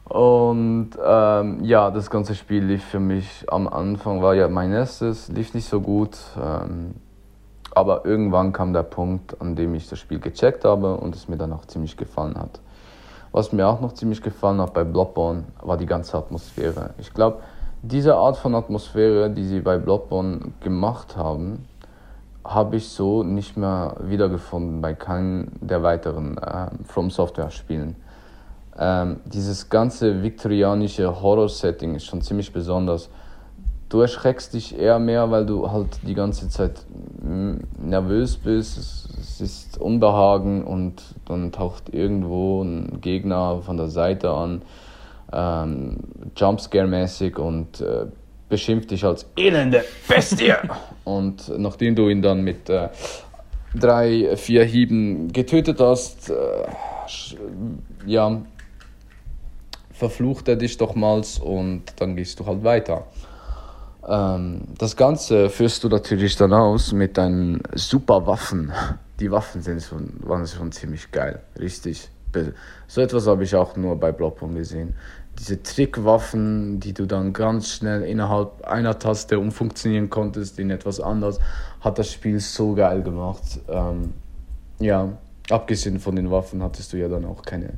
Und 0.04 0.90
ähm, 1.02 1.64
ja, 1.64 1.90
das 1.90 2.10
ganze 2.10 2.34
Spiel 2.34 2.62
lief 2.62 2.84
für 2.84 3.00
mich 3.00 3.46
am 3.48 3.66
Anfang, 3.66 4.20
war 4.20 4.34
ja 4.34 4.48
mein 4.48 4.70
erstes, 4.70 5.28
lief 5.28 5.54
nicht 5.54 5.66
so 5.66 5.80
gut. 5.80 6.18
Ähm, 6.36 6.96
aber 7.74 8.04
irgendwann 8.04 8.52
kam 8.52 8.74
der 8.74 8.82
Punkt, 8.82 9.40
an 9.40 9.56
dem 9.56 9.74
ich 9.74 9.88
das 9.88 9.98
Spiel 9.98 10.18
gecheckt 10.18 10.66
habe 10.66 10.94
und 10.94 11.14
es 11.14 11.26
mir 11.26 11.38
dann 11.38 11.54
auch 11.54 11.64
ziemlich 11.64 11.96
gefallen 11.96 12.36
hat. 12.36 12.60
Was 13.32 13.52
mir 13.52 13.66
auch 13.66 13.80
noch 13.80 13.94
ziemlich 13.94 14.20
gefallen 14.20 14.60
hat 14.60 14.74
bei 14.74 14.84
Bloodborne, 14.84 15.44
war 15.62 15.78
die 15.78 15.86
ganze 15.86 16.18
Atmosphäre. 16.18 16.90
Ich 16.98 17.14
glaube, 17.14 17.38
diese 17.80 18.16
Art 18.16 18.36
von 18.36 18.54
Atmosphäre, 18.54 19.30
die 19.30 19.46
sie 19.46 19.60
bei 19.60 19.78
Bloodborne 19.78 20.52
gemacht 20.60 21.16
haben, 21.16 21.66
habe 22.44 22.76
ich 22.76 22.88
so 22.88 23.22
nicht 23.22 23.56
mehr 23.56 23.96
wiedergefunden 24.00 24.80
bei 24.80 24.94
keinem 24.94 25.48
der 25.60 25.82
weiteren 25.82 26.38
äh, 26.38 26.68
From 26.84 27.10
Software 27.10 27.50
Spielen. 27.50 27.96
Ähm, 28.78 29.20
dieses 29.26 29.68
ganze 29.68 30.22
viktorianische 30.22 31.20
Horror-Setting 31.20 31.94
ist 31.96 32.06
schon 32.06 32.22
ziemlich 32.22 32.52
besonders. 32.52 33.10
Du 33.90 34.00
erschreckst 34.00 34.54
dich 34.54 34.78
eher 34.78 34.98
mehr, 34.98 35.30
weil 35.30 35.44
du 35.44 35.70
halt 35.70 35.98
die 36.06 36.14
ganze 36.14 36.48
Zeit 36.48 36.86
mm, 37.22 37.56
nervös 37.88 38.36
bist. 38.36 38.78
Es, 38.78 39.08
es 39.20 39.40
ist 39.40 39.78
Unbehagen 39.78 40.64
und 40.64 41.02
dann 41.26 41.52
taucht 41.52 41.92
irgendwo 41.92 42.62
ein 42.62 43.00
Gegner 43.00 43.60
von 43.62 43.76
der 43.76 43.88
Seite 43.88 44.30
an, 44.30 44.62
ähm, 45.32 45.98
Jumpscare-mäßig 46.36 47.36
und 47.36 47.80
äh, 47.80 48.06
beschimpft 48.50 48.90
dich 48.90 49.04
als 49.04 49.24
elende 49.36 49.84
Bestie. 50.06 50.52
und 51.04 51.50
nachdem 51.56 51.94
du 51.94 52.08
ihn 52.10 52.20
dann 52.20 52.42
mit 52.42 52.68
äh, 52.68 52.88
drei, 53.74 54.36
vier 54.36 54.64
Hieben 54.64 55.32
getötet 55.32 55.80
hast, 55.80 56.28
äh, 56.28 56.34
ja, 58.04 58.42
verflucht 59.92 60.48
er 60.48 60.56
dich 60.56 60.76
dochmals 60.76 61.38
und 61.38 61.82
dann 61.96 62.16
gehst 62.16 62.40
du 62.40 62.46
halt 62.46 62.64
weiter. 62.64 63.06
Ähm, 64.08 64.62
das 64.78 64.96
Ganze 64.96 65.50
führst 65.50 65.84
du 65.84 65.88
natürlich 65.88 66.36
dann 66.36 66.52
aus 66.52 66.92
mit 66.92 67.16
deinen 67.16 67.62
super 67.74 68.26
Waffen. 68.26 68.72
Die 69.20 69.30
Waffen 69.30 69.62
sind 69.62 69.82
schon, 69.82 70.14
waren 70.20 70.46
schon 70.46 70.72
ziemlich 70.72 71.10
geil, 71.10 71.40
richtig. 71.58 72.08
So 72.86 73.00
etwas 73.00 73.26
habe 73.26 73.44
ich 73.44 73.54
auch 73.54 73.76
nur 73.76 73.98
bei 73.98 74.12
Bloodborne 74.12 74.54
gesehen. 74.54 74.94
Diese 75.40 75.62
Trickwaffen, 75.62 76.80
die 76.80 76.92
du 76.92 77.06
dann 77.06 77.32
ganz 77.32 77.70
schnell 77.70 78.02
innerhalb 78.02 78.62
einer 78.62 78.98
Taste 78.98 79.38
umfunktionieren 79.38 80.10
konntest 80.10 80.58
in 80.58 80.70
etwas 80.70 81.00
anderes, 81.00 81.40
hat 81.80 81.98
das 81.98 82.12
Spiel 82.12 82.38
so 82.40 82.74
geil 82.74 83.02
gemacht. 83.02 83.58
Ähm, 83.68 84.12
ja, 84.78 85.08
abgesehen 85.48 85.98
von 85.98 86.14
den 86.14 86.30
Waffen 86.30 86.62
hattest 86.62 86.92
du 86.92 86.98
ja 86.98 87.08
dann 87.08 87.24
auch 87.24 87.42
keine, 87.42 87.72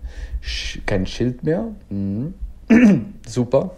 kein 0.87 1.07
Schild 1.07 1.45
mehr. 1.45 1.69
Mhm. 1.89 2.35
Super. 3.29 3.71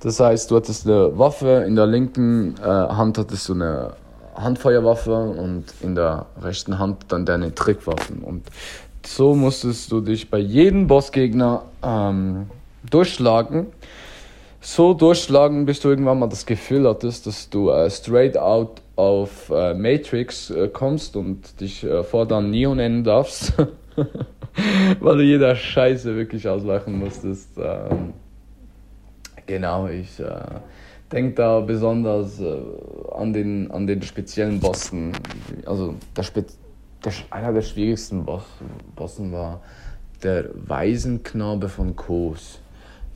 Das 0.00 0.20
heißt, 0.20 0.50
du 0.50 0.56
hattest 0.56 0.86
eine 0.86 1.18
Waffe, 1.18 1.64
in 1.66 1.76
der 1.76 1.86
linken 1.86 2.56
äh, 2.58 2.66
Hand 2.66 3.18
hattest 3.18 3.48
du 3.48 3.54
eine 3.54 3.94
Handfeuerwaffe 4.34 5.14
und 5.14 5.64
in 5.80 5.94
der 5.94 6.26
rechten 6.40 6.78
Hand 6.78 7.06
dann 7.08 7.24
deine 7.26 7.54
Trickwaffen. 7.54 8.22
Und 8.22 8.46
so 9.04 9.34
musstest 9.34 9.90
du 9.90 10.00
dich 10.00 10.30
bei 10.30 10.38
jedem 10.38 10.86
Bossgegner 10.86 11.62
ähm, 11.82 12.50
durchschlagen. 12.88 13.66
So 14.60 14.92
durchschlagen, 14.92 15.66
bis 15.66 15.80
du 15.80 15.88
irgendwann 15.88 16.18
mal 16.18 16.28
das 16.28 16.44
Gefühl 16.44 16.88
hattest, 16.88 17.26
dass 17.26 17.48
du 17.48 17.70
äh, 17.70 17.88
straight 17.90 18.36
out 18.36 18.82
auf 18.96 19.50
äh, 19.50 19.74
Matrix 19.74 20.50
äh, 20.50 20.68
kommst 20.68 21.14
und 21.14 21.60
dich 21.60 21.84
äh, 21.84 22.02
fortan 22.02 22.50
Neo 22.50 22.74
nennen 22.74 23.04
darfst. 23.04 23.52
Weil 25.00 25.16
du 25.18 25.22
jeder 25.22 25.54
Scheiße 25.54 26.16
wirklich 26.16 26.48
auslachen 26.48 26.98
musstest. 26.98 27.50
Ähm, 27.58 28.12
genau, 29.46 29.86
ich 29.86 30.18
äh, 30.18 30.40
denke 31.12 31.34
da 31.34 31.60
besonders 31.60 32.40
äh, 32.40 32.56
an, 33.16 33.32
den, 33.32 33.70
an 33.70 33.86
den 33.86 34.02
speziellen 34.02 34.58
Bossen. 34.58 35.12
Also 35.64 35.94
der, 36.16 36.22
Spe 36.24 36.44
der 37.04 37.12
einer 37.30 37.52
der 37.52 37.62
schwierigsten 37.62 38.24
Boss 38.24 38.42
Bossen 38.96 39.32
war 39.32 39.60
der 40.24 40.46
Waisenknabe 40.54 41.68
von 41.68 41.94
Kos 41.94 42.60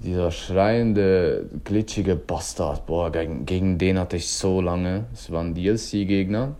dieser 0.05 0.31
schreiende, 0.31 1.49
glitschige 1.65 2.17
Bastard, 2.17 2.87
boah, 2.87 3.11
gegen, 3.11 3.47
gegen 3.47 3.79
den 3.79 3.99
hatte 3.99 4.17
ich 4.17 4.31
so 4.31 4.61
lange. 4.61 5.05
Es 5.13 5.31
war 5.31 5.43
ein 5.43 5.55
DLC-Gegner. 5.55 6.55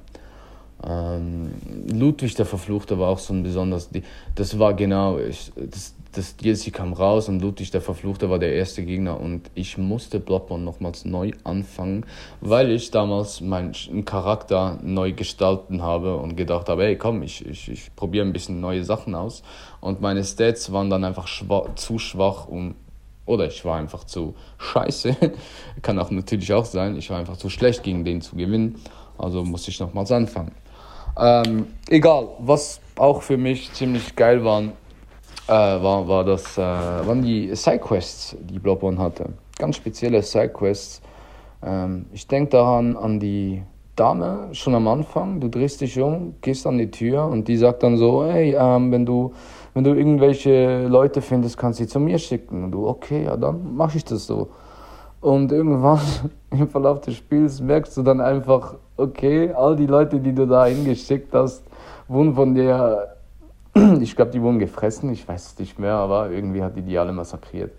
Ähm, 0.85 1.53
Ludwig 1.93 2.35
der 2.35 2.47
Verfluchte 2.47 2.99
war 2.99 3.09
auch 3.09 3.19
so 3.19 3.33
ein 3.33 3.43
besonders. 3.43 3.91
Das 4.35 4.59
war 4.59 4.75
genau, 4.75 5.19
ich, 5.19 5.53
das, 5.55 5.95
das 6.13 6.37
DLC 6.37 6.73
kam 6.73 6.93
raus 6.93 7.29
und 7.29 7.41
Ludwig 7.41 7.71
der 7.71 7.81
Verfluchte 7.81 8.29
war 8.29 8.39
der 8.39 8.53
erste 8.53 8.85
Gegner 8.85 9.19
und 9.19 9.51
ich 9.55 9.79
musste 9.79 10.21
Bloodborne 10.21 10.65
nochmals 10.65 11.05
neu 11.05 11.31
anfangen, 11.45 12.05
weil 12.41 12.71
ich 12.71 12.91
damals 12.91 13.41
meinen 13.41 14.05
Charakter 14.05 14.79
neu 14.83 15.13
gestalten 15.13 15.83
habe 15.83 16.17
und 16.17 16.37
gedacht 16.37 16.69
habe, 16.69 16.85
hey 16.85 16.97
komm, 16.97 17.23
ich, 17.23 17.47
ich, 17.47 17.71
ich 17.71 17.97
probiere 17.97 18.27
ein 18.27 18.33
bisschen 18.33 18.61
neue 18.61 18.85
Sachen 18.85 19.15
aus 19.15 19.43
und 19.81 20.01
meine 20.01 20.25
Stats 20.25 20.73
waren 20.73 20.91
dann 20.91 21.05
einfach 21.05 21.29
schwach, 21.29 21.75
zu 21.77 21.99
schwach, 21.99 22.47
um 22.49 22.75
oder 23.27 23.47
ich 23.47 23.65
war 23.65 23.77
einfach 23.77 24.05
zu 24.05 24.35
scheiße. 24.59 25.17
Kann 25.83 25.99
auch 25.99 26.11
natürlich 26.11 26.53
auch 26.53 26.65
sein, 26.65 26.97
ich 26.97 27.11
war 27.11 27.19
einfach 27.19 27.37
zu 27.37 27.49
schlecht 27.49 27.83
gegen 27.83 28.05
den 28.05 28.21
zu 28.21 28.37
gewinnen. 28.37 28.81
Also 29.19 29.45
musste 29.45 29.71
ich 29.71 29.81
nochmals 29.81 30.11
anfangen. 30.11 30.53
Ähm, 31.19 31.67
egal, 31.89 32.29
was 32.39 32.81
auch 32.97 33.23
für 33.23 33.37
mich 33.37 33.73
ziemlich 33.73 34.17
geil 34.17 34.45
waren, 34.45 34.73
äh, 35.47 35.53
war, 35.53 36.09
war 36.09 36.25
das, 36.25 36.57
äh, 36.57 36.61
waren 36.61 37.23
die 37.23 37.55
Sidequests, 37.55 38.37
die 38.41 38.59
Bloodborne 38.59 38.99
hatte. 38.99 39.31
Ganz 39.59 39.77
spezielle 39.77 40.23
Sidequests. 40.23 41.03
Ähm, 41.63 42.07
ich 42.13 42.27
denke 42.27 42.51
daran 42.51 42.97
an 42.97 43.21
die 43.21 43.63
Dame 43.97 44.49
schon 44.53 44.75
am 44.75 44.89
Anfang. 44.89 45.41
Du 45.41 45.49
drehst 45.49 45.81
dich 45.81 46.01
um, 46.01 46.35
gehst 46.41 46.67
an 46.67 46.79
die 46.79 46.91
Tür 46.91 47.27
und 47.27 47.47
die 47.49 47.57
sagt 47.57 47.83
dann 47.83 47.99
so: 47.99 48.25
Hey, 48.25 48.57
ähm, 48.59 48.91
wenn 48.91 49.05
du 49.05 49.35
wenn 49.75 49.85
du 49.85 49.95
irgendwelche 49.95 50.87
Leute 50.87 51.23
findest, 51.23 51.57
kannst 51.57 51.81
du 51.81 51.85
sie 51.85 51.89
zu 51.89 51.99
mir 52.01 52.19
schicken. 52.19 52.65
Und 52.65 52.73
du, 52.73 52.87
okay, 52.87 53.25
ja, 53.25 53.37
dann 53.37 53.75
mache 53.75 53.97
ich 53.97 54.05
das 54.05 54.27
so. 54.27 54.51
Und 55.21 55.53
irgendwann 55.53 56.01
im 56.51 56.69
Verlauf 56.69 57.01
des 57.01 57.17
Spiels 57.17 57.61
merkst 57.61 57.97
du 57.97 58.03
dann 58.03 58.21
einfach, 58.21 58.75
okay, 58.97 59.53
all 59.53 59.77
die 59.77 59.87
Leute, 59.87 60.21
die 60.21 60.35
du 60.35 60.47
da 60.47 60.67
hingeschickt 60.67 61.33
hast, 61.35 61.65
wurden 62.09 62.35
von 62.35 62.55
dir, 62.55 63.15
ich 64.01 64.15
glaube, 64.15 64.31
die 64.31 64.43
wurden 64.43 64.59
gefressen, 64.59 65.11
ich 65.13 65.27
weiß 65.27 65.53
es 65.53 65.59
nicht 65.59 65.79
mehr, 65.79 65.95
aber 65.95 66.31
irgendwie 66.31 66.63
hat 66.63 66.77
die 66.77 66.83
die 66.83 66.99
alle 66.99 67.13
massakriert. 67.13 67.73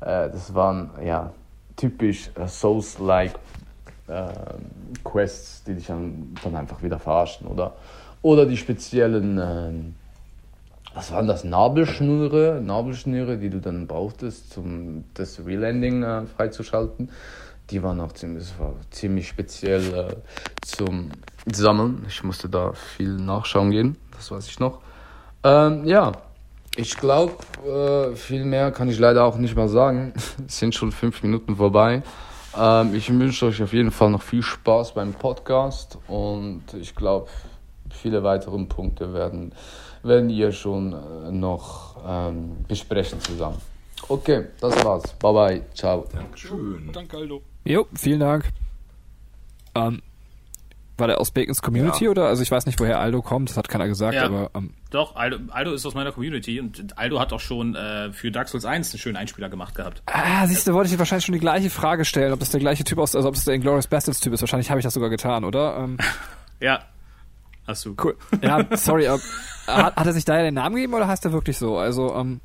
Äh, 0.00 0.30
das 0.30 0.54
waren, 0.54 0.90
ja, 1.04 1.32
typisch 1.76 2.30
äh, 2.36 2.46
Souls-like 2.46 3.34
äh, 4.08 4.28
Quests, 5.04 5.64
die 5.64 5.74
dich 5.74 5.86
dann, 5.88 6.34
dann 6.42 6.56
einfach 6.56 6.82
wieder 6.82 6.98
verarschen, 6.98 7.46
oder? 7.46 7.74
Oder 8.22 8.46
die 8.46 8.56
speziellen 8.56 9.38
ähm, 9.42 9.94
was 10.96 11.12
waren 11.12 11.26
das, 11.26 11.44
Nabelschnüre, 11.44 12.62
Nabelschnüre, 12.64 13.36
die 13.36 13.50
du 13.50 13.60
dann 13.60 13.86
brauchtest, 13.86 14.56
um 14.56 15.04
das 15.12 15.44
Relanding 15.44 16.02
äh, 16.02 16.22
freizuschalten. 16.24 17.10
Die 17.68 17.82
waren 17.82 18.00
auch 18.00 18.12
ziemlich, 18.12 18.46
ziemlich 18.90 19.28
speziell 19.28 19.82
äh, 19.94 20.16
zum 20.62 21.10
Sammeln. 21.52 22.06
Ich 22.08 22.24
musste 22.24 22.48
da 22.48 22.72
viel 22.72 23.10
nachschauen 23.10 23.70
gehen, 23.72 23.98
das 24.16 24.30
weiß 24.30 24.48
ich 24.48 24.58
noch. 24.58 24.80
Ähm, 25.44 25.84
ja, 25.84 26.12
ich 26.76 26.96
glaube, 26.96 27.34
äh, 27.68 28.16
viel 28.16 28.46
mehr 28.46 28.72
kann 28.72 28.88
ich 28.88 28.98
leider 28.98 29.24
auch 29.24 29.36
nicht 29.36 29.54
mehr 29.54 29.68
sagen. 29.68 30.14
es 30.16 30.34
sind 30.58 30.74
schon 30.74 30.92
fünf 30.92 31.22
Minuten 31.22 31.56
vorbei. 31.56 32.02
Ähm, 32.58 32.94
ich 32.94 33.10
wünsche 33.10 33.44
euch 33.44 33.62
auf 33.62 33.74
jeden 33.74 33.90
Fall 33.90 34.08
noch 34.08 34.22
viel 34.22 34.42
Spaß 34.42 34.94
beim 34.94 35.12
Podcast 35.12 35.98
und 36.08 36.62
ich 36.80 36.94
glaube, 36.94 37.28
viele 37.90 38.22
weitere 38.22 38.56
Punkte 38.64 39.12
werden 39.12 39.52
werden 40.06 40.30
ihr 40.30 40.52
schon 40.52 40.92
äh, 40.92 41.30
noch 41.32 41.96
ähm, 42.06 42.64
besprechen 42.68 43.20
zusammen. 43.20 43.58
Okay, 44.08 44.44
das 44.60 44.84
war's. 44.84 45.12
Bye 45.14 45.32
bye. 45.32 45.62
Ciao. 45.74 46.06
Dankeschön. 46.12 46.90
Danke, 46.92 47.16
Aldo. 47.16 47.42
Jo, 47.64 47.86
vielen 47.94 48.20
Dank. 48.20 48.44
Ähm, 49.74 50.00
War 50.98 51.08
der 51.08 51.20
aus 51.20 51.30
Bacons 51.30 51.60
Community 51.60 52.04
Ja. 52.04 52.10
oder? 52.10 52.26
Also 52.26 52.42
ich 52.42 52.50
weiß 52.50 52.64
nicht, 52.66 52.78
woher 52.80 52.98
Aldo 53.00 53.20
kommt, 53.20 53.50
das 53.50 53.56
hat 53.58 53.68
keiner 53.68 53.86
gesagt, 53.88 54.14
Ja. 54.14 54.24
aber 54.26 54.50
ähm, 54.54 54.70
Doch, 54.90 55.16
Aldo, 55.16 55.38
Aldo 55.50 55.72
ist 55.72 55.84
aus 55.84 55.94
meiner 55.94 56.12
Community 56.12 56.58
und 56.60 56.96
Aldo 56.96 57.20
hat 57.20 57.32
auch 57.34 57.40
schon 57.40 57.74
äh, 57.74 58.12
für 58.12 58.30
Dark 58.30 58.48
Souls 58.48 58.64
1 58.64 58.92
einen 58.92 58.98
schönen 59.00 59.16
Einspieler 59.16 59.48
gemacht 59.50 59.74
gehabt. 59.74 60.02
Ah, 60.06 60.46
siehst 60.46 60.66
du, 60.66 60.72
wollte 60.72 60.86
ich 60.86 60.92
dir 60.94 60.98
wahrscheinlich 60.98 61.26
schon 61.26 61.34
die 61.34 61.38
gleiche 61.40 61.68
Frage 61.68 62.04
stellen, 62.06 62.32
ob 62.32 62.40
das 62.40 62.50
der 62.50 62.60
gleiche 62.60 62.84
Typ 62.84 62.98
aus, 62.98 63.14
also 63.14 63.28
ob 63.28 63.34
das 63.34 63.44
der 63.44 63.54
Inglourious 63.54 63.88
Bastards 63.88 64.20
Typ 64.20 64.32
ist. 64.32 64.40
Wahrscheinlich 64.40 64.70
habe 64.70 64.80
ich 64.80 64.84
das 64.84 64.94
sogar 64.94 65.10
getan, 65.10 65.44
oder? 65.44 65.76
Ähm, 65.78 65.98
Ja. 66.60 66.80
Hast 67.66 67.84
du. 67.84 67.94
cool. 68.02 68.16
Ja, 68.42 68.64
sorry, 68.76 69.06
aber 69.08 69.20
hat, 69.66 69.96
hat 69.96 70.06
er 70.06 70.12
sich 70.12 70.24
da 70.24 70.36
ja 70.36 70.42
den 70.44 70.54
Namen 70.54 70.76
gegeben 70.76 70.94
oder 70.94 71.08
heißt 71.08 71.24
er 71.24 71.32
wirklich 71.32 71.58
so? 71.58 71.78
Also, 71.78 72.14
ähm, 72.14 72.40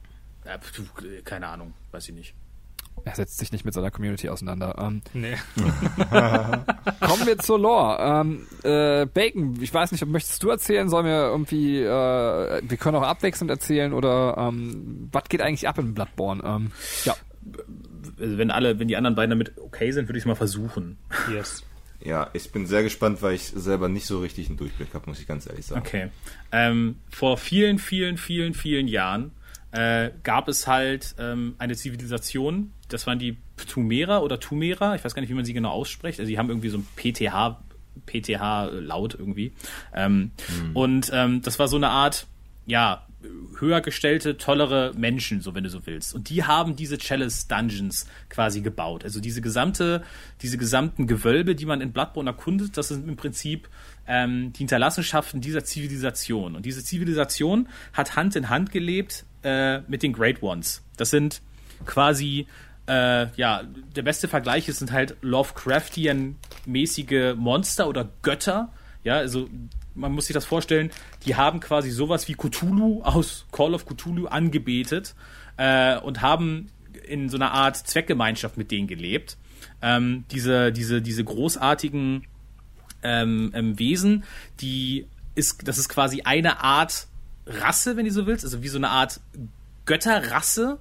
Ja, 0.45 0.57
keine 1.23 1.47
Ahnung, 1.47 1.73
weiß 1.91 2.09
ich 2.09 2.15
nicht. 2.15 2.33
er 3.05 3.15
setzt 3.15 3.37
sich 3.39 3.51
nicht 3.51 3.63
mit 3.65 3.73
seiner 3.73 3.91
Community 3.91 4.29
auseinander. 4.29 4.75
Ähm, 4.79 5.01
Nee. 5.13 5.35
kommen 6.99 7.25
wir 7.25 7.37
zur 7.39 7.59
Lore. 7.59 7.97
Ähm, 7.99 8.47
äh, 8.63 9.05
Bacon, 9.05 9.57
ich 9.61 9.73
weiß 9.73 9.91
nicht, 9.91 10.05
möchtest 10.05 10.41
du 10.43 10.49
erzählen? 10.49 10.89
Sollen 10.89 11.05
wir 11.05 11.25
irgendwie, 11.27 11.81
äh, 11.81 12.61
wir 12.63 12.77
können 12.77 12.97
auch 12.97 13.03
abwechselnd 13.03 13.49
erzählen 13.51 13.93
oder 13.93 14.35
ähm, 14.37 15.09
was 15.11 15.23
geht 15.29 15.41
eigentlich 15.41 15.67
ab 15.67 15.77
in 15.79 15.93
Bloodborne? 15.93 16.43
Ähm, 16.43 16.71
ja. 17.05 17.15
Also 18.19 18.37
wenn 18.37 18.51
alle, 18.51 18.77
wenn 18.79 18.87
die 18.87 18.97
anderen 18.97 19.15
beiden 19.15 19.31
damit 19.31 19.57
okay 19.57 19.91
sind, 19.91 20.07
würde 20.07 20.17
ich 20.17 20.23
es 20.23 20.27
mal 20.27 20.35
versuchen. 20.35 20.97
Yes. 21.31 21.63
Ja, 22.03 22.29
ich 22.33 22.51
bin 22.51 22.65
sehr 22.65 22.83
gespannt, 22.83 23.21
weil 23.21 23.35
ich 23.35 23.43
selber 23.43 23.89
nicht 23.89 24.05
so 24.05 24.19
richtig 24.19 24.47
einen 24.47 24.57
Durchblick 24.57 24.93
habe, 24.93 25.09
muss 25.09 25.19
ich 25.19 25.27
ganz 25.27 25.47
ehrlich 25.47 25.65
sagen. 25.65 25.81
Okay. 25.81 26.09
Ähm, 26.51 26.97
vor 27.09 27.37
vielen, 27.37 27.79
vielen, 27.79 28.17
vielen, 28.17 28.53
vielen 28.53 28.87
Jahren 28.87 29.31
äh, 29.71 30.11
gab 30.23 30.47
es 30.47 30.67
halt 30.67 31.15
ähm, 31.19 31.55
eine 31.57 31.75
Zivilisation, 31.75 32.71
das 32.89 33.07
waren 33.07 33.19
die 33.19 33.37
Tumera 33.67 34.19
oder 34.19 34.39
Tumera, 34.39 34.95
ich 34.95 35.03
weiß 35.03 35.15
gar 35.15 35.21
nicht, 35.21 35.29
wie 35.29 35.35
man 35.35 35.45
sie 35.45 35.53
genau 35.53 35.69
ausspricht. 35.71 36.19
Also 36.19 36.29
die 36.29 36.37
haben 36.37 36.49
irgendwie 36.49 36.69
so 36.69 36.77
ein 36.77 36.87
PTH, 36.95 37.57
PTH-Laut 38.05 39.15
irgendwie. 39.15 39.53
Ähm, 39.93 40.31
Und 40.73 41.09
ähm, 41.13 41.41
das 41.41 41.59
war 41.59 41.67
so 41.67 41.77
eine 41.77 41.89
Art, 41.89 42.27
ja, 42.65 43.05
höher 43.59 43.81
gestellte, 43.81 44.37
tollere 44.37 44.93
Menschen, 44.95 45.41
so 45.41 45.53
wenn 45.53 45.63
du 45.63 45.69
so 45.69 45.85
willst. 45.85 46.13
Und 46.13 46.29
die 46.29 46.43
haben 46.43 46.75
diese 46.75 46.97
Chalice 46.97 47.47
Dungeons 47.47 48.07
quasi 48.29 48.61
gebaut. 48.61 49.03
Also 49.03 49.19
diese 49.19 49.41
gesamte, 49.41 50.03
diese 50.41 50.57
gesamten 50.57 51.07
Gewölbe, 51.07 51.55
die 51.55 51.65
man 51.65 51.81
in 51.81 51.91
Bloodborne 51.91 52.29
erkundet, 52.29 52.77
das 52.77 52.89
sind 52.89 53.07
im 53.07 53.15
Prinzip 53.15 53.69
ähm, 54.07 54.53
die 54.53 54.59
Hinterlassenschaften 54.59 55.41
dieser 55.41 55.63
Zivilisation. 55.63 56.55
Und 56.55 56.65
diese 56.65 56.83
Zivilisation 56.83 57.67
hat 57.93 58.15
Hand 58.15 58.35
in 58.35 58.49
Hand 58.49 58.71
gelebt 58.71 59.25
äh, 59.43 59.81
mit 59.81 60.03
den 60.03 60.13
Great 60.13 60.41
Ones. 60.41 60.83
Das 60.97 61.11
sind 61.11 61.41
quasi 61.85 62.47
äh, 62.87 63.27
ja, 63.35 63.63
der 63.95 64.01
beste 64.01 64.27
Vergleich 64.27 64.67
ist, 64.67 64.79
sind 64.79 64.91
halt 64.91 65.15
Lovecraftian-mäßige 65.21 67.35
Monster 67.35 67.87
oder 67.87 68.09
Götter. 68.21 68.73
Ja, 69.03 69.15
also 69.15 69.49
man 69.95 70.11
muss 70.11 70.27
sich 70.27 70.33
das 70.33 70.45
vorstellen, 70.45 70.91
die 71.25 71.35
haben 71.35 71.59
quasi 71.59 71.91
sowas 71.91 72.27
wie 72.27 72.35
Cthulhu 72.35 73.01
aus 73.03 73.45
Call 73.51 73.73
of 73.73 73.85
Cthulhu 73.85 74.27
angebetet 74.27 75.15
äh, 75.57 75.97
und 75.97 76.21
haben 76.21 76.67
in 77.07 77.29
so 77.29 77.37
einer 77.37 77.51
Art 77.51 77.77
Zweckgemeinschaft 77.77 78.57
mit 78.57 78.71
denen 78.71 78.87
gelebt. 78.87 79.37
Ähm, 79.81 80.25
diese, 80.31 80.71
diese, 80.71 81.01
diese 81.01 81.23
großartigen 81.23 82.25
ähm, 83.03 83.51
ähm, 83.53 83.79
Wesen, 83.79 84.23
die 84.59 85.07
ist, 85.35 85.67
das 85.67 85.77
ist 85.77 85.89
quasi 85.89 86.21
eine 86.21 86.63
Art 86.63 87.07
Rasse, 87.45 87.97
wenn 87.97 88.05
du 88.05 88.11
so 88.11 88.27
willst, 88.27 88.45
also 88.45 88.61
wie 88.63 88.67
so 88.67 88.77
eine 88.77 88.89
Art 88.89 89.19
Götterrasse, 89.85 90.79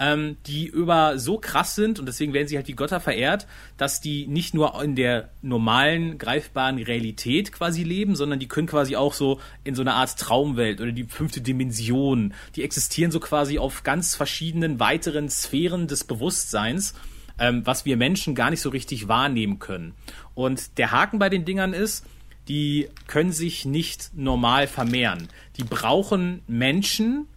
ähm, 0.00 0.38
die 0.46 0.66
über 0.66 1.18
so 1.18 1.38
krass 1.38 1.74
sind 1.74 2.00
und 2.00 2.06
deswegen 2.06 2.32
werden 2.32 2.48
sie 2.48 2.56
halt 2.56 2.66
wie 2.66 2.74
Götter 2.74 3.00
verehrt, 3.00 3.46
dass 3.76 4.00
die 4.00 4.26
nicht 4.26 4.54
nur 4.54 4.82
in 4.82 4.96
der 4.96 5.28
normalen, 5.42 6.16
greifbaren 6.16 6.78
Realität 6.78 7.52
quasi 7.52 7.84
leben, 7.84 8.16
sondern 8.16 8.40
die 8.40 8.48
können 8.48 8.66
quasi 8.66 8.96
auch 8.96 9.12
so 9.12 9.40
in 9.62 9.74
so 9.74 9.82
einer 9.82 9.94
Art 9.94 10.18
Traumwelt 10.18 10.80
oder 10.80 10.92
die 10.92 11.04
fünfte 11.04 11.42
Dimension. 11.42 12.32
Die 12.56 12.64
existieren 12.64 13.10
so 13.10 13.20
quasi 13.20 13.58
auf 13.58 13.82
ganz 13.82 14.16
verschiedenen 14.16 14.80
weiteren 14.80 15.28
Sphären 15.28 15.86
des 15.86 16.04
Bewusstseins, 16.04 16.94
ähm, 17.38 17.66
was 17.66 17.84
wir 17.84 17.98
Menschen 17.98 18.34
gar 18.34 18.48
nicht 18.48 18.62
so 18.62 18.70
richtig 18.70 19.06
wahrnehmen 19.06 19.58
können. 19.58 19.94
Und 20.34 20.78
der 20.78 20.92
Haken 20.92 21.18
bei 21.18 21.28
den 21.28 21.44
Dingern 21.44 21.74
ist, 21.74 22.06
die 22.48 22.88
können 23.06 23.32
sich 23.32 23.66
nicht 23.66 24.12
normal 24.14 24.66
vermehren. 24.66 25.28
Die 25.58 25.64
brauchen 25.64 26.42
Menschen, 26.48 27.28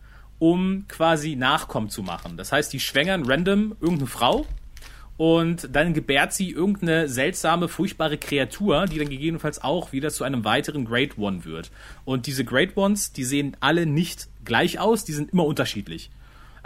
um 0.44 0.84
quasi 0.90 1.38
Nachkommen 1.38 1.88
zu 1.88 2.04
machen. 2.04 2.36
Das 2.36 2.52
heißt, 2.52 2.74
die 2.74 2.82
schwängern 2.82 3.24
random 3.26 3.78
irgendeine 3.80 4.10
Frau 4.10 4.46
und 5.16 5.70
dann 5.72 5.94
gebärt 5.94 6.34
sie 6.34 6.50
irgendeine 6.50 7.08
seltsame, 7.08 7.70
furchtbare 7.70 8.18
Kreatur, 8.18 8.88
die 8.88 8.98
dann 8.98 9.08
gegebenenfalls 9.08 9.64
auch 9.64 9.94
wieder 9.94 10.10
zu 10.10 10.26
einem 10.26 10.44
weiteren 10.44 10.84
Great 10.84 11.18
One 11.18 11.46
wird. 11.46 11.72
Und 12.04 12.28
diese 12.28 12.44
Great 12.44 12.76
Ones, 12.76 13.14
die 13.14 13.24
sehen 13.24 13.56
alle 13.62 13.86
nicht 13.86 14.28
gleich 14.44 14.80
aus, 14.80 15.06
die 15.06 15.14
sind 15.14 15.32
immer 15.32 15.46
unterschiedlich. 15.46 16.12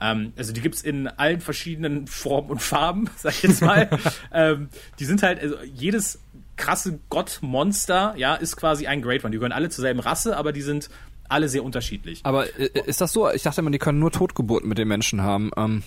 Ähm, 0.01 0.33
also 0.35 0.53
die 0.53 0.61
gibt's 0.61 0.81
in 0.81 1.07
allen 1.07 1.39
verschiedenen 1.39 2.07
Formen 2.07 2.49
und 2.49 2.63
Farben, 2.63 3.11
sag 3.15 3.35
ich 3.35 3.43
jetzt 3.43 3.61
mal. 3.61 3.91
ähm, 4.33 4.69
die 4.97 5.05
sind 5.05 5.21
halt, 5.21 5.39
also 5.39 5.55
jedes 5.61 6.19
krasse 6.55 6.97
Gottmonster, 7.09 8.15
ja, 8.17 8.33
ist 8.33 8.57
quasi 8.57 8.87
ein 8.87 9.03
Great 9.03 9.23
One. 9.23 9.29
Die 9.29 9.37
gehören 9.37 9.51
alle 9.51 9.69
zur 9.69 9.83
selben 9.83 9.99
Rasse, 9.99 10.35
aber 10.35 10.51
die 10.51 10.63
sind 10.63 10.89
alle 11.29 11.49
sehr 11.49 11.63
unterschiedlich. 11.63 12.21
Aber 12.23 12.45
äh, 12.59 12.69
ist 12.85 13.01
das 13.01 13.13
so? 13.13 13.29
Ich 13.31 13.43
dachte 13.43 13.61
immer, 13.61 13.71
die 13.71 13.77
können 13.79 13.99
nur 13.99 14.11
Totgeburten 14.11 14.67
mit 14.69 14.77
den 14.77 14.87
Menschen 14.87 15.21
haben. 15.21 15.51
Ähm, 15.57 15.83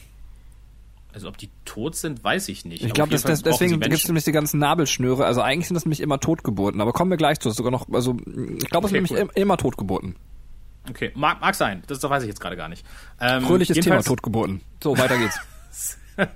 Also 1.13 1.29
ob 1.29 1.39
die 1.39 1.51
tot 1.65 1.97
sind, 1.97 2.23
weiß 2.23 2.49
ich 2.49 2.65
nicht. 2.65 2.85
ich 2.85 2.93
glaube, 2.93 3.11
deswegen 3.11 3.81
gibt 3.81 3.95
es 3.95 4.07
nämlich 4.07 4.25
die 4.25 4.33
ganzen 4.33 4.59
Nabelschnüre. 4.61 5.25
Also 5.25 5.41
eigentlich 5.43 5.69
sind 5.69 5.75
das 5.75 5.85
nämlich 5.85 6.01
immer 6.01 6.21
Totgeburten. 6.21 6.81
Aber 6.81 6.93
kommen 6.93 7.11
wir 7.11 7.17
gleich 7.17 7.41
zu. 7.41 7.51
Sogar 7.51 7.73
noch, 7.73 7.89
also 7.93 8.17
ich 8.19 8.69
glaube, 8.71 8.87
es 8.87 8.93
Okay, 8.93 9.05
sind 9.05 9.11
nämlich 9.11 9.13
cool. 9.13 9.31
immer 9.35 9.57
Totgeburten. 9.57 10.17
Okay, 10.89 11.13
mag, 11.15 11.41
mag 11.41 11.55
sein. 11.55 11.83
Das, 11.87 11.99
das 12.01 12.11
weiß 12.11 12.23
ich 12.23 12.29
jetzt 12.29 12.41
gerade 12.41 12.57
gar 12.57 12.69
nicht. 12.69 12.87
Ähm, 13.21 13.43
Fröhliches 13.43 13.79
Thema, 13.79 14.03
Totgeburten. 14.03 14.61
So, 14.83 14.97
weiter 14.97 15.19
geht's. 15.19 15.39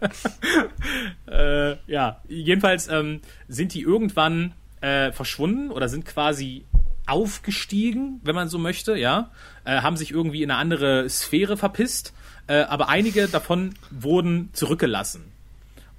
äh, 1.27 1.77
ja, 1.91 2.21
jedenfalls 2.29 2.89
ähm, 2.89 3.21
sind 3.49 3.75
die 3.75 3.81
irgendwann 3.83 4.55
äh, 4.81 5.13
verschwunden 5.13 5.71
oder 5.71 5.89
sind 5.89 6.05
quasi 6.05 6.65
aufgestiegen, 7.07 8.21
wenn 8.23 8.35
man 8.35 8.49
so 8.49 8.59
möchte, 8.59 8.97
ja, 8.97 9.31
äh, 9.65 9.81
haben 9.81 9.97
sich 9.97 10.11
irgendwie 10.11 10.43
in 10.43 10.51
eine 10.51 10.59
andere 10.59 11.09
Sphäre 11.09 11.57
verpisst, 11.57 12.15
äh, 12.47 12.63
aber 12.63 12.89
einige 12.89 13.29
davon 13.29 13.75
wurden 13.91 14.51
zurückgelassen. 14.53 15.25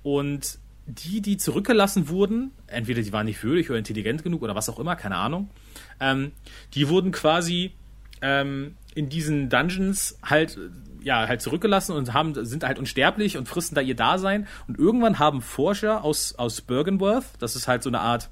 Und 0.03 0.60
die, 0.88 1.22
die 1.22 1.38
zurückgelassen 1.38 2.10
wurden, 2.10 2.52
entweder 2.68 3.02
die 3.02 3.11
waren 3.11 3.26
nicht 3.26 3.44
würdig 3.44 3.69
oder 3.69 3.80
intelligent 3.80 4.23
genug 4.23 4.44
oder 4.44 4.56
was 4.56 4.69
auch 4.69 4.80
immer, 4.80 4.95
keine 4.95 5.15
Ahnung, 5.18 5.49
ähm, 5.99 6.32
die 6.73 6.90
wurden 6.90 7.11
quasi 7.11 7.72
ähm, 8.22 8.76
in 8.94 9.10
diesen 9.10 9.49
Dungeons 9.49 10.18
halt 10.23 10.57
ja 11.02 11.27
halt 11.27 11.41
zurückgelassen 11.41 11.91
und 11.91 12.14
haben 12.14 12.45
sind 12.45 12.64
halt 12.64 12.80
unsterblich 12.80 13.38
und 13.38 13.48
fristen 13.48 13.76
da 13.76 13.82
ihr 13.82 13.95
Dasein 13.95 14.48
und 14.68 14.80
irgendwann 14.80 15.19
haben 15.19 15.41
Forscher 15.41 16.03
aus 16.03 16.36
aus 16.36 16.61
Bergenworth, 16.61 17.26
das 17.40 17.56
ist 17.56 17.68
halt 17.68 17.84
so 17.84 17.90
eine 17.90 17.99
Art 17.99 18.30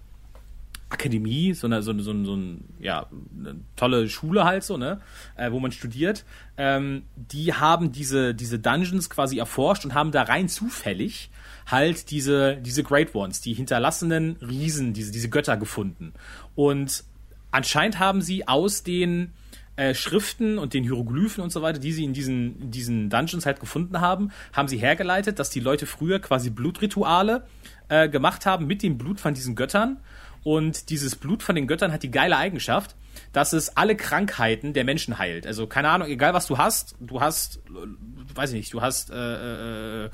Akademie, 0.94 1.54
so 1.54 1.68
eine, 1.68 1.82
so, 1.82 1.92
eine, 1.92 2.02
so, 2.04 2.12
eine, 2.12 2.26
so 2.26 2.36
ein, 2.36 2.64
ja, 2.80 3.08
eine 3.38 3.56
tolle 3.76 4.08
Schule 4.08 4.46
halt 4.46 4.64
so, 4.64 4.78
ne, 4.78 5.02
äh, 5.36 5.52
wo 5.52 5.60
man 5.60 5.72
studiert, 5.72 6.24
ähm, 6.58 7.04
die 7.16 7.54
haben 7.54 7.92
diese, 7.92 8.34
diese 8.34 8.60
Dungeons 8.60 9.10
quasi 9.10 9.40
erforscht 9.40 9.86
und 9.86 9.94
haben 9.94 10.12
da 10.12 10.24
rein 10.24 10.48
zufällig 10.48 11.30
halt 11.66 12.12
diese, 12.12 12.58
diese 12.58 12.84
Great 12.84 13.16
Ones, 13.16 13.42
die 13.42 13.54
hinterlassenen 13.54 14.38
Riesen, 14.38 14.94
diese, 14.94 15.12
diese 15.12 15.30
Götter 15.30 15.58
gefunden. 15.58 16.14
Und 16.56 17.04
anscheinend 17.52 18.00
haben 18.00 18.22
sie 18.22 18.48
aus 18.48 18.84
den 18.84 19.32
äh, 19.76 19.94
Schriften 19.96 20.60
und 20.60 20.74
den 20.74 20.84
Hieroglyphen 20.84 21.44
und 21.44 21.52
so 21.52 21.62
weiter, 21.62 21.80
die 21.80 21.92
sie 21.92 22.04
in 22.04 22.14
diesen, 22.14 22.62
in 22.62 22.72
diesen 22.72 23.10
Dungeons 23.10 23.46
halt 23.46 23.60
gefunden 23.60 24.02
haben, 24.02 24.32
haben 24.52 24.68
sie 24.68 24.78
hergeleitet, 24.78 25.40
dass 25.40 25.50
die 25.50 25.60
Leute 25.60 25.86
früher 25.86 26.20
quasi 26.20 26.50
Blutrituale 26.50 27.48
äh, 27.90 28.08
gemacht 28.10 28.46
haben 28.46 28.68
mit 28.68 28.84
dem 28.84 28.98
Blut 28.98 29.20
von 29.20 29.34
diesen 29.34 29.56
Göttern. 29.56 29.98
Und 30.44 30.90
dieses 30.90 31.16
Blut 31.16 31.42
von 31.42 31.56
den 31.56 31.68
Göttern 31.68 31.92
hat 31.92 32.04
die 32.04 32.12
geile 32.12 32.38
Eigenschaft, 32.38 32.96
dass 33.32 33.54
es 33.54 33.78
alle 33.78 33.96
Krankheiten 33.96 34.74
der 34.74 34.84
Menschen 34.84 35.18
heilt. 35.18 35.48
Also 35.48 35.68
keine 35.68 35.90
Ahnung, 35.90 36.08
egal 36.08 36.34
was 36.34 36.48
du 36.48 36.58
hast, 36.58 36.96
du 37.00 37.22
hast, 37.22 37.58
äh, 37.58 38.36
weiß 38.36 38.52
ich 38.52 38.58
nicht, 38.58 38.74
du 38.74 38.82
hast, 38.82 39.10
äh, 39.10 39.16
äh, 39.16 40.06
äh, 40.06 40.10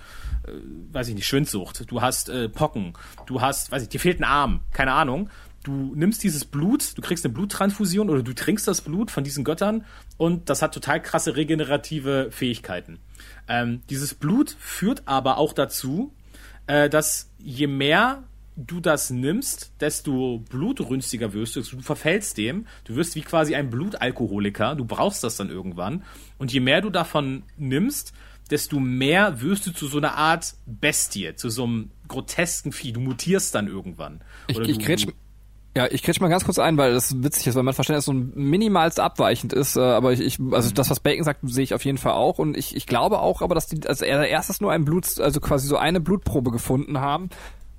weiß 0.91 1.07
ich 1.07 1.15
nicht, 1.15 1.27
Schwindsucht, 1.27 1.89
du 1.89 2.01
hast 2.01 2.29
äh, 2.29 2.49
Pocken, 2.49 2.93
du 3.25 3.41
hast, 3.41 3.71
weiß 3.71 3.83
ich, 3.83 3.89
dir 3.89 3.99
fehlt 3.99 4.19
ein 4.19 4.25
Arm, 4.25 4.61
keine 4.73 4.93
Ahnung. 4.93 5.29
Du 5.63 5.93
nimmst 5.93 6.23
dieses 6.23 6.45
Blut, 6.45 6.97
du 6.97 7.01
kriegst 7.01 7.25
eine 7.25 7.33
Bluttransfusion 7.33 8.09
oder 8.09 8.23
du 8.23 8.33
trinkst 8.33 8.65
das 8.65 8.79
Blut 8.79 9.11
von 9.11 9.25
diesen 9.25 9.43
Göttern 9.43 9.85
und 10.17 10.49
das 10.49 10.61
hat 10.61 10.73
total 10.73 11.01
krasse 11.01 11.35
regenerative 11.35 12.29
Fähigkeiten. 12.31 12.99
Ähm, 13.49 13.81
dieses 13.89 14.13
Blut 14.13 14.55
führt 14.57 15.03
aber 15.05 15.37
auch 15.37 15.51
dazu, 15.51 16.13
äh, 16.67 16.89
dass 16.89 17.29
je 17.39 17.67
mehr 17.67 18.23
du 18.65 18.79
das 18.79 19.09
nimmst, 19.09 19.71
desto 19.79 20.43
blutrünstiger 20.49 21.33
wirst 21.33 21.55
du. 21.55 21.61
Du 21.61 21.81
verfällst 21.81 22.37
dem. 22.37 22.65
Du 22.83 22.95
wirst 22.95 23.15
wie 23.15 23.21
quasi 23.21 23.55
ein 23.55 23.69
Blutalkoholiker. 23.69 24.75
Du 24.75 24.85
brauchst 24.85 25.23
das 25.23 25.37
dann 25.37 25.49
irgendwann. 25.49 26.03
Und 26.37 26.51
je 26.51 26.59
mehr 26.59 26.81
du 26.81 26.89
davon 26.89 27.43
nimmst, 27.57 28.13
desto 28.49 28.79
mehr 28.79 29.41
wirst 29.41 29.67
du 29.67 29.71
zu 29.71 29.87
so 29.87 29.97
einer 29.97 30.15
Art 30.15 30.55
Bestie, 30.65 31.35
zu 31.35 31.49
so 31.49 31.63
einem 31.63 31.91
grotesken 32.07 32.71
Vieh. 32.71 32.91
Du 32.91 32.99
mutierst 32.99 33.53
dann 33.55 33.67
irgendwann. 33.67 34.21
Ich, 34.47 34.57
Oder 34.57 34.67
ich 34.67 34.77
du, 34.77 35.13
Ja, 35.77 35.87
ich 35.89 36.01
kretsch 36.01 36.19
mal 36.19 36.29
ganz 36.29 36.45
kurz 36.45 36.57
ein, 36.57 36.77
weil 36.77 36.93
das 36.93 37.21
witzig 37.21 37.47
ist, 37.47 37.55
weil 37.55 37.63
mein 37.63 37.75
Verständnis 37.75 38.05
so 38.05 38.13
minimalst 38.13 38.99
abweichend 38.99 39.53
ist, 39.53 39.75
äh, 39.75 39.81
aber 39.81 40.13
ich, 40.13 40.19
ich 40.19 40.39
also 40.51 40.71
das, 40.71 40.89
was 40.89 40.99
Bacon 40.99 41.23
sagt, 41.23 41.41
sehe 41.43 41.63
ich 41.63 41.75
auf 41.75 41.85
jeden 41.85 41.99
Fall 41.99 42.13
auch 42.13 42.39
und 42.39 42.57
ich, 42.57 42.75
ich 42.75 42.87
glaube 42.87 43.19
auch, 43.19 43.43
aber 43.43 43.53
dass 43.53 43.67
die, 43.67 43.87
also 43.87 44.03
er 44.03 44.27
erstes 44.27 44.61
nur 44.61 44.71
ein 44.71 44.83
Blut, 44.83 45.19
also 45.19 45.39
quasi 45.39 45.67
so 45.67 45.77
eine 45.77 45.99
Blutprobe 45.99 46.49
gefunden 46.49 46.99
haben 46.99 47.29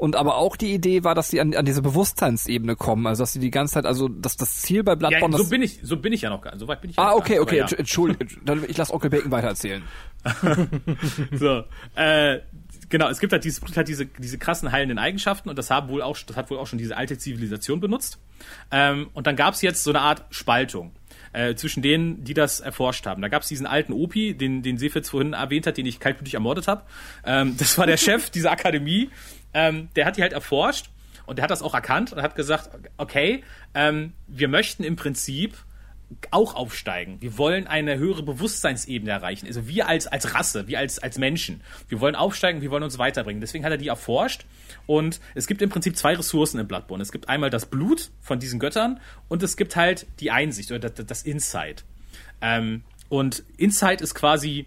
und 0.01 0.17
aber 0.17 0.37
auch 0.37 0.57
die 0.57 0.73
Idee 0.73 1.05
war, 1.05 1.15
dass 1.15 1.29
sie 1.29 1.41
an, 1.41 1.55
an 1.55 1.65
diese 1.67 1.83
Bewusstseinsebene 1.83 2.75
kommen, 2.75 3.07
also 3.07 3.23
dass 3.23 3.33
sie 3.35 3.39
die 3.39 3.51
ganze 3.51 3.75
Zeit, 3.75 3.87
also 3.87 4.09
dass 4.09 4.37
das 4.37 4.63
Ziel 4.63 4.83
bei 4.83 4.97
Bloodborne... 4.97 5.37
Ja, 5.37 5.43
so 5.45 5.49
bin 5.51 5.63
ich, 5.63 5.79
so 5.83 5.97
bin 5.99 6.13
ich 6.13 6.23
ja 6.23 6.31
noch 6.31 6.41
gar 6.41 6.53
nicht, 6.53 6.61
so 6.61 6.69
weit 6.69 6.81
bin 6.81 6.91
ich 6.91 6.97
ja 6.97 7.03
Ah, 7.03 7.15
okay, 7.15 7.39
okay, 7.39 7.59
ja. 7.59 7.67
Entschuldigung, 7.69 8.29
dann- 8.45 8.65
ich 8.67 8.77
lasse 8.77 8.93
Onkel 8.95 9.11
Bacon 9.11 9.31
weitererzählen. 9.31 9.83
So, 11.33 11.65
äh, 11.95 12.41
genau, 12.89 13.09
es 13.09 13.21
gibt 13.21 13.33
halt 13.33 13.45
dieses 13.45 13.61
Blut 13.61 13.77
hat 13.77 13.89
diese, 13.89 14.07
diese 14.07 14.39
krassen 14.39 14.73
heilenden 14.73 14.99
Eigenschaften 14.99 15.49
und 15.49 15.59
das 15.59 15.71
haben 15.71 15.89
wohl 15.89 16.03
auch, 16.03 16.17
das 16.27 16.37
hat 16.37 16.51
wohl 16.51 16.59
auch 16.59 16.67
schon 16.67 16.79
diese 16.79 16.97
alte 16.97 17.19
Zivilisation 17.19 17.81
benutzt. 17.81 18.19
Ähm, 18.71 19.09
und 19.15 19.27
dann 19.27 19.37
gab 19.37 19.55
es 19.55 19.63
jetzt 19.63 19.85
so 19.85 19.91
eine 19.91 20.01
Art 20.01 20.25
Spaltung. 20.31 20.93
Äh, 21.33 21.55
zwischen 21.55 21.81
denen, 21.81 22.25
die 22.25 22.35
das 22.35 22.59
erforscht 22.59 23.07
haben. 23.07 23.23
Da 23.23 23.29
gab 23.29 23.43
es 23.43 23.49
diesen 23.49 23.65
alten 23.65 23.93
Opi, 23.93 24.35
den, 24.35 24.63
den 24.65 24.79
Sefitz 24.79 25.11
vorhin 25.11 25.33
erwähnt 25.33 25.65
hat, 25.65 25.77
den 25.77 25.87
ich 25.87 26.01
kaltblütig 26.01 26.35
ermordet 26.35 26.67
habe. 26.67 26.83
Ähm, 27.25 27.57
das 27.57 27.79
war 27.79 27.87
der 27.87 27.99
Chef 27.99 28.31
dieser 28.31 28.51
Akademie. 28.51 29.11
Ähm, 29.55 29.89
der 29.97 30.07
hat 30.07 30.17
die 30.17 30.23
halt 30.23 30.33
erforscht 30.33 30.91
und 31.27 31.37
der 31.37 31.43
hat 31.45 31.51
das 31.51 31.63
auch 31.63 31.75
erkannt 31.75 32.13
und 32.13 32.23
hat 32.23 32.35
gesagt, 32.35 32.71
okay, 32.97 33.45
ähm, 33.75 34.13
wir 34.27 34.49
möchten 34.49 34.85
im 34.85 34.97
Prinzip 34.97 35.57
auch 36.31 36.55
aufsteigen. 36.55 37.21
Wir 37.21 37.39
wollen 37.39 37.67
eine 37.67 37.99
höhere 37.99 38.23
Bewusstseinsebene 38.23 39.13
erreichen. 39.13 39.47
Also 39.47 39.69
wir 39.69 39.89
als, 39.89 40.07
als 40.07 40.35
Rasse, 40.35 40.67
wir 40.67 40.79
als, 40.79 40.99
als 40.99 41.19
Menschen. 41.19 41.63
Wir 41.89 42.01
wollen 42.01 42.17
aufsteigen, 42.17 42.63
wir 42.63 42.71
wollen 42.71 42.83
uns 42.83 42.99
weiterbringen. 42.99 43.41
Deswegen 43.41 43.65
hat 43.65 43.71
er 43.71 43.79
die 43.79 43.89
erforscht. 43.89 44.45
Und 44.87 45.21
es 45.35 45.47
gibt 45.47 45.63
im 45.63 45.71
Prinzip 45.71 45.97
zwei 45.97 46.15
Ressourcen 46.15 46.59
in 46.59 46.67
Bloodborne. 46.67 47.03
Es 47.03 47.13
gibt 47.13 47.29
einmal 47.29 47.51
das 47.51 47.67
Blut 47.67 48.11
von 48.21 48.41
diesen 48.41 48.59
Göttern 48.59 49.01
und 49.29 49.43
es 49.43 49.57
gibt 49.57 49.77
halt 49.77 50.07
die 50.19 50.31
Einsicht 50.31 50.73
oder 50.73 50.91
das, 50.91 51.07
das 51.07 51.23
Insight. 51.23 51.85
Ähm, 52.41 52.83
und 53.09 53.45
Insight 53.57 54.01
ist 54.01 54.15
quasi 54.15 54.67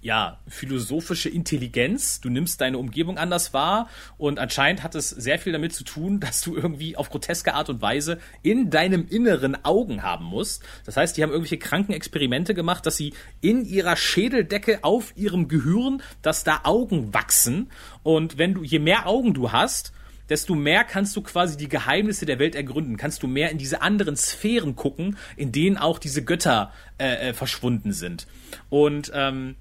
ja, 0.00 0.40
philosophische 0.46 1.28
Intelligenz. 1.28 2.20
Du 2.20 2.30
nimmst 2.30 2.60
deine 2.60 2.78
Umgebung 2.78 3.18
anders 3.18 3.52
wahr 3.52 3.88
und 4.16 4.38
anscheinend 4.38 4.82
hat 4.82 4.94
es 4.94 5.10
sehr 5.10 5.38
viel 5.38 5.52
damit 5.52 5.72
zu 5.72 5.84
tun, 5.84 6.20
dass 6.28 6.40
du 6.40 6.56
irgendwie 6.56 6.96
auf 6.96 7.10
groteske 7.10 7.54
Art 7.54 7.68
und 7.68 7.82
Weise 7.82 8.18
in 8.42 8.70
deinem 8.70 9.06
Inneren 9.08 9.64
Augen 9.64 10.02
haben 10.02 10.26
musst. 10.26 10.62
Das 10.84 10.96
heißt, 10.96 11.16
die 11.16 11.22
haben 11.22 11.30
irgendwelche 11.30 11.58
kranken 11.58 11.92
Experimente 11.92 12.54
gemacht, 12.54 12.86
dass 12.86 12.96
sie 12.96 13.12
in 13.40 13.64
ihrer 13.64 13.96
Schädeldecke 13.96 14.80
auf 14.82 15.12
ihrem 15.16 15.48
Gehirn, 15.48 16.02
dass 16.22 16.44
da 16.44 16.60
Augen 16.64 17.14
wachsen 17.14 17.70
und 18.02 18.38
wenn 18.38 18.54
du, 18.54 18.62
je 18.62 18.78
mehr 18.78 19.06
Augen 19.06 19.34
du 19.34 19.52
hast, 19.52 19.92
desto 20.28 20.54
mehr 20.54 20.84
kannst 20.84 21.16
du 21.16 21.22
quasi 21.22 21.56
die 21.56 21.68
Geheimnisse 21.68 22.26
der 22.26 22.38
Welt 22.38 22.54
ergründen, 22.54 22.96
kannst 22.96 23.22
du 23.22 23.26
mehr 23.26 23.50
in 23.50 23.58
diese 23.58 23.82
anderen 23.82 24.16
Sphären 24.16 24.76
gucken, 24.76 25.16
in 25.36 25.52
denen 25.52 25.76
auch 25.76 25.98
diese 25.98 26.24
Götter 26.24 26.72
äh, 26.98 27.28
äh, 27.28 27.32
verschwunden 27.34 27.92
sind. 27.92 28.26
Und 28.68 29.10
ähm, 29.14 29.56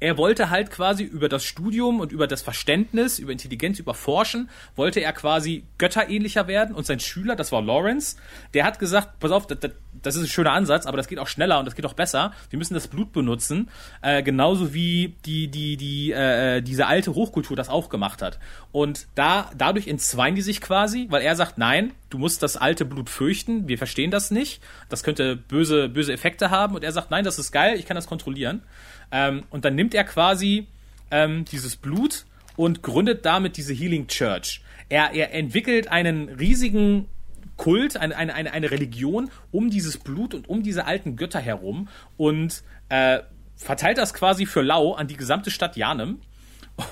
er 0.00 0.16
wollte 0.16 0.50
halt 0.50 0.70
quasi 0.70 1.02
über 1.02 1.28
das 1.28 1.44
Studium 1.44 2.00
und 2.00 2.12
über 2.12 2.26
das 2.26 2.42
Verständnis, 2.42 3.18
über 3.18 3.32
Intelligenz, 3.32 3.78
über 3.78 3.94
Forschen, 3.94 4.48
wollte 4.76 5.00
er 5.00 5.12
quasi 5.12 5.64
götterähnlicher 5.78 6.46
werden. 6.46 6.74
Und 6.74 6.86
sein 6.86 7.00
Schüler, 7.00 7.34
das 7.34 7.50
war 7.50 7.62
Lawrence, 7.62 8.16
der 8.54 8.64
hat 8.64 8.78
gesagt, 8.78 9.18
pass 9.18 9.32
auf, 9.32 9.46
das, 9.46 9.58
das, 10.02 10.16
ist 10.16 10.22
ein 10.22 10.28
schöner 10.28 10.52
Ansatz, 10.52 10.86
aber 10.86 10.96
das 10.96 11.08
geht 11.08 11.18
auch 11.18 11.26
schneller 11.26 11.58
und 11.58 11.64
das 11.64 11.74
geht 11.74 11.84
auch 11.84 11.94
besser. 11.94 12.32
Wir 12.50 12.58
müssen 12.58 12.74
das 12.74 12.86
Blut 12.86 13.12
benutzen, 13.12 13.70
äh, 14.02 14.22
genauso 14.22 14.72
wie 14.72 15.16
die, 15.26 15.48
die, 15.48 15.76
die, 15.76 16.12
äh, 16.12 16.62
diese 16.62 16.86
alte 16.86 17.14
Hochkultur 17.14 17.56
das 17.56 17.68
auch 17.68 17.88
gemacht 17.88 18.22
hat. 18.22 18.38
Und 18.70 19.08
da, 19.16 19.50
dadurch 19.56 19.88
entzweien 19.88 20.36
die 20.36 20.42
sich 20.42 20.60
quasi, 20.60 21.06
weil 21.10 21.22
er 21.22 21.34
sagt, 21.34 21.58
nein, 21.58 21.92
du 22.10 22.18
musst 22.18 22.42
das 22.42 22.56
alte 22.56 22.84
Blut 22.84 23.10
fürchten, 23.10 23.66
wir 23.66 23.78
verstehen 23.78 24.10
das 24.10 24.30
nicht, 24.30 24.62
das 24.88 25.02
könnte 25.02 25.36
böse, 25.36 25.88
böse 25.88 26.12
Effekte 26.12 26.50
haben. 26.50 26.76
Und 26.76 26.84
er 26.84 26.92
sagt, 26.92 27.10
nein, 27.10 27.24
das 27.24 27.38
ist 27.38 27.50
geil, 27.50 27.76
ich 27.78 27.86
kann 27.86 27.96
das 27.96 28.06
kontrollieren. 28.06 28.62
Ähm, 29.10 29.44
und 29.50 29.64
dann 29.64 29.74
nimmt 29.74 29.94
er 29.94 30.04
quasi 30.04 30.66
ähm, 31.10 31.44
dieses 31.44 31.76
Blut 31.76 32.26
und 32.56 32.82
gründet 32.82 33.24
damit 33.24 33.56
diese 33.56 33.72
Healing 33.72 34.06
Church. 34.08 34.62
Er, 34.88 35.12
er 35.12 35.32
entwickelt 35.34 35.88
einen 35.88 36.28
riesigen 36.28 37.08
Kult, 37.56 37.96
eine, 37.96 38.16
eine, 38.16 38.34
eine, 38.34 38.52
eine 38.52 38.70
Religion 38.70 39.30
um 39.50 39.70
dieses 39.70 39.98
Blut 39.98 40.34
und 40.34 40.48
um 40.48 40.62
diese 40.62 40.86
alten 40.86 41.16
Götter 41.16 41.40
herum 41.40 41.88
und 42.16 42.62
äh, 42.88 43.20
verteilt 43.56 43.98
das 43.98 44.14
quasi 44.14 44.46
für 44.46 44.62
lau 44.62 44.94
an 44.94 45.08
die 45.08 45.16
gesamte 45.16 45.50
Stadt 45.50 45.76
Janem. 45.76 46.20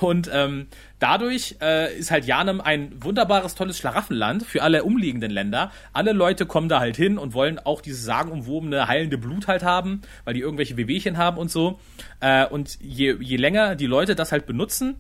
Und 0.01 0.29
ähm, 0.33 0.67
dadurch 0.99 1.57
äh, 1.61 1.97
ist 1.97 2.11
halt 2.11 2.25
Janem 2.25 2.61
ein 2.61 2.93
wunderbares, 3.03 3.55
tolles 3.55 3.79
Schlaraffenland 3.79 4.43
für 4.43 4.63
alle 4.63 4.83
umliegenden 4.83 5.31
Länder. 5.31 5.71
Alle 5.93 6.13
Leute 6.13 6.45
kommen 6.45 6.69
da 6.69 6.81
halt 6.81 6.97
hin 6.97 7.19
und 7.19 7.35
wollen 7.35 7.61
auch 7.61 7.81
dieses 7.81 8.05
sagenumwobene, 8.05 8.89
heilende 8.89 9.17
Blut 9.17 9.47
halt 9.47 9.63
haben, 9.63 10.03
weil 10.25 10.35
die 10.35 10.41
irgendwelche 10.41 10.77
Wehwehchen 10.77 11.19
haben 11.19 11.39
und 11.39 11.51
so. 11.51 11.79
Äh, 12.21 12.47
und 12.47 12.79
je, 12.81 13.17
je 13.21 13.37
länger 13.37 13.77
die 13.77 13.87
Leute 13.87 14.17
das 14.17 14.33
halt 14.33 14.47
benutzen, 14.47 14.97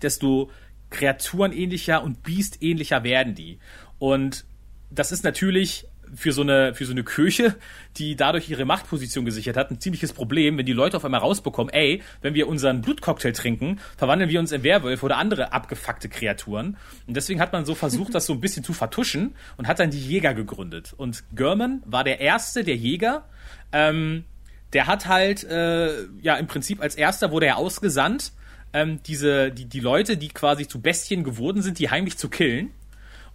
desto 0.00 0.50
kreaturenähnlicher 0.90 2.02
und 2.02 2.22
biestähnlicher 2.22 3.02
werden 3.02 3.34
die. 3.34 3.58
Und 3.98 4.44
das 4.90 5.10
ist 5.10 5.24
natürlich 5.24 5.86
für 6.14 6.32
so 6.32 6.42
eine 6.42 6.74
für 6.74 6.86
so 6.86 6.92
eine 6.92 7.04
Kirche, 7.04 7.54
die 7.96 8.16
dadurch 8.16 8.48
ihre 8.48 8.64
Machtposition 8.64 9.24
gesichert 9.24 9.56
hat, 9.56 9.70
ein 9.70 9.80
ziemliches 9.80 10.12
Problem, 10.12 10.58
wenn 10.58 10.66
die 10.66 10.72
Leute 10.72 10.96
auf 10.96 11.04
einmal 11.04 11.20
rausbekommen, 11.20 11.72
ey, 11.72 12.02
wenn 12.22 12.34
wir 12.34 12.48
unseren 12.48 12.80
Blutcocktail 12.80 13.32
trinken, 13.32 13.80
verwandeln 13.96 14.30
wir 14.30 14.40
uns 14.40 14.52
in 14.52 14.62
Werwölfe 14.62 15.04
oder 15.04 15.16
andere 15.16 15.52
abgefuckte 15.52 16.08
Kreaturen. 16.08 16.76
Und 17.06 17.16
deswegen 17.16 17.40
hat 17.40 17.52
man 17.52 17.64
so 17.64 17.74
versucht, 17.74 18.14
das 18.14 18.26
so 18.26 18.32
ein 18.32 18.40
bisschen 18.40 18.64
zu 18.64 18.72
vertuschen 18.72 19.34
und 19.56 19.68
hat 19.68 19.78
dann 19.78 19.90
die 19.90 20.00
Jäger 20.00 20.34
gegründet. 20.34 20.94
Und 20.96 21.24
German 21.34 21.82
war 21.86 22.04
der 22.04 22.20
erste 22.20 22.64
der 22.64 22.76
Jäger. 22.76 23.24
Ähm, 23.72 24.24
der 24.72 24.86
hat 24.86 25.06
halt 25.06 25.44
äh, 25.44 26.04
ja 26.20 26.36
im 26.36 26.46
Prinzip 26.46 26.80
als 26.80 26.96
erster 26.96 27.30
wurde 27.30 27.46
er 27.46 27.56
ausgesandt, 27.56 28.32
ähm, 28.72 29.00
diese 29.06 29.50
die 29.52 29.66
die 29.66 29.80
Leute, 29.80 30.16
die 30.16 30.28
quasi 30.28 30.66
zu 30.66 30.80
Bestien 30.80 31.24
geworden 31.24 31.62
sind, 31.62 31.78
die 31.78 31.90
heimlich 31.90 32.18
zu 32.18 32.28
killen. 32.28 32.72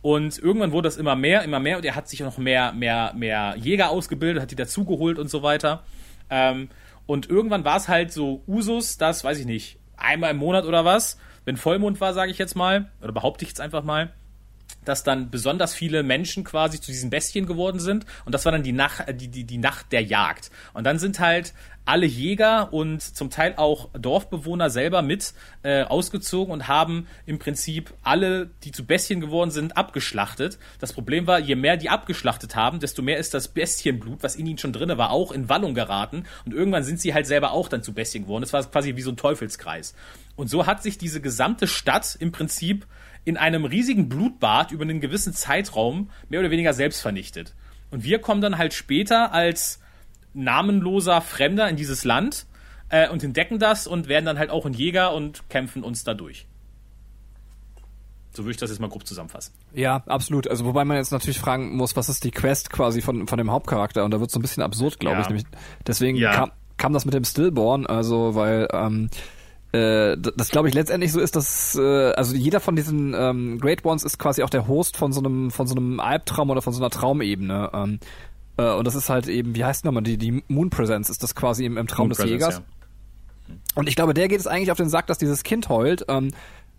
Und 0.01 0.37
irgendwann 0.37 0.71
wurde 0.71 0.87
das 0.87 0.97
immer 0.97 1.15
mehr, 1.15 1.43
immer 1.43 1.59
mehr 1.59 1.77
und 1.77 1.85
er 1.85 1.95
hat 1.95 2.07
sich 2.07 2.21
noch 2.21 2.37
mehr, 2.37 2.71
mehr, 2.71 3.13
mehr 3.15 3.55
Jäger 3.57 3.89
ausgebildet, 3.89 4.41
hat 4.41 4.51
die 4.51 4.55
dazugeholt 4.55 5.19
und 5.19 5.29
so 5.29 5.43
weiter. 5.43 5.83
Ähm, 6.29 6.69
und 7.05 7.29
irgendwann 7.29 7.65
war 7.65 7.77
es 7.77 7.87
halt 7.87 8.13
so 8.13 8.43
Usus, 8.47 8.97
dass, 8.97 9.23
weiß 9.23 9.39
ich 9.39 9.45
nicht, 9.45 9.77
einmal 9.97 10.31
im 10.31 10.37
Monat 10.37 10.65
oder 10.65 10.85
was, 10.85 11.17
wenn 11.43 11.57
Vollmond 11.57 11.99
war, 11.99 12.13
sage 12.13 12.31
ich 12.31 12.37
jetzt 12.37 12.55
mal, 12.55 12.89
oder 13.01 13.11
behaupte 13.11 13.43
ich 13.43 13.49
jetzt 13.49 13.61
einfach 13.61 13.83
mal, 13.83 14.13
dass 14.85 15.03
dann 15.03 15.29
besonders 15.29 15.73
viele 15.73 16.03
Menschen 16.03 16.43
quasi 16.43 16.79
zu 16.79 16.91
diesen 16.91 17.09
Bestien 17.09 17.45
geworden 17.45 17.79
sind 17.79 18.05
und 18.25 18.33
das 18.33 18.45
war 18.45 18.51
dann 18.51 18.63
die 18.63 18.71
Nacht, 18.71 19.03
die, 19.19 19.27
die, 19.27 19.43
die 19.43 19.57
Nacht 19.57 19.91
der 19.91 20.03
Jagd. 20.03 20.51
Und 20.73 20.85
dann 20.85 20.99
sind 20.99 21.19
halt 21.19 21.53
alle 21.90 22.06
Jäger 22.06 22.72
und 22.72 23.01
zum 23.01 23.32
Teil 23.32 23.56
auch 23.58 23.90
Dorfbewohner 23.93 24.69
selber 24.69 25.01
mit 25.01 25.34
äh, 25.64 25.82
ausgezogen 25.82 26.53
und 26.53 26.68
haben 26.68 27.08
im 27.26 27.40
Prinzip 27.40 27.92
alle, 28.03 28.51
die 28.64 28.72
zu 28.72 28.85
Bestien 28.85 29.19
geworden 29.19 29.50
sind, 29.50 29.76
abgeschlachtet. 29.76 30.59
Das 30.80 30.93
Problem 30.93 31.26
war, 31.26 31.40
je 31.40 31.56
mehr 31.56 31.77
die 31.77 31.90
abgeschlachtet 31.90 32.56
haben, 32.56 32.80
desto 32.80 33.01
mehr 33.01 33.18
ist 33.18 33.34
das 33.34 33.48
Bestienblut, 33.48 34.22
was 34.22 34.35
in 34.35 34.45
ihnen 34.45 34.59
schon 34.59 34.72
drinne 34.72 35.00
war, 35.00 35.09
auch 35.09 35.32
in 35.32 35.50
Wallung 35.50 35.74
geraten 35.74 36.26
und 36.45 36.53
irgendwann 36.53 36.84
sind 36.84 37.01
sie 37.01 37.16
halt 37.16 37.26
selber 37.26 37.53
auch 37.53 37.68
dann 37.68 37.82
zu 37.82 37.92
Bestien 37.92 38.26
geworden. 38.26 38.43
Das 38.43 38.53
war 38.53 38.64
quasi 38.64 38.95
wie 38.95 39.01
so 39.01 39.09
ein 39.09 39.18
Teufelskreis. 39.18 39.95
Und 40.35 40.48
so 40.48 40.68
hat 40.68 40.84
sich 40.84 41.00
diese 41.00 41.22
gesamte 41.22 41.66
Stadt 41.66 42.16
im 42.19 42.32
Prinzip 42.32 42.85
in 43.26 43.35
einem 43.35 43.66
riesigen 43.66 44.09
Blutbad 44.09 44.72
über 44.72 44.84
einen 44.84 45.01
gewissen 45.01 45.34
Zeitraum 45.34 46.11
mehr 46.30 46.40
oder 46.40 46.51
weniger 46.51 46.74
selbst 46.74 47.01
vernichtet. 47.01 47.56
Und 47.90 48.03
wir 48.03 48.19
kommen 48.19 48.42
dann 48.42 48.59
halt 48.59 48.76
später 48.76 49.34
als 49.34 49.80
namenloser 50.33 51.22
Fremder 51.22 51.67
in 51.69 51.75
dieses 51.75 52.03
Land 52.06 52.45
äh, 52.90 53.09
und 53.09 53.24
entdecken 53.24 53.59
das 53.59 53.88
und 53.88 54.08
werden 54.08 54.25
dann 54.25 54.38
halt 54.40 54.49
auch 54.49 54.66
ein 54.66 54.74
Jäger 54.74 55.14
und 55.14 55.49
kämpfen 55.49 55.83
uns 55.83 56.03
dadurch. 56.03 56.45
So 58.32 58.43
würde 58.43 58.51
ich 58.51 58.58
das 58.58 58.69
jetzt 58.69 58.80
mal 58.80 58.90
grob 58.90 59.06
zusammenfassen. 59.08 59.53
Ja, 59.74 60.03
absolut. 60.06 60.48
Also 60.48 60.64
wobei 60.66 60.85
man 60.85 60.98
jetzt 60.98 61.11
natürlich 61.11 61.40
fragen 61.40 61.75
muss, 61.75 61.95
was 61.95 62.09
ist 62.09 62.24
die 62.24 62.32
Quest 62.32 62.69
quasi 62.69 63.01
von, 63.01 63.27
von 63.27 63.38
dem 63.38 63.51
Hauptcharakter? 63.51 64.06
Und 64.06 64.11
da 64.11 64.19
wird 64.19 64.30
so 64.30 64.38
ein 64.40 64.41
bisschen 64.43 64.61
absurd, 64.64 64.99
glaube 64.99 65.16
Ja. 65.17 65.22
ich. 65.22 65.27
Nämlich, 65.27 65.45
deswegen 65.88 66.17
Ja. 66.17 66.32
kam, 66.32 66.51
kam 66.77 66.93
das 66.93 67.06
mit 67.06 67.16
dem 67.16 67.24
Stillborn, 67.25 67.88
also 67.88 68.35
weil 68.35 68.67
ähm, 68.72 69.09
äh, 69.72 70.16
das 70.17 70.49
glaube 70.49 70.67
ich 70.69 70.75
letztendlich 70.75 71.11
so 71.11 71.19
ist, 71.19 71.35
dass 71.35 71.75
äh, 71.75 72.11
also 72.14 72.35
jeder 72.35 72.59
von 72.59 72.75
diesen 72.75 73.14
ähm, 73.16 73.59
Great 73.59 73.83
Ones 73.83 74.03
ist 74.03 74.19
quasi 74.19 74.43
auch 74.43 74.49
der 74.49 74.67
Host 74.67 74.95
von 74.95 75.11
so 75.11 75.19
einem 75.22 75.49
von 75.51 75.66
so 75.67 75.75
einem 75.75 75.99
Albtraum 75.99 76.49
oder 76.51 76.61
von 76.61 76.72
so 76.74 76.82
einer 76.82 76.91
Traumebene. 76.91 77.72
Ähm, 77.74 77.99
äh, 78.59 78.73
und 78.75 78.85
das 78.85 78.95
ist 78.95 79.09
halt 79.09 79.27
eben, 79.27 79.55
wie 79.55 79.63
heißt 79.63 79.85
nochmal, 79.85 80.03
die, 80.03 80.17
die 80.17 80.43
Moon 80.47 80.69
Presence 80.69 81.09
ist 81.09 81.23
das 81.23 81.33
quasi 81.33 81.65
im, 81.65 81.77
im 81.77 81.88
Traum 81.88 82.09
des 82.09 82.17
Presence, 82.17 82.41
Jägers. 82.41 82.55
ja. 82.57 83.55
Und 83.75 83.88
ich 83.88 83.95
glaube, 83.95 84.13
der 84.13 84.27
geht 84.27 84.39
es 84.39 84.47
eigentlich 84.47 84.71
auf 84.71 84.77
den 84.77 84.89
Sack, 84.89 85.07
dass 85.07 85.17
dieses 85.17 85.43
Kind 85.43 85.69
heult, 85.69 86.05
ähm, 86.07 86.31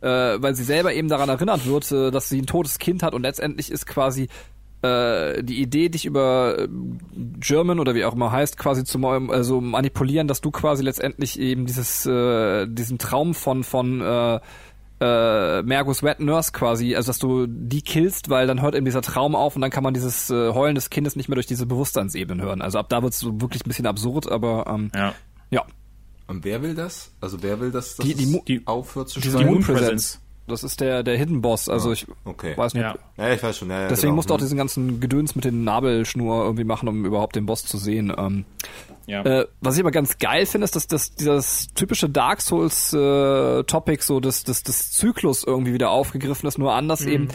äh, 0.02 0.08
weil 0.08 0.54
sie 0.54 0.64
selber 0.64 0.92
eben 0.92 1.08
daran 1.08 1.28
erinnert 1.28 1.66
wird, 1.66 1.90
äh, 1.90 2.10
dass 2.10 2.28
sie 2.28 2.40
ein 2.40 2.46
totes 2.46 2.78
Kind 2.78 3.02
hat 3.02 3.14
und 3.14 3.22
letztendlich 3.22 3.70
ist 3.70 3.86
quasi 3.86 4.28
äh, 4.82 5.42
die 5.42 5.60
Idee, 5.60 5.88
dich 5.88 6.04
über 6.04 6.58
äh, 6.58 6.68
German 7.38 7.80
oder 7.80 7.94
wie 7.94 8.04
auch 8.04 8.14
immer 8.14 8.30
heißt, 8.30 8.56
quasi 8.56 8.84
zu 8.84 9.04
also 9.06 9.60
manipulieren, 9.60 10.28
dass 10.28 10.40
du 10.40 10.50
quasi 10.50 10.82
letztendlich 10.82 11.38
eben 11.38 11.66
dieses 11.66 12.06
äh, 12.06 12.66
diesen 12.66 12.98
Traum 12.98 13.34
von 13.34 13.64
von 13.64 14.00
äh, 15.00 15.62
Mergus 15.62 16.02
Wet 16.02 16.20
Nurse 16.20 16.52
quasi, 16.52 16.94
also 16.94 17.08
dass 17.08 17.18
du 17.18 17.46
die 17.46 17.82
killst, 17.82 18.28
weil 18.28 18.46
dann 18.46 18.60
hört 18.60 18.74
eben 18.74 18.84
dieser 18.84 19.02
Traum 19.02 19.34
auf 19.34 19.56
und 19.56 19.62
dann 19.62 19.70
kann 19.70 19.82
man 19.82 19.94
dieses 19.94 20.28
äh, 20.30 20.52
Heulen 20.52 20.74
des 20.74 20.90
Kindes 20.90 21.16
nicht 21.16 21.28
mehr 21.28 21.36
durch 21.36 21.46
diese 21.46 21.66
Bewusstseinsebenen 21.66 22.42
hören. 22.44 22.60
Also 22.62 22.78
ab 22.78 22.88
da 22.90 23.02
wird's 23.02 23.18
so 23.18 23.40
wirklich 23.40 23.64
ein 23.64 23.68
bisschen 23.68 23.86
absurd, 23.86 24.30
aber 24.30 24.66
ähm, 24.68 24.90
Ja. 24.94 25.14
ja. 25.50 25.64
Und 26.26 26.44
wer 26.44 26.62
will 26.62 26.74
das? 26.74 27.10
Also 27.20 27.42
wer 27.42 27.58
will 27.60 27.70
das, 27.70 27.96
dass 27.96 28.06
Die- 28.06 28.14
die 28.14 28.36
es 28.36 28.44
die- 28.44 28.66
aufhört 28.66 29.08
zu 29.08 29.20
Diese 29.20 29.38
Die 29.38 29.42
schreien? 29.42 29.46
Moon 29.54 29.64
Moon 29.64 29.64
Presence. 29.66 29.86
Presence. 29.88 30.20
Das 30.46 30.64
ist 30.64 30.80
der, 30.80 31.02
der 31.04 31.16
Hidden 31.16 31.42
Boss, 31.42 31.68
also 31.68 31.92
ich 31.92 32.06
Okay. 32.24 32.56
weiß 32.56 32.74
nicht. 32.74 32.82
Ja. 32.82 32.96
Ja, 33.16 33.32
ich 33.32 33.40
weiß 33.42 33.56
schon. 33.56 33.70
Ja, 33.70 33.82
ja, 33.82 33.88
Deswegen 33.88 34.08
genau. 34.08 34.16
musst 34.16 34.30
du 34.30 34.34
auch 34.34 34.38
diesen 34.38 34.58
ganzen 34.58 34.98
Gedöns 34.98 35.36
mit 35.36 35.44
den 35.44 35.62
Nabelschnur 35.62 36.42
irgendwie 36.44 36.64
machen, 36.64 36.88
um 36.88 37.04
überhaupt 37.04 37.36
den 37.36 37.46
Boss 37.46 37.64
zu 37.64 37.78
sehen. 37.78 38.12
Ähm, 38.18 38.44
Ja. 39.10 39.22
Äh, 39.24 39.46
was 39.60 39.74
ich 39.74 39.80
aber 39.80 39.90
ganz 39.90 40.18
geil 40.18 40.46
finde, 40.46 40.64
ist, 40.64 40.76
dass, 40.76 40.86
dass 40.86 41.14
dieses 41.14 41.68
typische 41.74 42.08
Dark 42.08 42.40
Souls 42.40 42.92
äh, 42.92 43.62
so 44.00 44.20
des, 44.20 44.44
des, 44.44 44.62
des 44.62 44.92
Zyklus 44.92 45.44
irgendwie 45.44 45.74
wieder 45.74 45.90
aufgegriffen 45.90 46.46
ist, 46.46 46.58
nur 46.58 46.72
anders 46.72 47.04
eben. 47.04 47.28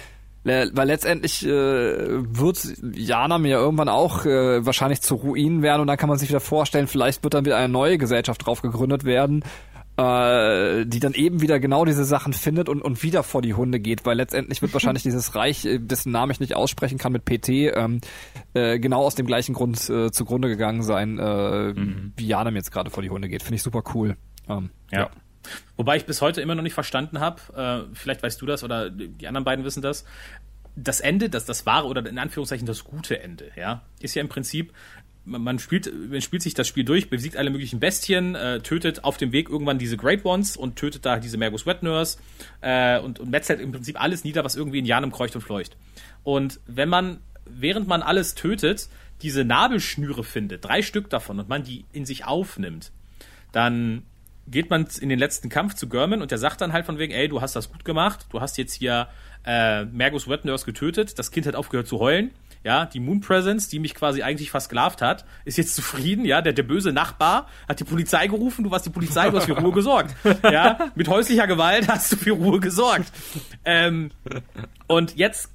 Le- 0.44 0.70
Weil 0.74 0.88
letztendlich 0.88 1.46
äh, 1.46 1.50
wird 1.50 2.66
Jana 2.94 3.40
mir 3.40 3.58
irgendwann 3.58 3.90
auch 3.90 4.26
äh, 4.26 4.64
wahrscheinlich 4.66 5.02
zu 5.02 5.16
Ruinen 5.16 5.64
werden 5.64 5.82
und 5.82 5.88
dann 5.88 5.98
kann 5.98 6.08
man 6.08 6.18
sich 6.20 6.30
wieder 6.30 6.40
vorstellen, 6.40 6.88
vielleicht 6.88 7.24
wird 7.24 7.34
dann 7.34 7.46
wieder 7.46 7.58
eine 7.58 7.68
neue 7.68 7.98
Gesellschaft 7.98 8.46
drauf 8.46 8.62
gegründet 8.62 9.06
werden, 9.06 9.44
äh, 9.98 10.86
die 10.86 11.00
dann 11.00 11.14
eben 11.14 11.42
wieder 11.42 11.60
genau 11.60 11.86
diese 11.86 12.04
Sachen 12.04 12.34
findet 12.34 12.68
und, 12.70 12.82
und 12.82 13.02
wieder 13.04 13.24
vor 13.24 13.42
die 13.42 13.54
Hunde 13.54 13.80
geht, 13.80 14.06
weil 14.06 14.18
letztendlich 14.18 14.62
wird 14.62 14.74
wahrscheinlich 14.74 15.04
dieses 15.04 15.36
Reich, 15.36 15.66
äh, 15.66 15.80
dessen 15.80 16.12
Namen 16.12 16.32
ich 16.32 16.40
nicht 16.40 16.56
aussprechen 16.56 16.98
kann 16.98 17.12
mit 17.12 17.26
PT, 17.26 17.50
ähm, 17.50 18.02
äh, 18.54 18.80
genau 18.80 19.04
aus 19.04 19.16
dem 19.16 19.26
gleichen 19.26 19.54
Grund 19.54 19.90
äh, 19.90 20.12
zugrunde 20.12 20.48
gegangen 20.48 20.84
sein, 20.84 21.18
äh, 21.20 21.74
wie 22.18 22.28
Janem 22.28 22.56
jetzt 22.56 22.72
gerade 22.72 22.90
vor 22.90 23.04
die 23.04 23.10
Hunde 23.10 23.30
geht. 23.30 23.44
Finde 23.44 23.56
ich 23.56 23.64
super 23.64 23.84
cool. 23.94 24.18
Ähm, 24.50 24.70
Ja. 24.92 25.10
Wobei 25.78 25.98
ich 25.98 26.06
bis 26.06 26.22
heute 26.22 26.42
immer 26.42 26.56
noch 26.56 26.64
nicht 26.64 26.74
verstanden 26.74 27.20
habe, 27.20 27.88
äh, 27.92 27.96
vielleicht 27.96 28.24
weißt 28.24 28.42
du 28.42 28.48
das 28.48 28.64
oder 28.64 28.90
die 28.90 29.28
anderen 29.28 29.46
beiden 29.46 29.64
wissen 29.64 29.84
das, 29.84 30.04
das 30.76 31.00
Ende, 31.00 31.30
das, 31.30 31.46
das 31.46 31.66
wahre 31.66 31.88
oder 31.88 32.06
in 32.06 32.18
Anführungszeichen 32.18 32.66
das 32.66 32.84
gute 32.84 33.22
Ende, 33.22 33.52
ja, 33.56 33.84
ist 34.00 34.16
ja 34.16 34.22
im 34.22 34.30
Prinzip, 34.30 34.74
man, 35.26 35.60
spielt, 35.60 35.92
man 36.10 36.22
spielt 36.22 36.44
sich 36.44 36.54
das 36.54 36.68
Spiel 36.68 36.84
durch, 36.84 37.10
besiegt 37.10 37.38
alle 37.38 37.50
möglichen 37.50 37.80
Bestien, 37.80 38.36
äh, 38.36 38.62
tötet 38.62 39.04
auf 39.04 39.18
dem 39.18 39.32
Weg 39.32 39.50
irgendwann 39.50 39.80
diese 39.80 39.98
Great 39.98 40.24
Ones 40.24 40.56
und 40.56 40.76
tötet 40.76 41.06
da 41.06 41.18
diese 41.20 41.38
Mergus 41.38 41.66
Wet 41.66 41.84
Nurse 41.84 42.18
äh, 42.62 43.00
und, 43.00 43.20
und 43.20 43.30
metzelt 43.30 43.60
im 43.60 43.72
Prinzip 43.72 44.02
alles 44.02 44.24
nieder, 44.24 44.44
was 44.44 44.56
irgendwie 44.56 44.80
in 44.80 44.86
Janem 44.86 45.12
kreucht 45.12 45.36
und 45.36 45.42
fleucht. 45.42 45.76
Und 46.24 46.60
wenn 46.68 46.90
man, 46.90 47.20
während 47.46 47.88
man 47.88 48.02
alles 48.02 48.36
tötet, 48.36 48.88
diese 49.22 49.44
Nabelschnüre 49.44 50.24
findet, 50.24 50.66
drei 50.66 50.82
Stück 50.82 51.10
davon, 51.10 51.40
und 51.40 51.50
man 51.50 51.64
die 51.64 51.86
in 51.92 52.06
sich 52.06 52.26
aufnimmt, 52.26 52.92
dann 53.52 54.04
geht 54.48 54.70
man 54.70 54.88
in 55.00 55.10
den 55.10 55.18
letzten 55.18 55.50
Kampf 55.50 55.74
zu 55.74 55.90
German 55.90 56.22
und 56.22 56.32
der 56.32 56.38
sagt 56.38 56.62
dann 56.62 56.74
halt 56.74 56.86
von 56.86 57.00
wegen, 57.00 57.14
ey, 57.14 57.28
du 57.28 57.42
hast 57.42 57.56
das 57.56 57.72
gut 57.72 57.84
gemacht, 57.84 58.28
du 58.30 58.42
hast 58.42 58.58
jetzt 58.58 58.74
hier 58.74 59.08
äh, 59.46 59.86
Mergus 59.86 60.28
Wet 60.28 60.46
Nurse 60.46 60.66
getötet, 60.66 61.18
das 61.18 61.32
Kind 61.32 61.48
hat 61.48 61.56
aufgehört 61.56 61.88
zu 61.88 62.00
heulen, 62.00 62.32
ja, 62.66 62.88
die 62.88 63.00
Moon 63.00 63.22
Presence, 63.22 63.70
die 63.70 63.78
mich 63.78 63.94
quasi 63.94 64.24
eigentlich 64.24 64.50
versklavt 64.50 65.04
hat, 65.04 65.24
ist 65.46 65.60
jetzt 65.60 65.76
zufrieden, 65.76 66.26
ja, 66.26 66.42
der, 66.42 66.52
der 66.52 66.64
böse 66.64 66.92
Nachbar 66.92 67.48
hat 67.70 67.80
die 67.80 67.84
Polizei 67.84 68.26
gerufen, 68.26 68.64
du 68.64 68.72
warst 68.72 68.88
die 68.88 68.90
Polizei, 68.90 69.30
du 69.30 69.38
hast 69.38 69.46
für 69.46 69.58
Ruhe 69.60 69.72
gesorgt, 69.72 70.16
ja, 70.44 70.92
mit 70.96 71.08
häuslicher 71.08 71.46
Gewalt 71.46 71.88
hast 71.88 72.12
du 72.12 72.16
für 72.18 72.32
Ruhe 72.32 72.60
gesorgt. 72.60 73.12
Ähm, 73.66 74.10
und 74.88 75.16
jetzt 75.16 75.52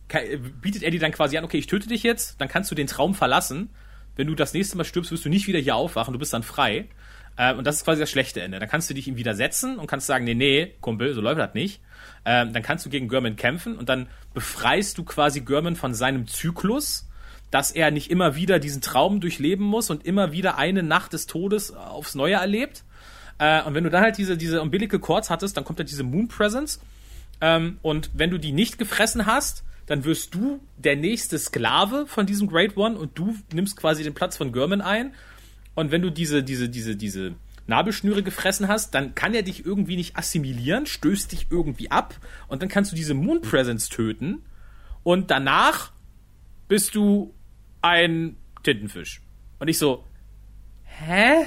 bietet 0.62 0.82
dir 0.82 1.00
dann 1.00 1.10
quasi 1.10 1.36
an, 1.36 1.42
okay, 1.42 1.58
ich 1.58 1.66
töte 1.66 1.88
dich 1.88 2.04
jetzt, 2.04 2.40
dann 2.40 2.46
kannst 2.46 2.70
du 2.70 2.76
den 2.76 2.86
Traum 2.86 3.16
verlassen, 3.16 3.70
wenn 4.14 4.28
du 4.28 4.36
das 4.36 4.54
nächste 4.54 4.76
Mal 4.76 4.84
stirbst, 4.84 5.10
wirst 5.10 5.24
du 5.24 5.30
nicht 5.30 5.48
wieder 5.48 5.58
hier 5.58 5.74
aufwachen, 5.74 6.12
du 6.12 6.18
bist 6.20 6.32
dann 6.32 6.44
frei. 6.44 6.86
Äh, 7.36 7.54
und 7.54 7.66
das 7.66 7.76
ist 7.76 7.84
quasi 7.84 8.00
das 8.00 8.10
schlechte 8.10 8.40
Ende. 8.40 8.60
Dann 8.60 8.68
kannst 8.68 8.88
du 8.88 8.94
dich 8.94 9.08
ihm 9.08 9.16
widersetzen 9.16 9.78
und 9.78 9.88
kannst 9.88 10.06
sagen, 10.06 10.24
nee, 10.24 10.34
nee, 10.34 10.74
Kumpel, 10.80 11.12
so 11.14 11.20
läuft 11.20 11.40
das 11.40 11.54
nicht. 11.54 11.80
Ähm, 12.24 12.52
dann 12.52 12.62
kannst 12.62 12.84
du 12.84 12.90
gegen 12.90 13.08
German 13.08 13.36
kämpfen 13.36 13.76
und 13.76 13.88
dann 13.88 14.08
befreist 14.34 14.98
du 14.98 15.04
quasi 15.04 15.40
German 15.40 15.76
von 15.76 15.94
seinem 15.94 16.26
Zyklus, 16.26 17.08
dass 17.50 17.70
er 17.70 17.90
nicht 17.90 18.10
immer 18.10 18.36
wieder 18.36 18.58
diesen 18.58 18.82
Traum 18.82 19.20
durchleben 19.20 19.64
muss 19.64 19.90
und 19.90 20.04
immer 20.06 20.32
wieder 20.32 20.56
eine 20.58 20.82
Nacht 20.82 21.12
des 21.12 21.26
Todes 21.26 21.72
aufs 21.74 22.14
Neue 22.14 22.34
erlebt. 22.34 22.84
Äh, 23.38 23.62
und 23.62 23.74
wenn 23.74 23.84
du 23.84 23.90
dann 23.90 24.02
halt 24.02 24.18
diese, 24.18 24.36
diese 24.36 24.60
Umbilical 24.62 25.00
Chords 25.00 25.30
hattest, 25.30 25.56
dann 25.56 25.64
kommt 25.64 25.78
halt 25.78 25.90
diese 25.90 26.04
Moon 26.04 26.28
Presence. 26.28 26.80
Ähm, 27.40 27.78
und 27.82 28.10
wenn 28.14 28.30
du 28.30 28.38
die 28.38 28.52
nicht 28.52 28.78
gefressen 28.78 29.26
hast, 29.26 29.64
dann 29.86 30.04
wirst 30.04 30.34
du 30.34 30.60
der 30.76 30.94
nächste 30.94 31.38
Sklave 31.38 32.06
von 32.06 32.26
diesem 32.26 32.48
Great 32.48 32.76
One 32.76 32.96
und 32.96 33.18
du 33.18 33.34
nimmst 33.52 33.76
quasi 33.76 34.04
den 34.04 34.14
Platz 34.14 34.36
von 34.36 34.52
German 34.52 34.80
ein. 34.80 35.14
Und 35.74 35.90
wenn 35.90 36.02
du 36.02 36.10
diese, 36.10 36.44
diese, 36.44 36.68
diese, 36.68 36.94
diese 36.94 37.34
Nabelschnüre 37.70 38.22
gefressen 38.22 38.68
hast, 38.68 38.94
dann 38.94 39.14
kann 39.14 39.32
er 39.32 39.42
dich 39.42 39.64
irgendwie 39.64 39.96
nicht 39.96 40.16
assimilieren, 40.16 40.84
stößt 40.86 41.32
dich 41.32 41.46
irgendwie 41.50 41.90
ab 41.90 42.14
und 42.48 42.60
dann 42.60 42.68
kannst 42.68 42.92
du 42.92 42.96
diese 42.96 43.14
Moon 43.14 43.40
Presence 43.40 43.88
töten 43.88 44.42
und 45.02 45.30
danach 45.30 45.92
bist 46.68 46.94
du 46.94 47.32
ein 47.82 48.36
Tintenfisch. 48.62 49.22
Und 49.58 49.68
ich 49.68 49.78
so, 49.78 50.04
hä? 50.84 51.46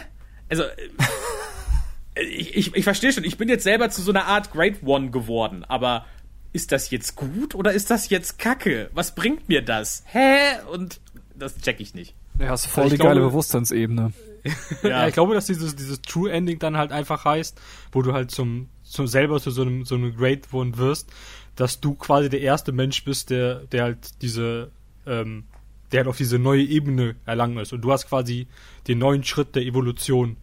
Also, 0.49 0.63
äh, 0.63 2.23
ich, 2.23 2.55
ich, 2.55 2.75
ich 2.75 2.83
verstehe 2.83 3.13
schon, 3.13 3.23
ich 3.23 3.37
bin 3.37 3.49
jetzt 3.49 3.63
selber 3.63 3.89
zu 3.89 4.01
so 4.01 4.11
einer 4.11 4.25
Art 4.25 4.51
Great 4.51 4.83
One 4.83 5.11
geworden, 5.11 5.63
aber 5.65 6.05
ist 6.51 6.71
das 6.71 6.89
jetzt 6.91 7.15
gut 7.15 7.55
oder 7.55 7.73
ist 7.73 7.89
das 7.89 8.09
jetzt 8.09 8.37
Kacke? 8.39 8.89
Was 8.93 9.15
bringt 9.15 9.49
mir 9.49 9.61
das? 9.63 10.03
Hä? 10.07 10.59
Und 10.71 10.99
das 11.35 11.57
check 11.57 11.79
ich 11.79 11.93
nicht. 11.95 12.15
ja, 12.39 12.49
hast 12.49 12.67
voll 12.67 12.85
Ich 12.85 12.91
die 12.91 12.95
glaube- 12.97 13.15
geile 13.15 13.21
Bewusstseinsebene. 13.27 14.13
Ja, 14.83 15.07
ich 15.07 15.13
glaube, 15.13 15.33
dass 15.33 15.45
dieses, 15.45 15.75
dieses 15.75 16.01
True 16.01 16.31
Ending 16.31 16.59
dann 16.59 16.77
halt 16.77 16.91
einfach 16.91 17.25
heißt, 17.25 17.59
wo 17.91 18.01
du 18.01 18.13
halt 18.13 18.31
zum, 18.31 18.69
zum 18.83 19.07
selber 19.07 19.39
zu 19.39 19.51
so 19.51 19.61
einem, 19.61 19.85
so 19.85 19.95
einem 19.95 20.15
Great 20.15 20.53
One 20.53 20.77
wirst, 20.77 21.11
dass 21.55 21.79
du 21.79 21.93
quasi 21.95 22.29
der 22.29 22.41
erste 22.41 22.71
Mensch 22.71 23.03
bist, 23.03 23.29
der, 23.29 23.65
der 23.65 23.83
halt 23.83 24.21
diese, 24.21 24.71
ähm, 25.05 25.45
der 25.91 25.99
halt 25.99 26.07
auf 26.07 26.17
diese 26.17 26.39
neue 26.39 26.63
Ebene 26.63 27.15
erlangen 27.25 27.57
ist. 27.57 27.73
Und 27.73 27.81
du 27.81 27.91
hast 27.91 28.07
quasi 28.07 28.47
den 28.87 28.97
neuen 28.97 29.23
Schritt 29.23 29.55
der 29.55 29.63
Evolution 29.63 30.37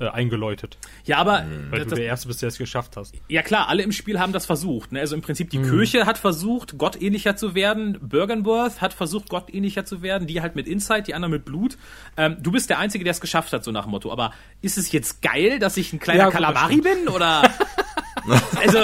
äh, 0.00 0.08
eingeläutet. 0.08 0.78
Ja, 1.04 1.18
aber 1.18 1.44
Weil 1.70 1.80
das, 1.80 1.88
du 1.88 1.94
der 1.94 2.06
Erste 2.06 2.26
bist, 2.28 2.42
der 2.42 2.48
es 2.48 2.58
geschafft 2.58 2.96
hast. 2.96 3.14
Ja 3.28 3.42
klar, 3.42 3.68
alle 3.68 3.82
im 3.82 3.92
Spiel 3.92 4.18
haben 4.18 4.32
das 4.32 4.46
versucht. 4.46 4.90
Ne? 4.92 5.00
Also 5.00 5.14
im 5.14 5.22
Prinzip 5.22 5.50
die 5.50 5.58
Mhm. 5.58 5.70
Kirche 5.70 6.06
hat 6.06 6.18
versucht, 6.18 6.78
gottähnlicher 6.78 7.36
zu 7.36 7.54
werden. 7.54 7.98
Bergenworth 8.00 8.80
hat 8.80 8.92
versucht, 8.94 9.28
gottähnlicher 9.28 9.84
zu 9.84 10.02
werden. 10.02 10.26
Die 10.26 10.40
halt 10.40 10.56
mit 10.56 10.66
Insight, 10.66 11.06
die 11.06 11.14
anderen 11.14 11.32
mit 11.32 11.44
Blut. 11.44 11.76
Ähm, 12.16 12.36
du 12.40 12.50
bist 12.50 12.70
der 12.70 12.78
Einzige, 12.78 13.04
der 13.04 13.12
es 13.12 13.20
geschafft 13.20 13.52
hat, 13.52 13.62
so 13.62 13.70
nach 13.70 13.84
dem 13.84 13.90
Motto. 13.90 14.10
Aber 14.10 14.32
ist 14.62 14.78
es 14.78 14.90
jetzt 14.90 15.22
geil, 15.22 15.58
dass 15.58 15.76
ich 15.76 15.92
ein 15.92 16.00
kleiner 16.00 16.24
Ja, 16.24 16.30
Kalamari 16.30 16.80
bin? 16.80 17.08
Oder? 17.08 17.42
also, 18.60 18.78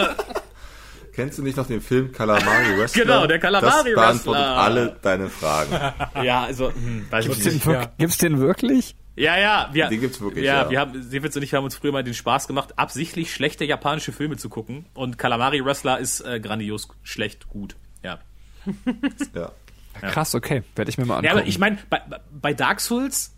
Kennst 1.15 1.39
du 1.39 1.43
nicht 1.43 1.57
noch 1.57 1.67
den 1.67 1.81
Film 1.81 2.13
Calamari 2.13 2.45
Wrestler? 2.79 3.05
Genau, 3.05 3.27
der 3.27 3.39
Calamari 3.39 3.73
Das 3.73 3.85
beantwortet 3.95 4.43
Wrestler. 4.45 4.59
alle 4.59 4.97
deine 5.01 5.29
Fragen. 5.31 5.73
ja, 6.25 6.43
also, 6.45 6.71
hm, 6.73 7.07
weiß 7.09 7.25
ich 7.25 7.31
Gibt's 7.31 7.45
den, 7.45 7.55
nicht. 7.55 7.67
wirk- 7.67 7.91
Gibt's 7.97 8.19
den 8.19 8.39
wirklich? 8.39 8.97
Ja, 9.17 9.39
ja, 9.39 9.71
wir, 9.73 9.89
Den 9.89 10.01
gibt's 10.01 10.21
wirklich, 10.21 10.45
Ja, 10.45 10.65
ja. 10.65 10.71
wir 10.71 10.79
haben, 10.81 11.03
Sefitz 11.03 11.35
und 11.37 11.43
ich 11.43 11.55
haben 11.55 11.65
uns 11.65 11.75
früher 11.75 11.91
mal 11.93 12.05
den 12.05 12.13
Spaß 12.15 12.47
gemacht, 12.47 12.79
absichtlich 12.79 13.33
schlechte 13.33 13.65
japanische 13.65 14.13
Filme 14.13 14.37
zu 14.37 14.49
gucken. 14.51 14.85
Und 14.95 15.17
Calamari 15.17 15.65
Wrestler 15.65 15.99
ist 15.99 16.21
äh, 16.21 16.39
grandios 16.39 16.89
schlecht 17.03 17.49
gut. 17.49 17.77
Ja. 18.03 18.19
Ja. 19.35 19.53
Krass, 20.11 20.35
okay. 20.35 20.63
Werde 20.75 20.91
ich 20.91 20.99
mir 20.99 21.07
mal 21.07 21.15
Ja, 21.25 21.31
angucken. 21.31 21.39
aber 21.39 21.47
ich 21.49 21.59
meine, 21.59 21.79
bei, 21.89 22.03
bei 22.31 22.53
Dark 22.53 22.81
Souls 22.83 23.33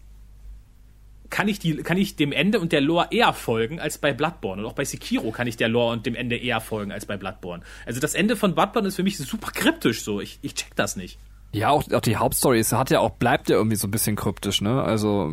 kann 1.30 1.46
ich, 1.46 1.58
die, 1.60 1.76
kann 1.76 1.96
ich 1.98 2.16
dem 2.16 2.32
Ende 2.32 2.58
und 2.58 2.72
der 2.72 2.80
Lore 2.80 3.08
eher 3.10 3.32
folgen 3.32 3.78
als 3.78 3.98
bei 3.98 4.12
Bloodborne. 4.12 4.62
Und 4.62 4.68
auch 4.68 4.72
bei 4.72 4.84
Sekiro 4.84 5.30
kann 5.30 5.46
ich 5.46 5.56
der 5.56 5.68
Lore 5.68 5.92
und 5.92 6.06
dem 6.06 6.14
Ende 6.16 6.36
eher 6.36 6.60
folgen 6.60 6.90
als 6.90 7.06
bei 7.06 7.16
Bloodborne. 7.16 7.62
Also 7.86 8.00
das 8.00 8.14
Ende 8.14 8.34
von 8.34 8.54
Bloodborne 8.54 8.88
ist 8.88 8.96
für 8.96 9.02
mich 9.04 9.18
super 9.18 9.52
kryptisch 9.52 10.02
so. 10.02 10.20
Ich, 10.20 10.38
ich 10.42 10.54
check 10.54 10.74
das 10.74 10.96
nicht. 10.96 11.18
Ja, 11.52 11.70
auch, 11.70 11.90
auch 11.92 12.00
die 12.00 12.16
Hauptstory 12.16 12.60
ist, 12.60 12.72
hat 12.72 12.90
ja 12.90 13.00
auch, 13.00 13.10
bleibt 13.10 13.48
ja 13.48 13.56
irgendwie 13.56 13.76
so 13.76 13.88
ein 13.88 13.90
bisschen 13.90 14.16
kryptisch, 14.16 14.60
ne? 14.60 14.82
Also, 14.82 15.32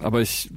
aber 0.00 0.20
ich, 0.20 0.50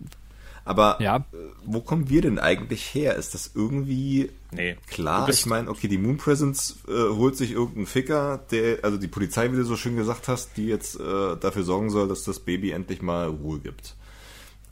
Aber 0.63 0.97
Ja. 1.01 1.17
äh, 1.17 1.21
wo 1.65 1.81
kommen 1.81 2.09
wir 2.09 2.21
denn 2.21 2.37
eigentlich 2.37 2.83
her? 2.93 3.15
Ist 3.15 3.33
das 3.33 3.51
irgendwie 3.55 4.29
Nee. 4.51 4.75
klar? 4.87 5.27
Ich 5.29 5.47
meine, 5.47 5.69
okay, 5.71 5.87
die 5.87 5.97
Moon 5.97 6.17
Presence 6.17 6.77
äh, 6.87 6.91
holt 7.15 7.35
sich 7.35 7.51
irgendeinen 7.51 7.87
Ficker, 7.87 8.39
der, 8.51 8.77
also 8.83 8.97
die 8.97 9.07
Polizei, 9.07 9.51
wie 9.51 9.55
du 9.55 9.63
so 9.65 9.75
schön 9.75 9.95
gesagt 9.95 10.27
hast, 10.27 10.57
die 10.57 10.67
jetzt 10.67 10.99
äh, 10.99 11.35
dafür 11.39 11.63
sorgen 11.63 11.89
soll, 11.89 12.07
dass 12.07 12.23
das 12.25 12.39
Baby 12.39 12.71
endlich 12.71 13.01
mal 13.01 13.27
Ruhe 13.27 13.57
gibt. 13.59 13.95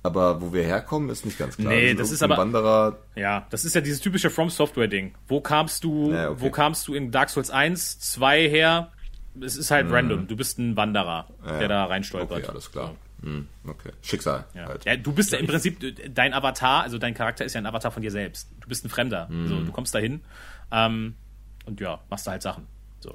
Aber 0.04 0.40
wo 0.42 0.54
wir 0.54 0.64
herkommen, 0.64 1.10
ist 1.10 1.26
nicht 1.26 1.40
ganz 1.40 1.58
klar. 1.58 1.74
Nee, 1.74 1.94
das 1.96 2.12
ist 2.12 2.22
aber- 2.22 2.38
Wanderer. 2.38 3.00
Ja, 3.16 3.48
das 3.50 3.66
ist 3.66 3.74
ja 3.74 3.82
dieses 3.82 4.00
typische 4.00 4.30
From 4.30 4.50
Software 4.52 4.88
Ding. 4.88 5.14
Wo 5.28 5.42
kamst 5.42 5.84
du, 5.84 6.12
Ja, 6.12 6.30
okay. 6.30 6.42
wo 6.42 6.50
kamst 6.52 6.88
du 6.88 6.94
in 6.94 7.10
Dark 7.12 7.30
Souls 7.32 7.50
1, 7.50 8.00
2 8.00 8.48
her? 8.48 8.92
Es 9.42 9.56
ist 9.56 9.72
halt 9.72 9.92
random. 9.92 10.28
Du 10.28 10.36
bist 10.36 10.58
ein 10.60 10.76
Wanderer, 10.76 11.28
der 11.46 11.68
da 11.68 11.86
reinstolpert. 11.86 12.40
Okay, 12.40 12.48
alles 12.48 12.72
klar. 12.72 12.96
Hm, 13.22 13.48
okay. 13.68 13.92
Schicksal 14.02 14.46
Ja. 14.54 14.66
halt. 14.68 14.86
ja, 14.86 14.96
du 14.96 15.12
bist 15.12 15.34
ja 15.34 15.40
im 15.40 15.48
Prinzip, 15.48 16.14
dein 16.16 16.34
Avatar, 16.34 16.84
also 16.84 16.98
dein 16.98 17.14
Charakter 17.14 17.44
ist 17.44 17.54
ja 17.54 17.60
ein 17.60 17.66
Avatar 17.66 17.92
von 17.92 18.02
dir 18.02 18.12
selbst. 18.12 18.50
Du 18.62 18.70
bist 18.70 18.86
ein 18.86 18.90
Fremder. 18.90 19.28
Mhm. 19.30 19.48
So, 19.48 19.62
du 19.62 19.72
kommst 19.74 19.94
dahin 19.94 20.22
ähm, 20.72 21.16
und 21.66 21.80
ja, 21.82 22.00
machst 22.10 22.28
da 22.28 22.32
halt 22.32 22.42
Sachen. 22.42 22.66
So. 23.02 23.12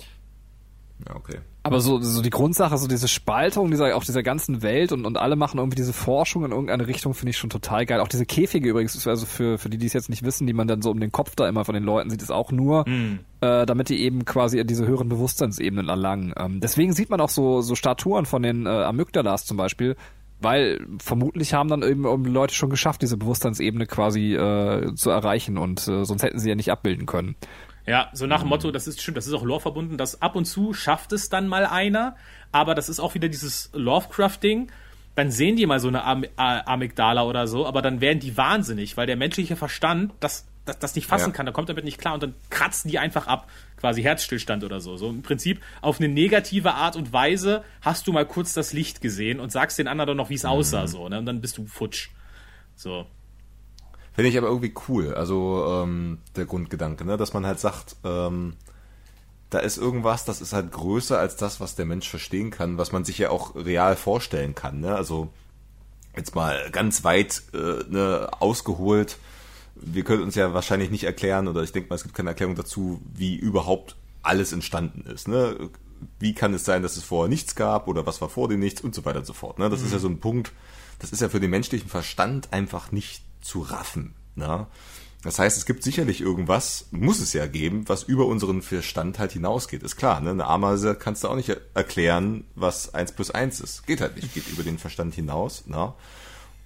Ja, 1.08 1.16
okay. 1.16 1.40
Aber 1.66 1.80
so, 1.80 1.98
so 1.98 2.20
die 2.20 2.28
Grundsache, 2.28 2.76
so 2.76 2.86
diese 2.86 3.08
Spaltung 3.08 3.70
dieser, 3.70 3.96
auch 3.96 4.04
dieser 4.04 4.22
ganzen 4.22 4.62
Welt 4.62 4.92
und, 4.92 5.06
und 5.06 5.16
alle 5.16 5.34
machen 5.34 5.58
irgendwie 5.58 5.76
diese 5.76 5.94
Forschung 5.94 6.44
in 6.44 6.50
irgendeine 6.50 6.86
Richtung, 6.86 7.14
finde 7.14 7.30
ich 7.30 7.38
schon 7.38 7.48
total 7.48 7.86
geil. 7.86 8.00
Auch 8.00 8.08
diese 8.08 8.26
Käfige 8.26 8.68
übrigens, 8.68 9.06
also 9.06 9.24
für, 9.24 9.56
für 9.56 9.70
die, 9.70 9.78
die 9.78 9.86
es 9.86 9.94
jetzt 9.94 10.10
nicht 10.10 10.24
wissen, 10.24 10.46
die 10.46 10.52
man 10.52 10.68
dann 10.68 10.82
so 10.82 10.90
um 10.90 11.00
den 11.00 11.10
Kopf 11.10 11.34
da 11.36 11.48
immer 11.48 11.64
von 11.64 11.74
den 11.74 11.84
Leuten 11.84 12.10
sieht, 12.10 12.20
ist 12.20 12.30
auch 12.30 12.52
nur, 12.52 12.86
äh, 13.40 13.64
damit 13.64 13.88
die 13.88 14.02
eben 14.02 14.26
quasi 14.26 14.62
diese 14.66 14.86
höheren 14.86 15.08
Bewusstseinsebenen 15.08 15.88
erlangen. 15.88 16.34
Ähm, 16.36 16.60
deswegen 16.60 16.92
sieht 16.92 17.08
man 17.08 17.22
auch 17.22 17.30
so, 17.30 17.62
so 17.62 17.74
Statuen 17.74 18.26
von 18.26 18.42
den 18.42 18.66
äh, 18.66 18.68
Amygdalas 18.68 19.46
zum 19.46 19.56
Beispiel, 19.56 19.96
weil 20.40 20.86
vermutlich 20.98 21.54
haben 21.54 21.70
dann 21.70 21.82
eben 21.82 22.04
Leute 22.26 22.54
schon 22.54 22.68
geschafft, 22.68 23.00
diese 23.00 23.16
Bewusstseinsebene 23.16 23.86
quasi 23.86 24.34
äh, 24.34 24.94
zu 24.94 25.08
erreichen 25.08 25.56
und 25.56 25.88
äh, 25.88 26.04
sonst 26.04 26.24
hätten 26.24 26.38
sie 26.38 26.50
ja 26.50 26.56
nicht 26.56 26.70
abbilden 26.70 27.06
können. 27.06 27.36
Ja, 27.86 28.08
so 28.14 28.26
nach 28.26 28.40
dem 28.40 28.48
Motto, 28.48 28.70
das 28.70 28.86
ist 28.86 29.02
stimmt, 29.02 29.16
das 29.18 29.26
ist 29.26 29.34
auch 29.34 29.42
Lore 29.44 29.60
verbunden, 29.60 29.98
dass 29.98 30.22
ab 30.22 30.36
und 30.36 30.46
zu 30.46 30.72
schafft 30.72 31.12
es 31.12 31.28
dann 31.28 31.48
mal 31.48 31.66
einer, 31.66 32.16
aber 32.50 32.74
das 32.74 32.88
ist 32.88 32.98
auch 33.00 33.14
wieder 33.14 33.28
dieses 33.28 33.70
Lovecraft-Ding. 33.74 34.70
Dann 35.16 35.30
sehen 35.30 35.56
die 35.56 35.66
mal 35.66 35.78
so 35.80 35.88
eine 35.88 36.02
Am 36.04 36.24
Amygdala 36.36 37.22
oder 37.24 37.46
so, 37.46 37.66
aber 37.66 37.82
dann 37.82 38.00
werden 38.00 38.20
die 38.20 38.36
wahnsinnig, 38.36 38.96
weil 38.96 39.06
der 39.06 39.16
menschliche 39.16 39.54
Verstand 39.54 40.12
das, 40.18 40.46
das, 40.64 40.78
das 40.78 40.94
nicht 40.96 41.06
fassen 41.06 41.30
Ja. 41.30 41.36
kann, 41.36 41.46
da 41.46 41.52
kommt 41.52 41.68
damit 41.68 41.84
nicht 41.84 41.98
klar 42.00 42.14
und 42.14 42.22
dann 42.22 42.34
kratzen 42.50 42.90
die 42.90 42.98
einfach 42.98 43.26
ab, 43.28 43.48
quasi 43.76 44.02
Herzstillstand 44.02 44.64
oder 44.64 44.80
so. 44.80 44.96
So 44.96 45.10
im 45.10 45.22
Prinzip 45.22 45.60
auf 45.82 46.00
eine 46.00 46.08
negative 46.08 46.74
Art 46.74 46.96
und 46.96 47.12
Weise 47.12 47.62
hast 47.82 48.06
du 48.06 48.12
mal 48.12 48.26
kurz 48.26 48.54
das 48.54 48.72
Licht 48.72 49.02
gesehen 49.02 49.38
und 49.40 49.52
sagst 49.52 49.78
den 49.78 49.86
anderen 49.88 50.08
dann 50.08 50.16
noch, 50.16 50.30
wie 50.30 50.34
es 50.34 50.44
aussah, 50.46 50.86
so, 50.88 51.08
ne? 51.08 51.18
Und 51.18 51.26
dann 51.26 51.40
bist 51.40 51.58
du 51.58 51.66
futsch. 51.66 52.08
So. 52.74 53.06
Finde 54.14 54.30
ich 54.30 54.38
aber 54.38 54.46
irgendwie 54.46 54.74
cool. 54.88 55.14
Also 55.14 55.66
ähm, 55.68 56.18
der 56.36 56.46
Grundgedanke, 56.46 57.04
ne? 57.04 57.16
dass 57.16 57.34
man 57.34 57.44
halt 57.44 57.58
sagt, 57.58 57.96
ähm, 58.04 58.54
da 59.50 59.58
ist 59.58 59.76
irgendwas, 59.76 60.24
das 60.24 60.40
ist 60.40 60.52
halt 60.52 60.70
größer 60.70 61.18
als 61.18 61.36
das, 61.36 61.60
was 61.60 61.74
der 61.74 61.84
Mensch 61.84 62.08
verstehen 62.08 62.50
kann, 62.50 62.78
was 62.78 62.92
man 62.92 63.04
sich 63.04 63.18
ja 63.18 63.30
auch 63.30 63.56
real 63.56 63.96
vorstellen 63.96 64.54
kann. 64.54 64.80
Ne? 64.80 64.94
Also 64.94 65.30
jetzt 66.16 66.36
mal 66.36 66.70
ganz 66.70 67.02
weit 67.02 67.42
äh, 67.54 67.82
ne, 67.88 68.28
ausgeholt. 68.38 69.18
Wir 69.74 70.04
können 70.04 70.22
uns 70.22 70.36
ja 70.36 70.54
wahrscheinlich 70.54 70.90
nicht 70.90 71.04
erklären, 71.04 71.48
oder 71.48 71.64
ich 71.64 71.72
denke 71.72 71.88
mal, 71.88 71.96
es 71.96 72.04
gibt 72.04 72.14
keine 72.14 72.30
Erklärung 72.30 72.54
dazu, 72.54 73.00
wie 73.12 73.34
überhaupt 73.34 73.96
alles 74.22 74.52
entstanden 74.52 75.10
ist. 75.10 75.26
Ne? 75.26 75.70
Wie 76.20 76.34
kann 76.34 76.54
es 76.54 76.64
sein, 76.64 76.82
dass 76.82 76.96
es 76.96 77.02
vorher 77.02 77.28
nichts 77.28 77.56
gab 77.56 77.88
oder 77.88 78.06
was 78.06 78.20
war 78.20 78.28
vor 78.28 78.48
dem 78.48 78.60
Nichts 78.60 78.80
und 78.80 78.94
so 78.94 79.04
weiter 79.04 79.18
und 79.18 79.26
so 79.26 79.32
fort. 79.32 79.58
Ne? 79.58 79.68
Das 79.70 79.82
ist 79.82 79.92
ja 79.92 79.98
so 79.98 80.08
ein 80.08 80.20
Punkt, 80.20 80.52
das 81.00 81.10
ist 81.10 81.20
ja 81.20 81.28
für 81.28 81.40
den 81.40 81.50
menschlichen 81.50 81.88
Verstand 81.88 82.52
einfach 82.52 82.92
nicht 82.92 83.22
zu 83.44 83.60
raffen. 83.60 84.14
Ne? 84.34 84.66
Das 85.22 85.38
heißt, 85.38 85.56
es 85.56 85.64
gibt 85.64 85.82
sicherlich 85.82 86.20
irgendwas, 86.20 86.86
muss 86.90 87.20
es 87.20 87.32
ja 87.32 87.46
geben, 87.46 87.88
was 87.88 88.02
über 88.02 88.26
unseren 88.26 88.60
Verstand 88.62 89.18
halt 89.18 89.32
hinausgeht. 89.32 89.82
Ist 89.82 89.96
klar, 89.96 90.20
ne? 90.20 90.30
Eine 90.30 90.46
Ameise 90.46 90.94
kannst 90.94 91.24
du 91.24 91.28
auch 91.28 91.36
nicht 91.36 91.48
er- 91.48 91.60
erklären, 91.72 92.44
was 92.54 92.92
eins 92.92 93.12
plus 93.12 93.30
eins 93.30 93.60
ist. 93.60 93.86
Geht 93.86 94.00
halt 94.00 94.16
nicht, 94.16 94.34
geht 94.34 94.48
über 94.48 94.62
den 94.62 94.78
Verstand 94.78 95.14
hinaus. 95.14 95.66
Ne? 95.66 95.94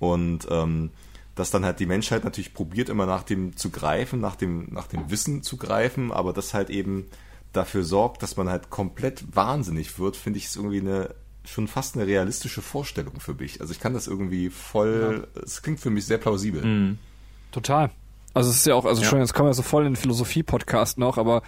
Und 0.00 0.48
ähm, 0.50 0.90
dass 1.36 1.52
dann 1.52 1.65
halt 1.65 1.78
die 1.78 1.86
Menschheit 1.86 2.24
natürlich 2.24 2.52
probiert, 2.52 2.89
immer 2.89 3.07
nach 3.07 3.23
dem 3.23 3.57
zu 3.57 3.70
greifen, 3.70 4.20
nach 4.20 4.34
dem, 4.34 4.73
nach 4.73 4.89
dem 4.89 5.08
Wissen 5.08 5.44
zu 5.44 5.57
greifen, 5.57 6.10
aber 6.10 6.32
das 6.32 6.52
halt 6.52 6.68
eben 6.68 7.07
dafür 7.52 7.84
sorgt, 7.84 8.24
dass 8.24 8.36
man 8.36 8.48
halt 8.48 8.70
komplett 8.70 9.36
wahnsinnig 9.36 10.00
wird, 10.00 10.16
finde 10.16 10.39
ich, 10.39 10.47
ist 10.47 10.57
irgendwie 10.57 10.81
eine 10.81 11.15
schon 11.49 11.68
fast 11.68 11.97
eine 11.97 12.07
realistische 12.07 12.62
Vorstellung 12.62 13.20
für 13.20 13.35
mich. 13.35 13.60
Also 13.60 13.73
ich 13.73 13.81
kann 13.81 13.94
das 13.94 14.07
irgendwie 14.07 14.51
voll, 14.51 15.27
es 15.43 15.62
klingt 15.62 15.81
für 15.81 15.91
mich 15.91 16.07
sehr 16.07 16.18
plausibel. 16.18 16.97
Total. 17.52 17.91
Also 18.35 18.51
es 18.51 18.57
ist 18.59 18.67
ja 18.67 18.75
auch, 18.75 18.85
also 18.85 19.02
schon, 19.02 19.18
jetzt 19.18 19.35
kommen 19.35 19.49
wir 19.49 19.55
so 19.55 19.62
voll 19.62 19.85
in 19.86 19.93
den 19.94 19.97
Philosophie-Podcast 19.97 20.99
noch, 20.99 21.17
aber 21.18 21.43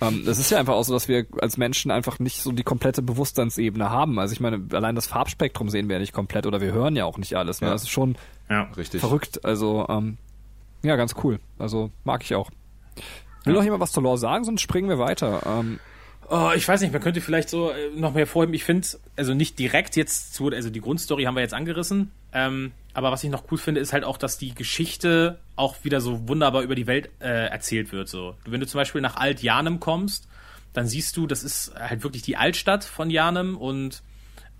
ähm, 0.00 0.24
es 0.26 0.38
ist 0.38 0.50
ja 0.50 0.58
einfach 0.58 0.74
auch 0.74 0.84
so, 0.84 0.94
dass 0.94 1.08
wir 1.08 1.26
als 1.40 1.56
Menschen 1.56 1.90
einfach 1.90 2.18
nicht 2.18 2.40
so 2.40 2.52
die 2.52 2.62
komplette 2.62 3.02
Bewusstseinsebene 3.02 3.90
haben. 3.90 4.18
Also 4.18 4.32
ich 4.32 4.40
meine, 4.40 4.64
allein 4.72 4.94
das 4.94 5.06
Farbspektrum 5.06 5.68
sehen 5.68 5.88
wir 5.88 5.96
ja 5.96 6.00
nicht 6.00 6.12
komplett 6.14 6.46
oder 6.46 6.60
wir 6.60 6.72
hören 6.72 6.96
ja 6.96 7.04
auch 7.04 7.18
nicht 7.18 7.34
alles. 7.36 7.60
Ne? 7.60 7.66
Ja. 7.66 7.72
Das 7.74 7.82
ist 7.82 7.90
schon 7.90 8.16
Ja. 8.48 8.62
Richtig. 8.76 9.00
verrückt. 9.00 9.44
Also 9.44 9.86
ähm, 9.88 10.16
ja, 10.82 10.96
ganz 10.96 11.14
cool. 11.24 11.40
Also 11.58 11.90
mag 12.04 12.22
ich 12.22 12.34
auch. 12.34 12.50
Will 13.44 13.54
noch 13.54 13.64
jemand 13.64 13.82
was 13.82 13.92
zur 13.92 14.02
Lore 14.02 14.16
sagen, 14.18 14.44
sonst 14.44 14.60
springen 14.62 14.88
wir 14.88 14.98
weiter. 14.98 15.42
Ähm, 15.44 15.78
Oh, 16.32 16.52
ich 16.54 16.66
weiß 16.66 16.80
nicht, 16.80 16.92
man 16.92 17.02
könnte 17.02 17.20
vielleicht 17.20 17.50
so 17.50 17.72
äh, 17.72 17.90
noch 17.96 18.14
mehr 18.14 18.26
vorheben. 18.26 18.54
Ich 18.54 18.62
finde, 18.62 18.86
also 19.16 19.34
nicht 19.34 19.58
direkt 19.58 19.96
jetzt 19.96 20.32
zu, 20.32 20.48
also 20.48 20.70
die 20.70 20.80
Grundstory 20.80 21.24
haben 21.24 21.34
wir 21.34 21.40
jetzt 21.40 21.54
angerissen. 21.54 22.12
Ähm, 22.32 22.70
aber 22.94 23.10
was 23.10 23.24
ich 23.24 23.30
noch 23.30 23.50
cool 23.50 23.58
finde, 23.58 23.80
ist 23.80 23.92
halt 23.92 24.04
auch, 24.04 24.16
dass 24.16 24.38
die 24.38 24.54
Geschichte 24.54 25.40
auch 25.56 25.82
wieder 25.82 26.00
so 26.00 26.28
wunderbar 26.28 26.62
über 26.62 26.76
die 26.76 26.86
Welt 26.86 27.10
äh, 27.18 27.48
erzählt 27.48 27.90
wird. 27.90 28.08
So, 28.08 28.36
wenn 28.44 28.60
du 28.60 28.66
zum 28.68 28.78
Beispiel 28.78 29.00
nach 29.00 29.16
Alt-Janem 29.16 29.80
kommst, 29.80 30.28
dann 30.72 30.86
siehst 30.86 31.16
du, 31.16 31.26
das 31.26 31.42
ist 31.42 31.74
halt 31.74 32.04
wirklich 32.04 32.22
die 32.22 32.36
Altstadt 32.36 32.84
von 32.84 33.10
Janem 33.10 33.56
und 33.56 34.04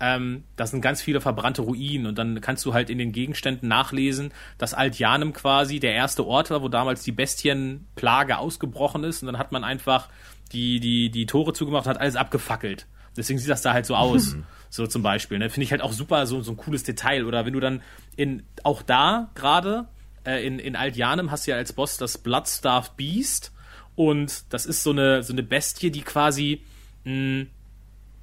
ähm, 0.01 0.43
das 0.57 0.71
sind 0.71 0.81
ganz 0.81 1.01
viele 1.01 1.21
verbrannte 1.21 1.61
Ruinen 1.61 2.05
und 2.05 2.17
dann 2.17 2.41
kannst 2.41 2.65
du 2.65 2.73
halt 2.73 2.89
in 2.89 2.97
den 2.97 3.13
Gegenständen 3.13 3.69
nachlesen, 3.69 4.33
dass 4.57 4.73
Alt-Janem 4.73 5.31
quasi 5.31 5.79
der 5.79 5.93
erste 5.93 6.25
Ort 6.25 6.49
war, 6.49 6.61
wo 6.61 6.67
damals 6.67 7.03
die 7.03 7.13
Bestienplage 7.13 8.39
ausgebrochen 8.39 9.05
ist 9.05 9.21
und 9.21 9.27
dann 9.27 9.37
hat 9.37 9.53
man 9.53 9.63
einfach 9.63 10.09
die, 10.51 10.79
die, 10.79 11.09
die 11.09 11.25
Tore 11.25 11.53
zugemacht 11.53 11.85
und 11.85 11.91
hat 11.91 12.01
alles 12.01 12.15
abgefackelt. 12.15 12.87
Deswegen 13.15 13.39
sieht 13.39 13.49
das 13.49 13.61
da 13.61 13.73
halt 13.73 13.85
so 13.85 13.95
aus. 13.95 14.35
So 14.69 14.87
zum 14.87 15.03
Beispiel. 15.03 15.37
Ne? 15.37 15.49
Finde 15.49 15.65
ich 15.65 15.71
halt 15.71 15.81
auch 15.81 15.91
super, 15.91 16.25
so, 16.25 16.41
so 16.41 16.53
ein 16.53 16.57
cooles 16.57 16.83
Detail. 16.83 17.25
Oder 17.25 17.45
wenn 17.45 17.51
du 17.53 17.59
dann 17.59 17.81
in, 18.15 18.43
auch 18.63 18.81
da 18.81 19.29
gerade, 19.35 19.87
äh, 20.25 20.45
in, 20.47 20.59
in 20.59 20.77
Alt-Janem 20.77 21.29
hast 21.29 21.45
du 21.45 21.51
ja 21.51 21.57
als 21.57 21.73
Boss 21.73 21.97
das 21.97 22.17
Bloodstarved 22.17 22.95
Beast. 22.95 23.51
Und 23.95 24.45
das 24.53 24.65
ist 24.65 24.83
so 24.83 24.91
eine, 24.91 25.23
so 25.23 25.33
eine 25.33 25.43
Bestie, 25.43 25.91
die 25.91 26.01
quasi, 26.01 26.61
mh, 27.03 27.47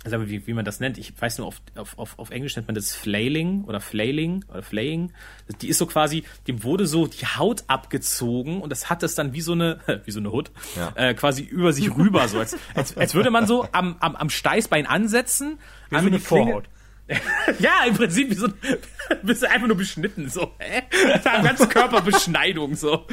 sagen 0.05 0.23
wir, 0.23 0.31
wie, 0.31 0.47
wie 0.47 0.53
man 0.55 0.65
das 0.65 0.81
nennt. 0.81 0.97
Ich 0.99 1.13
weiß 1.21 1.39
nur, 1.39 1.47
auf, 1.49 1.61
auf, 1.77 1.99
auf, 1.99 2.19
auf 2.19 2.31
Englisch 2.31 2.55
nennt 2.57 2.69
man 2.69 2.75
das 2.75 2.95
Flailing 2.95 3.65
oder 3.65 3.81
Flailing 3.81 4.45
oder 4.49 4.63
Flaying. 4.63 5.13
Die 5.61 5.69
ist 5.69 5.79
so 5.79 5.87
quasi, 5.87 6.25
dem 6.47 6.63
wurde 6.63 6.87
so 6.87 7.07
die 7.07 7.27
Haut 7.27 7.65
abgezogen 7.67 8.61
und 8.61 8.71
das 8.71 8.89
hat 8.91 9.03
es 9.03 9.15
dann 9.15 9.33
wie 9.33 9.41
so 9.41 9.53
eine, 9.53 9.81
wie 10.05 10.11
so 10.11 10.21
eine 10.21 10.31
Hut, 10.33 10.51
Ja. 10.77 10.93
äh, 10.95 11.15
quasi 11.15 11.43
über 11.43 11.73
sich 11.73 11.95
rüber, 11.97 12.29
so 12.29 12.39
als, 12.39 12.57
als, 12.75 12.97
als 12.97 13.15
würde 13.15 13.31
man 13.31 13.47
so 13.47 13.67
am, 13.73 13.97
am, 14.01 14.15
am 14.17 14.31
Steißbein 14.31 14.87
ansetzen. 14.87 15.59
Wie 15.89 15.95
so 15.95 15.99
einmal 15.99 16.13
eine 16.13 16.21
Vorhaut. 16.21 16.65
ja, 17.59 17.85
im 17.87 17.95
Prinzip 17.95 18.31
wie 18.31 18.35
so 18.35 18.49
bist 19.23 19.43
du 19.43 19.51
einfach 19.51 19.67
nur 19.67 19.77
beschnitten, 19.77 20.29
so. 20.29 20.53
Hä? 20.59 20.83
Am 21.25 21.43
ganzen 21.43 21.69
Körper 21.69 22.03
Beschneidung, 22.03 22.75
so. 22.75 23.07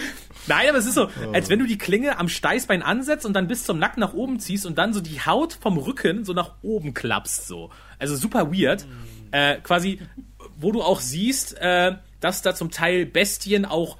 Nein, 0.47 0.69
aber 0.69 0.77
es 0.77 0.85
ist 0.85 0.95
so, 0.95 1.09
als 1.33 1.49
wenn 1.49 1.59
du 1.59 1.65
die 1.65 1.77
Klinge 1.77 2.19
am 2.19 2.29
Steißbein 2.29 2.83
ansetzt 2.83 3.25
und 3.25 3.33
dann 3.33 3.47
bis 3.47 3.63
zum 3.63 3.79
Nacken 3.79 4.01
nach 4.01 4.13
oben 4.13 4.39
ziehst 4.39 4.65
und 4.65 4.77
dann 4.77 4.93
so 4.93 5.01
die 5.01 5.21
Haut 5.21 5.57
vom 5.59 5.77
Rücken 5.77 6.23
so 6.25 6.33
nach 6.33 6.55
oben 6.61 6.93
klappst, 6.93 7.47
so. 7.47 7.71
Also 7.97 8.15
super 8.15 8.51
weird. 8.51 8.85
Äh, 9.31 9.57
quasi, 9.61 9.99
wo 10.57 10.71
du 10.71 10.81
auch 10.81 10.99
siehst, 10.99 11.57
äh, 11.59 11.95
dass 12.19 12.41
da 12.41 12.53
zum 12.53 12.71
Teil 12.71 13.05
Bestien 13.05 13.65
auch 13.65 13.97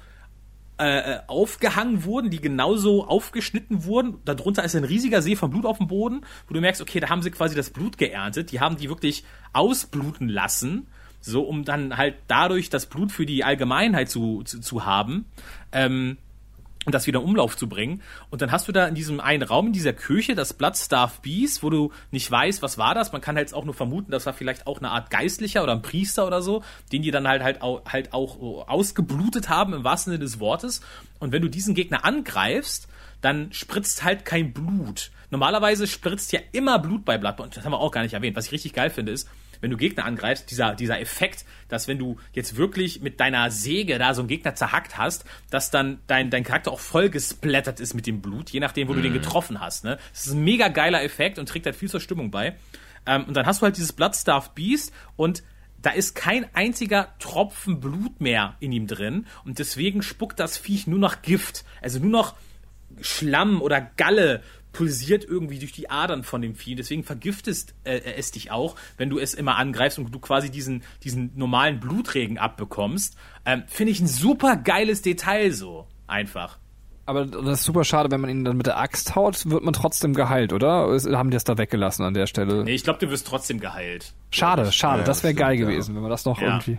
äh, 0.78 1.20
aufgehangen 1.26 2.04
wurden, 2.04 2.30
die 2.30 2.40
genauso 2.40 3.06
aufgeschnitten 3.06 3.84
wurden. 3.84 4.18
Darunter 4.24 4.64
ist 4.64 4.76
ein 4.76 4.84
riesiger 4.84 5.22
See 5.22 5.36
von 5.36 5.50
Blut 5.50 5.64
auf 5.64 5.78
dem 5.78 5.86
Boden, 5.86 6.22
wo 6.48 6.54
du 6.54 6.60
merkst, 6.60 6.82
okay, 6.82 7.00
da 7.00 7.08
haben 7.08 7.22
sie 7.22 7.30
quasi 7.30 7.54
das 7.54 7.70
Blut 7.70 7.98
geerntet. 7.98 8.52
Die 8.52 8.60
haben 8.60 8.76
die 8.76 8.88
wirklich 8.88 9.24
ausbluten 9.52 10.28
lassen, 10.28 10.86
so 11.20 11.42
um 11.42 11.64
dann 11.64 11.96
halt 11.96 12.16
dadurch 12.28 12.68
das 12.68 12.86
Blut 12.86 13.10
für 13.10 13.26
die 13.26 13.42
Allgemeinheit 13.42 14.10
zu, 14.10 14.42
zu, 14.44 14.60
zu 14.60 14.84
haben. 14.84 15.24
Ähm, 15.72 16.18
und 16.86 16.94
das 16.94 17.06
wieder 17.06 17.18
in 17.18 17.26
Umlauf 17.26 17.56
zu 17.56 17.68
bringen. 17.68 18.00
Und 18.30 18.40
dann 18.40 18.52
hast 18.52 18.68
du 18.68 18.72
da 18.72 18.86
in 18.86 18.94
diesem 18.94 19.20
einen 19.20 19.42
Raum, 19.42 19.66
in 19.66 19.72
dieser 19.72 19.92
Küche, 19.92 20.34
das 20.34 20.54
Bloodstarved 20.54 21.20
Beast, 21.20 21.62
wo 21.62 21.68
du 21.68 21.92
nicht 22.12 22.30
weißt, 22.30 22.62
was 22.62 22.78
war 22.78 22.94
das. 22.94 23.12
Man 23.12 23.20
kann 23.20 23.36
halt 23.36 23.52
auch 23.52 23.64
nur 23.64 23.74
vermuten, 23.74 24.12
das 24.12 24.24
war 24.24 24.32
vielleicht 24.32 24.66
auch 24.66 24.78
eine 24.78 24.90
Art 24.90 25.10
Geistlicher 25.10 25.62
oder 25.62 25.72
ein 25.72 25.82
Priester 25.82 26.26
oder 26.26 26.40
so, 26.40 26.62
den 26.92 27.02
die 27.02 27.10
dann 27.10 27.28
halt 27.28 27.42
halt 27.42 27.60
auch, 27.60 27.82
halt 27.86 28.14
auch 28.14 28.68
ausgeblutet 28.68 29.48
haben, 29.48 29.74
im 29.74 29.84
wahrsten 29.84 30.12
Sinne 30.12 30.24
des 30.24 30.40
Wortes. 30.40 30.80
Und 31.18 31.32
wenn 31.32 31.42
du 31.42 31.48
diesen 31.48 31.74
Gegner 31.74 32.04
angreifst, 32.04 32.88
dann 33.20 33.52
spritzt 33.52 34.04
halt 34.04 34.24
kein 34.24 34.52
Blut. 34.52 35.10
Normalerweise 35.30 35.88
spritzt 35.88 36.30
ja 36.32 36.40
immer 36.52 36.78
Blut 36.78 37.04
bei 37.04 37.18
Bloodborne. 37.18 37.50
Das 37.52 37.64
haben 37.64 37.72
wir 37.72 37.80
auch 37.80 37.90
gar 37.90 38.02
nicht 38.02 38.14
erwähnt. 38.14 38.36
Was 38.36 38.46
ich 38.46 38.52
richtig 38.52 38.72
geil 38.72 38.90
finde, 38.90 39.10
ist, 39.10 39.28
wenn 39.60 39.70
du 39.70 39.76
Gegner 39.76 40.04
angreifst, 40.04 40.50
dieser, 40.50 40.74
dieser 40.74 41.00
Effekt, 41.00 41.44
dass 41.68 41.88
wenn 41.88 41.98
du 41.98 42.18
jetzt 42.32 42.56
wirklich 42.56 43.00
mit 43.00 43.20
deiner 43.20 43.50
Säge 43.50 43.98
da 43.98 44.14
so 44.14 44.22
einen 44.22 44.28
Gegner 44.28 44.54
zerhackt 44.54 44.98
hast, 44.98 45.24
dass 45.50 45.70
dann 45.70 45.98
dein, 46.06 46.30
dein 46.30 46.44
Charakter 46.44 46.72
auch 46.72 46.80
voll 46.80 47.10
gesplattert 47.10 47.80
ist 47.80 47.94
mit 47.94 48.06
dem 48.06 48.20
Blut, 48.20 48.50
je 48.50 48.60
nachdem, 48.60 48.88
wo 48.88 48.94
du 48.94 49.02
den 49.02 49.12
getroffen 49.12 49.60
hast. 49.60 49.84
Ne? 49.84 49.98
Das 50.12 50.26
ist 50.26 50.32
ein 50.32 50.44
mega 50.44 50.68
geiler 50.68 51.02
Effekt 51.02 51.38
und 51.38 51.48
trägt 51.48 51.66
halt 51.66 51.76
viel 51.76 51.90
zur 51.90 52.00
Stimmung 52.00 52.30
bei. 52.30 52.56
Ähm, 53.06 53.24
und 53.24 53.34
dann 53.34 53.46
hast 53.46 53.60
du 53.60 53.64
halt 53.64 53.76
dieses 53.76 53.92
Bloodstarved 53.92 54.54
Beast 54.54 54.92
und 55.16 55.42
da 55.82 55.90
ist 55.90 56.14
kein 56.14 56.52
einziger 56.54 57.14
Tropfen 57.18 57.80
Blut 57.80 58.20
mehr 58.20 58.56
in 58.60 58.72
ihm 58.72 58.86
drin 58.86 59.26
und 59.44 59.58
deswegen 59.58 60.02
spuckt 60.02 60.40
das 60.40 60.56
Viech 60.56 60.86
nur 60.86 60.98
noch 60.98 61.22
Gift. 61.22 61.64
Also 61.80 62.00
nur 62.00 62.10
noch 62.10 62.34
Schlamm 63.00 63.60
oder 63.62 63.80
Galle 63.80 64.42
pulsiert 64.76 65.24
irgendwie 65.24 65.58
durch 65.58 65.72
die 65.72 65.88
Adern 65.88 66.22
von 66.22 66.42
dem 66.42 66.54
Vieh. 66.54 66.74
Deswegen 66.74 67.02
vergiftest 67.02 67.74
äh, 67.84 67.98
es 68.16 68.30
dich 68.30 68.50
auch, 68.50 68.76
wenn 68.98 69.08
du 69.08 69.18
es 69.18 69.32
immer 69.32 69.56
angreifst 69.56 69.98
und 69.98 70.14
du 70.14 70.18
quasi 70.18 70.50
diesen, 70.50 70.82
diesen 71.02 71.32
normalen 71.34 71.80
Blutregen 71.80 72.36
abbekommst. 72.36 73.16
Ähm, 73.46 73.62
Finde 73.66 73.92
ich 73.92 74.00
ein 74.00 74.06
super 74.06 74.56
geiles 74.56 75.00
Detail 75.00 75.50
so. 75.52 75.86
Einfach. 76.06 76.58
Aber 77.06 77.24
das 77.24 77.60
ist 77.60 77.64
super 77.64 77.84
schade, 77.84 78.10
wenn 78.10 78.20
man 78.20 78.28
ihn 78.30 78.44
dann 78.44 78.56
mit 78.56 78.66
der 78.66 78.78
Axt 78.78 79.14
haut, 79.14 79.48
wird 79.48 79.62
man 79.62 79.72
trotzdem 79.72 80.12
geheilt, 80.12 80.52
oder? 80.52 80.88
Haben 81.16 81.30
die 81.30 81.36
das 81.36 81.44
da 81.44 81.56
weggelassen 81.56 82.04
an 82.04 82.14
der 82.14 82.26
Stelle? 82.26 82.64
Nee, 82.64 82.74
ich 82.74 82.84
glaube, 82.84 82.98
du 82.98 83.08
wirst 83.10 83.26
trotzdem 83.26 83.60
geheilt. 83.60 84.12
Schade, 84.30 84.70
schade. 84.72 85.00
Ja, 85.00 85.04
das 85.06 85.22
wäre 85.22 85.32
geil 85.32 85.54
stimmt, 85.54 85.68
ja. 85.70 85.74
gewesen, 85.74 85.94
wenn 85.94 86.02
man 86.02 86.10
das 86.10 86.24
noch 86.24 86.40
Ja. 86.40 86.48
irgendwie. 86.48 86.78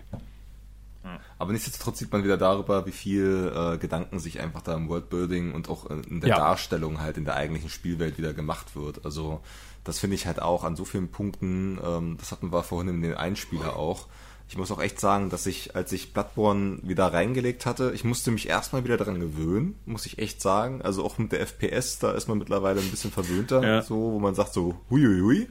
Aber 1.39 1.51
nichtsdestotrotz 1.53 1.99
sieht 1.99 2.11
man 2.11 2.23
wieder 2.23 2.37
darüber, 2.37 2.85
wie 2.87 2.91
viel 2.91 3.51
äh, 3.55 3.77
Gedanken 3.77 4.19
sich 4.19 4.39
einfach 4.39 4.61
da 4.61 4.73
im 4.75 4.89
Worldbuilding 4.89 5.53
und 5.53 5.69
auch 5.69 5.85
in 5.89 6.19
der 6.21 6.29
Ja. 6.31 6.37
Darstellung 6.37 6.99
halt 6.99 7.17
in 7.17 7.25
der 7.25 7.35
eigentlichen 7.35 7.69
Spielwelt 7.69 8.17
wieder 8.17 8.33
gemacht 8.33 8.75
wird. 8.75 9.05
Also 9.05 9.41
das 9.83 9.99
finde 9.99 10.15
ich 10.15 10.25
halt 10.25 10.41
auch 10.41 10.63
an 10.63 10.75
so 10.75 10.83
vielen 10.83 11.09
Punkten, 11.09 11.77
ähm, 11.83 12.17
das 12.19 12.31
hatten 12.31 12.51
wir 12.51 12.63
vorhin 12.63 12.89
in 12.95 13.01
den 13.01 13.13
Einspieler 13.13 13.75
auch. 13.75 14.07
Ich 14.49 14.57
muss 14.57 14.71
auch 14.71 14.81
echt 14.81 14.99
sagen, 14.99 15.29
dass 15.29 15.45
ich, 15.45 15.75
als 15.75 15.91
ich 15.91 16.13
Bloodborne 16.13 16.79
wieder 16.81 17.11
reingelegt 17.13 17.65
hatte, 17.65 17.91
ich 17.93 18.03
musste 18.05 18.31
mich 18.31 18.47
erstmal 18.47 18.83
wieder 18.85 18.95
daran 18.97 19.19
gewöhnen, 19.19 19.75
muss 19.85 20.05
ich 20.05 20.19
echt 20.19 20.41
sagen. 20.41 20.81
Also 20.81 21.03
auch 21.05 21.17
mit 21.17 21.33
der 21.33 21.41
FPS, 21.41 21.99
da 21.99 22.11
ist 22.13 22.27
man 22.29 22.37
mittlerweile 22.37 22.79
ein 22.79 22.89
bisschen 22.89 23.11
verwöhnter, 23.11 23.61
Ja. 23.61 23.81
so, 23.81 23.95
wo 23.95 24.19
man 24.19 24.35
sagt 24.35 24.53
so, 24.53 24.75
huiuiui. 24.89 25.49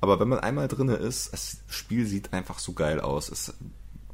Aber 0.00 0.18
wenn 0.18 0.28
man 0.28 0.38
einmal 0.38 0.66
drinne 0.66 0.94
ist, 0.94 1.32
das 1.34 1.58
Spiel 1.68 2.06
sieht 2.06 2.32
einfach 2.32 2.58
so 2.58 2.72
geil 2.72 3.00
aus. 3.00 3.28
Es, 3.30 3.52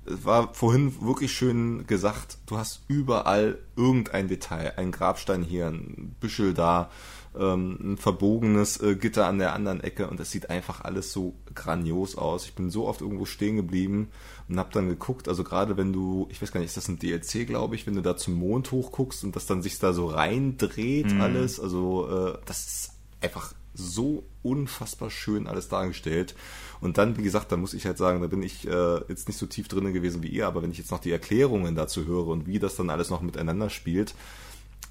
es 0.07 0.25
war 0.25 0.55
vorhin 0.55 1.01
wirklich 1.01 1.33
schön 1.33 1.86
gesagt, 1.86 2.39
du 2.47 2.59
hast 2.59 2.83
überall 2.89 3.59
irgendein 3.76 4.28
Detail. 4.28 4.75
Ein 4.76 4.93
Grabstein 4.93 5.43
hier, 5.43 5.67
ein 5.67 6.15
Büschel 6.20 6.55
da, 6.55 6.91
ähm, 7.39 7.78
ein 7.83 7.97
verbogenes 7.97 8.81
äh, 8.81 8.97
Gitter 8.97 9.26
an 9.26 9.39
der 9.39 9.52
anderen 9.52 9.81
Ecke 9.81 10.09
und 10.09 10.18
es 10.20 10.31
sieht 10.31 10.51
einfach 10.51 10.83
alles 10.83 11.12
so 11.12 11.35
grandios 11.55 12.17
aus. 12.17 12.47
Ich 12.47 12.55
bin 12.55 12.70
so 12.70 12.86
oft 12.86 13.01
irgendwo 13.01 13.25
stehen 13.25 13.57
geblieben 13.57 14.09
und 14.49 14.59
habe 14.59 14.70
dann 14.73 14.89
geguckt, 14.89 15.28
also 15.28 15.44
gerade 15.44 15.76
wenn 15.76 15.93
du, 15.93 16.28
ich 16.31 16.41
weiß 16.41 16.52
gar 16.52 16.60
nicht, 16.60 16.68
ist 16.68 16.76
das 16.76 16.89
ein 16.89 16.99
DLC, 16.99 17.47
glaube 17.47 17.75
ich, 17.75 17.86
wenn 17.86 17.94
du 17.94 18.02
da 18.02 18.17
zum 18.17 18.35
Mond 18.35 18.73
hochguckst 18.73 19.25
und 19.25 19.36
das 19.36 19.47
dann 19.47 19.62
sich 19.62 19.78
da 19.78 19.93
so 19.93 20.07
reindreht 20.07 21.12
alles, 21.20 21.60
also 21.60 22.09
äh, 22.09 22.39
das 22.47 22.67
ist 22.67 22.91
einfach 23.20 23.52
so 23.75 24.25
unfassbar 24.43 25.10
schön 25.10 25.47
alles 25.47 25.68
dargestellt. 25.68 26.35
Und 26.80 26.98
dann, 26.98 27.16
wie 27.16 27.22
gesagt, 27.22 27.52
da 27.52 27.56
muss 27.56 27.74
ich 27.74 27.86
halt 27.86 27.98
sagen, 27.98 28.20
da 28.20 28.26
bin 28.26 28.42
ich 28.42 28.66
äh, 28.66 29.00
jetzt 29.08 29.28
nicht 29.28 29.38
so 29.38 29.46
tief 29.46 29.68
drinne 29.68 29.92
gewesen 29.92 30.22
wie 30.22 30.28
ihr, 30.28 30.46
aber 30.46 30.62
wenn 30.62 30.70
ich 30.70 30.78
jetzt 30.78 30.90
noch 30.90 31.00
die 31.00 31.12
Erklärungen 31.12 31.74
dazu 31.74 32.06
höre 32.06 32.26
und 32.26 32.46
wie 32.46 32.58
das 32.58 32.76
dann 32.76 32.90
alles 32.90 33.10
noch 33.10 33.22
miteinander 33.22 33.70
spielt, 33.70 34.14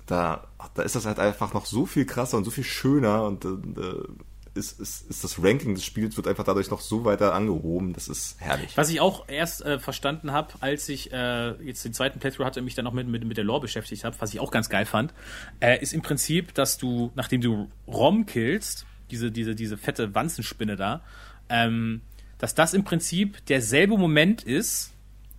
da, 0.07 0.47
da 0.75 0.83
ist 0.83 0.95
das 0.95 1.05
halt 1.05 1.19
einfach 1.19 1.53
noch 1.53 1.65
so 1.65 1.85
viel 1.85 2.05
krasser 2.05 2.37
und 2.37 2.43
so 2.43 2.51
viel 2.51 2.63
schöner 2.63 3.23
und 3.23 3.45
äh, 3.45 3.49
ist, 4.55 4.79
ist, 4.79 5.09
ist 5.09 5.23
das 5.23 5.43
Ranking 5.43 5.75
des 5.75 5.83
Spiels 5.83 6.15
wird 6.15 6.27
einfach 6.27 6.45
dadurch 6.45 6.71
noch 6.71 6.79
so 6.79 7.03
weiter 7.03 7.33
angehoben. 7.33 7.93
Das 7.93 8.07
ist 8.07 8.39
herrlich. 8.39 8.77
Was 8.77 8.89
ich 8.89 9.01
auch 9.01 9.27
erst 9.27 9.63
äh, 9.65 9.79
verstanden 9.79 10.31
habe, 10.31 10.53
als 10.61 10.87
ich 10.87 11.11
äh, 11.11 11.51
jetzt 11.63 11.83
den 11.83 11.93
zweiten 11.93 12.19
Playthrough 12.19 12.45
hatte 12.45 12.59
und 12.61 12.65
mich 12.65 12.75
dann 12.75 12.85
noch 12.85 12.93
mit, 12.93 13.07
mit, 13.07 13.25
mit 13.25 13.37
der 13.37 13.43
Lore 13.43 13.61
beschäftigt 13.61 14.05
habe, 14.05 14.15
was 14.19 14.33
ich 14.33 14.39
auch 14.39 14.51
ganz 14.51 14.69
geil 14.69 14.85
fand, 14.85 15.13
äh, 15.59 15.81
ist 15.81 15.93
im 15.93 16.01
Prinzip, 16.01 16.53
dass 16.53 16.77
du, 16.77 17.11
nachdem 17.15 17.41
du 17.41 17.69
Rom 17.85 18.25
killst, 18.25 18.85
diese, 19.11 19.31
diese, 19.31 19.55
diese 19.55 19.77
fette 19.77 20.15
Wanzenspinne 20.15 20.77
da, 20.77 21.01
ähm, 21.49 22.01
dass 22.37 22.55
das 22.55 22.73
im 22.73 22.83
Prinzip 22.83 23.45
derselbe 23.45 23.97
Moment 23.97 24.43
ist, 24.43 24.93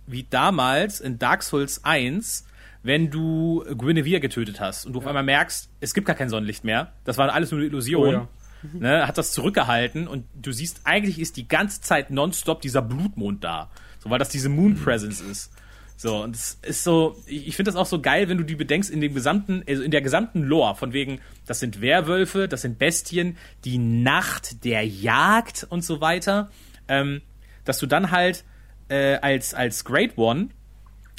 wie 0.05 0.23
damals 0.23 0.99
in 0.99 1.19
Dark 1.19 1.43
Souls 1.43 1.83
1, 1.83 2.45
wenn 2.83 3.11
du 3.11 3.65
Guinevere 3.77 4.19
getötet 4.19 4.59
hast 4.59 4.85
und 4.85 4.93
du 4.93 4.99
auf 4.99 5.07
einmal 5.07 5.23
merkst, 5.23 5.69
es 5.79 5.93
gibt 5.93 6.07
gar 6.07 6.15
kein 6.15 6.29
Sonnenlicht 6.29 6.63
mehr. 6.63 6.93
Das 7.03 7.17
war 7.17 7.31
alles 7.33 7.51
nur 7.51 7.59
eine 7.59 7.67
Illusion. 7.67 8.07
Oh 8.07 8.11
ja. 8.11 8.27
ne, 8.73 9.07
hat 9.07 9.17
das 9.17 9.33
zurückgehalten 9.33 10.07
und 10.07 10.25
du 10.33 10.51
siehst, 10.51 10.81
eigentlich 10.85 11.19
ist 11.19 11.37
die 11.37 11.47
ganze 11.47 11.81
Zeit 11.81 12.09
nonstop 12.09 12.61
dieser 12.61 12.81
Blutmond 12.81 13.43
da. 13.43 13.69
So, 13.99 14.09
weil 14.09 14.19
das 14.19 14.29
diese 14.29 14.49
Moon 14.49 14.75
Presence 14.75 15.21
ist. 15.21 15.51
So, 15.99 16.21
und 16.21 16.35
es 16.35 16.59
ist 16.61 16.83
so, 16.83 17.17
ich 17.25 17.47
ich 17.47 17.55
finde 17.55 17.71
das 17.71 17.75
auch 17.75 17.87
so 17.87 17.99
geil, 17.99 18.29
wenn 18.29 18.37
du 18.37 18.43
die 18.43 18.55
bedenkst 18.55 18.91
in 18.91 19.01
dem 19.01 19.15
gesamten, 19.15 19.63
also 19.67 19.81
in 19.81 19.89
der 19.89 20.01
gesamten 20.01 20.43
Lore, 20.43 20.75
von 20.75 20.93
wegen, 20.93 21.19
das 21.47 21.59
sind 21.59 21.81
Werwölfe, 21.81 22.47
das 22.47 22.61
sind 22.61 22.77
Bestien, 22.77 23.35
die 23.65 23.79
Nacht 23.79 24.63
der 24.63 24.85
Jagd 24.85 25.65
und 25.67 25.83
so 25.83 25.99
weiter, 25.99 26.51
ähm, 26.87 27.21
dass 27.65 27.79
du 27.79 27.87
dann 27.87 28.11
halt 28.11 28.43
äh, 28.89 29.15
als, 29.15 29.55
als 29.55 29.85
Great 29.85 30.19
One, 30.19 30.49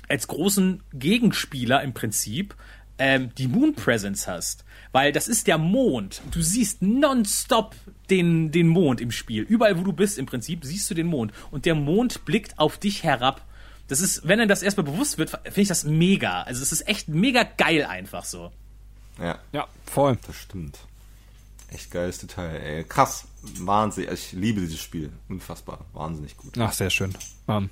als 0.09 0.29
großen 0.29 0.81
Gegenspieler 0.95 1.83
im 1.83 1.93
Prinzip, 1.93 2.55
ähm, 2.99 3.31
die 3.37 3.49
Moon 3.49 3.75
Presence 3.75 4.29
hast. 4.29 4.65
Weil 4.93 5.11
das 5.11 5.27
ist 5.27 5.49
der 5.49 5.59
Mond. 5.59 6.23
Du 6.31 6.41
siehst 6.41 6.83
nonstop 6.83 7.75
den, 8.11 8.53
den 8.53 8.69
Mond 8.69 9.01
im 9.01 9.11
Spiel. 9.11 9.43
Überall, 9.43 9.79
wo 9.79 9.83
du 9.83 9.93
bist, 9.93 10.19
im 10.19 10.27
Prinzip, 10.27 10.65
siehst 10.65 10.89
du 10.89 10.95
den 10.95 11.09
Mond. 11.09 11.33
Und 11.51 11.67
der 11.67 11.75
Mond 11.75 12.25
blickt 12.25 12.59
auf 12.59 12.79
dich 12.79 13.03
herab. 13.03 13.45
Das 13.89 14.01
ist, 14.01 14.27
wenn 14.29 14.39
einem 14.39 14.49
das 14.49 14.63
erstmal 14.63 14.85
bewusst 14.85 15.19
wird, 15.19 15.31
finde 15.31 15.61
ich 15.63 15.69
das 15.69 15.85
mega. 15.85 16.43
Also 16.43 16.63
es 16.63 16.73
ist 16.73 16.87
echt 16.89 17.09
mega 17.09 17.43
geil 17.43 17.85
einfach 17.85 18.25
so. 18.25 18.53
Ja, 19.19 19.39
Ja, 19.53 19.67
voll. 19.87 20.19
das 20.27 20.37
stimmt. 20.37 20.79
Echt 21.71 21.91
geiles 21.91 22.19
Detail, 22.19 22.57
ey. 22.61 22.85
Krass. 22.85 23.25
Wahnsinn. 23.43 24.09
Ich 24.13 24.33
liebe 24.33 24.61
dieses 24.61 24.81
Spiel. 24.81 25.13
Unfassbar. 25.29 25.81
Wahnsinnig 25.93 26.37
gut. 26.37 26.57
Ach, 26.59 26.73
sehr 26.73 26.89
schön. 26.91 27.15
Ähm, 27.47 27.69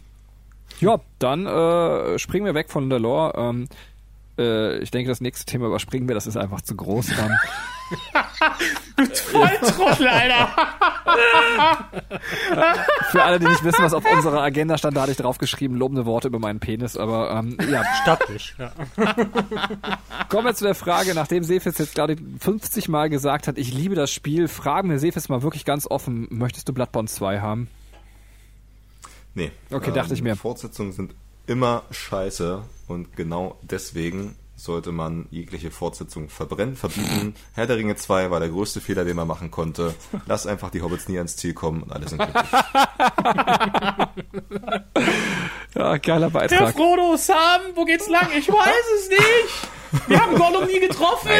ja, 0.80 1.00
dann 1.18 1.46
äh, 1.46 2.18
springen 2.18 2.44
wir 2.44 2.54
weg 2.54 2.70
von 2.70 2.90
der 2.90 2.98
Lore. 2.98 3.32
Ähm, 3.36 3.68
äh, 4.38 4.78
ich 4.78 4.90
denke, 4.90 5.08
das 5.08 5.20
nächste 5.20 5.46
Thema 5.46 5.66
überspringen 5.66 6.08
wir, 6.08 6.14
das 6.14 6.26
ist 6.26 6.36
einfach 6.36 6.60
zu 6.60 6.76
groß. 6.76 7.10
Ähm, 7.10 7.36
Voll 9.14 9.50
Trottel, 9.62 10.08
Alter! 10.08 10.48
für 13.10 13.22
alle, 13.22 13.38
die 13.38 13.46
nicht 13.46 13.64
wissen, 13.64 13.84
was 13.84 13.94
auf 13.94 14.04
unserer 14.10 14.42
Agenda 14.42 14.76
stand, 14.76 14.96
da 14.96 15.02
hatte 15.02 15.12
ich 15.12 15.16
draufgeschrieben, 15.16 15.76
lobende 15.76 16.04
Worte 16.04 16.28
über 16.28 16.38
meinen 16.38 16.58
Penis. 16.58 16.96
Aber 16.96 17.30
ähm, 17.30 17.56
ja, 17.70 17.84
Stattlich. 18.02 18.54
Ja. 18.58 18.72
kommen 20.28 20.46
wir 20.46 20.54
zu 20.54 20.64
der 20.64 20.74
Frage, 20.74 21.14
nachdem 21.14 21.44
Sefis 21.44 21.78
jetzt 21.78 21.94
gerade 21.94 22.16
50 22.40 22.88
Mal 22.88 23.08
gesagt 23.08 23.48
hat, 23.48 23.58
ich 23.58 23.72
liebe 23.72 23.94
das 23.94 24.10
Spiel, 24.10 24.48
fragen 24.48 24.90
wir 24.90 24.98
Sefis 24.98 25.28
mal 25.28 25.42
wirklich 25.42 25.64
ganz 25.64 25.86
offen, 25.86 26.26
möchtest 26.30 26.68
du 26.68 26.72
Bloodborne 26.72 27.08
2 27.08 27.40
haben? 27.40 27.68
Nee. 29.34 29.52
Okay, 29.70 29.92
dachte 29.92 30.14
ich 30.14 30.22
mir. 30.22 30.34
Fortsetzungen 30.34 30.92
sind 30.92 31.14
immer 31.46 31.82
scheiße 31.90 32.62
und 32.88 33.16
genau 33.16 33.58
deswegen 33.62 34.36
sollte 34.58 34.90
man 34.90 35.26
jegliche 35.30 35.70
Fortsetzung 35.70 36.30
verbrennen, 36.30 36.76
verbieten. 36.76 37.34
Herr 37.54 37.66
der 37.66 37.76
Ringe 37.76 37.94
2 37.96 38.30
war 38.30 38.40
der 38.40 38.48
größte 38.48 38.80
Fehler, 38.80 39.04
den 39.04 39.16
man 39.16 39.28
machen 39.28 39.50
konnte. 39.50 39.94
Lass 40.26 40.46
einfach 40.46 40.70
die 40.70 40.80
Hobbits 40.80 41.08
nie 41.08 41.18
ans 41.18 41.36
Ziel 41.36 41.52
kommen 41.52 41.82
und 41.82 41.92
alle 41.92 42.08
sind 42.08 42.22
glücklich. 42.22 42.50
Ja, 45.76 45.98
geiler 45.98 46.30
Der 46.30 46.38
Beitrag. 46.38 46.74
Frodo, 46.74 47.16
Sam, 47.18 47.60
wo 47.74 47.84
geht's 47.84 48.08
lang? 48.08 48.28
Ich 48.36 48.48
weiß 48.48 48.84
es 48.98 49.08
nicht! 49.10 50.08
Wir 50.08 50.18
haben 50.20 50.34
Gollum 50.34 50.66
nie 50.66 50.80
getroffen! 50.80 51.30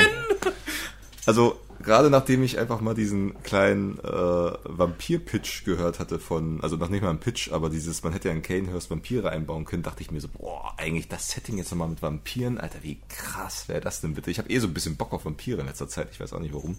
Also, 1.25 1.59
gerade 1.87 2.11
nachdem 2.11 2.43
ich 2.43 2.59
einfach 2.59 2.81
mal 2.81 2.95
diesen 2.95 3.41
kleinen 3.45 3.99
äh, 4.01 4.03
Vampir-Pitch 4.03 5.65
gehört 5.65 6.01
hatte 6.01 6.19
von, 6.19 6.61
also 6.61 6.77
noch 6.77 6.89
nicht 6.89 7.03
mal 7.03 7.11
ein 7.11 7.21
Pitch, 7.21 7.53
aber 7.53 7.71
dieses, 7.71 8.03
man 8.03 8.13
hätte 8.13 8.29
ja 8.29 8.35
in 8.35 8.43
Kanehurst 8.43 8.91
Vampire 8.91 9.31
einbauen 9.31 9.65
können, 9.65 9.85
dachte 9.85 10.03
ich 10.03 10.11
mir 10.11 10.21
so, 10.21 10.29
boah, 10.29 10.75
eigentlich 10.77 11.09
das 11.09 11.31
Setting 11.31 11.59
jetzt 11.59 11.71
nochmal 11.71 11.89
mit 11.89 12.03
Vampiren, 12.03 12.59
Alter, 12.59 12.81
wie 12.83 12.99
krass 13.09 13.69
wäre 13.69 13.81
das 13.81 14.01
denn 14.01 14.15
bitte? 14.15 14.31
Ich 14.33 14.39
habe 14.39 14.51
eh 14.51 14.59
so 14.59 14.67
ein 14.67 14.75
bisschen 14.75 14.97
Bock 14.97 15.13
auf 15.13 15.25
Vampire 15.25 15.61
in 15.61 15.67
letzter 15.67 15.89
Zeit, 15.89 16.09
ich 16.11 16.19
weiß 16.19 16.33
auch 16.33 16.41
nicht 16.41 16.53
warum. 16.53 16.77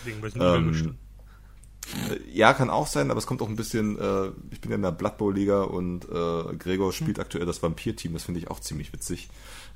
Deswegen 0.00 0.20
müssen 0.20 0.40
Ähm, 0.40 0.96
Ja, 2.32 2.52
kann 2.54 2.70
auch 2.70 2.86
sein, 2.86 3.10
aber 3.10 3.18
es 3.18 3.26
kommt 3.26 3.42
auch 3.42 3.48
ein 3.48 3.56
bisschen, 3.56 3.98
äh, 4.00 4.30
ich 4.50 4.60
bin 4.60 4.70
ja 4.70 4.76
in 4.76 4.82
der 4.82 4.90
Blood 4.90 5.18
Bowl 5.18 5.34
Liga 5.34 5.62
und 5.64 6.06
äh, 6.06 6.56
Gregor 6.56 6.92
spielt 6.94 7.20
aktuell 7.20 7.46
das 7.46 7.62
Vampir-Team, 7.62 8.14
das 8.14 8.24
finde 8.24 8.40
ich 8.40 8.50
auch 8.50 8.58
ziemlich 8.58 8.92
witzig. 8.92 9.28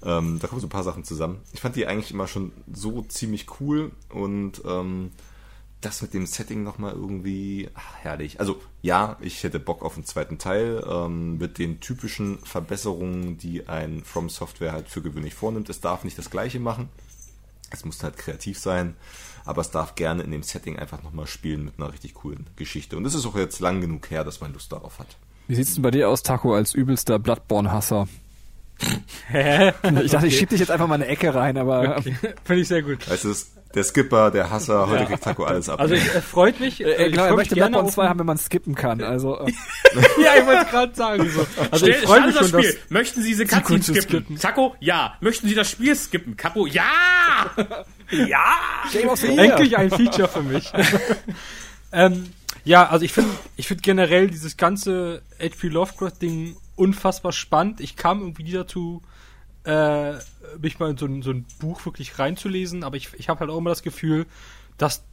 Ähm, 0.04 0.38
da 0.40 0.48
kommen 0.48 0.60
so 0.60 0.66
ein 0.66 0.70
paar 0.70 0.82
Sachen 0.82 1.04
zusammen. 1.04 1.40
Ich 1.52 1.60
fand 1.60 1.76
die 1.76 1.86
eigentlich 1.86 2.10
immer 2.10 2.26
schon 2.26 2.52
so 2.72 3.02
ziemlich 3.02 3.46
cool 3.60 3.92
und 4.08 4.62
ähm, 4.64 5.10
das 5.80 6.02
mit 6.02 6.14
dem 6.14 6.26
Setting 6.26 6.62
nochmal 6.62 6.92
irgendwie 6.92 7.68
ach, 7.74 7.94
herrlich. 7.98 8.40
Also 8.40 8.60
ja, 8.82 9.16
ich 9.20 9.42
hätte 9.42 9.58
Bock 9.58 9.82
auf 9.82 9.94
einen 9.94 10.04
zweiten 10.04 10.38
Teil 10.38 10.84
ähm, 10.86 11.38
mit 11.38 11.58
den 11.58 11.80
typischen 11.80 12.38
Verbesserungen, 12.38 13.38
die 13.38 13.68
ein 13.68 14.04
From 14.04 14.28
Software 14.28 14.72
halt 14.72 14.88
für 14.88 15.02
gewöhnlich 15.02 15.34
vornimmt. 15.34 15.68
Es 15.70 15.80
darf 15.80 16.04
nicht 16.04 16.18
das 16.18 16.30
gleiche 16.30 16.60
machen. 16.60 16.88
Es 17.70 17.84
muss 17.84 18.02
halt 18.02 18.16
kreativ 18.16 18.58
sein, 18.58 18.96
aber 19.44 19.60
es 19.60 19.70
darf 19.70 19.94
gerne 19.94 20.24
in 20.24 20.32
dem 20.32 20.42
Setting 20.42 20.78
einfach 20.78 21.02
nochmal 21.02 21.28
spielen 21.28 21.64
mit 21.64 21.78
einer 21.78 21.92
richtig 21.92 22.14
coolen 22.14 22.46
Geschichte. 22.56 22.96
Und 22.96 23.04
es 23.04 23.14
ist 23.14 23.26
auch 23.26 23.36
jetzt 23.36 23.60
lang 23.60 23.80
genug 23.80 24.10
her, 24.10 24.24
dass 24.24 24.40
man 24.40 24.52
Lust 24.52 24.72
darauf 24.72 24.98
hat. 24.98 25.16
Wie 25.46 25.54
sieht's 25.54 25.74
denn 25.74 25.82
bei 25.82 25.92
dir 25.92 26.08
aus, 26.08 26.22
Taco, 26.22 26.54
als 26.54 26.74
übelster 26.74 27.18
Bloodborne-Hasser? 27.18 28.08
Ich 30.02 30.10
dachte, 30.10 30.26
ich 30.26 30.38
schieb 30.38 30.48
dich 30.48 30.60
jetzt 30.60 30.70
einfach 30.70 30.86
mal 30.86 30.96
in 30.96 31.02
eine 31.02 31.10
Ecke 31.10 31.34
rein, 31.34 31.56
aber 31.58 32.02
Finde 32.44 32.62
ich 32.62 32.68
sehr 32.68 32.82
gut. 32.82 33.08
Weißt 33.08 33.24
du, 33.24 33.34
der 33.74 33.84
Skipper, 33.84 34.32
der 34.32 34.50
Hasser, 34.50 34.88
heute 34.88 35.04
kriegt 35.06 35.22
Taco 35.22 35.44
alles 35.44 35.68
ab. 35.68 35.78
Also 35.78 35.94
ich, 35.94 36.04
es 36.12 36.24
freut 36.24 36.58
mich. 36.58 36.84
äh, 36.84 37.06
ich 37.06 37.12
genau, 37.12 37.26
er 37.26 37.36
möchte 37.36 37.54
gerne 37.54 37.70
Bloodborne 37.70 37.88
auf- 37.88 37.94
2 37.94 38.08
haben, 38.08 38.18
wenn 38.18 38.26
man 38.26 38.38
skippen 38.38 38.74
kann. 38.74 39.00
Also 39.02 39.38
äh, 39.38 39.44
Ja, 40.24 40.34
ich 40.40 40.46
wollte 40.46 40.64
gerade 40.70 40.94
sagen. 40.94 41.30
So. 41.30 41.46
Also 41.70 41.86
ich 41.86 41.96
Stell, 41.96 42.06
freue 42.08 42.16
stell 42.18 42.26
mich 42.26 42.36
das 42.36 42.50
schon, 42.50 42.60
Spiel. 42.62 42.72
dass... 42.72 42.90
Möchten 42.90 43.22
Sie 43.22 43.28
diese 43.28 43.46
Cutscene 43.46 43.82
skippen? 43.82 44.02
skippen. 44.02 44.38
Taco, 44.40 44.74
ja. 44.80 45.14
Möchten 45.20 45.46
Sie 45.46 45.54
das 45.54 45.70
Spiel 45.70 45.94
skippen? 45.94 46.36
Capo, 46.36 46.66
ja! 46.66 46.82
ja! 48.10 48.44
Endlich 48.92 49.78
ein 49.78 49.90
Feature 49.90 50.26
für 50.28 50.42
mich. 50.42 50.72
ähm, 51.92 52.32
ja, 52.64 52.88
also 52.88 53.04
ich 53.04 53.12
finde 53.12 53.30
ich 53.56 53.68
finde 53.68 53.82
generell 53.82 54.26
dieses 54.28 54.56
ganze 54.56 55.22
HP 55.40 55.68
Lovecraft-Ding 55.68 56.56
unfassbar 56.80 57.32
spannend. 57.32 57.80
Ich 57.80 57.94
kam 57.94 58.20
irgendwie 58.20 58.42
nie 58.42 58.52
dazu, 58.52 59.02
äh, 59.64 60.14
mich 60.58 60.78
mal 60.78 60.90
in 60.90 60.96
so 60.96 61.04
ein, 61.04 61.20
so 61.20 61.30
ein 61.30 61.44
Buch 61.58 61.84
wirklich 61.84 62.18
reinzulesen, 62.18 62.82
aber 62.84 62.96
ich, 62.96 63.10
ich 63.18 63.28
habe 63.28 63.40
halt 63.40 63.50
auch 63.50 63.58
immer 63.58 63.68
das 63.68 63.82
Gefühl, 63.82 64.26
dass 64.78 65.04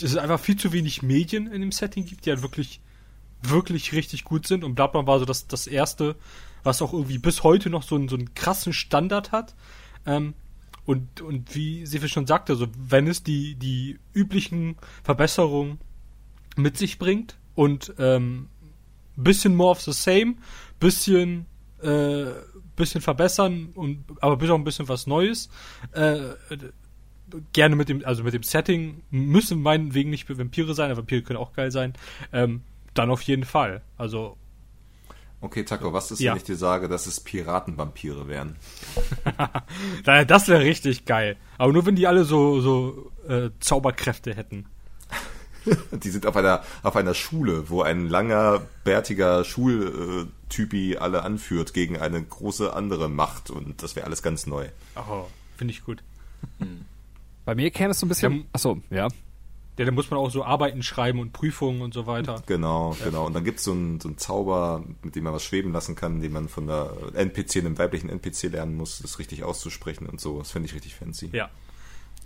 es 0.00 0.16
einfach 0.16 0.40
viel 0.40 0.56
zu 0.56 0.72
wenig 0.72 1.02
Medien 1.02 1.46
in 1.52 1.60
dem 1.60 1.70
Setting 1.70 2.06
gibt, 2.06 2.24
die 2.24 2.30
halt 2.30 2.40
wirklich, 2.40 2.80
wirklich 3.42 3.92
richtig 3.92 4.24
gut 4.24 4.46
sind. 4.46 4.64
Und 4.64 4.74
Bloodborne 4.74 5.06
war 5.06 5.18
so 5.18 5.26
das, 5.26 5.46
das 5.46 5.66
erste, 5.66 6.16
was 6.62 6.80
auch 6.80 6.94
irgendwie 6.94 7.18
bis 7.18 7.42
heute 7.42 7.68
noch 7.68 7.82
so 7.82 7.96
einen, 7.96 8.08
so 8.08 8.16
einen 8.16 8.32
krassen 8.34 8.72
Standard 8.72 9.32
hat. 9.32 9.54
Ähm, 10.06 10.32
und, 10.86 11.20
und 11.20 11.54
wie 11.54 11.84
Sefe 11.84 12.08
schon 12.08 12.26
sagte, 12.26 12.54
also 12.54 12.68
wenn 12.78 13.06
es 13.06 13.22
die, 13.22 13.54
die 13.56 13.98
üblichen 14.14 14.76
Verbesserungen 15.04 15.78
mit 16.56 16.78
sich 16.78 16.98
bringt 16.98 17.36
und 17.54 17.92
ähm, 17.98 18.48
bisschen 19.22 19.54
more 19.54 19.70
of 19.70 19.80
the 19.80 19.92
same, 19.92 20.36
bisschen 20.80 21.46
äh, 21.82 22.24
bisschen 22.76 23.00
verbessern 23.00 23.70
und 23.74 24.04
aber 24.20 24.36
bis 24.36 24.50
auch 24.50 24.56
ein 24.56 24.64
bisschen 24.64 24.88
was 24.88 25.06
Neues. 25.06 25.48
Äh, 25.92 26.20
gerne 27.52 27.76
mit 27.76 27.88
dem, 27.88 28.04
also 28.04 28.24
mit 28.24 28.34
dem 28.34 28.42
Setting 28.42 29.02
müssen 29.10 29.62
meinetwegen 29.62 30.10
nicht 30.10 30.28
Vampire 30.28 30.74
sein, 30.74 30.90
aber 30.90 30.98
Vampire 30.98 31.22
können 31.22 31.38
auch 31.38 31.52
geil 31.52 31.70
sein. 31.70 31.92
Ähm, 32.32 32.62
dann 32.94 33.10
auf 33.10 33.22
jeden 33.22 33.44
Fall. 33.44 33.82
Also 33.96 34.36
Okay, 35.42 35.64
Taco, 35.64 35.92
was 35.94 36.10
ist, 36.10 36.20
Ja. 36.20 36.32
wenn 36.32 36.36
ich 36.38 36.44
dir 36.44 36.56
sage, 36.56 36.86
dass 36.88 37.06
es 37.06 37.20
Piratenvampire 37.20 38.28
wären? 38.28 38.56
Das 40.26 40.48
wäre 40.48 40.60
richtig 40.62 41.06
geil. 41.06 41.36
Aber 41.56 41.72
nur 41.72 41.86
wenn 41.86 41.96
die 41.96 42.06
alle 42.06 42.24
so, 42.24 42.60
so 42.60 43.10
äh, 43.28 43.50
Zauberkräfte 43.60 44.34
hätten. 44.34 44.66
Die 45.92 46.10
sind 46.10 46.26
auf 46.26 46.36
einer, 46.36 46.62
auf 46.82 46.96
einer 46.96 47.14
Schule, 47.14 47.68
wo 47.68 47.82
ein 47.82 48.08
langer, 48.08 48.62
bärtiger 48.84 49.44
Schultypi 49.44 50.96
alle 50.98 51.22
anführt 51.22 51.74
gegen 51.74 51.98
eine 51.98 52.22
große 52.22 52.72
andere 52.72 53.08
Macht 53.08 53.50
und 53.50 53.82
das 53.82 53.96
wäre 53.96 54.06
alles 54.06 54.22
ganz 54.22 54.46
neu. 54.46 54.68
Oh, 54.96 55.26
finde 55.56 55.72
ich 55.72 55.84
gut. 55.84 56.02
Bei 57.44 57.54
mir 57.54 57.70
käme 57.70 57.90
es 57.90 58.00
so 58.00 58.06
ein 58.06 58.08
bisschen. 58.08 58.32
Ja. 58.32 58.44
Achso, 58.52 58.80
ja. 58.90 59.08
Ja, 59.78 59.86
da 59.86 59.92
muss 59.92 60.10
man 60.10 60.20
auch 60.20 60.30
so 60.30 60.44
Arbeiten 60.44 60.82
schreiben 60.82 61.20
und 61.20 61.32
Prüfungen 61.32 61.80
und 61.80 61.94
so 61.94 62.06
weiter. 62.06 62.42
Genau, 62.46 62.94
genau. 63.02 63.26
Und 63.26 63.32
dann 63.32 63.44
gibt's 63.44 63.64
so 63.64 63.72
einen, 63.72 63.98
so 63.98 64.08
einen 64.08 64.18
Zauber, 64.18 64.84
mit 65.02 65.16
dem 65.16 65.24
man 65.24 65.32
was 65.32 65.42
schweben 65.42 65.72
lassen 65.72 65.94
kann, 65.94 66.20
den 66.20 66.32
man 66.32 66.48
von 66.50 66.66
der 66.66 66.92
NPC, 67.14 67.56
einem 67.56 67.78
weiblichen 67.78 68.10
NPC 68.10 68.52
lernen 68.52 68.76
muss, 68.76 68.98
das 68.98 69.18
richtig 69.18 69.42
auszusprechen 69.42 70.06
und 70.06 70.20
so. 70.20 70.38
Das 70.38 70.50
finde 70.50 70.66
ich 70.68 70.74
richtig 70.74 70.96
fancy. 70.96 71.30
Ja. 71.32 71.48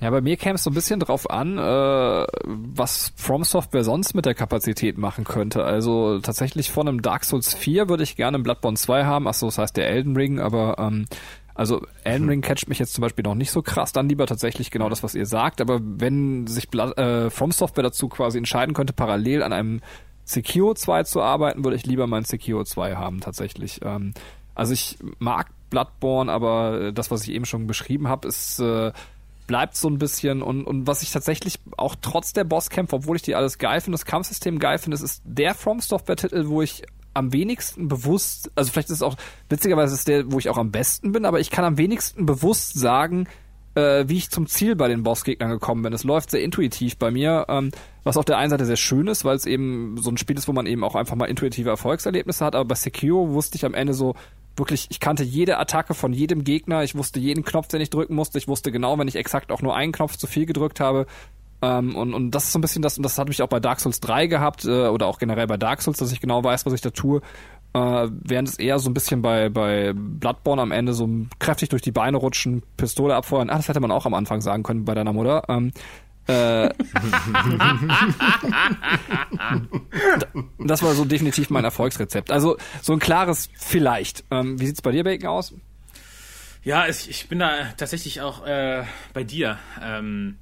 Ja, 0.01 0.11
bei 0.11 0.21
mir 0.21 0.37
käme 0.37 0.57
es 0.57 0.65
so 0.65 0.71
ein 0.71 0.75
bisschen 0.75 1.01
drauf 1.01 1.31
an, 1.31 1.57
äh, 1.57 2.27
was 2.45 3.13
From 3.17 3.45
Software 3.45 3.85
sonst 3.85 4.15
mit 4.15 4.27
der 4.27 4.35
Kapazität 4.35 4.99
machen 4.99 5.25
könnte. 5.25 5.65
Also 5.65 6.19
tatsächlich 6.19 6.71
von 6.71 6.89
einem 6.89 7.01
Dark 7.01 7.25
Souls 7.25 7.55
4 7.55 7.89
würde 7.89 8.03
ich 8.03 8.17
gerne 8.17 8.37
einen 8.37 8.45
Bloodborne 8.45 8.77
2 8.77 9.05
haben. 9.05 9.29
Achso, 9.29 9.47
das 9.47 9.59
heißt 9.59 9.77
der 9.77 9.89
Elden 9.89 10.17
Ring, 10.17 10.41
aber 10.41 10.79
ähm, 10.79 11.07
also 11.55 11.87
Elden 12.03 12.29
Ring 12.29 12.41
catcht 12.41 12.69
mich 12.69 12.81
jetzt 12.81 12.95
zum 12.95 13.03
Beispiel 13.03 13.23
noch 13.23 13.37
nicht 13.37 13.53
so 13.53 13.63
krass. 13.63 13.93
Dann 13.93 14.09
lieber 14.09 14.27
tatsächlich 14.27 14.73
genau 14.73 14.89
das, 14.89 15.05
was 15.05 15.15
ihr 15.15 15.27
sagt. 15.27 15.61
Aber 15.61 15.81
wenn 15.81 16.49
sich 16.49 16.69
Blood, 16.69 16.99
äh, 16.99 17.31
From 17.31 17.53
Software 17.53 17.85
dazu 17.85 18.09
quasi 18.09 18.39
entscheiden 18.39 18.75
könnte, 18.75 18.93
parallel 18.93 19.43
an 19.45 19.53
einem 19.53 19.81
Sekiro 20.25 20.75
2 20.75 21.05
zu 21.05 21.23
arbeiten, 21.23 21.65
würde 21.65 21.77
ich 21.77 21.87
lieber 21.87 22.09
meinen 22.09 22.25
Sekiro 22.25 22.65
2 22.65 22.97
haben 22.97 23.21
tatsächlich. 23.21 23.81
Ähm, 23.85 24.13
also 24.57 24.73
ich 24.73 24.99
mag 25.19 25.51
Bloodborne, 25.71 26.31
aber 26.31 26.81
äh, 26.81 26.93
das, 26.93 27.11
was 27.11 27.23
ich 27.23 27.31
eben 27.31 27.45
schon 27.45 27.67
beschrieben 27.67 28.09
habe, 28.09 28.27
ist 28.27 28.59
äh, 28.59 28.93
bleibt 29.47 29.77
so 29.77 29.89
ein 29.89 29.99
bisschen 29.99 30.43
und, 30.43 30.65
und 30.65 30.87
was 30.87 31.03
ich 31.03 31.11
tatsächlich 31.11 31.59
auch 31.77 31.97
trotz 32.01 32.33
der 32.33 32.45
Bosskämpfe, 32.45 32.97
obwohl 32.97 33.17
ich 33.17 33.23
die 33.23 33.35
alles 33.35 33.59
geil 33.59 33.81
finde, 33.81 33.95
das 33.95 34.07
Kampfsystem 34.07 34.59
geil 34.59 34.79
finde, 34.79 34.97
ist 34.97 35.23
der 35.25 35.55
From 35.55 35.81
Software 35.81 36.17
Titel, 36.17 36.49
wo 36.49 36.63
ich 36.63 36.83
am 37.15 37.33
wenigsten 37.33 37.89
bewusst, 37.89 38.51
also 38.55 38.73
vielleicht 38.73 38.89
ist 38.89 38.97
es 38.97 39.03
auch, 39.03 39.17
witzigerweise 39.49 39.95
ist 39.95 40.09
der, 40.09 40.31
wo 40.33 40.39
ich 40.39 40.49
auch 40.49 40.59
am 40.59 40.73
besten 40.73 41.13
bin, 41.13 41.25
aber 41.25 41.41
ich 41.41 41.51
kann 41.51 41.65
am 41.65 41.79
wenigsten 41.79 42.27
bewusst 42.27 42.79
sagen, 42.79 43.29
äh, 43.75 44.05
wie 44.09 44.17
ich 44.17 44.31
zum 44.31 44.47
Ziel 44.47 44.77
bei 44.77 44.89
den 44.89 45.03
Bossgegnern 45.03 45.51
gekommen 45.51 45.83
bin. 45.83 45.93
Es 45.93 46.05
läuft 46.05 46.31
sehr 46.31 46.43
intuitiv 46.43 46.97
bei 46.97 47.11
mir, 47.11 47.47
ähm, 47.49 47.71
was 48.03 48.17
auf 48.17 48.25
der 48.25 48.39
einen 48.39 48.51
Seite 48.51 48.67
sehr 48.67 48.77
schön 48.77 49.07
ist, 49.07 49.25
weil 49.25 49.37
es 49.37 49.47
eben 49.47 49.97
so 49.99 50.11
ein 50.11 50.17
Spiel 50.17 50.37
ist, 50.37 50.49
wo 50.49 50.53
man 50.53 50.67
eben 50.67 50.85
auch 50.85 50.95
einfach 50.95 51.17
mal 51.17 51.27
intuitive 51.27 51.71
Erfolgserlebnisse 51.71 52.45
hat, 52.45 52.55
aber 52.55 52.67
bei 52.67 52.75
Sekiro 52.75 53.33
wusste 53.33 53.57
ich 53.57 53.65
am 53.65 53.75
Ende 53.75 53.95
so, 53.95 54.15
wirklich, 54.57 54.87
ich 54.91 55.01
kannte 55.01 55.25
jede 55.25 55.59
Attacke 55.59 55.95
von 55.95 56.13
jedem 56.13 56.45
Gegner, 56.45 56.83
ich 56.83 56.95
wusste 56.95 57.21
jeden 57.21 57.45
Knopf, 57.45 57.69
den 57.69 57.81
ich 57.81 57.91
drücken 57.91 58.15
musste, 58.15 58.39
ich 58.39 58.49
wusste 58.49 58.73
genau, 58.73 58.99
wenn 58.99 59.09
ich 59.09 59.17
exakt 59.17 59.53
auch 59.53 59.63
nur 59.63 59.75
einen 59.75 59.93
Knopf 59.93 60.17
zu 60.17 60.27
viel 60.27 60.47
gedrückt 60.47 60.81
habe. 60.81 61.07
Ähm, 61.63 61.97
und, 61.97 62.15
und 62.15 62.31
das 62.33 62.45
ist 62.45 62.53
so 62.53 62.59
ein 62.59 62.63
bisschen 62.63 62.83
das, 62.83 62.97
und 62.97 63.03
das 63.03 63.19
hat 63.19 63.29
mich 63.29 63.43
auch 63.43 63.49
bei 63.49 63.61
Dark 63.61 63.81
Souls 63.81 64.01
3 64.01 64.27
gehabt, 64.27 64.65
äh, 64.65 64.89
oder 64.89 65.07
auch 65.07 65.19
generell 65.19 65.47
bei 65.47 65.57
Dark 65.57 65.83
Souls, 65.83 65.99
dass 65.99 66.13
ich 66.13 66.21
genau 66.21 66.43
weiß, 66.45 66.67
was 66.67 66.73
ich 66.73 66.81
da 66.81 66.91
tue. 66.91 67.21
Äh, 67.73 68.09
während 68.11 68.49
es 68.49 68.59
eher 68.59 68.79
so 68.79 68.89
ein 68.89 68.95
bisschen 68.95 69.21
bei, 69.21 69.49
bei 69.49 69.93
Bloodborne 69.95 70.63
am 70.63 70.71
Ende 70.71 70.93
so 70.93 71.09
kräftig 71.41 71.71
durch 71.71 71.83
die 71.83 71.91
Beine 71.91 72.19
rutschen, 72.19 72.63
Pistole 72.77 73.17
abfeuern. 73.17 73.51
Ah, 73.51 73.57
das 73.57 73.69
hätte 73.69 73.81
man 73.81 73.91
auch 73.91 74.07
am 74.07 74.15
Anfang 74.15 74.41
sagen 74.41 74.63
können 74.63 74.85
bei 74.85 74.95
deiner 74.95 75.13
Mutter. 75.13 75.43
Ähm, 75.49 75.73
äh, 76.27 76.69
das 80.59 80.83
war 80.83 80.95
so 80.95 81.05
definitiv 81.05 81.51
mein 81.51 81.65
Erfolgsrezept. 81.65 82.31
Also 82.31 82.57
so 82.81 82.93
ein 82.93 82.99
klares 82.99 83.51
Vielleicht. 83.55 84.25
Ähm, 84.31 84.61
wie 84.61 84.67
sieht's 84.67 84.83
bei 84.83 84.93
dir, 84.93 85.05
Bacon, 85.05 85.29
aus? 85.29 85.55
Ja, 86.63 86.89
ich, 86.89 87.11
ich 87.11 87.29
bin 87.29 87.41
da 87.41 87.73
tatsächlich 87.77 88.23
auch 88.23 88.47
äh, 88.47 88.85
bei 89.13 89.23
dir. 89.23 89.59
Ähm, 89.83 90.39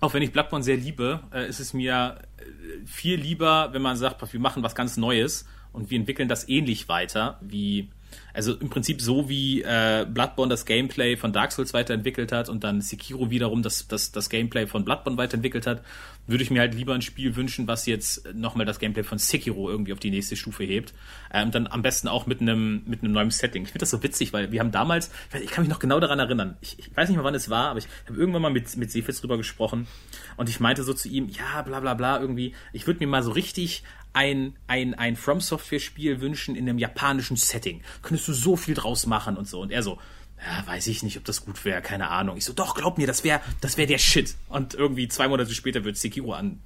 auch 0.00 0.12
wenn 0.12 0.22
ich 0.22 0.32
Bloodborne 0.32 0.62
sehr 0.62 0.76
liebe, 0.76 1.20
äh, 1.32 1.48
ist 1.48 1.60
es 1.60 1.72
mir 1.72 2.18
äh, 2.36 2.42
viel 2.86 3.18
lieber, 3.18 3.72
wenn 3.72 3.80
man 3.80 3.96
sagt, 3.96 4.32
wir 4.32 4.40
machen 4.40 4.62
was 4.62 4.74
ganz 4.74 4.98
Neues 4.98 5.46
und 5.72 5.90
wir 5.90 5.98
entwickeln 5.98 6.28
das 6.28 6.46
ähnlich 6.48 6.88
weiter, 6.88 7.38
wie 7.40 7.88
also 8.34 8.52
im 8.54 8.68
Prinzip 8.68 9.00
so 9.00 9.28
wie 9.28 9.62
äh, 9.62 10.04
Bloodborne 10.08 10.50
das 10.50 10.66
Gameplay 10.66 11.16
von 11.16 11.32
Dark 11.32 11.52
Souls 11.52 11.72
weiterentwickelt 11.72 12.32
hat 12.32 12.48
und 12.48 12.64
dann 12.64 12.80
Sekiro 12.80 13.30
wiederum 13.30 13.62
das, 13.62 13.86
das, 13.86 14.10
das 14.10 14.28
Gameplay 14.28 14.66
von 14.66 14.84
Bloodborne 14.84 15.16
weiterentwickelt 15.16 15.66
hat, 15.66 15.82
würde 16.26 16.42
ich 16.42 16.50
mir 16.50 16.60
halt 16.60 16.74
lieber 16.74 16.94
ein 16.94 17.02
Spiel 17.02 17.36
wünschen, 17.36 17.68
was 17.68 17.86
jetzt 17.86 18.34
nochmal 18.34 18.66
das 18.66 18.80
Gameplay 18.80 19.04
von 19.04 19.18
Sekiro 19.18 19.70
irgendwie 19.70 19.92
auf 19.92 20.00
die 20.00 20.10
nächste 20.10 20.36
Stufe 20.36 20.64
hebt. 20.64 20.94
Ähm, 21.32 21.52
dann 21.52 21.68
am 21.68 21.82
besten 21.82 22.08
auch 22.08 22.26
mit 22.26 22.40
einem 22.40 22.82
mit 22.86 23.02
einem 23.02 23.12
neuen 23.12 23.30
Setting. 23.30 23.62
Ich 23.62 23.68
finde 23.68 23.80
das 23.80 23.90
so 23.90 24.02
witzig, 24.02 24.32
weil 24.32 24.50
wir 24.50 24.60
haben 24.60 24.72
damals, 24.72 25.10
ich, 25.28 25.34
weiß, 25.34 25.42
ich 25.42 25.50
kann 25.50 25.62
mich 25.64 25.70
noch 25.70 25.78
genau 25.78 26.00
daran 26.00 26.18
erinnern, 26.18 26.56
ich, 26.60 26.78
ich 26.78 26.96
weiß 26.96 27.08
nicht 27.08 27.16
mehr, 27.16 27.24
wann 27.24 27.34
es 27.34 27.50
war, 27.50 27.70
aber 27.70 27.78
ich 27.78 27.86
habe 28.06 28.18
irgendwann 28.18 28.42
mal 28.42 28.50
mit, 28.50 28.76
mit 28.76 28.90
Sefitz 28.90 29.20
drüber 29.20 29.36
gesprochen 29.36 29.86
und 30.36 30.48
ich 30.48 30.58
meinte 30.58 30.82
so 30.82 30.92
zu 30.92 31.08
ihm, 31.08 31.28
ja, 31.28 31.62
bla 31.62 31.78
bla 31.78 31.94
bla, 31.94 32.20
irgendwie, 32.20 32.54
ich 32.72 32.88
würde 32.88 32.98
mir 32.98 33.06
mal 33.06 33.22
so 33.22 33.30
richtig 33.30 33.84
ein, 34.14 34.56
ein, 34.66 34.94
ein 34.94 35.16
From 35.16 35.40
Software 35.40 35.80
Spiel 35.80 36.20
wünschen 36.20 36.56
in 36.56 36.68
einem 36.68 36.78
japanischen 36.78 37.36
Setting. 37.36 37.82
Könntest 38.02 38.28
du 38.28 38.32
so 38.32 38.56
viel 38.56 38.74
draus 38.74 39.06
machen 39.06 39.36
und 39.36 39.46
so. 39.46 39.60
Und 39.60 39.70
er 39.70 39.82
so, 39.82 39.98
ja, 40.44 40.66
weiß 40.66 40.86
ich 40.88 41.02
nicht, 41.02 41.16
ob 41.16 41.24
das 41.24 41.44
gut 41.44 41.64
wäre, 41.64 41.80
keine 41.80 42.10
Ahnung. 42.10 42.36
Ich 42.36 42.44
so, 42.44 42.52
doch, 42.52 42.74
glaub 42.74 42.98
mir, 42.98 43.06
das 43.06 43.24
wäre 43.24 43.40
das 43.60 43.76
wär 43.76 43.86
der 43.86 43.98
Shit. 43.98 44.36
Und 44.48 44.74
irgendwie 44.74 45.08
zwei 45.08 45.28
Monate 45.28 45.52
später 45.54 45.84
wird 45.84 45.96
Sekiro 45.96 46.32
an, 46.32 46.60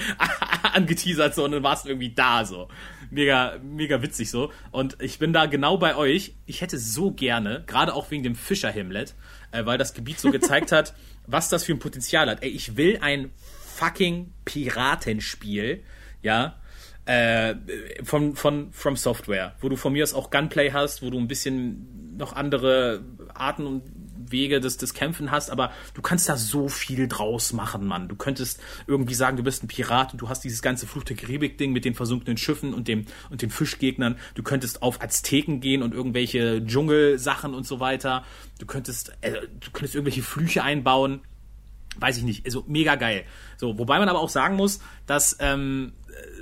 angeteasert 0.72 1.34
so 1.34 1.44
und 1.44 1.52
dann 1.52 1.62
warst 1.62 1.84
du 1.84 1.90
irgendwie 1.90 2.12
da 2.14 2.44
so. 2.44 2.68
Mega, 3.10 3.58
mega 3.62 4.02
witzig 4.02 4.30
so. 4.30 4.52
Und 4.70 4.96
ich 5.00 5.18
bin 5.18 5.32
da 5.32 5.46
genau 5.46 5.76
bei 5.76 5.96
euch. 5.96 6.34
Ich 6.46 6.60
hätte 6.60 6.78
so 6.78 7.10
gerne, 7.10 7.64
gerade 7.66 7.94
auch 7.94 8.10
wegen 8.10 8.22
dem 8.22 8.36
Fischer-Hamlet, 8.36 9.14
äh, 9.52 9.66
weil 9.66 9.78
das 9.78 9.94
Gebiet 9.94 10.18
so 10.18 10.30
gezeigt 10.30 10.72
hat, 10.72 10.94
was 11.26 11.48
das 11.48 11.64
für 11.64 11.72
ein 11.72 11.78
Potenzial 11.78 12.28
hat. 12.28 12.42
Ey, 12.42 12.50
ich 12.50 12.76
will 12.76 12.98
ein 13.00 13.30
fucking 13.76 14.32
Piratenspiel, 14.44 15.82
ja, 16.22 16.56
äh, 17.10 17.56
von, 18.04 18.36
von 18.36 18.72
From 18.72 18.96
Software, 18.96 19.56
wo 19.60 19.68
du 19.68 19.74
von 19.74 19.92
mir 19.92 20.04
aus 20.04 20.14
auch 20.14 20.30
Gunplay 20.30 20.70
hast, 20.70 21.02
wo 21.02 21.10
du 21.10 21.18
ein 21.18 21.26
bisschen 21.26 22.16
noch 22.16 22.34
andere 22.34 23.04
Arten 23.34 23.66
und 23.66 23.82
Wege 24.28 24.60
des, 24.60 24.76
des 24.76 24.94
Kämpfen 24.94 25.32
hast, 25.32 25.50
aber 25.50 25.72
du 25.94 26.02
kannst 26.02 26.28
da 26.28 26.36
so 26.36 26.68
viel 26.68 27.08
draus 27.08 27.52
machen, 27.52 27.84
Mann. 27.84 28.06
Du 28.06 28.14
könntest 28.14 28.60
irgendwie 28.86 29.14
sagen, 29.14 29.36
du 29.36 29.42
bist 29.42 29.64
ein 29.64 29.66
Pirat 29.66 30.12
und 30.12 30.22
du 30.22 30.28
hast 30.28 30.44
dieses 30.44 30.62
ganze 30.62 30.86
Fluch 30.86 31.02
der 31.02 31.16
Karibik-Ding 31.16 31.72
mit 31.72 31.84
den 31.84 31.94
versunkenen 31.94 32.36
Schiffen 32.36 32.72
und 32.74 32.86
dem 32.86 33.06
und 33.28 33.42
den 33.42 33.50
Fischgegnern. 33.50 34.16
Du 34.36 34.44
könntest 34.44 34.80
auf 34.80 35.02
Azteken 35.02 35.60
gehen 35.60 35.82
und 35.82 35.92
irgendwelche 35.92 36.64
Dschungelsachen 36.64 37.54
und 37.54 37.66
so 37.66 37.80
weiter. 37.80 38.24
Du 38.60 38.66
könntest, 38.66 39.16
äh, 39.22 39.32
du 39.32 39.70
könntest 39.72 39.96
irgendwelche 39.96 40.22
Flüche 40.22 40.62
einbauen 40.62 41.22
weiß 41.96 42.18
ich 42.18 42.22
nicht, 42.22 42.44
also 42.46 42.64
mega 42.66 42.94
geil. 42.94 43.24
So, 43.56 43.78
wobei 43.78 43.98
man 43.98 44.08
aber 44.08 44.20
auch 44.20 44.28
sagen 44.28 44.56
muss, 44.56 44.80
dass 45.06 45.36
ähm, 45.40 45.92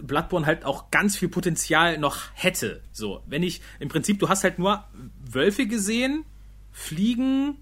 Bloodborne 0.02 0.46
halt 0.46 0.64
auch 0.64 0.90
ganz 0.90 1.16
viel 1.16 1.28
Potenzial 1.28 1.98
noch 1.98 2.18
hätte. 2.34 2.82
So, 2.92 3.22
wenn 3.26 3.42
ich 3.42 3.60
im 3.80 3.88
Prinzip, 3.88 4.18
du 4.18 4.28
hast 4.28 4.44
halt 4.44 4.58
nur 4.58 4.84
Wölfe 5.24 5.66
gesehen, 5.66 6.24
Fliegen, 6.70 7.56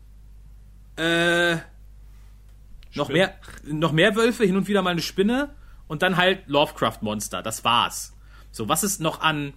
äh, 0.96 1.56
noch 2.94 3.08
mehr, 3.08 3.34
noch 3.64 3.92
mehr 3.92 4.16
Wölfe, 4.16 4.44
hin 4.44 4.56
und 4.56 4.68
wieder 4.68 4.82
mal 4.82 4.90
eine 4.90 5.02
Spinne 5.02 5.54
und 5.86 6.02
dann 6.02 6.16
halt 6.16 6.48
Lovecraft-Monster. 6.48 7.42
Das 7.42 7.64
war's. 7.64 8.14
So, 8.50 8.68
was 8.68 8.82
ist 8.82 9.00
noch 9.00 9.20
an, 9.20 9.52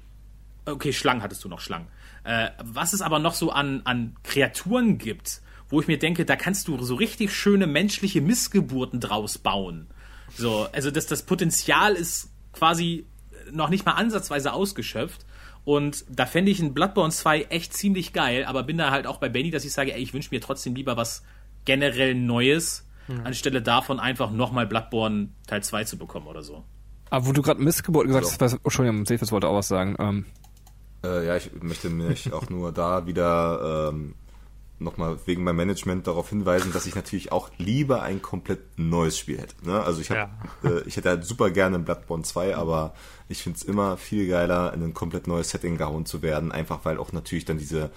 okay, 0.65 0.93
Schlangen 0.93 1.23
hattest 1.23 1.43
du 1.43 1.49
noch 1.49 1.61
Schlangen. 1.61 1.87
Äh, 2.23 2.49
was 2.61 2.93
es 2.93 3.01
aber 3.01 3.19
noch 3.19 3.33
so 3.33 3.51
an, 3.51 3.81
an 3.85 4.15
Kreaturen 4.23 4.97
gibt, 4.97 5.41
wo 5.69 5.79
ich 5.81 5.87
mir 5.87 5.99
denke, 5.99 6.25
da 6.25 6.35
kannst 6.35 6.67
du 6.67 6.81
so 6.83 6.95
richtig 6.95 7.33
schöne 7.33 7.67
menschliche 7.67 8.21
Missgeburten 8.21 8.99
draus 8.99 9.37
bauen. 9.37 9.87
So, 10.35 10.67
also 10.71 10.91
das, 10.91 11.07
das 11.07 11.23
Potenzial 11.23 11.93
ist 11.93 12.29
quasi 12.53 13.05
noch 13.51 13.69
nicht 13.69 13.85
mal 13.85 13.93
ansatzweise 13.93 14.53
ausgeschöpft. 14.53 15.25
Und 15.65 16.05
da 16.09 16.25
fände 16.25 16.51
ich 16.51 16.59
ein 16.59 16.73
Bloodborne 16.73 17.11
2 17.11 17.43
echt 17.43 17.73
ziemlich 17.73 18.13
geil, 18.13 18.45
aber 18.45 18.63
bin 18.63 18.77
da 18.77 18.91
halt 18.91 19.05
auch 19.05 19.17
bei 19.17 19.29
Benny, 19.29 19.51
dass 19.51 19.65
ich 19.65 19.73
sage, 19.73 19.93
ey, 19.93 20.01
ich 20.01 20.13
wünsche 20.13 20.29
mir 20.31 20.41
trotzdem 20.41 20.73
lieber 20.73 20.97
was 20.97 21.23
generell 21.65 22.15
Neues, 22.15 22.87
hm. 23.07 23.25
anstelle 23.25 23.61
davon 23.61 23.99
einfach 23.99 24.31
nochmal 24.31 24.65
Bloodborne 24.65 25.29
Teil 25.47 25.61
2 25.61 25.83
zu 25.83 25.97
bekommen 25.97 26.27
oder 26.27 26.41
so. 26.41 26.63
Aber 27.09 27.27
wo 27.27 27.33
du 27.33 27.41
gerade 27.41 27.61
Missgeburt 27.61 28.07
gesagt 28.07 28.25
hast, 28.25 28.51
so. 28.51 28.57
Entschuldigung, 28.63 29.05
Sefis 29.05 29.31
wollte 29.31 29.47
auch 29.47 29.55
was 29.55 29.67
sagen. 29.67 29.95
Ähm. 29.99 30.25
Äh, 31.03 31.27
ja, 31.27 31.37
ich 31.37 31.51
möchte 31.61 31.89
mich 31.89 32.31
auch 32.33 32.49
nur 32.49 32.71
da 32.71 33.05
wieder 33.05 33.89
ähm, 33.91 34.15
nochmal 34.79 35.17
wegen 35.25 35.43
meinem 35.43 35.57
Management 35.57 36.07
darauf 36.07 36.29
hinweisen, 36.29 36.71
dass 36.71 36.85
ich 36.85 36.95
natürlich 36.95 37.31
auch 37.31 37.49
lieber 37.57 38.01
ein 38.01 38.21
komplett 38.21 38.61
neues 38.77 39.17
Spiel 39.17 39.39
hätte. 39.39 39.55
Ne? 39.65 39.81
Also 39.81 40.01
ich, 40.01 40.09
hab, 40.09 40.17
ja. 40.63 40.69
äh, 40.69 40.81
ich 40.85 40.97
hätte 40.97 41.09
halt 41.09 41.25
super 41.25 41.51
gerne 41.51 41.77
ein 41.77 41.85
Bloodborne 41.85 42.23
2, 42.23 42.55
aber 42.55 42.93
ich 43.27 43.43
finde 43.43 43.57
es 43.57 43.63
immer 43.63 43.97
viel 43.97 44.27
geiler, 44.27 44.73
in 44.73 44.83
ein 44.83 44.93
komplett 44.93 45.27
neues 45.27 45.49
Setting 45.49 45.77
gehauen 45.77 46.05
zu 46.05 46.21
werden, 46.21 46.51
einfach 46.51 46.85
weil 46.85 46.97
auch 46.97 47.11
natürlich 47.11 47.45
dann 47.45 47.57
diese 47.57 47.91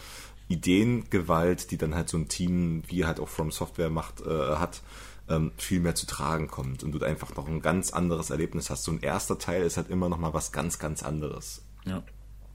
Ideengewalt, 0.49 1.71
die 1.71 1.79
dann 1.79 1.95
halt 1.95 2.09
so 2.09 2.19
ein 2.19 2.29
Team 2.29 2.83
wie 2.87 3.05
halt 3.05 3.21
auch 3.21 3.29
From 3.29 3.51
Software 3.51 3.91
macht, 3.91 4.21
äh, 4.21 4.57
hat, 4.57 4.83
ähm, 5.29 5.53
viel 5.57 5.81
mehr 5.81 5.95
zu 5.95 6.07
tragen 6.07 6.49
kommt 6.49 6.83
und 6.83 6.93
du 6.93 7.05
einfach 7.05 7.35
noch 7.37 7.49
ein 7.49 7.63
ganz 7.63 7.93
anderes 7.93 8.31
Erlebnis 8.31 8.71
hast. 8.71 8.85
So 8.85 8.93
ein 8.93 9.01
erster 9.01 9.39
Teil 9.39 9.63
ist 9.63 9.77
halt 9.77 9.89
immer 9.89 10.09
noch 10.09 10.19
mal 10.19 10.35
was 10.35 10.53
ganz, 10.53 10.79
ganz 10.79 11.03
anderes. 11.03 11.63
Ja. 11.85 12.03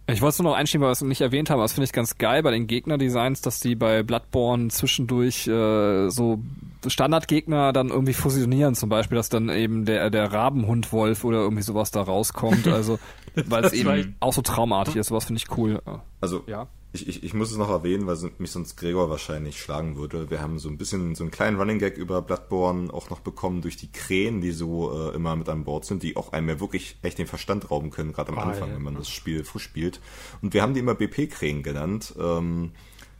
Ich 0.10 0.22
wollte 0.22 0.42
nur 0.42 0.54
noch 0.54 0.58
einschieben, 0.58 0.84
weil 0.84 0.90
wir 0.90 0.94
es 0.94 1.02
nicht 1.02 1.20
erwähnt 1.20 1.50
haben, 1.50 1.58
aber 1.58 1.66
das 1.66 1.74
finde 1.74 1.86
ich 1.86 1.92
ganz 1.92 2.18
geil 2.18 2.42
bei 2.42 2.52
den 2.52 2.66
Gegnerdesigns, 2.66 3.42
dass 3.42 3.60
die 3.60 3.76
bei 3.76 4.04
Bloodborne 4.04 4.70
zwischendurch 4.70 5.48
äh, 5.48 6.10
so 6.10 6.40
Standardgegner 6.88 7.74
dann 7.74 7.90
irgendwie 7.90 8.14
fusionieren, 8.14 8.74
zum 8.74 8.88
Beispiel, 8.88 9.18
dass 9.18 9.28
dann 9.28 9.50
eben 9.50 9.84
der, 9.84 10.10
der 10.10 10.32
Rabenhundwolf 10.32 11.26
oder 11.26 11.40
irgendwie 11.40 11.64
sowas 11.64 11.92
da 11.92 12.02
rauskommt, 12.02 12.68
also 12.68 13.00
weil 13.36 13.66
es 13.66 13.74
eben 13.74 14.16
auch 14.22 14.32
so 14.32 14.42
traumartig 14.42 14.96
ist, 14.96 15.08
sowas 15.08 15.26
finde 15.26 15.42
ich 15.42 15.58
cool. 15.58 15.82
Also 16.22 16.44
ja 16.48 16.68
ich, 16.94 17.08
ich, 17.08 17.24
ich 17.24 17.34
muss 17.34 17.52
es 17.52 17.58
noch 17.58 17.70
erwähnen, 17.70 18.08
weil 18.08 18.18
mich 18.38 18.52
sonst 18.52 18.78
Gregor 18.78 19.10
wahrscheinlich 19.10 19.60
schlagen 19.60 19.98
würde. 19.98 20.30
Wir 20.30 20.42
haben 20.42 20.58
so 20.58 20.70
ein 20.70 20.78
bisschen 20.78 21.16
so 21.16 21.24
einen 21.24 21.32
kleinen 21.32 21.58
Running 21.58 21.80
Gag 21.80 21.98
über 21.98 22.22
Bloodborne 22.22 22.94
auch 22.94 23.10
noch 23.10 23.20
bekommen 23.20 23.62
durch 23.62 23.76
die 23.78 23.92
Krähen, 23.92 24.42
die 24.42 24.52
so 24.52 24.92
äh, 24.94 25.16
immer 25.16 25.36
mit 25.36 25.50
an 25.50 25.66
Bord 25.66 25.86
sind, 25.86 26.02
die 26.02 26.16
auch 26.16 26.32
einem 26.32 26.50
ja 26.50 26.60
wirklich 26.60 26.98
echt 27.02 27.18
den 27.18 27.28
Verstand 27.28 27.70
rauben 27.70 27.92
können, 27.92 28.14
gerade 28.14 28.32
am 28.32 28.40
ah, 28.40 28.44
Anfang, 28.44 28.74
wenn 28.74 28.82
man 28.82 28.96
das 28.96 29.10
Spiel 29.10 29.44
frisch 29.44 29.64
spielt. 29.64 30.00
Und 30.42 30.54
wir 30.54 30.62
haben 30.62 30.74
die 30.74 30.80
immer 30.80 30.96
BP-Krähen 30.96 31.62
genannt. 31.62 32.16
Ähm, 32.20 32.72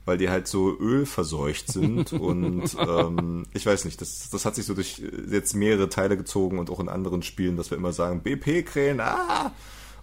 weil 0.06 0.16
die 0.16 0.30
halt 0.30 0.48
so 0.48 0.74
ölverseucht 0.74 1.70
sind 1.70 2.12
und 2.14 2.74
ähm, 2.80 3.44
ich 3.52 3.66
weiß 3.66 3.84
nicht, 3.84 4.00
das, 4.00 4.30
das 4.30 4.46
hat 4.46 4.54
sich 4.54 4.64
so 4.64 4.72
durch 4.72 5.02
äh, 5.02 5.34
jetzt 5.34 5.54
mehrere 5.54 5.90
Teile 5.90 6.16
gezogen 6.16 6.58
und 6.58 6.70
auch 6.70 6.80
in 6.80 6.88
anderen 6.88 7.22
Spielen, 7.22 7.58
dass 7.58 7.70
wir 7.70 7.76
immer 7.76 7.92
sagen, 7.92 8.22
BP-Krähen, 8.22 9.00
ah! 9.00 9.52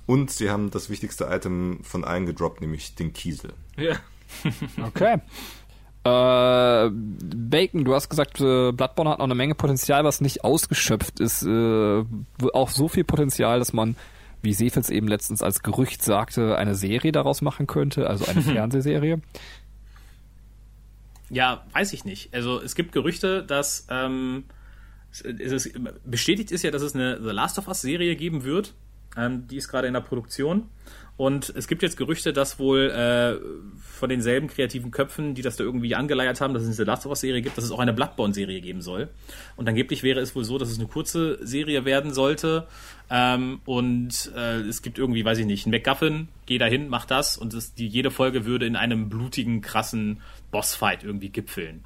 Und 0.06 0.32
sie 0.32 0.50
haben 0.50 0.70
das 0.70 0.90
wichtigste 0.90 1.26
Item 1.26 1.80
von 1.84 2.04
allen 2.04 2.26
gedroppt, 2.26 2.62
nämlich 2.62 2.96
den 2.96 3.14
Kiesel. 3.14 3.54
Ja. 3.78 3.96
okay. 4.86 5.20
Äh, 6.06 6.92
Bacon, 6.92 7.84
du 7.84 7.96
hast 7.96 8.10
gesagt, 8.10 8.40
äh, 8.40 8.72
Bloodborne 8.72 9.10
hat 9.10 9.18
noch 9.18 9.26
eine 9.26 9.34
Menge 9.34 9.56
Potenzial, 9.56 10.04
was 10.04 10.22
nicht 10.22 10.44
ausgeschöpft 10.44 11.20
ist. 11.20 11.42
Äh, 11.44 12.04
auch 12.54 12.70
so 12.70 12.88
viel 12.88 13.04
Potenzial, 13.04 13.58
dass 13.58 13.74
man, 13.74 13.96
wie 14.44 14.54
Sefels 14.54 14.92
eben 14.92 15.08
letztens 15.08 15.42
als 15.42 15.64
Gerücht 15.64 16.04
sagte, 16.04 16.58
eine 16.58 16.76
Serie 16.76 17.12
daraus 17.12 17.42
machen 17.42 17.66
könnte, 17.66 18.08
also 18.08 18.26
eine 18.26 18.42
Fernsehserie. 18.44 19.20
Ja, 21.32 21.66
weiß 21.74 21.94
ich 21.94 22.06
nicht. 22.06 22.36
Also 22.36 22.62
es 22.62 22.76
gibt 22.76 22.92
Gerüchte, 22.92 23.44
dass 23.44 23.88
ähm, 23.90 24.44
es, 25.12 25.22
es, 25.22 25.74
bestätigt 26.06 26.52
ist 26.52 26.64
ja, 26.64 26.70
dass 26.70 26.84
es 26.84 26.94
eine 26.94 27.20
The 27.20 27.32
Last 27.32 27.58
of 27.58 27.68
Us 27.68 27.82
Serie 27.82 28.16
geben 28.16 28.44
wird. 28.44 28.76
Ähm, 29.18 29.48
die 29.48 29.58
ist 29.58 29.68
gerade 29.68 29.88
in 29.88 29.94
der 29.94 30.02
Produktion. 30.02 30.70
Und 31.18 31.54
es 31.56 31.68
gibt 31.68 31.82
jetzt 31.82 31.96
Gerüchte, 31.96 32.34
dass 32.34 32.60
wohl 32.60 32.90
äh, 32.90 33.40
von 33.80 34.10
denselben 34.10 34.48
kreativen 34.48 34.92
Köpfen, 34.92 35.34
die 35.34 35.42
das 35.42 35.56
da 35.56 35.64
irgendwie 35.64 35.96
angeleiert 35.96 36.42
haben, 36.42 36.54
dass 36.54 36.64
es 36.64 36.78
eine 36.78 36.86
Last 36.86 37.06
of 37.06 37.12
Us-Serie 37.12 37.42
gibt, 37.42 37.58
dass 37.58 37.64
es 37.64 37.72
auch 37.72 37.80
eine 37.80 37.94
Bloodborne-Serie 37.94 38.60
geben 38.60 38.82
soll. 38.82 39.08
Und 39.56 39.70
angeblich 39.70 40.04
wäre 40.04 40.20
es 40.20 40.36
wohl 40.36 40.44
so, 40.44 40.58
dass 40.58 40.70
es 40.70 40.78
eine 40.78 40.90
kurze 40.90 41.40
Serie 41.46 41.86
werden 41.86 42.14
sollte. 42.14 42.68
Ähm, 43.10 43.62
und 43.64 44.30
äh, 44.36 44.60
es 44.62 44.82
gibt 44.82 44.98
irgendwie, 44.98 45.24
weiß 45.24 45.38
ich 45.38 45.46
nicht, 45.46 45.66
ein 45.66 45.72
MacGuffin, 45.72 46.28
geh 46.48 46.58
dahin, 46.58 46.90
mach 46.90 47.06
das. 47.06 47.38
Und 47.38 47.54
es, 47.54 47.74
die, 47.74 47.88
jede 47.88 48.12
Folge 48.12 48.44
würde 48.44 48.66
in 48.66 48.76
einem 48.76 49.08
blutigen, 49.08 49.62
krassen 49.62 50.22
Bossfight 50.52 51.06
irgendwie 51.06 51.30
gipfeln. 51.30 51.86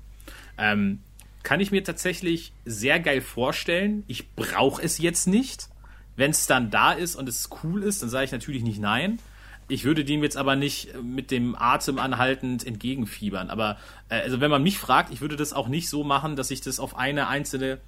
Ähm, 0.58 1.02
kann 1.44 1.60
ich 1.60 1.70
mir 1.70 1.84
tatsächlich 1.84 2.52
sehr 2.66 3.00
geil 3.00 3.22
vorstellen. 3.22 4.04
Ich 4.08 4.32
brauche 4.32 4.82
es 4.82 4.98
jetzt 4.98 5.28
nicht. 5.28 5.70
Wenn 6.20 6.32
es 6.32 6.48
dann 6.48 6.70
da 6.70 6.92
ist 6.92 7.16
und 7.16 7.30
es 7.30 7.50
cool 7.64 7.82
ist, 7.82 8.04
dann 8.04 8.10
sage 8.10 8.26
ich 8.26 8.34
natürlich 8.34 8.62
nicht 8.62 8.82
nein. 8.82 9.20
Ich 9.70 9.86
würde 9.86 10.04
dem 10.04 10.22
jetzt 10.22 10.36
aber 10.36 10.58
nicht 10.58 10.90
mit 11.02 11.32
dem 11.32 11.56
Atem 11.56 11.98
anhaltend 11.98 12.68
entgegenfiebern. 12.68 13.50
Aber 13.50 13.78
äh, 14.10 14.16
also 14.16 14.42
wenn 14.42 14.52
man 14.52 14.62
mich 14.62 14.80
fragt, 14.80 15.14
ich 15.14 15.22
würde 15.22 15.38
das 15.38 15.54
auch 15.54 15.70
nicht 15.70 15.88
so 15.88 16.04
machen, 16.04 16.36
dass 16.36 16.52
ich 16.52 16.60
das 16.60 16.82
auf 16.82 16.98
eine 16.98 17.30
einzelne 17.30 17.80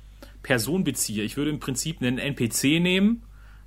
Person 0.43 0.85
beziehe. 0.85 1.25
Ich 1.25 1.35
würde 1.35 1.51
im 1.51 1.59
Prinzip 1.59 2.01
einen 2.01 2.19
NPC 2.19 2.79
nehmen, 2.79 3.23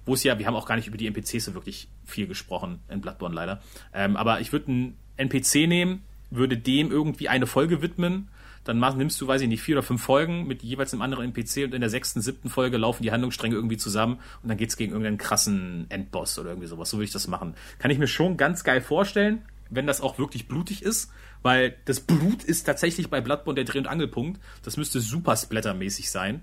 wo 0.07 0.15
es 0.15 0.25
ja, 0.25 0.39
wir 0.39 0.47
haben 0.47 0.57
auch 0.57 0.67
gar 0.67 0.77
nicht 0.77 0.89
über 0.89 0.97
die 0.97 1.09
NPCs 1.09 1.45
so 1.45 1.53
wirklich 1.53 1.89
viel 2.07 2.27
gesprochen 2.27 2.79
in 2.89 3.03
Bloodborne 3.03 3.35
leider. 3.35 3.61
Ähm, 3.93 4.17
aber 4.17 4.41
ich 4.41 4.51
würde 4.51 4.69
einen 4.69 4.97
NPC 5.19 5.69
nehmen, 5.69 6.05
würde 6.31 6.57
dem 6.57 6.91
irgendwie 6.91 7.29
eine 7.29 7.47
Folge 7.47 7.83
widmen 7.83 8.29
dann 8.65 8.79
mach, 8.79 8.95
nimmst 8.95 9.21
du, 9.21 9.27
weiß 9.27 9.43
ich 9.43 9.49
nicht, 9.49 9.63
vier 9.63 9.77
oder 9.77 9.83
fünf 9.83 10.03
Folgen 10.03 10.47
mit 10.47 10.63
jeweils 10.63 10.93
einem 10.93 11.03
anderen 11.03 11.27
NPC 11.27 11.65
und 11.65 11.75
in 11.75 11.81
der 11.81 11.91
sechsten, 11.91 12.21
siebten 12.23 12.49
Folge 12.49 12.79
laufen 12.79 13.03
die 13.03 13.13
Handlungsstränge 13.13 13.55
irgendwie 13.55 13.77
zusammen 13.77 14.19
und 14.43 14.49
dann 14.49 14.57
geht's 14.57 14.77
gegen 14.77 14.93
irgendeinen 14.93 15.19
krassen 15.19 15.87
Endboss 15.91 16.39
oder 16.39 16.51
irgendwie 16.51 16.69
sowas. 16.69 16.91
So 16.91 16.97
würde 16.97 17.05
ich 17.05 17.13
das 17.13 17.29
machen. 17.29 17.55
Kann 17.79 17.91
ich 17.91 17.99
mir 17.99 18.09
schon 18.09 18.37
ganz 18.37 18.65
geil 18.65 18.81
vorstellen, 18.81 19.43
wenn 19.71 19.87
das 19.87 20.01
auch 20.01 20.19
wirklich 20.19 20.49
blutig 20.49 20.83
ist, 20.83 21.11
weil 21.43 21.77
das 21.85 22.01
Blut 22.01 22.43
ist 22.43 22.65
tatsächlich 22.65 23.11
bei 23.11 23.21
Bloodborne 23.21 23.57
der 23.57 23.65
Dreh- 23.65 23.79
und 23.79 23.87
Angelpunkt. 23.87 24.41
Das 24.63 24.77
müsste 24.77 25.01
super 25.01 25.37
splattermäßig 25.37 26.11
sein. 26.11 26.43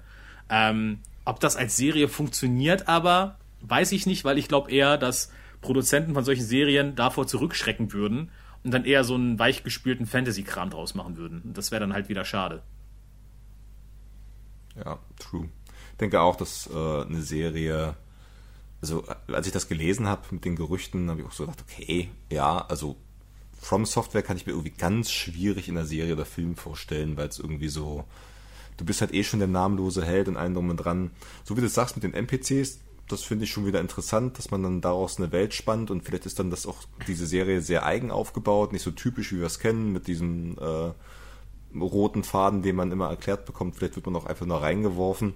Ähm, 0.50 1.00
ob 1.26 1.40
das 1.40 1.56
als 1.56 1.76
Serie 1.76 2.08
funktioniert, 2.08 2.88
aber 2.88 3.38
weiß 3.62 3.92
ich 3.94 4.06
nicht, 4.06 4.26
weil 4.26 4.38
ich 4.38 4.48
glaube 4.48 4.72
eher, 4.72 4.98
dass 4.98 5.32
Produzenten 5.62 6.14
von 6.14 6.24
solchen 6.24 6.44
Serien 6.44 6.96
davor 6.96 7.28
zurückschrecken 7.28 7.94
würden, 7.94 8.32
und 8.64 8.72
dann 8.72 8.86
eher 8.86 9.04
so 9.04 9.16
einen 9.16 9.40
weichgespülten 9.40 10.06
Fantasy-Kram 10.06 10.70
draus 10.70 10.94
machen 10.94 11.18
würden. 11.18 11.42
Und 11.42 11.58
das 11.58 11.72
wäre 11.72 11.82
dann 11.82 11.94
halt 11.94 12.10
wieder 12.10 12.26
schade. 12.26 12.62
Ja, 14.76 15.00
true. 15.20 15.50
Ich 15.92 15.98
denke 15.98 16.22
auch, 16.22 16.36
dass 16.36 16.70
äh, 16.74 17.02
eine 17.02 17.22
Serie, 17.22 17.96
also 18.82 19.04
als 19.28 19.48
ich 19.48 19.54
das 19.54 19.68
gelesen 19.68 20.08
habe 20.08 20.22
mit 20.32 20.46
den 20.46 20.56
Gerüchten, 20.56 21.10
habe 21.10 21.22
ich 21.22 21.28
auch 21.28 21.32
so 21.32 21.46
gedacht, 21.46 21.64
okay, 21.68 22.10
ja, 22.32 22.66
also 22.66 22.96
From 23.60 23.86
Software 23.86 24.24
kann 24.24 24.38
ich 24.38 24.48
mir 24.48 24.54
irgendwie 24.54 24.72
ganz 24.72 25.12
schwierig 25.12 25.68
in 25.68 25.76
der 25.76 25.86
Serie 25.86 26.14
oder 26.14 26.26
Film 26.26 26.56
vorstellen, 26.56 27.16
weil 27.16 27.28
es 27.28 27.38
irgendwie 27.38 27.68
so, 27.68 28.06
du 28.78 28.86
bist 28.86 29.02
halt 29.02 29.14
eh 29.14 29.24
schon 29.24 29.40
der 29.40 29.48
namenlose 29.48 30.04
Held 30.04 30.28
und 30.28 30.38
allen 30.38 30.56
drum 30.56 30.70
und 30.70 30.78
dran. 30.78 31.12
So 31.44 31.56
wie 31.58 31.62
du 31.62 31.70
sagst 31.70 31.96
mit 31.96 32.04
den 32.04 32.16
NPCs, 32.16 32.80
das 33.12 33.24
finde 33.24 33.46
ich 33.46 33.52
schon 33.52 33.66
wieder 33.66 33.80
interessant, 33.80 34.38
dass 34.38 34.52
man 34.52 34.64
dann 34.64 34.82
daraus 34.82 35.18
eine 35.18 35.32
Welt 35.32 35.54
spannt 35.54 35.92
und 35.92 36.04
vielleicht 36.04 36.26
ist 36.26 36.40
dann 36.40 36.50
das 36.50 36.66
auch 36.66 36.78
diese 37.08 37.26
Serie 37.26 37.62
sehr 37.62 37.86
eigen 37.86 38.12
aufgebaut, 38.12 38.74
nicht 38.74 38.84
so 38.84 38.92
typisch, 38.92 39.32
wie 39.32 39.40
wir 39.40 39.46
es 39.46 39.60
kennen, 39.60 39.92
mit 39.92 40.08
diesem 40.08 40.58
äh, 40.58 41.80
roten 41.80 42.24
Faden, 42.24 42.62
den 42.62 42.76
man 42.76 42.92
immer 42.92 43.10
erklärt 43.10 43.46
bekommt. 43.46 43.76
Vielleicht 43.76 43.96
wird 43.96 44.06
man 44.06 44.16
auch 44.16 44.26
einfach 44.26 44.46
nur 44.46 44.62
reingeworfen. 44.62 45.34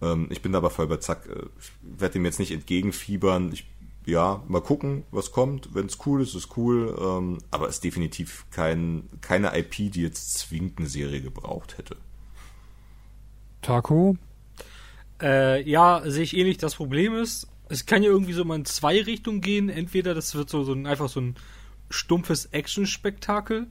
Ähm, 0.00 0.28
ich 0.30 0.42
bin 0.42 0.54
aber 0.54 0.70
voll 0.70 0.86
bei 0.86 0.96
Zack. 0.96 1.28
Äh, 1.28 1.46
ich 1.58 1.72
werde 1.82 2.14
dem 2.14 2.24
jetzt 2.24 2.38
nicht 2.38 2.52
entgegenfiebern. 2.52 3.52
Ich, 3.52 3.66
ja, 4.06 4.42
mal 4.48 4.62
gucken, 4.62 5.04
was 5.10 5.32
kommt. 5.32 5.74
Wenn 5.74 5.86
es 5.86 5.98
cool 6.06 6.22
ist, 6.22 6.34
ist 6.34 6.56
cool. 6.56 6.96
Ähm, 7.00 7.38
aber 7.50 7.68
es 7.68 7.76
ist 7.76 7.84
definitiv 7.84 8.46
kein, 8.50 9.08
keine 9.20 9.56
IP, 9.58 9.92
die 9.92 10.02
jetzt 10.02 10.38
zwingend 10.38 10.78
eine 10.78 10.88
Serie 10.88 11.20
gebraucht 11.20 11.78
hätte. 11.78 11.96
Taco? 13.62 14.16
Äh, 15.20 15.68
ja, 15.68 16.02
sehe 16.04 16.22
ich 16.22 16.36
ähnlich. 16.36 16.58
Das 16.58 16.74
Problem 16.74 17.14
ist, 17.14 17.48
es 17.68 17.86
kann 17.86 18.02
ja 18.02 18.10
irgendwie 18.10 18.32
so 18.32 18.44
mal 18.44 18.56
in 18.56 18.64
zwei 18.64 19.00
Richtungen 19.02 19.40
gehen. 19.40 19.68
Entweder 19.68 20.14
das 20.14 20.34
wird 20.34 20.50
so, 20.50 20.64
so 20.64 20.72
ein, 20.72 20.86
einfach 20.86 21.08
so 21.08 21.20
ein 21.20 21.36
stumpfes 21.88 22.46
Action-Spektakel 22.46 23.66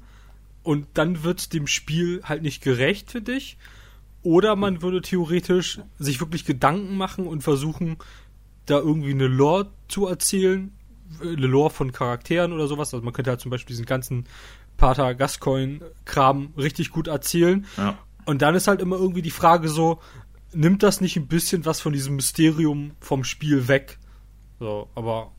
und 0.63 0.87
dann 0.93 1.23
wird 1.23 1.53
dem 1.53 1.67
Spiel 1.67 2.21
halt 2.23 2.41
nicht 2.41 2.61
gerecht 2.61 3.11
für 3.11 3.21
dich. 3.21 3.57
Oder 4.21 4.55
man 4.55 4.81
würde 4.81 5.01
theoretisch 5.01 5.79
sich 5.97 6.19
wirklich 6.19 6.45
Gedanken 6.45 6.97
machen 6.97 7.25
und 7.25 7.41
versuchen, 7.41 7.97
da 8.65 8.77
irgendwie 8.77 9.11
eine 9.11 9.27
Lore 9.27 9.71
zu 9.87 10.07
erzählen. 10.07 10.71
Eine 11.21 11.47
Lore 11.47 11.69
von 11.69 11.91
Charakteren 11.91 12.51
oder 12.51 12.67
sowas. 12.67 12.93
Also 12.93 13.03
man 13.03 13.13
könnte 13.13 13.31
halt 13.31 13.39
zum 13.39 13.51
Beispiel 13.51 13.73
diesen 13.73 13.85
ganzen 13.85 14.25
Pater 14.77 15.15
Gascoigne-Kram 15.15 16.53
richtig 16.57 16.91
gut 16.91 17.07
erzählen. 17.07 17.65
Ja. 17.77 17.97
Und 18.25 18.41
dann 18.41 18.55
ist 18.55 18.67
halt 18.67 18.81
immer 18.81 18.97
irgendwie 18.97 19.21
die 19.21 19.31
Frage 19.31 19.69
so, 19.69 19.99
nimmt 20.53 20.83
das 20.83 21.01
nicht 21.01 21.17
ein 21.17 21.27
bisschen 21.27 21.65
was 21.65 21.81
von 21.81 21.93
diesem 21.93 22.15
Mysterium 22.15 22.91
vom 22.99 23.23
Spiel 23.23 23.67
weg? 23.67 23.97
So, 24.59 24.89
aber 24.95 25.31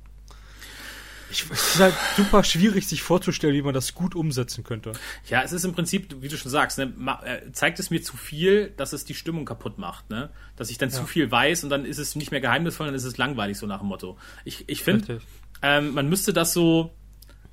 ich, 1.31 1.45
es 1.51 1.75
ist 1.75 1.81
halt 1.81 1.95
super 2.17 2.43
schwierig, 2.43 2.89
sich 2.89 3.03
vorzustellen, 3.03 3.55
wie 3.55 3.63
man 3.63 3.75
das 3.75 3.95
gut 3.95 4.15
umsetzen 4.15 4.65
könnte. 4.65 4.93
Ja, 5.29 5.43
es 5.43 5.53
ist 5.53 5.65
im 5.65 5.73
Prinzip, 5.73 6.17
wie 6.21 6.29
du 6.29 6.37
schon 6.37 6.51
sagst, 6.51 6.79
ne, 6.79 6.93
äh, 7.25 7.53
zeigt 7.53 7.79
es 7.79 7.91
mir 7.91 8.03
zu 8.03 8.17
viel, 8.17 8.71
dass 8.77 8.93
es 8.93 9.05
die 9.05 9.15
Stimmung 9.15 9.45
kaputt 9.45 9.79
macht, 9.79 10.11
ne? 10.11 10.31
Dass 10.57 10.71
ich 10.71 10.79
dann 10.79 10.89
ja. 10.89 10.97
zu 10.97 11.07
viel 11.07 11.31
weiß 11.31 11.63
und 11.63 11.71
dann 11.71 11.85
ist 11.85 11.99
es 11.99 12.17
nicht 12.17 12.33
mehr 12.33 12.41
geheimnisvoll, 12.41 12.87
dann 12.87 12.97
ist 12.97 13.05
es 13.05 13.17
langweilig, 13.17 13.59
so 13.59 13.67
nach 13.67 13.79
dem 13.79 13.89
Motto. 13.89 14.19
Ich, 14.45 14.69
ich 14.69 14.83
finde, 14.83 15.21
Ähm, 15.63 15.95
man 15.95 16.09
müsste 16.09 16.33
das 16.33 16.53
so, 16.53 16.91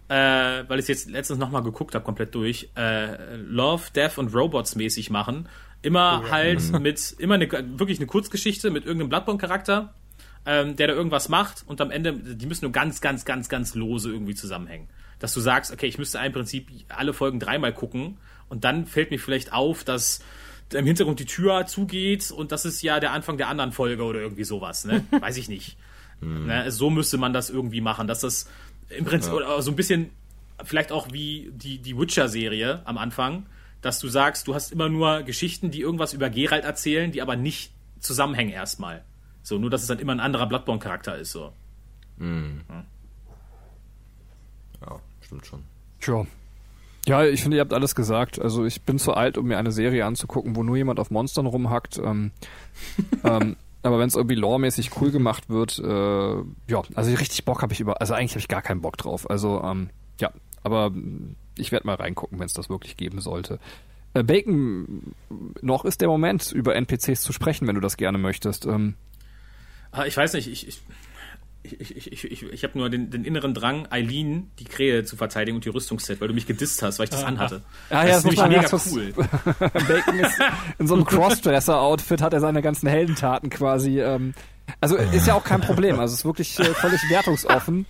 äh, 0.07 0.15
weil 0.15 0.79
ich 0.79 0.83
es 0.83 0.87
jetzt 0.87 1.09
letztens 1.09 1.39
nochmal 1.39 1.63
geguckt 1.63 1.95
habe, 1.95 2.05
komplett 2.05 2.33
durch, 2.35 2.69
äh, 2.75 3.35
Love, 3.35 3.83
Death 3.93 4.17
und 4.17 4.33
Robots 4.33 4.75
mäßig 4.75 5.09
machen. 5.09 5.49
Immer 5.81 6.29
halt 6.29 6.79
mit, 6.79 7.15
immer 7.19 7.35
eine, 7.35 7.49
wirklich 7.51 7.99
eine 7.99 8.07
Kurzgeschichte 8.07 8.71
mit 8.71 8.85
irgendeinem 8.85 9.09
Bloodborne-Charakter, 9.09 9.93
ähm, 10.45 10.75
der 10.75 10.87
da 10.87 10.93
irgendwas 10.93 11.29
macht 11.29 11.63
und 11.67 11.81
am 11.81 11.91
Ende, 11.91 12.13
die 12.13 12.45
müssen 12.45 12.65
nur 12.65 12.71
ganz, 12.71 13.01
ganz, 13.01 13.25
ganz, 13.25 13.49
ganz 13.49 13.75
lose 13.75 14.11
irgendwie 14.11 14.35
zusammenhängen. 14.35 14.87
Dass 15.19 15.33
du 15.33 15.39
sagst, 15.39 15.71
okay, 15.71 15.87
ich 15.87 15.97
müsste 15.97 16.19
im 16.19 16.33
Prinzip 16.33 16.69
alle 16.89 17.13
Folgen 17.13 17.39
dreimal 17.39 17.73
gucken 17.73 18.17
und 18.49 18.63
dann 18.63 18.85
fällt 18.85 19.11
mir 19.11 19.19
vielleicht 19.19 19.53
auf, 19.53 19.83
dass 19.83 20.21
im 20.73 20.85
Hintergrund 20.85 21.19
die 21.19 21.25
Tür 21.25 21.65
zugeht 21.65 22.31
und 22.31 22.51
das 22.51 22.65
ist 22.65 22.81
ja 22.81 22.99
der 22.99 23.11
Anfang 23.11 23.37
der 23.37 23.47
anderen 23.47 23.71
Folge 23.71 24.03
oder 24.03 24.19
irgendwie 24.19 24.43
sowas, 24.43 24.85
ne? 24.85 25.05
Weiß 25.19 25.37
ich 25.37 25.47
nicht. 25.47 25.77
Ne? 26.19 26.71
So 26.71 26.89
müsste 26.89 27.17
man 27.17 27.31
das 27.31 27.49
irgendwie 27.49 27.81
machen, 27.81 28.07
dass 28.07 28.21
das 28.21 28.49
im 28.89 29.05
Prinzip 29.05 29.33
oder 29.33 29.61
so 29.61 29.71
ein 29.71 29.75
bisschen 29.75 30.09
vielleicht 30.63 30.91
auch 30.91 31.11
wie 31.11 31.51
die, 31.53 31.77
die 31.77 31.97
Witcher-Serie 31.97 32.81
am 32.85 32.97
Anfang, 32.97 33.45
dass 33.81 33.99
du 33.99 34.07
sagst, 34.07 34.47
du 34.47 34.55
hast 34.55 34.71
immer 34.71 34.89
nur 34.89 35.23
Geschichten, 35.23 35.71
die 35.71 35.81
irgendwas 35.81 36.13
über 36.13 36.29
Geralt 36.29 36.63
erzählen, 36.63 37.11
die 37.11 37.21
aber 37.21 37.35
nicht 37.35 37.73
zusammenhängen 37.99 38.51
erstmal. 38.51 39.03
So, 39.43 39.57
nur 39.57 39.69
dass 39.69 39.81
es 39.81 39.87
dann 39.87 39.99
immer 39.99 40.13
ein 40.13 40.19
anderer 40.19 40.47
Bloodborne-Charakter 40.47 41.17
ist, 41.17 41.31
so. 41.31 41.53
Ja, 44.81 44.99
stimmt 45.21 45.45
schon. 45.45 45.63
Tja. 46.01 46.25
Ja, 47.07 47.23
ich 47.23 47.41
finde, 47.41 47.55
ihr 47.55 47.61
habt 47.61 47.71
alles 47.71 47.95
gesagt. 47.95 48.39
Also 48.39 48.65
ich 48.65 48.81
bin 48.81 48.99
zu 48.99 49.13
alt, 49.13 49.37
um 49.37 49.47
mir 49.47 49.57
eine 49.57 49.71
Serie 49.71 50.05
anzugucken, 50.05 50.57
wo 50.57 50.63
nur 50.63 50.75
jemand 50.75 50.99
auf 50.99 51.09
Monstern 51.09 51.45
rumhackt. 51.45 51.97
Ähm, 52.03 52.31
ähm, 53.23 53.55
aber 53.83 53.99
wenn 53.99 54.09
es 54.09 54.15
irgendwie 54.15 54.35
loremäßig 54.35 54.99
cool 54.99 55.11
gemacht 55.11 55.49
wird, 55.49 55.79
äh, 55.79 56.35
ja, 56.69 56.81
also 56.95 57.11
richtig 57.11 57.45
Bock 57.45 57.61
habe 57.61 57.71
ich 57.71 57.79
über, 57.79 58.01
also 58.01 58.13
eigentlich 58.13 58.31
habe 58.31 58.39
ich 58.39 58.49
gar 58.49 58.61
keinen 58.61 58.81
Bock 58.81 58.97
drauf. 58.97 59.29
Also 59.29 59.61
ähm, 59.63 59.89
ja, 60.19 60.31
aber 60.63 60.91
ich 61.59 61.71
werde 61.71 61.87
mal 61.87 61.95
reingucken, 61.95 62.39
wenn 62.39 62.45
es 62.45 62.53
das 62.53 62.69
wirklich 62.69 62.97
geben 62.97 63.21
sollte. 63.21 63.59
Äh, 64.13 64.23
Bacon, 64.23 65.13
noch 65.61 65.85
ist 65.85 66.01
der 66.01 66.07
Moment, 66.07 66.51
über 66.51 66.75
NPCs 66.75 67.21
zu 67.21 67.33
sprechen, 67.33 67.67
wenn 67.67 67.75
du 67.75 67.81
das 67.81 67.97
gerne 67.97 68.17
möchtest. 68.17 68.65
Ähm, 68.65 68.95
Ah, 69.91 70.05
Ich 70.05 70.17
weiß 70.17 70.33
nicht, 70.33 70.47
ich, 70.51 70.67
ich, 70.67 70.81
ich, 71.63 71.95
ich, 71.95 72.11
ich, 72.11 72.23
ich, 72.31 72.43
ich 72.43 72.63
habe 72.63 72.77
nur 72.77 72.89
den, 72.89 73.09
den 73.09 73.23
inneren 73.25 73.53
Drang, 73.53 73.87
Eileen, 73.89 74.51
die 74.59 74.65
Krähe 74.65 75.03
zu 75.05 75.15
verteidigen 75.15 75.55
und 75.55 75.65
die 75.65 75.69
Rüstungsset, 75.69 76.21
weil 76.21 76.27
du 76.27 76.33
mich 76.33 76.45
gedisst 76.45 76.81
hast, 76.81 76.99
weil 76.99 77.05
ich 77.05 77.09
das 77.09 77.23
anhatte. 77.23 77.61
Ah, 77.89 78.05
ja, 78.05 78.13
das 78.13 78.23
das 78.23 78.33
ist 78.33 78.39
nämlich 78.39 78.61
ganz 78.69 78.91
mega 78.93 79.15
cool. 79.15 79.69
Bacon 79.87 80.19
ist 80.19 80.39
in 80.79 80.87
so 80.87 80.93
einem 80.95 81.05
Crossdresser-Outfit, 81.05 82.21
hat 82.21 82.33
er 82.33 82.39
seine 82.41 82.61
ganzen 82.61 82.87
Heldentaten 82.87 83.49
quasi. 83.49 84.01
Ähm, 84.01 84.33
also 84.81 84.95
ist 84.97 85.27
ja 85.27 85.33
auch 85.33 85.43
kein 85.43 85.61
Problem, 85.61 85.99
also 85.99 86.13
ist 86.13 86.25
wirklich 86.25 86.59
äh, 86.59 86.65
völlig 86.73 87.01
wertungsoffen. 87.09 87.85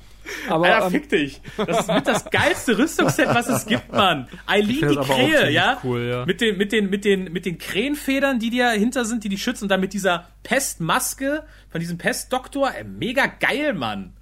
Aber 0.50 0.66
Alter, 0.66 0.86
ähm, 0.86 0.92
fick 0.92 1.10
dich. 1.10 1.42
Das 1.58 1.82
ist 1.82 1.88
mit 1.88 2.08
das 2.08 2.30
geilste 2.30 2.78
Rüstungsset, 2.78 3.28
was 3.28 3.48
es 3.48 3.66
gibt, 3.66 3.92
Mann. 3.92 4.28
Eileen, 4.46 4.90
die 4.90 4.96
Krähe, 4.96 5.50
ja? 5.52 5.80
cool, 5.84 6.02
ja. 6.02 6.26
Mit 6.26 6.42
den, 6.42 6.58
mit 6.58 6.72
den, 6.72 6.90
mit 6.90 7.06
den, 7.06 7.32
mit 7.32 7.46
den 7.46 7.58
Krähenfedern, 7.58 8.40
die 8.40 8.56
dahinter 8.56 9.06
sind, 9.06 9.24
die 9.24 9.30
die 9.30 9.38
schützen 9.38 9.66
und 9.66 9.70
dann 9.70 9.82
mit 9.82 9.94
dieser 9.94 10.28
Pestmaske 10.44 11.44
von 11.70 11.80
diesem 11.80 11.98
Pestdoktor. 11.98 12.72
Mega 12.86 13.26
geil, 13.26 13.74
Mann. 13.74 14.14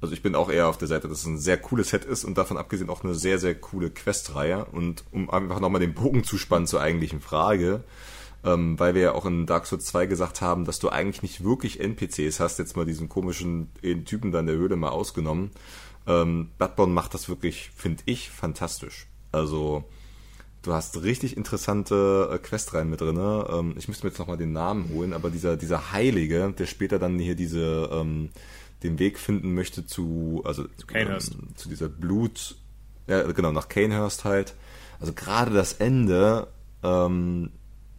Also 0.00 0.14
ich 0.14 0.22
bin 0.22 0.36
auch 0.36 0.48
eher 0.48 0.68
auf 0.68 0.78
der 0.78 0.86
Seite, 0.86 1.08
dass 1.08 1.20
es 1.20 1.26
ein 1.26 1.38
sehr 1.38 1.56
cooles 1.56 1.88
Set 1.88 2.04
ist 2.04 2.24
und 2.24 2.38
davon 2.38 2.56
abgesehen 2.56 2.88
auch 2.88 3.02
eine 3.02 3.14
sehr, 3.14 3.38
sehr 3.38 3.54
coole 3.56 3.90
Questreihe. 3.90 4.64
Und 4.66 5.02
um 5.10 5.28
einfach 5.28 5.58
nochmal 5.58 5.80
den 5.80 5.94
Bogen 5.94 6.22
zu 6.22 6.38
spannen 6.38 6.68
zur 6.68 6.80
eigentlichen 6.80 7.20
Frage, 7.20 7.82
ähm, 8.48 8.78
weil 8.78 8.94
wir 8.94 9.02
ja 9.02 9.12
auch 9.12 9.26
in 9.26 9.46
Dark 9.46 9.66
Souls 9.66 9.84
2 9.86 10.06
gesagt 10.06 10.40
haben, 10.40 10.64
dass 10.64 10.78
du 10.78 10.88
eigentlich 10.88 11.22
nicht 11.22 11.44
wirklich 11.44 11.80
NPCs 11.80 12.40
hast, 12.40 12.58
jetzt 12.58 12.76
mal 12.76 12.86
diesen 12.86 13.08
komischen 13.08 13.70
äh, 13.82 13.94
Typen 13.96 14.32
da 14.32 14.40
in 14.40 14.46
der 14.46 14.56
Höhle 14.56 14.76
mal 14.76 14.88
ausgenommen. 14.88 15.50
Ähm, 16.06 16.50
Bloodborne 16.56 16.92
macht 16.92 17.14
das 17.14 17.28
wirklich, 17.28 17.70
finde 17.76 18.02
ich, 18.06 18.30
fantastisch. 18.30 19.06
Also 19.32 19.84
du 20.62 20.72
hast 20.72 21.02
richtig 21.02 21.36
interessante 21.36 22.30
äh, 22.32 22.38
Questreihen 22.38 22.88
mit 22.88 23.02
drinne. 23.02 23.46
Ähm, 23.50 23.74
ich 23.76 23.88
müsste 23.88 24.06
mir 24.06 24.10
jetzt 24.10 24.18
nochmal 24.18 24.38
den 24.38 24.52
Namen 24.52 24.88
holen, 24.94 25.12
aber 25.12 25.30
dieser, 25.30 25.56
dieser 25.56 25.92
Heilige, 25.92 26.54
der 26.56 26.66
später 26.66 26.98
dann 26.98 27.18
hier 27.18 27.34
diese, 27.34 27.90
ähm, 27.92 28.30
den 28.82 28.98
Weg 28.98 29.18
finden 29.18 29.54
möchte 29.54 29.84
zu, 29.84 30.42
also 30.44 30.64
zu, 30.76 30.86
Canehurst. 30.86 31.34
ähm, 31.34 31.48
zu 31.56 31.68
dieser 31.68 31.90
Blut, 31.90 32.56
ja 33.06 33.30
genau, 33.32 33.52
nach 33.52 33.68
Canehurst 33.68 34.24
halt. 34.24 34.54
Also 35.00 35.12
gerade 35.12 35.52
das 35.52 35.74
Ende, 35.74 36.48
ähm, 36.82 37.50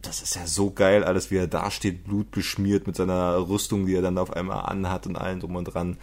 das 0.02 0.22
ist 0.22 0.36
ja 0.36 0.46
so 0.46 0.70
geil, 0.70 1.04
alles 1.04 1.30
wie 1.30 1.36
er 1.36 1.46
da 1.46 1.70
steht, 1.70 2.04
blutbeschmiert 2.04 2.86
mit 2.86 2.96
seiner 2.96 3.48
Rüstung, 3.48 3.86
die 3.86 3.94
er 3.94 4.02
dann 4.02 4.18
auf 4.18 4.32
einmal 4.32 4.64
anhat 4.66 5.06
und 5.06 5.16
allen 5.16 5.40
drum 5.40 5.56
und 5.56 5.64
dran. 5.64 5.98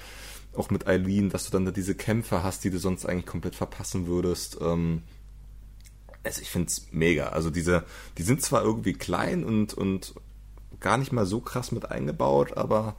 Auch 0.55 0.69
mit 0.69 0.87
Eileen, 0.87 1.29
dass 1.29 1.45
du 1.45 1.51
dann 1.51 1.65
da 1.65 1.71
diese 1.71 1.95
Kämpfe 1.95 2.43
hast, 2.43 2.63
die 2.63 2.69
du 2.69 2.79
sonst 2.79 3.05
eigentlich 3.05 3.25
komplett 3.25 3.55
verpassen 3.55 4.07
würdest. 4.07 4.57
Ähm, 4.61 5.03
also 6.23 6.41
ich 6.41 6.49
find's 6.49 6.87
mega. 6.91 7.29
Also 7.29 7.49
diese, 7.49 7.85
die 8.17 8.23
sind 8.23 8.41
zwar 8.41 8.63
irgendwie 8.63 8.93
klein 8.93 9.43
und, 9.43 9.73
und 9.73 10.13
gar 10.79 10.97
nicht 10.97 11.11
mal 11.11 11.25
so 11.25 11.39
krass 11.39 11.71
mit 11.71 11.89
eingebaut, 11.89 12.57
aber 12.57 12.95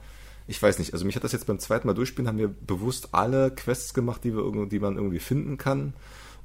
ich 0.47 0.61
weiß 0.61 0.79
nicht. 0.79 0.93
Also 0.93 1.05
mich 1.05 1.15
hat 1.15 1.23
das 1.23 1.31
jetzt 1.31 1.45
beim 1.45 1.59
zweiten 1.59 1.87
Mal 1.87 1.93
durchspielen, 1.93 2.27
haben 2.27 2.37
wir 2.37 2.47
bewusst 2.47 3.09
alle 3.11 3.51
Quests 3.51 3.93
gemacht, 3.93 4.23
die 4.23 4.35
wir 4.35 4.65
die 4.65 4.79
man 4.79 4.95
irgendwie 4.95 5.19
finden 5.19 5.57
kann. 5.57 5.93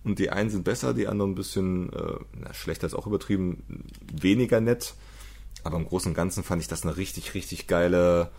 Und 0.04 0.18
die 0.18 0.30
einen 0.30 0.50
sind 0.50 0.64
besser, 0.64 0.92
die 0.94 1.08
anderen 1.08 1.32
ein 1.32 1.34
bisschen, 1.34 1.92
äh, 1.92 2.16
na, 2.38 2.52
schlechter 2.52 2.86
ist 2.86 2.94
auch 2.94 3.06
übertrieben, 3.06 3.86
weniger 4.12 4.60
nett. 4.60 4.94
Aber 5.62 5.78
im 5.78 5.86
Großen 5.86 6.10
und 6.10 6.14
Ganzen 6.14 6.44
fand 6.44 6.60
ich 6.60 6.68
das 6.68 6.82
eine 6.82 6.96
richtig, 6.98 7.32
richtig 7.34 7.66
geile 7.66 8.30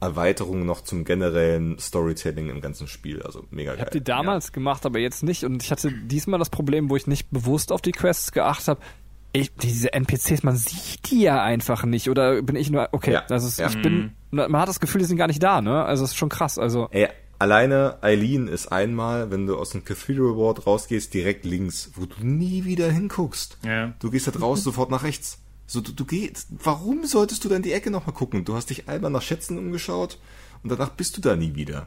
Erweiterung 0.00 0.64
noch 0.64 0.82
zum 0.82 1.04
generellen 1.04 1.78
Storytelling 1.78 2.48
im 2.48 2.60
ganzen 2.60 2.86
Spiel. 2.86 3.22
Also 3.22 3.44
mega 3.50 3.72
ich 3.72 3.78
geil. 3.78 3.86
habe 3.86 3.98
die 3.98 4.04
damals 4.04 4.52
gemacht, 4.52 4.86
aber 4.86 4.98
jetzt 4.98 5.22
nicht. 5.22 5.44
Und 5.44 5.62
ich 5.62 5.70
hatte 5.70 5.92
diesmal 5.92 6.38
das 6.38 6.50
Problem, 6.50 6.88
wo 6.90 6.96
ich 6.96 7.06
nicht 7.06 7.30
bewusst 7.30 7.70
auf 7.72 7.82
die 7.82 7.92
Quests 7.92 8.32
geachtet 8.32 8.68
habe. 8.68 8.80
Ich, 9.32 9.54
diese 9.54 9.92
NPCs, 9.92 10.42
man 10.42 10.56
sieht 10.56 11.10
die 11.10 11.20
ja 11.22 11.42
einfach 11.42 11.84
nicht. 11.84 12.10
Oder 12.10 12.42
bin 12.42 12.56
ich 12.56 12.70
nur, 12.70 12.88
okay, 12.92 13.12
Ja, 13.12 13.24
das 13.28 13.44
ist, 13.44 13.58
ja. 13.58 13.68
ich 13.68 13.80
bin, 13.80 14.12
man 14.30 14.56
hat 14.56 14.68
das 14.68 14.80
Gefühl, 14.80 15.00
die 15.00 15.04
sind 15.04 15.18
gar 15.18 15.28
nicht 15.28 15.42
da, 15.42 15.60
ne? 15.60 15.84
Also 15.84 16.04
es 16.04 16.10
ist 16.10 16.16
schon 16.16 16.30
krass. 16.30 16.58
Also 16.58 16.88
Ey, 16.90 17.08
alleine 17.40 17.98
Eileen 18.02 18.46
ist 18.46 18.68
einmal, 18.68 19.30
wenn 19.30 19.46
du 19.46 19.56
aus 19.56 19.70
dem 19.70 19.84
Cathedral 19.84 20.36
Ward 20.36 20.66
rausgehst, 20.66 21.12
direkt 21.12 21.44
links, 21.44 21.90
wo 21.94 22.04
du 22.06 22.24
nie 22.24 22.64
wieder 22.64 22.90
hinguckst. 22.90 23.58
Ja. 23.64 23.94
Du 23.98 24.10
gehst 24.10 24.28
da 24.28 24.32
raus 24.38 24.62
sofort 24.64 24.90
nach 24.90 25.02
rechts. 25.02 25.38
So, 25.66 25.80
du, 25.80 25.92
du 25.92 26.04
gehst, 26.04 26.48
warum 26.50 27.06
solltest 27.06 27.44
du 27.44 27.48
dann 27.48 27.62
die 27.62 27.72
Ecke 27.72 27.90
nochmal 27.90 28.14
gucken? 28.14 28.44
Du 28.44 28.54
hast 28.54 28.70
dich 28.70 28.88
einmal 28.88 29.10
nach 29.10 29.22
Schätzen 29.22 29.58
umgeschaut 29.58 30.18
und 30.62 30.70
danach 30.70 30.90
bist 30.90 31.16
du 31.16 31.20
da 31.20 31.36
nie 31.36 31.54
wieder. 31.54 31.86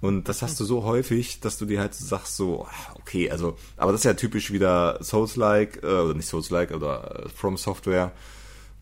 Und 0.00 0.28
das 0.28 0.42
hast 0.42 0.60
du 0.60 0.64
so 0.64 0.84
häufig, 0.84 1.40
dass 1.40 1.56
du 1.56 1.64
dir 1.64 1.80
halt 1.80 1.94
sagst 1.94 2.36
so, 2.36 2.66
ah, 2.66 2.94
okay, 2.96 3.30
also, 3.30 3.56
aber 3.76 3.92
das 3.92 4.02
ist 4.02 4.04
ja 4.04 4.14
typisch 4.14 4.52
wieder 4.52 5.02
Souls-like, 5.02 5.82
äh, 5.82 5.86
oder 5.86 6.14
nicht 6.14 6.28
Souls-like, 6.28 6.72
oder 6.72 7.24
äh, 7.24 7.28
From 7.30 7.56
Software. 7.56 8.12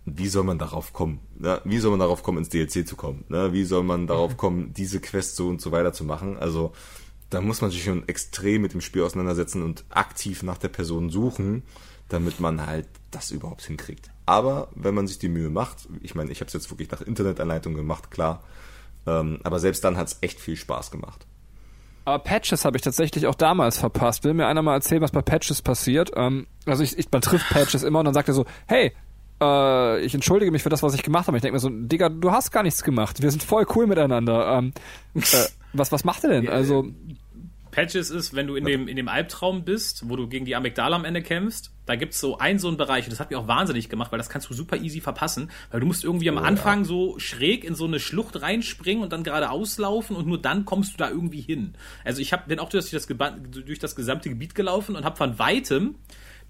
Wie 0.07 0.28
soll 0.28 0.44
man 0.44 0.58
darauf 0.58 0.92
kommen? 0.92 1.20
Ne? 1.39 1.60
Wie 1.65 1.78
soll 1.78 1.91
man 1.91 2.00
darauf 2.00 2.23
kommen, 2.23 2.39
ins 2.39 2.50
DLC 2.50 2.86
zu 2.86 2.94
kommen? 2.97 3.24
Ne? 3.28 3.52
Wie 3.52 3.65
soll 3.65 3.83
man 3.83 4.07
darauf 4.07 4.36
kommen, 4.36 4.73
diese 4.74 5.00
Quest 5.00 5.36
so 5.36 5.49
und 5.49 5.60
so 5.60 5.73
weiter 5.73 5.92
zu 5.92 6.05
machen? 6.05 6.36
Also, 6.36 6.73
da 7.31 7.41
muss 7.41 7.62
man 7.62 7.70
sich 7.70 7.84
schon 7.84 8.07
extrem 8.07 8.62
mit 8.62 8.74
dem 8.74 8.81
Spiel 8.81 9.02
auseinandersetzen 9.02 9.62
und 9.62 9.84
aktiv 9.89 10.42
nach 10.42 10.58
der 10.58 10.68
Person 10.68 11.08
suchen, 11.10 11.62
damit 12.08 12.39
man 12.39 12.66
halt 12.66 12.86
das 13.10 13.31
überhaupt 13.31 13.62
hinkriegt. 13.62 14.10
Aber 14.26 14.68
wenn 14.74 14.94
man 14.94 15.07
sich 15.07 15.18
die 15.18 15.28
Mühe 15.28 15.50
macht, 15.50 15.89
ich 16.02 16.15
meine, 16.15 16.31
ich 16.31 16.41
habe 16.41 16.49
es 16.49 16.52
jetzt 16.52 16.70
wirklich 16.70 16.91
nach 16.91 17.00
Internetanleitung 17.00 17.74
gemacht, 17.74 18.10
klar, 18.10 18.42
ähm, 19.07 19.41
aber 19.42 19.58
selbst 19.58 19.84
dann 19.84 19.97
hat 19.97 20.08
es 20.08 20.18
echt 20.20 20.39
viel 20.39 20.57
Spaß 20.57 20.91
gemacht. 20.91 21.26
Aber 22.05 22.18
Patches 22.23 22.65
habe 22.65 22.76
ich 22.76 22.83
tatsächlich 22.83 23.26
auch 23.26 23.34
damals 23.34 23.78
verpasst. 23.78 24.24
Will 24.24 24.34
mir 24.34 24.47
einer 24.47 24.60
mal 24.60 24.74
erzählen, 24.74 25.00
was 25.00 25.12
bei 25.12 25.23
Patches 25.23 25.62
passiert? 25.62 26.12
Ähm, 26.15 26.47
also 26.66 26.83
ich, 26.83 26.99
ich, 26.99 27.10
man 27.10 27.23
trifft 27.23 27.49
Patches 27.49 27.83
immer 27.83 28.00
und 28.00 28.05
dann 28.05 28.15
sagt 28.15 28.28
er 28.28 28.34
so, 28.34 28.44
hey, 28.66 28.92
äh, 29.40 30.00
ich 30.00 30.14
entschuldige 30.14 30.50
mich 30.50 30.62
für 30.62 30.68
das, 30.68 30.82
was 30.82 30.94
ich 30.94 31.02
gemacht 31.02 31.26
habe. 31.26 31.36
Ich 31.36 31.42
denke 31.42 31.54
mir 31.54 31.60
so, 31.60 31.70
Digga, 31.70 32.08
du 32.08 32.32
hast 32.32 32.50
gar 32.50 32.62
nichts 32.62 32.82
gemacht. 32.82 33.22
Wir 33.22 33.30
sind 33.30 33.42
voll 33.42 33.66
cool 33.74 33.86
miteinander. 33.86 34.58
Ähm, 34.58 34.72
äh, 35.14 35.20
was, 35.72 35.92
was 35.92 36.04
macht 36.04 36.24
er 36.24 36.30
denn? 36.30 36.48
Also, 36.48 36.86
Patches 37.74 38.10
ist, 38.10 38.34
wenn 38.34 38.46
du 38.46 38.54
in 38.54 38.64
dem, 38.64 38.86
in 38.86 38.94
dem 38.94 39.08
Albtraum 39.08 39.64
bist, 39.64 40.08
wo 40.08 40.14
du 40.14 40.28
gegen 40.28 40.44
die 40.44 40.54
Amygdala 40.54 40.94
am 40.94 41.04
Ende 41.04 41.22
kämpfst, 41.22 41.72
da 41.86 41.96
gibt's 41.96 42.20
so 42.20 42.38
einen 42.38 42.60
so 42.60 42.68
einen 42.68 42.76
Bereich, 42.76 43.04
und 43.04 43.10
das 43.10 43.18
hat 43.18 43.30
mich 43.30 43.36
auch 43.36 43.48
wahnsinnig 43.48 43.88
gemacht, 43.88 44.12
weil 44.12 44.18
das 44.18 44.28
kannst 44.28 44.48
du 44.48 44.54
super 44.54 44.76
easy 44.76 45.00
verpassen, 45.00 45.50
weil 45.72 45.80
du 45.80 45.86
musst 45.86 46.04
irgendwie 46.04 46.28
am 46.28 46.38
Anfang 46.38 46.84
so 46.84 47.18
schräg 47.18 47.64
in 47.64 47.74
so 47.74 47.84
eine 47.84 47.98
Schlucht 47.98 48.40
reinspringen 48.40 49.02
und 49.02 49.12
dann 49.12 49.24
gerade 49.24 49.50
auslaufen 49.50 50.14
und 50.14 50.28
nur 50.28 50.40
dann 50.40 50.64
kommst 50.64 50.94
du 50.94 50.98
da 50.98 51.10
irgendwie 51.10 51.40
hin. 51.40 51.74
Also 52.04 52.22
ich 52.22 52.32
hab, 52.32 52.46
bin 52.46 52.60
auch 52.60 52.68
durch 52.68 52.90
das, 52.90 53.08
durch 53.08 53.78
das 53.80 53.96
gesamte 53.96 54.28
Gebiet 54.28 54.54
gelaufen 54.54 54.94
und 54.94 55.04
habe 55.04 55.16
von 55.16 55.40
weitem 55.40 55.96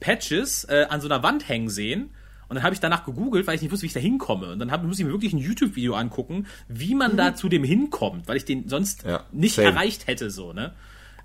Patches 0.01 0.65
äh, 0.65 0.87
an 0.91 1.01
so 1.01 1.09
einer 1.09 1.23
Wand 1.23 1.49
hängen 1.49 1.71
sehen. 1.71 2.11
Und 2.49 2.57
dann 2.57 2.63
habe 2.65 2.75
ich 2.75 2.81
danach 2.81 3.05
gegoogelt, 3.05 3.47
weil 3.47 3.57
ich 3.57 3.63
nicht 3.63 3.71
wusste, 3.73 3.83
wie 3.85 3.89
ich 3.89 3.93
da 3.93 4.01
hinkomme. 4.01 4.53
Und 4.53 4.59
dann 4.59 4.71
hab, 4.71 4.83
muss 4.85 4.99
ich 4.99 5.05
mir 5.05 5.13
wirklich 5.13 5.33
ein 5.33 5.39
YouTube-Video 5.39 5.95
angucken, 5.95 6.47
wie 6.69 6.95
man 6.95 7.17
da 7.17 7.35
zu 7.35 7.49
dem 7.49 7.65
hinkommt, 7.65 8.29
weil 8.29 8.37
ich 8.37 8.45
den 8.45 8.69
sonst 8.69 9.05
Ja, 9.05 9.25
nicht 9.33 9.55
same. 9.57 9.69
erreicht 9.69 10.07
hätte, 10.07 10.31
so, 10.31 10.53
ne? 10.53 10.75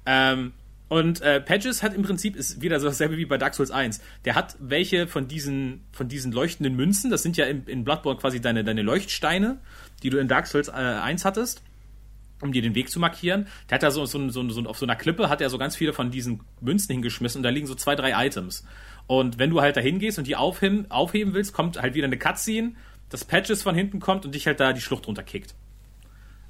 Ähm, 0.06 0.54
und 0.88 1.22
äh, 1.22 1.40
Patches 1.40 1.84
hat 1.84 1.94
im 1.94 2.02
Prinzip, 2.02 2.36
ist 2.36 2.62
wieder 2.62 2.80
so 2.80 2.88
dasselbe 2.88 3.18
wie 3.18 3.26
bei 3.26 3.38
Dark 3.38 3.54
Souls 3.54 3.70
1. 3.70 4.02
Der 4.26 4.34
hat 4.34 4.56
welche 4.60 5.06
von 5.08 5.28
diesen, 5.28 5.82
von 5.92 6.08
diesen 6.08 6.32
leuchtenden 6.32 6.76
Münzen, 6.76 7.12
das 7.12 7.22
sind 7.22 7.38
ja 7.38 7.46
in, 7.46 7.64
in 7.66 7.84
Bloodborne 7.84 8.20
quasi 8.20 8.42
deine, 8.42 8.64
deine 8.64 8.82
Leuchtsteine, 8.82 9.60
die 10.02 10.10
du 10.10 10.18
in 10.18 10.28
Dark 10.28 10.48
Souls 10.48 10.68
äh, 10.68 10.72
1 10.72 11.26
hattest. 11.26 11.62
um 12.42 12.52
dir 12.54 12.62
den 12.64 12.74
Weg 12.74 12.90
zu 12.90 13.00
markieren. 13.00 13.46
Der 13.70 13.76
hat 13.76 13.84
da 13.84 13.92
so, 13.92 14.06
so, 14.06 14.30
so, 14.30 14.50
so 14.50 14.62
auf 14.64 14.78
so 14.80 14.86
einer 14.86 14.96
Klippe 14.96 15.30
hat 15.30 15.42
er 15.42 15.50
so 15.50 15.58
ganz 15.60 15.76
viele 15.76 15.94
von 15.94 16.10
diesen 16.10 16.40
Münzen 16.62 16.94
hingeschmissen 16.94 17.40
und 17.40 17.44
da 17.44 17.50
liegen 17.50 17.68
so 17.68 17.76
zwei, 17.76 17.96
drei 17.96 18.26
Items. 18.26 18.64
Und 19.10 19.40
wenn 19.40 19.50
du 19.50 19.60
halt 19.60 19.76
da 19.76 19.82
hingehst 19.82 20.20
und 20.20 20.28
die 20.28 20.36
aufheben, 20.36 20.92
aufheben 20.92 21.34
willst, 21.34 21.52
kommt 21.52 21.82
halt 21.82 21.96
wieder 21.96 22.06
eine 22.06 22.20
Cutscene, 22.20 22.74
das 23.10 23.26
Patches 23.26 23.64
von 23.64 23.74
hinten 23.74 24.00
kommt 24.00 24.24
und 24.24 24.36
dich 24.36 24.46
halt 24.46 24.60
da 24.60 24.72
die 24.72 24.82
Schlucht 24.82 25.08
runterkickt. 25.08 25.56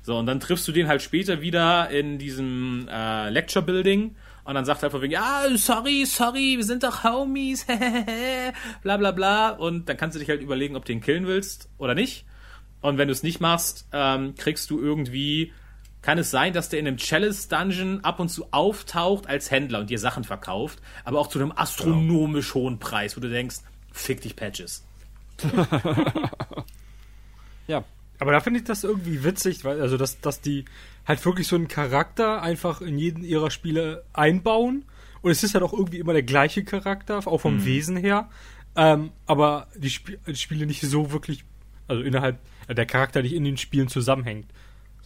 So, 0.02 0.18
und 0.18 0.26
dann 0.26 0.42
triffst 0.42 0.68
du 0.68 0.74
den 0.74 0.90
halt 0.90 1.02
später 1.02 1.40
wieder 1.40 1.90
in 1.90 2.18
diesem 2.18 2.90
äh, 2.92 3.30
Lecture 3.30 3.64
Building 3.64 4.14
und 4.44 4.56
dann 4.56 4.66
sagt 4.66 4.84
er 4.84 4.88
einfach 4.88 5.02
wegen, 5.02 5.14
ja, 5.14 5.46
sorry, 5.56 6.04
sorry, 6.06 6.58
wir 6.58 6.66
sind 6.66 6.84
doch 6.84 7.06
Homies, 7.06 7.66
bla 8.84 8.98
bla 8.98 9.12
bla. 9.12 9.52
Und 9.52 9.88
dann 9.88 9.96
kannst 9.96 10.16
du 10.16 10.20
dich 10.20 10.28
halt 10.28 10.42
überlegen, 10.42 10.76
ob 10.76 10.84
du 10.84 10.92
ihn 10.92 11.00
killen 11.00 11.28
willst 11.28 11.70
oder 11.78 11.96
nicht. 11.96 12.26
Und 12.82 12.98
wenn 12.98 13.08
du 13.08 13.14
es 13.14 13.24
nicht 13.24 13.40
machst, 13.40 13.88
ähm, 13.94 14.36
kriegst 14.36 14.70
du 14.70 14.82
irgendwie, 14.82 15.54
kann 16.02 16.18
es 16.18 16.32
sein, 16.32 16.54
dass 16.54 16.70
der 16.70 16.80
in 16.80 16.88
einem 16.88 16.98
Chalice 16.98 17.48
Dungeon 17.48 18.04
ab 18.04 18.20
und 18.20 18.30
zu 18.30 18.52
auftaucht 18.52 19.28
als 19.28 19.52
Händler 19.52 19.80
und 19.80 19.90
dir 19.90 20.00
Sachen 20.00 20.24
verkauft, 20.24 20.80
aber 21.04 21.20
auch 21.20 21.28
zu 21.28 21.40
einem 21.40 21.52
astronomisch 21.56 22.54
hohen 22.54 22.80
Preis, 22.80 23.18
wo 23.18 23.22
du 23.22 23.30
denkst, 23.30 23.58
fick 23.92 24.22
dich 24.22 24.36
Patches. 24.36 24.86
Ja. 27.70 27.86
Aber 28.18 28.34
da 28.34 28.42
finde 28.42 28.60
ich 28.60 28.66
das 28.66 28.84
irgendwie 28.84 29.24
witzig, 29.24 29.64
weil, 29.64 29.80
also, 29.80 29.96
dass, 29.96 30.20
dass 30.20 30.42
die 30.42 30.66
halt 31.08 31.24
wirklich 31.24 31.48
so 31.48 31.56
einen 31.56 31.70
Charakter 31.70 32.42
einfach 32.42 32.82
in 32.82 32.98
jeden 32.98 33.24
ihrer 33.24 33.50
Spiele 33.50 34.04
einbauen. 34.12 34.84
Und 35.22 35.32
es 35.32 35.44
ist 35.44 35.54
halt 35.54 35.64
auch 35.64 35.72
irgendwie 35.72 36.00
immer 36.00 36.12
der 36.12 36.24
gleiche 36.24 36.66
Charakter, 36.66 37.26
auch 37.26 37.38
vom 37.40 37.64
Wesen 37.64 37.96
her. 37.96 38.30
Ähm, 38.76 39.12
aber 39.26 39.68
die, 39.76 39.88
Sp 39.88 40.20
die 40.28 40.36
Spiele 40.36 40.66
nicht 40.66 40.82
so 40.82 41.12
wirklich, 41.12 41.46
also 41.88 42.04
innerhalb, 42.04 42.40
äh, 42.68 42.76
der 42.76 42.86
Charakter 42.86 43.22
nicht 43.22 43.34
in 43.34 43.46
den 43.46 43.58
Spielen 43.58 43.88
zusammenhängt. 43.88 44.48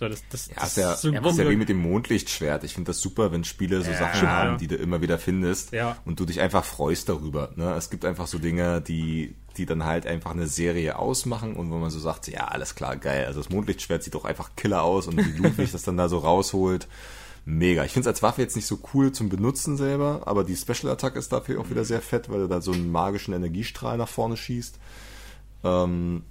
So, 0.04 0.10
das, 0.10 0.24
das, 0.30 0.48
Ja, 0.48 0.54
das 0.60 0.70
ist 0.70 0.78
ja, 0.78 0.96
so 0.96 1.10
ja, 1.12 1.28
ist 1.30 1.38
ja 1.38 1.50
wie 1.50 1.56
mit 1.56 1.70
dem 1.70 1.82
Mondlichtschwert. 1.82 2.64
Ich 2.64 2.74
finde 2.74 2.90
das 2.90 3.00
super, 3.02 3.32
wenn 3.32 3.44
Spiele 3.44 3.82
so 3.82 3.92
Sachen 3.92 4.16
Stimmt, 4.16 4.32
haben, 4.32 4.52
ja. 4.52 4.58
die 4.58 4.68
du 4.68 4.76
immer 4.76 5.02
wieder 5.02 5.18
findest 5.18 5.72
Ja. 5.72 5.98
und 6.06 6.20
du 6.20 6.26
dich 6.26 6.42
einfach 6.42 6.64
freust 6.64 7.10
darüber. 7.10 7.52
Ne? 7.56 7.74
Es 7.76 7.90
gibt 7.90 8.06
einfach 8.06 8.28
so 8.28 8.38
Dinge, 8.40 8.82
die, 8.82 9.36
die 9.58 9.66
dann 9.66 9.86
halt 9.86 10.06
einfach 10.08 10.32
eine 10.32 10.48
Serie 10.48 10.98
ausmachen 11.00 11.56
und 11.56 11.72
wo 11.72 11.78
man 11.78 11.90
so 11.90 12.00
sagt, 12.00 12.28
ja, 12.28 12.46
alles 12.48 12.76
klar, 12.76 12.98
geil. 12.98 13.26
Also 13.26 13.40
das 13.40 13.50
Mondlichtschwert 13.50 14.04
sieht 14.04 14.16
doch 14.16 14.26
einfach 14.26 14.52
killer 14.56 14.84
aus 14.84 15.08
und 15.08 15.18
wie 15.18 15.38
Ludwig 15.42 15.72
das 15.72 15.84
dann 15.84 15.98
da 15.98 16.10
so 16.10 16.18
rausholt. 16.20 16.88
Mega. 17.46 17.84
Ich 17.84 17.92
finde 17.92 18.10
es 18.10 18.14
als 18.16 18.24
Waffe 18.24 18.42
jetzt 18.42 18.56
nicht 18.56 18.68
so 18.68 18.80
cool 18.94 19.12
zum 19.12 19.28
Benutzen 19.30 19.76
selber, 19.76 20.22
aber 20.26 20.44
die 20.46 20.56
Special 20.56 20.92
Attack 20.92 21.18
ist 21.18 21.34
dafür 21.34 21.60
auch 21.60 21.70
wieder 21.70 21.84
sehr 21.84 22.02
fett, 22.02 22.30
weil 22.30 22.42
er 22.42 22.48
da 22.48 22.62
so 22.62 22.72
einen 22.72 22.90
magischen 22.90 23.34
Energiestrahl 23.34 23.98
nach 23.98 24.08
vorne 24.08 24.38
schießt. 24.38 24.80
Ähm, 25.66 26.24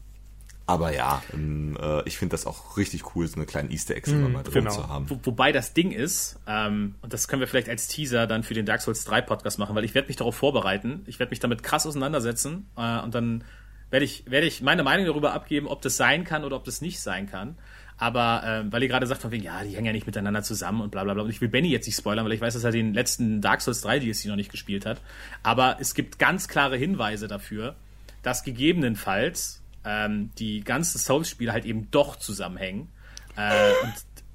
aber 0.67 0.95
ja, 0.95 1.23
ähm, 1.33 1.77
äh, 1.81 2.07
ich 2.07 2.17
finde 2.19 2.35
das 2.35 2.47
auch 2.47 2.77
richtig 2.77 3.15
cool, 3.15 3.27
so 3.27 3.37
eine 3.37 3.47
kleine 3.47 3.71
Easter 3.71 3.97
Eggs 3.97 4.11
immer 4.11 4.29
mal 4.29 4.43
drin 4.43 4.65
genau. 4.65 4.75
zu 4.75 4.89
haben. 4.89 5.11
Wo, 5.11 5.19
wobei 5.25 5.53
das 5.53 5.75
Ding 5.75 5.91
ist, 5.91 6.39
ähm, 6.47 6.95
und 7.03 7.13
das 7.13 7.29
können 7.29 7.41
wir 7.41 7.49
vielleicht 7.49 7.69
als 7.69 7.89
Teaser 7.89 8.27
dann 8.27 8.43
für 8.43 8.55
den 8.55 8.65
Dark 8.65 8.81
Souls 8.81 9.05
3 9.05 9.23
Podcast 9.23 9.59
machen, 9.59 9.75
weil 9.75 9.85
ich 9.85 9.95
werde 9.95 10.09
mich 10.09 10.17
darauf 10.17 10.37
vorbereiten. 10.37 11.03
Ich 11.07 11.19
werde 11.19 11.31
mich 11.31 11.41
damit 11.41 11.63
krass 11.63 11.87
auseinandersetzen 11.87 12.67
äh, 12.77 13.01
und 13.01 13.15
dann 13.15 13.45
werde 13.91 14.05
ich, 14.05 14.31
werde 14.31 14.47
ich 14.47 14.63
meine 14.63 14.83
Meinung 14.83 15.07
darüber 15.07 15.33
abgeben, 15.33 15.67
ob 15.67 15.83
das 15.83 15.97
sein 15.97 16.25
kann 16.25 16.45
oder 16.45 16.57
ob 16.57 16.65
das 16.65 16.81
nicht 16.81 17.01
sein 17.01 17.29
kann. 17.29 17.57
Aber 17.99 18.43
ähm, 18.45 18.73
weil 18.73 18.83
ihr 18.83 18.89
gerade 18.89 19.07
sagt 19.07 19.23
von 19.23 19.31
wegen, 19.31 19.45
ja, 19.45 19.63
die 19.63 19.77
hängen 19.77 19.87
ja 19.87 19.93
nicht 19.93 20.07
miteinander 20.07 20.43
zusammen 20.43 20.81
und 20.81 20.91
bla 20.91 21.05
bla 21.05 21.15
bla. 21.15 21.23
Und 21.23 21.31
ich 21.31 21.41
will 21.41 21.49
Benny 21.49 21.69
jetzt 21.69 21.87
nicht 21.87 21.97
spoilern, 21.97 22.25
weil 22.25 22.33
ich 22.33 22.41
weiß, 22.41 22.55
dass 22.55 22.65
er 22.65 22.73
den 22.73 22.95
letzten 22.95 23.41
Dark 23.41 23.61
Souls 23.61 23.81
3 23.83 24.01
DLC 24.01 24.27
noch 24.27 24.37
nicht 24.37 24.51
gespielt 24.51 24.87
hat. 24.87 25.01
Aber 25.43 25.77
es 25.79 25.95
gibt 25.95 26.19
ganz 26.19 26.49
klare 26.49 26.77
Hinweise 26.77 27.29
dafür, 27.29 27.77
dass 28.23 28.43
gegebenenfalls 28.43 29.62
ähm, 29.85 30.31
die 30.39 30.63
ganzen 30.65 30.99
Souls-Spiele 30.99 31.53
halt 31.53 31.65
eben 31.65 31.91
doch 31.91 32.17
zusammenhängen. 32.17 32.89
Äh, 33.37 33.73
und 33.83 33.93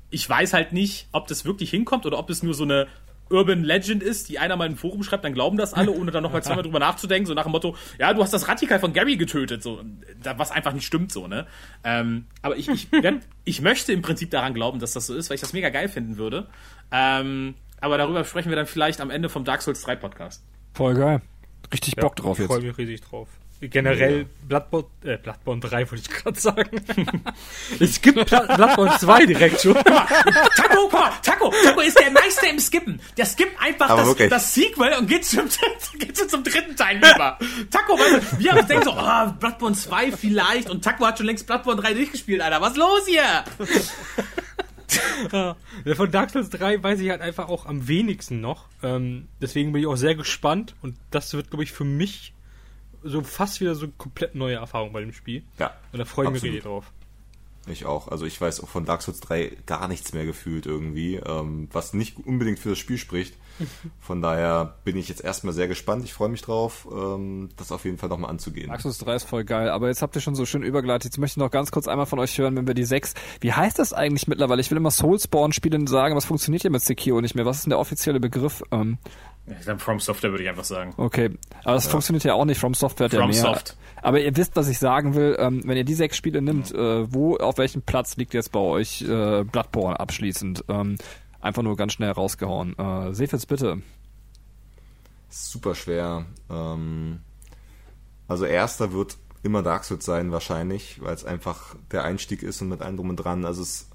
ich 0.10 0.28
weiß 0.30 0.54
halt 0.54 0.74
nicht, 0.74 1.08
ob 1.12 1.28
das 1.28 1.46
wirklich 1.46 1.70
hinkommt 1.70 2.06
oder 2.06 2.18
ob 2.18 2.30
es 2.30 2.44
nur 2.44 2.54
so 2.54 2.64
eine 2.64 2.88
Urban 3.30 3.64
Legend 3.66 4.02
ist, 4.04 4.30
die 4.30 4.40
einer 4.40 4.56
mal 4.56 4.68
im 4.68 4.78
Forum 4.78 5.04
schreibt, 5.04 5.26
dann 5.26 5.34
glauben 5.34 5.58
das 5.58 5.74
alle, 5.74 5.92
ohne 5.92 6.12
dann 6.12 6.24
nochmal 6.24 6.42
zweimal 6.44 6.64
drüber 6.64 6.80
nachzudenken, 6.80 7.26
so 7.26 7.34
nach 7.34 7.44
dem 7.44 7.52
Motto, 7.52 7.76
ja, 8.00 8.14
du 8.14 8.24
hast 8.24 8.32
das 8.32 8.48
Radikal 8.48 8.80
von 8.80 8.94
Gary 8.94 9.18
getötet, 9.18 9.62
so, 9.62 9.84
da- 10.24 10.40
was 10.40 10.52
einfach 10.52 10.72
nicht 10.72 10.86
stimmt, 10.86 11.12
so, 11.12 11.28
ne? 11.28 11.46
Ähm, 11.84 12.28
aber 12.42 12.56
ich, 12.56 12.70
ich, 12.70 12.88
ich 13.44 13.62
möchte 13.62 13.92
im 13.92 14.02
Prinzip 14.02 14.32
daran 14.32 14.54
glauben, 14.54 14.80
dass 14.80 14.94
das 14.94 15.08
so 15.08 15.14
ist, 15.14 15.30
weil 15.30 15.36
ich 15.36 15.42
das 15.42 15.52
mega 15.52 15.68
geil 15.70 15.90
finden 15.90 16.16
würde. 16.16 16.48
Ähm, 16.90 17.56
aber 17.82 17.98
darüber 17.98 18.24
sprechen 18.24 18.48
wir 18.48 18.56
dann 18.56 18.66
vielleicht 18.66 19.02
am 19.02 19.10
Ende 19.10 19.28
vom 19.28 19.44
Dark 19.44 19.62
Souls 19.62 19.82
3 19.82 19.98
Podcast. 19.98 20.42
Voll 20.74 20.94
geil. 20.96 21.22
Richtig 21.74 21.98
Bock 21.98 22.16
drauf 22.16 22.40
Ich 22.40 22.46
freue 22.46 22.60
jetzt. 22.60 22.66
mich 22.68 22.78
riesig 22.78 23.02
drauf. 23.02 23.28
Generell 23.60 24.26
Bloodborne, 24.48 24.86
äh, 25.04 25.18
Bloodborne 25.18 25.62
3 25.62 25.90
wollte 25.92 26.04
ich 26.04 26.10
gerade 26.10 26.40
sagen. 26.40 26.82
es 27.80 28.00
gibt 28.02 28.26
Bla- 28.28 28.56
Bloodborne 28.56 28.98
2 29.00 29.26
direkt 29.26 29.62
schon. 29.62 29.74
Taco, 29.74 30.76
guck 30.82 30.94
mal, 30.94 31.12
Taco, 31.24 31.52
Taco 31.64 31.82
ist 31.82 32.00
der 32.00 32.12
Meister 32.12 32.50
im 32.50 32.60
Skippen. 32.60 33.02
Der 33.18 33.26
skippt 33.26 33.60
einfach 33.60 33.88
das, 33.88 34.30
das 34.30 34.54
Sequel 34.54 34.94
und 35.00 35.08
geht 35.08 35.26
zum, 35.26 35.46
geht 36.00 36.16
zum, 36.16 36.44
dritten 36.44 36.76
Teil 36.76 36.98
über. 36.98 37.40
Taco, 37.72 37.98
weißt 37.98 38.40
wir 38.40 38.52
haben 38.54 38.68
denkt 38.68 38.86
so, 38.86 38.92
ah, 38.92 39.26
Bloodborne 39.40 39.76
2 39.76 40.12
vielleicht 40.12 40.70
und 40.70 40.84
Taco 40.84 41.06
hat 41.06 41.18
schon 41.18 41.26
längst 41.26 41.48
Bloodborne 41.48 41.82
3 41.82 41.94
durchgespielt, 41.96 42.42
Alter. 42.42 42.62
Was 42.62 42.72
ist 42.72 42.78
los 42.78 43.08
hier? 43.08 43.44
Ja, 45.32 45.58
Von 45.96 46.12
Dark 46.12 46.30
Souls 46.30 46.50
3 46.50 46.82
weiß 46.82 47.00
ich 47.02 47.10
halt 47.10 47.22
einfach 47.22 47.50
auch 47.50 47.66
am 47.66 47.88
wenigsten 47.88 48.40
noch. 48.40 48.68
Ähm, 48.82 49.28
deswegen 49.42 49.74
bin 49.74 49.82
ich 49.82 49.88
auch 49.88 49.98
sehr 49.98 50.16
gespannt 50.16 50.76
und 50.82 50.96
das 51.12 51.34
wird, 51.34 51.50
glaube 51.50 51.64
ich, 51.64 51.72
für 51.72 51.84
mich 51.84 52.34
so 53.08 53.22
fast 53.22 53.62
wieder 53.62 53.76
so 53.76 53.86
eine 53.86 53.94
komplett 53.98 54.36
neue 54.36 54.56
Erfahrung 54.56 54.94
bei 54.94 55.02
dem 55.02 55.14
Spiel. 55.14 55.44
Ja, 55.60 55.74
Und 55.92 56.00
da 56.00 56.06
freue 56.06 56.26
ich 56.26 56.32
mich 56.32 56.40
absolut. 56.40 56.56
richtig 56.56 56.64
drauf. 56.64 56.92
Ich 57.70 57.86
auch. 57.86 58.08
Also 58.08 58.26
ich 58.26 58.40
weiß 58.40 58.64
auch 58.64 58.70
von 58.70 58.86
Dark 58.86 59.02
Souls 59.02 59.20
3 59.20 59.58
gar 59.66 59.88
nichts 59.88 60.14
mehr 60.14 60.26
gefühlt 60.26 60.66
irgendwie, 60.66 61.16
ähm, 61.16 61.68
was 61.72 61.94
nicht 61.94 62.18
unbedingt 62.26 62.60
für 62.60 62.70
das 62.70 62.78
Spiel 62.78 62.98
spricht. 62.98 63.36
Von 64.00 64.22
daher 64.22 64.76
bin 64.84 64.96
ich 64.98 65.10
jetzt 65.10 65.24
erstmal 65.24 65.54
sehr 65.54 65.68
gespannt. 65.68 66.06
Ich 66.06 66.14
freue 66.14 66.30
mich 66.30 66.42
drauf, 66.44 66.88
ähm, 66.92 67.50
das 67.58 67.72
auf 67.72 67.86
jeden 67.86 67.98
Fall 67.98 68.10
nochmal 68.10 68.30
anzugehen. 68.30 68.70
Dark 68.70 68.82
Souls 68.82 69.00
3 69.00 69.16
ist 69.16 69.24
voll 69.24 69.44
geil, 69.44 69.70
aber 69.70 69.88
jetzt 69.88 70.02
habt 70.02 70.16
ihr 70.16 70.22
schon 70.22 70.36
so 70.36 70.46
schön 70.46 70.64
übergeleitet. 70.64 71.06
Jetzt 71.06 71.18
möchte 71.18 71.40
ich 71.40 71.44
noch 71.44 71.52
ganz 71.52 71.72
kurz 71.72 71.88
einmal 71.88 72.06
von 72.06 72.20
euch 72.20 72.38
hören, 72.38 72.56
wenn 72.56 72.68
wir 72.68 72.76
die 72.76 72.86
6. 72.86 73.16
Wie 73.42 73.52
heißt 73.52 73.80
das 73.80 73.94
eigentlich 73.94 74.28
mittlerweile? 74.28 74.62
Ich 74.62 74.70
will 74.70 74.78
immer 74.78 74.92
Soulspawn-Spielen 74.92 75.88
sagen, 75.88 76.14
aber 76.14 76.20
es 76.20 76.26
funktioniert 76.26 76.64
ja 76.64 76.70
mit 76.70 76.84
Sekiro 76.84 77.20
nicht 77.20 77.36
mehr. 77.36 77.46
Was 77.46 77.58
ist 77.58 77.66
denn 77.66 77.72
der 77.72 77.80
offizielle 77.80 78.20
Begriff? 78.20 78.64
Ähm, 78.72 79.00
Dann 79.66 79.80
From 79.80 80.00
Software 80.00 80.32
würde 80.32 80.44
ich 80.44 80.50
einfach 80.50 80.66
sagen. 80.66 80.94
okay, 80.98 81.32
aber 81.64 81.76
das 81.76 81.88
funktioniert 81.88 82.26
ja 82.26 82.34
auch 82.34 82.46
nicht. 82.46 82.60
From 82.60 82.74
Software 82.74 83.06
hat 83.06 83.14
ja 83.14 83.20
From 83.20 83.30
mehr. 83.30 83.42
Soft. 83.42 83.78
Aber 84.02 84.20
ihr 84.20 84.36
wisst, 84.36 84.56
was 84.56 84.68
ich 84.68 84.78
sagen 84.78 85.16
will. 85.16 85.38
Ähm, 85.40 85.62
wenn 85.66 85.78
ihr 85.78 85.86
die 85.86 85.94
sechs 85.94 86.18
Spiele 86.18 86.42
nimmt, 86.42 86.74
äh, 86.74 87.14
wo, 87.14 87.38
auf 87.38 87.58
welchem 87.58 87.82
Platz 87.82 88.18
liegt 88.18 88.34
jetzt 88.34 88.52
bei 88.52 88.60
euch 88.60 89.02
äh, 89.04 89.44
Bloodborne 89.44 90.00
abschließend? 90.00 90.66
Ähm, 90.68 90.98
einfach 91.40 91.64
nur 91.64 91.78
ganz 91.78 91.94
schnell 91.94 92.12
rausgehauen. 92.12 92.78
Äh, 92.78 93.14
Sefitz, 93.14 93.46
bitte. 93.46 93.82
Super 95.30 95.76
schwer. 95.76 96.26
Ähm, 96.50 97.22
also 98.28 98.46
erster 98.46 98.92
wird 98.92 99.18
immer 99.44 99.64
Dark 99.64 99.86
Souls 99.86 100.06
sein 100.06 100.32
wahrscheinlich, 100.32 101.02
weil 101.02 101.14
es 101.14 101.26
einfach 101.26 101.76
der 101.92 102.04
Einstieg 102.04 102.44
ist 102.44 102.62
und 102.62 102.70
mit 102.70 102.82
allem 102.82 102.98
drum 102.98 103.10
und 103.10 103.16
dran. 103.18 103.46
Also 103.46 103.62
es 103.62 103.90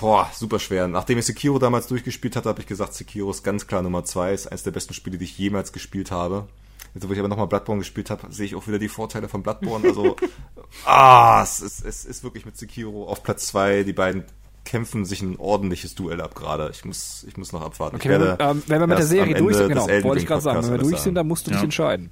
Boah, 0.00 0.28
super 0.34 0.58
schwer. 0.58 0.88
Nachdem 0.88 1.18
ich 1.18 1.26
Sekiro 1.26 1.58
damals 1.58 1.86
durchgespielt 1.86 2.34
hatte, 2.36 2.48
habe 2.48 2.60
ich 2.60 2.66
gesagt, 2.66 2.94
Sekiro 2.94 3.30
ist 3.30 3.42
ganz 3.44 3.66
klar 3.66 3.82
Nummer 3.82 4.04
zwei, 4.04 4.32
ist 4.32 4.46
eines 4.48 4.62
der 4.64 4.72
besten 4.72 4.92
Spiele, 4.94 5.18
die 5.18 5.24
ich 5.24 5.38
jemals 5.38 5.72
gespielt 5.72 6.10
habe. 6.10 6.46
Jetzt, 6.94 7.08
wo 7.08 7.12
ich 7.12 7.18
aber 7.18 7.28
nochmal 7.28 7.46
Bloodborne 7.46 7.80
gespielt 7.80 8.10
habe, 8.10 8.32
sehe 8.32 8.46
ich 8.46 8.54
auch 8.54 8.66
wieder 8.66 8.78
die 8.78 8.88
Vorteile 8.88 9.28
von 9.28 9.42
Bloodborne. 9.42 9.86
Also, 9.88 10.16
ah, 10.84 11.42
es 11.42 11.60
ist, 11.60 11.84
es 11.84 12.04
ist 12.04 12.22
wirklich 12.24 12.44
mit 12.46 12.56
Sekiro 12.56 13.06
auf 13.08 13.22
Platz 13.22 13.46
zwei. 13.48 13.82
Die 13.84 13.92
beiden 13.92 14.24
kämpfen 14.64 15.04
sich 15.04 15.20
ein 15.22 15.36
ordentliches 15.38 15.94
Duell 15.94 16.20
ab 16.20 16.34
gerade. 16.34 16.70
Ich 16.72 16.84
muss, 16.84 17.24
ich 17.28 17.36
muss 17.36 17.52
noch 17.52 17.62
abwarten. 17.62 17.96
Okay, 17.96 18.08
werde 18.10 18.36
wir- 18.38 18.40
ähm, 18.40 18.62
wenn 18.66 18.80
wir 18.80 18.86
mit 18.86 18.98
der 18.98 19.06
Serie 19.06 19.34
durch 19.34 19.56
sind, 19.56 19.68
genau, 19.68 19.86
wollte 19.88 20.20
ich 20.22 20.26
gerade 20.26 20.40
sagen, 20.42 20.62
wenn 20.62 20.70
wir 20.72 20.78
durch 20.78 20.98
sind, 20.98 21.14
dann 21.16 21.26
musst 21.28 21.46
du 21.46 21.50
dich 21.50 21.58
Ja. 21.60 21.64
entscheiden. 21.64 22.10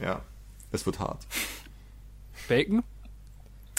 Ja, 0.00 0.20
es 0.72 0.84
wird 0.86 0.98
hart. 0.98 1.26
Bacon? 2.48 2.82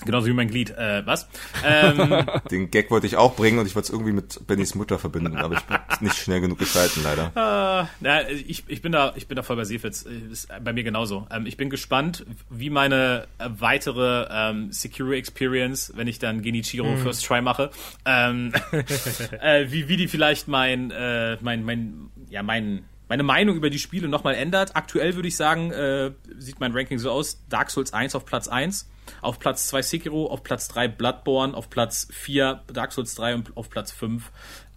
Genauso 0.04 0.28
wie 0.28 0.34
mein 0.34 0.50
Glied. 0.50 0.72
Äh, 0.72 1.06
was? 1.06 1.28
Ähm, 1.64 2.26
Den 2.52 2.70
Gag 2.70 2.92
wollte 2.92 3.08
ich 3.08 3.16
auch 3.16 3.36
bringen 3.36 3.60
und 3.60 3.66
ich 3.66 3.76
wollte 3.76 3.88
es 3.88 3.90
irgendwie 3.92 4.12
mit 4.12 4.46
Bennys 4.46 4.76
Mutter 4.76 5.00
verbinden, 5.00 5.38
aber 5.38 5.56
ich 5.56 5.62
bin 5.62 5.78
nicht 6.02 6.18
schnell 6.18 6.42
genug 6.42 6.60
geschalten, 6.60 7.04
leider. 7.04 7.32
Äh, 7.36 7.88
na, 8.02 8.30
ich, 8.30 8.66
ich 8.68 8.82
bin 8.82 8.92
da, 8.92 9.14
ich 9.16 9.28
bin 9.28 9.38
da 9.38 9.44
voll 9.44 9.56
bei 9.56 9.64
Seefitz. 9.64 10.06
Äh, 10.06 10.32
Ist 10.32 10.50
bei 10.64 10.74
mir 10.74 10.84
genauso. 10.84 11.28
Ähm, 11.32 11.46
ich 11.46 11.56
bin 11.56 11.70
gespannt, 11.70 12.26
wie 12.50 12.70
meine 12.70 13.28
weitere 13.40 14.28
ähm, 14.30 14.72
Secure 14.72 15.16
Experience, 15.16 15.94
wenn 15.96 16.08
ich 16.08 16.20
dann 16.20 16.42
Genichiro 16.42 16.98
First 16.98 17.26
Try 17.26 17.42
mache, 17.42 17.72
ähm, 18.06 18.52
äh, 19.42 19.66
wie, 19.70 19.88
wie 19.88 19.98
die 19.98 20.08
vielleicht 20.08 20.48
mein, 20.48 20.92
äh, 20.92 21.38
mein, 21.42 21.64
mein, 21.64 22.10
ja, 22.30 22.44
mein, 22.44 22.84
meine 23.08 23.24
Meinung 23.24 23.56
über 23.56 23.70
die 23.70 23.80
Spiele 23.80 24.08
nochmal 24.08 24.36
ändert. 24.36 24.76
Aktuell 24.76 25.16
würde 25.16 25.28
ich 25.28 25.36
sagen, 25.36 25.72
äh, 25.72 26.12
sieht 26.38 26.60
mein 26.60 26.72
Ranking 26.74 27.00
so 27.00 27.12
aus: 27.12 27.44
Dark 27.50 27.72
Souls 27.72 27.94
1 27.94 28.16
auf 28.16 28.26
Platz 28.26 28.48
1, 28.48 28.90
auf 29.22 29.40
Platz 29.40 29.68
2 29.68 29.82
Sekiro, 29.82 30.28
auf 30.28 30.44
Platz 30.44 30.68
3 30.70 30.88
Bloodborne, 30.88 31.54
auf 31.54 31.70
Platz 31.70 32.08
4 32.12 32.64
Dark 32.68 32.92
Souls 32.92 33.16
3 33.16 33.36
und 33.36 33.58
auf 33.58 33.70
Platz 33.70 33.92
5. 33.92 34.32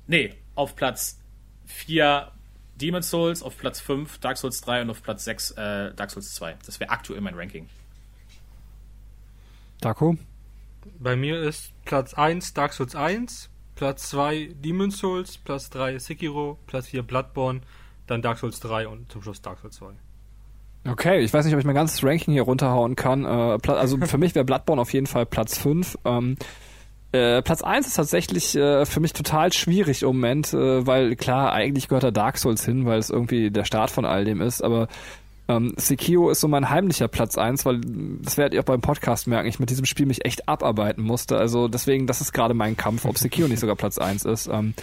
Nee, 0.07 0.35
auf 0.55 0.77
Platz 0.77 1.19
4 1.67 2.33
Demon's 2.77 3.11
Souls, 3.11 3.43
auf 3.43 3.57
Platz 3.57 3.81
5 3.81 4.19
Dark 4.19 4.37
Souls 4.37 4.61
3 4.61 4.83
und 4.83 4.91
auf 4.91 5.03
Platz 5.03 5.25
6 5.25 5.53
äh, 5.53 5.95
Dark 5.95 6.11
Souls 6.11 6.35
2. 6.35 6.57
Das 6.65 6.81
wäre 6.81 6.91
aktuell 6.91 7.21
mein 7.21 7.35
Ranking. 7.35 7.69
Taco? 9.81 10.17
Bei 10.99 11.17
mir 11.17 11.41
ist 11.41 11.73
Platz 11.85 12.15
1 12.15 12.55
Dark 12.55 12.73
Souls 12.73 12.95
1, 12.95 13.51
Platz 13.75 14.11
2 14.11 14.55
Demon's 14.55 14.99
Souls, 14.99 15.39
Platz 15.39 15.71
3 15.71 15.99
Sekiro, 15.99 16.59
Platz 16.67 16.89
4 16.89 17.03
Bloodborne, 17.03 17.61
dann 18.11 18.23
Dark 18.23 18.39
Souls 18.39 18.61
3 18.61 18.89
und 18.89 19.11
zum 19.11 19.23
Schluss 19.23 19.41
Dark 19.43 19.61
Souls 19.61 19.77
2. 19.77 19.87
Okay, 20.89 21.21
ich 21.21 21.33
weiß 21.33 21.45
nicht, 21.45 21.55
ob 21.55 21.61
ich 21.61 21.67
mein 21.67 21.75
ganzes 21.75 22.03
Ranking 22.03 22.33
hier 22.33 22.43
runterhauen 22.43 22.97
kann. 22.97 23.25
Äh, 23.25 23.59
also 23.71 23.99
für 24.03 24.19
mich 24.19 24.35
wäre 24.35 24.45
Bloodborne 24.45 24.81
auf 24.81 24.93
jeden 24.93 25.07
Fall 25.07 25.27
Platz 25.27 25.59
5. 25.59 25.99
Ähm, 26.05 26.37
äh, 27.13 27.43
Platz 27.43 27.63
1 27.63 27.87
ist 27.87 27.95
tatsächlich 27.95 28.55
äh, 28.55 28.85
für 28.85 29.01
mich 29.01 29.13
total 29.13 29.53
schwierig 29.53 30.03
im 30.03 30.09
Moment, 30.09 30.53
äh, 30.53 30.87
weil 30.87 31.17
klar, 31.17 31.53
eigentlich 31.53 31.89
gehört 31.89 32.05
da 32.05 32.11
Dark 32.11 32.39
Souls 32.39 32.65
hin, 32.65 32.85
weil 32.85 32.99
es 32.99 33.11
irgendwie 33.11 33.51
der 33.51 33.65
Start 33.65 33.91
von 33.91 34.05
all 34.05 34.25
dem 34.25 34.43
ist, 34.43 34.63
aber 34.63 34.89
ähm, 35.49 35.73
Sekiro 35.79 36.29
ist 36.29 36.41
so 36.41 36.49
mein 36.49 36.69
heimlicher 36.69 37.09
Platz 37.09 37.39
1, 37.39 37.65
weil 37.65 37.81
das 38.21 38.37
werdet 38.37 38.53
ihr 38.53 38.61
auch 38.61 38.67
beim 38.67 38.83
Podcast 38.83 39.27
merken, 39.27 39.49
ich 39.49 39.59
mit 39.59 39.71
diesem 39.71 39.87
Spiel 39.87 40.05
mich 40.05 40.27
echt 40.27 40.47
abarbeiten 40.47 41.03
musste. 41.03 41.39
Also 41.39 41.69
deswegen, 41.69 42.07
das 42.07 42.21
ist 42.21 42.33
gerade 42.33 42.53
mein 42.53 42.77
Kampf, 42.77 43.07
ob 43.07 43.17
Sekiro 43.19 43.49
nicht 43.49 43.61
sogar 43.61 43.77
Platz 43.77 43.97
1 43.97 44.27
ist. 44.27 44.49
Ähm, 44.49 44.75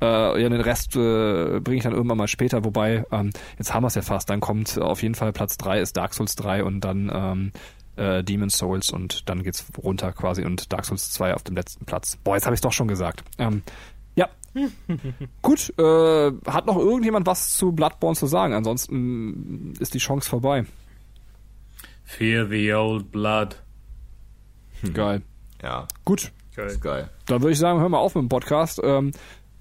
äh, 0.00 0.42
ja, 0.42 0.48
den 0.48 0.60
Rest 0.60 0.96
äh, 0.96 1.60
bringe 1.60 1.76
ich 1.76 1.82
dann 1.82 1.92
irgendwann 1.92 2.18
mal 2.18 2.28
später, 2.28 2.64
wobei, 2.64 3.04
ähm, 3.10 3.30
jetzt 3.58 3.74
haben 3.74 3.82
wir 3.82 3.88
es 3.88 3.94
ja 3.94 4.02
fast, 4.02 4.30
dann 4.30 4.40
kommt 4.40 4.78
auf 4.78 5.02
jeden 5.02 5.14
Fall 5.14 5.32
Platz 5.32 5.56
3 5.56 5.80
ist 5.80 5.96
Dark 5.96 6.14
Souls 6.14 6.36
3 6.36 6.64
und 6.64 6.80
dann 6.80 7.10
ähm, 7.12 7.52
äh, 7.96 8.22
Demon's 8.22 8.56
Souls 8.56 8.90
und 8.90 9.28
dann 9.28 9.42
geht's 9.42 9.64
runter 9.82 10.12
quasi 10.12 10.44
und 10.44 10.72
Dark 10.72 10.84
Souls 10.84 11.10
2 11.12 11.34
auf 11.34 11.42
dem 11.42 11.56
letzten 11.56 11.84
Platz. 11.84 12.16
Boah, 12.22 12.34
jetzt 12.34 12.46
habe 12.46 12.54
ich 12.54 12.60
doch 12.60 12.72
schon 12.72 12.88
gesagt. 12.88 13.24
Ähm, 13.38 13.62
ja. 14.14 14.28
Gut, 15.42 15.72
äh, 15.78 16.32
hat 16.46 16.66
noch 16.66 16.76
irgendjemand 16.76 17.26
was 17.26 17.56
zu 17.56 17.72
Bloodborne 17.72 18.16
zu 18.16 18.26
sagen? 18.26 18.54
Ansonsten 18.54 19.74
ist 19.80 19.94
die 19.94 19.98
Chance 19.98 20.28
vorbei. 20.28 20.64
Fear 22.04 22.46
the 22.46 22.72
old 22.72 23.10
blood. 23.12 23.62
Geil. 24.94 25.22
Ja, 25.62 25.88
Gut, 26.04 26.30
ist 26.66 26.80
geil. 26.80 27.08
Dann 27.26 27.42
würde 27.42 27.52
ich 27.52 27.58
sagen, 27.58 27.80
hören 27.80 27.92
wir 27.92 27.98
auf 27.98 28.14
mit 28.14 28.22
dem 28.22 28.28
Podcast. 28.28 28.80
Ähm, 28.82 29.12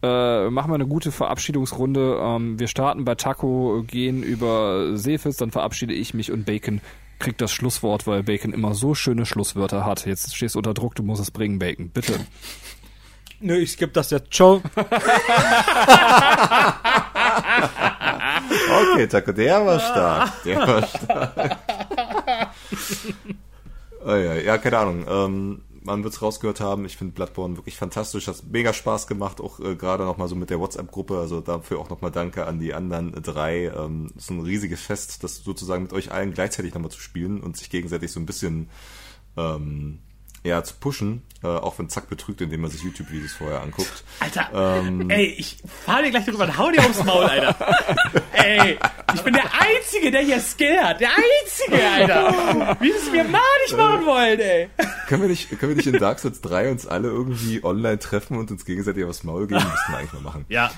äh, 0.04 0.50
machen 0.50 0.72
wir 0.72 0.76
eine 0.76 0.88
gute 0.88 1.12
Verabschiedungsrunde. 1.12 2.20
Ähm, 2.22 2.60
wir 2.60 2.68
starten 2.68 3.06
bei 3.06 3.16
Taco, 3.16 3.84
gehen 3.86 4.24
über 4.24 4.98
Seefis, 4.98 5.38
dann 5.38 5.52
verabschiede 5.52 5.94
ich 5.94 6.14
mich 6.14 6.32
und 6.32 6.46
Bacon 6.46 6.82
kriegt 7.20 7.42
das 7.42 7.52
Schlusswort, 7.52 8.06
weil 8.06 8.24
Bacon 8.24 8.54
immer 8.54 8.76
so 8.76 8.94
schöne 8.94 9.26
Schlusswörter 9.26 9.86
hat. 9.86 10.06
Jetzt 10.06 10.36
stehst 10.36 10.56
du 10.56 10.60
unter 10.60 10.74
Druck, 10.74 10.96
du 10.96 11.04
musst 11.04 11.22
es 11.22 11.32
bringen, 11.32 11.60
Bacon. 11.60 11.90
Bitte. 11.90 12.20
Nö, 13.40 13.58
ich 13.58 13.72
skippe 13.72 13.94
das 13.94 14.10
jetzt. 14.12 14.34
Ciao. 14.34 14.62
Okay, 18.70 19.08
Taco, 19.08 19.32
der 19.32 19.66
war 19.66 19.80
stark. 19.80 20.44
Der 20.44 20.58
war 20.58 20.88
stark. 20.88 21.58
oh 24.06 24.16
ja, 24.16 24.34
ja, 24.36 24.58
keine 24.58 24.78
Ahnung. 24.78 25.06
Ähm, 25.10 25.62
man 25.88 26.04
wird 26.04 26.14
es 26.14 26.22
rausgehört 26.22 26.60
haben. 26.60 26.86
Ich 26.86 26.98
finde 26.98 27.14
Bloodborne 27.14 27.58
wirklich 27.58 27.78
fantastisch. 27.78 28.28
Hat 28.28 28.44
mega 28.52 28.74
Spaß 28.74 29.08
gemacht, 29.08 29.42
auch 29.42 29.60
äh, 29.60 29.76
gerade 29.76 30.04
nochmal 30.04 30.28
so 30.28 30.36
mit 30.36 30.50
der 30.50 30.60
WhatsApp-Gruppe. 30.60 31.18
Also 31.18 31.42
dafür 31.42 31.80
auch 31.80 31.90
nochmal 31.90 32.12
Danke 32.12 32.46
an 32.46 32.60
die 32.60 32.74
anderen 32.74 33.14
drei. 33.24 33.72
Ähm, 33.76 34.12
ist 34.16 34.30
ein 34.30 34.42
riesiges 34.42 34.82
Fest, 34.82 35.24
das 35.24 35.38
sozusagen 35.38 35.84
mit 35.84 35.94
euch 35.94 36.12
allen 36.12 36.34
gleichzeitig 36.34 36.74
nochmal 36.74 36.92
zu 36.92 37.00
spielen 37.00 37.42
und 37.42 37.58
sich 37.58 37.70
gegenseitig 37.70 38.12
so 38.12 38.20
ein 38.20 38.26
bisschen 38.26 38.70
ähm, 39.38 40.00
ja, 40.48 40.64
zu 40.64 40.74
pushen. 40.76 41.22
Äh, 41.44 41.48
auch 41.48 41.78
wenn 41.78 41.88
Zack 41.88 42.10
betrügt, 42.10 42.42
indem 42.42 42.62
man 42.62 42.72
sich 42.72 42.82
YouTube-Videos 42.82 43.34
vorher 43.34 43.62
anguckt. 43.62 44.04
Alter, 44.20 44.50
Ähm, 44.82 45.08
ey, 45.12 45.26
ich 45.38 45.58
fahr 45.86 46.02
dir 46.02 46.10
gleich 46.10 46.26
drüber 46.26 46.46
und 46.46 46.58
hau 46.58 46.72
dir 46.72 46.80
aufs 46.80 47.04
Maul, 47.04 47.26
Alter. 47.26 47.56
ey, 48.34 48.80
ich 49.14 49.22
bin 49.22 49.34
der 49.34 49.46
Einzige, 49.54 50.10
der 50.10 50.22
hier 50.22 50.40
Skill 50.40 50.80
hat. 50.80 51.00
Der 51.00 51.10
Einzige, 51.10 51.88
Alter. 51.88 52.78
Wie 52.80 52.90
es 52.90 53.12
mir 53.12 53.24
mal 53.26 53.40
nicht 53.66 53.78
machen 53.78 54.06
wollen, 54.08 54.40
ey. 54.40 54.70
Können 55.08 55.22
wir 55.22 55.30
nicht, 55.30 55.50
können 55.60 55.70
wir 55.70 55.76
nicht 55.76 55.88
in 55.88 56.00
Dark 56.00 56.18
Souls 56.20 56.42
3 56.42 56.72
uns 56.72 56.88
alle 56.88 57.10
irgendwie 57.10 57.64
online 57.64 58.00
treffen 58.00 58.36
und 58.38 58.50
uns 58.50 58.66
gegenseitig 58.66 59.06
aufs 59.06 59.24
Maul 59.24 59.46
geben? 59.46 59.62
Müssten 59.64 59.92
wir 59.92 59.98
eigentlich 60.00 60.14
mal 60.14 60.22
machen. 60.22 60.46
Ja, 60.50 60.72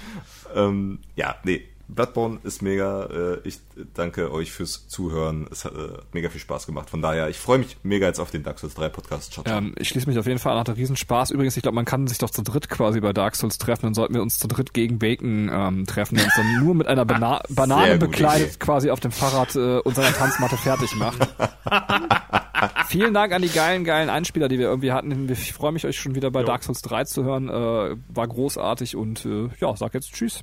Ähm, 0.55 0.99
ja, 1.15 1.35
nee. 1.43 1.65
Bloodborne 1.89 2.39
ist 2.43 2.61
mega. 2.61 3.05
Äh, 3.05 3.39
ich 3.43 3.59
danke 3.93 4.31
euch 4.31 4.51
fürs 4.51 4.87
Zuhören. 4.87 5.47
Es 5.51 5.65
hat 5.65 5.73
äh, 5.73 5.97
mega 6.13 6.29
viel 6.29 6.39
Spaß 6.39 6.65
gemacht. 6.65 6.89
Von 6.89 7.01
daher, 7.01 7.29
ich 7.29 7.37
freue 7.37 7.57
mich 7.57 7.77
mega 7.83 8.05
jetzt 8.05 8.19
auf 8.19 8.31
den 8.31 8.43
Dark 8.43 8.59
Souls 8.59 8.75
3 8.75 8.89
Podcast. 8.89 9.33
Ciao. 9.33 9.43
Ähm, 9.47 9.73
ich 9.77 9.89
schließe 9.89 10.07
mich 10.07 10.17
auf 10.19 10.27
jeden 10.27 10.39
Fall 10.39 10.53
an, 10.53 10.59
hatte 10.59 10.77
Riesenspaß. 10.77 11.31
Übrigens, 11.31 11.57
ich 11.57 11.63
glaube, 11.63 11.75
man 11.75 11.85
kann 11.85 12.07
sich 12.07 12.19
doch 12.19 12.29
zu 12.29 12.43
dritt 12.43 12.69
quasi 12.69 12.99
bei 12.99 13.11
Dark 13.11 13.35
Souls 13.35 13.57
treffen. 13.57 13.81
Dann 13.83 13.93
sollten 13.95 14.13
wir 14.13 14.21
uns 14.21 14.37
zu 14.37 14.47
dritt 14.47 14.73
gegen 14.73 14.99
Bacon 14.99 15.49
ähm, 15.51 15.85
treffen, 15.85 16.15
der 16.15 16.25
uns 16.25 16.35
dann 16.35 16.63
nur 16.63 16.75
mit 16.75 16.87
einer 16.87 17.05
Bana 17.05 17.41
Banane 17.49 17.97
bekleidet 17.97 18.49
Idee. 18.49 18.59
quasi 18.59 18.91
auf 18.91 18.99
dem 18.99 19.11
Fahrrad 19.11 19.55
äh, 19.55 19.79
und 19.79 19.95
seiner 19.95 20.13
Tanzmatte 20.13 20.57
fertig 20.57 20.95
macht. 20.95 21.27
Vielen 22.87 23.13
Dank 23.13 23.33
an 23.33 23.41
die 23.41 23.49
geilen, 23.49 23.83
geilen 23.83 24.09
Einspieler, 24.09 24.47
die 24.47 24.59
wir 24.59 24.67
irgendwie 24.67 24.91
hatten. 24.91 25.29
Ich 25.29 25.53
freue 25.53 25.71
mich, 25.71 25.85
euch 25.85 25.99
schon 25.99 26.15
wieder 26.15 26.29
bei 26.29 26.43
Dark 26.43 26.63
Souls 26.63 26.81
3 26.81 27.05
zu 27.05 27.23
hören. 27.23 27.49
Äh, 27.49 27.95
war 28.09 28.27
großartig 28.27 28.95
und 28.95 29.25
äh, 29.25 29.49
ja, 29.59 29.75
sag 29.75 29.93
jetzt 29.93 30.13
Tschüss. 30.13 30.41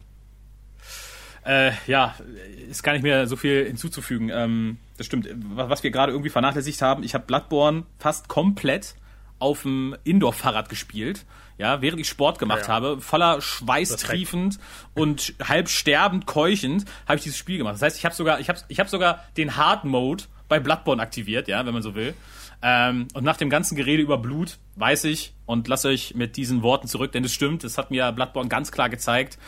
Äh, 1.46 1.72
ja, 1.86 2.14
ist 2.68 2.82
gar 2.82 2.92
nicht 2.92 3.02
mehr 3.02 3.26
so 3.28 3.36
viel 3.36 3.66
hinzuzufügen. 3.66 4.30
Ähm, 4.30 4.78
das 4.96 5.06
stimmt. 5.06 5.28
Was 5.54 5.84
wir 5.84 5.90
gerade 5.92 6.10
irgendwie 6.12 6.30
vernachlässigt 6.30 6.82
haben, 6.82 7.04
ich 7.04 7.14
habe 7.14 7.24
Bloodborne 7.24 7.84
fast 7.98 8.28
komplett 8.28 8.96
auf 9.38 9.62
dem 9.62 9.94
Indoor-Fahrrad 10.04 10.68
gespielt. 10.68 11.24
Ja, 11.58 11.80
während 11.80 12.00
ich 12.00 12.08
Sport 12.08 12.38
gemacht 12.38 12.68
habe, 12.68 13.00
voller 13.00 13.40
Schweiß 13.40 13.96
triefend 13.96 14.58
und 14.94 15.34
halb 15.42 15.70
sterbend 15.70 16.26
keuchend, 16.26 16.84
habe 17.06 17.16
ich 17.16 17.22
dieses 17.22 17.38
Spiel 17.38 17.56
gemacht. 17.56 17.74
Das 17.74 17.82
heißt, 17.82 17.96
ich 17.96 18.04
habe 18.04 18.14
sogar, 18.14 18.40
ich 18.40 18.50
habe, 18.50 18.58
ich 18.68 18.78
habe 18.78 18.90
sogar 18.90 19.24
den 19.38 19.56
Hard 19.56 19.84
Mode 19.84 20.24
bei 20.48 20.60
Bloodborne 20.60 21.00
aktiviert, 21.00 21.48
ja, 21.48 21.64
wenn 21.64 21.72
man 21.72 21.82
so 21.82 21.94
will. 21.94 22.12
Ähm, 22.62 23.08
und 23.14 23.24
nach 23.24 23.36
dem 23.36 23.48
ganzen 23.48 23.74
Gerede 23.76 24.02
über 24.02 24.18
Blut 24.18 24.58
weiß 24.76 25.04
ich 25.04 25.32
und 25.46 25.68
lasse 25.68 25.88
euch 25.88 26.14
mit 26.14 26.36
diesen 26.36 26.62
Worten 26.62 26.88
zurück, 26.88 27.12
denn 27.12 27.24
es 27.24 27.32
stimmt, 27.32 27.64
das 27.64 27.78
hat 27.78 27.90
mir 27.90 28.10
Bloodborne 28.12 28.48
ganz 28.48 28.70
klar 28.70 28.90
gezeigt. 28.90 29.38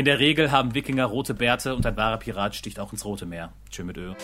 In 0.00 0.06
der 0.06 0.18
Regel 0.18 0.50
haben 0.50 0.74
Wikinger 0.74 1.04
rote 1.04 1.34
Bärte 1.34 1.76
und 1.76 1.84
ein 1.84 1.94
wahrer 1.94 2.16
Pirat 2.16 2.54
sticht 2.54 2.80
auch 2.80 2.90
ins 2.90 3.04
Rote 3.04 3.26
Meer. 3.26 3.52
Tschö 3.68 3.84
mit 3.84 3.98
Ö. 3.98 4.14